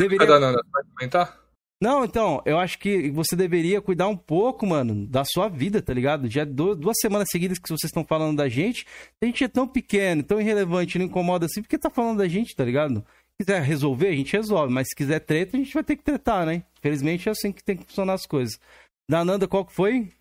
deveria... 0.09 0.27
Vai 0.27 0.85
comentar? 0.94 1.40
Não, 1.82 2.05
então, 2.05 2.43
eu 2.44 2.59
acho 2.59 2.78
que 2.78 3.10
você 3.10 3.35
deveria 3.35 3.81
cuidar 3.81 4.06
um 4.06 4.16
pouco, 4.16 4.66
mano, 4.66 5.06
da 5.06 5.24
sua 5.24 5.48
vida, 5.48 5.81
tá 5.81 5.94
ligado? 5.94 6.28
Já 6.28 6.44
duas 6.44 6.97
semanas 7.01 7.28
seguidas 7.31 7.59
que 7.59 7.68
vocês 7.68 7.89
estão 7.89 8.05
falando 8.05 8.36
da 8.36 8.51
gente, 8.51 8.86
a 9.22 9.24
gente 9.24 9.44
é 9.44 9.48
tão 9.48 9.66
pequeno, 9.66 10.22
tão 10.22 10.39
irrelevante, 10.39 10.98
não 10.98 11.06
incomoda 11.06 11.47
assim, 11.47 11.62
porque 11.62 11.78
tá 11.78 11.89
falando 11.89 12.18
da 12.18 12.28
gente, 12.28 12.55
tá 12.55 12.64
ligado? 12.64 13.02
quiser 13.40 13.62
resolver, 13.62 14.09
a 14.09 14.12
gente 14.12 14.36
resolve. 14.36 14.72
Mas 14.72 14.89
se 14.89 14.94
quiser 14.94 15.20
treta, 15.20 15.56
a 15.56 15.60
gente 15.60 15.72
vai 15.72 15.82
ter 15.82 15.97
que 15.97 16.05
tretar, 16.05 16.44
né? 16.44 16.64
Infelizmente 16.78 17.28
é 17.28 17.32
assim 17.32 17.51
que 17.51 17.64
tem 17.64 17.77
que 17.77 17.86
funcionar 17.86 18.14
as 18.14 18.27
coisas. 18.27 18.60
Da 19.09 19.24
Nanda, 19.24 19.48
qual 19.48 19.64
que 19.64 19.72
foi? 19.72 20.12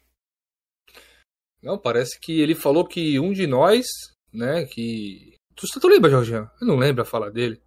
Não, 1.61 1.77
parece 1.77 2.18
que 2.19 2.39
ele 2.39 2.56
falou 2.56 2.88
que 2.88 3.19
um 3.19 3.34
de 3.34 3.45
nós, 3.45 3.85
né, 4.34 4.65
que... 4.65 5.35
Tu, 5.53 5.68
tu 5.80 5.88
lembra, 5.89 6.10
Jorginho? 6.10 6.49
Eu 6.61 6.68
não 6.68 6.77
lembro 6.77 7.01
a 7.01 7.06
fala 7.06 7.30
dele. 7.30 7.61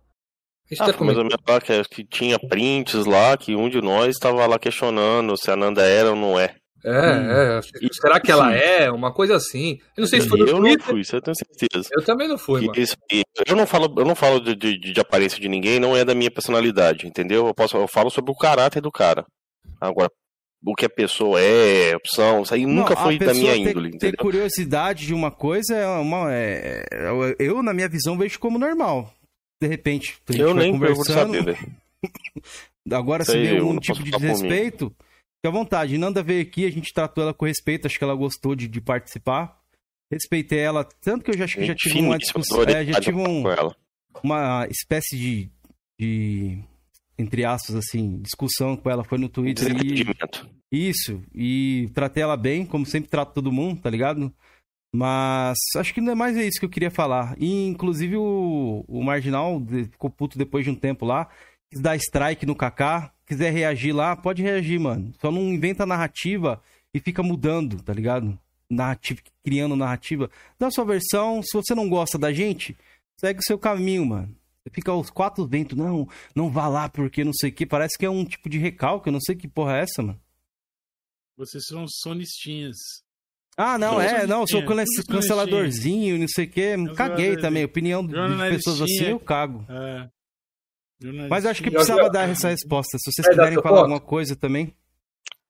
Ah, 0.78 0.92
tá 0.92 1.04
mas 1.04 1.18
a 1.18 1.24
minha 1.24 1.38
fala 1.44 1.60
que, 1.60 1.84
que 1.84 2.04
tinha 2.04 2.38
prints 2.38 3.04
lá, 3.04 3.36
que 3.36 3.54
um 3.54 3.68
de 3.68 3.80
nós 3.80 4.14
estava 4.14 4.46
lá 4.46 4.58
questionando 4.58 5.36
se 5.36 5.50
a 5.50 5.56
Nanda 5.56 5.82
era 5.82 6.10
ou 6.10 6.16
não 6.16 6.38
é. 6.38 6.54
É, 6.84 6.90
hum. 6.90 7.30
é. 7.30 7.60
Será 7.92 8.20
que 8.20 8.30
ela 8.30 8.52
é? 8.54 8.90
Uma 8.90 9.12
coisa 9.12 9.36
assim. 9.36 9.78
Eu 9.96 10.02
não 10.02 10.06
sei 10.08 10.20
se 10.20 10.28
foi 10.28 10.40
Eu 10.40 10.60
não 10.60 10.78
fui, 10.80 11.00
isso 11.00 11.14
eu 11.14 11.22
tenho 11.22 11.36
certeza. 11.36 11.88
Eu 11.92 12.04
também 12.04 12.26
não 12.28 12.36
fui, 12.36 12.62
mano. 12.62 12.72
Isso, 12.76 12.96
eu 13.46 13.54
não 13.54 13.66
falo, 13.66 13.94
eu 13.96 14.04
não 14.04 14.16
falo 14.16 14.40
de, 14.40 14.54
de, 14.56 14.78
de, 14.78 15.00
aparência 15.00 15.40
de 15.40 15.48
ninguém, 15.48 15.78
não 15.78 15.96
é 15.96 16.04
da 16.04 16.14
minha 16.14 16.30
personalidade, 16.30 17.06
entendeu? 17.06 17.46
Eu, 17.46 17.54
posso, 17.54 17.76
eu 17.76 17.86
falo 17.86 18.10
sobre 18.10 18.32
o 18.32 18.36
caráter 18.36 18.80
do 18.80 18.90
cara. 18.90 19.24
Agora, 19.80 20.10
o 20.64 20.74
que 20.74 20.84
a 20.84 20.90
pessoa 20.90 21.40
é, 21.40 21.94
opção, 21.94 22.42
isso 22.42 22.54
aí 22.54 22.66
não, 22.66 22.74
nunca 22.74 22.96
foi 22.96 23.18
da 23.18 23.32
minha 23.32 23.52
ter, 23.52 23.58
índole. 23.58 23.88
Entendeu? 23.88 24.10
Ter 24.10 24.16
curiosidade 24.16 25.06
de 25.06 25.14
uma 25.14 25.30
coisa 25.30 25.74
é 25.74 25.86
uma. 25.86 26.32
É, 26.32 26.84
eu, 27.38 27.62
na 27.62 27.72
minha 27.72 27.88
visão, 27.88 28.18
vejo 28.18 28.40
como 28.40 28.58
normal. 28.58 29.12
De 29.62 29.68
repente, 29.68 30.18
eu 30.28 30.52
nem 30.52 30.72
conversando. 30.72 31.36
saber. 31.36 31.56
Agora, 32.90 33.24
se 33.24 33.40
vê 33.40 33.62
um 33.62 33.78
tipo 33.78 34.02
de 34.02 34.10
desrespeito. 34.10 34.88
Fique 34.88 35.46
à 35.46 35.50
vontade. 35.50 35.96
Nanda 35.96 36.20
veio 36.20 36.42
aqui, 36.42 36.66
a 36.66 36.70
gente 36.70 36.92
tratou 36.92 37.22
ela 37.22 37.32
com 37.32 37.46
respeito, 37.46 37.86
acho 37.86 37.96
que 37.96 38.02
ela 38.02 38.16
gostou 38.16 38.56
de, 38.56 38.66
de 38.66 38.80
participar. 38.80 39.56
Respeitei 40.10 40.58
ela, 40.58 40.82
tanto 41.00 41.24
que 41.24 41.30
eu 41.30 41.38
já 41.38 41.44
acho 41.44 41.54
que 41.58 41.64
já 41.64 41.76
tive 41.76 42.00
uma 42.00 42.18
discussão. 42.18 42.64
É, 42.64 42.84
já 42.84 43.00
tive 43.00 43.18
um, 43.18 43.44
uma 44.20 44.66
espécie 44.68 45.16
de, 45.16 45.48
de. 45.96 46.58
Entre 47.16 47.44
aspas, 47.44 47.76
assim, 47.76 48.20
discussão 48.20 48.76
com 48.76 48.90
ela, 48.90 49.04
foi 49.04 49.16
no 49.16 49.28
Twitter. 49.28 49.76
E, 50.72 50.88
isso, 50.88 51.22
e 51.32 51.88
tratei 51.94 52.24
ela 52.24 52.36
bem, 52.36 52.66
como 52.66 52.84
sempre 52.84 53.08
trato 53.08 53.32
todo 53.32 53.52
mundo, 53.52 53.80
tá 53.80 53.88
ligado? 53.88 54.34
Mas 54.94 55.56
acho 55.76 55.94
que 55.94 56.00
não 56.00 56.12
é 56.12 56.14
mais 56.14 56.36
isso 56.36 56.60
que 56.60 56.66
eu 56.66 56.70
queria 56.70 56.90
falar. 56.90 57.34
E, 57.38 57.66
inclusive, 57.66 58.16
o, 58.16 58.84
o 58.86 59.02
Marginal 59.02 59.60
ficou 59.90 60.10
puto 60.10 60.36
depois 60.36 60.64
de 60.64 60.70
um 60.70 60.74
tempo 60.74 61.06
lá. 61.06 61.28
Quis 61.70 61.80
dar 61.80 61.96
strike 61.96 62.44
no 62.44 62.54
Kaká 62.54 63.12
quiser 63.32 63.52
reagir 63.52 63.94
lá, 63.94 64.14
pode 64.14 64.42
reagir, 64.42 64.78
mano. 64.78 65.12
Só 65.20 65.30
não 65.30 65.42
inventa 65.42 65.86
narrativa 65.86 66.62
e 66.92 67.00
fica 67.00 67.22
mudando, 67.22 67.82
tá 67.82 67.92
ligado? 67.92 68.38
Narrativa, 68.68 69.20
criando 69.42 69.74
narrativa. 69.74 70.30
Dá 70.58 70.70
sua 70.70 70.84
versão. 70.84 71.42
Se 71.42 71.52
você 71.54 71.74
não 71.74 71.88
gosta 71.88 72.18
da 72.18 72.32
gente, 72.32 72.76
segue 73.18 73.40
o 73.40 73.44
seu 73.44 73.58
caminho, 73.58 74.04
mano. 74.04 74.36
Você 74.62 74.70
fica 74.70 74.92
aos 74.92 75.10
quatro 75.10 75.46
ventos, 75.46 75.76
não, 75.76 76.08
não 76.36 76.50
vá 76.50 76.68
lá 76.68 76.88
porque 76.88 77.24
não 77.24 77.32
sei 77.32 77.50
o 77.50 77.52
que. 77.52 77.66
Parece 77.66 77.98
que 77.98 78.06
é 78.06 78.10
um 78.10 78.24
tipo 78.24 78.48
de 78.48 78.58
recalque, 78.58 79.08
eu 79.08 79.12
não 79.12 79.20
sei 79.20 79.34
que 79.34 79.48
porra 79.48 79.78
é 79.78 79.82
essa, 79.82 80.02
mano. 80.02 80.20
Vocês 81.36 81.64
são 81.66 81.86
sonistinhas. 81.88 82.76
Ah, 83.56 83.78
não, 83.78 84.00
é, 84.00 84.26
não, 84.26 84.40
eu 84.42 84.46
sou 84.46 84.62
canceladorzinho, 85.08 86.18
não 86.18 86.28
sei 86.28 86.46
o 86.46 86.50
que. 86.50 86.94
Caguei 86.94 87.36
também. 87.36 87.64
Opinião 87.64 88.06
de 88.06 88.14
pessoas 88.50 88.82
assim, 88.82 89.10
eu 89.10 89.20
cago. 89.20 89.66
É. 89.68 90.08
Mas 91.28 91.44
acho 91.44 91.62
que 91.62 91.70
precisava 91.70 92.08
dar 92.08 92.28
essa 92.28 92.48
resposta. 92.48 92.96
Se 92.98 93.12
vocês 93.12 93.28
quiserem 93.28 93.60
falar 93.60 93.80
alguma 93.80 94.00
coisa 94.00 94.36
também. 94.36 94.74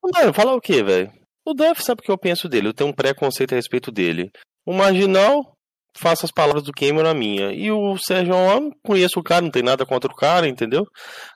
Mano, 0.03 0.33
falar 0.33 0.55
o 0.55 0.61
quê, 0.61 0.83
velho? 0.83 1.13
O 1.45 1.55
Duff 1.55 1.83
sabe 1.83 2.01
o 2.01 2.05
que 2.05 2.11
eu 2.11 2.19
penso 2.19 2.49
dele. 2.49 2.69
Eu 2.69 2.75
tenho 2.75 2.91
um 2.91 2.93
preconceito 2.93 3.53
a 3.53 3.57
respeito 3.57 3.93
dele. 3.93 4.31
O 4.65 4.73
Marginal, 4.73 5.57
faça 5.97 6.27
as 6.27 6.33
palavras 6.33 6.65
do 6.65 6.73
Cameron 6.73 7.03
na 7.03 7.15
minha. 7.15 7.53
E 7.53 7.71
o 7.71 7.97
Sérgio 7.99 8.35
eu 8.35 8.71
conheço 8.85 9.21
o 9.21 9.23
cara, 9.23 9.43
não 9.43 9.51
tem 9.51 9.63
nada 9.63 9.85
contra 9.85 10.11
o 10.11 10.15
cara, 10.15 10.49
entendeu? 10.49 10.85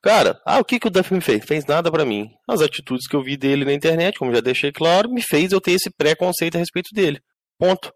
Cara, 0.03 0.41
ah, 0.47 0.59
o 0.59 0.65
que, 0.65 0.79
que 0.79 0.87
o 0.87 0.91
Duff 0.91 1.13
me 1.13 1.21
fez? 1.21 1.45
Fez 1.45 1.65
nada 1.67 1.91
para 1.91 2.05
mim. 2.05 2.29
As 2.49 2.61
atitudes 2.61 3.07
que 3.07 3.17
eu 3.17 3.23
vi 3.23 3.37
dele 3.37 3.65
na 3.65 3.73
internet, 3.73 4.19
como 4.19 4.35
já 4.35 4.41
deixei 4.41 4.73
claro, 4.73 5.11
me 5.11 5.23
fez 5.23 5.53
eu 5.53 5.61
ter 5.61 5.73
esse 5.73 5.91
preconceito 5.91 6.57
a 6.57 6.59
respeito 6.59 6.89
dele. 6.95 7.21
Ponto. 7.59 7.93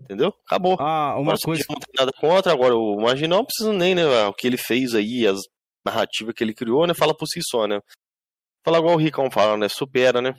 Entendeu? 0.00 0.32
Acabou. 0.46 0.76
Ah, 0.78 1.14
uma 1.14 1.32
agora, 1.32 1.38
coisa. 1.42 1.64
Não 1.68 1.76
tem 1.76 1.92
nada 1.98 2.12
contra, 2.18 2.52
agora 2.52 2.76
o 2.76 3.00
Marginal 3.00 3.38
não 3.38 3.46
precisa 3.46 3.72
nem, 3.72 3.94
né? 3.94 4.04
O 4.26 4.34
que 4.34 4.46
ele 4.46 4.56
fez 4.56 4.94
aí, 4.94 5.26
as 5.26 5.40
narrativa 5.84 6.32
que 6.32 6.42
ele 6.42 6.54
criou, 6.54 6.86
né? 6.86 6.94
Fala 6.94 7.14
por 7.14 7.26
si 7.26 7.40
só, 7.42 7.66
né? 7.66 7.78
Fala 8.64 8.78
igual 8.78 8.94
o 8.94 8.98
Ricão 8.98 9.30
fala, 9.30 9.56
né? 9.56 9.68
Supera, 9.68 10.22
né? 10.22 10.34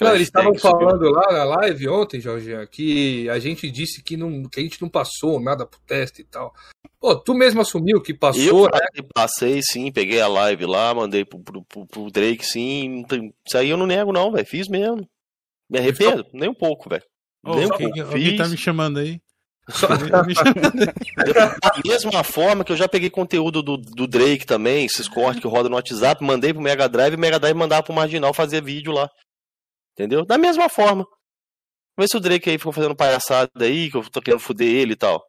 Não, 0.00 0.14
eles 0.14 0.28
estavam 0.28 0.54
falando 0.54 1.10
lá 1.10 1.32
na 1.32 1.44
live 1.44 1.88
ontem, 1.88 2.20
Jorge, 2.20 2.52
que 2.70 3.28
a 3.30 3.38
gente 3.38 3.70
disse 3.70 4.02
que, 4.02 4.16
não, 4.16 4.44
que 4.44 4.60
a 4.60 4.62
gente 4.62 4.80
não 4.80 4.88
passou 4.88 5.40
nada 5.40 5.66
pro 5.66 5.80
teste 5.86 6.22
e 6.22 6.24
tal. 6.24 6.52
Pô, 7.00 7.14
tu 7.16 7.34
mesmo 7.34 7.60
assumiu 7.60 8.00
que 8.00 8.14
passou, 8.14 8.42
eu 8.42 8.62
né? 8.64 8.78
Passei 9.14 9.60
sim, 9.62 9.90
peguei 9.92 10.20
a 10.20 10.28
live 10.28 10.66
lá, 10.66 10.94
mandei 10.94 11.24
pro, 11.24 11.38
pro, 11.40 11.62
pro, 11.64 11.86
pro 11.86 12.10
Drake 12.10 12.44
sim. 12.44 13.04
Isso 13.46 13.56
aí 13.58 13.70
eu 13.70 13.76
não 13.76 13.86
nego, 13.86 14.12
não, 14.12 14.30
velho. 14.32 14.46
Fiz 14.46 14.68
mesmo. 14.68 15.08
Me 15.68 15.78
arrependo? 15.78 16.24
Nem 16.32 16.48
um 16.48 16.54
pouco, 16.54 16.88
velho. 16.88 17.02
nem 17.44 17.66
um 17.66 17.68
pouco. 17.68 18.00
Alguém 18.00 18.36
tá 18.36 18.48
me 18.48 18.56
chamando 18.56 18.98
aí? 18.98 19.20
Só- 19.68 19.88
Da 19.88 21.82
mesma 21.84 22.22
forma 22.22 22.64
que 22.64 22.72
eu 22.72 22.76
já 22.76 22.88
peguei 22.88 23.10
conteúdo 23.10 23.62
do, 23.62 23.76
do 23.76 24.06
Drake 24.06 24.46
também, 24.46 24.86
esses 24.86 25.08
cortes 25.08 25.40
que 25.40 25.48
roda 25.48 25.68
no 25.68 25.74
WhatsApp, 25.76 26.22
mandei 26.24 26.52
pro 26.52 26.62
Mega 26.62 26.88
Drive 26.88 27.14
e 27.14 27.16
o 27.16 27.20
Mega 27.20 27.38
Drive 27.38 27.56
mandava 27.56 27.82
pro 27.82 27.94
Marginal 27.94 28.32
fazer 28.32 28.62
vídeo 28.62 28.92
lá. 28.92 29.08
Entendeu? 29.98 30.24
Da 30.26 30.36
mesma 30.36 30.68
forma. 30.68 31.06
Vê 31.98 32.06
se 32.06 32.16
o 32.16 32.20
Drake 32.20 32.50
aí 32.50 32.58
ficou 32.58 32.72
fazendo 32.72 32.94
palhaçada 32.94 33.50
aí, 33.64 33.90
que 33.90 33.96
eu 33.96 34.02
tô 34.10 34.20
querendo 34.20 34.40
foder 34.40 34.68
ele 34.68 34.92
e 34.92 34.96
tal. 34.96 35.24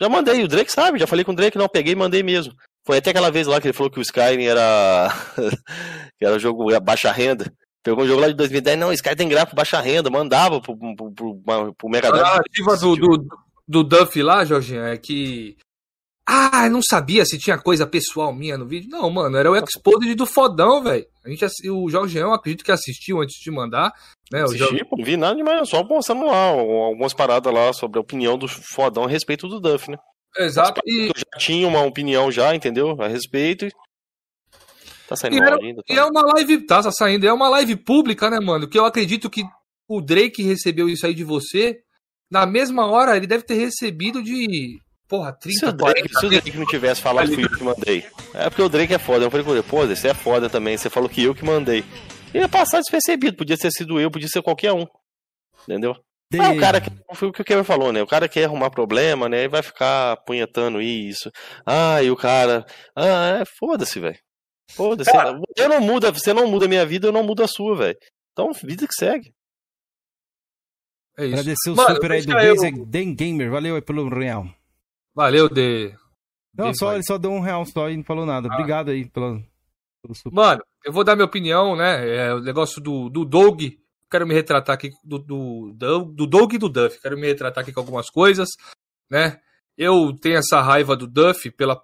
Já 0.00 0.08
mandei, 0.08 0.42
o 0.44 0.48
Drake 0.48 0.70
sabe, 0.70 0.98
já 0.98 1.06
falei 1.06 1.24
com 1.24 1.32
o 1.32 1.34
Drake, 1.34 1.58
não, 1.58 1.68
peguei 1.68 1.92
e 1.92 1.96
mandei 1.96 2.22
mesmo. 2.22 2.54
Foi 2.86 2.98
até 2.98 3.10
aquela 3.10 3.30
vez 3.30 3.46
lá 3.46 3.60
que 3.60 3.66
ele 3.66 3.72
falou 3.72 3.90
que 3.90 3.98
o 3.98 4.02
Skyrim 4.02 4.44
era. 4.44 5.08
que 6.18 6.24
era 6.24 6.38
jogo 6.38 6.66
baixa 6.80 7.10
renda. 7.10 7.52
Pegou 7.82 8.04
um 8.04 8.06
jogo 8.06 8.20
lá 8.20 8.28
de 8.28 8.34
2010, 8.34 8.78
não, 8.78 8.92
Skyrim 8.92 9.16
tem 9.16 9.28
gráfico 9.28 9.56
baixa 9.56 9.80
renda, 9.80 10.08
mandava 10.10 10.60
pro, 10.60 10.76
pro, 10.76 11.12
pro, 11.12 11.74
pro- 11.74 11.88
Mega 11.90 12.08
A 12.08 12.12
Drive. 12.12 12.24
narrativa 12.24 12.76
do, 12.76 12.96
do, 12.96 13.28
do 13.68 13.84
Duff 13.84 14.22
lá, 14.22 14.44
Jorginho, 14.44 14.84
é 14.84 14.96
que. 14.96 15.56
Ah, 16.26 16.64
eu 16.66 16.70
não 16.70 16.80
sabia 16.82 17.24
se 17.26 17.38
tinha 17.38 17.58
coisa 17.58 17.86
pessoal 17.86 18.32
minha 18.32 18.56
no 18.56 18.66
vídeo. 18.66 18.88
Não, 18.90 19.10
mano, 19.10 19.36
era 19.36 19.50
o 19.50 19.56
exposed 19.56 20.14
do 20.14 20.24
fodão, 20.24 20.82
velho. 20.82 21.06
A 21.24 21.28
gente, 21.28 21.44
o 21.70 21.88
Jorginho, 21.90 22.22
eu 22.22 22.32
acredito 22.32 22.64
que 22.64 22.72
assistiu 22.72 23.20
antes 23.20 23.36
de 23.38 23.50
mandar. 23.50 23.92
Né, 24.32 24.40
Jorge- 24.40 24.64
Assisti, 24.64 24.84
pô, 24.86 24.96
não 24.96 25.04
vi 25.04 25.16
nada 25.18 25.36
demais, 25.36 25.68
só 25.68 25.84
mostrando 25.84 26.24
lá 26.26 26.46
algumas 26.46 27.12
paradas 27.12 27.52
lá 27.52 27.72
sobre 27.74 27.98
a 27.98 28.00
opinião 28.00 28.38
do 28.38 28.48
fodão 28.48 29.04
a 29.04 29.08
respeito 29.08 29.46
do 29.48 29.60
Duff, 29.60 29.90
né? 29.90 29.98
Exato. 30.38 30.80
E, 30.86 31.08
Eu 31.08 31.12
já 31.14 31.38
tinha 31.38 31.68
uma 31.68 31.82
opinião 31.82 32.30
já, 32.32 32.54
entendeu? 32.54 32.96
A 33.00 33.06
respeito. 33.06 33.68
Tá 35.06 35.14
saindo 35.16 35.36
E 35.36 35.40
era- 35.40 35.56
ainda. 35.60 35.82
e 35.88 35.92
é 35.92 36.04
uma 36.04 36.22
live, 36.32 36.64
tá 36.66 36.82
saindo, 36.90 37.26
é 37.26 37.32
uma 37.32 37.48
live 37.50 37.76
pública, 37.76 38.30
né, 38.30 38.40
mano? 38.40 38.66
Que 38.66 38.78
eu 38.78 38.86
acredito 38.86 39.28
que 39.28 39.42
o 39.86 40.00
Drake 40.00 40.42
recebeu 40.42 40.88
isso 40.88 41.06
aí 41.06 41.12
de 41.14 41.22
você. 41.22 41.78
Na 42.30 42.46
mesma 42.46 42.86
hora, 42.86 43.14
ele 43.16 43.26
deve 43.26 43.44
ter 43.44 43.54
recebido 43.54 44.22
de. 44.22 44.78
Porra, 45.16 45.32
Se 45.32 45.38
30, 45.60 45.68
o, 45.68 45.72
Drake, 45.72 46.08
40. 46.08 46.18
se 46.20 46.26
o 46.26 46.28
Drake 46.30 46.58
não 46.58 46.66
tivesse 46.66 47.00
falado 47.00 47.32
fui 47.32 47.44
eu 47.44 47.50
que 47.50 47.62
mandei. 47.64 48.06
É 48.34 48.48
porque 48.50 48.62
o 48.62 48.68
Drake 48.68 48.94
é 48.94 48.98
foda. 48.98 49.24
Eu 49.24 49.30
falei 49.30 49.44
com 49.46 49.52
ele, 49.52 49.62
pô, 49.62 49.86
você 49.86 50.08
é 50.08 50.14
foda 50.14 50.48
também. 50.50 50.76
Você 50.76 50.90
falou 50.90 51.08
que 51.08 51.22
eu 51.22 51.34
que 51.34 51.44
mandei. 51.44 51.84
Ele 52.32 52.42
ia 52.44 52.48
passar 52.48 52.80
despercebido. 52.80 53.36
Podia 53.36 53.56
ter 53.56 53.70
sido 53.70 54.00
eu, 54.00 54.10
podia 54.10 54.28
ser 54.28 54.42
qualquer 54.42 54.72
um. 54.72 54.86
Entendeu? 55.62 55.94
De- 56.30 56.40
Ah, 56.40 56.50
o 56.50 56.58
cara 56.58 56.80
que. 56.80 56.90
Foi 57.14 57.28
o 57.28 57.32
que 57.32 57.42
o 57.42 57.44
Kevin 57.44 57.62
falou, 57.64 57.92
né? 57.92 58.02
O 58.02 58.06
cara 58.06 58.28
quer 58.28 58.44
arrumar 58.44 58.70
problema, 58.70 59.28
né? 59.28 59.44
E 59.44 59.48
vai 59.48 59.62
ficar 59.62 60.16
punhetando 60.26 60.80
isso. 60.82 61.30
Ah, 61.64 62.02
e 62.02 62.10
o 62.10 62.16
cara. 62.16 62.64
Ah, 62.96 63.38
é, 63.40 63.44
foda-se, 63.58 64.00
velho. 64.00 64.18
Foda-se. 64.72 65.10
Eu 65.56 65.68
não 65.68 65.80
muda, 65.80 66.10
você 66.10 66.32
não 66.32 66.48
muda 66.48 66.64
a 66.64 66.68
minha 66.68 66.84
vida, 66.84 67.06
eu 67.06 67.12
não 67.12 67.22
mudo 67.22 67.42
a 67.44 67.46
sua, 67.46 67.76
velho. 67.76 67.96
Então, 68.32 68.50
vida 68.52 68.86
que 68.88 68.94
segue. 68.94 69.32
É 71.16 71.26
isso. 71.26 71.34
Agradecer 71.34 71.70
o 71.70 71.76
Mano, 71.76 71.94
super 71.94 72.10
aí 72.12 72.22
do 72.22 72.34
deixa 72.34 72.66
eu- 72.68 72.86
Den 72.86 73.14
Gamer. 73.14 73.50
Valeu 73.50 73.76
aí 73.76 73.82
pelo 73.82 74.08
real. 74.08 74.46
Valeu, 75.14 75.48
D. 75.48 75.94
Não, 76.56 76.72
só, 76.74 76.94
ele 76.94 77.02
só 77.04 77.18
deu 77.18 77.32
um 77.32 77.40
real 77.40 77.64
só 77.66 77.90
e 77.90 77.96
não 77.96 78.04
falou 78.04 78.24
nada. 78.24 78.48
Ah. 78.50 78.54
Obrigado 78.54 78.90
aí 78.90 79.08
pela, 79.08 79.40
pelo 80.02 80.14
super. 80.14 80.32
Mano, 80.32 80.62
eu 80.84 80.92
vou 80.92 81.04
dar 81.04 81.16
minha 81.16 81.26
opinião, 81.26 81.76
né? 81.76 82.08
É, 82.08 82.34
o 82.34 82.40
negócio 82.40 82.80
do, 82.80 83.08
do 83.08 83.24
Doug. 83.24 83.62
Quero 84.10 84.26
me 84.26 84.34
retratar 84.34 84.74
aqui 84.74 84.90
do, 85.02 85.18
do, 85.18 85.72
do, 85.74 86.04
do 86.04 86.26
Doug 86.26 86.52
e 86.52 86.58
do 86.58 86.68
Duff. 86.68 87.00
Quero 87.00 87.16
me 87.18 87.26
retratar 87.26 87.62
aqui 87.62 87.72
com 87.72 87.80
algumas 87.80 88.08
coisas, 88.08 88.48
né? 89.10 89.40
Eu 89.76 90.12
tenho 90.20 90.36
essa 90.36 90.60
raiva 90.60 90.96
do 90.96 91.08
Duff 91.08 91.50
pela, 91.50 91.82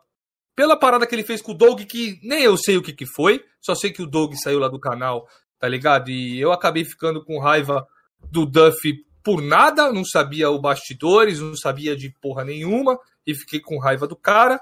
pela 0.54 0.76
parada 0.76 1.06
que 1.06 1.14
ele 1.14 1.24
fez 1.24 1.42
com 1.42 1.50
o 1.50 1.56
Doug, 1.56 1.80
que 1.82 2.20
nem 2.22 2.44
eu 2.44 2.56
sei 2.56 2.76
o 2.76 2.82
que, 2.82 2.92
que 2.92 3.06
foi. 3.06 3.42
Só 3.60 3.74
sei 3.74 3.90
que 3.90 4.02
o 4.02 4.06
Doug 4.06 4.34
saiu 4.34 4.60
lá 4.60 4.68
do 4.68 4.78
canal, 4.78 5.26
tá 5.58 5.66
ligado? 5.66 6.10
E 6.10 6.40
eu 6.40 6.52
acabei 6.52 6.84
ficando 6.84 7.24
com 7.24 7.40
raiva 7.40 7.84
do 8.30 8.46
Duff 8.46 8.78
por 9.24 9.42
nada. 9.42 9.92
Não 9.92 10.04
sabia 10.04 10.50
o 10.50 10.60
bastidores, 10.60 11.40
não 11.40 11.56
sabia 11.56 11.96
de 11.96 12.10
porra 12.20 12.44
nenhuma. 12.44 12.96
E 13.30 13.34
fiquei 13.34 13.60
com 13.60 13.78
raiva 13.78 14.06
do 14.06 14.16
cara, 14.16 14.60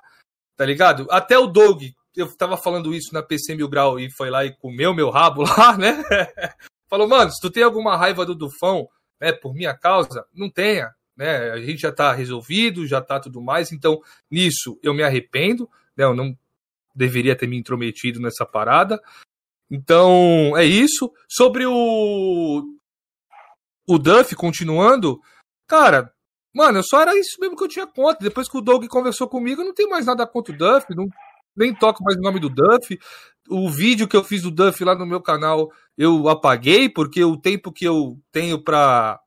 tá 0.57 0.65
ligado? 0.65 1.07
Até 1.11 1.39
o 1.39 1.47
Doug, 1.47 1.83
eu 2.15 2.37
tava 2.37 2.57
falando 2.57 2.95
isso 2.95 3.13
na 3.13 3.23
PC 3.23 3.55
Mil 3.55 3.69
Grau 3.69 3.99
e 3.99 4.11
foi 4.11 4.31
lá 4.31 4.45
e 4.45 4.55
comeu 4.57 4.95
meu 4.95 5.11
rabo 5.11 5.43
lá, 5.49 5.77
né? 5.77 6.03
Falou, 6.89 7.09
mano, 7.09 7.31
se 7.31 7.41
tu 7.41 7.51
tem 7.51 7.63
alguma 7.63 7.97
raiva 7.97 8.25
do 8.25 8.35
Dufão, 8.35 8.89
né, 9.21 9.33
por 9.33 9.55
minha 9.55 9.77
causa, 9.77 10.27
não 10.33 10.51
tenha, 10.51 10.91
né? 11.17 11.51
A 11.51 11.61
gente 11.61 11.81
já 11.81 11.93
tá 11.93 12.13
resolvido, 12.13 12.87
já 12.87 13.01
tá 13.01 13.21
tudo 13.21 13.41
mais, 13.41 13.73
então 13.73 14.01
nisso 14.31 14.79
eu 14.83 14.95
me 14.95 15.03
arrependo, 15.03 15.69
né? 15.97 16.05
Eu 16.05 16.15
não 16.15 16.37
deveria 16.95 17.37
ter 17.37 17.47
me 17.47 17.57
intrometido 17.57 18.21
nessa 18.21 18.45
parada. 18.45 19.01
Então, 19.71 20.57
é 20.57 20.65
isso. 20.65 21.13
Sobre 21.29 21.67
o 21.67 22.79
o 23.87 23.99
Duff 23.99 24.35
continuando, 24.37 25.19
cara, 25.67 26.13
mano, 26.59 26.83
só 26.83 27.01
era 27.01 27.17
isso 27.17 27.37
mesmo 27.41 27.57
que 27.57 27.63
eu 27.63 27.69
tinha 27.69 27.87
conta. 27.87 28.19
Depois 28.21 28.49
que 28.49 28.59
o 28.59 28.61
Doug 28.61 28.85
conversou 28.87 29.29
comigo, 29.29 29.63
eu 29.63 29.67
não 29.67 29.75
tenho 29.75 29.89
mais 29.89 30.05
nada 30.05 30.27
contra 30.27 30.53
o 30.53 30.57
Duff, 30.57 30.87
não, 30.95 31.07
nem 31.57 31.73
toco 31.73 32.03
mais 32.03 32.17
o 32.17 32.21
nome 32.21 32.41
do 32.41 32.51
Duff. 32.51 32.99
O 33.49 33.71
vídeo 33.71 34.09
que 34.09 34.17
eu 34.17 34.25
fiz 34.25 34.43
do 34.43 34.51
Duff 34.51 34.83
lá 34.85 34.97
no 34.97 35.07
meu 35.07 35.23
canal, 35.23 35.71
eu 35.97 36.29
apaguei, 36.29 36.89
porque 36.89 37.23
o 37.23 37.37
tempo 37.37 37.73
que 37.73 37.85
eu 37.85 38.19
tenho 38.33 38.63
pra 38.63 39.21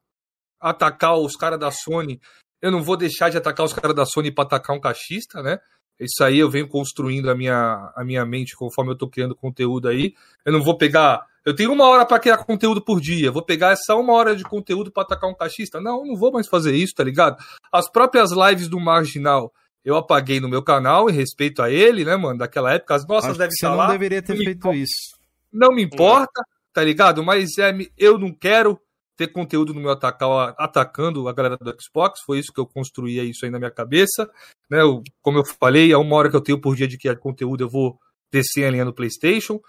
atacar 0.59 1.17
os 1.17 1.35
caras 1.37 1.57
da 1.57 1.71
Sony, 1.71 2.19
eu 2.61 2.69
não 2.69 2.83
vou 2.83 2.97
deixar 2.97 3.29
de 3.29 3.37
atacar 3.37 3.65
os 3.65 3.73
caras 3.73 3.95
da 3.95 4.05
Sony 4.05 4.31
pra 4.31 4.43
atacar 4.43 4.75
um 4.75 4.81
cachista, 4.81 5.41
né? 5.41 5.57
Isso 5.99 6.23
aí 6.23 6.39
eu 6.39 6.49
venho 6.49 6.67
construindo 6.67 7.29
a 7.29 7.35
minha, 7.35 7.91
a 7.95 8.03
minha 8.03 8.25
mente 8.25 8.55
conforme 8.55 8.91
eu 8.91 8.97
tô 8.97 9.07
criando 9.07 9.35
conteúdo 9.35 9.87
aí. 9.87 10.13
Eu 10.45 10.51
não 10.53 10.63
vou 10.63 10.77
pegar. 10.77 11.25
Eu 11.45 11.55
tenho 11.55 11.71
uma 11.71 11.87
hora 11.87 12.05
pra 12.05 12.19
criar 12.19 12.37
conteúdo 12.37 12.81
por 12.81 12.99
dia. 12.99 13.31
Vou 13.31 13.43
pegar 13.43 13.71
essa 13.71 13.95
uma 13.95 14.13
hora 14.13 14.35
de 14.35 14.43
conteúdo 14.43 14.91
pra 14.91 15.03
atacar 15.03 15.29
um 15.29 15.35
cachista? 15.35 15.79
Não, 15.79 15.99
eu 15.99 16.05
não 16.05 16.15
vou 16.15 16.31
mais 16.31 16.47
fazer 16.47 16.75
isso, 16.75 16.93
tá 16.95 17.03
ligado? 17.03 17.37
As 17.71 17.89
próprias 17.89 18.31
lives 18.31 18.67
do 18.67 18.79
Marginal 18.79 19.51
eu 19.83 19.95
apaguei 19.95 20.39
no 20.39 20.47
meu 20.47 20.61
canal 20.61 21.09
em 21.09 21.13
respeito 21.13 21.61
a 21.61 21.69
ele, 21.71 22.05
né, 22.05 22.15
mano? 22.15 22.37
Daquela 22.39 22.71
época. 22.73 22.93
As 22.95 23.07
nossas 23.07 23.31
Acho 23.31 23.39
devem 23.39 23.51
você 23.51 23.65
estar 23.65 23.69
não 23.71 23.77
lá. 23.77 23.91
deveria 23.91 24.21
ter 24.21 24.33
Não 24.33 24.39
me 24.39 24.45
feito 24.45 24.57
importa. 24.59 24.77
isso. 24.77 25.17
Não 25.51 25.71
me 25.73 25.81
importa, 25.83 26.43
tá 26.71 26.83
ligado? 26.83 27.23
Mas 27.23 27.57
é, 27.57 27.75
eu 27.97 28.17
não 28.19 28.31
quero 28.31 28.79
ter 29.17 29.27
conteúdo 29.27 29.73
no 29.73 29.81
meu 29.81 29.91
atacar, 29.91 30.55
atacando 30.57 31.27
a 31.27 31.33
galera 31.33 31.57
do 31.57 31.75
Xbox. 31.81 32.21
Foi 32.25 32.39
isso 32.39 32.51
que 32.53 32.59
eu 32.59 32.65
construí 32.65 33.19
é 33.19 33.23
isso 33.23 33.45
aí 33.45 33.51
na 33.51 33.59
minha 33.59 33.71
cabeça. 33.71 34.29
Né? 34.69 34.81
Eu, 34.81 35.03
como 35.21 35.37
eu 35.37 35.45
falei, 35.45 35.93
a 35.93 35.99
uma 35.99 36.15
hora 36.15 36.29
que 36.29 36.35
eu 36.35 36.41
tenho 36.41 36.59
por 36.59 36.75
dia 36.75 36.87
de 36.87 36.97
criar 36.97 37.17
conteúdo, 37.17 37.63
eu 37.63 37.69
vou 37.69 37.99
descer 38.31 38.65
a 38.65 38.71
linha 38.71 38.85
no 38.85 38.93
PlayStation. 38.93 39.59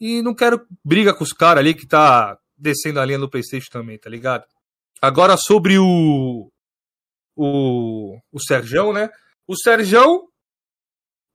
E 0.00 0.22
não 0.22 0.34
quero 0.34 0.66
briga 0.84 1.14
com 1.14 1.24
os 1.24 1.32
caras 1.32 1.60
ali 1.60 1.74
que 1.74 1.86
tá 1.86 2.38
descendo 2.56 3.00
a 3.00 3.04
linha 3.04 3.18
no 3.18 3.30
PlayStation 3.30 3.70
também, 3.70 3.98
tá 3.98 4.10
ligado? 4.10 4.44
Agora 5.00 5.36
sobre 5.36 5.78
o. 5.78 6.50
O, 7.36 8.18
o 8.32 8.92
né? 8.92 9.08
O 9.46 9.56
Serjão, 9.56 10.28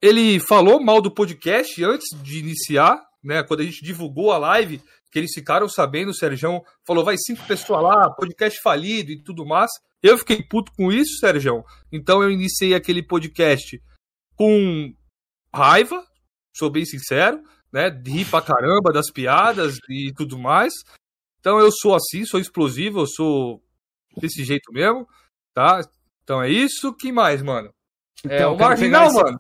ele 0.02 0.38
falou 0.42 0.84
mal 0.84 1.02
do 1.02 1.10
podcast 1.10 1.82
antes 1.82 2.10
de 2.22 2.40
iniciar, 2.40 3.02
né? 3.24 3.42
Quando 3.42 3.62
a 3.62 3.64
gente 3.64 3.84
divulgou 3.84 4.32
a 4.34 4.38
live, 4.38 4.82
que 5.14 5.20
eles 5.20 5.32
ficaram 5.32 5.70
sabendo, 5.70 6.10
o 6.10 6.14
Serjão 6.14 6.64
falou, 6.86 7.06
vai 7.06 7.16
cinco 7.20 7.46
pessoas 7.46 7.84
lá, 7.84 8.10
podcast 8.10 8.60
falido 8.62 9.12
e 9.12 9.22
tudo 9.24 9.46
mais. 9.46 9.70
Eu 10.02 10.18
fiquei 10.18 10.42
puto 10.44 10.72
com 10.76 10.92
isso, 10.92 11.20
Serjão. 11.20 11.64
Então 11.92 12.24
eu 12.24 12.32
iniciei 12.32 12.74
aquele 12.74 13.04
podcast 13.04 13.80
com 14.36 14.92
raiva, 15.54 16.04
sou 16.58 16.70
bem 16.72 16.84
sincero, 16.84 17.42
né? 17.72 17.90
Ri 17.90 18.26
pra 18.26 18.42
caramba 18.42 18.92
das 18.92 19.12
piadas 19.12 19.78
e 19.88 20.12
tudo 20.18 20.38
mais. 20.38 20.74
Então 21.40 21.60
eu 21.60 21.72
sou 21.72 21.94
assim, 21.96 22.26
sou 22.26 22.40
explosivo, 22.40 23.02
eu 23.02 23.08
sou 23.08 23.64
desse 24.18 24.44
jeito 24.44 24.74
mesmo, 24.74 25.08
tá? 25.54 25.82
Então 26.24 26.42
é 26.42 26.50
isso. 26.50 26.92
que 26.96 27.12
mais, 27.12 27.44
mano? 27.44 27.72
é 28.26 28.36
Então, 28.36 28.54
o 28.54 28.58
quero 28.58 28.70
marginal, 28.70 29.08
esse- 29.08 29.24
mano. 29.24 29.40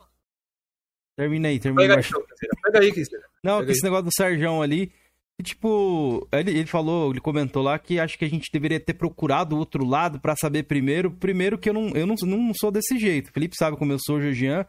Termina 1.15 1.47
aí, 1.47 1.59
termina 1.59 1.81
Pega 1.81 1.99
aí. 1.99 2.25
Pega 2.63 2.79
aí, 2.79 2.91
Cristina. 2.91 3.23
Não, 3.43 3.59
Pega 3.59 3.71
esse 3.71 3.83
negócio 3.83 4.05
do 4.05 4.11
Serjão 4.15 4.61
ali. 4.61 4.91
Que, 5.37 5.43
tipo, 5.43 6.27
ele, 6.31 6.51
ele 6.51 6.65
falou, 6.65 7.11
ele 7.11 7.19
comentou 7.19 7.63
lá 7.63 7.77
que 7.79 7.99
acho 7.99 8.17
que 8.17 8.25
a 8.25 8.29
gente 8.29 8.51
deveria 8.51 8.79
ter 8.79 8.93
procurado 8.93 9.55
o 9.55 9.59
outro 9.59 9.85
lado 9.85 10.19
pra 10.19 10.35
saber 10.35 10.63
primeiro. 10.63 11.11
Primeiro 11.11 11.57
que 11.57 11.69
eu 11.69 11.73
não, 11.73 11.89
eu 11.89 12.05
não, 12.05 12.15
não 12.15 12.53
sou 12.53 12.71
desse 12.71 12.97
jeito. 12.99 13.31
Felipe 13.31 13.55
sabe 13.57 13.77
como 13.77 13.91
eu 13.91 13.99
sou, 13.99 14.21
Georgian. 14.21 14.65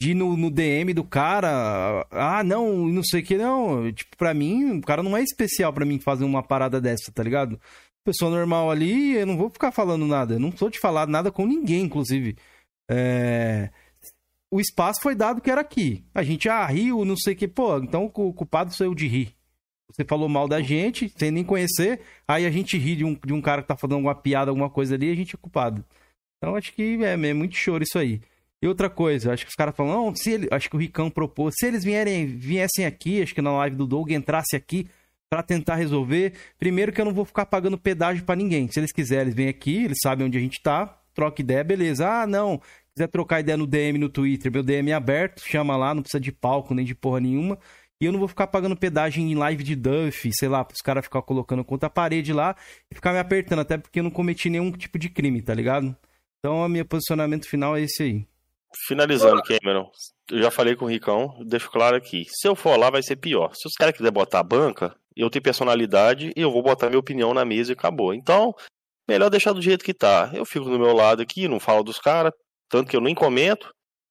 De 0.00 0.12
ir 0.12 0.14
no, 0.14 0.36
no 0.36 0.48
DM 0.48 0.94
do 0.94 1.02
cara, 1.02 2.06
ah, 2.12 2.44
não, 2.44 2.86
não 2.86 3.02
sei 3.02 3.20
o 3.20 3.24
que, 3.24 3.36
não. 3.36 3.90
Tipo, 3.92 4.16
pra 4.16 4.32
mim, 4.32 4.78
o 4.78 4.80
cara 4.82 5.02
não 5.02 5.16
é 5.16 5.22
especial 5.22 5.72
pra 5.72 5.84
mim 5.84 5.98
fazer 5.98 6.24
uma 6.24 6.42
parada 6.42 6.80
dessa, 6.80 7.10
tá 7.12 7.22
ligado? 7.22 7.60
Pessoa 8.04 8.30
normal 8.30 8.70
ali, 8.70 9.16
eu 9.16 9.26
não 9.26 9.36
vou 9.36 9.50
ficar 9.50 9.72
falando 9.72 10.06
nada. 10.06 10.34
Eu 10.34 10.40
não 10.40 10.56
sou 10.56 10.70
de 10.70 10.78
falar 10.78 11.08
nada 11.08 11.32
com 11.32 11.46
ninguém, 11.46 11.82
inclusive. 11.82 12.36
É 12.90 13.70
o 14.50 14.60
espaço 14.60 15.00
foi 15.02 15.14
dado 15.14 15.40
que 15.40 15.50
era 15.50 15.60
aqui. 15.60 16.04
A 16.14 16.22
gente, 16.22 16.48
ah, 16.48 16.64
riu, 16.66 17.04
não 17.04 17.16
sei 17.16 17.34
o 17.34 17.36
que. 17.36 17.46
Pô, 17.46 17.78
então 17.78 18.04
o 18.04 18.32
culpado 18.32 18.72
sou 18.72 18.86
eu 18.86 18.94
de 18.94 19.06
rir. 19.06 19.37
Você 19.90 20.04
falou 20.04 20.28
mal 20.28 20.46
da 20.46 20.60
gente, 20.60 21.12
sem 21.16 21.30
nem 21.30 21.42
conhecer, 21.42 22.00
aí 22.26 22.44
a 22.44 22.50
gente 22.50 22.76
ri 22.76 22.94
de 22.94 23.04
um, 23.04 23.14
de 23.14 23.32
um 23.32 23.40
cara 23.40 23.62
que 23.62 23.68
tá 23.68 23.76
fazendo 23.76 23.94
alguma 23.94 24.14
piada, 24.14 24.50
alguma 24.50 24.68
coisa 24.68 24.94
ali, 24.94 25.08
e 25.08 25.12
a 25.12 25.16
gente 25.16 25.34
é 25.34 25.38
culpado. 25.38 25.84
Então 26.36 26.54
acho 26.54 26.72
que 26.72 27.02
é, 27.02 27.12
é 27.12 27.34
muito 27.34 27.56
choro 27.56 27.82
isso 27.82 27.98
aí. 27.98 28.20
E 28.60 28.66
outra 28.66 28.90
coisa, 28.90 29.32
acho 29.32 29.44
que 29.44 29.50
os 29.50 29.54
caras 29.54 29.74
falam, 29.74 29.92
não, 29.92 30.14
se 30.14 30.30
ele, 30.30 30.48
acho 30.50 30.68
que 30.68 30.76
o 30.76 30.78
Ricão 30.78 31.08
propôs, 31.08 31.54
se 31.58 31.66
eles 31.66 31.84
vierem, 31.84 32.26
viessem 32.26 32.84
aqui, 32.84 33.22
acho 33.22 33.34
que 33.34 33.40
na 33.40 33.52
live 33.52 33.76
do 33.76 33.86
Doug 33.86 34.10
entrasse 34.10 34.56
aqui 34.56 34.88
pra 35.30 35.42
tentar 35.42 35.76
resolver, 35.76 36.32
primeiro 36.58 36.92
que 36.92 37.00
eu 37.00 37.04
não 37.04 37.14
vou 37.14 37.24
ficar 37.24 37.46
pagando 37.46 37.78
pedágio 37.78 38.24
pra 38.24 38.34
ninguém. 38.34 38.68
Se 38.70 38.80
eles 38.80 38.92
quiserem, 38.92 39.24
eles 39.24 39.34
vêm 39.34 39.48
aqui, 39.48 39.84
eles 39.84 39.98
sabem 40.02 40.26
onde 40.26 40.36
a 40.36 40.40
gente 40.40 40.60
tá, 40.60 40.98
troca 41.14 41.40
ideia, 41.40 41.62
beleza. 41.62 42.08
Ah, 42.08 42.26
não, 42.26 42.60
quiser 42.94 43.08
trocar 43.08 43.40
ideia 43.40 43.56
no 43.56 43.66
DM 43.66 43.98
no 43.98 44.08
Twitter, 44.08 44.50
meu 44.50 44.62
DM 44.62 44.90
é 44.90 44.94
aberto, 44.94 45.40
chama 45.46 45.76
lá, 45.76 45.94
não 45.94 46.02
precisa 46.02 46.20
de 46.20 46.32
palco 46.32 46.74
nem 46.74 46.84
de 46.84 46.94
porra 46.94 47.20
nenhuma. 47.20 47.58
E 48.00 48.04
eu 48.04 48.12
não 48.12 48.18
vou 48.18 48.28
ficar 48.28 48.46
pagando 48.46 48.76
pedágio 48.76 49.20
em 49.20 49.34
live 49.34 49.64
de 49.64 49.74
Duff, 49.74 50.30
sei 50.32 50.48
lá, 50.48 50.64
pros 50.64 50.80
caras 50.80 51.04
ficar 51.04 51.20
colocando 51.22 51.64
contra 51.64 51.88
a 51.88 51.90
parede 51.90 52.32
lá 52.32 52.54
e 52.90 52.94
ficar 52.94 53.12
me 53.12 53.18
apertando, 53.18 53.58
até 53.58 53.76
porque 53.76 53.98
eu 53.98 54.04
não 54.04 54.10
cometi 54.10 54.48
nenhum 54.48 54.70
tipo 54.70 54.98
de 54.98 55.08
crime, 55.08 55.42
tá 55.42 55.52
ligado? 55.52 55.96
Então, 56.38 56.64
o 56.64 56.68
meu 56.68 56.84
posicionamento 56.84 57.48
final 57.48 57.76
é 57.76 57.82
esse 57.82 58.02
aí. 58.02 58.26
Finalizando, 58.86 59.42
Cameron, 59.42 59.90
eu 60.30 60.42
já 60.42 60.50
falei 60.50 60.76
com 60.76 60.84
o 60.84 60.88
Ricão, 60.88 61.34
deixo 61.44 61.70
claro 61.70 61.96
aqui. 61.96 62.26
Se 62.28 62.46
eu 62.46 62.54
for 62.54 62.78
lá, 62.78 62.90
vai 62.90 63.02
ser 63.02 63.16
pior. 63.16 63.52
Se 63.54 63.66
os 63.66 63.74
caras 63.74 63.96
quiserem 63.96 64.12
botar 64.12 64.40
a 64.40 64.44
banca, 64.44 64.94
eu 65.16 65.28
tenho 65.28 65.42
personalidade 65.42 66.32
e 66.36 66.40
eu 66.40 66.52
vou 66.52 66.62
botar 66.62 66.88
minha 66.88 66.98
opinião 67.00 67.34
na 67.34 67.44
mesa 67.44 67.72
e 67.72 67.74
acabou. 67.74 68.14
Então, 68.14 68.54
melhor 69.08 69.30
deixar 69.30 69.52
do 69.52 69.62
jeito 69.62 69.84
que 69.84 69.94
tá. 69.94 70.30
Eu 70.32 70.44
fico 70.44 70.66
do 70.66 70.78
meu 70.78 70.92
lado 70.92 71.20
aqui, 71.20 71.48
não 71.48 71.58
falo 71.58 71.82
dos 71.82 71.98
caras, 71.98 72.32
tanto 72.68 72.88
que 72.88 72.96
eu 72.96 73.00
nem 73.00 73.14
comento, 73.14 73.68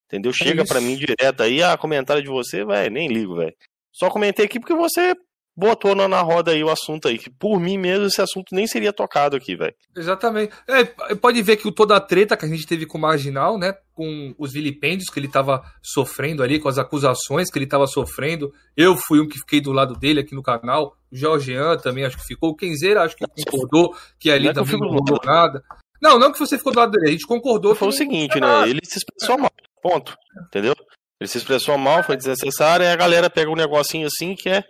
entendeu? 0.07 0.34
Chega 0.34 0.65
para 0.65 0.81
mim 0.81 0.97
direto 0.97 1.43
aí, 1.43 1.64
ah, 1.64 1.77
comentário 1.77 2.22
de 2.22 2.30
você, 2.30 2.65
velho, 2.65 2.91
nem 2.91 3.07
ligo, 3.07 3.35
velho. 3.35 3.55
Só 3.98 4.11
comentei 4.11 4.45
aqui 4.45 4.60
porque 4.60 4.76
você 4.76 5.15
botou 5.57 5.95
na, 5.95 6.07
na 6.07 6.22
roda 6.22 6.52
aí 6.52 6.64
o 6.64 6.69
assunto 6.69 7.07
aí, 7.07 7.18
que 7.18 7.32
por 7.32 7.60
mim 7.60 7.80
mesmo 7.80 8.06
esse 8.06 8.22
assunto 8.22 8.53
nem 8.53 8.68
seria 8.68 8.94
tocado 8.94 9.36
aqui, 9.36 9.56
velho. 9.56 9.74
Exatamente. 9.95 10.53
É, 10.68 11.15
pode 11.15 11.41
ver 11.41 11.57
que 11.57 11.72
toda 11.72 11.95
a 11.95 11.99
treta 11.99 12.38
que 12.38 12.45
a 12.45 12.48
gente 12.48 12.68
teve 12.68 12.86
com 12.86 12.99
o 12.99 13.02
Marginal, 13.02 13.57
né, 13.57 13.74
com 13.91 14.36
os 14.38 14.53
vilipêndios 14.53 15.10
que 15.10 15.19
ele 15.19 15.28
tava 15.28 15.64
sofrendo 15.82 16.44
ali, 16.44 16.60
com 16.60 16.69
as 16.69 16.78
acusações 16.78 17.49
que 17.49 17.57
ele 17.57 17.65
tava 17.65 17.88
sofrendo, 17.88 18.53
eu 18.76 18.95
fui 18.95 19.19
um 19.19 19.28
que 19.28 19.40
fiquei 19.40 19.60
do 19.60 19.72
lado 19.72 19.95
dele 19.95 20.19
aqui 20.19 20.36
no 20.36 20.44
canal, 20.44 20.95
o 21.11 21.15
Jorgean 21.15 21.76
também 21.78 22.06
acho 22.06 22.18
que 22.18 22.28
ficou, 22.28 22.52
o 22.52 22.56
Kenzeira 22.56 23.02
acho 23.02 23.15
que 23.15 23.26
concordou 23.26 23.95
que 24.19 24.30
ali 24.30 24.53
não, 24.53 24.64
não 24.64 24.90
rolou 24.90 25.19
nada. 25.26 25.64
Não, 25.99 26.19
não 26.19 26.32
que 26.32 26.38
você 26.38 26.56
ficou 26.56 26.72
do 26.72 26.78
lado 26.78 26.91
dele, 26.91 27.07
a 27.07 27.11
gente 27.11 27.26
concordou. 27.26 27.74
Foi 27.74 27.88
o 27.88 27.91
seguinte, 27.91 28.40
né, 28.40 28.69
ele 28.69 28.82
se 28.84 28.99
expressou 28.99 29.40
mal, 29.40 29.52
ponto, 29.82 30.15
entendeu? 30.45 30.76
Ele 31.19 31.27
se 31.27 31.38
expressou 31.38 31.77
mal, 31.77 32.03
foi 32.03 32.15
desnecessário, 32.15 32.84
e 32.84 32.88
a 32.88 32.95
galera 32.95 33.30
pega 33.30 33.49
um 33.49 33.56
negocinho 33.56 34.07
assim 34.07 34.35
que 34.35 34.49
é 34.49 34.64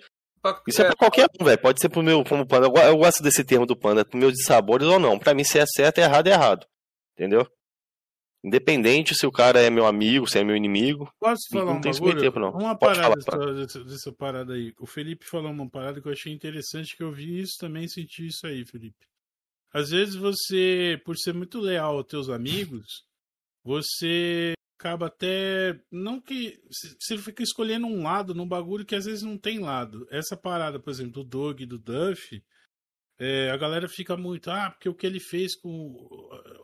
isso 0.67 0.81
é, 0.81 0.85
é 0.85 0.87
pra 0.87 0.95
qualquer 0.95 1.27
um, 1.39 1.43
velho. 1.43 1.57
Pode 1.59 1.81
ser 1.81 1.89
pro 1.89 2.03
meu 2.03 2.23
como 2.23 2.45
panda. 2.45 2.67
Eu 2.67 2.97
gosto 2.97 3.21
desse 3.21 3.43
termo 3.43 3.65
do 3.65 3.75
panda, 3.75 4.05
pro 4.05 4.17
meu 4.17 4.31
de 4.31 4.43
sabores 4.43 4.87
ou 4.87 4.99
não. 4.99 5.17
Pra 5.17 5.33
mim, 5.33 5.43
se 5.43 5.59
é 5.59 5.65
certo, 5.65 5.99
é 5.99 6.03
errado, 6.03 6.27
é 6.27 6.31
errado. 6.31 6.65
Entendeu? 7.13 7.47
Independente 8.43 9.15
se 9.15 9.25
o 9.25 9.31
cara 9.31 9.59
é 9.59 9.69
meu 9.69 9.85
amigo, 9.85 10.27
se 10.27 10.39
é 10.39 10.43
meu 10.43 10.55
inimigo. 10.55 11.11
Posso 11.19 11.41
falar 11.51 11.65
não 11.65 11.77
um 11.77 11.81
tem 11.81 11.91
bagulho? 11.91 12.21
Tempo, 12.21 12.39
não. 12.39 12.51
Uma 12.51 12.77
Pode 12.77 12.99
parada 12.99 13.21
falar, 13.21 13.53
dessa, 13.53 13.83
dessa, 13.83 14.13
parada 14.13 14.53
aí. 14.53 14.73
O 14.79 14.85
Felipe 14.85 15.25
falou 15.25 15.51
uma 15.51 15.69
parada 15.69 15.99
que 15.99 16.07
eu 16.07 16.11
achei 16.11 16.31
interessante, 16.31 16.95
que 16.95 17.03
eu 17.03 17.11
vi 17.11 17.41
isso 17.41 17.55
também, 17.59 17.87
senti 17.87 18.27
isso 18.27 18.45
aí, 18.45 18.63
Felipe. 18.65 19.05
Às 19.73 19.89
vezes 19.89 20.15
você, 20.15 21.01
por 21.03 21.17
ser 21.17 21.33
muito 21.33 21.59
leal 21.59 21.97
aos 21.97 22.05
teus 22.05 22.29
amigos, 22.29 23.03
você 23.63 24.53
acaba 24.77 25.07
até. 25.07 25.79
Não 25.91 26.21
que. 26.21 26.59
Você 26.99 27.17
fica 27.17 27.43
escolhendo 27.43 27.87
um 27.87 28.03
lado 28.03 28.33
num 28.33 28.47
bagulho 28.47 28.85
que 28.85 28.95
às 28.95 29.05
vezes 29.05 29.23
não 29.23 29.37
tem 29.37 29.59
lado. 29.59 30.07
Essa 30.11 30.37
parada, 30.37 30.79
por 30.79 30.91
exemplo, 30.91 31.23
do 31.23 31.23
Doug 31.23 31.61
e 31.61 31.65
do 31.65 31.77
Duff. 31.77 32.41
É, 33.19 33.49
a 33.49 33.57
galera 33.57 33.89
fica 33.89 34.15
muito, 34.15 34.51
ah, 34.51 34.69
porque 34.69 34.87
o 34.87 34.93
que 34.93 35.07
ele 35.07 35.19
fez 35.19 35.55
com. 35.55 36.07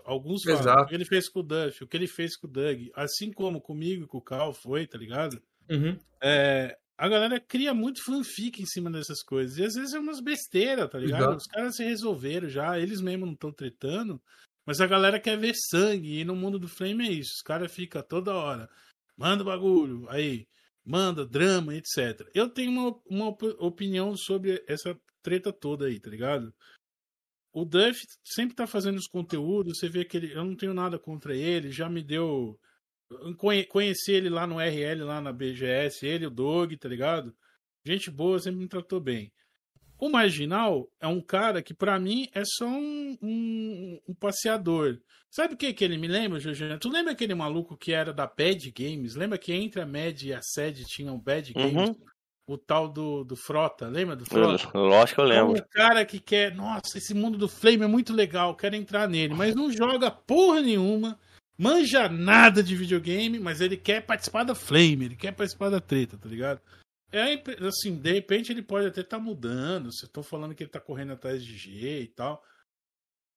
Alguns 0.05 0.43
falam, 0.43 0.59
Exato. 0.59 0.83
o 0.83 0.87
que 0.87 0.93
ele 0.93 1.05
fez 1.05 1.27
com 1.27 1.39
o 1.39 1.43
Duff, 1.43 1.83
o 1.83 1.87
que 1.87 1.97
ele 1.97 2.07
fez 2.07 2.37
com 2.37 2.45
o 2.45 2.49
Doug, 2.49 2.89
assim 2.93 3.31
como 3.31 3.59
comigo 3.59 4.03
e 4.03 4.07
com 4.07 4.19
o 4.19 4.21
Cal 4.21 4.53
foi, 4.53 4.85
tá 4.85 4.97
ligado? 4.97 5.41
Uhum. 5.67 5.97
É, 6.21 6.77
a 6.95 7.09
galera 7.09 7.39
cria 7.39 7.73
muito 7.73 8.03
fanfic 8.03 8.61
em 8.61 8.67
cima 8.67 8.91
dessas 8.91 9.23
coisas. 9.23 9.57
E 9.57 9.63
às 9.63 9.73
vezes 9.73 9.95
é 9.95 9.99
umas 9.99 10.19
besteiras, 10.19 10.89
tá 10.91 10.99
ligado? 10.99 11.21
Exato. 11.21 11.37
Os 11.37 11.47
caras 11.47 11.75
se 11.75 11.83
resolveram 11.83 12.47
já, 12.47 12.79
eles 12.79 13.01
mesmos 13.01 13.25
não 13.25 13.33
estão 13.33 13.51
tretando. 13.51 14.21
Mas 14.65 14.79
a 14.79 14.87
galera 14.87 15.19
quer 15.19 15.37
ver 15.37 15.53
sangue, 15.55 16.19
e 16.19 16.25
no 16.25 16.35
mundo 16.35 16.57
do 16.57 16.67
frame 16.67 17.07
é 17.07 17.11
isso. 17.11 17.33
Os 17.35 17.41
caras 17.41 17.73
ficam 17.73 18.01
toda 18.01 18.33
hora, 18.33 18.69
manda 19.17 19.43
bagulho, 19.43 20.07
aí, 20.09 20.47
manda 20.85 21.25
drama, 21.25 21.75
etc. 21.75 22.27
Eu 22.33 22.49
tenho 22.49 22.71
uma, 22.71 23.01
uma 23.05 23.37
opinião 23.59 24.15
sobre 24.15 24.63
essa 24.67 24.97
treta 25.21 25.51
toda 25.51 25.87
aí, 25.87 25.99
tá 25.99 26.09
ligado? 26.09 26.53
O 27.53 27.65
Duff 27.65 28.01
sempre 28.23 28.55
tá 28.55 28.65
fazendo 28.65 28.97
os 28.97 29.07
conteúdos, 29.07 29.77
você 29.77 29.87
vê 29.87 30.03
que 30.03 30.17
ele, 30.17 30.33
eu 30.33 30.43
não 30.43 30.55
tenho 30.55 30.73
nada 30.73 30.97
contra 30.97 31.35
ele, 31.35 31.71
já 31.71 31.87
me 31.87 32.01
deu. 32.01 32.59
Conheci 33.69 34.11
ele 34.11 34.27
lá 34.27 34.47
no 34.47 34.59
RL, 34.59 35.03
lá 35.03 35.21
na 35.21 35.31
BGS, 35.31 36.05
ele, 36.05 36.25
o 36.25 36.31
Dog, 36.31 36.75
tá 36.77 36.89
ligado? 36.89 37.35
Gente 37.85 38.09
boa, 38.09 38.39
sempre 38.39 38.61
me 38.61 38.67
tratou 38.67 38.99
bem. 38.99 39.31
O 40.03 40.09
marginal 40.09 40.91
é 40.99 41.07
um 41.07 41.21
cara 41.21 41.61
que, 41.61 41.73
para 41.73 41.97
mim, 41.97 42.27
é 42.33 42.43
só 42.43 42.67
um, 42.67 43.17
um, 43.21 43.99
um, 44.09 44.13
passeador. 44.13 44.99
Sabe 45.31 45.53
o 45.53 45.57
que, 45.57 45.71
que 45.71 45.81
ele 45.81 45.97
me 45.97 46.09
lembra, 46.09 46.41
Jorginho? 46.41 46.77
Tu 46.77 46.89
lembra 46.89 47.13
aquele 47.13 47.33
maluco 47.33 47.77
que 47.77 47.93
era 47.93 48.11
da 48.11 48.27
Bad 48.27 48.69
Games? 48.71 49.15
Lembra 49.15 49.37
que 49.37 49.53
entre 49.53 49.79
a 49.79 49.85
Med 49.85 50.27
e 50.27 50.33
a 50.33 50.41
Sede 50.41 50.83
tinha 50.83 51.09
um 51.09 51.17
Bad 51.17 51.53
uhum. 51.55 51.73
Games? 51.73 51.97
O 52.45 52.57
tal 52.57 52.89
do, 52.89 53.23
do 53.23 53.37
Frota, 53.37 53.87
lembra 53.87 54.17
do 54.17 54.25
Frota? 54.25 54.77
Lógico 54.77 55.15
que 55.15 55.21
eu 55.21 55.25
lembro. 55.25 55.57
É 55.57 55.61
um 55.61 55.65
cara 55.71 56.05
que 56.05 56.19
quer, 56.19 56.53
nossa, 56.53 56.97
esse 56.97 57.13
mundo 57.13 57.37
do 57.37 57.47
Flame 57.47 57.83
é 57.83 57.87
muito 57.87 58.11
legal, 58.11 58.57
quero 58.57 58.75
entrar 58.75 59.07
nele, 59.07 59.33
mas 59.33 59.55
não 59.55 59.71
joga 59.71 60.11
porra 60.11 60.59
nenhuma, 60.59 61.17
manja 61.57 62.09
nada 62.09 62.61
de 62.61 62.75
videogame, 62.75 63.39
mas 63.39 63.61
ele 63.61 63.77
quer 63.77 64.01
participar 64.01 64.43
da 64.43 64.53
Flame, 64.53 65.05
ele 65.05 65.15
quer 65.15 65.31
participar 65.31 65.69
da 65.69 65.79
treta, 65.79 66.17
tá 66.17 66.27
ligado? 66.27 66.59
É, 67.13 67.67
assim, 67.67 67.95
de 67.95 68.11
repente 68.11 68.51
ele 68.51 68.63
pode 68.63 68.87
até 68.87 69.01
estar 69.01 69.17
tá 69.17 69.23
mudando. 69.23 69.93
Se 69.93 70.05
estão 70.05 70.23
falando 70.23 70.55
que 70.55 70.63
ele 70.63 70.69
está 70.69 70.79
correndo 70.79 71.13
atrás 71.13 71.43
de 71.43 71.55
G 71.55 72.01
e 72.01 72.07
tal. 72.07 72.43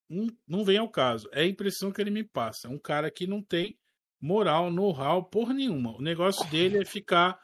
Não, 0.09 0.29
não 0.49 0.65
vem 0.65 0.79
ao 0.79 0.89
caso. 0.89 1.29
É 1.31 1.43
a 1.43 1.47
impressão 1.47 1.93
que 1.93 2.01
ele 2.01 2.11
me 2.11 2.25
passa. 2.25 2.71
Um 2.71 2.79
cara 2.79 3.11
que 3.11 3.27
não 3.27 3.43
tem 3.43 3.79
moral, 4.19 4.71
know-how, 4.71 5.23
porra 5.25 5.53
nenhuma. 5.53 5.95
O 5.95 6.01
negócio 6.01 6.49
dele 6.51 6.79
é 6.79 6.85
ficar 6.87 7.39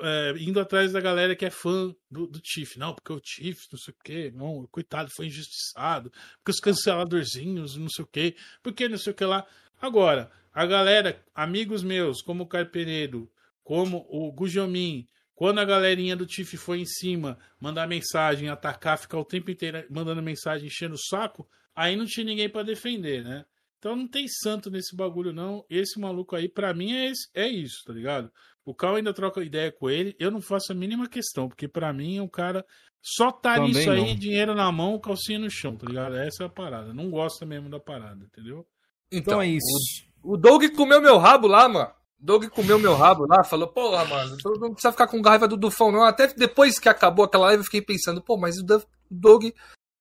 é, 0.00 0.34
indo 0.38 0.58
atrás 0.58 0.92
da 0.92 1.00
galera 1.00 1.36
que 1.36 1.44
é 1.44 1.50
fã 1.50 1.94
do, 2.10 2.26
do 2.26 2.40
Tiff. 2.40 2.76
Não, 2.76 2.92
porque 2.92 3.12
o 3.12 3.20
Tiff, 3.20 3.68
não 3.70 3.78
sei 3.78 3.94
o 3.94 3.96
quê, 4.02 4.32
não, 4.34 4.66
coitado, 4.72 5.08
foi 5.14 5.26
injustiçado. 5.26 6.10
Porque 6.38 6.50
os 6.50 6.58
canceladorzinhos, 6.58 7.76
não 7.76 7.88
sei 7.88 8.04
o 8.04 8.08
quê, 8.08 8.36
porque 8.60 8.88
não 8.88 8.98
sei 8.98 9.12
o 9.12 9.16
que 9.16 9.24
lá. 9.24 9.46
Agora, 9.80 10.32
a 10.52 10.66
galera, 10.66 11.24
amigos 11.32 11.84
meus, 11.84 12.22
como 12.22 12.42
o 12.42 12.48
Carpenedo, 12.48 13.30
como 13.70 14.04
o 14.10 14.32
Gujomin, 14.32 15.06
quando 15.32 15.60
a 15.60 15.64
galerinha 15.64 16.16
do 16.16 16.26
Tiff 16.26 16.56
foi 16.56 16.80
em 16.80 16.84
cima, 16.84 17.38
mandar 17.60 17.86
mensagem, 17.86 18.48
atacar, 18.48 18.98
ficar 18.98 19.16
o 19.16 19.24
tempo 19.24 19.48
inteiro 19.48 19.86
mandando 19.88 20.20
mensagem, 20.20 20.66
enchendo 20.66 20.96
o 20.96 20.98
saco, 20.98 21.48
aí 21.72 21.94
não 21.94 22.04
tinha 22.04 22.26
ninguém 22.26 22.48
para 22.48 22.64
defender, 22.64 23.22
né? 23.22 23.44
Então 23.78 23.94
não 23.94 24.08
tem 24.08 24.26
santo 24.26 24.72
nesse 24.72 24.96
bagulho, 24.96 25.32
não. 25.32 25.64
Esse 25.70 26.00
maluco 26.00 26.34
aí, 26.34 26.48
para 26.48 26.74
mim, 26.74 26.94
é, 26.94 27.10
esse, 27.10 27.28
é 27.32 27.46
isso, 27.46 27.84
tá 27.86 27.92
ligado? 27.92 28.28
O 28.64 28.74
Cal 28.74 28.96
ainda 28.96 29.14
troca 29.14 29.40
ideia 29.40 29.70
com 29.70 29.88
ele, 29.88 30.16
eu 30.18 30.32
não 30.32 30.40
faço 30.40 30.72
a 30.72 30.74
mínima 30.74 31.08
questão, 31.08 31.46
porque 31.48 31.68
para 31.68 31.92
mim 31.92 32.16
é 32.16 32.22
um 32.22 32.28
cara. 32.28 32.66
Só 33.00 33.30
tá 33.30 33.54
Também 33.54 33.72
nisso 33.72 33.88
aí, 33.88 34.00
não. 34.00 34.16
dinheiro 34.16 34.52
na 34.52 34.72
mão, 34.72 34.98
calcinha 34.98 35.38
no 35.38 35.48
chão, 35.48 35.76
tá 35.76 35.86
ligado? 35.86 36.16
Essa 36.16 36.42
é 36.42 36.46
a 36.46 36.50
parada. 36.50 36.92
Não 36.92 37.08
gosta 37.08 37.46
mesmo 37.46 37.70
da 37.70 37.78
parada, 37.78 38.24
entendeu? 38.24 38.66
Então, 39.12 39.34
então 39.34 39.42
é 39.42 39.46
isso. 39.46 40.10
O, 40.24 40.32
o 40.32 40.36
Doug 40.36 40.64
comeu 40.74 41.00
meu 41.00 41.18
rabo 41.18 41.46
lá, 41.46 41.68
mano. 41.68 41.99
Doug 42.20 42.44
comeu 42.48 42.78
meu 42.78 42.94
rabo 42.94 43.26
lá, 43.26 43.42
falou, 43.42 43.68
porra, 43.68 44.04
mano, 44.04 44.36
não 44.60 44.72
precisa 44.72 44.92
ficar 44.92 45.06
com 45.06 45.22
raiva 45.22 45.48
do 45.48 45.56
Dufão, 45.56 45.90
não. 45.90 46.02
Até 46.02 46.26
depois 46.28 46.78
que 46.78 46.88
acabou 46.88 47.24
aquela 47.24 47.46
live, 47.46 47.60
eu 47.60 47.64
fiquei 47.64 47.80
pensando, 47.80 48.20
pô, 48.20 48.36
mas 48.36 48.58
o 48.58 48.64
Doug 49.10 49.44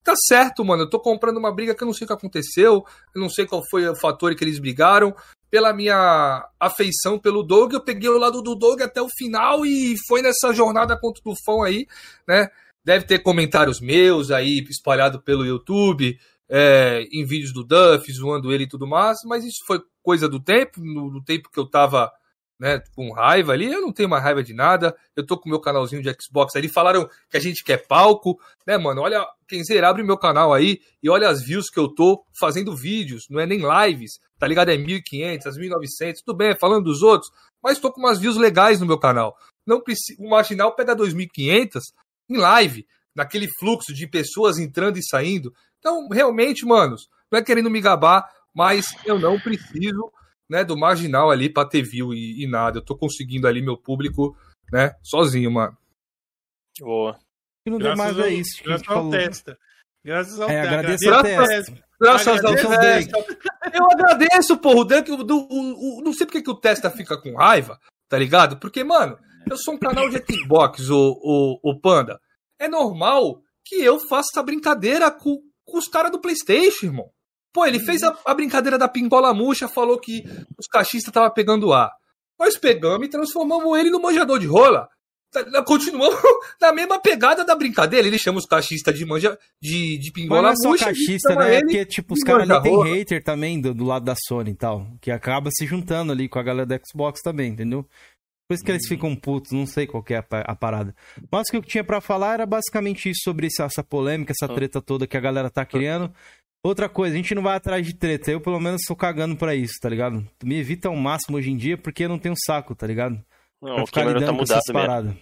tá 0.04 0.14
certo, 0.16 0.66
mano. 0.66 0.84
Eu 0.84 0.90
tô 0.90 1.00
comprando 1.00 1.38
uma 1.38 1.54
briga 1.54 1.74
que 1.74 1.82
eu 1.82 1.86
não 1.86 1.94
sei 1.94 2.06
o 2.06 2.08
que 2.08 2.14
aconteceu, 2.14 2.84
eu 3.16 3.22
não 3.22 3.30
sei 3.30 3.46
qual 3.46 3.64
foi 3.70 3.88
o 3.88 3.96
fator 3.96 4.36
que 4.36 4.44
eles 4.44 4.60
brigaram. 4.60 5.16
Pela 5.50 5.74
minha 5.74 6.48
afeição 6.60 7.18
pelo 7.18 7.42
Doug, 7.42 7.74
eu 7.74 7.82
peguei 7.82 8.08
o 8.08 8.20
lado 8.20 8.40
do 8.42 8.54
Doug 8.54 8.82
até 8.82 9.02
o 9.02 9.10
final 9.10 9.66
e 9.66 9.96
foi 10.08 10.22
nessa 10.22 10.54
jornada 10.54 10.96
contra 11.00 11.22
o 11.26 11.34
Dufão 11.34 11.64
aí, 11.64 11.88
né? 12.28 12.50
Deve 12.86 13.06
ter 13.06 13.20
comentários 13.20 13.80
meus 13.80 14.30
aí 14.30 14.64
espalhado 14.70 15.20
pelo 15.22 15.46
YouTube, 15.46 16.20
é, 16.48 17.04
em 17.12 17.26
vídeos 17.26 17.52
do 17.52 17.64
Duff, 17.64 18.12
zoando 18.12 18.52
ele 18.52 18.66
e 18.66 18.68
tudo 18.68 18.86
mais, 18.86 19.18
mas 19.26 19.44
isso 19.44 19.64
foi 19.66 19.82
coisa 20.10 20.28
do 20.28 20.40
tempo, 20.40 20.82
no, 20.82 21.12
no, 21.12 21.24
tempo 21.24 21.52
que 21.52 21.60
eu 21.60 21.70
tava 21.70 22.12
né, 22.60 22.82
com 22.96 23.14
raiva 23.14 23.54
ali, 23.54 23.72
eu 23.72 23.80
não 23.80 23.94
tenho 23.94 24.10
mais 24.10 24.24
raiva 24.24 24.42
de 24.42 24.56
nada, 24.56 24.98
eu 25.16 25.24
tô 25.24 25.38
com 25.38 25.48
meu 25.48 25.62
canalzinho 25.62 26.02
de 26.02 26.10
Xbox 26.20 26.56
ali, 26.56 26.68
falaram 26.68 27.08
que 27.30 27.38
a 27.38 27.40
gente 27.40 27.64
quer 27.64 27.86
palco, 27.86 28.40
né, 28.66 28.76
mano, 28.76 29.02
olha, 29.02 29.24
quem 29.48 29.60
quiser 29.60 29.84
abre 29.84 30.02
meu 30.02 30.18
canal 30.18 30.52
aí 30.52 30.80
e 31.04 31.12
olha 31.12 31.30
as 31.30 31.44
views 31.44 31.70
que 31.70 31.80
eu 31.80 31.88
tô 31.88 32.26
fazendo 32.40 32.76
vídeos, 32.76 33.28
não 33.30 33.40
é 33.40 33.46
nem 33.46 33.60
lives, 33.60 34.14
tá 34.40 34.48
ligado? 34.48 34.70
É 34.70 34.78
1.500, 34.78 35.44
1.900, 35.44 36.16
tudo 36.26 36.36
bem, 36.36 36.56
falando 36.56 36.86
dos 36.86 37.04
outros, 37.04 37.32
mas 37.64 37.78
tô 37.78 37.92
com 37.92 38.02
umas 38.02 38.18
views 38.18 38.36
legais 38.36 38.80
no 38.80 38.88
meu 38.88 38.98
canal. 38.98 39.38
Não 39.64 39.80
precisa, 39.80 40.20
o 40.20 40.28
marginal 40.28 40.76
pega 40.76 40.96
2.500 40.96 41.82
em 42.32 42.38
live, 42.38 42.88
naquele 43.14 43.48
fluxo 43.60 43.94
de 43.94 44.08
pessoas 44.08 44.58
entrando 44.58 44.98
e 44.98 45.08
saindo. 45.08 45.54
Então, 45.78 46.08
realmente, 46.10 46.66
manos, 46.66 47.08
não 47.32 47.38
é 47.38 47.44
querendo 47.44 47.70
me 47.70 47.80
gabar, 47.80 48.28
mas 48.54 48.88
eu 49.06 49.20
não 49.20 49.40
preciso 49.40 50.12
né, 50.50 50.64
do 50.64 50.78
marginal 50.78 51.30
ali 51.30 51.52
para 51.52 51.68
ter 51.68 51.84
view 51.84 52.14
e, 52.14 52.44
e, 52.44 52.48
nada. 52.48 52.80
Eu 52.80 52.86
tô 52.86 52.98
conseguindo 52.98 53.48
ali 53.48 53.62
meu 53.62 53.78
público, 53.78 54.36
né, 54.72 54.96
sozinho, 55.04 55.52
mano. 55.52 55.78
Boa. 56.80 57.20
E 57.66 57.70
não 57.70 57.78
graças 57.78 57.98
mais 57.98 58.18
ao, 58.18 58.26
é 58.26 58.30
isso. 58.34 58.64
Graças 58.64 58.88
ao 58.88 59.10
testa. 59.10 59.58
Graças 60.04 60.40
ao 60.40 60.50
é, 60.50 60.62
agradeço 60.62 61.24
testa. 61.24 61.90
Graças 62.02 62.46
ao 62.46 62.56
Testa. 62.56 63.18
Eu 63.74 63.86
agradeço, 63.92 64.58
porra. 64.58 64.80
O 64.80 64.86
Dunk, 64.86 65.12
o, 65.12 65.16
o, 65.18 66.00
o- 66.00 66.02
não 66.02 66.14
sei 66.14 66.26
porque 66.26 66.42
que 66.42 66.50
o 66.50 66.56
Testa 66.56 66.90
fica 66.90 67.22
com 67.22 67.36
raiva, 67.36 67.78
tá 68.08 68.18
ligado? 68.18 68.58
Porque, 68.58 68.86
mano, 68.86 69.20
eu 69.50 69.58
sou 69.58 69.74
um 69.74 69.78
canal 69.78 70.10
de 70.10 70.18
Xbox, 70.18 70.90
o, 70.90 70.96
o, 71.22 71.60
o 71.72 71.80
Panda. 71.80 72.18
É 72.58 72.70
normal 72.70 73.42
que 73.66 73.76
eu 73.76 74.00
faça 74.08 74.30
essa 74.32 74.42
brincadeira 74.44 75.12
com, 75.12 75.42
com 75.66 75.78
os 75.78 75.90
caras 75.90 76.12
do 76.12 76.22
PlayStation, 76.22 76.86
irmão. 76.86 77.12
Pô, 77.54 77.66
ele 77.66 77.80
fez 77.80 78.04
a, 78.04 78.16
a 78.26 78.34
brincadeira 78.34 78.78
da 78.78 78.88
pingola 78.88 79.34
murcha, 79.34 79.68
falou 79.68 80.00
que 80.00 80.24
os 80.58 80.68
cachistas 80.68 81.10
estavam 81.10 81.32
pegando 81.34 81.74
ar. 81.74 81.92
Nós 82.40 82.58
pegamos 82.58 83.06
e 83.08 83.10
transformamos 83.10 83.78
ele 83.78 83.90
no 83.90 84.02
manjador 84.02 84.40
de 84.40 84.46
rola. 84.46 84.88
Tá- 85.32 85.64
Continuamos 85.64 86.16
na 86.62 86.72
mesma 86.74 87.00
pegada 87.00 87.44
da 87.46 87.56
brincadeira. 87.56 88.08
Ele 88.08 88.18
chama 88.18 88.40
os 88.40 88.46
cachistas 88.46 88.98
de 88.98 89.06
manja 89.06 89.38
de, 89.62 89.98
de 90.00 90.08
Mas 90.10 90.14
pingola 90.14 90.42
não 90.42 90.50
é 90.52 90.78
só 90.78 90.86
cachista, 90.86 91.36
né? 91.36 91.50
É 91.50 91.58
ele 91.58 91.62
porque, 91.66 91.86
tipo, 91.86 92.14
os 92.14 92.22
caras 92.22 92.50
ali 92.50 92.64
tem 92.64 92.72
hater 92.94 93.24
também 93.24 93.60
do, 93.62 93.74
do 93.74 93.84
lado 93.84 94.06
da 94.06 94.16
Sony 94.28 94.52
e 94.52 94.56
tal. 94.56 94.88
Que 95.02 95.12
acaba 95.12 95.50
se 95.52 95.66
juntando 95.66 96.12
ali 96.12 96.28
com 96.30 96.40
a 96.40 96.44
galera 96.44 96.66
da 96.66 96.80
Xbox 96.84 97.22
também, 97.22 97.52
entendeu? 97.52 97.84
Por 98.48 98.56
isso 98.56 98.64
que 98.64 98.72
eles 98.72 98.88
ficam 98.88 99.16
putos, 99.16 99.52
não 99.52 99.68
sei 99.68 99.86
qual 99.86 100.04
é 100.10 100.16
a, 100.16 100.24
pa- 100.24 100.42
a 100.48 100.56
parada. 100.56 100.96
Mas 101.32 101.44
o 101.48 101.52
que 101.52 101.58
eu 101.58 101.62
tinha 101.62 101.84
pra 101.84 102.02
falar 102.02 102.34
era 102.34 102.48
basicamente 102.48 103.08
isso 103.08 103.22
sobre 103.24 103.46
essa, 103.46 103.66
essa 103.66 103.84
polêmica, 103.84 104.34
essa 104.34 104.52
treta 104.52 104.82
toda 104.82 105.06
que 105.06 105.16
a 105.16 105.20
galera 105.20 105.52
tá 105.52 105.64
criando. 105.64 106.12
Outra 106.64 106.90
coisa, 106.90 107.14
a 107.14 107.18
gente 107.18 107.34
não 107.34 107.42
vai 107.42 107.56
atrás 107.56 107.86
de 107.86 107.94
treta. 107.96 108.32
Eu, 108.32 108.42
pelo 108.42 108.60
menos, 108.60 108.82
tô 108.86 108.96
cagando 108.96 109.36
pra 109.36 109.56
isso, 109.56 109.76
tá 109.82 109.88
ligado? 109.90 110.26
Me 110.44 110.58
evita 110.60 110.90
ao 110.90 110.96
máximo 110.96 111.38
hoje 111.38 111.50
em 111.52 111.56
dia 111.58 111.78
porque 111.78 112.04
eu 112.04 112.10
não 112.10 112.20
tenho 112.20 112.36
saco, 112.38 112.76
tá 112.76 112.86
ligado? 112.86 113.18
Não, 113.62 113.76
Pra 113.76 113.84
o 113.84 113.88
ficar 113.88 114.02
tá 114.04 114.08
lidando 114.08 114.26
com 114.32 114.38
mudado 114.40 114.58
essas 114.60 114.74
paradas. 114.74 115.14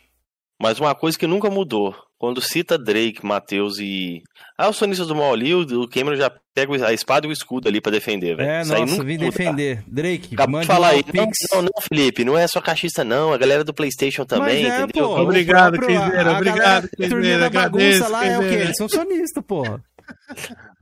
Mas 0.59 0.79
uma 0.79 0.95
coisa 0.95 1.15
que 1.19 1.27
nunca 1.27 1.51
mudou, 1.51 1.95
quando 2.17 2.41
cita 2.41 2.79
Drake, 2.79 3.23
Matheus 3.23 3.77
e. 3.77 4.23
Ah, 4.57 4.67
os 4.69 4.75
sonistas 4.77 5.07
do 5.07 5.15
mal 5.15 5.31
ali, 5.31 5.53
o 5.53 5.61
o 5.83 5.87
Cameron 5.87 6.15
já 6.15 6.31
pega 6.55 6.87
a 6.87 6.91
espada 6.91 7.27
e 7.27 7.29
o 7.29 7.31
escudo 7.31 7.67
ali 7.67 7.79
pra 7.79 7.91
defender, 7.91 8.35
velho. 8.35 8.49
É, 8.49 8.61
Isso 8.63 8.73
aí 8.73 8.81
nossa, 8.81 8.93
nunca 8.93 9.03
vim 9.05 9.13
muda. 9.19 9.25
defender. 9.25 9.83
Drake, 9.85 10.33
Acabou 10.33 10.59
de 10.61 10.65
falar 10.65 10.87
aí. 10.89 11.01
o 11.01 11.15
Não, 11.15 11.25
não, 11.25 11.61
não, 11.61 11.81
Felipe, 11.87 12.25
não 12.25 12.35
é 12.35 12.47
só 12.47 12.59
cachista, 12.59 13.03
não. 13.03 13.31
A 13.31 13.37
galera 13.37 13.63
do 13.63 13.71
PlayStation 13.75 14.25
também, 14.25 14.63
Mas 14.63 14.73
é, 14.73 14.81
entendeu? 14.81 15.07
pô, 15.09 15.21
Obrigado, 15.21 15.75
o 15.75 15.77
próprio- 15.77 15.99
a- 16.01 16.33
obrigado, 16.37 16.57
galera- 16.57 16.89
Turminha 17.07 17.37
da 17.37 17.49
bagunça 17.51 18.07
lá 18.07 18.25
é 18.25 18.39
o 18.39 18.41
quê? 18.41 18.55
Eles 18.55 18.77
são 18.77 18.89
sonistas, 18.89 19.43
porra. 19.45 19.79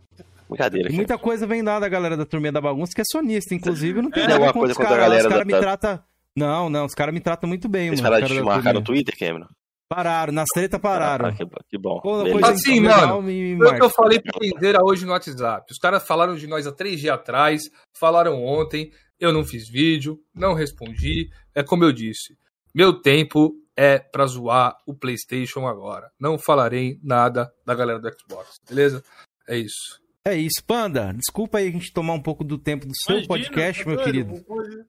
Brincadeira, 0.50 0.88
E 0.88 0.92
cara. 0.92 0.96
muita 0.98 1.18
coisa 1.18 1.48
vem 1.48 1.62
lá 1.62 1.80
da 1.80 1.90
galera 1.90 2.16
da 2.16 2.26
Turminha 2.26 2.52
da 2.52 2.62
Bagunça 2.62 2.94
que 2.94 3.02
é 3.02 3.06
sonista, 3.10 3.54
inclusive. 3.56 4.00
Eu 4.00 4.04
não 4.04 4.12
Tem 4.12 4.24
nada 4.24 4.34
alguma 4.36 4.54
contra 4.54 4.60
coisa 4.60 4.72
os 4.74 4.78
contra 4.78 4.94
a 4.94 4.98
caras. 4.98 5.08
galera 5.10 5.28
Os 5.28 5.34
caras 5.34 5.48
da- 5.48 5.56
me 5.56 5.62
tratam. 5.62 6.00
Não, 6.38 6.70
não, 6.70 6.86
os 6.86 6.94
caras 6.94 7.14
me 7.14 7.20
tratam 7.22 7.48
muito 7.48 7.68
bem, 7.70 7.88
Eles 7.88 8.02
mano. 8.02 8.12
pararam 8.12 8.26
os 8.26 8.30
de 8.32 8.38
te 8.38 8.44
caras 8.44 8.50
da 8.50 8.64
marcar 8.64 8.74
no. 8.80 8.84
Twitter, 8.86 9.18
Cameron? 9.18 9.48
Pararam, 9.88 10.34
nas 10.34 10.48
treta 10.54 10.80
pararam. 10.80 11.28
Ah, 11.28 11.32
que, 11.32 11.46
que 11.70 11.78
bom. 11.78 12.00
Coisa 12.02 12.52
Assim, 12.52 12.80
mano, 12.82 13.22
me, 13.22 13.54
o 13.56 13.58
que 13.60 13.64
marca. 13.66 13.86
eu 13.86 13.90
falei 13.90 14.20
pro 14.20 14.40
Kenzeira 14.40 14.80
hoje 14.84 15.06
no 15.06 15.12
WhatsApp. 15.12 15.66
Os 15.72 15.78
caras 15.78 16.06
falaram 16.06 16.36
de 16.36 16.48
nós 16.48 16.66
há 16.68 16.72
três 16.72 17.00
dias 17.00 17.14
atrás, 17.14 17.62
falaram 17.98 18.44
ontem, 18.44 18.90
eu 19.20 19.32
não 19.32 19.44
fiz 19.44 19.70
vídeo, 19.70 20.20
não 20.34 20.54
respondi. 20.56 21.30
É 21.54 21.62
como 21.64 21.84
eu 21.84 21.92
disse, 21.92 22.36
meu 22.74 22.94
tempo 23.00 23.54
é 23.78 24.00
pra 24.00 24.26
zoar 24.26 24.76
o 24.88 24.94
PlayStation 24.96 25.68
agora. 25.68 26.10
Não 26.20 26.38
falarei 26.38 26.98
nada 27.04 27.52
da 27.66 27.76
galera 27.76 28.00
do 28.00 28.10
Xbox, 28.10 28.60
beleza? 28.68 29.04
É 29.48 29.56
isso. 29.56 30.02
É 30.28 30.36
isso, 30.36 30.64
Panda. 30.66 31.14
Desculpa 31.14 31.60
aí 31.60 31.68
a 31.68 31.72
gente 31.72 31.94
tomar 31.94 32.14
um 32.14 32.22
pouco 32.22 32.44
do 32.44 32.58
tempo 32.58 32.86
do 32.88 32.96
seu 32.96 33.18
Imagina, 33.18 33.28
podcast, 33.28 33.88
meu 33.88 34.04
querido. 34.04 34.34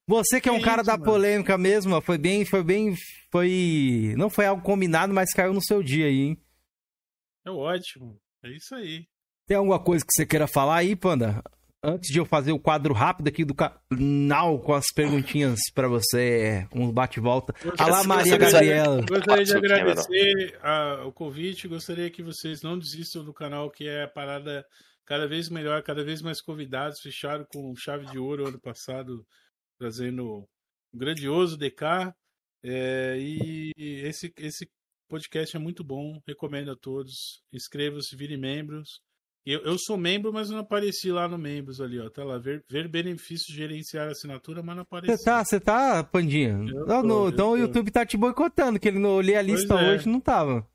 Você 0.06 0.40
que 0.40 0.48
é 0.48 0.52
um 0.52 0.60
cara 0.62 0.82
da 0.82 0.96
polêmica 0.98 1.58
mesmo, 1.58 2.00
foi 2.00 2.16
bem, 2.16 2.44
foi 2.46 2.62
bem, 2.64 2.94
foi... 3.30 4.14
Não 4.16 4.30
foi 4.30 4.46
algo 4.46 4.62
combinado, 4.62 5.12
mas 5.12 5.34
caiu 5.34 5.52
no 5.52 5.62
seu 5.62 5.82
dia 5.82 6.06
aí, 6.06 6.20
hein? 6.20 6.38
É 7.46 7.50
ótimo. 7.50 8.18
É 8.42 8.48
isso 8.50 8.74
aí. 8.74 9.04
Tem 9.46 9.56
alguma 9.58 9.78
coisa 9.78 10.04
que 10.04 10.12
você 10.12 10.24
queira 10.24 10.46
falar 10.46 10.76
aí, 10.76 10.96
Panda? 10.96 11.42
Antes 11.84 12.10
de 12.10 12.18
eu 12.18 12.24
fazer 12.24 12.50
o 12.52 12.58
quadro 12.58 12.94
rápido 12.94 13.28
aqui 13.28 13.44
do 13.44 13.54
canal 13.54 14.58
com 14.60 14.72
as 14.72 14.86
perguntinhas 14.94 15.60
pra 15.74 15.86
você, 15.86 16.66
um 16.74 16.90
bate-volta. 16.90 17.54
Alá, 17.78 18.02
Maria 18.02 18.38
Gabriela. 18.38 19.02
Gostaria 19.06 19.44
de 19.44 19.52
Cameron. 19.52 19.74
agradecer 19.74 20.58
a- 20.62 21.04
o 21.06 21.12
convite. 21.12 21.68
Gostaria 21.68 22.10
que 22.10 22.22
vocês 22.22 22.62
não 22.62 22.78
desistam 22.78 23.22
do 23.22 23.32
canal, 23.34 23.70
que 23.70 23.86
é 23.86 24.02
a 24.04 24.08
parada 24.08 24.64
cada 25.06 25.26
vez 25.26 25.48
melhor, 25.48 25.82
cada 25.82 26.04
vez 26.04 26.20
mais 26.20 26.42
convidados. 26.42 27.00
Fecharam 27.00 27.46
com 27.52 27.74
chave 27.76 28.06
de 28.06 28.18
ouro 28.18 28.48
ano 28.48 28.60
passado, 28.60 29.24
trazendo 29.78 30.46
um 30.92 30.98
grandioso 30.98 31.56
DK. 31.56 32.12
É, 32.62 33.16
e 33.18 33.72
esse, 33.76 34.32
esse 34.36 34.68
podcast 35.08 35.56
é 35.56 35.58
muito 35.58 35.84
bom. 35.84 36.20
Recomendo 36.26 36.72
a 36.72 36.76
todos. 36.76 37.42
Inscrevam-se, 37.52 38.16
virem 38.16 38.36
membros. 38.36 39.00
Eu, 39.46 39.60
eu 39.60 39.78
sou 39.78 39.96
membro, 39.96 40.32
mas 40.32 40.50
não 40.50 40.58
apareci 40.58 41.12
lá 41.12 41.28
no 41.28 41.38
membros 41.38 41.80
ali, 41.80 42.00
ó. 42.00 42.10
Tá 42.10 42.24
lá, 42.24 42.36
ver, 42.36 42.64
ver 42.68 42.88
benefícios, 42.88 43.56
gerenciar 43.56 44.08
assinatura, 44.08 44.60
mas 44.60 44.74
não 44.74 44.82
apareci. 44.82 45.16
Você 45.16 45.24
tá, 45.24 45.44
você 45.44 45.60
tá, 45.60 46.02
Pandinha? 46.02 46.58
Não, 46.58 46.84
tô, 46.84 47.02
no- 47.04 47.28
então 47.28 47.50
o 47.50 47.52
tô. 47.52 47.56
YouTube 47.58 47.92
tá 47.92 48.04
te 48.04 48.16
boicotando, 48.16 48.80
que 48.80 48.88
ele 48.88 48.98
não 48.98 49.10
olhei 49.10 49.36
a 49.36 49.42
lista 49.42 49.74
é. 49.74 49.94
hoje 49.94 50.08
não 50.08 50.18
tava. 50.20 50.68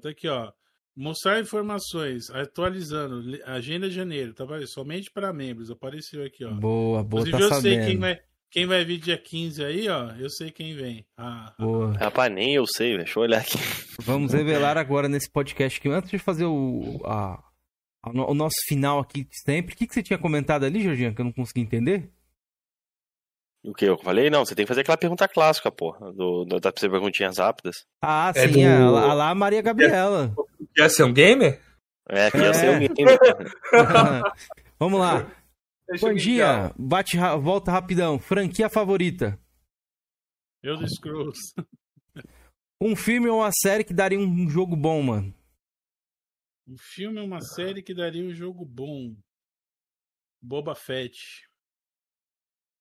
Tá 0.00 0.08
aqui, 0.08 0.26
ó. 0.26 0.50
Mostrar 0.96 1.38
informações, 1.40 2.30
atualizando, 2.30 3.20
li- 3.20 3.42
agenda 3.44 3.86
de 3.88 3.94
janeiro, 3.94 4.32
tá 4.32 4.44
vendo? 4.46 4.66
Somente 4.66 5.10
para 5.10 5.32
membros, 5.32 5.70
apareceu 5.70 6.24
aqui, 6.24 6.42
ó. 6.44 6.50
Boa, 6.52 7.02
boa, 7.04 7.20
Inclusive, 7.28 7.32
tá 7.50 7.56
eu 7.56 7.60
sei 7.60 7.72
quem 7.74 7.82
sabendo. 7.82 8.00
vai, 8.00 8.18
quem 8.50 8.66
vai 8.66 8.84
vir 8.84 8.98
dia 8.98 9.18
15 9.18 9.62
aí, 9.62 9.88
ó. 9.90 10.12
Eu 10.12 10.30
sei 10.30 10.50
quem 10.50 10.74
vem. 10.74 11.04
Ah, 11.18 11.52
Boa. 11.58 11.92
Rapaz, 11.98 12.32
nem 12.32 12.54
eu 12.54 12.64
sei, 12.66 12.92
velho. 12.92 13.04
Deixa 13.04 13.18
eu 13.18 13.22
olhar 13.24 13.40
aqui. 13.42 13.58
Vamos 14.00 14.32
revelar 14.32 14.78
agora 14.78 15.06
nesse 15.06 15.30
podcast 15.30 15.78
que 15.78 15.88
antes 15.90 16.10
de 16.10 16.18
fazer 16.18 16.46
o, 16.46 16.98
a- 17.04 17.42
a 18.02 18.10
o 18.10 18.34
nosso 18.34 18.56
final 18.66 18.98
aqui 18.98 19.24
de 19.24 19.38
sempre, 19.44 19.74
o 19.74 19.76
que, 19.76 19.86
que 19.86 19.92
você 19.92 20.02
tinha 20.02 20.18
comentado 20.18 20.64
ali, 20.64 20.82
Jorginho, 20.82 21.14
que 21.14 21.20
eu 21.20 21.24
não 21.26 21.32
consegui 21.32 21.60
entender? 21.60 22.10
O 23.64 23.74
que 23.74 23.84
eu 23.84 23.98
falei? 23.98 24.30
Não, 24.30 24.44
você 24.46 24.54
tem 24.54 24.64
que 24.64 24.68
fazer 24.68 24.82
aquela 24.82 24.96
pergunta 24.96 25.26
clássica, 25.26 25.70
porra. 25.72 26.12
Do, 26.12 26.44
do, 26.44 26.60
das 26.60 26.72
perguntinhas 26.72 27.38
rápidas. 27.38 27.74
Ah, 28.00 28.32
É 28.34 28.46
sim, 28.46 28.62
do- 28.62 28.96
a, 28.96 29.10
a 29.10 29.12
lá 29.14 29.34
Maria 29.34 29.60
Gabriela. 29.60 30.32
Quer 30.76 30.90
ser 30.90 31.04
um 31.04 31.12
gamer? 31.12 31.60
É, 32.08 32.30
que 32.30 32.36
ia 32.38 32.50
É. 32.50 32.52
ser 32.52 32.68
o 32.76 32.78
game. 32.78 32.94
Vamos 34.78 35.00
lá. 35.00 35.22
Deixa 35.88 36.06
eu 36.06 36.10
Pandinha, 36.10 36.74
bate, 36.78 37.16
volta 37.40 37.70
rapidão. 37.72 38.18
Franquia 38.18 38.68
favorita? 38.68 39.40
eu 40.62 40.76
do 40.76 40.86
Scrolls. 40.88 41.38
Um 42.80 42.94
filme 42.96 43.28
ou 43.28 43.38
uma 43.38 43.50
série 43.52 43.84
que 43.84 43.94
daria 43.94 44.18
um 44.18 44.50
jogo 44.50 44.74
bom, 44.76 45.00
mano? 45.02 45.32
Um 46.68 46.76
filme 46.76 47.18
é 47.18 47.22
uma 47.22 47.40
série 47.40 47.82
que 47.82 47.94
daria 47.94 48.22
um 48.24 48.34
jogo 48.34 48.64
bom. 48.64 49.14
Boba 50.42 50.74
Fett. 50.74 51.48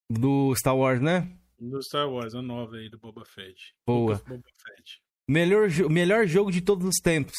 Do 0.10 0.54
Star 0.56 0.76
Wars, 0.76 1.00
né? 1.02 1.32
Do 1.60 1.82
Star 1.84 2.10
Wars, 2.10 2.34
a 2.36 2.42
nova 2.42 2.76
aí 2.78 2.90
do 2.90 2.98
Boba 2.98 3.24
Fett. 3.24 3.76
Boa. 3.88 4.16
Boba 4.28 4.44
Fett. 4.66 5.02
Melhor, 5.30 5.70
jo- 5.70 5.90
melhor 5.90 6.26
jogo 6.28 6.52
de 6.52 6.62
todos 6.62 6.88
os 6.88 6.98
tempos. 7.02 7.36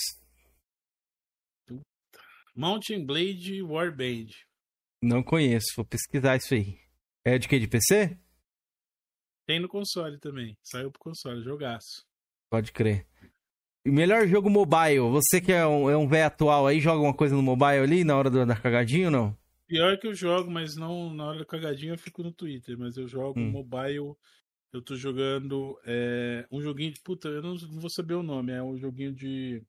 Mountain 2.57 3.05
Blade 3.05 3.62
Warband. 3.62 4.28
Não 5.02 5.23
conheço, 5.23 5.67
vou 5.76 5.85
pesquisar 5.85 6.36
isso 6.36 6.55
aí. 6.55 6.78
É 7.25 7.39
de 7.39 7.47
que? 7.49 7.59
De 7.59 7.68
PC? 7.68 8.17
Tem 9.47 9.60
no 9.60 9.68
console 9.68 10.18
também. 10.18 10.57
Saiu 10.62 10.91
pro 10.91 10.99
console, 11.01 11.43
jogaço. 11.43 12.05
Pode 12.51 12.73
crer. 12.73 13.07
E 13.85 13.91
melhor 13.91 14.26
jogo 14.26 14.49
mobile. 14.51 14.99
Você 15.10 15.41
que 15.41 15.52
é 15.52 15.67
um, 15.67 15.89
é 15.91 15.97
um 15.97 16.09
velho 16.09 16.26
atual 16.26 16.67
aí, 16.67 16.81
joga 16.81 17.01
uma 17.02 17.15
coisa 17.15 17.35
no 17.36 17.43
mobile 17.43 17.83
ali 17.83 18.05
na 18.05 18.17
hora 18.17 18.31
do, 18.31 18.44
da 18.44 18.57
cagadinha 18.57 19.07
ou 19.07 19.10
não? 19.12 19.39
Pior 19.68 19.99
que 19.99 20.07
eu 20.07 20.15
jogo, 20.15 20.51
mas 20.51 20.76
não 20.76 21.12
na 21.12 21.26
hora 21.26 21.39
da 21.41 21.44
cagadinha 21.44 21.93
eu 21.93 21.99
fico 21.99 22.23
no 22.23 22.33
Twitter, 22.33 22.78
mas 22.78 22.97
eu 22.97 23.07
jogo 23.07 23.39
Hum. 23.39 23.51
mobile. 23.51 24.15
Eu 24.73 24.83
tô 24.83 24.97
jogando 24.97 25.78
é, 25.85 26.47
um 26.51 26.60
joguinho 26.60 26.93
de. 26.93 27.01
Puta, 27.01 27.28
eu 27.28 27.43
não, 27.43 27.55
não 27.55 27.81
vou 27.81 27.91
saber 27.91 28.15
o 28.15 28.23
nome. 28.23 28.52
É 28.52 28.62
um 28.62 28.76
joguinho 28.76 29.12
de. 29.12 29.62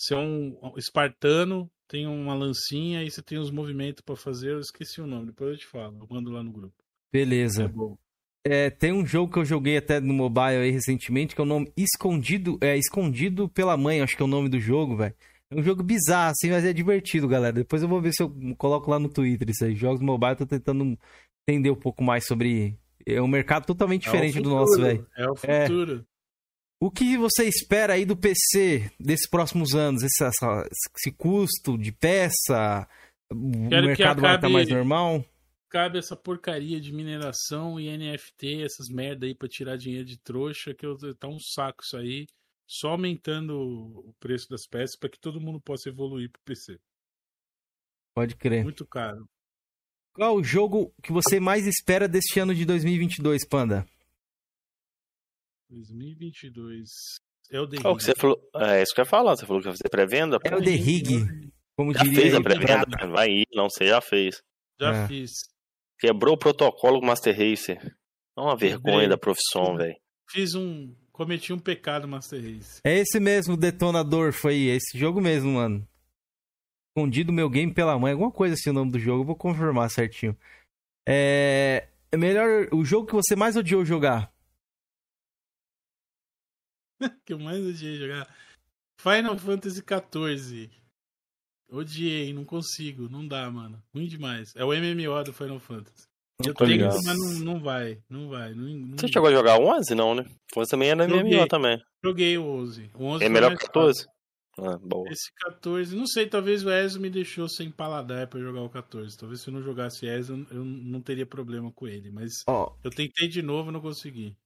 Você 0.00 0.14
é 0.14 0.16
um 0.16 0.56
espartano, 0.78 1.70
tem 1.86 2.06
uma 2.06 2.32
lancinha 2.34 3.04
e 3.04 3.10
você 3.10 3.20
tem 3.20 3.36
os 3.36 3.50
movimentos 3.50 4.00
pra 4.00 4.16
fazer. 4.16 4.52
Eu 4.52 4.60
esqueci 4.60 4.98
o 4.98 5.06
nome, 5.06 5.26
depois 5.26 5.50
eu 5.50 5.58
te 5.58 5.66
falo. 5.66 5.98
Eu 6.00 6.06
mando 6.08 6.30
lá 6.30 6.42
no 6.42 6.50
grupo. 6.50 6.72
É 7.12 7.18
Beleza. 7.18 7.68
bom. 7.68 7.98
É, 8.42 8.70
tem 8.70 8.94
um 8.94 9.04
jogo 9.04 9.30
que 9.30 9.38
eu 9.38 9.44
joguei 9.44 9.76
até 9.76 10.00
no 10.00 10.14
mobile 10.14 10.56
aí 10.56 10.70
recentemente, 10.70 11.34
que 11.34 11.40
é 11.42 11.44
o 11.44 11.46
nome 11.46 11.70
Escondido, 11.76 12.56
é 12.62 12.78
Escondido 12.78 13.46
pela 13.50 13.76
Mãe, 13.76 14.00
acho 14.00 14.16
que 14.16 14.22
é 14.22 14.24
o 14.24 14.28
nome 14.28 14.48
do 14.48 14.58
jogo, 14.58 14.96
velho. 14.96 15.14
É 15.50 15.60
um 15.60 15.62
jogo 15.62 15.82
bizarro, 15.82 16.30
assim, 16.30 16.48
mas 16.48 16.64
é 16.64 16.72
divertido, 16.72 17.28
galera. 17.28 17.52
Depois 17.52 17.82
eu 17.82 17.88
vou 17.88 18.00
ver 18.00 18.14
se 18.14 18.22
eu 18.22 18.34
coloco 18.56 18.90
lá 18.90 18.98
no 18.98 19.10
Twitter 19.10 19.50
isso 19.50 19.66
aí. 19.66 19.74
Jogos 19.74 20.00
mobile, 20.00 20.32
eu 20.32 20.36
tô 20.36 20.46
tentando 20.46 20.98
entender 21.46 21.70
um 21.70 21.76
pouco 21.76 22.02
mais 22.02 22.26
sobre. 22.26 22.78
É 23.04 23.20
um 23.20 23.28
mercado 23.28 23.66
totalmente 23.66 24.04
diferente 24.04 24.38
É 24.38 24.40
do 24.40 24.48
nosso, 24.48 24.80
velho. 24.80 25.06
É 25.14 25.28
o 25.28 25.34
É. 25.42 25.66
futuro. 25.66 26.06
O 26.80 26.90
que 26.90 27.16
você 27.18 27.44
espera 27.46 27.92
aí 27.94 28.06
do 28.06 28.16
PC 28.16 28.90
desses 28.98 29.28
próximos 29.28 29.74
anos? 29.74 30.02
Esse, 30.02 30.24
essa- 30.24 30.66
esse 30.96 31.12
custo 31.12 31.76
de 31.76 31.92
peça? 31.92 32.88
O 33.30 33.68
Quero 33.68 33.86
mercado 33.86 34.20
vai 34.22 34.34
estar 34.36 34.48
mais 34.48 34.68
normal? 34.68 35.24
Cabe 35.68 35.98
essa 35.98 36.16
porcaria 36.16 36.80
de 36.80 36.92
mineração 36.92 37.78
e 37.78 37.86
NFT, 37.96 38.62
essas 38.64 38.88
merda 38.88 39.26
aí 39.26 39.34
pra 39.34 39.46
tirar 39.48 39.76
dinheiro 39.76 40.04
de 40.06 40.18
trouxa, 40.18 40.74
que 40.74 40.84
eu, 40.84 40.96
tá 41.16 41.28
um 41.28 41.38
saco 41.38 41.82
isso 41.84 41.96
aí. 41.96 42.26
Só 42.66 42.90
aumentando 42.90 43.56
o 43.60 44.14
preço 44.18 44.48
das 44.48 44.66
peças 44.66 44.96
pra 44.98 45.08
que 45.10 45.18
todo 45.20 45.40
mundo 45.40 45.60
possa 45.60 45.88
evoluir 45.88 46.30
pro 46.30 46.40
PC. 46.44 46.78
Pode 48.16 48.36
crer. 48.36 48.64
Muito 48.64 48.86
caro. 48.86 49.28
Qual 50.14 50.36
o 50.36 50.42
jogo 50.42 50.92
que 51.02 51.12
você 51.12 51.38
mais 51.38 51.66
espera 51.66 52.08
deste 52.08 52.40
ano 52.40 52.54
de 52.54 52.64
2022, 52.64 53.46
Panda? 53.46 53.86
2022. 55.70 56.88
É 57.52 57.60
o 57.60 57.96
que 57.96 58.04
você 58.04 58.14
falou? 58.14 58.40
É 58.56 58.82
isso 58.82 58.94
que 58.94 59.00
eu 59.00 59.04
ia 59.04 59.08
falar. 59.10 59.36
Você 59.36 59.46
falou 59.46 59.60
que 59.62 59.68
ia 59.68 59.72
fazer 59.72 59.88
pré-venda? 59.88 60.38
É 60.44 60.54
o 60.54 60.62
The 60.62 60.70
Rig, 60.70 61.50
como 61.76 61.92
Já 61.92 62.02
diria 62.02 62.20
fez 62.20 62.34
a 62.34 62.40
pré-venda? 62.40 63.06
Vai 63.08 63.28
ir, 63.28 63.46
não, 63.52 63.68
você 63.68 63.86
já 63.86 64.00
fez. 64.00 64.40
Já 64.80 64.94
É. 65.04 65.08
fiz. 65.08 65.30
Quebrou 65.98 66.34
o 66.34 66.38
protocolo 66.38 66.98
com 66.98 67.04
o 67.04 67.08
Master 67.08 67.36
Racer. 67.36 67.78
É 68.36 68.40
uma 68.40 68.56
vergonha 68.56 69.08
da 69.08 69.18
profissão, 69.18 69.76
velho. 69.76 69.96
Fiz 70.30 70.54
um. 70.54 70.94
Cometi 71.12 71.52
um 71.52 71.58
pecado 71.58 72.08
Master 72.08 72.40
Race. 72.40 72.80
É 72.82 72.94
esse 72.98 73.20
mesmo 73.20 73.56
detonador, 73.56 74.32
foi 74.32 74.56
esse 74.68 74.96
jogo 74.96 75.20
mesmo, 75.20 75.52
mano. 75.52 75.86
Escondido 76.96 77.32
meu 77.32 77.50
game 77.50 77.74
pela 77.74 77.98
mãe, 77.98 78.12
alguma 78.12 78.30
coisa 78.32 78.54
assim 78.54 78.70
o 78.70 78.72
nome 78.72 78.90
do 78.90 78.98
jogo, 78.98 79.22
eu 79.22 79.26
vou 79.26 79.36
confirmar 79.36 79.90
certinho. 79.90 80.34
É. 81.06 81.88
é 82.10 82.16
melhor. 82.16 82.68
O 82.72 82.84
jogo 82.84 83.06
que 83.06 83.12
você 83.14 83.36
mais 83.36 83.56
odiou 83.56 83.84
jogar? 83.84 84.32
que 87.24 87.32
eu 87.32 87.38
mais 87.38 87.64
odiei 87.64 87.98
jogar. 87.98 88.28
Final 89.00 89.38
Fantasy 89.38 89.82
XIV. 89.82 90.70
Odiei, 91.70 92.32
não 92.32 92.44
consigo, 92.44 93.08
não 93.08 93.26
dá, 93.26 93.50
mano. 93.50 93.80
Ruim 93.94 94.06
demais. 94.06 94.54
É 94.56 94.64
o 94.64 94.72
MMO 94.72 95.22
do 95.24 95.32
Final 95.32 95.60
Fantasy. 95.60 96.08
Eu 96.44 96.54
tô 96.54 96.64
tenho, 96.64 96.78
ligado. 96.78 96.94
mas 97.04 97.18
não, 97.18 97.32
não 97.54 97.60
vai, 97.60 97.98
não 98.08 98.28
vai. 98.28 98.54
Não, 98.54 98.64
não- 98.64 98.98
Você 98.98 99.08
chegou 99.08 99.28
a 99.28 99.32
jogar 99.32 99.58
11? 99.60 99.94
Não, 99.94 100.14
né? 100.14 100.24
11 100.56 100.70
também 100.70 100.90
é 100.90 100.94
no 100.94 101.08
Joguei. 101.08 101.34
MMO 101.36 101.46
também. 101.48 101.78
Joguei 102.02 102.38
o 102.38 102.44
11. 102.44 102.90
O 102.94 103.04
11 103.04 103.24
É 103.24 103.28
melhor 103.28 103.50
que 103.56 103.66
14? 103.66 104.06
Ah, 104.58 104.76
boa. 104.78 105.08
Esse 105.10 105.30
14, 105.36 105.94
não 105.96 106.06
sei, 106.06 106.26
talvez 106.26 106.64
o 106.64 106.70
Ezio 106.70 107.00
me 107.00 107.08
deixou 107.08 107.48
sem 107.48 107.70
paladar 107.70 108.26
pra 108.26 108.40
jogar 108.40 108.62
o 108.62 108.68
14. 108.70 109.16
Talvez 109.16 109.40
se 109.42 109.48
eu 109.48 109.54
não 109.54 109.62
jogasse 109.62 110.06
Ezio, 110.06 110.46
eu 110.50 110.64
não 110.64 111.00
teria 111.00 111.24
problema 111.26 111.70
com 111.72 111.86
ele. 111.86 112.10
Mas 112.10 112.32
Ó, 112.48 112.74
eu 112.82 112.90
tentei 112.90 113.28
de 113.28 113.42
novo 113.42 113.70
e 113.70 113.72
não 113.72 113.80
consegui. 113.80 114.36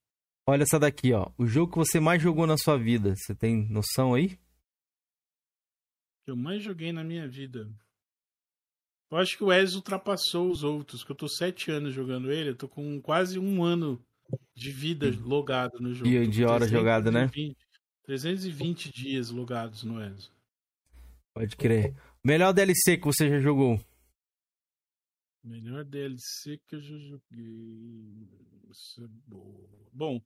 Olha 0.47 0.63
essa 0.63 0.79
daqui, 0.79 1.13
ó. 1.13 1.31
O 1.39 1.47
jogo 1.47 1.73
que 1.73 1.79
você 1.79 2.01
mais 2.01 2.23
jogou 2.23 2.47
na 2.47 2.57
sua 2.57 2.79
vida. 2.79 3.15
Você 3.17 3.35
tem 3.35 3.69
noção 3.69 4.15
aí? 4.15 4.39
que 6.25 6.31
eu 6.31 6.37
mais 6.37 6.63
joguei 6.63 6.91
na 6.91 7.05
minha 7.05 7.29
vida. 7.29 7.71
Eu 9.11 9.19
acho 9.19 9.37
que 9.37 9.45
o 9.45 9.53
Ezio 9.53 9.77
ultrapassou 9.77 10.51
os 10.51 10.65
outros, 10.65 11.05
que 11.05 11.13
eu 11.13 11.17
tô 11.17 11.29
sete 11.29 11.71
anos 11.71 11.95
jogando 11.95 12.33
ele, 12.33 12.51
eu 12.51 12.57
tô 12.57 12.67
com 12.67 13.01
quase 13.01 13.39
um 13.39 13.63
ano 13.63 14.03
de 14.57 14.73
vida 14.73 15.07
logado 15.21 15.79
no 15.79 15.93
jogo. 15.93 16.11
Com 16.11 16.31
de 16.31 16.45
hora 16.45 16.67
jogada, 16.67 17.11
né? 17.11 17.29
320 17.29 17.57
320 18.07 18.93
dias 18.93 19.31
logados 19.31 19.85
no 19.85 20.03
Ezio. 20.03 20.33
Pode 21.35 21.57
crer. 21.57 21.95
Melhor 22.25 22.53
DLC 22.53 22.97
que 22.97 23.05
você 23.05 23.29
já 23.29 23.39
jogou? 23.39 23.79
Melhor 25.45 25.85
DLC 25.85 26.59
que 26.67 26.77
eu 26.77 26.81
já 26.81 26.97
joguei. 26.97 28.27
Isso 28.71 29.05
é 29.05 29.09
boa. 29.27 29.69
Bom, 29.93 30.21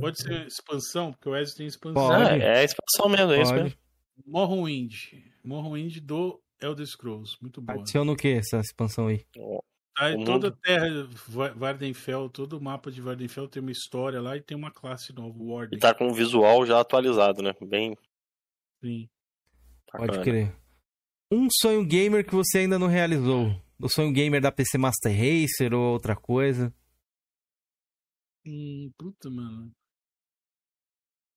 pode 0.00 0.22
ser 0.22 0.46
expansão, 0.46 1.12
porque 1.12 1.28
o 1.28 1.36
Ezio 1.36 1.56
tem 1.58 1.66
expansão. 1.66 2.08
Pode. 2.08 2.30
Ah, 2.30 2.36
é 2.36 2.58
a 2.60 2.64
expansão 2.64 3.08
mesmo, 3.10 3.32
é 3.32 3.42
isso 3.42 3.54
mesmo. 3.54 3.78
Morrowind. 4.26 4.94
Morrowind 5.44 5.98
do 6.00 6.40
Elder 6.60 6.86
Scrolls. 6.86 7.36
Muito 7.42 7.60
boa. 7.60 7.78
Adiciona 7.78 8.10
o 8.12 8.16
que 8.16 8.28
essa 8.28 8.58
expansão 8.58 9.08
aí? 9.08 9.24
Aí 9.98 10.14
O 10.14 10.24
toda 10.24 10.48
a 10.48 10.52
terra, 10.52 10.86
Va- 11.26 11.52
Vardenfell, 11.52 12.28
todo 12.30 12.56
o 12.56 12.60
mapa 12.60 12.90
de 12.90 13.00
Vardenfell 13.00 13.48
tem 13.48 13.60
uma 13.60 13.70
história 13.72 14.20
lá 14.20 14.36
e 14.36 14.40
tem 14.40 14.56
uma 14.56 14.70
classe 14.70 15.12
nova, 15.12 15.36
o 15.38 15.42
E 15.48 15.52
Warden. 15.52 15.78
tá 15.78 15.92
com 15.94 16.08
o 16.08 16.14
visual 16.14 16.64
já 16.64 16.80
atualizado, 16.80 17.42
né? 17.42 17.52
Bem 17.60 17.96
Sim. 18.82 19.08
bacana. 19.92 20.12
Pode 20.12 20.24
crer. 20.24 20.56
Um 21.30 21.48
sonho 21.60 21.84
gamer 21.84 22.24
que 22.24 22.34
você 22.34 22.58
ainda 22.58 22.78
não 22.78 22.86
realizou? 22.86 23.50
O 23.80 23.88
sonho 23.88 24.12
gamer 24.12 24.40
da 24.40 24.50
PC 24.50 24.76
Master 24.76 25.12
Racer 25.12 25.72
ou 25.72 25.92
outra 25.92 26.16
coisa? 26.16 26.74
Hum, 28.44 28.90
puta, 28.98 29.30
mano. 29.30 29.70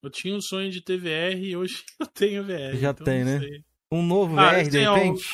Eu 0.02 0.10
tinha 0.10 0.34
um 0.34 0.40
sonho 0.40 0.70
de 0.70 0.82
ter 0.82 0.98
VR 0.98 1.38
e 1.38 1.56
hoje 1.56 1.84
eu 2.00 2.06
tenho 2.06 2.44
VR. 2.44 2.76
Já 2.76 2.90
então 2.90 3.04
tem, 3.04 3.24
né? 3.24 3.38
sei. 3.38 3.64
Um 3.92 4.02
novo 4.02 4.36
Ah, 4.38 4.52
VR, 4.62 4.68
de 4.68 4.78
repente? 4.80 5.24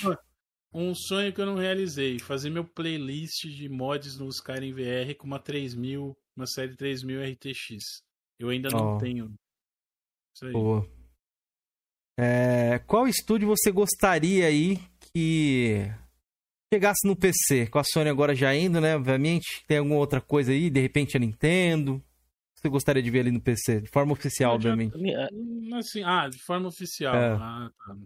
Um 0.74 0.94
sonho 0.94 1.32
que 1.32 1.40
eu 1.40 1.46
não 1.46 1.54
realizei. 1.54 2.18
Fazer 2.18 2.50
meu 2.50 2.64
playlist 2.64 3.46
de 3.46 3.68
mods 3.68 4.18
no 4.18 4.28
Skyrim 4.28 4.72
VR 4.74 5.14
com 5.16 5.26
uma 5.26 5.38
3000, 5.38 6.14
uma 6.36 6.46
série 6.46 6.76
3000 6.76 7.22
RTX. 7.32 8.02
Eu 8.38 8.50
ainda 8.50 8.68
não 8.68 8.96
Ó. 8.96 8.98
tenho. 8.98 9.34
Isso 10.34 10.44
aí. 10.44 10.52
Boa. 10.52 10.86
É, 12.20 12.80
qual 12.80 13.06
estúdio 13.08 13.48
você 13.48 13.70
gostaria 13.70 14.46
aí 14.46 14.76
que 15.14 15.86
chegasse 16.72 17.06
no 17.06 17.16
PC? 17.16 17.66
Com 17.68 17.78
a 17.78 17.84
Sony 17.84 18.08
agora 18.10 18.34
já 18.34 18.54
indo, 18.54 18.80
né? 18.80 18.96
Obviamente. 18.96 19.64
Tem 19.66 19.78
alguma 19.78 19.96
outra 19.96 20.20
coisa 20.20 20.52
aí? 20.52 20.70
De 20.70 20.80
repente 20.80 21.16
a 21.16 21.20
Nintendo? 21.20 22.02
Você 22.54 22.68
gostaria 22.68 23.02
de 23.02 23.10
ver 23.10 23.20
ali 23.20 23.30
no 23.30 23.40
PC? 23.40 23.80
De 23.82 23.88
forma 23.88 24.12
oficial, 24.12 24.54
obviamente. 24.54 24.92
Hum, 24.96 25.74
Assim, 25.76 26.02
ah, 26.02 26.28
de 26.28 26.38
forma 26.44 26.68
oficial. 26.68 27.14
É. 27.14 27.32
Ah, 27.34 27.70
tá. 27.86 27.96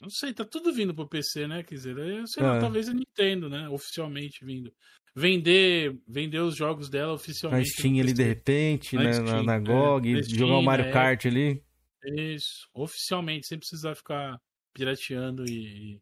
Não 0.00 0.10
sei, 0.10 0.32
tá 0.34 0.44
tudo 0.44 0.72
vindo 0.72 0.92
pro 0.94 1.08
PC, 1.08 1.46
né? 1.46 1.62
Quer 1.62 1.74
dizer, 1.76 1.96
eu 1.96 2.26
sei 2.26 2.42
lá, 2.42 2.56
É. 2.56 2.60
talvez 2.60 2.88
a 2.88 2.94
Nintendo, 2.94 3.48
né? 3.48 3.68
Oficialmente 3.68 4.44
vindo. 4.44 4.72
Vender, 5.14 5.96
vender 6.08 6.40
os 6.40 6.56
jogos 6.56 6.88
dela 6.88 7.08
Na 7.08 7.14
oficialmente. 7.14 7.68
Steam 7.68 7.94
no 7.94 8.00
ali 8.00 8.12
de 8.12 8.22
repente, 8.24 8.96
Na 8.96 9.02
né? 9.04 9.12
Steam, 9.12 9.26
na, 9.26 9.42
na 9.42 9.54
é. 9.56 9.60
GOG, 9.60 10.12
Na 10.14 10.22
jogar 10.22 10.28
Steam, 10.34 10.58
o 10.58 10.62
Mario 10.62 10.86
na 10.86 10.92
Kart 10.92 11.26
ali. 11.26 11.62
Isso, 12.04 12.68
oficialmente, 12.74 13.46
sem 13.46 13.58
precisar 13.58 13.94
ficar 13.94 14.38
pirateando 14.74 15.44
e. 15.48 16.00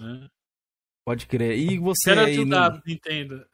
Né? 0.00 0.28
Pode 1.04 1.26
crer. 1.26 1.56
E 1.58 1.78
você 1.78 2.10
Quero 2.10 2.20
aí 2.26 2.36
no, 2.36 2.42
ajudar, 2.42 2.82
Nintendo. 2.86 3.46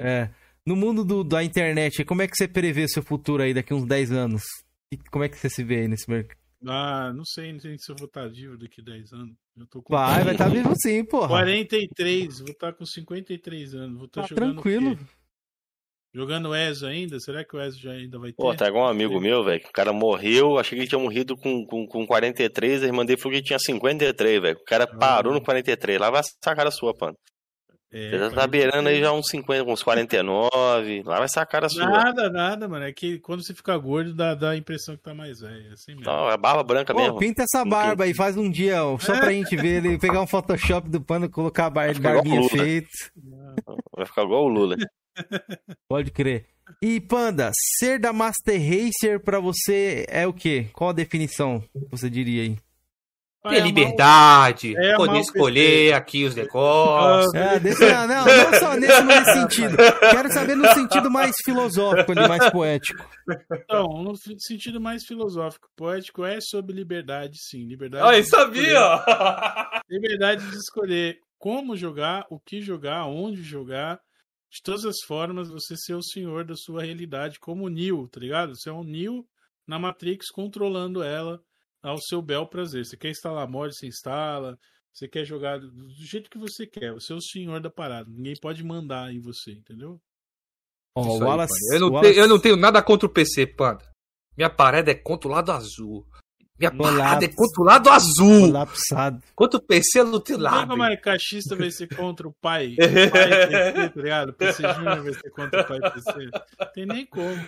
é, 0.00 0.30
no 0.66 0.76
mundo 0.76 1.04
do- 1.04 1.24
da 1.24 1.42
internet, 1.42 2.04
como 2.04 2.22
é 2.22 2.28
que 2.28 2.36
você 2.36 2.46
prevê 2.46 2.86
seu 2.88 3.02
futuro 3.02 3.42
aí 3.42 3.52
daqui 3.54 3.72
uns 3.74 3.86
10 3.86 4.12
anos? 4.12 4.42
E 4.92 4.96
Como 5.10 5.24
é 5.24 5.28
que 5.28 5.36
você 5.38 5.48
se 5.48 5.64
vê 5.64 5.80
aí 5.80 5.88
nesse 5.88 6.08
mercado? 6.10 6.38
Ah, 6.64 7.12
não 7.12 7.24
sei, 7.24 7.52
não 7.52 7.58
sei 7.58 7.76
se 7.78 7.90
eu 7.90 7.96
vou 7.96 8.06
estar 8.06 8.28
vivo 8.28 8.56
daqui 8.56 8.80
a 8.82 8.84
10 8.84 9.12
anos. 9.12 9.34
Eu 9.56 9.66
tô 9.66 9.82
com 9.82 9.92
Vai, 9.92 10.22
vai 10.22 10.34
estar 10.34 10.48
vivo 10.48 10.72
sim, 10.80 11.04
porra. 11.04 11.28
43, 11.28 12.38
vou 12.38 12.50
estar 12.50 12.72
com 12.74 12.86
53 12.86 13.74
anos. 13.74 13.96
Vou 13.96 14.06
estar 14.06 14.22
Tá 14.22 14.28
jogando. 14.28 14.50
o 14.50 14.52
tranquilo. 14.62 14.96
quê? 14.96 15.04
Jogando 16.14 16.50
o 16.50 16.54
Ezio 16.54 16.88
ainda? 16.88 17.18
Será 17.18 17.42
que 17.42 17.56
o 17.56 17.60
Ezio 17.60 17.80
já 17.80 17.92
ainda 17.92 18.18
vai 18.18 18.30
ter? 18.30 18.36
Pô, 18.36 18.54
tá 18.54 18.68
igual 18.68 18.84
um 18.84 18.88
amigo 18.88 19.18
meu, 19.18 19.42
velho. 19.42 19.62
O 19.66 19.72
cara 19.72 19.92
morreu, 19.94 20.58
achei 20.58 20.76
que 20.76 20.82
ele 20.82 20.88
tinha 20.88 20.98
morrido 20.98 21.36
com, 21.36 21.64
com, 21.64 21.86
com 21.86 22.06
43, 22.06 22.82
a 22.82 22.86
irmã 22.86 23.04
dele 23.04 23.18
falou 23.18 23.32
que 23.32 23.38
ele 23.38 23.46
tinha 23.46 23.58
53, 23.58 24.42
velho. 24.42 24.58
O 24.58 24.64
cara 24.64 24.86
parou 24.86 25.32
no 25.32 25.40
43. 25.40 25.98
Lá 25.98 26.10
vai 26.10 26.20
essa 26.20 26.54
cara 26.54 26.70
sua, 26.70 26.94
pano. 26.94 27.16
É, 27.94 28.10
Você 28.10 28.18
já 28.18 28.30
tá 28.30 28.46
43. 28.46 28.50
beirando 28.50 28.88
aí 28.88 29.00
já 29.00 29.12
uns 29.12 29.26
50, 29.28 29.70
uns 29.70 29.82
49. 29.82 31.02
Lá 31.02 31.16
vai 31.16 31.24
essa 31.24 31.44
cara 31.46 31.68
sua. 31.70 31.86
Nada, 31.86 32.30
nada, 32.30 32.68
mano. 32.68 32.84
É 32.84 32.92
que 32.92 33.18
quando 33.18 33.42
você 33.42 33.54
fica 33.54 33.76
gordo, 33.78 34.14
dá, 34.14 34.34
dá 34.34 34.50
a 34.50 34.56
impressão 34.56 34.96
que 34.96 35.02
tá 35.02 35.14
mais 35.14 35.40
velho. 35.40 35.70
É 35.70 35.72
assim 35.72 35.92
mesmo. 35.94 36.04
Não, 36.04 36.30
é 36.30 36.36
barba 36.36 36.62
branca 36.62 36.92
Pô, 36.94 37.00
mesmo. 37.00 37.18
pinta 37.18 37.42
essa 37.42 37.64
barba 37.64 38.04
aí, 38.04 38.14
faz 38.14 38.36
um 38.36 38.50
dia, 38.50 38.84
ó, 38.84 38.98
só 38.98 39.18
pra 39.18 39.32
gente 39.32 39.56
ver 39.56 39.84
ele, 39.84 39.98
pegar 39.98 40.20
um 40.22 40.26
Photoshop 40.26 40.88
do 40.88 41.00
pano, 41.00 41.28
colocar 41.30 41.66
a 41.66 41.70
bar 41.70 41.98
barbinha 41.98 42.42
feita. 42.48 42.88
Vai 43.94 44.06
ficar 44.06 44.24
igual 44.24 44.44
o 44.44 44.48
Lula. 44.48 44.76
Pode 45.88 46.10
crer. 46.10 46.46
E, 46.80 47.00
Panda, 47.00 47.50
ser 47.78 47.98
da 47.98 48.12
Master 48.12 48.58
Racer 48.60 49.20
pra 49.20 49.38
você 49.40 50.06
é 50.08 50.26
o 50.26 50.32
quê? 50.32 50.66
Qual 50.72 50.90
a 50.90 50.94
definição 50.94 51.62
você 51.90 52.08
diria 52.08 52.42
aí? 52.42 52.56
Ter 53.48 53.60
o- 53.60 53.64
liberdade, 53.66 54.72
é 54.76 54.94
poder 54.96 55.18
escolher 55.18 55.94
aqui 55.94 56.24
os 56.24 56.32
negócios. 56.36 57.34
É, 57.34 57.58
desse, 57.58 57.80
não, 57.90 58.06
não, 58.06 58.24
não 58.24 58.54
só 58.60 58.76
nesse 58.76 59.02
mais 59.02 59.26
sentido. 59.32 59.76
Quero 60.12 60.32
saber 60.32 60.54
no 60.54 60.72
sentido 60.72 61.10
mais 61.10 61.34
filosófico 61.44 62.14
mais 62.28 62.48
poético. 62.50 63.04
Então, 63.52 63.88
no 64.04 64.14
sentido 64.38 64.80
mais 64.80 65.04
filosófico, 65.04 65.68
poético, 65.76 66.24
é 66.24 66.38
sobre 66.40 66.72
liberdade, 66.72 67.36
sim. 67.42 67.66
Liberdade. 67.66 68.04
Olha, 68.06 68.24
sabia! 68.24 69.02
Liberdade 69.90 70.48
de 70.48 70.56
escolher 70.56 71.18
como 71.36 71.76
jogar, 71.76 72.24
o 72.30 72.38
que 72.38 72.60
jogar, 72.62 73.06
onde 73.06 73.42
jogar. 73.42 73.98
De 74.52 74.62
todas 74.62 74.84
as 74.84 74.96
formas, 75.06 75.48
você 75.48 75.74
ser 75.76 75.94
o 75.94 76.02
senhor 76.02 76.44
da 76.44 76.54
sua 76.54 76.82
realidade, 76.82 77.40
como 77.40 77.64
o 77.64 77.68
Neo, 77.70 78.06
tá 78.08 78.20
ligado? 78.20 78.54
Você 78.54 78.68
é 78.68 78.72
um 78.72 78.84
Neo 78.84 79.26
na 79.66 79.78
Matrix 79.78 80.28
controlando 80.30 81.02
ela 81.02 81.40
ao 81.82 81.96
seu 81.98 82.20
bel 82.20 82.46
prazer. 82.46 82.84
Você 82.84 82.96
quer 82.96 83.10
instalar 83.10 83.48
mod, 83.48 83.74
você 83.74 83.86
instala. 83.86 84.58
Você 84.92 85.08
quer 85.08 85.24
jogar 85.24 85.58
do 85.58 85.88
jeito 86.04 86.28
que 86.28 86.36
você 86.38 86.66
quer. 86.66 86.92
Você 86.92 87.14
é 87.14 87.16
o 87.16 87.20
senhor 87.22 87.60
da 87.60 87.70
parada. 87.70 88.10
Ninguém 88.10 88.34
pode 88.42 88.62
mandar 88.62 89.10
em 89.10 89.20
você, 89.20 89.52
entendeu? 89.52 89.98
Ó, 90.94 91.00
Isso 91.00 91.10
o 91.10 91.14
aí, 91.22 91.28
Wallace, 91.28 91.74
eu, 91.74 91.80
não 91.80 91.88
Wallace- 91.88 92.12
tenho, 92.12 92.22
eu 92.24 92.28
não 92.28 92.38
tenho 92.38 92.56
nada 92.56 92.82
contra 92.82 93.06
o 93.06 93.12
PC, 93.12 93.46
Panda. 93.46 93.90
Minha 94.36 94.50
parada 94.50 94.90
é 94.90 94.94
contra 94.94 95.28
o 95.28 95.32
lado 95.32 95.50
azul. 95.50 96.06
Minha 96.70 96.78
Colapso. 96.78 96.98
parada 96.98 97.24
é 97.24 97.28
contra 97.28 97.60
o 97.60 97.64
lado 97.64 97.90
azul. 97.90 98.40
colapsado. 98.46 99.22
Contra 99.34 99.58
o 99.58 99.62
PC, 99.62 100.02
Não 100.04 100.20
tem 100.20 100.36
nada. 100.38 100.66
como 100.66 100.84
é 100.84 100.96
caixista 100.96 101.56
vai 101.56 101.70
ser 101.70 101.88
contra 101.94 102.28
o 102.28 102.32
pai. 102.32 102.76
O 102.80 103.10
pai 103.10 103.46
PC, 103.48 103.88
tá 103.90 104.00
ligado? 104.02 104.28
O 104.30 104.32
PC 104.34 104.62
Júnior 104.74 105.02
vai 105.02 105.12
ser 105.14 105.30
contra 105.30 105.60
o 105.62 105.66
pai 105.66 105.90
PC. 105.92 106.30
Tem 106.74 106.86
nem 106.86 107.06
como. 107.06 107.44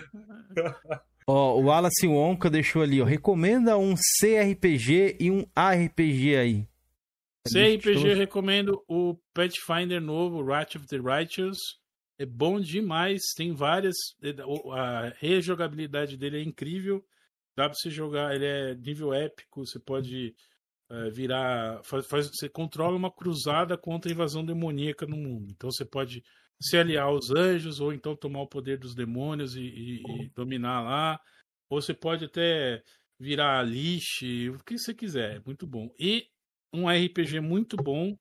Ó, 1.27 1.57
o 1.59 1.63
Wallace 1.65 2.05
Wonka 2.07 2.49
deixou 2.49 2.81
ali, 2.83 3.01
ó. 3.01 3.05
Recomenda 3.05 3.77
um 3.77 3.95
CRPG 3.95 5.17
e 5.19 5.31
um 5.31 5.45
ARPG 5.55 6.35
aí. 6.35 6.67
CRPG 7.47 8.11
eu 8.11 8.15
recomendo 8.17 8.83
o 8.87 9.15
Pathfinder 9.33 10.01
novo, 10.01 10.43
Wrath 10.43 10.75
of 10.75 10.87
the 10.87 10.97
Righteous. 10.97 11.57
É 12.17 12.25
bom 12.25 12.59
demais, 12.59 13.21
tem 13.35 13.53
várias. 13.53 13.95
é, 14.23 14.33
A 14.79 15.13
rejogabilidade 15.19 16.15
dele 16.17 16.39
é 16.39 16.43
incrível. 16.43 17.03
Dá 17.55 17.69
pra 17.69 17.73
você 17.73 17.89
jogar, 17.89 18.35
ele 18.35 18.45
é 18.45 18.75
nível 18.75 19.13
épico, 19.13 19.65
você 19.65 19.79
pode 19.79 20.35
é, 20.89 21.09
virar. 21.11 21.81
Faz, 21.83 22.07
faz- 22.07 22.27
você 22.33 22.49
controla 22.49 22.95
uma 22.97 23.11
cruzada 23.13 23.77
contra 23.77 24.11
a 24.11 24.13
invasão 24.13 24.45
demoníaca 24.45 25.05
no 25.07 25.17
mundo. 25.17 25.51
Então 25.51 25.71
você 25.71 25.85
pode 25.85 26.23
se 26.61 26.77
aliar 26.77 27.05
aos 27.07 27.31
anjos, 27.31 27.79
ou 27.81 27.93
então 27.93 28.15
tomar 28.15 28.41
o 28.41 28.47
poder 28.49 28.77
dos 28.79 28.95
demônios 28.95 29.55
e, 29.55 29.61
e- 29.63 30.25
e 30.25 30.29
dominar 30.35 30.81
lá. 30.83 31.19
Ou 31.69 31.81
você 31.81 31.93
pode 31.93 32.25
até 32.25 32.81
virar 33.19 33.63
lixe, 33.63 34.49
o 34.49 34.59
que 34.63 34.77
você 34.77 34.93
quiser. 34.93 35.37
É 35.37 35.41
muito 35.45 35.67
bom. 35.67 35.89
E 35.99 36.27
um 36.73 36.89
RPG 36.89 37.39
muito 37.41 37.77
bom. 37.77 38.15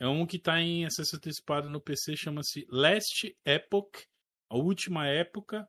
É 0.00 0.06
um 0.06 0.26
que 0.26 0.36
está 0.36 0.60
em 0.60 0.84
acesso 0.84 1.16
antecipado 1.16 1.68
no 1.70 1.80
PC, 1.80 2.16
chama-se 2.16 2.66
Last 2.70 3.36
Epoch, 3.44 4.06
a 4.50 4.56
última 4.56 5.06
época. 5.08 5.66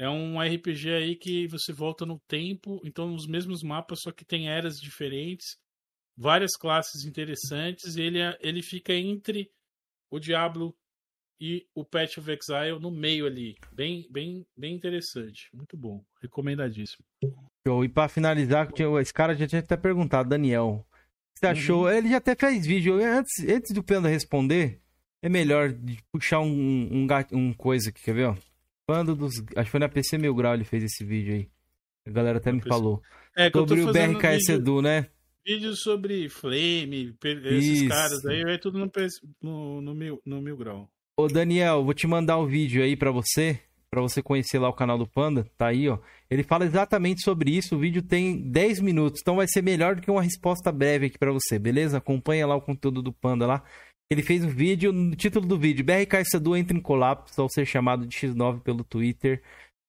É 0.00 0.08
um 0.08 0.40
RPG 0.40 0.88
aí 0.94 1.14
que 1.14 1.46
você 1.48 1.74
volta 1.74 2.06
no 2.06 2.18
tempo, 2.26 2.80
então 2.84 3.14
os 3.14 3.26
mesmos 3.26 3.62
mapas, 3.62 4.00
só 4.00 4.10
que 4.10 4.24
tem 4.24 4.48
eras 4.48 4.76
diferentes, 4.80 5.58
várias 6.16 6.52
classes 6.52 7.04
interessantes, 7.04 7.96
e 7.96 8.00
ele, 8.00 8.18
é- 8.18 8.38
ele 8.40 8.62
fica 8.62 8.94
entre 8.94 9.50
o 10.10 10.18
Diablo 10.18 10.74
e 11.38 11.66
o 11.74 11.84
Path 11.84 12.16
of 12.16 12.30
Exile 12.30 12.80
no 12.80 12.90
meio 12.90 13.26
ali. 13.26 13.56
Bem, 13.72 14.06
bem, 14.10 14.46
bem 14.56 14.74
interessante. 14.74 15.50
Muito 15.52 15.76
bom. 15.76 16.02
Recomendadíssimo. 16.22 17.04
Show. 17.66 17.84
E 17.84 17.88
pra 17.88 18.08
finalizar, 18.08 18.70
esse 19.02 19.12
cara 19.12 19.34
já 19.34 19.46
tinha 19.46 19.60
até 19.60 19.76
perguntado, 19.76 20.30
Daniel. 20.30 20.86
Você 21.36 21.46
achou? 21.46 21.90
Ele 21.90 22.08
já 22.08 22.16
até 22.16 22.34
fez 22.34 22.66
vídeo. 22.66 22.94
Antes, 23.02 23.46
antes 23.46 23.72
do 23.74 23.82
Panda 23.82 24.08
responder, 24.08 24.80
é 25.22 25.28
melhor 25.28 25.74
puxar 26.10 26.40
um, 26.40 26.48
um, 27.04 27.06
um 27.32 27.52
coisa 27.52 27.90
aqui, 27.90 28.02
quer 28.02 28.14
ver? 28.14 28.24
Ó? 28.28 28.36
Panda 28.90 29.14
dos. 29.14 29.32
Acho 29.54 29.64
que 29.66 29.70
foi 29.70 29.80
na 29.80 29.88
PC 29.88 30.18
Mil 30.18 30.34
Grau 30.34 30.54
ele 30.54 30.64
fez 30.64 30.82
esse 30.82 31.04
vídeo 31.04 31.34
aí. 31.34 31.48
A 32.06 32.10
galera 32.10 32.38
até 32.38 32.50
me 32.50 32.60
falou. 32.60 33.00
É 33.36 33.48
Sobre 33.50 33.82
o 33.82 33.92
BRKS 33.92 34.38
vídeo- 34.46 34.54
Edu, 34.56 34.82
né? 34.82 35.06
Vídeos 35.46 35.80
sobre 35.80 36.28
Flame, 36.28 37.14
esses 37.24 37.80
Isso. 37.82 37.88
caras 37.88 38.24
aí, 38.26 38.42
é 38.42 38.58
tudo 38.58 38.78
no, 38.78 38.90
no, 39.42 39.80
no, 39.80 39.94
mil, 39.94 40.20
no 40.26 40.40
Mil 40.42 40.56
Grau. 40.56 40.88
Ô, 41.16 41.28
Daniel, 41.28 41.84
vou 41.84 41.94
te 41.94 42.06
mandar 42.06 42.36
o 42.38 42.46
vídeo 42.46 42.82
aí 42.82 42.96
pra 42.96 43.10
você, 43.10 43.58
pra 43.90 44.02
você 44.02 44.22
conhecer 44.22 44.58
lá 44.58 44.68
o 44.68 44.74
canal 44.74 44.98
do 44.98 45.06
Panda, 45.08 45.46
tá 45.56 45.68
aí, 45.68 45.88
ó. 45.88 45.98
Ele 46.28 46.42
fala 46.42 46.64
exatamente 46.64 47.22
sobre 47.22 47.56
isso, 47.56 47.74
o 47.76 47.78
vídeo 47.78 48.02
tem 48.02 48.38
10 48.50 48.80
minutos, 48.80 49.20
então 49.22 49.36
vai 49.36 49.46
ser 49.48 49.62
melhor 49.62 49.94
do 49.96 50.02
que 50.02 50.10
uma 50.10 50.22
resposta 50.22 50.70
breve 50.70 51.06
aqui 51.06 51.18
pra 51.18 51.32
você, 51.32 51.58
beleza? 51.58 51.98
Acompanha 51.98 52.46
lá 52.46 52.54
o 52.56 52.60
conteúdo 52.60 53.00
do 53.02 53.12
Panda 53.12 53.46
lá. 53.46 53.62
Ele 54.10 54.22
fez 54.22 54.44
um 54.44 54.48
vídeo, 54.48 54.92
no 54.92 55.14
título 55.14 55.46
do 55.46 55.56
vídeo, 55.56 55.84
BRK 55.84 56.24
Sadu 56.24 56.56
entra 56.56 56.76
em 56.76 56.80
colapso 56.80 57.40
ao 57.40 57.48
ser 57.48 57.64
chamado 57.64 58.04
de 58.06 58.16
X9 58.16 58.60
pelo 58.60 58.82
Twitter, 58.82 59.40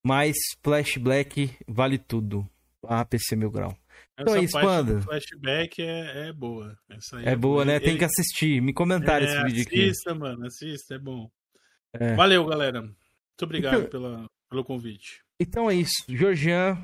mas 0.05 0.35
Flash 0.63 0.97
Black 0.97 1.49
vale 1.67 1.97
tudo. 1.97 2.47
Ah, 2.83 3.03
PC 3.03 3.35
Mil 3.35 3.49
Grau. 3.49 3.75
Então 4.19 4.33
Essa 4.35 4.41
é 4.41 4.43
isso, 4.45 4.53
parte 4.53 4.65
Panda. 4.67 4.95
do 4.95 5.01
flashback 5.01 5.81
é, 5.81 6.27
é 6.29 6.33
boa. 6.33 6.77
Essa 6.89 7.17
aí 7.17 7.25
É 7.25 7.35
boa, 7.35 7.65
né? 7.65 7.75
Ele- 7.77 7.85
Tem 7.85 7.97
que 7.97 8.05
assistir. 8.05 8.61
Me 8.61 8.73
comentaram 8.73 9.25
é, 9.25 9.29
esse 9.29 9.43
vídeo 9.43 9.61
aqui. 9.63 9.83
Assista, 9.89 10.13
mano, 10.13 10.45
assista, 10.45 10.95
é 10.95 10.99
bom. 10.99 11.29
É. 11.93 12.13
Valeu, 12.15 12.45
galera. 12.45 12.81
Muito 12.81 12.95
obrigado 13.41 13.77
Então- 13.79 13.89
pela, 13.89 14.25
pelo 14.49 14.63
convite. 14.63 15.21
Então 15.39 15.69
é 15.69 15.73
isso. 15.75 16.03
Georgian, 16.07 16.77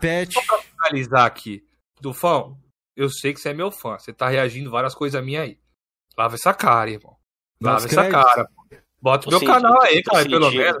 Pet. 0.00 0.34
finalizar 0.82 1.24
aqui. 1.26 1.64
Dufão, 2.00 2.58
eu 2.94 3.08
sei 3.08 3.32
que 3.32 3.40
você 3.40 3.50
é 3.50 3.54
meu 3.54 3.70
fã. 3.70 3.98
Você 3.98 4.12
tá 4.12 4.28
reagindo 4.28 4.70
várias 4.70 4.94
coisas 4.94 5.24
minhas 5.24 5.44
aí. 5.44 5.58
Lava 6.16 6.34
essa 6.34 6.52
cara, 6.54 6.90
irmão. 6.90 7.16
Lava 7.60 7.78
essa 7.78 7.88
créditos. 7.88 8.22
cara. 8.24 8.44
pô. 8.46 8.76
Bota 9.00 9.24
Tô 9.24 9.30
meu 9.32 9.38
sentindo- 9.40 9.54
canal 9.62 9.82
aí, 9.82 10.02
cara, 10.02 10.24
pelo 10.24 10.50
menos. 10.50 10.78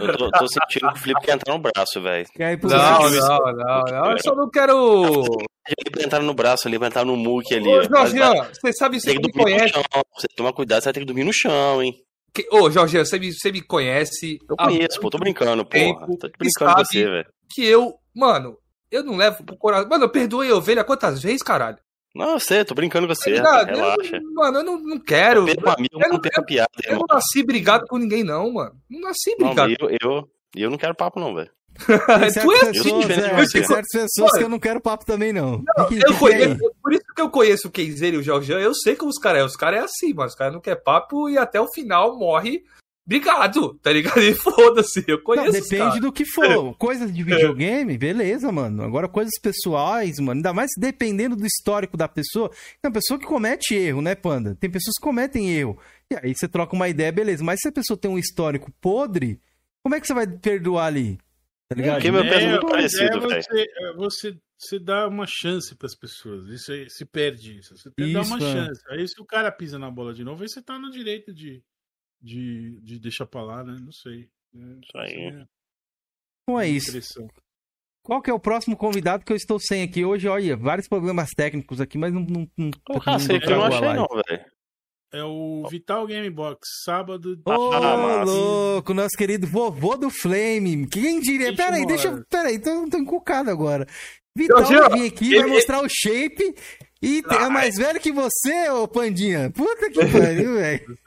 Eu 0.00 0.16
tô, 0.18 0.30
tô 0.32 0.48
sentindo 0.48 0.92
que 0.92 0.98
o 0.98 1.02
Felipe 1.02 1.20
quer 1.20 1.34
entrar 1.36 1.52
no 1.54 1.60
braço, 1.60 2.02
velho. 2.02 2.26
Quer 2.34 2.52
ir 2.54 2.56
pro 2.58 2.68
Não, 2.68 3.10
não, 3.10 3.38
não, 3.52 3.82
não. 3.84 4.10
Eu 4.10 4.18
só 4.18 4.34
não 4.34 4.50
quero. 4.50 4.74
Ele 5.78 5.90
vai 5.94 6.04
entrar 6.04 6.20
no 6.20 6.34
braço 6.34 6.66
ali, 6.66 6.78
vai 6.78 6.88
entrar 6.88 7.04
no 7.04 7.16
muque 7.16 7.54
ali. 7.54 7.68
Ô, 7.68 7.76
vai- 7.88 8.06
Jorginho, 8.08 8.44
você 8.52 8.72
sabe, 8.72 9.00
você 9.00 9.12
Tem 9.12 9.20
que 9.20 9.26
me 9.28 9.32
dormir 9.32 9.52
no 9.52 9.58
conhece. 9.58 9.74
chão. 9.74 9.82
Você 10.16 10.26
toma 10.36 10.52
cuidado, 10.52 10.80
você 10.80 10.86
vai 10.86 10.92
ter 10.94 11.00
que 11.00 11.06
dormir 11.06 11.22
no 11.24 11.32
chão, 11.32 11.80
hein? 11.80 11.92
Que- 12.34 12.48
Ô, 12.50 12.68
Jorginho, 12.70 13.04
você 13.06 13.18
me, 13.20 13.32
você 13.32 13.52
me 13.52 13.60
conhece. 13.62 14.38
Eu 14.48 14.56
conheço, 14.56 15.00
pô, 15.00 15.08
tô 15.10 15.18
brincando, 15.18 15.64
tempo, 15.64 16.00
porra. 16.06 16.18
Tô 16.18 16.30
brincando 16.38 16.74
com 16.74 16.84
você, 16.84 17.04
velho. 17.04 17.26
Que 17.52 17.64
eu, 17.64 17.94
mano, 18.16 18.56
eu 18.90 19.04
não 19.04 19.16
levo 19.16 19.44
pro 19.44 19.56
coração. 19.56 19.88
Mano, 19.88 20.04
eu 20.06 20.10
perdoei 20.10 20.50
a 20.50 20.56
ovelha 20.56 20.82
quantas 20.82 21.22
vezes, 21.22 21.42
caralho? 21.42 21.78
Não, 22.14 22.30
eu 22.32 22.40
sei, 22.40 22.64
tô 22.64 22.74
brincando 22.74 23.06
com 23.06 23.14
você, 23.14 23.40
Tá 23.40 23.64
relaxa. 23.64 24.16
Eu- 24.16 24.34
mano, 24.34 24.58
eu 24.58 24.64
não, 24.64 24.80
não 24.80 24.98
quero. 24.98 25.42
Um 25.42 25.44
amigo, 25.70 25.94
eu 25.94 26.00
não- 26.00 26.08
não 26.10 26.20
perca 26.20 26.42
piada, 26.42 26.68
Eu 26.84 26.98
não 26.98 27.06
nasci 27.08 27.42
brigado 27.44 27.86
com 27.86 27.98
ninguém, 27.98 28.24
não, 28.24 28.52
mano. 28.52 28.72
Não 28.90 29.00
nasci 29.00 29.34
Não, 29.38 29.46
brigado. 29.48 29.72
eu, 29.78 29.96
eu, 30.02 30.28
eu 30.56 30.70
não 30.70 30.76
quero 30.78 30.94
papo, 30.94 31.20
não, 31.20 31.34
velho. 31.34 31.50
Tu 31.86 31.92
é 31.92 32.26
assim, 32.26 32.72
pessoas, 32.72 33.06
diferente 33.06 33.32
é, 33.32 33.44
de 33.44 33.52
tem 33.52 33.64
certas 33.64 33.92
pessoas 33.92 34.32
que 34.36 34.42
eu 34.42 34.48
não 34.48 34.58
quero 34.58 34.80
papo 34.80 35.06
também, 35.06 35.32
não. 35.32 35.62
Que- 35.88 35.96
que- 35.98 36.04
Eu 36.04 36.12
que 36.12 36.18
conheço, 36.18 36.52
é? 36.66 36.70
por 36.82 36.92
isso 36.92 37.04
que 37.14 37.22
eu 37.22 37.30
conheço 37.30 37.68
o 37.68 37.70
Kenzeiro 37.70 38.16
e 38.16 38.20
o 38.20 38.22
Jorjan, 38.24 38.58
eu 38.58 38.74
sei 38.74 38.96
como 38.96 39.08
os 39.08 39.18
caras 39.18 39.42
é. 39.42 39.44
Os 39.44 39.56
caras 39.56 39.80
é 39.80 39.84
assim, 39.84 40.12
mano. 40.12 40.28
Os 40.28 40.34
caras 40.34 40.52
não 40.52 40.60
querem 40.60 40.82
papo 40.82 41.30
e 41.30 41.38
até 41.38 41.60
o 41.60 41.72
final 41.72 42.18
morre 42.18 42.64
brigado, 43.10 43.74
tá 43.82 43.92
ligado? 43.92 44.20
E 44.22 44.34
foda-se, 44.34 45.04
eu 45.08 45.16
Não, 45.16 45.24
conheço 45.24 45.48
os 45.48 45.54
depende 45.54 45.78
caras. 45.78 46.00
do 46.00 46.12
que 46.12 46.24
for. 46.24 46.74
Coisas 46.78 47.12
de 47.12 47.24
videogame, 47.24 47.98
beleza, 47.98 48.52
mano. 48.52 48.84
Agora, 48.84 49.08
coisas 49.08 49.32
pessoais, 49.42 50.20
mano. 50.20 50.38
Ainda 50.38 50.52
mais 50.52 50.70
dependendo 50.78 51.34
do 51.34 51.44
histórico 51.44 51.96
da 51.96 52.06
pessoa. 52.06 52.48
Tem 52.48 52.88
uma 52.88 52.92
pessoa 52.92 53.18
que 53.18 53.26
comete 53.26 53.74
erro, 53.74 54.00
né, 54.00 54.14
Panda? 54.14 54.54
Tem 54.54 54.70
pessoas 54.70 54.94
que 54.96 55.02
cometem 55.02 55.50
erro. 55.50 55.76
E 56.10 56.16
aí 56.22 56.34
você 56.34 56.46
troca 56.46 56.76
uma 56.76 56.88
ideia, 56.88 57.10
beleza. 57.10 57.42
Mas 57.42 57.60
se 57.60 57.68
a 57.68 57.72
pessoa 57.72 57.96
tem 57.96 58.10
um 58.10 58.18
histórico 58.18 58.70
podre, 58.80 59.40
como 59.82 59.94
é 59.94 60.00
que 60.00 60.06
você 60.06 60.14
vai 60.14 60.26
perdoar 60.26 60.86
ali? 60.86 61.18
Tá 61.68 61.76
ligado? 61.76 61.94
Porque 61.96 62.10
meu 62.10 62.22
peso 62.22 62.46
é 62.46 62.50
muito 62.50 62.66
a 62.66 62.70
parecido, 62.70 63.16
ideia 63.16 63.16
é 63.16 63.20
você, 63.20 63.62
é 63.62 63.92
você, 63.94 64.38
você 64.58 64.78
dá 64.78 65.08
uma 65.08 65.24
chance 65.26 65.74
pras 65.76 65.96
pessoas. 65.96 66.48
Isso 66.48 66.72
aí, 66.72 66.90
se 66.90 67.04
perde 67.04 67.58
isso. 67.58 67.76
Você 67.76 67.90
tem 67.92 68.08
que 68.08 68.12
dar 68.12 68.22
Isso, 68.22 68.34
uma 68.34 68.44
é. 68.44 68.52
chance. 68.52 68.82
Aí 68.88 69.06
se 69.06 69.20
o 69.20 69.24
cara 69.24 69.52
pisa 69.52 69.78
na 69.78 69.90
bola 69.90 70.12
de 70.12 70.24
novo, 70.24 70.42
aí 70.42 70.48
você 70.48 70.60
tá 70.60 70.78
no 70.78 70.90
direito 70.90 71.32
de, 71.32 71.62
de, 72.20 72.80
de 72.82 72.98
deixar 72.98 73.26
pra 73.26 73.42
lá, 73.42 73.64
né? 73.64 73.76
Não 73.80 73.92
sei. 73.92 74.28
Isso 74.52 74.96
aí. 74.96 75.46
Então 76.42 76.60
é 76.60 76.68
isso. 76.68 76.90
Impressão. 76.90 77.28
Qual 78.02 78.22
que 78.22 78.30
é 78.30 78.34
o 78.34 78.40
próximo 78.40 78.76
convidado 78.76 79.24
que 79.24 79.32
eu 79.32 79.36
estou 79.36 79.58
sem 79.60 79.82
aqui 79.82 80.04
hoje? 80.04 80.26
Olha, 80.26 80.56
vários 80.56 80.88
problemas 80.88 81.30
técnicos 81.36 81.80
aqui, 81.80 81.98
mas 81.98 82.12
não. 82.12 82.22
não, 82.22 82.48
não 82.56 82.70
Ô, 82.88 83.00
cacete, 83.00 83.44
eu 83.46 83.56
não 83.58 83.64
achei, 83.64 83.92
não, 83.92 84.06
velho. 84.28 84.44
É 85.12 85.24
o 85.24 85.66
Vital 85.68 86.06
Game 86.06 86.30
Box, 86.30 86.60
sábado. 86.84 87.40
Ô, 87.44 87.72
Ah, 87.72 87.96
massa. 87.96 88.30
louco, 88.32 88.94
nosso 88.94 89.16
querido 89.18 89.46
vovô 89.46 89.96
do 89.96 90.08
Flame. 90.08 90.86
Quem 90.88 91.20
diria? 91.20 91.54
Peraí, 91.54 91.84
deixa 91.84 92.08
eu. 92.08 92.24
Peraí, 92.26 92.60
tô, 92.60 92.88
tô 92.88 92.96
encucado 92.96 93.50
agora. 93.50 93.86
Vital 94.36 94.58
Jorginho, 94.64 94.80
vai 94.90 94.98
vir 95.00 95.06
aqui, 95.08 95.30
vai 95.30 95.38
ele- 95.44 95.48
mostrar 95.54 95.82
o 95.82 95.88
shape 95.88 96.54
e 97.02 97.22
é 97.30 97.48
mais 97.48 97.76
velho 97.76 97.98
que 98.00 98.12
você, 98.12 98.68
ô 98.70 98.86
Pandinha. 98.86 99.50
Puta 99.50 99.90
que 99.90 99.98
pariu, 100.06 100.54
velho. 100.56 100.98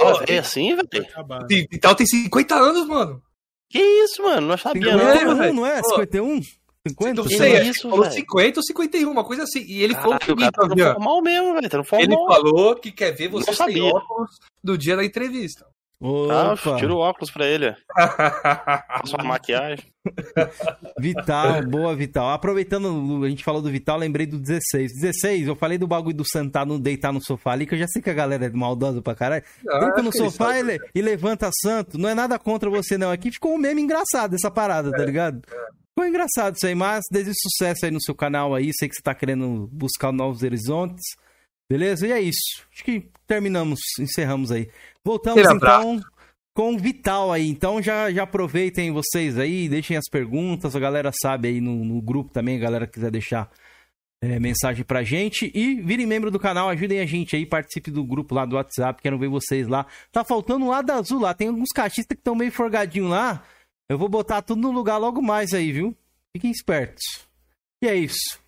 Ó, 0.00 0.22
é 0.28 0.38
assim, 0.38 0.74
Vai 0.76 0.84
velho? 0.92 1.06
acabar. 1.08 1.46
E 1.50 1.66
e 1.72 1.78
tal 1.78 1.94
tem 1.94 2.06
50 2.06 2.54
anos, 2.54 2.86
mano. 2.86 3.22
Que 3.70 3.78
isso, 3.80 4.22
mano? 4.22 4.46
Não 4.46 4.56
sabia, 4.56 4.96
não. 4.96 5.12
51, 5.12 5.36
velho. 5.36 5.52
não 5.54 5.66
é? 5.66 5.80
Pô. 5.82 5.88
51? 5.96 6.40
50? 6.86 7.22
Não 7.22 7.28
sei, 7.28 7.52
isso, 7.54 7.60
acho 7.60 7.72
que 7.72 7.80
falou 7.82 8.00
velho? 8.02 8.12
50 8.14 8.60
ou 8.60 8.64
51, 8.64 9.10
uma 9.10 9.24
coisa 9.24 9.42
assim. 9.42 9.64
E 9.66 9.82
ele 9.82 9.94
falou 9.94 10.12
Caralho, 10.18 10.32
o 10.32 10.36
comigo, 10.36 10.52
cara 10.52 10.68
tá 10.68 10.74
no 10.74 10.94
formal 10.94 11.22
mesmo, 11.22 11.54
velho. 11.54 11.68
Tá 11.68 11.76
no 11.78 11.84
Ele 12.00 12.16
falou 12.16 12.76
que 12.76 12.92
quer 12.92 13.10
ver 13.12 13.28
você 13.28 13.50
Não 13.50 13.54
sem 13.66 13.80
óculos 13.82 14.30
no 14.64 14.78
dia 14.78 14.96
da 14.96 15.04
entrevista. 15.04 15.66
Ah, 16.00 16.52
Opa, 16.52 16.76
tira 16.76 16.94
o 16.94 16.98
óculos 16.98 17.30
pra 17.30 17.44
ele. 17.46 17.74
Passa 17.96 19.16
uma 19.16 19.24
maquiagem. 19.24 19.84
Vital, 20.98 21.62
boa 21.66 21.94
Vital. 21.96 22.30
Aproveitando, 22.30 23.24
a 23.24 23.28
gente 23.28 23.42
falou 23.44 23.60
do 23.60 23.70
Vital, 23.70 23.98
lembrei 23.98 24.26
do 24.26 24.38
16. 24.38 24.92
16, 24.94 25.48
eu 25.48 25.56
falei 25.56 25.76
do 25.78 25.86
bagulho 25.88 26.16
do 26.16 26.24
sentar, 26.26 26.64
no, 26.64 26.78
deitar 26.78 27.12
no 27.12 27.20
sofá 27.20 27.52
ali, 27.52 27.66
que 27.66 27.74
eu 27.74 27.78
já 27.78 27.86
sei 27.88 28.00
que 28.00 28.10
a 28.10 28.14
galera 28.14 28.46
é 28.46 28.50
maldosa 28.50 29.02
pra 29.02 29.14
caralho. 29.14 29.42
Ah, 29.68 29.78
Deita 29.80 30.02
no 30.02 30.12
sofá 30.16 30.58
e, 30.58 30.62
le- 30.62 30.78
e 30.94 31.02
levanta 31.02 31.50
santo. 31.62 31.98
Não 31.98 32.08
é 32.08 32.14
nada 32.14 32.38
contra 32.38 32.70
você, 32.70 32.96
não. 32.96 33.10
Aqui 33.10 33.30
ficou 33.32 33.54
um 33.54 33.58
meme 33.58 33.82
engraçado 33.82 34.34
essa 34.34 34.50
parada, 34.50 34.90
tá 34.92 35.04
ligado? 35.04 35.42
Ficou 35.90 36.06
engraçado 36.08 36.54
isso 36.54 36.66
aí, 36.66 36.76
mas 36.76 37.02
desejo 37.10 37.34
sucesso 37.42 37.84
aí 37.84 37.90
no 37.90 38.00
seu 38.00 38.14
canal 38.14 38.54
aí. 38.54 38.70
Sei 38.72 38.88
que 38.88 38.94
você 38.94 39.02
tá 39.02 39.14
querendo 39.14 39.68
buscar 39.72 40.12
novos 40.12 40.42
horizontes. 40.44 41.02
Beleza? 41.68 42.06
E 42.06 42.12
é 42.12 42.20
isso. 42.20 42.66
Acho 42.72 42.84
que 42.84 43.08
terminamos, 43.26 43.80
encerramos 44.00 44.50
aí. 44.50 44.70
Voltamos 45.04 45.42
então 45.50 46.00
com 46.54 46.74
o 46.74 46.78
Vital 46.78 47.30
aí. 47.30 47.48
Então 47.48 47.80
já, 47.80 48.10
já 48.10 48.22
aproveitem 48.24 48.90
vocês 48.90 49.38
aí, 49.38 49.68
deixem 49.68 49.96
as 49.96 50.08
perguntas. 50.10 50.74
A 50.74 50.80
galera 50.80 51.12
sabe 51.22 51.48
aí 51.48 51.60
no, 51.60 51.84
no 51.84 52.00
grupo 52.00 52.32
também, 52.32 52.56
a 52.56 52.60
galera 52.60 52.86
quiser 52.86 53.10
deixar 53.10 53.50
é, 54.20 54.38
mensagem 54.40 54.84
pra 54.84 55.02
gente. 55.02 55.52
E 55.54 55.80
virem 55.80 56.06
membro 56.06 56.30
do 56.30 56.38
canal, 56.38 56.68
ajudem 56.68 57.00
a 57.00 57.06
gente 57.06 57.36
aí, 57.36 57.46
participe 57.46 57.90
do 57.90 58.04
grupo 58.04 58.34
lá 58.34 58.44
do 58.44 58.56
WhatsApp, 58.56 59.00
quero 59.02 59.18
ver 59.18 59.28
vocês 59.28 59.68
lá. 59.68 59.86
Tá 60.10 60.24
faltando 60.24 60.64
um 60.64 60.70
lado 60.70 60.90
azul 60.90 61.20
lá, 61.20 61.34
tem 61.34 61.48
alguns 61.48 61.70
cachistas 61.74 62.16
que 62.16 62.20
estão 62.20 62.34
meio 62.34 62.50
forgadinhos 62.50 63.10
lá. 63.10 63.44
Eu 63.88 63.96
vou 63.96 64.08
botar 64.08 64.42
tudo 64.42 64.60
no 64.60 64.70
lugar 64.70 64.98
logo 64.98 65.22
mais 65.22 65.52
aí, 65.52 65.70
viu? 65.70 65.96
Fiquem 66.34 66.50
espertos. 66.50 67.04
E 67.82 67.86
é 67.86 67.94
isso. 67.94 68.40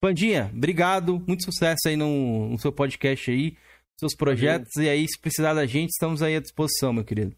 Pandinha, 0.00 0.50
obrigado. 0.54 1.18
Muito 1.26 1.44
sucesso 1.44 1.88
aí 1.88 1.96
no, 1.96 2.50
no 2.50 2.58
seu 2.58 2.72
podcast 2.72 3.30
aí, 3.30 3.56
seus 3.98 4.14
projetos. 4.14 4.70
Valeu. 4.76 4.88
E 4.88 4.92
aí, 4.92 5.06
se 5.08 5.20
precisar 5.20 5.54
da 5.54 5.66
gente, 5.66 5.90
estamos 5.90 6.22
aí 6.22 6.36
à 6.36 6.40
disposição, 6.40 6.92
meu 6.92 7.04
querido. 7.04 7.36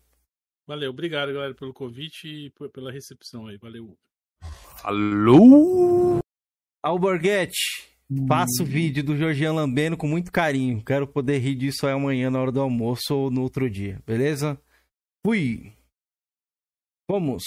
Valeu, 0.66 0.90
obrigado, 0.90 1.32
galera, 1.32 1.54
pelo 1.54 1.72
convite 1.72 2.28
e 2.28 2.52
pela 2.72 2.92
recepção 2.92 3.46
aí. 3.46 3.56
Valeu. 3.56 3.96
Alô? 4.84 6.20
Alborguete, 6.82 7.90
faço 8.28 8.62
o 8.62 8.66
vídeo 8.66 9.04
do 9.04 9.16
Jorgian 9.16 9.52
Lambeno 9.52 9.96
com 9.96 10.06
muito 10.06 10.30
carinho. 10.30 10.82
Quero 10.84 11.06
poder 11.06 11.38
rir 11.38 11.54
disso 11.54 11.86
aí 11.86 11.92
amanhã 11.92 12.30
na 12.30 12.40
hora 12.40 12.52
do 12.52 12.60
almoço 12.60 13.14
ou 13.14 13.30
no 13.30 13.42
outro 13.42 13.68
dia, 13.68 14.02
beleza? 14.06 14.60
Fui! 15.26 15.72
Vamos! 17.10 17.42